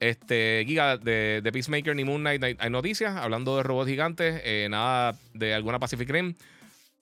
Este, 0.00 0.64
Giga, 0.66 0.96
de, 0.96 1.48
Peacemaker 1.52 1.94
ni 1.94 2.04
Moon 2.04 2.22
Knight 2.22 2.42
hay, 2.42 2.70
noticias 2.70 3.14
hablando 3.14 3.58
de 3.58 3.62
robots 3.62 3.90
gigantes, 3.90 4.40
eh, 4.42 4.68
nada 4.70 5.14
de 5.34 5.52
alguna 5.52 5.78
Pacific 5.78 6.08
Rim, 6.08 6.34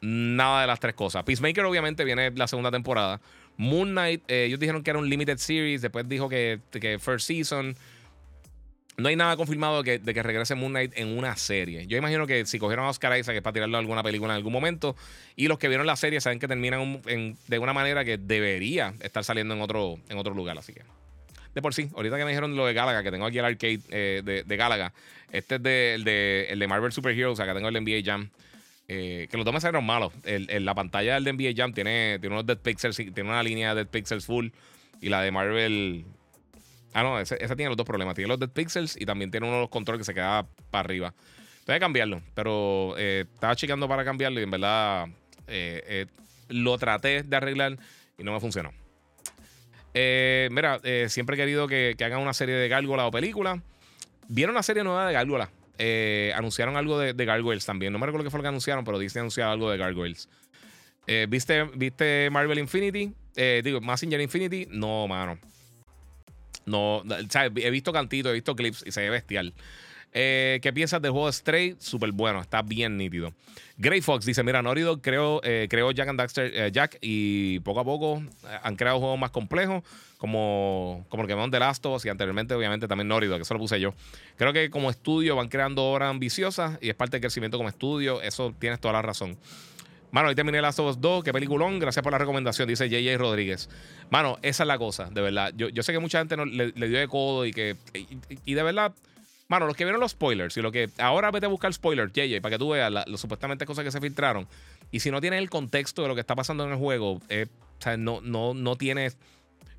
nada 0.01 0.63
de 0.63 0.67
las 0.67 0.81
tres 0.81 0.95
cosas. 0.95 1.23
Peacemaker 1.23 1.65
obviamente 1.65 2.05
viene 2.05 2.33
la 2.33 2.49
segunda 2.49 2.73
temporada. 2.73 3.21
Moon 3.57 3.91
Knight, 3.91 4.23
eh, 4.29 4.47
ellos 4.47 4.59
dijeron 4.59 4.83
que 4.83 4.91
era 4.91 4.99
un 4.99 5.09
limited 5.09 5.39
series, 5.39 5.81
después 5.81 6.09
dijo 6.09 6.29
que, 6.29 6.61
que 6.73 6.99
first 6.99 7.29
season. 7.29 7.77
No 8.97 9.09
hay 9.09 9.17
nada 9.17 9.37
confirmado 9.37 9.83
de 9.83 9.99
que, 9.99 9.99
de 9.99 10.15
que, 10.15 10.23
regrese 10.23 10.55
Moon 10.55 10.73
Knight 10.73 10.93
en 10.97 11.19
una 11.19 11.35
serie. 11.37 11.87
Yo 11.87 11.97
imagino 11.97 12.27
que 12.27 12.47
si 12.47 12.59
cogieron 12.59 12.87
a 12.87 12.91
Oscar 12.91 13.19
Isaac 13.19 13.37
es 13.37 13.43
para 13.43 13.55
tirarlo 13.55 13.77
a 13.77 13.81
alguna 13.81 14.03
película 14.03 14.33
en 14.33 14.37
algún 14.37 14.53
momento. 14.53 14.95
Y 15.35 15.49
los 15.49 15.59
que 15.59 15.69
vieron 15.69 15.87
la 15.87 15.97
serie 15.97 16.21
saben 16.21 16.39
que 16.39 16.47
terminan 16.47 17.03
de 17.03 17.59
una 17.59 17.73
manera 17.73 18.05
que 18.05 18.19
debería 18.19 18.95
estar 19.01 19.25
saliendo 19.25 19.55
en 19.55 19.61
otro, 19.61 19.99
en 20.09 20.19
otro 20.19 20.33
lugar. 20.33 20.57
Así 20.59 20.73
que 20.73 20.83
de 21.55 21.63
por 21.63 21.73
sí. 21.73 21.89
Ahorita 21.95 22.17
que 22.17 22.25
me 22.25 22.31
dijeron 22.31 22.57
lo 22.57 22.67
de 22.67 22.75
Galaga, 22.75 23.03
que 23.03 23.11
tengo 23.11 23.27
aquí 23.27 23.39
el 23.39 23.45
arcade 23.45 23.81
eh, 23.91 24.23
de, 24.25 24.43
de, 24.43 24.57
Galaga. 24.57 24.93
Este 25.33 25.57
es 25.57 25.63
de, 25.63 25.95
el, 25.95 26.05
de, 26.05 26.47
el 26.51 26.59
de 26.59 26.67
Marvel 26.67 26.93
Super 26.93 27.13
Heroes, 27.13 27.41
acá 27.41 27.55
tengo 27.55 27.69
el 27.69 27.75
NBA 27.75 28.03
Jam. 28.05 28.29
Eh, 28.87 29.29
que 29.31 29.37
los 29.37 29.47
dos 29.47 29.55
me 29.55 29.61
salieron 29.61 29.87
malos. 29.87 30.13
La 30.25 30.75
pantalla 30.75 31.15
del 31.15 31.25
de 31.25 31.33
NBA 31.33 31.53
Jam 31.57 31.73
tiene, 31.73 32.19
tiene 32.21 32.35
unos 32.35 32.47
Dead 32.47 32.59
Pixels, 32.59 32.97
tiene 32.97 33.23
una 33.23 33.43
línea 33.43 33.75
de 33.75 33.85
Dead 33.85 33.91
Pixels 33.91 34.27
full. 34.27 34.49
Y 35.01 35.09
la 35.09 35.23
de 35.23 35.31
Marvel. 35.31 36.05
Ah, 36.95 37.03
no, 37.03 37.19
esa 37.19 37.37
tiene 37.37 37.69
los 37.69 37.77
dos 37.77 37.87
problemas. 37.87 38.15
Tiene 38.15 38.29
los 38.29 38.39
Dead 38.39 38.49
Pixels 38.49 38.97
y 38.99 39.05
también 39.05 39.31
tiene 39.31 39.47
uno 39.47 39.57
de 39.57 39.63
los 39.63 39.71
controles 39.71 40.01
que 40.01 40.05
se 40.05 40.15
queda 40.15 40.47
para 40.71 40.87
arriba. 40.87 41.13
Tengo 41.67 41.77
que 41.77 41.81
cambiarlo, 41.81 42.23
pero 42.35 42.95
eh, 42.97 43.27
estaba 43.35 43.55
checando 43.57 43.89
para 43.89 44.05
cambiarlo 44.05 44.41
y 44.41 44.45
en 44.45 44.51
verdad 44.51 45.09
lo 46.49 46.79
traté 46.79 47.23
de 47.23 47.37
arreglar 47.37 47.77
y 48.19 48.25
no 48.25 48.33
me 48.33 48.41
funcionó. 48.41 48.73
Eh, 49.95 50.49
mira, 50.51 50.81
eh, 50.83 51.07
siempre 51.09 51.37
he 51.37 51.39
querido 51.39 51.69
que, 51.69 51.95
hagan 52.01 52.21
una 52.21 52.35
serie 52.35 52.57
de 52.57 52.69
Gárgola 52.69 53.07
o 53.07 53.11
película. 53.11 53.63
Vieron 54.29 54.55
una 54.55 54.63
serie 54.63 54.83
nueva 54.83 55.07
de 55.07 55.13
Gárgola. 55.13 55.51
Eh, 55.79 56.33
anunciaron 56.37 56.77
algo 56.77 56.99
de, 56.99 57.15
de, 57.15 57.25
Gargoyles 57.25 57.65
también. 57.65 57.93
No 57.93 57.99
me 57.99 58.07
recuerdo 58.07 58.25
qué 58.25 58.31
fue 58.31 58.39
lo 58.39 58.43
que 58.43 58.49
anunciaron, 58.49 58.85
pero 58.85 58.99
Disney 58.99 59.21
anunció 59.21 59.49
algo 59.49 59.71
de 59.71 59.79
Gargoyles. 59.79 60.29
¿viste, 61.29 61.65
¿Viste 61.75 62.31
Marvel 62.31 62.59
Infinity? 62.59 63.13
digo, 63.63 63.81
Messenger 63.81 64.21
Infinity. 64.21 64.67
No, 64.71 65.07
mano. 65.07 65.39
No, 66.67 67.03
he 67.57 67.71
visto 67.71 67.93
cantitos, 67.93 68.31
he 68.31 68.35
visto 68.35 68.57
clips 68.57 68.85
y 68.87 68.93
se 68.93 69.01
ve 69.03 69.11
bestial. 69.11 69.55
Eh, 70.17 70.61
¿Qué 70.63 70.73
piensas 70.73 71.03
del 71.03 71.11
juego 71.11 71.31
Stray? 71.31 71.75
Súper 71.81 72.13
bueno, 72.13 72.41
está 72.41 72.63
bien 72.63 72.97
nítido. 72.97 73.33
Grey 73.77 74.01
Fox 74.01 74.25
dice: 74.25 74.45
Mira, 74.45 74.63
Norido 74.63 75.03
creó, 75.03 75.41
eh, 75.43 75.67
creó 75.69 75.91
Jack 75.91 76.09
and 76.09 76.19
Daxter 76.19 76.53
eh, 76.55 76.71
Jack 76.73 76.99
y 77.01 77.59
poco 77.61 77.81
a 77.81 77.85
poco 77.85 78.23
han 78.63 78.77
creado 78.77 79.01
juegos 79.01 79.19
más 79.19 79.33
complejos, 79.33 79.83
como, 80.17 81.05
como 81.09 81.25
el 81.25 81.29
que 81.29 81.35
de 81.35 81.59
Last 81.59 81.85
of 81.85 81.97
Us 81.97 82.05
y 82.05 82.11
anteriormente, 82.11 82.55
obviamente, 82.55 82.87
también 82.87 83.09
Norido, 83.09 83.35
que 83.35 83.43
eso 83.43 83.55
lo 83.55 83.61
puse 83.61 83.81
yo. 83.81 83.93
Creo 84.37 84.53
que 84.53 84.71
como 84.71 84.89
estudio 84.89 85.35
van 85.35 85.49
creando 85.49 85.83
obras 85.83 86.11
ambiciosas 86.11 86.79
y 86.81 86.91
es 86.91 86.95
parte 86.95 87.17
del 87.17 87.23
crecimiento 87.23 87.57
como 87.57 87.69
estudio. 87.69 88.23
Eso 88.23 88.55
tienes 88.57 88.79
toda 88.79 88.93
la 88.93 89.03
razón. 89.03 89.37
Mano, 90.15 90.29
hoy 90.29 90.37
terminé 90.37 90.63
Last 90.63 90.79
of 90.79 90.91
Us 90.91 91.01
2, 91.01 91.25
qué 91.25 91.33
peliculón. 91.33 91.81
Gracias 91.81 92.01
por 92.01 92.13
la 92.13 92.19
recomendación, 92.19 92.69
dice 92.69 92.89
JJ 92.89 93.19
Rodríguez. 93.19 93.69
Mano, 94.11 94.39
esa 94.43 94.63
es 94.63 94.67
la 94.69 94.79
cosa, 94.79 95.11
de 95.11 95.21
verdad. 95.21 95.53
Yo, 95.57 95.71
yo 95.71 95.83
sé 95.83 95.93
que 95.93 95.99
mucha 95.99 96.19
gente 96.19 96.37
le, 96.37 96.89
dio 96.89 97.01
de 97.01 97.09
codo 97.09 97.45
y 97.45 97.53
que. 97.53 97.77
y 98.45 98.55
de 98.55 98.63
verdad 98.63 98.95
Mano, 99.49 99.67
los 99.67 99.77
que 99.77 99.85
vieron 99.85 100.01
los 100.01 100.13
spoilers 100.13 100.57
y 100.57 100.63
lo 100.63 100.71
que. 100.71 100.89
Ahora 100.99 101.33
vete 101.33 101.47
a 101.47 101.49
buscar 101.49 101.75
spoilers, 101.75 102.13
JJ, 102.13 102.41
para 102.41 102.55
que 102.55 102.59
tú 102.59 102.71
veas 102.71 102.93
las 102.93 103.07
supuestamente 103.21 103.67
cosas 103.67 103.85
que 103.85 103.91
se 103.91 104.01
filtraron. 104.01 104.47
Y 104.93 105.01
si 105.01 105.11
no 105.11 105.21
tienes 105.21 105.41
el 105.41 105.51
contexto 105.51 106.03
de 106.03 106.09
lo 106.09 106.15
que 106.15 106.21
está 106.21 106.37
pasando 106.37 106.65
en 106.65 106.71
el 106.71 106.77
juego, 106.77 107.21
eh, 107.29 107.47
o 107.79 107.83
sea, 107.83 107.97
no, 107.97 108.21
no, 108.21 108.55
no 108.55 108.77
tienes. 108.77 109.19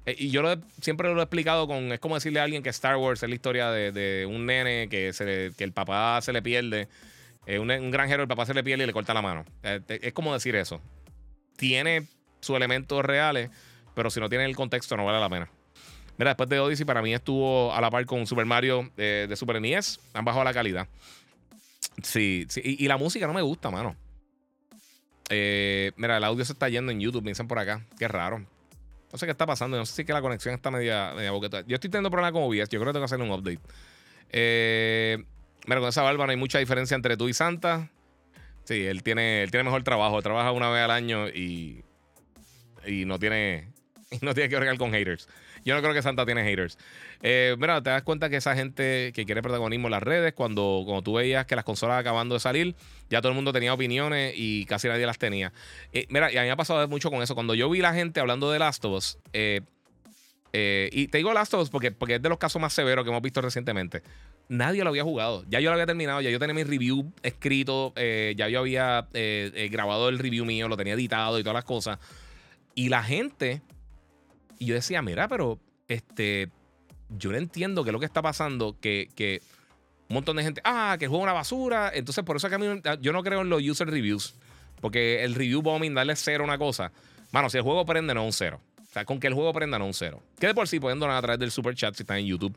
Eh, 0.05 0.15
y 0.19 0.29
yo 0.31 0.41
lo 0.41 0.55
siempre 0.81 1.11
lo 1.13 1.19
he 1.19 1.23
explicado 1.23 1.65
con. 1.65 1.91
Es 1.93 1.99
como 1.99 2.15
decirle 2.15 2.41
a 2.41 2.43
alguien 2.43 2.61
que 2.61 2.69
Star 2.69 2.97
Wars 2.97 3.23
es 3.23 3.29
la 3.29 3.35
historia 3.35 3.71
de, 3.71 4.27
un 4.29 4.45
nene 4.45 4.89
que, 4.89 5.13
se, 5.13 5.51
que 5.57 5.63
el 5.63 5.71
papá 5.71 6.21
se 6.21 6.31
le 6.31 6.41
pierde. 6.41 6.87
Eh, 7.45 7.59
un, 7.59 7.69
un, 7.69 7.91
granjero, 7.91 8.23
el 8.23 8.27
papá 8.27 8.45
se 8.45 8.53
le 8.53 8.63
pierde 8.63 8.83
y 8.83 8.87
le 8.87 8.93
corta 8.93 9.13
la 9.13 9.21
mano. 9.21 9.45
es 9.63 10.13
como 10.13 10.33
decir 10.33 10.55
eso. 10.55 10.81
Tiene 11.57 12.07
sus 12.41 12.55
elementos 12.55 13.03
reales, 13.03 13.49
pero 13.93 14.09
si 14.09 14.19
no 14.19 14.29
tiene 14.29 14.45
el 14.45 14.55
contexto, 14.55 14.97
no 14.97 15.05
vale 15.05 15.19
la 15.19 15.29
pena. 15.29 15.49
Mira, 16.17 16.31
después 16.31 16.49
de 16.49 16.59
Odyssey, 16.59 16.85
para 16.85 17.01
mí 17.01 17.13
estuvo 17.13 17.73
a 17.73 17.81
la 17.81 17.89
par 17.89 18.05
con 18.05 18.25
Super 18.25 18.45
Mario 18.45 18.89
eh, 18.97 19.25
de 19.27 19.35
Super 19.35 19.61
NES. 19.61 19.99
Han 20.13 20.23
bajado 20.23 20.43
la 20.45 20.53
calidad. 20.53 20.87
Sí, 22.01 22.45
sí. 22.49 22.61
Y, 22.63 22.87
la 22.87 22.97
música 22.97 23.27
no 23.27 23.33
me 23.33 23.41
gusta, 23.41 23.69
mano. 23.69 23.95
Eh, 25.29 25.91
mira, 25.97 26.17
el 26.17 26.23
audio 26.23 26.45
se 26.45 26.53
está 26.53 26.69
yendo 26.69 26.91
en 26.91 26.99
YouTube, 26.99 27.23
me 27.23 27.31
dicen 27.31 27.47
por 27.47 27.59
acá. 27.59 27.85
Qué 27.97 28.07
raro. 28.07 28.39
No 29.11 29.17
sé 29.17 29.25
qué 29.25 29.31
está 29.31 29.45
pasando. 29.45 29.77
No 29.77 29.85
sé 29.85 29.93
si 29.93 30.05
que 30.05 30.13
la 30.13 30.21
conexión 30.21 30.55
está 30.55 30.71
media, 30.71 31.13
media 31.15 31.31
boqueta. 31.31 31.61
Yo 31.67 31.75
estoy 31.75 31.89
teniendo 31.89 32.09
problemas 32.09 32.31
con 32.31 32.43
OBS. 32.43 32.69
Yo 32.69 32.79
creo 32.79 32.85
que 32.85 32.93
tengo 32.93 32.99
que 32.99 33.05
hacer 33.05 33.21
un 33.21 33.31
update. 33.31 33.59
Eh, 34.29 35.23
mira, 35.65 35.79
con 35.79 35.89
esa 35.89 36.01
barba 36.01 36.25
no 36.25 36.31
hay 36.31 36.37
mucha 36.37 36.59
diferencia 36.59 36.95
entre 36.95 37.17
tú 37.17 37.27
y 37.27 37.33
Santa. 37.33 37.89
Sí, 38.63 38.83
él 38.85 39.03
tiene, 39.03 39.43
él 39.43 39.51
tiene 39.51 39.63
mejor 39.63 39.83
trabajo. 39.83 40.21
Trabaja 40.21 40.51
una 40.51 40.69
vez 40.69 40.83
al 40.83 40.91
año 40.91 41.27
y, 41.27 41.83
y 42.85 43.05
no 43.05 43.19
tiene, 43.19 43.69
no 44.21 44.33
tiene 44.33 44.49
que 44.49 44.55
bregar 44.55 44.77
con 44.77 44.91
haters. 44.91 45.27
Yo 45.63 45.73
no 45.73 45.81
creo 45.81 45.95
que 45.95 46.03
Santa 46.03 46.25
tiene 46.25 46.43
haters. 46.43 46.77
Eh, 47.23 47.55
mira, 47.57 47.81
te 47.81 47.89
das 47.89 48.03
cuenta 48.03 48.29
que 48.29 48.37
esa 48.37 48.55
gente 48.55 49.11
que 49.15 49.25
quiere 49.25 49.41
protagonismo 49.41 49.87
en 49.87 49.91
las 49.91 50.03
redes, 50.03 50.33
cuando, 50.33 50.83
cuando 50.85 51.01
tú 51.01 51.13
veías 51.13 51.47
que 51.47 51.55
las 51.55 51.65
consolas 51.65 51.99
acabando 51.99 52.35
de 52.35 52.39
salir, 52.39 52.75
ya 53.09 53.19
todo 53.19 53.31
el 53.31 53.35
mundo 53.35 53.51
tenía 53.51 53.73
opiniones 53.73 54.33
y 54.37 54.65
casi 54.65 54.87
nadie 54.87 55.07
las 55.07 55.17
tenía. 55.17 55.51
Eh, 55.91 56.05
mira, 56.09 56.31
y 56.31 56.37
a 56.37 56.41
mí 56.41 56.47
me 56.47 56.51
ha 56.51 56.55
pasado 56.55 56.87
mucho 56.87 57.09
con 57.09 57.23
eso. 57.23 57.33
Cuando 57.33 57.55
yo 57.55 57.67
vi 57.67 57.79
la 57.81 57.95
gente 57.95 58.19
hablando 58.19 58.51
de 58.51 58.59
Last 58.59 58.85
of 58.85 58.93
Us, 58.93 59.17
eh, 59.33 59.61
y 60.53 61.07
te 61.07 61.17
digo 61.17 61.33
Last 61.33 61.53
of 61.55 61.63
Us 61.63 61.69
porque, 61.69 61.91
porque 61.91 62.15
es 62.15 62.21
de 62.21 62.29
los 62.29 62.37
casos 62.37 62.61
más 62.61 62.71
severos 62.71 63.03
que 63.03 63.09
hemos 63.09 63.23
visto 63.23 63.41
recientemente. 63.41 64.03
Nadie 64.47 64.83
lo 64.83 64.89
había 64.89 65.03
jugado. 65.03 65.43
Ya 65.49 65.59
yo 65.59 65.69
lo 65.69 65.73
había 65.73 65.85
terminado, 65.85 66.21
ya 66.21 66.29
yo 66.29 66.39
tenía 66.39 66.53
mi 66.53 66.63
review 66.63 67.11
escrito, 67.23 67.93
ya 67.95 68.47
yo 68.47 68.59
había 68.59 69.07
grabado 69.71 70.09
el 70.09 70.19
review 70.19 70.45
mío, 70.45 70.67
lo 70.67 70.77
tenía 70.77 70.93
editado 70.93 71.39
y 71.39 71.43
todas 71.43 71.55
las 71.55 71.65
cosas. 71.65 71.99
Y 72.75 72.89
la 72.89 73.03
gente 73.03 73.61
y 74.59 74.65
yo 74.65 74.75
decía, 74.75 75.01
mira, 75.01 75.27
pero 75.27 75.59
este, 75.87 76.49
yo 77.09 77.31
no 77.31 77.37
entiendo 77.37 77.83
qué 77.83 77.89
es 77.89 77.93
lo 77.93 77.99
que 77.99 78.05
está 78.05 78.21
pasando, 78.21 78.77
que, 78.79 79.09
que 79.15 79.41
un 80.09 80.15
montón 80.15 80.37
de 80.37 80.43
gente, 80.43 80.61
ah, 80.63 80.95
que 80.99 81.05
es 81.05 81.11
una 81.11 81.33
basura. 81.33 81.91
Entonces, 81.93 82.23
por 82.23 82.37
eso 82.37 82.47
es 82.47 82.51
que 82.51 82.55
a 82.55 82.59
mí, 82.59 82.81
yo 83.01 83.11
no 83.11 83.23
creo 83.23 83.41
en 83.41 83.49
los 83.49 83.61
user 83.61 83.89
reviews. 83.89 84.35
Porque 84.81 85.23
el 85.23 85.35
review 85.35 85.61
bombing, 85.61 85.93
darle 85.93 86.15
cero 86.15 86.43
a 86.43 86.47
una 86.47 86.57
cosa. 86.57 86.91
Mano, 87.31 87.49
si 87.49 87.57
el 87.57 87.63
juego 87.63 87.85
prende, 87.85 88.13
no 88.13 88.23
un 88.23 88.33
cero. 88.33 88.59
O 88.81 88.93
sea, 88.93 89.03
con 89.03 89.19
que 89.19 89.27
el 89.27 89.33
juego 89.33 89.51
prenda, 89.51 89.79
no 89.79 89.85
un 89.85 89.93
cero. 89.93 90.21
Que 90.39 90.47
de 90.47 90.53
por 90.53 90.67
sí 90.67 90.79
pueden 90.79 90.99
donar 90.99 91.17
a 91.17 91.21
través 91.21 91.39
del 91.39 91.51
super 91.51 91.75
chat 91.75 91.95
si 91.95 92.03
están 92.03 92.17
en 92.17 92.27
YouTube. 92.27 92.55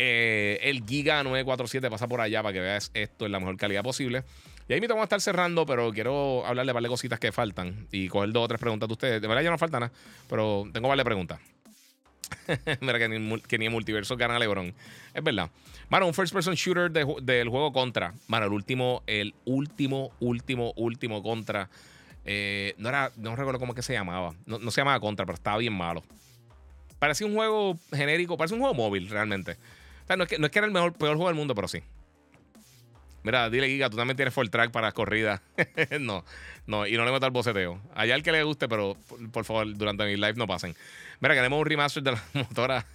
Eh, 0.00 0.60
el 0.62 0.84
Giga 0.86 1.24
947 1.24 1.90
pasa 1.90 2.06
por 2.06 2.20
allá 2.20 2.40
para 2.42 2.52
que 2.52 2.60
veas 2.60 2.92
esto 2.94 3.26
en 3.26 3.32
la 3.32 3.40
mejor 3.40 3.56
calidad 3.56 3.82
posible. 3.82 4.22
Y 4.68 4.72
ahí 4.72 4.80
me 4.80 4.86
tengo 4.86 5.00
a 5.00 5.04
estar 5.04 5.20
cerrando, 5.20 5.66
pero 5.66 5.92
quiero 5.92 6.46
hablarle 6.46 6.70
de 6.70 6.74
varias 6.74 6.90
cositas 6.90 7.18
que 7.18 7.32
faltan 7.32 7.88
y 7.90 8.08
coger 8.08 8.30
dos 8.32 8.44
o 8.44 8.48
tres 8.48 8.60
preguntas 8.60 8.88
de 8.88 8.92
ustedes. 8.92 9.20
De 9.20 9.26
verdad 9.26 9.42
ya 9.42 9.50
no 9.50 9.58
falta 9.58 9.80
nada, 9.80 9.92
pero 10.28 10.68
tengo 10.72 10.88
varias 10.88 11.04
preguntas. 11.04 11.40
Mira 12.80 12.98
que 12.98 13.08
ni, 13.08 13.40
que 13.40 13.58
ni 13.58 13.68
multiverso 13.68 14.16
gana 14.16 14.38
LeBron. 14.38 14.72
Es 15.14 15.24
verdad. 15.24 15.50
Mano, 15.88 16.06
un 16.06 16.14
first 16.14 16.32
person 16.32 16.54
shooter 16.54 16.90
del 16.90 17.48
juego 17.48 17.72
Contra. 17.72 18.14
Mano, 18.28 18.46
el 18.46 18.52
último, 18.52 19.02
el 19.06 19.34
último, 19.46 20.12
último, 20.20 20.72
último 20.76 21.22
Contra. 21.22 21.70
Eh, 22.24 22.74
no 22.76 22.90
era, 22.90 23.10
no 23.16 23.34
recuerdo 23.34 23.58
cómo 23.58 23.74
que 23.74 23.82
se 23.82 23.94
llamaba. 23.94 24.34
No, 24.46 24.58
no, 24.58 24.70
se 24.70 24.82
llamaba 24.82 25.00
Contra, 25.00 25.24
pero 25.24 25.34
estaba 25.34 25.58
bien 25.58 25.72
malo. 25.72 26.04
Parecía 26.98 27.26
un 27.26 27.34
juego 27.34 27.78
genérico, 27.90 28.36
parece 28.36 28.54
un 28.54 28.60
juego 28.60 28.74
móvil 28.74 29.08
realmente. 29.08 29.56
No 30.16 30.24
es 30.24 30.28
que, 30.28 30.38
no 30.38 30.46
es 30.46 30.52
que 30.52 30.58
era 30.58 30.66
el 30.66 30.72
mejor, 30.72 30.92
peor 30.94 31.16
juego 31.16 31.28
del 31.28 31.36
mundo, 31.36 31.54
pero 31.54 31.68
sí. 31.68 31.82
Mira, 33.24 33.50
dile, 33.50 33.68
Giga, 33.68 33.90
tú 33.90 33.96
también 33.96 34.16
tienes 34.16 34.32
full 34.32 34.48
track 34.48 34.70
para 34.70 34.92
corrida. 34.92 35.42
no, 36.00 36.24
no, 36.66 36.86
y 36.86 36.96
no 36.96 37.04
le 37.04 37.12
meto 37.12 37.26
al 37.26 37.32
boceteo. 37.32 37.80
Allá 37.94 38.14
al 38.14 38.22
que 38.22 38.32
le 38.32 38.42
guste, 38.42 38.68
pero 38.68 38.96
por, 39.32 39.44
favor, 39.44 39.76
durante 39.76 40.04
mi 40.06 40.14
live 40.16 40.34
no 40.36 40.46
pasen. 40.46 40.74
Mira, 41.20 41.34
queremos 41.34 41.60
un 41.60 41.66
remaster 41.66 42.02
de 42.02 42.12
la 42.12 42.24
motora. 42.32 42.86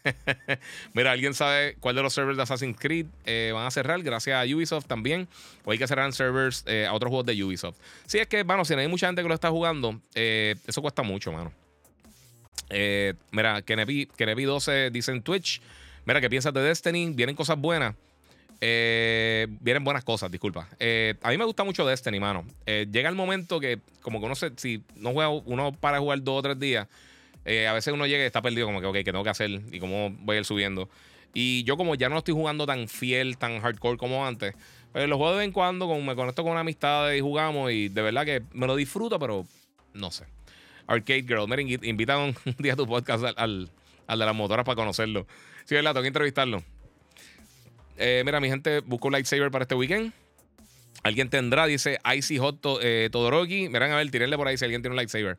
Mira, 0.94 1.12
¿alguien 1.12 1.34
sabe 1.34 1.76
cuál 1.80 1.96
de 1.96 2.02
los 2.02 2.14
servers 2.14 2.38
de 2.38 2.44
Assassin's 2.44 2.78
Creed 2.80 3.06
eh, 3.26 3.52
van 3.54 3.68
a 3.68 3.72
cerrar? 3.72 4.02
Gracias 4.02 4.36
a 4.36 4.56
Ubisoft 4.56 4.88
también. 4.88 5.28
O 5.66 5.72
hay 5.72 5.78
que 5.78 5.88
cerrar 5.88 6.12
servers 6.14 6.64
eh, 6.68 6.88
a 6.88 6.94
otros 6.94 7.10
juegos 7.10 7.26
de 7.28 7.44
Ubisoft. 7.44 7.78
Sí, 8.08 8.18
es 8.18 8.28
que, 8.28 8.44
bueno, 8.44 8.64
si 8.64 8.74
no 8.74 8.82
hay 8.82 8.88
mucha 8.88 9.08
gente 9.08 9.22
que 9.22 9.28
lo 9.28 9.36
está 9.36 9.52
jugando, 9.52 10.02
eh, 10.16 10.56
eso 10.66 10.82
cuesta 10.82 11.04
mucho, 11.04 11.32
mano. 11.34 11.52
mira, 13.32 13.62
Kenepi, 13.62 14.08
12 14.46 14.90
dice 14.90 15.12
en 15.12 15.22
Twitch. 15.22 15.62
Mira, 16.06 16.20
¿qué 16.20 16.30
piensas 16.30 16.54
de 16.54 16.62
Destiny? 16.62 17.12
Vienen 17.14 17.36
cosas 17.36 17.58
buenas. 17.58 17.96
Eh, 18.60 19.48
vienen 19.62 19.84
buenas 19.84 20.04
cosas, 20.04 20.32
disculpa. 20.32 20.68
Eh, 20.80 21.16
a 21.22 21.30
mí 21.30 21.38
me 21.38 21.46
gusta 21.46 21.64
mucho 21.64 21.86
Destiny, 21.86 22.20
mano. 22.20 22.46
Eh, 22.66 22.88
llega 22.92 23.10
el 23.10 23.16
momento 23.16 23.60
que, 23.60 23.80
como 24.02 24.22
que 24.22 24.52
si 24.58 24.84
no 24.96 25.12
juega, 25.14 25.30
uno 25.30 25.72
para 25.74 26.00
jugar 26.00 26.22
dos 26.24 26.40
o 26.40 26.42
tres 26.42 26.60
días, 26.60 26.88
a 27.46 27.74
veces 27.74 27.94
uno 27.94 28.06
llega 28.08 28.24
y 28.24 28.26
está 28.26 28.42
perdido, 28.42 28.68
como 28.68 28.80
que, 28.80 28.88
ok, 28.88 28.96
¿qué 28.96 29.04
tengo 29.06 29.24
que 29.24 29.30
hacer? 29.30 29.50
Y 29.72 29.80
cómo 29.80 30.12
voy 30.20 30.38
a 30.38 30.40
ir 30.40 30.46
subiendo. 30.46 30.90
Y 31.34 31.64
yo, 31.64 31.78
como 31.78 31.96
ya 31.96 32.10
no 32.10 32.18
estoy 32.18 32.34
jugando 32.34 32.66
tan 32.66 32.88
fiel, 32.88 33.38
tan 33.38 33.60
hardcore 33.60 33.98
como 33.98 34.26
antes, 34.26 34.54
pues 34.94 35.10
los 35.10 35.18
juego 35.18 35.34
de 35.34 35.40
vez 35.40 35.48
en 35.48 35.52
cuando, 35.52 35.88
como 35.88 36.02
me 36.02 36.16
conecto 36.16 36.44
con 36.44 36.52
una 36.52 36.62
amistad 36.62 37.12
y 37.12 37.20
jugamos, 37.20 37.72
y 37.72 37.90
de 37.90 38.02
verdad 38.02 38.24
que 38.24 38.44
me 38.54 38.68
lo 38.68 38.76
disfruto, 38.76 39.20
pero 39.20 39.46
no 39.94 40.12
sé. 40.12 40.26
Arcade 40.88 41.24
Girl, 41.24 41.48
miren, 41.48 41.68
invita 41.84 42.18
un 42.18 42.36
día 42.60 42.74
a 42.74 42.76
tu 42.76 42.88
podcast 42.88 43.24
al, 43.26 43.70
al, 44.08 44.20
de 44.20 44.26
las 44.26 44.36
motoras 44.36 44.66
para 44.66 44.76
conocerlo. 44.76 45.26
Sí, 45.66 45.76
verdad, 45.76 45.92
tengo 45.92 46.04
que 46.04 46.08
entrevistarlo. 46.08 46.64
Eh, 47.98 48.24
mira, 48.26 48.40
mi 48.40 48.50
gente, 48.50 48.80
busco 48.82 49.08
un 49.08 49.14
lightsaber 49.14 49.52
para 49.52 49.64
este 49.64 49.76
weekend. 49.76 50.14
Alguien 51.04 51.30
tendrá, 51.30 51.66
dice 51.66 52.00
Icy 52.16 52.38
Hot 52.38 52.60
eh, 52.82 53.10
Todoroki. 53.12 53.70
Miren, 53.70 53.92
a 53.92 53.98
ver, 53.98 54.10
tírenle 54.10 54.38
por 54.38 54.48
ahí 54.48 54.58
si 54.58 54.66
alguien 54.66 54.82
tiene 54.82 54.94
un 54.94 54.98
lightsaber. 54.98 55.38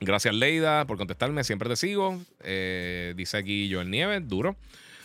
Gracias, 0.00 0.34
Leida, 0.34 0.84
por 0.86 0.98
contestarme. 0.98 1.44
Siempre 1.44 1.68
te 1.68 1.76
sigo. 1.76 2.20
Eh, 2.42 3.14
dice 3.16 3.36
aquí 3.36 3.72
Joel 3.72 3.90
Nieves, 3.90 4.28
duro. 4.28 4.56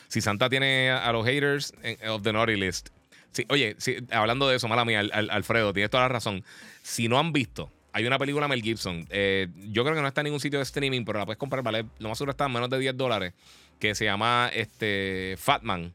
Si 0.07 0.21
Santa 0.21 0.49
tiene 0.49 0.89
a, 0.89 1.11
los 1.11 1.25
haters 1.25 1.73
of 2.07 2.23
the 2.23 2.33
naughty 2.33 2.55
list. 2.55 2.89
Sí, 3.31 3.45
oye, 3.49 3.75
hablando 4.09 4.47
de 4.47 4.55
eso, 4.55 4.67
mala 4.67 4.85
mía, 4.85 5.01
Alfredo, 5.01 5.73
tienes 5.73 5.91
toda 5.91 6.03
la 6.03 6.09
razón. 6.09 6.43
Si 6.81 7.07
no 7.07 7.19
han 7.19 7.33
visto, 7.33 7.69
hay 7.91 8.07
una 8.07 8.17
película 8.17 8.47
Mel 8.47 8.63
Gibson. 8.63 9.01
yo 9.01 9.83
creo 9.83 9.95
que 9.95 10.01
no 10.01 10.07
está 10.07 10.21
en 10.21 10.25
ningún 10.25 10.39
sitio 10.39 10.57
de 10.59 10.63
streaming, 10.63 11.03
pero 11.03 11.19
la 11.19 11.25
puedes 11.25 11.37
comprar, 11.37 11.61
¿vale? 11.61 11.85
Lo 11.99 12.09
más 12.09 12.17
seguro 12.17 12.31
está 12.31 12.45
en 12.45 12.53
menos 12.53 12.69
de 12.69 12.79
10 12.79 12.97
dólares. 12.97 13.33
Que 13.79 13.95
se 13.95 14.05
llama 14.05 14.49
este, 14.53 15.35
Fatman 15.37 15.93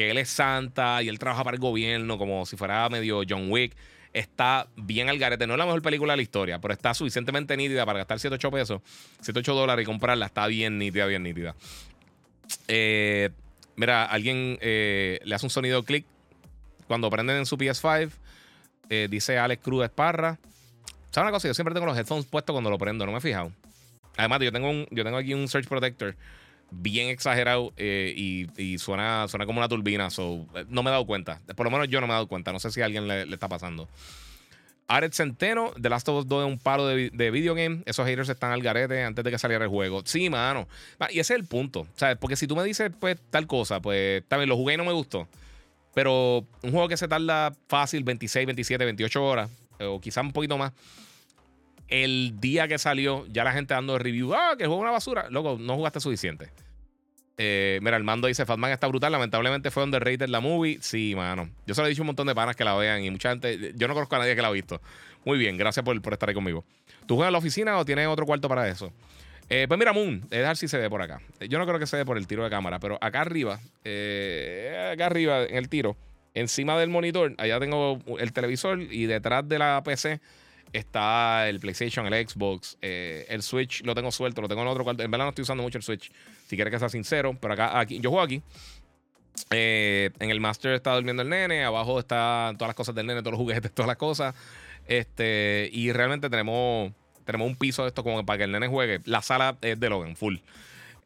que 0.00 0.10
él 0.10 0.16
es 0.16 0.30
santa 0.30 1.02
y 1.02 1.10
él 1.10 1.18
trabaja 1.18 1.44
para 1.44 1.56
el 1.56 1.60
gobierno 1.60 2.16
como 2.16 2.46
si 2.46 2.56
fuera 2.56 2.88
medio 2.88 3.20
John 3.28 3.50
Wick. 3.50 3.76
Está 4.14 4.66
bien 4.74 5.10
al 5.10 5.18
garete. 5.18 5.46
No 5.46 5.52
es 5.52 5.58
la 5.58 5.66
mejor 5.66 5.82
película 5.82 6.14
de 6.14 6.16
la 6.16 6.22
historia, 6.22 6.58
pero 6.58 6.72
está 6.72 6.94
suficientemente 6.94 7.54
nítida 7.54 7.84
para 7.84 7.98
gastar 7.98 8.18
7, 8.18 8.36
8 8.36 8.50
pesos, 8.50 8.80
7, 9.20 9.40
8 9.40 9.54
dólares 9.54 9.82
y 9.82 9.86
comprarla. 9.86 10.24
Está 10.24 10.46
bien 10.46 10.78
nítida, 10.78 11.04
bien 11.04 11.22
nítida. 11.22 11.54
Eh, 12.66 13.28
mira, 13.76 14.06
alguien 14.06 14.56
eh, 14.62 15.20
le 15.22 15.34
hace 15.34 15.44
un 15.44 15.50
sonido 15.50 15.84
clic 15.84 16.06
cuando 16.88 17.10
prenden 17.10 17.36
en 17.36 17.44
su 17.44 17.58
PS5. 17.58 18.10
Eh, 18.88 19.06
dice 19.10 19.38
Alex 19.38 19.62
Cruz 19.62 19.84
Esparra. 19.84 20.38
¿Sabes 21.10 21.26
una 21.26 21.30
cosa? 21.30 21.46
Yo 21.46 21.52
siempre 21.52 21.74
tengo 21.74 21.84
los 21.84 21.98
headphones 21.98 22.24
puestos 22.24 22.54
cuando 22.54 22.70
lo 22.70 22.78
prendo, 22.78 23.04
no 23.04 23.12
me 23.12 23.18
he 23.18 23.20
fijado. 23.20 23.52
Además, 24.16 24.40
yo 24.40 24.50
tengo, 24.50 24.70
un, 24.70 24.86
yo 24.90 25.04
tengo 25.04 25.18
aquí 25.18 25.34
un 25.34 25.46
Search 25.46 25.68
Protector 25.68 26.16
bien 26.70 27.08
exagerado 27.08 27.72
eh, 27.76 28.14
y, 28.56 28.78
suena, 28.78 29.26
suena 29.28 29.46
como 29.46 29.58
una 29.58 29.68
turbina. 29.68 30.10
So, 30.10 30.46
eh, 30.54 30.64
no 30.68 30.82
me 30.82 30.90
he 30.90 30.92
dado 30.92 31.06
cuenta. 31.06 31.40
Por 31.56 31.64
lo 31.64 31.70
menos 31.70 31.88
yo 31.88 32.00
no 32.00 32.06
me 32.06 32.12
he 32.12 32.14
dado 32.14 32.26
cuenta. 32.26 32.52
No 32.52 32.60
sé 32.60 32.70
si 32.70 32.80
a 32.80 32.86
alguien 32.86 33.08
le, 33.08 33.22
está 33.22 33.48
pasando. 33.48 33.88
Aret 34.88 35.14
Centeno, 35.14 35.72
The 35.80 35.88
Last 35.88 36.08
of 36.08 36.18
Us 36.18 36.26
2 36.26 36.46
es 36.46 36.52
un 36.52 36.58
paro 36.58 36.86
de, 36.86 37.10
de 37.10 37.30
video 37.30 37.54
game. 37.54 37.82
Esos 37.86 38.06
haters 38.06 38.28
están 38.28 38.50
al 38.52 38.62
garete 38.62 39.04
antes 39.04 39.24
de 39.24 39.30
que 39.30 39.38
saliera 39.38 39.64
el 39.64 39.70
juego. 39.70 40.02
Sí, 40.04 40.30
mano. 40.30 40.66
Y 41.10 41.20
ese 41.20 41.34
es 41.34 41.40
el 41.40 41.46
punto. 41.46 41.86
¿sabes? 41.94 42.16
Porque 42.18 42.36
si 42.36 42.46
tú 42.46 42.56
me 42.56 42.64
dices, 42.64 42.90
pues, 42.98 43.16
tal 43.30 43.46
cosa, 43.46 43.80
pues, 43.80 44.24
también 44.26 44.48
lo 44.48 44.56
jugué 44.56 44.74
y 44.74 44.76
no 44.76 44.84
me 44.84 44.92
gustó. 44.92 45.28
Pero 45.94 46.44
un 46.62 46.70
juego 46.70 46.88
que 46.88 46.96
se 46.96 47.08
tarda 47.08 47.52
fácil 47.68 48.04
26, 48.04 48.46
27, 48.46 48.84
28 48.84 49.24
horas, 49.24 49.50
o 49.80 50.00
quizá 50.00 50.20
un 50.20 50.32
poquito 50.32 50.56
más 50.58 50.72
el 51.90 52.40
día 52.40 52.68
que 52.68 52.78
salió, 52.78 53.26
ya 53.26 53.44
la 53.44 53.52
gente 53.52 53.74
dando 53.74 53.98
review, 53.98 54.32
ah, 54.34 54.54
que 54.56 54.66
juego 54.66 54.80
una 54.80 54.92
basura. 54.92 55.28
Loco, 55.28 55.58
no 55.60 55.74
jugaste 55.74 56.00
suficiente. 56.00 56.50
Eh, 57.36 57.80
mira, 57.82 57.96
el 57.96 58.04
mando 58.04 58.28
dice, 58.28 58.46
Fatman 58.46 58.70
está 58.70 58.86
brutal. 58.86 59.10
Lamentablemente 59.10 59.70
fue 59.70 59.82
underrated 59.82 60.28
la 60.28 60.40
movie. 60.40 60.78
Sí, 60.80 61.14
mano. 61.16 61.50
Yo 61.66 61.74
se 61.74 61.80
lo 61.80 61.86
he 61.86 61.90
dicho 61.90 62.02
un 62.02 62.08
montón 62.08 62.26
de 62.26 62.34
panas 62.34 62.54
que 62.54 62.64
la 62.64 62.74
vean 62.76 63.02
y 63.02 63.10
mucha 63.10 63.30
gente, 63.30 63.72
yo 63.74 63.88
no 63.88 63.94
conozco 63.94 64.14
a 64.16 64.18
nadie 64.20 64.36
que 64.36 64.42
la 64.42 64.48
ha 64.48 64.52
visto. 64.52 64.80
Muy 65.24 65.38
bien, 65.38 65.56
gracias 65.56 65.84
por, 65.84 65.96
estar 65.96 66.28
ahí 66.28 66.34
conmigo. 66.34 66.64
¿Tú 67.06 67.16
juegas 67.16 67.30
en 67.30 67.32
la 67.32 67.38
oficina 67.38 67.78
o 67.78 67.84
tienes 67.84 68.06
otro 68.06 68.24
cuarto 68.24 68.48
para 68.48 68.68
eso? 68.68 68.92
Eh, 69.48 69.64
pues 69.66 69.78
mira, 69.78 69.92
Moon, 69.92 70.20
dejar 70.28 70.56
si 70.56 70.68
se 70.68 70.78
ve 70.78 70.88
por 70.88 71.02
acá. 71.02 71.20
Yo 71.48 71.58
no 71.58 71.66
creo 71.66 71.78
que 71.78 71.86
se 71.86 71.96
ve 71.96 72.04
por 72.04 72.18
el 72.18 72.26
tiro 72.26 72.44
de 72.44 72.50
cámara, 72.50 72.78
pero 72.78 72.98
acá 73.00 73.22
arriba, 73.22 73.58
eh, 73.84 74.90
acá 74.92 75.06
arriba 75.06 75.42
en 75.42 75.56
el 75.56 75.68
tiro, 75.68 75.96
encima 76.34 76.78
del 76.78 76.88
monitor, 76.88 77.34
allá 77.38 77.58
tengo 77.58 77.98
el 78.18 78.32
televisor 78.32 78.80
y 78.80 79.06
detrás 79.06 79.48
de 79.48 79.58
la 79.58 79.82
PC 79.82 80.20
está 80.72 81.48
el 81.48 81.60
PlayStation, 81.60 82.06
el 82.06 82.28
Xbox, 82.28 82.78
eh, 82.80 83.26
el 83.28 83.42
Switch 83.42 83.82
lo 83.84 83.94
tengo 83.94 84.12
suelto, 84.12 84.40
lo 84.40 84.48
tengo 84.48 84.62
en 84.62 84.68
otro 84.68 84.84
cuarto. 84.84 85.02
En 85.02 85.10
verdad 85.10 85.26
no 85.26 85.30
estoy 85.30 85.42
usando 85.42 85.62
mucho 85.62 85.78
el 85.78 85.84
Switch, 85.84 86.12
si 86.46 86.56
quieres 86.56 86.72
que 86.72 86.78
sea 86.78 86.88
sincero, 86.88 87.36
pero 87.40 87.54
acá, 87.54 87.78
aquí, 87.78 88.00
yo 88.00 88.10
juego 88.10 88.24
aquí. 88.24 88.42
Eh, 89.50 90.10
en 90.18 90.30
el 90.30 90.40
Master 90.40 90.72
está 90.74 90.94
durmiendo 90.94 91.22
el 91.22 91.28
nene, 91.28 91.64
abajo 91.64 91.98
están 91.98 92.56
todas 92.56 92.68
las 92.68 92.76
cosas 92.76 92.94
del 92.94 93.06
nene, 93.06 93.20
todos 93.20 93.32
los 93.32 93.40
juguetes, 93.40 93.70
todas 93.74 93.88
las 93.88 93.96
cosas. 93.96 94.34
Este, 94.86 95.68
y 95.72 95.92
realmente 95.92 96.30
tenemos, 96.30 96.92
tenemos 97.24 97.48
un 97.48 97.56
piso 97.56 97.82
de 97.82 97.88
esto 97.88 98.02
como 98.02 98.24
para 98.24 98.38
que 98.38 98.44
el 98.44 98.52
nene 98.52 98.68
juegue. 98.68 99.00
La 99.04 99.22
sala 99.22 99.56
es 99.62 99.78
de 99.78 99.88
Logan, 99.88 100.16
full. 100.16 100.36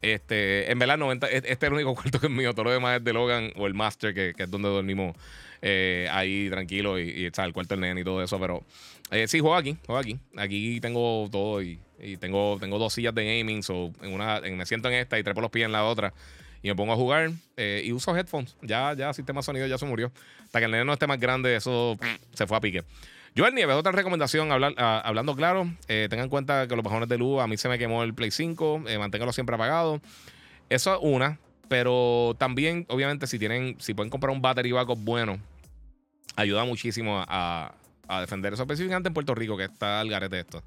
Este, 0.01 0.71
en 0.71 0.77
verdad, 0.77 0.97
90, 0.97 1.27
este 1.27 1.51
es 1.51 1.63
el 1.63 1.73
único 1.73 1.95
cuarto 1.95 2.19
que 2.19 2.27
es 2.27 2.31
mío. 2.31 2.53
Todo 2.53 2.65
lo 2.65 2.71
demás 2.71 2.97
es 2.97 3.03
de 3.03 3.13
Logan 3.13 3.51
o 3.55 3.67
el 3.67 3.73
Master, 3.73 4.13
que, 4.13 4.33
que 4.35 4.43
es 4.43 4.51
donde 4.51 4.69
dormimos 4.69 5.15
eh, 5.67 6.07
ahí 6.11 6.47
tranquilo 6.51 6.99
y, 6.99 7.25
está 7.25 7.43
el 7.43 7.51
cuarto 7.51 7.73
del 7.73 7.81
nene 7.81 8.01
y 8.01 8.03
todo 8.03 8.21
eso. 8.21 8.39
Pero 8.39 8.63
eh, 9.09 9.27
sí, 9.27 9.39
juego 9.39 9.55
aquí, 9.55 9.75
juego 9.85 9.99
aquí. 9.99 10.19
Aquí 10.37 10.79
tengo 10.79 11.27
todo 11.31 11.61
y, 11.63 11.79
tengo, 12.19 12.57
tengo 12.59 12.77
dos 12.77 12.93
sillas 12.93 13.15
de 13.15 13.25
gaming. 13.25 13.63
So 13.63 13.91
en 14.03 14.13
una, 14.13 14.41
me 14.41 14.65
siento 14.67 14.89
en 14.89 14.93
esta 14.93 15.17
y 15.17 15.23
trepo 15.23 15.41
los 15.41 15.49
pies 15.49 15.65
en 15.65 15.71
la 15.71 15.83
otra 15.83 16.13
y 16.61 16.67
me 16.67 16.75
pongo 16.75 16.93
a 16.93 16.95
jugar 16.95 17.31
eh, 17.57 17.81
y 17.83 17.91
uso 17.93 18.15
headphones. 18.15 18.55
Ya, 18.61 18.93
ya, 18.93 19.11
sistema 19.13 19.41
sonido 19.41 19.65
ya 19.65 19.79
se 19.79 19.85
murió. 19.85 20.11
Hasta 20.43 20.59
que 20.59 20.65
el 20.65 20.71
nene 20.71 20.85
no 20.85 20.93
esté 20.93 21.07
más 21.07 21.19
grande, 21.19 21.55
eso 21.55 21.97
se 22.33 22.45
fue 22.45 22.57
a 22.57 22.61
pique. 22.61 22.83
Yo 23.33 23.45
el 23.45 23.53
Nieves, 23.53 23.75
otra 23.75 23.91
recomendación, 23.91 24.49
hablando 24.51 25.35
claro, 25.35 25.69
eh, 25.89 26.07
tengan 26.09 26.25
en 26.25 26.29
cuenta 26.29 26.69
que 26.69 26.75
los 26.75 26.85
bajones 26.85 27.09
de 27.09 27.17
luz, 27.17 27.41
a 27.41 27.47
mí 27.47 27.57
se 27.57 27.67
me 27.67 27.77
quemó 27.77 28.01
el 28.03 28.13
Play 28.13 28.31
5, 28.31 28.83
eh, 28.87 28.97
manténgalo 28.97 29.33
siempre 29.33 29.55
apagado. 29.55 29.99
Eso 30.69 30.93
es 30.93 30.99
una, 31.01 31.37
pero 31.67 32.35
también, 32.37 32.85
obviamente, 32.87 33.27
si 33.27 33.37
tienen, 33.37 33.75
si 33.79 33.93
pueden 33.93 34.09
comprar 34.09 34.31
un 34.31 34.41
battery 34.41 34.71
backup 34.71 34.99
bueno, 35.03 35.37
ayuda 36.35 36.63
muchísimo 36.65 37.23
a, 37.27 37.73
defender 38.21 38.53
eso, 38.53 38.63
específicamente 38.63 39.07
en 39.07 39.13
Puerto 39.13 39.33
Rico, 39.33 39.57
que 39.57 39.65
está 39.65 39.99
al 39.99 40.09
garete 40.09 40.39
esto. 40.39 40.63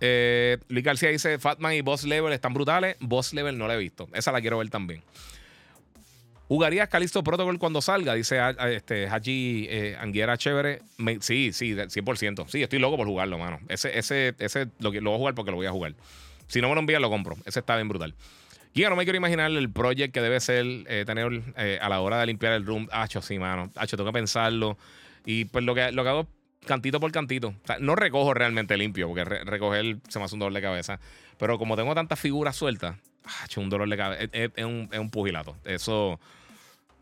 Eh, 0.00 0.58
Luis 0.68 0.84
García 0.84 1.10
dice: 1.10 1.38
Fatman 1.38 1.74
y 1.74 1.80
Boss 1.80 2.04
Level 2.04 2.32
están 2.32 2.54
brutales. 2.54 2.96
Boss 3.00 3.34
Level 3.34 3.56
no 3.56 3.68
la 3.68 3.74
he 3.74 3.78
visto. 3.78 4.08
Esa 4.14 4.32
la 4.32 4.40
quiero 4.40 4.58
ver 4.58 4.70
también. 4.70 5.02
¿Jugarías 6.48 6.88
Calisto 6.88 7.22
Protocol 7.22 7.58
cuando 7.58 7.80
salga? 7.80 8.12
Dice 8.14 8.38
este, 8.72 9.08
Haji 9.08 9.68
eh, 9.70 9.96
Anguera 9.98 10.36
Chévere. 10.36 10.82
sí, 11.20 11.52
sí, 11.52 11.74
100%. 11.74 12.46
Sí, 12.48 12.62
estoy 12.62 12.78
loco 12.78 12.98
por 12.98 13.06
jugarlo, 13.06 13.38
mano. 13.38 13.58
Ese, 13.68 13.98
ese, 13.98 14.34
ese 14.38 14.68
lo 14.80 14.90
voy 14.90 14.98
a 14.98 15.16
jugar 15.16 15.34
porque 15.34 15.50
lo 15.50 15.56
voy 15.56 15.66
a 15.66 15.70
jugar. 15.70 15.94
Si 16.48 16.60
no 16.60 16.68
me 16.68 16.74
lo 16.74 16.80
envían, 16.80 17.00
lo 17.00 17.08
compro. 17.08 17.36
Ese 17.46 17.60
está 17.60 17.76
bien 17.76 17.88
brutal. 17.88 18.14
Y 18.74 18.82
no 18.82 18.96
me 18.96 19.04
quiero 19.04 19.18
imaginar 19.18 19.50
el 19.50 19.70
project 19.70 20.14
que 20.14 20.20
debe 20.20 20.40
ser 20.40 20.64
eh, 20.86 21.04
tener 21.04 21.42
eh, 21.56 21.78
a 21.80 21.88
la 21.88 22.00
hora 22.00 22.18
de 22.18 22.26
limpiar 22.26 22.54
el 22.54 22.64
room. 22.64 22.88
Hacho, 22.90 23.20
sí, 23.20 23.38
mano. 23.38 23.70
Hacho, 23.76 23.96
tengo 23.96 24.10
que 24.10 24.14
pensarlo. 24.14 24.78
Y 25.26 25.44
pues 25.46 25.64
lo 25.64 25.74
que, 25.74 25.92
lo 25.92 26.02
que 26.02 26.08
hago 26.08 26.28
cantito 26.66 26.98
por 26.98 27.12
cantito. 27.12 27.48
O 27.48 27.66
sea, 27.66 27.76
no 27.80 27.94
recojo 27.94 28.32
realmente 28.32 28.76
limpio, 28.76 29.08
porque 29.08 29.24
recoger 29.24 29.98
se 30.08 30.18
me 30.18 30.24
hace 30.24 30.34
un 30.34 30.40
dolor 30.40 30.54
de 30.54 30.62
cabeza. 30.62 31.00
Pero 31.38 31.58
como 31.58 31.76
tengo 31.76 31.94
tantas 31.94 32.18
figuras 32.18 32.56
sueltas, 32.56 32.96
hacho, 33.42 33.60
un 33.60 33.68
dolor 33.68 33.88
de 33.88 33.96
cabeza. 33.96 34.24
Es, 34.32 34.64
un, 34.64 34.88
es 34.90 34.98
un 34.98 35.10
pugilato. 35.10 35.56
Eso. 35.64 36.18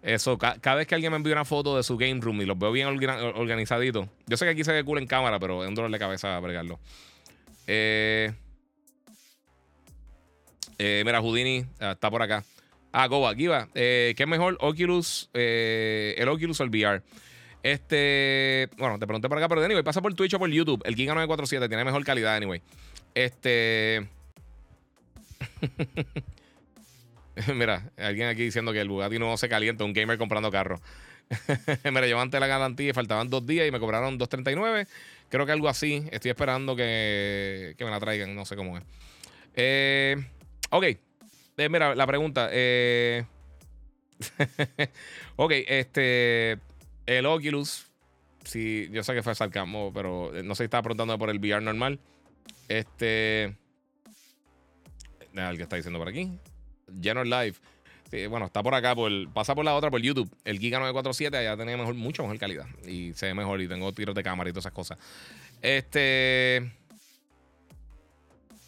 Eso, 0.02 0.38
cada 0.38 0.76
vez 0.76 0.86
que 0.86 0.94
alguien 0.94 1.12
me 1.12 1.18
envía 1.18 1.34
una 1.34 1.44
foto 1.44 1.76
de 1.76 1.82
su 1.82 1.98
game 1.98 2.20
room 2.22 2.40
y 2.40 2.47
los 2.47 2.59
veo 2.59 2.72
bien 2.72 2.86
organizaditos. 2.88 4.09
Yo 4.26 4.38
sé 4.38 4.47
que 4.47 4.52
aquí 4.52 4.64
se 4.64 4.72
ve 4.72 4.82
cool 4.82 4.97
en 4.97 5.06
cámara, 5.06 5.38
pero 5.38 5.62
es 5.62 5.68
un 5.68 5.74
dolor 5.74 5.90
de 5.90 5.98
cabeza 5.98 6.40
bregarlo. 6.40 6.80
Eh. 7.66 8.32
Eh, 10.82 11.02
mira, 11.05 11.20
Houdini 11.20 11.66
ah, 11.78 11.90
está 11.90 12.11
por 12.11 12.23
acá. 12.23 12.43
Ah, 12.90 13.07
Goba, 13.07 13.28
aquí 13.28 13.47
va. 13.47 13.69
Eh, 13.74 14.15
¿Qué 14.16 14.23
es 14.23 14.28
mejor, 14.28 14.57
Oculus, 14.61 15.28
eh, 15.35 16.15
el 16.16 16.27
Oculus 16.27 16.59
o 16.59 16.65
el 16.65 16.70
VR? 16.70 17.02
Este, 17.62 18.70
bueno, 18.78 18.98
te 18.98 19.07
pregunté 19.07 19.28
por 19.28 19.36
acá, 19.36 19.47
pero 19.47 19.62
anyway, 19.62 19.82
pasa 19.82 20.01
por 20.01 20.15
Twitch 20.15 20.32
o 20.32 20.39
por 20.39 20.48
YouTube. 20.48 20.81
El 20.86 20.94
Giga 20.94 21.12
947 21.12 21.69
tiene 21.69 21.85
mejor 21.85 22.02
calidad, 22.02 22.35
anyway. 22.35 22.62
Este. 23.15 24.09
Mira, 27.55 27.90
alguien 27.98 28.28
aquí 28.28 28.44
diciendo 28.44 28.73
que 28.73 28.81
el 28.81 28.89
Bugatti 28.89 29.19
no 29.19 29.36
se 29.36 29.51
calienta, 29.51 29.85
un 29.85 29.93
gamer 29.93 30.16
comprando 30.16 30.51
carro. 30.51 30.81
me 31.85 32.01
la 32.01 32.07
llevan 32.07 32.23
ante 32.23 32.40
la 32.40 32.47
garantía 32.47 32.94
faltaban 32.94 33.28
dos 33.28 33.47
días 33.47 33.69
y 33.69 33.70
me 33.70 33.81
cobraron 33.81 34.19
2.39. 34.19 34.89
Creo 35.28 35.44
que 35.44 35.52
algo 35.52 35.69
así. 35.69 36.09
Estoy 36.11 36.31
esperando 36.31 36.74
que, 36.74 37.74
que 37.77 37.85
me 37.85 37.90
la 37.90 38.01
traigan. 38.01 38.35
No 38.35 38.47
sé 38.47 38.57
cómo 38.57 38.78
es. 38.78 38.85
Eh, 39.57 40.16
ok. 40.70 40.84
Eh, 41.56 41.68
mira, 41.68 41.94
la 41.94 42.06
pregunta. 42.06 42.48
Eh, 42.52 43.24
ok, 45.36 45.52
este. 45.66 46.59
El 47.06 47.26
Oculus. 47.26 47.86
Sí, 48.44 48.88
yo 48.90 49.02
sé 49.02 49.14
que 49.14 49.22
fue 49.22 49.34
Salcamo, 49.34 49.92
pero 49.92 50.32
no 50.42 50.55
sé 50.55 50.62
si 50.62 50.64
estaba 50.64 50.82
preguntando 50.82 51.18
por 51.18 51.30
el 51.30 51.38
VR 51.38 51.60
normal. 51.62 52.01
Este. 52.68 53.56
que 55.34 55.62
está 55.62 55.76
diciendo 55.76 55.98
por 55.98 56.09
aquí. 56.09 56.38
General 57.01 57.28
Live. 57.28 58.28
bueno, 58.28 58.47
está 58.47 58.62
por 58.62 58.74
acá, 58.74 58.94
pasa 59.32 59.55
por 59.55 59.64
la 59.64 59.74
otra, 59.74 59.90
por 59.90 60.01
YouTube. 60.01 60.30
El 60.44 60.59
Giga 60.59 60.78
947, 60.78 61.36
allá 61.36 61.56
tenía 61.56 61.76
mejor, 61.76 61.94
mucho 61.94 62.22
mejor 62.22 62.38
calidad. 62.38 62.66
Y 62.86 63.12
se 63.14 63.26
ve 63.26 63.34
mejor 63.34 63.60
y 63.60 63.68
tengo 63.68 63.92
tiros 63.92 64.14
de 64.14 64.22
cámara 64.22 64.48
y 64.48 64.52
todas 64.52 64.62
esas 64.62 64.72
cosas. 64.72 64.98
Este. 65.60 66.72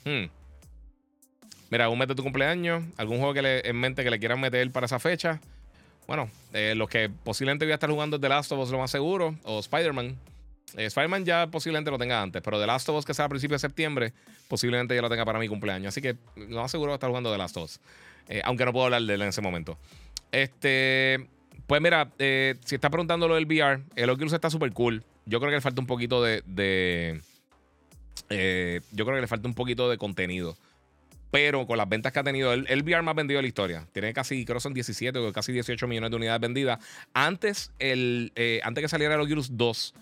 Hmm. 0.05 0.42
Mira, 1.73 1.89
un 1.89 1.99
mes 1.99 2.07
de 2.07 2.15
tu 2.15 2.23
cumpleaños, 2.23 2.85
algún 2.99 3.17
juego 3.17 3.33
que 3.33 3.41
le, 3.41 3.67
en 3.67 3.77
mente 3.77 4.05
que 4.05 4.11
le 4.11 4.19
quieran 4.19 4.39
meter 4.39 4.71
para 4.73 4.85
esa 4.85 4.99
fecha. 4.99 5.41
Bueno, 6.07 6.31
eh, 6.53 6.75
los 6.77 6.87
que 6.87 7.09
posiblemente 7.09 7.65
voy 7.65 7.73
a 7.73 7.77
estar 7.77 7.89
jugando 7.89 8.17
es 8.17 8.21
The 8.21 8.29
Last 8.29 8.53
of 8.53 8.59
Us, 8.59 8.71
lo 8.71 8.77
más 8.77 8.91
seguro, 8.91 9.35
o 9.45 9.59
Spider-Man. 9.59 10.15
Eh, 10.77 10.85
Spider-Man 10.85 11.25
ya 11.25 11.47
posiblemente 11.47 11.91
lo 11.91 11.97
tenga 11.97 12.21
antes, 12.21 12.43
pero 12.43 12.61
The 12.61 12.67
Last 12.67 12.91
of 12.91 12.99
Us, 12.99 13.07
que 13.07 13.15
sea 13.15 13.25
a 13.25 13.29
principios 13.31 13.63
de 13.63 13.69
septiembre, 13.69 14.13
posiblemente 14.49 14.95
ya 14.95 15.01
lo 15.01 15.09
tenga 15.09 15.25
para 15.25 15.39
mi 15.39 15.49
cumpleaños. 15.49 15.89
Así 15.89 16.03
que 16.03 16.15
lo 16.37 16.61
más 16.61 16.71
seguro 16.71 16.91
va 16.91 16.97
a 16.97 16.97
estar 16.97 17.09
jugando 17.09 17.33
The 17.33 17.39
Last 17.39 17.57
of 17.57 17.65
Us. 17.65 17.81
Eh, 18.29 18.43
aunque 18.45 18.67
no 18.67 18.73
puedo 18.75 18.85
hablar 18.85 19.01
de 19.01 19.15
él 19.15 19.23
en 19.23 19.29
ese 19.29 19.41
momento. 19.41 19.79
Este. 20.31 21.27
Pues 21.67 21.81
mira, 21.81 22.11
si 22.19 22.75
está 22.75 22.91
preguntando 22.91 23.29
lo 23.29 23.37
del 23.37 23.47
VR, 23.47 23.81
el 23.97 24.11
Oculus 24.11 24.35
está 24.35 24.51
súper 24.51 24.75
cool. 24.75 25.03
Yo 25.25 25.41
creo 25.41 25.49
que 25.49 25.57
le 25.57 25.63
falta 25.63 25.81
un 25.81 25.87
poquito 25.87 26.23
de. 26.23 27.23
yo 28.29 29.05
creo 29.07 29.17
que 29.17 29.23
le 29.23 29.27
falta 29.27 29.49
un 29.49 29.55
poquito 29.55 29.89
de 29.89 29.97
contenido 29.97 30.55
pero 31.33 31.67
con 31.67 31.79
las 31.79 31.89
ventas 31.89 32.13
que 32.13 32.19
ha 32.19 32.23
tenido, 32.23 32.53
el, 32.53 32.67
el 32.69 32.83
VR 32.83 33.03
más 33.03 33.15
vendido 33.15 33.39
de 33.39 33.43
la 33.43 33.49
historia. 33.49 33.89
Tiene 33.93 34.13
casi, 34.13 34.45
creo 34.45 34.61
son 34.61 34.75
17 34.75 35.19
o 35.19 35.33
casi 35.33 35.51
18 35.51 35.89
millones 35.89 36.11
de 36.11 36.17
unidades 36.17 36.43
vendidas. 36.43 36.79
Antes, 37.15 37.73
el, 37.79 38.33
eh, 38.37 38.61
antes 38.63 38.83
que 38.83 38.89
saliera 38.89 39.15
el 39.15 39.21
Oculus 39.23 39.57
2, 39.57 39.95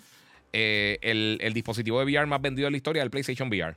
eh, 0.52 0.98
el, 1.02 1.38
el, 1.40 1.54
dispositivo 1.54 2.00
de 2.00 2.06
VR 2.06 2.26
más 2.26 2.42
vendido 2.42 2.66
de 2.66 2.72
la 2.72 2.76
historia 2.76 3.02
es 3.02 3.04
el 3.04 3.10
PlayStation 3.10 3.48
VR 3.48 3.76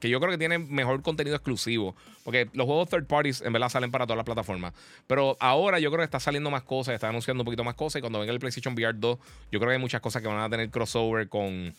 que 0.00 0.08
yo 0.08 0.20
creo 0.20 0.30
que 0.30 0.38
tiene 0.38 0.58
mejor 0.58 1.02
contenido 1.02 1.36
exclusivo. 1.36 1.94
Porque 2.24 2.48
los 2.52 2.66
juegos 2.66 2.88
third 2.88 3.06
parties 3.06 3.40
en 3.40 3.52
verdad 3.52 3.68
salen 3.68 3.90
para 3.90 4.06
todas 4.06 4.16
las 4.16 4.24
plataformas. 4.24 4.74
Pero 5.06 5.36
ahora 5.40 5.78
yo 5.78 5.90
creo 5.90 6.00
que 6.00 6.04
está 6.04 6.20
saliendo 6.20 6.50
más 6.50 6.62
cosas, 6.62 6.94
está 6.94 7.08
anunciando 7.08 7.42
un 7.42 7.44
poquito 7.46 7.64
más 7.64 7.74
cosas. 7.74 8.00
Y 8.00 8.00
cuando 8.00 8.20
venga 8.20 8.32
el 8.32 8.38
PlayStation 8.38 8.74
VR 8.74 8.98
2, 8.98 9.18
yo 9.50 9.58
creo 9.58 9.70
que 9.70 9.74
hay 9.74 9.80
muchas 9.80 10.00
cosas 10.00 10.22
que 10.22 10.28
van 10.28 10.38
a 10.40 10.50
tener 10.50 10.70
crossover 10.70 11.28
con, 11.28 11.72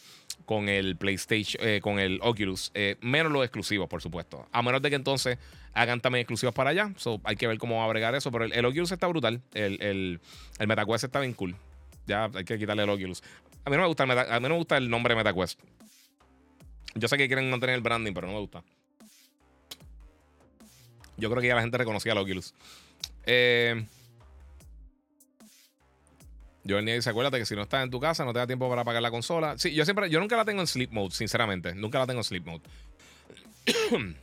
con 0.45 0.69
el 0.69 0.95
PlayStation, 0.97 1.65
eh, 1.65 1.79
con 1.81 1.99
el 1.99 2.19
Oculus. 2.21 2.71
Eh, 2.73 2.97
menos 3.01 3.31
los 3.31 3.43
exclusivos, 3.43 3.87
por 3.87 4.01
supuesto. 4.01 4.47
A 4.51 4.61
menos 4.61 4.81
de 4.81 4.89
que 4.89 4.95
entonces 4.95 5.37
hagan 5.73 6.01
también 6.01 6.21
exclusivos 6.21 6.53
para 6.53 6.71
allá. 6.71 6.91
So, 6.97 7.21
hay 7.23 7.35
que 7.35 7.47
ver 7.47 7.57
cómo 7.57 7.77
va 7.77 7.85
a 7.85 7.87
bregar 7.87 8.15
eso. 8.15 8.31
Pero 8.31 8.45
el, 8.45 8.65
Oculus 8.65 8.91
está 8.91 9.07
brutal. 9.07 9.41
El, 9.53 9.81
el, 9.81 10.19
el 10.57 10.67
MetaQuest 10.67 11.05
está 11.05 11.19
bien 11.19 11.33
cool. 11.33 11.55
Ya 12.07 12.29
hay 12.33 12.43
que 12.43 12.57
quitarle 12.57 12.83
el 12.83 12.89
Oculus. 12.89 13.21
A 13.65 13.69
mí 13.69 13.75
no 13.75 13.83
me 13.83 13.87
gusta 13.87 14.03
el, 14.03 14.11
a 14.11 14.39
mí 14.39 14.43
no 14.43 14.49
me 14.49 14.57
gusta 14.57 14.77
el 14.77 14.89
nombre 14.89 15.15
MetaQuest. 15.15 15.59
Yo 16.95 17.07
sé 17.07 17.17
que 17.17 17.27
quieren 17.27 17.49
mantener 17.49 17.75
el 17.75 17.81
branding, 17.81 18.13
pero 18.13 18.27
no 18.27 18.33
me 18.33 18.39
gusta. 18.39 18.63
Yo 21.17 21.29
creo 21.29 21.41
que 21.41 21.47
ya 21.47 21.55
la 21.55 21.61
gente 21.61 21.77
reconocía 21.77 22.13
a 22.13 22.21
Oculus. 22.21 22.53
Eh, 23.25 23.85
yo 26.63 26.81
ni 26.81 26.93
dice, 26.93 27.09
acuérdate 27.09 27.39
que 27.39 27.45
si 27.45 27.55
no 27.55 27.63
estás 27.63 27.83
en 27.83 27.89
tu 27.89 27.99
casa 27.99 28.25
no 28.25 28.33
te 28.33 28.39
da 28.39 28.47
tiempo 28.47 28.69
para 28.69 28.81
apagar 28.81 29.01
la 29.01 29.11
consola. 29.11 29.57
Sí, 29.57 29.73
yo 29.73 29.85
siempre, 29.85 30.09
yo 30.09 30.19
nunca 30.19 30.37
la 30.37 30.45
tengo 30.45 30.61
en 30.61 30.67
sleep 30.67 30.91
mode, 30.91 31.11
sinceramente. 31.11 31.75
Nunca 31.75 31.99
la 31.99 32.07
tengo 32.07 32.19
en 32.19 32.23
sleep 32.23 32.45
mode. 32.45 32.61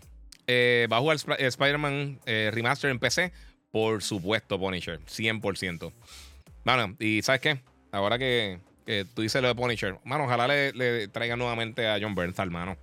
eh, 0.46 0.88
¿Va 0.90 0.96
a 0.96 1.00
jugar 1.00 1.16
Spider-Man 1.38 2.20
eh, 2.26 2.50
Remaster 2.52 2.90
en 2.90 2.98
PC? 2.98 3.32
Por 3.70 4.02
supuesto, 4.02 4.58
Punisher. 4.58 5.00
100%. 5.00 5.92
Bueno, 6.64 6.96
y 6.98 7.22
¿sabes 7.22 7.40
qué? 7.40 7.60
Ahora 7.92 8.18
que, 8.18 8.60
tú 9.14 9.22
dices 9.22 9.42
lo 9.42 9.48
de 9.48 9.54
Punisher. 9.54 9.98
Mano, 10.04 10.24
ojalá 10.24 10.46
le, 10.48 10.72
le 10.72 11.08
traigan 11.08 11.38
nuevamente 11.38 11.88
a 11.88 11.98
John 12.00 12.14
Bernthal, 12.14 12.50
mano. 12.50 12.76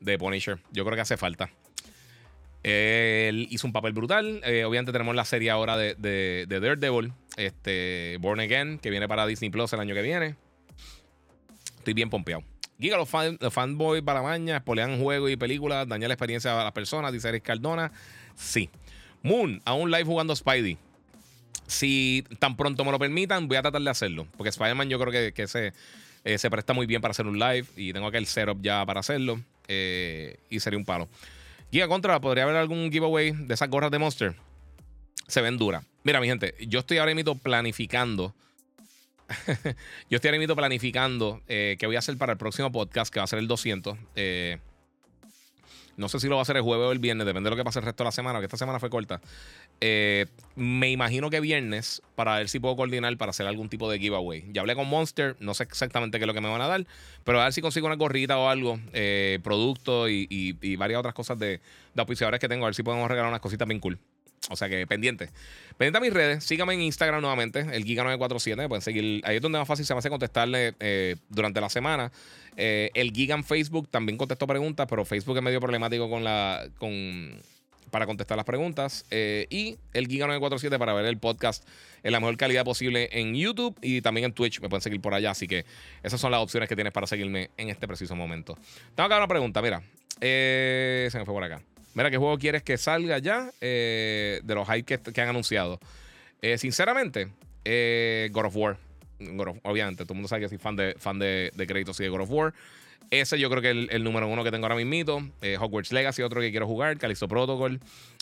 De 0.00 0.18
Punisher. 0.18 0.58
Yo 0.72 0.84
creo 0.84 0.96
que 0.96 1.02
hace 1.02 1.16
falta. 1.16 1.50
Él 2.64 3.46
hizo 3.50 3.66
un 3.66 3.74
papel 3.74 3.92
brutal. 3.92 4.40
Eh, 4.42 4.64
obviamente 4.64 4.90
tenemos 4.90 5.14
la 5.14 5.26
serie 5.26 5.50
ahora 5.50 5.76
de, 5.76 5.94
de, 5.96 6.46
Daredevil, 6.48 7.12
este, 7.36 8.16
Born 8.20 8.40
Again, 8.40 8.78
que 8.78 8.88
viene 8.88 9.06
para 9.06 9.26
Disney 9.26 9.50
Plus 9.50 9.72
el 9.74 9.80
año 9.80 9.94
que 9.94 10.00
viene. 10.00 10.34
Estoy 11.76 11.92
bien 11.92 12.08
pompeado. 12.08 12.42
Giga, 12.80 12.96
los, 12.96 13.08
fan, 13.08 13.36
los 13.38 13.52
fanboys 13.52 14.02
maña, 14.02 14.56
espolean 14.56 14.98
juegos 14.98 15.30
y 15.30 15.36
películas, 15.36 15.86
dañan 15.86 16.08
la 16.08 16.14
experiencia 16.14 16.58
a 16.58 16.64
las 16.64 16.72
personas, 16.72 17.12
dice 17.12 17.28
Eric 17.28 17.44
Cardona. 17.44 17.92
Sí. 18.34 18.70
Moon, 19.22 19.60
aún 19.66 19.90
live 19.90 20.04
jugando 20.04 20.34
Spidey 20.34 20.78
si 21.66 22.24
tan 22.38 22.56
pronto 22.56 22.84
me 22.84 22.90
lo 22.90 22.98
permitan, 22.98 23.48
voy 23.48 23.56
a 23.56 23.62
tratar 23.62 23.82
de 23.82 23.90
hacerlo. 23.90 24.26
Porque 24.36 24.50
Spider-Man 24.50 24.88
yo 24.88 24.98
creo 24.98 25.32
que, 25.32 25.46
se, 25.46 25.72
eh, 26.24 26.38
se, 26.38 26.50
presta 26.50 26.72
muy 26.72 26.86
bien 26.86 27.00
para 27.00 27.12
hacer 27.12 27.26
un 27.26 27.38
live 27.38 27.66
y 27.76 27.92
tengo 27.92 28.06
aquel 28.06 28.26
setup 28.26 28.60
ya 28.62 28.84
para 28.86 29.00
hacerlo. 29.00 29.40
Eh, 29.68 30.38
y 30.50 30.60
sería 30.60 30.78
un 30.78 30.84
palo. 30.84 31.08
Guía 31.72 31.88
contra, 31.88 32.20
¿podría 32.20 32.44
haber 32.44 32.56
algún 32.56 32.92
giveaway 32.92 33.32
de 33.32 33.54
esas 33.54 33.68
gorras 33.68 33.90
de 33.90 33.98
Monster? 33.98 34.34
Se 35.26 35.40
ven 35.40 35.56
duras. 35.56 35.84
Mira, 36.02 36.20
mi 36.20 36.26
gente, 36.26 36.54
yo 36.68 36.80
estoy 36.80 36.98
ahora 36.98 37.14
mismo 37.14 37.36
planificando. 37.36 38.34
yo 40.10 40.16
estoy 40.16 40.28
ahora 40.28 40.38
mismo 40.38 40.54
planificando 40.54 41.40
eh, 41.48 41.76
qué 41.78 41.86
voy 41.86 41.96
a 41.96 42.00
hacer 42.00 42.16
para 42.18 42.32
el 42.32 42.38
próximo 42.38 42.70
podcast, 42.70 43.12
que 43.12 43.20
va 43.20 43.24
a 43.24 43.26
ser 43.26 43.38
el 43.38 43.48
200. 43.48 43.96
No 45.96 46.08
sé 46.08 46.20
si 46.20 46.28
lo 46.28 46.36
va 46.36 46.40
a 46.40 46.42
hacer 46.42 46.56
el 46.56 46.62
jueves 46.62 46.86
o 46.86 46.92
el 46.92 46.98
viernes, 46.98 47.26
depende 47.26 47.48
de 47.48 47.50
lo 47.50 47.56
que 47.56 47.64
pase 47.64 47.78
el 47.78 47.84
resto 47.84 48.04
de 48.04 48.08
la 48.08 48.12
semana, 48.12 48.38
que 48.38 48.46
esta 48.46 48.56
semana 48.56 48.80
fue 48.80 48.90
corta. 48.90 49.20
Eh, 49.80 50.26
me 50.56 50.90
imagino 50.90 51.30
que 51.30 51.40
viernes 51.40 52.02
para 52.14 52.36
ver 52.36 52.48
si 52.48 52.58
puedo 52.58 52.76
coordinar 52.76 53.16
para 53.16 53.30
hacer 53.30 53.46
algún 53.46 53.68
tipo 53.68 53.90
de 53.90 53.98
giveaway. 53.98 54.44
Ya 54.52 54.60
hablé 54.60 54.74
con 54.74 54.88
Monster, 54.88 55.36
no 55.40 55.54
sé 55.54 55.64
exactamente 55.64 56.18
qué 56.18 56.24
es 56.24 56.26
lo 56.26 56.34
que 56.34 56.40
me 56.40 56.48
van 56.48 56.60
a 56.60 56.68
dar, 56.68 56.86
pero 57.24 57.40
a 57.40 57.44
ver 57.44 57.52
si 57.52 57.60
consigo 57.60 57.86
una 57.86 57.96
gorrita 57.96 58.38
o 58.38 58.48
algo, 58.48 58.78
eh, 58.92 59.38
producto 59.42 60.08
y, 60.08 60.52
varias 60.76 60.98
otras 60.98 61.14
cosas 61.14 61.38
de, 61.38 61.60
de 61.94 62.38
que 62.38 62.48
tengo, 62.48 62.64
a 62.64 62.68
ver 62.68 62.74
si 62.74 62.82
podemos 62.82 63.08
regalar 63.08 63.30
unas 63.30 63.40
cositas 63.40 63.66
bien 63.68 63.80
cool. 63.80 63.98
O 64.50 64.56
sea 64.56 64.68
que 64.68 64.86
pendiente. 64.86 65.30
Pendiente 65.78 65.98
a 65.98 66.00
mis 66.00 66.12
redes. 66.12 66.44
Síganme 66.44 66.74
en 66.74 66.82
Instagram 66.82 67.20
nuevamente, 67.20 67.60
el 67.60 67.84
Giga947. 67.84 68.56
Me 68.56 68.68
pueden 68.68 68.82
seguir. 68.82 69.22
Ahí 69.24 69.36
es 69.36 69.42
donde 69.42 69.58
más 69.58 69.66
fácil 69.66 69.86
se 69.86 69.94
me 69.94 69.98
hace 69.98 70.10
contestarle 70.10 70.74
eh, 70.80 71.16
durante 71.30 71.60
la 71.60 71.70
semana. 71.70 72.12
El 72.56 73.12
Giga 73.12 73.34
en 73.34 73.44
Facebook 73.44 73.88
también 73.88 74.16
contesto 74.16 74.46
preguntas, 74.46 74.86
pero 74.88 75.04
Facebook 75.04 75.36
es 75.36 75.42
medio 75.42 75.60
problemático 75.60 76.08
con 76.08 76.24
la. 76.24 76.68
con 76.78 77.40
para 77.94 78.06
contestar 78.06 78.36
las 78.36 78.44
preguntas. 78.44 79.06
Eh, 79.12 79.46
y 79.50 79.78
el 79.92 80.08
Giga 80.08 80.26
947 80.26 80.80
para 80.80 80.92
ver 80.94 81.04
el 81.04 81.16
podcast 81.16 81.64
en 82.02 82.10
la 82.10 82.18
mejor 82.18 82.36
calidad 82.36 82.64
posible 82.64 83.08
en 83.12 83.36
YouTube 83.36 83.78
y 83.82 84.00
también 84.00 84.24
en 84.24 84.32
Twitch. 84.32 84.60
Me 84.60 84.68
pueden 84.68 84.82
seguir 84.82 85.00
por 85.00 85.14
allá. 85.14 85.30
Así 85.30 85.46
que 85.46 85.64
esas 86.02 86.20
son 86.20 86.32
las 86.32 86.40
opciones 86.40 86.68
que 86.68 86.74
tienes 86.74 86.92
para 86.92 87.06
seguirme 87.06 87.50
en 87.56 87.68
este 87.68 87.86
preciso 87.86 88.16
momento. 88.16 88.58
Tengo 88.96 89.06
acá 89.06 89.16
una 89.16 89.28
pregunta. 89.28 89.62
Mira, 89.62 89.80
eh, 90.20 91.06
se 91.12 91.20
me 91.20 91.24
fue 91.24 91.34
por 91.34 91.44
acá. 91.44 91.62
Mira, 91.94 92.10
¿qué 92.10 92.16
juego 92.16 92.36
quieres 92.36 92.64
que 92.64 92.78
salga 92.78 93.18
ya 93.18 93.52
eh, 93.60 94.40
de 94.42 94.54
los 94.56 94.68
hype 94.68 94.98
que, 94.98 95.20
han 95.20 95.28
anunciado? 95.28 95.78
sinceramente, 96.56 97.28
God 98.32 98.46
of 98.46 98.56
War. 98.56 98.76
Obviamente, 99.62 100.04
todo 100.04 100.12
el 100.12 100.16
mundo 100.16 100.28
sabe 100.28 100.42
que 100.42 100.48
soy 100.48 100.58
fan 100.58 100.76
de, 100.76 100.94
fan 100.98 101.18
de, 101.18 101.50
de 101.54 101.66
créditos 101.66 101.98
y 102.00 102.04
de 102.04 102.08
God 102.08 102.22
of 102.22 102.30
War. 102.30 102.54
Ese 103.10 103.38
yo 103.38 103.50
creo 103.50 103.62
que 103.62 103.70
es 103.70 103.76
el, 103.90 104.04
número 104.04 104.28
uno 104.28 104.44
que 104.44 104.50
tengo 104.50 104.66
ahora 104.66 104.76
mismo. 104.76 105.30
Eh, 105.42 105.56
Hogwarts 105.58 105.92
Legacy, 105.92 106.22
otro 106.22 106.40
que 106.40 106.50
quiero 106.50 106.66
jugar. 106.66 106.96
Calixto 106.98 107.28
Protocol. 107.28 107.80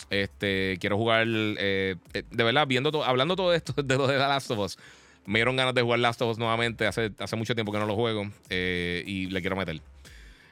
Este, 0.09 0.77
quiero 0.79 0.97
jugar. 0.97 1.25
Eh, 1.27 1.95
eh, 2.13 2.23
de 2.29 2.43
verdad, 2.43 2.67
viendo 2.67 3.03
hablando 3.03 3.35
todo 3.35 3.53
esto 3.53 3.73
de 3.81 3.95
lo 3.97 4.07
de 4.07 4.15
The 4.15 4.19
Last 4.19 4.51
of 4.51 4.59
Us. 4.59 4.77
Me 5.25 5.39
dieron 5.39 5.55
ganas 5.55 5.73
de 5.73 5.81
jugar 5.81 5.99
Last 5.99 6.21
of 6.21 6.31
Us 6.31 6.37
nuevamente. 6.37 6.85
Hace, 6.85 7.11
hace 7.17 7.35
mucho 7.35 7.55
tiempo 7.55 7.71
que 7.71 7.79
no 7.79 7.85
lo 7.85 7.95
juego. 7.95 8.29
y 8.49 9.27
le 9.27 9.41
quiero 9.41 9.55
meter. 9.55 9.79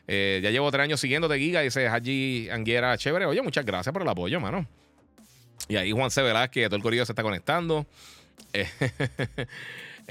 ya 0.07 0.49
llevo 0.49 0.71
tres 0.71 0.83
años 0.83 0.99
siguiéndote, 0.99 1.37
Giga. 1.37 1.61
Dice 1.61 1.87
Haji 1.87 2.49
Anguera, 2.49 2.97
chévere. 2.97 3.25
Oye, 3.25 3.41
muchas 3.41 3.65
gracias 3.65 3.91
por 3.91 4.01
el 4.01 4.09
apoyo, 4.09 4.39
mano. 4.39 4.65
Y 5.67 5.75
ahí 5.75 5.91
Juan 5.91 6.09
C. 6.09 6.23
que 6.51 6.65
todo 6.65 6.77
el 6.77 6.81
corrido 6.81 7.05
se 7.05 7.11
está 7.11 7.21
conectando. 7.21 7.85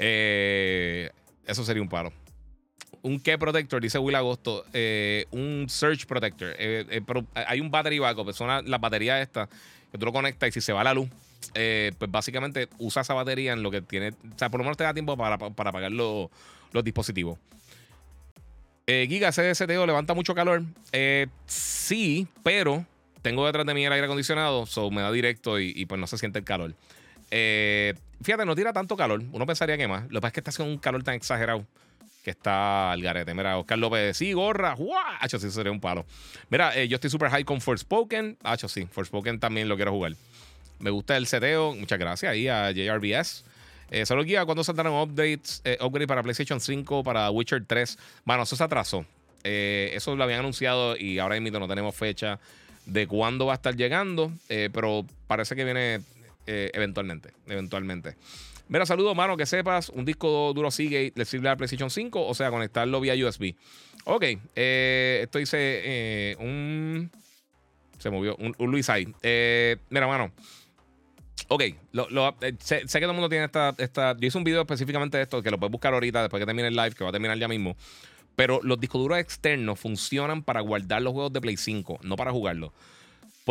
eso 0.01 1.65
sería 1.65 1.83
un 1.83 1.89
paro 1.89 2.13
un 3.03 3.21
key 3.21 3.37
protector, 3.37 3.81
dice 3.81 3.99
Will 3.99 4.15
Agosto, 4.15 4.65
eh, 4.73 5.27
un 5.31 5.67
search 5.69 6.07
protector. 6.07 6.55
Eh, 6.59 6.87
eh, 6.91 7.25
hay 7.35 7.61
un 7.61 7.71
battery 7.71 7.99
backup, 7.99 8.29
es 8.31 8.41
una, 8.41 8.63
la 8.63 8.79
batería 8.79 9.21
esta 9.21 9.49
que 9.91 9.99
tú 9.99 10.07
lo 10.07 10.13
conectas 10.13 10.49
y 10.49 10.53
si 10.53 10.61
se 10.61 10.73
va 10.73 10.85
la 10.85 10.95
luz, 10.95 11.09
pues 11.53 12.11
básicamente 12.11 12.69
usa 12.79 13.03
esa 13.03 13.15
batería 13.15 13.53
en 13.53 13.63
lo 13.63 13.71
que 13.71 13.83
tiene. 13.83 14.11
O 14.11 14.39
sea, 14.39 14.51
por 14.51 14.61
lo 14.61 14.65
menos 14.65 14.77
te 14.77 14.85
da 14.85 14.95
tiempo 14.95 15.17
para, 15.17 15.37
para 15.39 15.71
apagar 15.71 15.91
los, 15.91 16.29
dispositivos. 16.85 17.39
Giga, 18.87 19.29
ese 19.29 19.55
STO 19.55 19.87
levanta 19.87 20.15
mucho 20.15 20.35
calor. 20.35 20.63
sí, 21.47 22.29
pero 22.45 22.85
tengo 23.23 23.47
detrás 23.47 23.67
de 23.67 23.75
mí 23.75 23.85
el 23.85 23.93
aire 23.93 24.05
acondicionado, 24.05 24.67
so 24.67 24.91
me 24.91 25.03
da 25.03 25.11
directo 25.11 25.59
y, 25.59 25.85
pues 25.87 26.01
no 26.01 26.07
se 26.07 26.19
siente 26.19 26.39
el 26.39 26.45
calor. 26.45 26.75
Fíjate, 27.31 28.45
no 28.45 28.55
tira 28.55 28.73
tanto 28.73 28.97
calor. 28.97 29.23
Uno 29.33 29.47
pensaría 29.47 29.77
que 29.77 29.89
más. 29.89 30.05
Lo 30.05 30.21
que 30.21 30.21
pasa 30.21 30.29
es 30.29 30.33
que 30.35 30.41
está 30.41 30.51
haciendo 30.51 30.73
un 30.73 30.79
calor 30.79 31.03
tan 31.03 31.15
exagerado 31.15 31.67
que 32.25 32.31
está 32.31 32.93
al 32.93 33.03
garete. 33.03 33.35
Mira, 33.35 33.57
Oscar 33.59 33.79
López, 33.79 34.17
sí, 34.17 34.33
gorra. 34.33 34.75
¡Guau! 34.75 35.01
Sí, 35.29 35.51
sería 35.51 35.73
un 35.73 35.81
palo. 35.81 36.05
Mira, 36.51 36.77
eh, 36.77 36.89
yo 36.89 36.97
estoy 36.97 37.11
super 37.11 37.31
high 37.31 37.45
con 37.45 37.61
Forspoken. 37.61 38.37
Hacho, 38.43 38.69
sí, 38.69 38.87
Forspoken 38.91 39.41
también 39.41 39.69
lo 39.69 39.77
quiero 39.77 39.93
jugar. 39.93 40.13
Me 40.79 40.91
gusta 40.91 41.17
el 41.17 41.27
seteo. 41.27 41.75
Muchas 41.75 41.99
gracias 41.99 42.33
ahí 42.33 42.49
a 42.49 42.71
JRBS. 42.73 43.45
Eh, 43.91 44.07
solo 44.07 44.23
guía 44.23 44.45
cuando 44.45 44.63
saldrán 44.63 44.93
updates, 44.93 45.63
eh, 45.65 45.77
upgrade 45.81 46.07
para 46.07 46.23
PlayStation 46.23 46.61
5, 46.61 47.03
para 47.03 47.31
Witcher 47.31 47.65
3. 47.67 47.99
Bueno, 48.25 48.45
eso 48.45 48.55
se 48.55 48.63
atrasó. 48.63 49.05
Eh, 49.43 49.91
eso 49.95 50.15
lo 50.17 50.25
habían 50.25 50.41
anunciado 50.41 50.97
y 50.97 51.19
ahora 51.19 51.41
mismo 51.41 51.59
no 51.59 51.69
tenemos 51.69 51.95
fecha 51.95 52.39
de 52.87 53.07
cuándo 53.07 53.47
va 53.47 53.55
a 53.55 53.57
estar 53.57 53.77
llegando, 53.77 54.33
eh, 54.49 54.69
pero 54.73 55.05
parece 55.27 55.57
que 55.57 55.65
viene 55.65 56.01
eh, 56.47 56.71
eventualmente. 56.75 57.33
Eventualmente. 57.47 58.17
Mira, 58.69 58.87
saludo, 58.87 59.15
mano, 59.15 59.37
que 59.37 59.47
sepas, 59.47 59.89
un 59.89 60.05
disco 60.05 60.53
duro 60.55 60.71
sigue 60.71 61.13
le 61.17 61.25
sirve 61.25 61.49
a 61.49 61.57
PlayStation 61.57 61.91
5, 61.91 62.27
o 62.27 62.35
sea, 62.35 62.51
conectarlo 62.51 63.01
vía 63.01 63.15
USB. 63.15 63.55
Ok, 64.05 64.25
esto 64.55 65.39
dice 65.39 66.37
un... 66.39 67.11
Se 67.99 68.11
movió, 68.11 68.37
un, 68.37 68.55
Luis 68.71 68.89
ahí. 68.89 69.07
mira, 69.91 70.07
mano. 70.07 70.33
Ok, 71.49 71.65
sé, 72.61 72.83
que 72.87 73.01
todo 73.01 73.11
el 73.11 73.15
mundo 73.15 73.29
tiene 73.29 73.47
esta, 73.47 73.75
esta... 73.79 74.17
Yo 74.17 74.29
hice 74.29 74.39
un 74.39 74.45
video 74.45 74.61
específicamente 74.61 75.17
de 75.17 75.25
esto, 75.25 75.43
que 75.43 75.51
lo 75.51 75.59
puedes 75.59 75.73
buscar 75.73 75.93
ahorita, 75.93 76.23
después 76.23 76.41
que 76.41 76.47
termine 76.47 76.69
el 76.69 76.77
live, 76.77 76.93
que 76.93 77.03
va 77.03 77.11
a 77.11 77.13
terminar 77.13 77.37
ya 77.39 77.49
mismo. 77.49 77.77
Pero 78.37 78.61
los 78.63 78.79
discos 78.79 79.01
duros 79.01 79.19
externos 79.19 79.79
funcionan 79.79 80.43
para 80.43 80.61
guardar 80.61 81.03
los 81.03 81.13
juegos 81.13 81.33
de 81.33 81.41
Play 81.41 81.57
5, 81.57 82.01
no 82.03 82.17
para 82.17 82.31
jugarlos. 82.31 82.73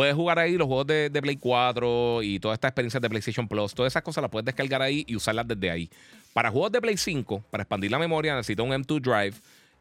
Puedes 0.00 0.14
jugar 0.14 0.38
ahí 0.38 0.56
los 0.56 0.66
juegos 0.66 0.86
de, 0.86 1.10
Play 1.20 1.36
4 1.36 2.22
y 2.22 2.40
todas 2.40 2.56
estas 2.56 2.70
experiencias 2.70 3.02
de 3.02 3.10
PlayStation 3.10 3.46
Plus. 3.46 3.74
Todas 3.74 3.92
esas 3.92 4.02
cosas 4.02 4.22
las 4.22 4.30
puedes 4.30 4.46
descargar 4.46 4.80
ahí 4.80 5.04
y 5.06 5.14
usarlas 5.14 5.46
desde 5.46 5.70
ahí. 5.70 5.90
Para 6.32 6.50
juegos 6.50 6.72
de 6.72 6.80
Play 6.80 6.96
5, 6.96 7.44
para 7.50 7.64
expandir 7.64 7.90
la 7.90 7.98
memoria, 7.98 8.34
necesitas 8.34 8.64
un 8.64 8.72
M2 8.72 8.98
Drive, 9.02 9.36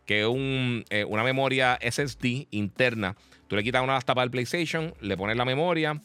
que 0.05 0.19
es 0.19 0.85
eh, 0.89 1.05
una 1.05 1.23
memoria 1.23 1.79
SSD 1.81 2.47
interna. 2.51 3.15
Tú 3.47 3.55
le 3.55 3.63
quitas 3.63 3.81
una 3.81 3.93
de 3.93 3.95
las 3.95 4.03
tapas 4.03 4.23
del 4.23 4.31
PlayStation, 4.31 4.93
le 4.99 5.15
pones 5.15 5.37
la 5.37 5.45
memoria 5.45 6.01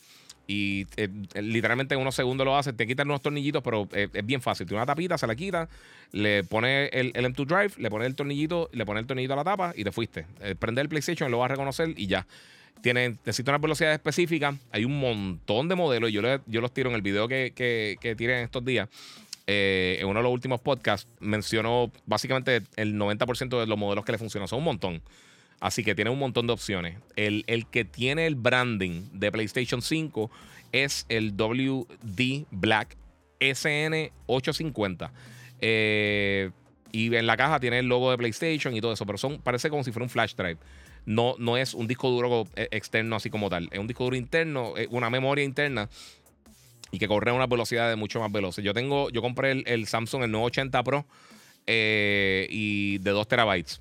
y 0.47 0.87
eh, 0.97 1.09
literalmente 1.43 1.97
en 1.97 2.01
unos 2.01 2.15
segundos 2.15 2.45
lo 2.45 2.57
hace. 2.57 2.73
Te 2.73 2.87
quitan 2.87 3.09
unos 3.09 3.21
tornillitos, 3.21 3.65
pero 3.65 3.89
eh, 3.91 4.07
es 4.13 4.25
bien 4.25 4.41
fácil. 4.41 4.69
Tiene 4.69 4.79
una 4.79 4.87
tapita, 4.87 5.19
se 5.19 5.27
la 5.27 5.35
quita, 5.35 5.69
le 6.13 6.45
pone 6.45 6.87
el, 6.93 7.13
M2 7.15 7.47
Drive, 7.47 7.73
le 7.79 7.91
pone 7.91 8.07
el 8.07 8.15
tornillito, 8.15 8.71
le 8.73 8.87
pone 8.87 9.01
el 9.01 9.09
tornillito 9.09 9.33
a 9.33 9.37
la 9.39 9.45
tapa 9.45 9.73
y 9.75 9.83
te 9.83 9.91
fuiste. 9.91 10.25
Prende 10.61 10.83
el 10.83 10.89
PlayStation, 10.89 11.33
lo 11.33 11.39
va 11.39 11.47
a 11.47 11.49
reconocer 11.49 11.95
y 11.97 12.07
ya. 12.07 12.25
Tiene, 12.81 13.11
necesita 13.25 13.51
una 13.51 13.59
velocidad 13.59 13.93
específica. 13.93 14.57
Hay 14.71 14.85
un 14.85 14.99
montón 14.99 15.69
de 15.69 15.75
modelos. 15.75 16.13
Yo, 16.13 16.23
yo 16.47 16.61
los 16.61 16.73
tiro 16.73 16.91
en 16.91 16.97
el 16.97 17.03
video 17.03 17.29
que, 17.29 17.53
que, 17.55 18.15
tiré 18.15 18.39
en 18.39 18.45
estos 18.45 18.65
días. 18.65 18.89
en 19.47 20.07
uno 20.07 20.19
de 20.19 20.23
los 20.23 20.33
últimos 20.33 20.61
podcasts 20.61 21.09
mencionó 21.21 21.91
básicamente 22.05 22.63
el 22.77 22.95
90% 22.95 23.59
de 23.59 23.67
los 23.67 23.79
modelos 23.79 24.05
que 24.05 24.13
le 24.13 24.19
funcionan. 24.19 24.49
Son 24.49 24.59
un 24.59 24.65
montón. 24.65 25.03
Así 25.61 25.83
que 25.83 25.95
tiene 25.95 26.11
un 26.11 26.19
montón 26.19 26.47
de 26.47 26.53
opciones. 26.53 26.99
El, 27.17 27.67
que 27.71 27.87
tiene 27.87 28.27
el 28.27 28.35
branding 28.35 29.09
de 29.13 29.33
PlayStation 29.33 29.81
5 29.81 30.31
es 30.73 31.07
el 31.09 31.37
WD 31.37 32.47
Black 32.51 32.99
SN850. 33.41 35.11
Eh, 35.61 36.51
y 36.93 37.15
en 37.15 37.27
la 37.27 37.37
caja 37.37 37.61
tiene 37.61 37.79
el 37.79 37.87
logo 37.87 38.11
de 38.11 38.19
PlayStation 38.19 38.77
y 38.77 38.81
todo 38.81 38.93
eso, 38.93 39.07
pero 39.07 39.19
son, 39.19 39.41
parece 39.41 39.71
como 39.71 39.83
si 39.83 39.91
fuera 39.91 40.05
un 40.05 40.11
flash 40.11 40.35
drive. 40.35 40.59
No, 41.07 41.35
no 41.39 41.57
es 41.57 41.75
un 41.75 41.87
disco 41.87 42.11
duro 42.11 42.47
eh, 42.57 42.69
externo 42.71 43.17
así 43.17 43.31
como 43.31 43.51
tal. 43.51 43.69
Es 43.71 43.79
un 43.79 43.87
disco 43.87 44.05
duro 44.05 44.17
interno, 44.17 44.75
una 44.91 45.11
memoria 45.11 45.45
interna 45.45 45.89
y 46.95 46.99
que 46.99 47.09
corre 47.09 47.33
a 47.33 47.35
una 47.35 47.47
velocidad 47.47 47.89
de 47.89 47.97
mucho 47.97 48.21
más 48.21 48.31
veloz. 48.31 48.57
Yo 48.59 48.73
tengo, 48.73 49.11
yo 49.11 49.21
compré 49.21 49.51
el, 49.67 49.87
Samsung 49.87 50.23
el 50.23 50.31
980 50.31 50.83
Pro 50.85 51.05
eh, 51.67 52.47
y 52.51 52.99
de 52.99 53.11
2 53.11 53.27
terabytes. 53.27 53.81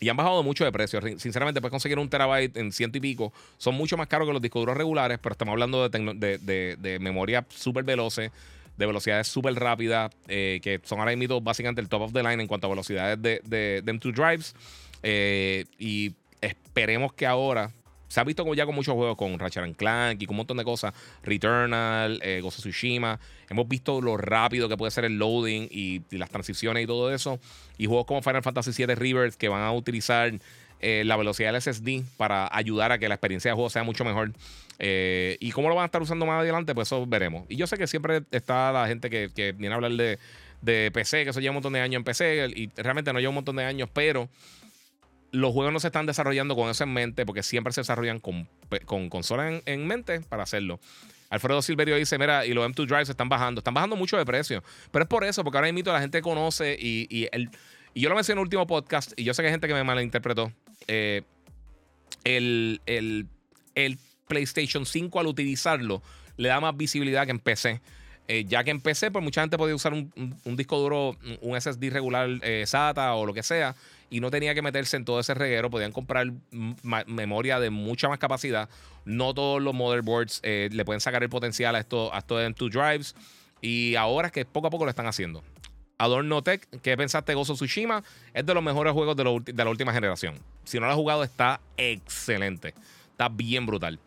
Y 0.00 0.08
han 0.08 0.16
bajado 0.16 0.42
mucho 0.42 0.64
de 0.64 0.72
precio. 0.72 1.00
Sinceramente, 1.18 1.60
puedes 1.60 1.70
conseguir 1.70 1.98
un 1.98 2.08
terabyte 2.08 2.56
en 2.56 2.72
ciento 2.72 2.98
y 2.98 3.00
pico. 3.00 3.32
Son 3.58 3.74
mucho 3.74 3.96
más 3.96 4.08
caros 4.08 4.26
que 4.26 4.32
los 4.32 4.42
discos 4.42 4.62
duros 4.62 4.76
regulares, 4.76 5.18
pero 5.22 5.32
estamos 5.34 5.52
hablando 5.52 5.88
de, 5.88 6.78
de, 6.78 6.98
memoria 6.98 7.46
súper 7.48 7.84
veloces, 7.84 8.30
de 8.76 8.86
velocidades 8.86 9.28
súper 9.28 9.54
rápidas, 9.54 10.10
eh, 10.26 10.60
que 10.62 10.80
son 10.82 11.00
ahora 11.00 11.14
mismo 11.14 11.40
básicamente 11.40 11.80
el 11.80 11.88
top 11.88 12.02
of 12.02 12.12
the 12.12 12.22
line 12.22 12.42
en 12.42 12.48
cuanto 12.48 12.66
a 12.66 12.70
velocidades 12.70 13.20
de, 13.20 13.40
de, 13.44 13.82
M2 13.84 14.14
drives. 14.14 14.54
Eh, 15.02 15.66
y 15.78 16.14
esperemos 16.74 17.12
que 17.12 17.24
ahora 17.24 17.70
se 18.08 18.18
ha 18.18 18.24
visto 18.24 18.52
ya 18.52 18.66
con 18.66 18.74
muchos 18.74 18.94
juegos, 18.94 19.16
con 19.16 19.38
Ratchet 19.38 19.76
Clank 19.76 20.20
y 20.20 20.26
con 20.26 20.34
un 20.34 20.38
montón 20.38 20.56
de 20.56 20.64
cosas. 20.64 20.92
Returnal, 21.22 22.18
eh, 22.22 22.42
of 22.42 22.54
Tsushima. 22.54 23.18
Hemos 23.48 23.68
visto 23.68 24.00
lo 24.00 24.16
rápido 24.16 24.68
que 24.68 24.76
puede 24.76 24.90
ser 24.90 25.04
el 25.04 25.18
loading 25.18 25.68
y, 25.70 26.02
las 26.10 26.30
transiciones 26.30 26.82
y 26.82 26.86
todo 26.86 27.14
eso. 27.14 27.38
Y 27.78 27.86
juegos 27.86 28.06
como 28.06 28.22
Final 28.22 28.42
Fantasy 28.42 28.72
VII 28.84 28.94
Rivers 28.96 29.36
que 29.36 29.48
van 29.48 29.62
a 29.62 29.72
utilizar 29.72 30.32
eh, 30.80 31.02
la 31.06 31.16
velocidad 31.16 31.52
del 31.52 31.62
SSD 31.62 32.02
para 32.16 32.48
ayudar 32.52 32.90
a 32.90 32.98
que 32.98 33.08
la 33.08 33.14
experiencia 33.14 33.52
de 33.52 33.54
juego 33.54 33.70
sea 33.70 33.84
mucho 33.84 34.04
mejor. 34.04 34.32
Eh, 34.80 35.36
y 35.38 35.52
cómo 35.52 35.68
lo 35.68 35.76
van 35.76 35.84
a 35.84 35.86
estar 35.86 36.02
usando 36.02 36.26
más 36.26 36.40
adelante, 36.40 36.74
pues 36.74 36.88
eso 36.88 37.06
veremos. 37.06 37.44
Y 37.48 37.54
yo 37.56 37.68
sé 37.68 37.78
que 37.78 37.86
siempre 37.86 38.22
está 38.32 38.72
la 38.72 38.88
gente 38.88 39.10
que, 39.10 39.52
viene 39.52 39.72
a 39.72 39.76
hablar 39.76 39.92
de 39.92 40.90
PC, 40.92 41.22
que 41.22 41.30
eso 41.30 41.40
lleva 41.40 41.52
un 41.52 41.56
montón 41.56 41.72
de 41.72 41.80
años 41.80 42.00
en 42.00 42.04
PC. 42.04 42.48
Y 42.54 42.70
realmente 42.76 43.12
no 43.12 43.20
lleva 43.20 43.30
un 43.30 43.36
montón 43.36 43.56
de 43.56 43.64
años, 43.64 43.88
pero 43.92 44.28
los 45.34 45.52
juegos 45.52 45.72
no 45.72 45.80
se 45.80 45.88
están 45.88 46.06
desarrollando 46.06 46.54
con 46.54 46.70
eso 46.70 46.84
en 46.84 46.92
mente, 46.92 47.26
porque 47.26 47.42
siempre 47.42 47.72
se 47.72 47.80
desarrollan 47.80 48.20
con, 48.20 48.48
con 48.86 49.10
consolas 49.10 49.62
en, 49.66 49.86
mente 49.86 50.20
para 50.20 50.44
hacerlo. 50.44 50.78
Alfredo 51.28 51.60
Silverio 51.60 51.96
dice: 51.96 52.18
Mira, 52.18 52.46
y 52.46 52.54
los 52.54 52.64
M2 52.68 52.86
Drives 52.86 53.08
están 53.08 53.28
bajando. 53.28 53.58
Están 53.58 53.74
bajando 53.74 53.96
mucho 53.96 54.16
de 54.16 54.24
precio. 54.24 54.62
Pero 54.92 55.02
es 55.02 55.08
por 55.08 55.24
eso, 55.24 55.42
porque 55.42 55.58
ahora 55.58 55.72
mismo 55.72 55.92
la 55.92 56.00
gente 56.00 56.22
conoce 56.22 56.76
y, 56.80 57.08
y, 57.10 57.28
yo 58.00 58.08
lo 58.08 58.14
mencioné 58.14 58.38
en 58.38 58.38
el 58.40 58.44
último 58.44 58.66
podcast, 58.66 59.12
y 59.16 59.24
yo 59.24 59.34
sé 59.34 59.42
que 59.42 59.48
hay 59.48 59.52
gente 59.52 59.66
que 59.66 59.74
me 59.74 59.82
malinterpretó. 59.82 60.52
Eh, 60.86 61.22
el, 62.24 63.28
PlayStation 64.28 64.86
5 64.86 65.20
al 65.20 65.26
utilizarlo 65.26 66.02
le 66.36 66.48
da 66.48 66.60
más 66.60 66.76
visibilidad 66.76 67.24
que 67.24 67.32
en 67.32 67.38
PC. 67.40 67.80
Eh, 68.26 68.44
ya 68.46 68.64
que 68.64 68.70
en 68.70 68.80
PC, 68.80 69.10
pues 69.10 69.22
mucha 69.22 69.42
gente 69.42 69.58
podía 69.58 69.74
usar 69.74 69.92
un, 69.92 70.40
disco 70.56 70.78
duro, 70.78 71.16
un 71.42 71.60
SSD 71.60 71.90
regular 71.90 72.28
eh, 72.42 72.64
SATA 72.66 73.14
o 73.14 73.26
lo 73.26 73.34
que 73.34 73.42
sea 73.42 73.74
y 74.14 74.20
no 74.20 74.30
tenía 74.30 74.54
que 74.54 74.62
meterse 74.62 74.96
en 74.96 75.04
todo 75.04 75.20
ese 75.20 75.34
reguero. 75.34 75.70
Podían 75.70 75.92
comprar 75.92 76.32
memoria 77.06 77.58
de 77.58 77.70
mucha 77.70 78.08
más 78.08 78.18
capacidad. 78.18 78.68
No 79.04 79.34
todos 79.34 79.60
los 79.60 79.74
motherboards 79.74 80.40
eh, 80.42 80.68
le 80.72 80.84
pueden 80.84 81.00
sacar 81.00 81.22
el 81.22 81.28
potencial 81.28 81.74
a 81.74 81.80
estos 81.80 82.12
a 82.12 82.18
esto 82.18 82.40
M2 82.40 82.70
drives. 82.70 83.16
Y 83.60 83.96
ahora 83.96 84.28
es 84.28 84.32
que 84.32 84.44
poco 84.44 84.68
a 84.68 84.70
poco 84.70 84.84
lo 84.84 84.90
están 84.90 85.06
haciendo. 85.06 85.42
Adorno 85.98 86.42
Tech, 86.42 86.66
¿qué 86.82 86.96
pensaste 86.96 87.32
de 87.32 87.36
Gozo 87.36 87.54
Tsushima? 87.54 88.02
Es 88.34 88.44
de 88.44 88.54
los 88.54 88.62
mejores 88.62 88.92
juegos 88.92 89.16
de, 89.16 89.24
la 89.64 89.70
última 89.70 89.92
generación. 89.92 90.34
Si 90.64 90.78
no 90.78 90.86
lo 90.86 90.92
has 90.92 90.96
jugado, 90.96 91.24
está 91.24 91.60
excelente. 91.76 92.74
Está 93.10 93.28
bien 93.28 93.66
brutal. 93.66 93.98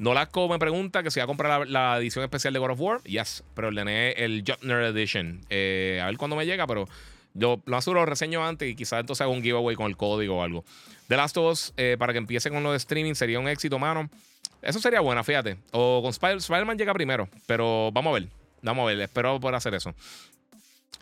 Nolasco 0.00 0.48
me 0.48 0.58
pregunta 0.58 1.02
que 1.02 1.10
si 1.10 1.20
va 1.20 1.24
a 1.24 1.26
comprar 1.26 1.68
la, 1.68 1.98
edición 1.98 2.24
especial 2.24 2.54
de 2.54 2.58
God 2.58 2.70
of 2.70 2.80
War. 2.80 3.02
Yes, 3.02 3.44
pero 3.54 3.68
ordené 3.68 4.12
el 4.12 4.42
Jotner 4.46 4.82
Edition. 4.84 5.42
Eh, 5.50 6.00
a 6.02 6.06
ver 6.06 6.16
cuándo 6.16 6.36
me 6.36 6.46
llega, 6.46 6.66
pero 6.66 6.88
yo 7.34 7.60
lo 7.66 7.76
aseguro, 7.76 8.00
lo 8.00 8.06
reseño 8.06 8.42
antes 8.42 8.66
y 8.66 8.74
quizás 8.74 9.00
entonces 9.00 9.20
hago 9.20 9.32
un 9.32 9.42
giveaway 9.42 9.76
con 9.76 9.88
el 9.88 9.98
código 9.98 10.38
o 10.38 10.42
algo. 10.42 10.64
The 11.08 11.18
Last 11.18 11.36
of 11.36 11.52
Us, 11.52 11.74
eh, 11.76 11.96
para 11.98 12.14
que 12.14 12.18
empiece 12.18 12.48
con 12.48 12.62
lo 12.62 12.70
de 12.70 12.78
streaming, 12.78 13.12
sería 13.12 13.38
un 13.38 13.46
éxito, 13.46 13.78
mano. 13.78 14.08
Eso 14.62 14.80
sería 14.80 15.00
bueno, 15.00 15.22
fíjate. 15.22 15.58
O 15.72 16.00
con 16.00 16.12
Spider-Man 16.12 16.78
llega 16.78 16.94
primero, 16.94 17.28
pero 17.46 17.90
vamos 17.92 18.12
a 18.12 18.20
ver. 18.20 18.28
Vamos 18.62 18.84
a 18.84 18.86
ver, 18.86 19.00
espero 19.00 19.38
poder 19.38 19.56
hacer 19.56 19.74
eso. 19.74 19.94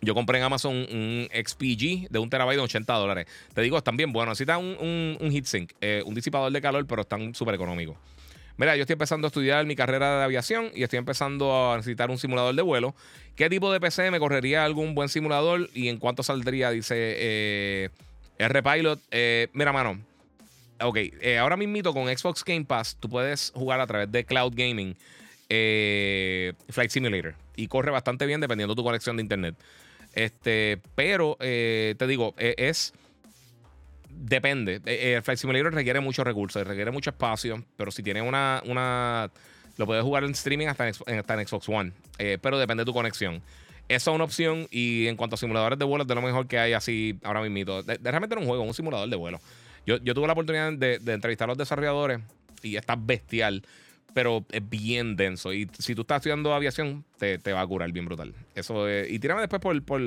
Yo 0.01 0.12
compré 0.12 0.39
en 0.39 0.45
Amazon 0.45 0.75
un 0.75 1.29
XPG 1.33 2.09
de 2.11 2.19
un 2.19 2.31
terabyte 2.31 2.57
de 2.57 2.65
80 2.65 2.93
dólares. 2.95 3.27
Te 3.55 3.62
digo, 3.62 3.79
están 3.79 3.97
bien 3.97 4.12
buenos. 4.12 4.33
Necesitan 4.33 4.59
un, 4.59 4.77
un, 4.81 5.19
un 5.20 5.31
heatsink, 5.31 5.70
eh, 5.81 6.03
un 6.05 6.16
disipador 6.16 6.51
de 6.51 6.61
calor, 6.61 6.85
pero 6.85 7.03
están 7.03 7.33
súper 7.37 7.55
económicos. 7.55 7.97
Mira, 8.59 8.74
yo 8.74 8.82
estoy 8.82 8.94
empezando 8.94 9.26
a 9.26 9.28
estudiar 9.28 9.64
mi 9.66 9.76
carrera 9.76 10.18
de 10.18 10.24
aviación 10.24 10.72
y 10.74 10.82
estoy 10.82 10.98
empezando 10.98 11.72
a 11.72 11.76
necesitar 11.76 12.10
un 12.10 12.18
simulador 12.18 12.56
de 12.56 12.62
vuelo. 12.62 12.93
¿Qué 13.36 13.48
tipo 13.48 13.72
de 13.72 13.78
PC 13.78 14.10
me 14.10 14.18
correría 14.18 14.64
algún 14.64 14.97
buen 14.97 15.09
simulador 15.09 15.70
y 15.74 15.89
en 15.89 15.98
cuánto 15.98 16.24
saldría? 16.24 16.72
Dice 16.72 16.97
eh, 16.97 17.90
R-Pilot. 18.39 19.01
Eh, 19.12 19.47
mira, 19.52 19.72
mano. 19.72 20.01
Ok, 20.80 20.97
eh, 20.97 21.39
ahora 21.39 21.56
mismo 21.56 21.94
con 21.94 22.09
Xbox 22.09 22.44
Game 22.44 22.64
Pass 22.64 22.97
tú 22.98 23.09
puedes 23.09 23.52
jugar 23.55 23.80
a 23.80 23.86
través 23.86 24.10
de 24.10 24.24
Cloud 24.24 24.52
Gaming 24.56 24.97
Flight 25.48 26.90
Simulator 26.90 27.36
y 27.55 27.68
corre 27.68 27.93
bastante 27.93 28.26
bien 28.26 28.40
dependiendo 28.40 28.74
de 28.74 28.76
tu 28.76 28.85
conexión 28.85 29.16
de 29.16 29.22
internet. 29.22 29.55
Este, 30.14 30.80
pero 30.97 31.36
te 31.39 32.06
digo, 32.09 32.35
es 32.39 32.93
depende. 34.19 34.77
El 34.77 34.82
eh, 34.86 35.16
eh, 35.16 35.23
Flight 35.23 35.39
Simulator 35.39 35.73
requiere 35.73 36.01
muchos 36.01 36.24
recursos, 36.24 36.66
requiere 36.66 36.90
mucho 36.90 37.11
espacio, 37.11 37.65
pero 37.77 37.90
si 37.90 38.03
tienes 38.03 38.23
una, 38.23 38.62
una 38.66 39.31
lo 39.77 39.86
puedes 39.86 40.03
jugar 40.03 40.24
en 40.24 40.31
streaming 40.31 40.66
hasta 40.66 40.89
en, 40.89 41.19
hasta 41.19 41.35
en 41.35 41.47
Xbox 41.47 41.69
One, 41.69 41.93
eh, 42.19 42.39
pero 42.40 42.59
depende 42.59 42.82
de 42.82 42.86
tu 42.86 42.93
conexión. 42.93 43.43
Esa 43.89 44.11
es 44.11 44.15
una 44.15 44.24
opción 44.24 44.66
y 44.70 45.07
en 45.07 45.16
cuanto 45.16 45.35
a 45.35 45.39
simuladores 45.39 45.78
de 45.78 45.85
vuelo 45.85 46.03
es 46.03 46.09
de 46.09 46.15
lo 46.15 46.20
mejor 46.20 46.47
que 46.47 46.59
hay 46.59 46.74
así 46.74 47.19
ahora 47.23 47.40
mismo. 47.40 47.82
De, 47.82 47.99
realmente 48.03 48.35
era 48.35 48.40
un 48.40 48.47
juego, 48.47 48.62
un 48.62 48.74
simulador 48.74 49.09
de 49.09 49.16
vuelo. 49.16 49.40
Yo, 49.86 49.99
tuve 50.01 50.27
la 50.27 50.35
oportunidad 50.35 50.73
de, 50.74 51.01
entrevistar 51.07 51.47
a 51.47 51.53
los 51.53 51.57
desarrolladores 51.57 52.20
y 52.62 52.77
está 52.77 52.97
bestial. 52.97 53.62
pero 54.12 54.45
es 54.51 54.69
bien 54.69 55.16
denso. 55.16 55.55
Y 55.55 55.70
si 55.78 55.95
tú 55.95 56.03
estás 56.03 56.16
estudiando 56.16 56.53
aviación, 56.53 57.05
te, 57.16 57.39
va 57.53 57.62
a 57.62 57.66
curar 57.66 57.90
bien 57.93 58.05
brutal. 58.05 58.35
Eso 58.55 58.86
Y 58.90 59.19
tírame 59.20 59.40
después 59.40 59.62
por, 59.62 59.82
por, 59.82 60.03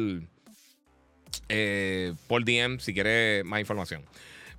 eh, 1.49 2.13
por 2.27 2.43
DM 2.43 2.79
si 2.79 2.93
quieres 2.93 3.45
más 3.45 3.59
información. 3.59 4.03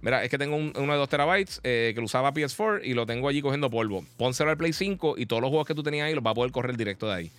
Mira, 0.00 0.24
es 0.24 0.30
que 0.30 0.38
tengo 0.38 0.56
uno 0.56 0.72
de 0.72 0.98
2 0.98 1.08
terabytes 1.08 1.60
eh, 1.62 1.92
que 1.94 2.00
lo 2.00 2.06
usaba 2.06 2.34
PS4 2.34 2.80
y 2.82 2.94
lo 2.94 3.06
tengo 3.06 3.28
allí 3.28 3.40
cogiendo 3.40 3.70
polvo. 3.70 4.04
Pónselo 4.16 4.50
al 4.50 4.56
Play 4.56 4.72
5 4.72 5.14
y 5.16 5.26
todos 5.26 5.40
los 5.40 5.48
juegos 5.50 5.66
que 5.66 5.74
tú 5.74 5.84
tenías 5.84 6.06
ahí 6.06 6.14
los 6.14 6.26
va 6.26 6.30
a 6.30 6.34
poder 6.34 6.50
correr 6.50 6.76
directo 6.76 7.06
de 7.06 7.14
ahí. 7.14 7.30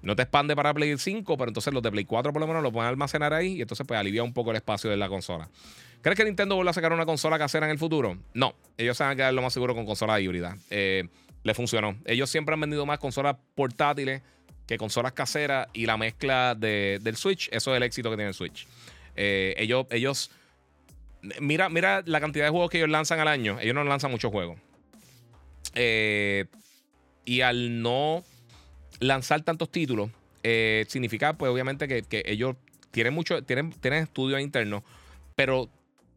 No 0.00 0.14
te 0.14 0.22
expande 0.22 0.54
para 0.54 0.72
Play 0.72 0.96
5, 0.96 1.36
pero 1.36 1.48
entonces 1.48 1.72
los 1.72 1.82
de 1.82 1.90
Play 1.90 2.04
4 2.04 2.32
por 2.32 2.40
lo 2.40 2.46
menos 2.46 2.62
los 2.62 2.72
pueden 2.72 2.88
almacenar 2.88 3.32
ahí 3.32 3.54
y 3.54 3.62
entonces 3.62 3.84
pues 3.86 3.98
alivia 3.98 4.22
un 4.22 4.32
poco 4.32 4.50
el 4.50 4.56
espacio 4.56 4.90
de 4.90 4.96
la 4.96 5.08
consola. 5.08 5.48
¿Crees 6.02 6.16
que 6.16 6.24
Nintendo 6.24 6.54
vuelva 6.54 6.70
a 6.70 6.74
sacar 6.74 6.92
una 6.92 7.06
consola 7.06 7.38
casera 7.38 7.66
en 7.66 7.72
el 7.72 7.78
futuro? 7.78 8.16
No, 8.32 8.54
ellos 8.76 8.96
se 8.96 9.02
van 9.02 9.14
a 9.14 9.16
quedar 9.16 9.34
lo 9.34 9.42
más 9.42 9.52
seguro 9.52 9.74
con 9.74 9.86
consola 9.86 10.20
híbrida. 10.20 10.56
Eh, 10.70 11.08
le 11.42 11.54
funcionó. 11.54 11.96
Ellos 12.04 12.30
siempre 12.30 12.52
han 12.52 12.60
vendido 12.60 12.86
más 12.86 12.98
consolas 12.98 13.36
portátiles 13.54 14.22
que 14.66 14.78
consolas 14.78 15.12
caseras 15.12 15.68
y 15.72 15.86
la 15.86 15.96
mezcla 15.96 16.54
del 16.54 17.16
Switch, 17.16 17.48
eso 17.52 17.72
es 17.72 17.76
el 17.76 17.82
éxito 17.82 18.10
que 18.10 18.16
tiene 18.16 18.28
el 18.28 18.34
Switch. 18.34 18.66
Eh, 19.16 19.54
ellos, 19.58 19.86
ellos 19.90 20.30
Mira, 21.40 21.68
mira 21.68 22.02
la 22.06 22.20
cantidad 22.20 22.44
de 22.44 22.50
juegos 22.50 22.70
que 22.70 22.78
ellos 22.78 22.90
lanzan 22.90 23.20
al 23.20 23.28
año. 23.28 23.58
Ellos 23.60 23.74
no 23.74 23.84
lanzan 23.84 24.10
muchos 24.10 24.30
juegos. 24.30 24.58
Eh, 25.74 26.46
y 27.24 27.40
al 27.40 27.82
no 27.82 28.24
lanzar 29.00 29.42
tantos 29.42 29.70
títulos, 29.70 30.10
eh, 30.42 30.84
significa, 30.88 31.32
pues, 31.34 31.50
obviamente, 31.50 31.88
que, 31.88 32.22
ellos 32.26 32.56
tienen 32.90 33.14
mucho, 33.14 33.42
tienen, 33.42 33.72
tienen 33.72 34.04
estudios 34.04 34.40
internos, 34.40 34.82
pero 35.34 35.68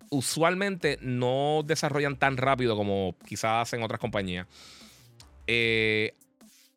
usualmente 0.10 1.00
no 1.02 1.64
desarrollan 1.66 2.18
tan 2.18 2.38
rápido 2.38 2.76
como 2.76 3.16
quizás 3.26 3.68
hacen 3.68 3.84
otras 3.84 4.00
compañías. 4.00 4.48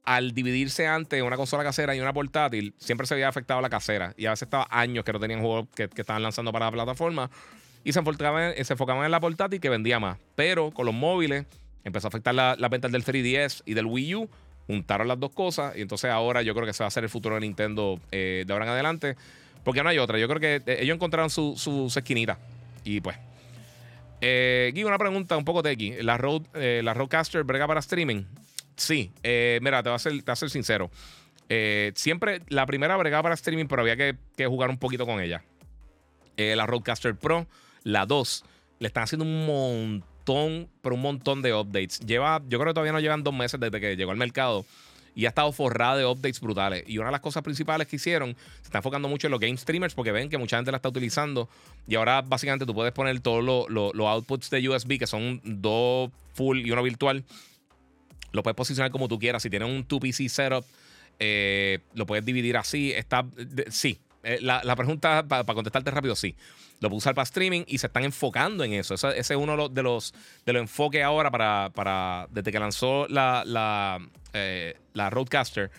Al 0.04 0.32
dividirse 0.32 0.86
antes 0.86 1.22
una 1.22 1.36
consola 1.36 1.62
casera 1.62 1.94
y 1.94 2.00
una 2.00 2.12
portátil, 2.12 2.74
siempre 2.78 3.06
se 3.06 3.14
había 3.14 3.28
afectado 3.28 3.60
la 3.60 3.70
casera. 3.70 4.14
Y 4.16 4.26
a 4.26 4.30
veces 4.30 4.42
estaba 4.42 4.66
años 4.70 5.04
que 5.04 5.12
no 5.12 5.20
tenían 5.20 5.40
juegos 5.40 5.68
que, 5.74 5.88
estaban 5.94 6.22
lanzando 6.22 6.52
para 6.52 6.66
la 6.66 6.72
plataforma 6.72 7.30
y 7.84 7.92
se 7.92 7.98
enfocaban, 7.98 8.52
se 8.62 8.72
enfocaban 8.72 9.04
en 9.04 9.10
la 9.10 9.20
portátil 9.20 9.60
que 9.60 9.68
vendía 9.68 10.00
más. 10.00 10.18
Pero 10.34 10.70
con 10.70 10.86
los 10.86 10.94
móviles 10.94 11.46
empezó 11.84 12.06
a 12.06 12.08
afectar 12.08 12.34
la, 12.34 12.56
la 12.58 12.68
ventas 12.68 12.92
del 12.92 13.04
3DS 13.04 13.62
y 13.66 13.74
del 13.74 13.86
Wii 13.86 14.14
U. 14.16 14.30
Juntaron 14.66 15.08
las 15.08 15.18
dos 15.18 15.32
cosas 15.32 15.76
y 15.76 15.80
entonces 15.80 16.10
ahora 16.10 16.42
yo 16.42 16.54
creo 16.54 16.64
que 16.64 16.72
se 16.72 16.84
va 16.84 16.86
a 16.86 16.88
hacer 16.88 17.02
el 17.02 17.10
futuro 17.10 17.34
de 17.34 17.40
Nintendo 17.40 17.98
eh, 18.12 18.44
de 18.46 18.52
ahora 18.52 18.66
en 18.66 18.70
adelante. 18.70 19.16
Porque 19.64 19.82
no 19.82 19.88
hay 19.88 19.98
otra. 19.98 20.18
Yo 20.18 20.28
creo 20.28 20.40
que 20.40 20.62
eh, 20.66 20.78
ellos 20.80 20.94
encontraron 20.94 21.30
su, 21.30 21.54
su, 21.56 21.86
esquinita. 21.96 22.38
Y 22.84 23.00
pues. 23.00 23.16
Eh, 24.22 24.72
una 24.84 24.98
pregunta 24.98 25.36
un 25.36 25.44
poco 25.44 25.62
tequi. 25.62 26.02
¿La, 26.02 26.18
Road, 26.18 26.42
eh, 26.54 26.80
¿La 26.84 26.94
Roadcaster 26.94 27.42
brega 27.44 27.66
para 27.66 27.80
streaming? 27.80 28.24
Sí. 28.76 29.12
mira, 29.22 29.82
te 29.82 29.88
voy 29.88 29.96
a 29.96 29.98
ser, 29.98 30.12
te 30.12 30.22
voy 30.22 30.32
a 30.32 30.36
ser 30.36 30.50
sincero. 30.50 30.90
siempre 31.94 32.42
la 32.48 32.66
primera 32.66 32.96
bregaba 32.96 33.24
para 33.24 33.34
streaming, 33.34 33.66
pero 33.66 33.82
había 33.82 33.96
que, 33.96 34.16
jugar 34.46 34.70
un 34.70 34.78
poquito 34.78 35.06
con 35.06 35.20
ella. 35.20 35.42
la 36.36 36.66
Roadcaster 36.66 37.14
Pro 37.14 37.46
la 37.84 38.06
2, 38.06 38.44
le 38.78 38.86
están 38.88 39.04
haciendo 39.04 39.24
un 39.24 39.46
montón, 39.46 40.68
pero 40.82 40.94
un 40.94 41.02
montón 41.02 41.42
de 41.42 41.54
updates. 41.54 42.00
Lleva, 42.00 42.42
yo 42.48 42.58
creo 42.58 42.70
que 42.70 42.74
todavía 42.74 42.92
no 42.92 43.00
llevan 43.00 43.22
dos 43.22 43.34
meses 43.34 43.58
desde 43.58 43.80
que 43.80 43.96
llegó 43.96 44.10
al 44.10 44.16
mercado 44.16 44.64
y 45.14 45.26
ha 45.26 45.30
estado 45.30 45.50
forrada 45.52 45.96
de 45.96 46.06
updates 46.06 46.40
brutales. 46.40 46.84
Y 46.86 46.98
una 46.98 47.08
de 47.08 47.12
las 47.12 47.20
cosas 47.20 47.42
principales 47.42 47.86
que 47.86 47.96
hicieron, 47.96 48.36
se 48.60 48.64
está 48.64 48.78
enfocando 48.78 49.08
mucho 49.08 49.26
en 49.26 49.32
los 49.32 49.40
game 49.40 49.56
streamers 49.56 49.94
porque 49.94 50.12
ven 50.12 50.28
que 50.28 50.38
mucha 50.38 50.56
gente 50.56 50.70
la 50.70 50.76
está 50.76 50.88
utilizando. 50.88 51.48
Y 51.86 51.96
ahora 51.96 52.22
básicamente 52.22 52.66
tú 52.66 52.74
puedes 52.74 52.92
poner 52.92 53.18
todos 53.20 53.68
los 53.68 54.06
outputs 54.06 54.50
de 54.50 54.68
USB, 54.68 54.98
que 54.98 55.06
son 55.06 55.40
dos 55.44 56.10
full 56.34 56.60
y 56.60 56.70
uno 56.70 56.82
virtual. 56.82 57.24
Lo 58.32 58.42
puedes 58.42 58.56
posicionar 58.56 58.90
como 58.90 59.08
tú 59.08 59.18
quieras. 59.18 59.42
Si 59.42 59.50
tienes 59.50 59.68
un 59.68 59.86
2PC 59.86 60.28
setup, 60.28 60.64
eh, 61.18 61.80
lo 61.94 62.06
puedes 62.06 62.24
dividir 62.24 62.56
así. 62.56 62.92
Está, 62.92 63.26
sí. 63.70 64.00
Eh, 64.22 64.38
la, 64.40 64.76
pregunta, 64.76 65.26
para 65.26 65.44
contestarte 65.44 65.90
rápido, 65.90 66.14
sí 66.14 66.36
lo 66.80 66.88
puedo 66.88 66.98
usar 66.98 67.14
para 67.14 67.24
streaming 67.24 67.62
y 67.66 67.78
se 67.78 67.86
están 67.86 68.04
enfocando 68.04 68.64
en 68.64 68.72
eso. 68.72 68.94
Ese, 68.94 69.18
es 69.18 69.30
uno 69.30 69.68
de 69.68 69.82
los, 69.82 70.14
de 70.46 70.52
los 70.52 70.60
enfoques 70.60 71.02
ahora 71.02 71.30
para, 71.30 71.70
para 71.74 72.26
desde 72.30 72.50
que 72.50 72.58
lanzó 72.58 73.06
la, 73.08 73.42
la, 73.46 73.98
eh, 74.32 74.76
Roadcaster. 74.94 75.70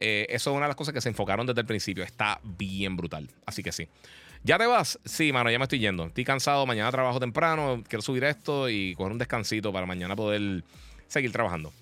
Eh, 0.00 0.26
eso 0.28 0.50
es 0.50 0.56
una 0.56 0.66
de 0.66 0.70
las 0.70 0.76
cosas 0.76 0.94
que 0.94 1.00
se 1.00 1.08
enfocaron 1.08 1.46
desde 1.46 1.60
el 1.60 1.66
principio. 1.66 2.04
Está 2.04 2.40
bien 2.44 2.96
brutal. 2.96 3.28
Así 3.46 3.62
que 3.62 3.72
sí. 3.72 3.88
¿Ya 4.44 4.58
te 4.58 4.66
vas? 4.66 4.98
Sí, 5.04 5.32
mano, 5.32 5.50
ya 5.50 5.58
me 5.58 5.64
estoy 5.64 5.80
yendo. 5.80 6.06
Estoy 6.06 6.24
cansado. 6.24 6.66
Mañana 6.66 6.90
trabajo 6.92 7.18
temprano. 7.18 7.82
Quiero 7.88 8.02
subir 8.02 8.24
esto 8.24 8.68
y 8.68 8.94
coger 8.94 9.12
un 9.12 9.18
descansito 9.18 9.72
para 9.72 9.86
mañana 9.86 10.14
poder 10.14 10.62
seguir 11.08 11.32
trabajando. 11.32 11.72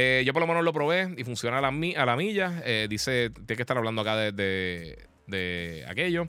Eh, 0.00 0.22
yo 0.24 0.32
por 0.32 0.40
lo 0.40 0.46
menos 0.46 0.62
lo 0.62 0.72
probé 0.72 1.12
y 1.16 1.24
funciona 1.24 1.58
a 1.58 1.60
la, 1.60 1.68
a 1.68 2.06
la 2.06 2.16
milla. 2.16 2.62
dice, 2.88 3.30
tiene 3.30 3.56
que 3.56 3.62
estar 3.62 3.76
hablando 3.76 4.02
acá 4.02 4.16
de, 4.16 4.98
de 5.26 5.84
aquello. 5.88 6.28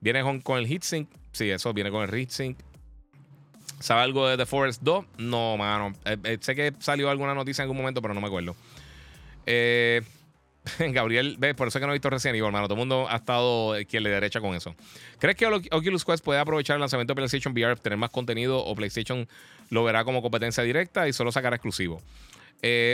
Viene 0.00 0.22
con, 0.42 0.58
el 0.58 0.66
heatsink. 0.66 1.08
Sí, 1.32 1.50
eso 1.50 1.72
viene 1.72 1.90
con 1.90 2.02
el 2.02 2.14
heatsink. 2.14 2.58
¿Sabe 3.78 4.02
algo 4.02 4.28
de 4.28 4.36
The 4.36 4.46
Forest 4.46 4.82
2? 4.82 5.04
No, 5.18 5.56
mano. 5.56 5.94
Eh, 6.04 6.16
eh, 6.24 6.38
sé 6.40 6.54
que 6.54 6.72
salió 6.80 7.10
alguna 7.10 7.34
noticia 7.34 7.62
en 7.62 7.64
algún 7.66 7.78
momento, 7.78 8.02
pero 8.02 8.14
no 8.14 8.20
me 8.20 8.26
acuerdo. 8.26 8.56
Eh, 9.46 10.02
Gabriel, 10.78 11.36
¿ves? 11.38 11.54
Por 11.54 11.68
eso 11.68 11.78
es 11.78 11.80
que 11.80 11.86
no 11.86 11.92
he 11.92 11.96
visto 11.96 12.10
recién 12.10 12.34
Evil, 12.34 12.46
hermano. 12.46 12.66
Todo 12.66 12.74
el 12.74 12.80
mundo 12.80 13.06
ha 13.08 13.16
estado 13.16 13.74
quien 13.88 14.02
le 14.02 14.10
derecha 14.10 14.40
con 14.40 14.54
eso. 14.54 14.74
¿Crees 15.18 15.36
que 15.36 15.46
Oculus 15.46 16.04
Quest 16.04 16.24
puede 16.24 16.40
aprovechar 16.40 16.76
el 16.76 16.80
lanzamiento 16.80 17.12
de 17.12 17.16
PlayStation 17.16 17.52
VR, 17.52 17.76
tener 17.76 17.98
más 17.98 18.10
contenido 18.10 18.58
o 18.58 18.74
PlayStation 18.74 19.28
lo 19.70 19.84
verá 19.84 20.04
como 20.04 20.20
competencia 20.20 20.62
directa 20.64 21.08
y 21.08 21.12
solo 21.12 21.30
sacará 21.32 21.56
exclusivo? 21.56 22.02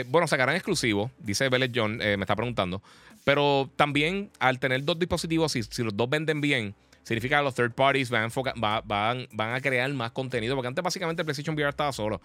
Bueno, 0.09 0.27
sacarán 0.27 0.55
exclusivo, 0.55 1.11
dice 1.19 1.49
Bellet 1.49 1.71
John, 1.73 1.97
me 1.97 2.13
está 2.13 2.35
preguntando. 2.35 2.81
Pero 3.23 3.69
también 3.75 4.29
al 4.39 4.59
tener 4.59 4.83
dos 4.83 4.97
dispositivos, 4.97 5.51
si, 5.51 5.63
si 5.63 5.83
los 5.83 5.95
dos 5.95 6.09
venden 6.09 6.39
bien, 6.39 6.75
significa 7.07 7.37
que 7.37 7.43
los 7.43 7.55
third 7.55 7.71
parties 7.71 8.09
van 8.09 8.29
a, 8.29 9.61
crear 9.61 9.93
más 9.93 10.11
contenido, 10.11 10.55
porque 10.55 10.67
antes 10.67 10.83
básicamente 10.83 11.21
el 11.21 11.25
PlayStation 11.25 11.55
VR 11.55 11.69
estaba 11.69 11.93
solo 11.93 12.19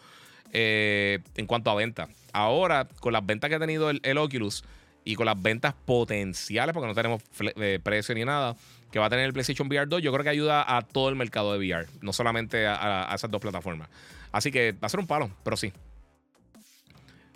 eh, 0.53 1.21
en 1.37 1.47
cuanto 1.47 1.71
a 1.71 1.77
venta. 1.77 2.09
Ahora, 2.33 2.89
con 2.99 3.13
las 3.13 3.25
ventas 3.25 3.49
que 3.49 3.55
ha 3.55 3.61
tenido 3.61 3.91
el, 3.91 4.19
Oculus 4.19 4.65
y 5.05 5.15
con 5.15 5.27
las 5.27 5.41
ventas 5.41 5.75
potenciales, 5.85 6.73
porque 6.73 6.89
no 6.89 6.95
tenemos 6.95 7.23
eh, 7.39 7.79
precio 7.81 8.13
ni 8.17 8.25
nada, 8.25 8.57
que 8.91 8.99
va 8.99 9.07
a 9.07 9.11
tener 9.11 9.27
el 9.27 9.33
PlayStation 9.33 9.69
VR 9.69 9.87
2, 9.87 10.03
yo 10.03 10.13
creo 10.13 10.25
que 10.25 10.31
ayuda 10.31 10.77
a 10.77 10.83
todo 10.83 11.09
el 11.11 11.15
mercado 11.15 11.53
de 11.53 11.59
VR, 11.59 11.87
no 12.01 12.13
solamente 12.13 12.67
a, 12.67 13.09
esas 13.15 13.31
dos 13.31 13.41
plataformas. 13.41 13.89
Así 14.33 14.51
que 14.51 14.73
va 14.73 14.87
a 14.87 14.89
ser 14.89 14.99
un 14.99 15.07
palo, 15.07 15.31
pero 15.45 15.57
sí. 15.57 15.73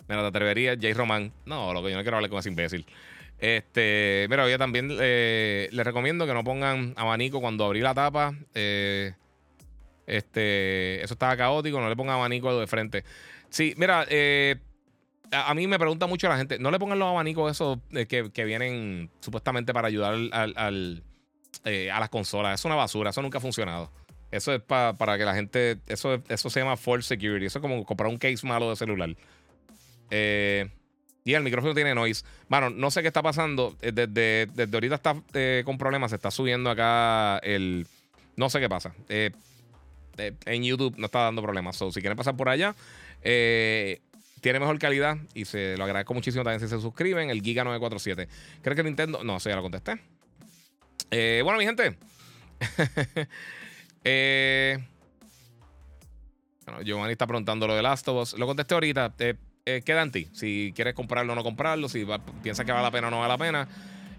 Mira, 0.07 0.21
te 0.21 0.27
atreverías, 0.27 0.77
Jay 0.79 0.93
Roman. 0.93 1.31
No, 1.45 1.73
lo 1.73 1.83
que 1.83 1.91
yo 1.91 1.97
no 1.97 2.03
quiero 2.03 2.17
hablar 2.17 2.29
con 2.29 2.39
ese 2.39 2.49
imbécil. 2.49 2.85
Este, 3.39 4.25
mira, 4.29 4.49
yo 4.49 4.57
también 4.57 4.89
eh, 4.99 5.69
les 5.71 5.85
recomiendo 5.85 6.25
que 6.25 6.33
no 6.33 6.43
pongan 6.43 6.93
abanico 6.95 7.39
cuando 7.39 7.65
abrí 7.65 7.81
la 7.81 7.93
tapa. 7.93 8.33
Eh, 8.53 9.13
este, 10.07 11.03
eso 11.03 11.13
estaba 11.13 11.35
caótico, 11.37 11.79
no 11.79 11.89
le 11.89 11.95
pongan 11.95 12.15
abanico 12.15 12.57
de 12.59 12.67
frente. 12.67 13.03
Sí, 13.49 13.73
mira, 13.77 14.05
eh, 14.09 14.55
a, 15.31 15.53
mí 15.53 15.67
me 15.67 15.77
pregunta 15.77 16.07
mucho 16.07 16.27
la 16.29 16.37
gente, 16.37 16.57
no 16.57 16.71
le 16.71 16.79
pongan 16.79 16.99
los 16.99 17.09
abanicos 17.09 17.51
esos 17.51 17.79
que, 18.07 18.45
vienen 18.45 19.11
supuestamente 19.19 19.73
para 19.73 19.87
ayudar 19.87 20.13
al, 20.31 21.03
a 21.63 21.99
las 21.99 22.09
consolas. 22.09 22.59
Es 22.59 22.65
una 22.65 22.75
basura, 22.75 23.11
eso 23.11 23.21
nunca 23.21 23.37
ha 23.37 23.41
funcionado. 23.41 23.91
Eso 24.31 24.53
es 24.53 24.61
para 24.61 25.17
que 25.17 25.23
la 25.23 25.35
gente, 25.35 25.79
eso, 25.87 26.21
eso 26.27 26.49
se 26.49 26.59
llama 26.59 26.75
false 26.75 27.07
security. 27.07 27.45
Eso 27.45 27.59
es 27.59 27.61
como 27.61 27.85
comprar 27.85 28.09
un 28.09 28.17
case 28.17 28.45
malo 28.45 28.69
de 28.69 28.75
celular. 28.75 29.15
Eh, 30.09 30.69
y 31.23 31.33
el 31.33 31.43
micrófono 31.43 31.73
tiene 31.73 31.93
noise. 31.93 32.23
Bueno, 32.47 32.69
no 32.69 32.91
sé 32.91 33.01
qué 33.01 33.07
está 33.07 33.21
pasando. 33.21 33.75
Eh, 33.81 33.91
desde, 33.93 34.47
desde 34.53 34.75
ahorita 34.75 34.95
está 34.95 35.15
eh, 35.33 35.63
con 35.65 35.77
problemas. 35.77 36.11
Se 36.11 36.15
está 36.15 36.31
subiendo 36.31 36.69
acá 36.69 37.39
el. 37.39 37.85
No 38.35 38.49
sé 38.49 38.59
qué 38.59 38.69
pasa. 38.69 38.93
En 39.09 40.63
YouTube 40.63 40.95
no 40.97 41.07
está 41.07 41.23
dando 41.23 41.41
problemas. 41.41 41.75
So, 41.75 41.91
si 41.91 42.01
quieren 42.01 42.17
pasar 42.17 42.37
por 42.37 42.49
allá, 42.49 42.75
tiene 43.21 44.59
mejor 44.59 44.79
calidad. 44.79 45.17
Y 45.33 45.45
se 45.45 45.75
lo 45.75 45.83
agradezco 45.83 46.13
muchísimo 46.13 46.43
también 46.43 46.59
si 46.59 46.67
se 46.67 46.79
suscriben. 46.79 47.29
El 47.29 47.41
Giga 47.41 47.63
947. 47.63 48.27
¿Crees 48.61 48.75
que 48.75 48.83
Nintendo.? 48.83 49.23
No, 49.23 49.39
sé, 49.39 49.49
ya 49.49 49.55
lo 49.55 49.63
contesté. 49.63 49.99
bueno, 51.43 51.57
mi 51.57 51.65
gente. 51.65 51.97
bueno, 56.65 56.81
Giovanni 56.83 57.11
está 57.11 57.27
preguntando 57.27 57.67
lo 57.67 57.75
de 57.75 57.81
Last 57.81 58.07
of 58.07 58.21
Us. 58.21 58.37
Lo 58.37 58.45
contesté 58.45 58.73
ahorita 58.73 59.13
eh, 59.19 59.35
queda 59.85 60.01
en 60.01 60.11
ti. 60.11 60.27
Si 60.33 60.73
quieres 60.75 60.93
comprarlo 60.93 61.33
o 61.33 61.35
no 61.35 61.43
comprarlo, 61.43 61.89
si 61.89 62.05
piensas 62.43 62.65
que 62.65 62.71
vale 62.71 62.83
la 62.83 62.91
pena 62.91 63.07
o 63.07 63.11
no 63.11 63.19
vale 63.19 63.33
la 63.33 63.37
pena. 63.37 63.67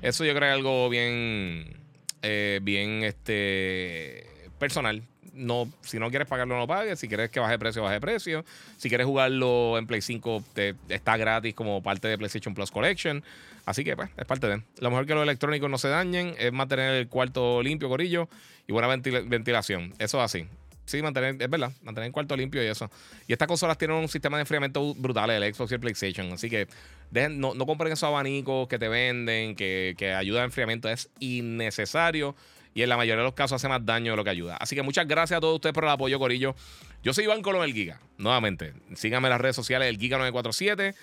Eso 0.03 0.25
yo 0.25 0.33
creo 0.33 0.43
que 0.43 0.49
es 0.49 0.55
algo 0.55 0.89
bien, 0.89 1.77
eh, 2.23 2.61
bien 2.63 3.03
este, 3.03 4.27
personal. 4.59 5.03
No, 5.33 5.71
si 5.83 5.99
no 5.99 6.11
quieres 6.11 6.27
pagarlo, 6.27 6.59
no 6.59 6.67
pagues. 6.67 6.99
Si 6.99 7.09
quieres 7.09 7.31
que 7.31 7.41
baje 7.41 7.59
precio, 7.59 7.83
baje 7.83 8.01
precio. 8.01 8.45
Si 8.77 8.89
quieres 8.89 9.07
jugarlo 9.07 9.79
en 9.79 9.87
Play 9.87 10.03
5, 10.03 10.45
está 10.89 11.17
gratis 11.17 11.55
como 11.55 11.83
parte 11.83 12.09
de 12.09 12.19
PlayStation 12.19 12.55
Plus 12.55 12.71
Collection. 12.71 13.23
Así 13.65 13.85
que, 13.85 13.95
pues, 13.95 14.11
es 14.17 14.25
parte 14.25 14.49
de. 14.49 14.63
Lo 14.81 14.91
mejor 14.91 15.07
que 15.07 15.15
los 15.15 15.23
electrónicos 15.23 15.71
no 15.71 15.79
se 15.79 15.89
dañen 15.89 16.35
es 16.39 16.53
mantener 16.53 16.95
el 16.95 17.09
cuarto 17.09 17.63
limpio, 17.63 17.89
corillo, 17.89 18.29
y 18.67 18.73
buena 18.73 18.89
ventilación. 18.89 19.95
Eso 19.99 20.19
es 20.19 20.25
así. 20.25 20.47
Sí, 20.89 21.03
mantener, 21.03 21.37
es 21.39 21.51
verdad, 21.51 21.71
mantener 21.83 22.07
el 22.07 22.13
cuarto 22.13 22.35
limpio 22.35 22.65
y 22.65 22.67
eso. 22.67 22.91
Y 23.27 23.33
estas 23.33 23.47
consolas 23.47 23.77
tienen 23.77 23.99
un 23.99 24.09
sistema 24.09 24.39
de 24.39 24.43
enfriamiento 24.43 24.95
brutal, 24.95 25.29
el 25.29 25.55
Xbox 25.55 25.71
y 25.71 25.75
el 25.75 25.81
PlayStation. 25.81 26.33
Así 26.33 26.49
que 26.49 26.67
dejen, 27.11 27.39
no, 27.39 27.53
no, 27.53 27.67
compren 27.67 27.93
esos 27.93 28.09
abanicos 28.09 28.67
que 28.69 28.79
te 28.79 28.89
venden, 28.89 29.55
que, 29.55 29.95
que 29.99 30.15
ayudan 30.15 30.45
al 30.45 30.47
enfriamiento. 30.47 30.89
Es 30.89 31.11
innecesario 31.21 32.35
y 32.73 32.83
en 32.83 32.89
la 32.89 32.97
mayoría 32.97 33.19
de 33.19 33.25
los 33.25 33.35
casos 33.35 33.57
hace 33.57 33.69
más 33.69 33.85
daño 33.85 34.13
de 34.13 34.17
lo 34.17 34.25
que 34.25 34.31
ayuda. 34.31 34.57
Así 34.57 34.75
que 34.77 34.83
muchas 34.83 35.07
gracias 35.07 35.37
a 35.37 35.41
todos 35.41 35.57
ustedes 35.57 35.75
por 35.75 35.85
el 35.85 35.91
apoyo, 35.91 36.19
Corillo. 36.19 36.55
Yo 37.03 37.13
soy 37.13 37.25
Iván 37.25 37.43
Colón, 37.43 37.65
el 37.65 37.75
Giga. 37.75 38.01
Nuevamente, 38.17 38.73
síganme 38.95 39.29
en 39.29 39.33
las 39.33 39.41
redes 39.41 39.57
sociales, 39.57 39.89
el 39.89 39.99
Giga947. 39.99 40.95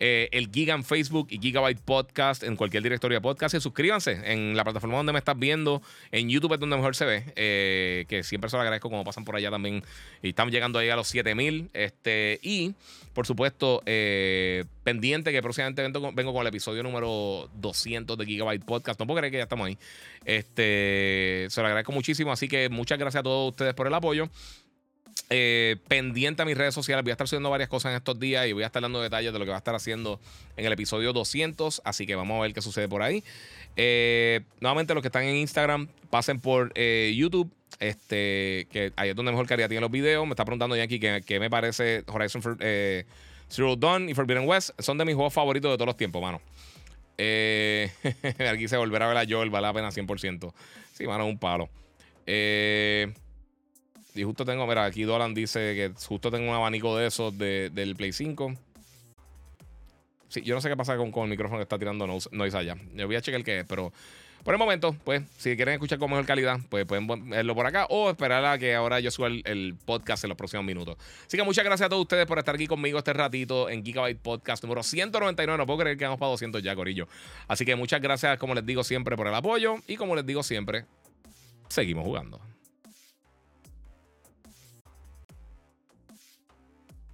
Eh, 0.00 0.28
el 0.32 0.50
Giga 0.50 0.74
en 0.74 0.84
Facebook 0.84 1.28
y 1.30 1.38
Gigabyte 1.38 1.80
Podcast 1.80 2.42
en 2.42 2.56
cualquier 2.56 2.82
directorio 2.82 3.16
de 3.16 3.22
podcast. 3.22 3.54
Y 3.54 3.60
suscríbanse 3.60 4.20
en 4.24 4.56
la 4.56 4.64
plataforma 4.64 4.96
donde 4.96 5.12
me 5.12 5.18
estás 5.18 5.38
viendo. 5.38 5.82
En 6.10 6.28
YouTube 6.28 6.54
es 6.54 6.60
donde 6.60 6.76
mejor 6.76 6.96
se 6.96 7.04
ve. 7.04 7.24
Eh, 7.36 8.04
que 8.08 8.22
siempre 8.22 8.50
se 8.50 8.56
lo 8.56 8.62
agradezco 8.62 8.90
como 8.90 9.04
pasan 9.04 9.24
por 9.24 9.36
allá 9.36 9.50
también. 9.50 9.82
Y 10.22 10.30
estamos 10.30 10.52
llegando 10.52 10.78
ahí 10.78 10.88
a 10.88 10.96
los 10.96 11.08
7000. 11.08 11.70
Este, 11.72 12.40
y 12.42 12.74
por 13.14 13.26
supuesto, 13.26 13.82
eh, 13.86 14.64
pendiente 14.82 15.30
que 15.30 15.40
próximamente 15.40 15.82
vengo, 15.82 16.32
con 16.32 16.40
el 16.40 16.48
episodio 16.48 16.82
número 16.82 17.48
200 17.54 18.18
de 18.18 18.26
Gigabyte 18.26 18.64
Podcast. 18.64 18.98
No 18.98 19.06
puedo 19.06 19.18
creer 19.18 19.30
que 19.30 19.38
ya 19.38 19.44
estamos 19.44 19.68
ahí. 19.68 19.78
Este, 20.24 21.46
se 21.48 21.60
lo 21.60 21.68
agradezco 21.68 21.92
muchísimo. 21.92 22.32
Así 22.32 22.48
que 22.48 22.68
muchas 22.68 22.98
gracias 22.98 23.20
a 23.20 23.22
todos 23.22 23.52
ustedes 23.52 23.74
por 23.74 23.86
el 23.86 23.94
apoyo. 23.94 24.28
Eh, 25.30 25.76
pendiente 25.88 26.42
a 26.42 26.44
mis 26.44 26.56
redes 26.56 26.74
sociales. 26.74 27.02
Voy 27.02 27.10
a 27.10 27.14
estar 27.14 27.26
subiendo 27.26 27.50
varias 27.50 27.68
cosas 27.68 27.90
en 27.90 27.96
estos 27.96 28.18
días 28.20 28.46
y 28.46 28.52
voy 28.52 28.62
a 28.62 28.66
estar 28.66 28.82
dando 28.82 29.00
detalles 29.00 29.32
de 29.32 29.38
lo 29.38 29.44
que 29.44 29.50
va 29.50 29.56
a 29.56 29.58
estar 29.58 29.74
haciendo 29.74 30.20
en 30.56 30.66
el 30.66 30.72
episodio 30.72 31.12
200. 31.12 31.82
Así 31.84 32.06
que 32.06 32.14
vamos 32.14 32.38
a 32.38 32.42
ver 32.42 32.52
qué 32.52 32.60
sucede 32.60 32.88
por 32.88 33.02
ahí. 33.02 33.24
Eh, 33.76 34.42
nuevamente, 34.60 34.94
los 34.94 35.02
que 35.02 35.08
están 35.08 35.24
en 35.24 35.36
Instagram, 35.36 35.88
pasen 36.10 36.40
por 36.40 36.72
eh, 36.74 37.12
YouTube. 37.16 37.50
Este, 37.80 38.68
que 38.70 38.92
ahí 38.96 39.10
es 39.10 39.16
donde 39.16 39.32
mejor 39.32 39.46
calidad 39.46 39.68
tiene 39.68 39.80
los 39.80 39.90
videos. 39.90 40.26
Me 40.26 40.32
está 40.32 40.44
preguntando 40.44 40.76
Yankee 40.76 41.00
que 41.00 41.40
me 41.40 41.50
parece 41.50 42.04
Horizon 42.06 42.42
for, 42.42 42.56
Zero 42.58 43.76
Dawn 43.76 44.08
y 44.08 44.14
Forbidden 44.14 44.46
West. 44.46 44.70
Son 44.78 44.98
de 44.98 45.04
mis 45.04 45.14
juegos 45.14 45.32
favoritos 45.32 45.70
de 45.70 45.76
todos 45.76 45.86
los 45.86 45.96
tiempos, 45.96 46.22
mano. 46.22 46.40
Aquí 48.52 48.68
se 48.68 48.76
volverá 48.76 49.06
a 49.06 49.08
ver 49.08 49.18
a 49.18 49.24
Joel, 49.28 49.50
vale 49.50 49.66
la 49.66 49.72
pena 49.72 49.88
100%. 49.90 50.52
Sí, 50.92 51.06
mano, 51.06 51.26
un 51.26 51.38
palo. 51.38 51.68
Eh. 52.26 53.12
Y 54.14 54.22
justo 54.22 54.44
tengo, 54.44 54.64
mira, 54.66 54.84
aquí 54.84 55.02
Dolan 55.02 55.34
dice 55.34 55.74
que 55.74 55.92
justo 56.06 56.30
tengo 56.30 56.48
un 56.48 56.54
abanico 56.54 56.96
de 56.96 57.08
esos 57.08 57.36
de, 57.36 57.70
del 57.70 57.96
Play 57.96 58.12
5. 58.12 58.54
Sí, 60.28 60.42
yo 60.42 60.54
no 60.54 60.60
sé 60.60 60.68
qué 60.68 60.76
pasa 60.76 60.96
con, 60.96 61.10
con 61.10 61.24
el 61.24 61.30
micrófono 61.30 61.58
que 61.58 61.64
está 61.64 61.78
tirando 61.78 62.06
noise, 62.06 62.56
allá. 62.56 62.76
Yo 62.94 63.06
voy 63.06 63.16
a 63.16 63.20
checar 63.20 63.42
qué 63.42 63.60
es, 63.60 63.66
pero 63.66 63.92
por 64.44 64.54
el 64.54 64.58
momento, 64.58 64.94
pues, 65.04 65.22
si 65.36 65.56
quieren 65.56 65.74
escuchar 65.74 65.98
con 65.98 66.10
mejor 66.10 66.26
calidad, 66.26 66.60
pues 66.68 66.84
pueden 66.84 67.08
verlo 67.28 67.54
por 67.56 67.66
acá 67.66 67.86
o 67.90 68.08
esperar 68.08 68.44
a 68.44 68.56
que 68.56 68.74
ahora 68.74 69.00
yo 69.00 69.10
suba 69.10 69.26
el, 69.26 69.42
el, 69.46 69.74
podcast 69.84 70.22
en 70.22 70.28
los 70.28 70.38
próximos 70.38 70.64
minutos. 70.64 70.96
Así 71.26 71.36
que 71.36 71.42
muchas 71.42 71.64
gracias 71.64 71.86
a 71.86 71.88
todos 71.88 72.02
ustedes 72.02 72.26
por 72.26 72.38
estar 72.38 72.54
aquí 72.54 72.68
conmigo 72.68 72.98
este 72.98 73.12
ratito 73.14 73.68
en 73.68 73.84
Gigabyte 73.84 74.20
Podcast 74.20 74.62
número 74.62 74.84
199. 74.84 75.58
No 75.58 75.66
puedo 75.66 75.80
creer 75.80 75.96
que 75.96 76.04
hemos 76.04 76.20
para 76.20 76.30
200 76.30 76.62
ya, 76.62 76.76
Corillo. 76.76 77.08
Así 77.48 77.64
que 77.64 77.74
muchas 77.74 78.00
gracias, 78.00 78.38
como 78.38 78.54
les 78.54 78.64
digo 78.64 78.84
siempre, 78.84 79.16
por 79.16 79.26
el 79.26 79.34
apoyo 79.34 79.76
y 79.88 79.96
como 79.96 80.14
les 80.14 80.24
digo 80.24 80.44
siempre, 80.44 80.84
seguimos 81.68 82.04
jugando. 82.04 82.40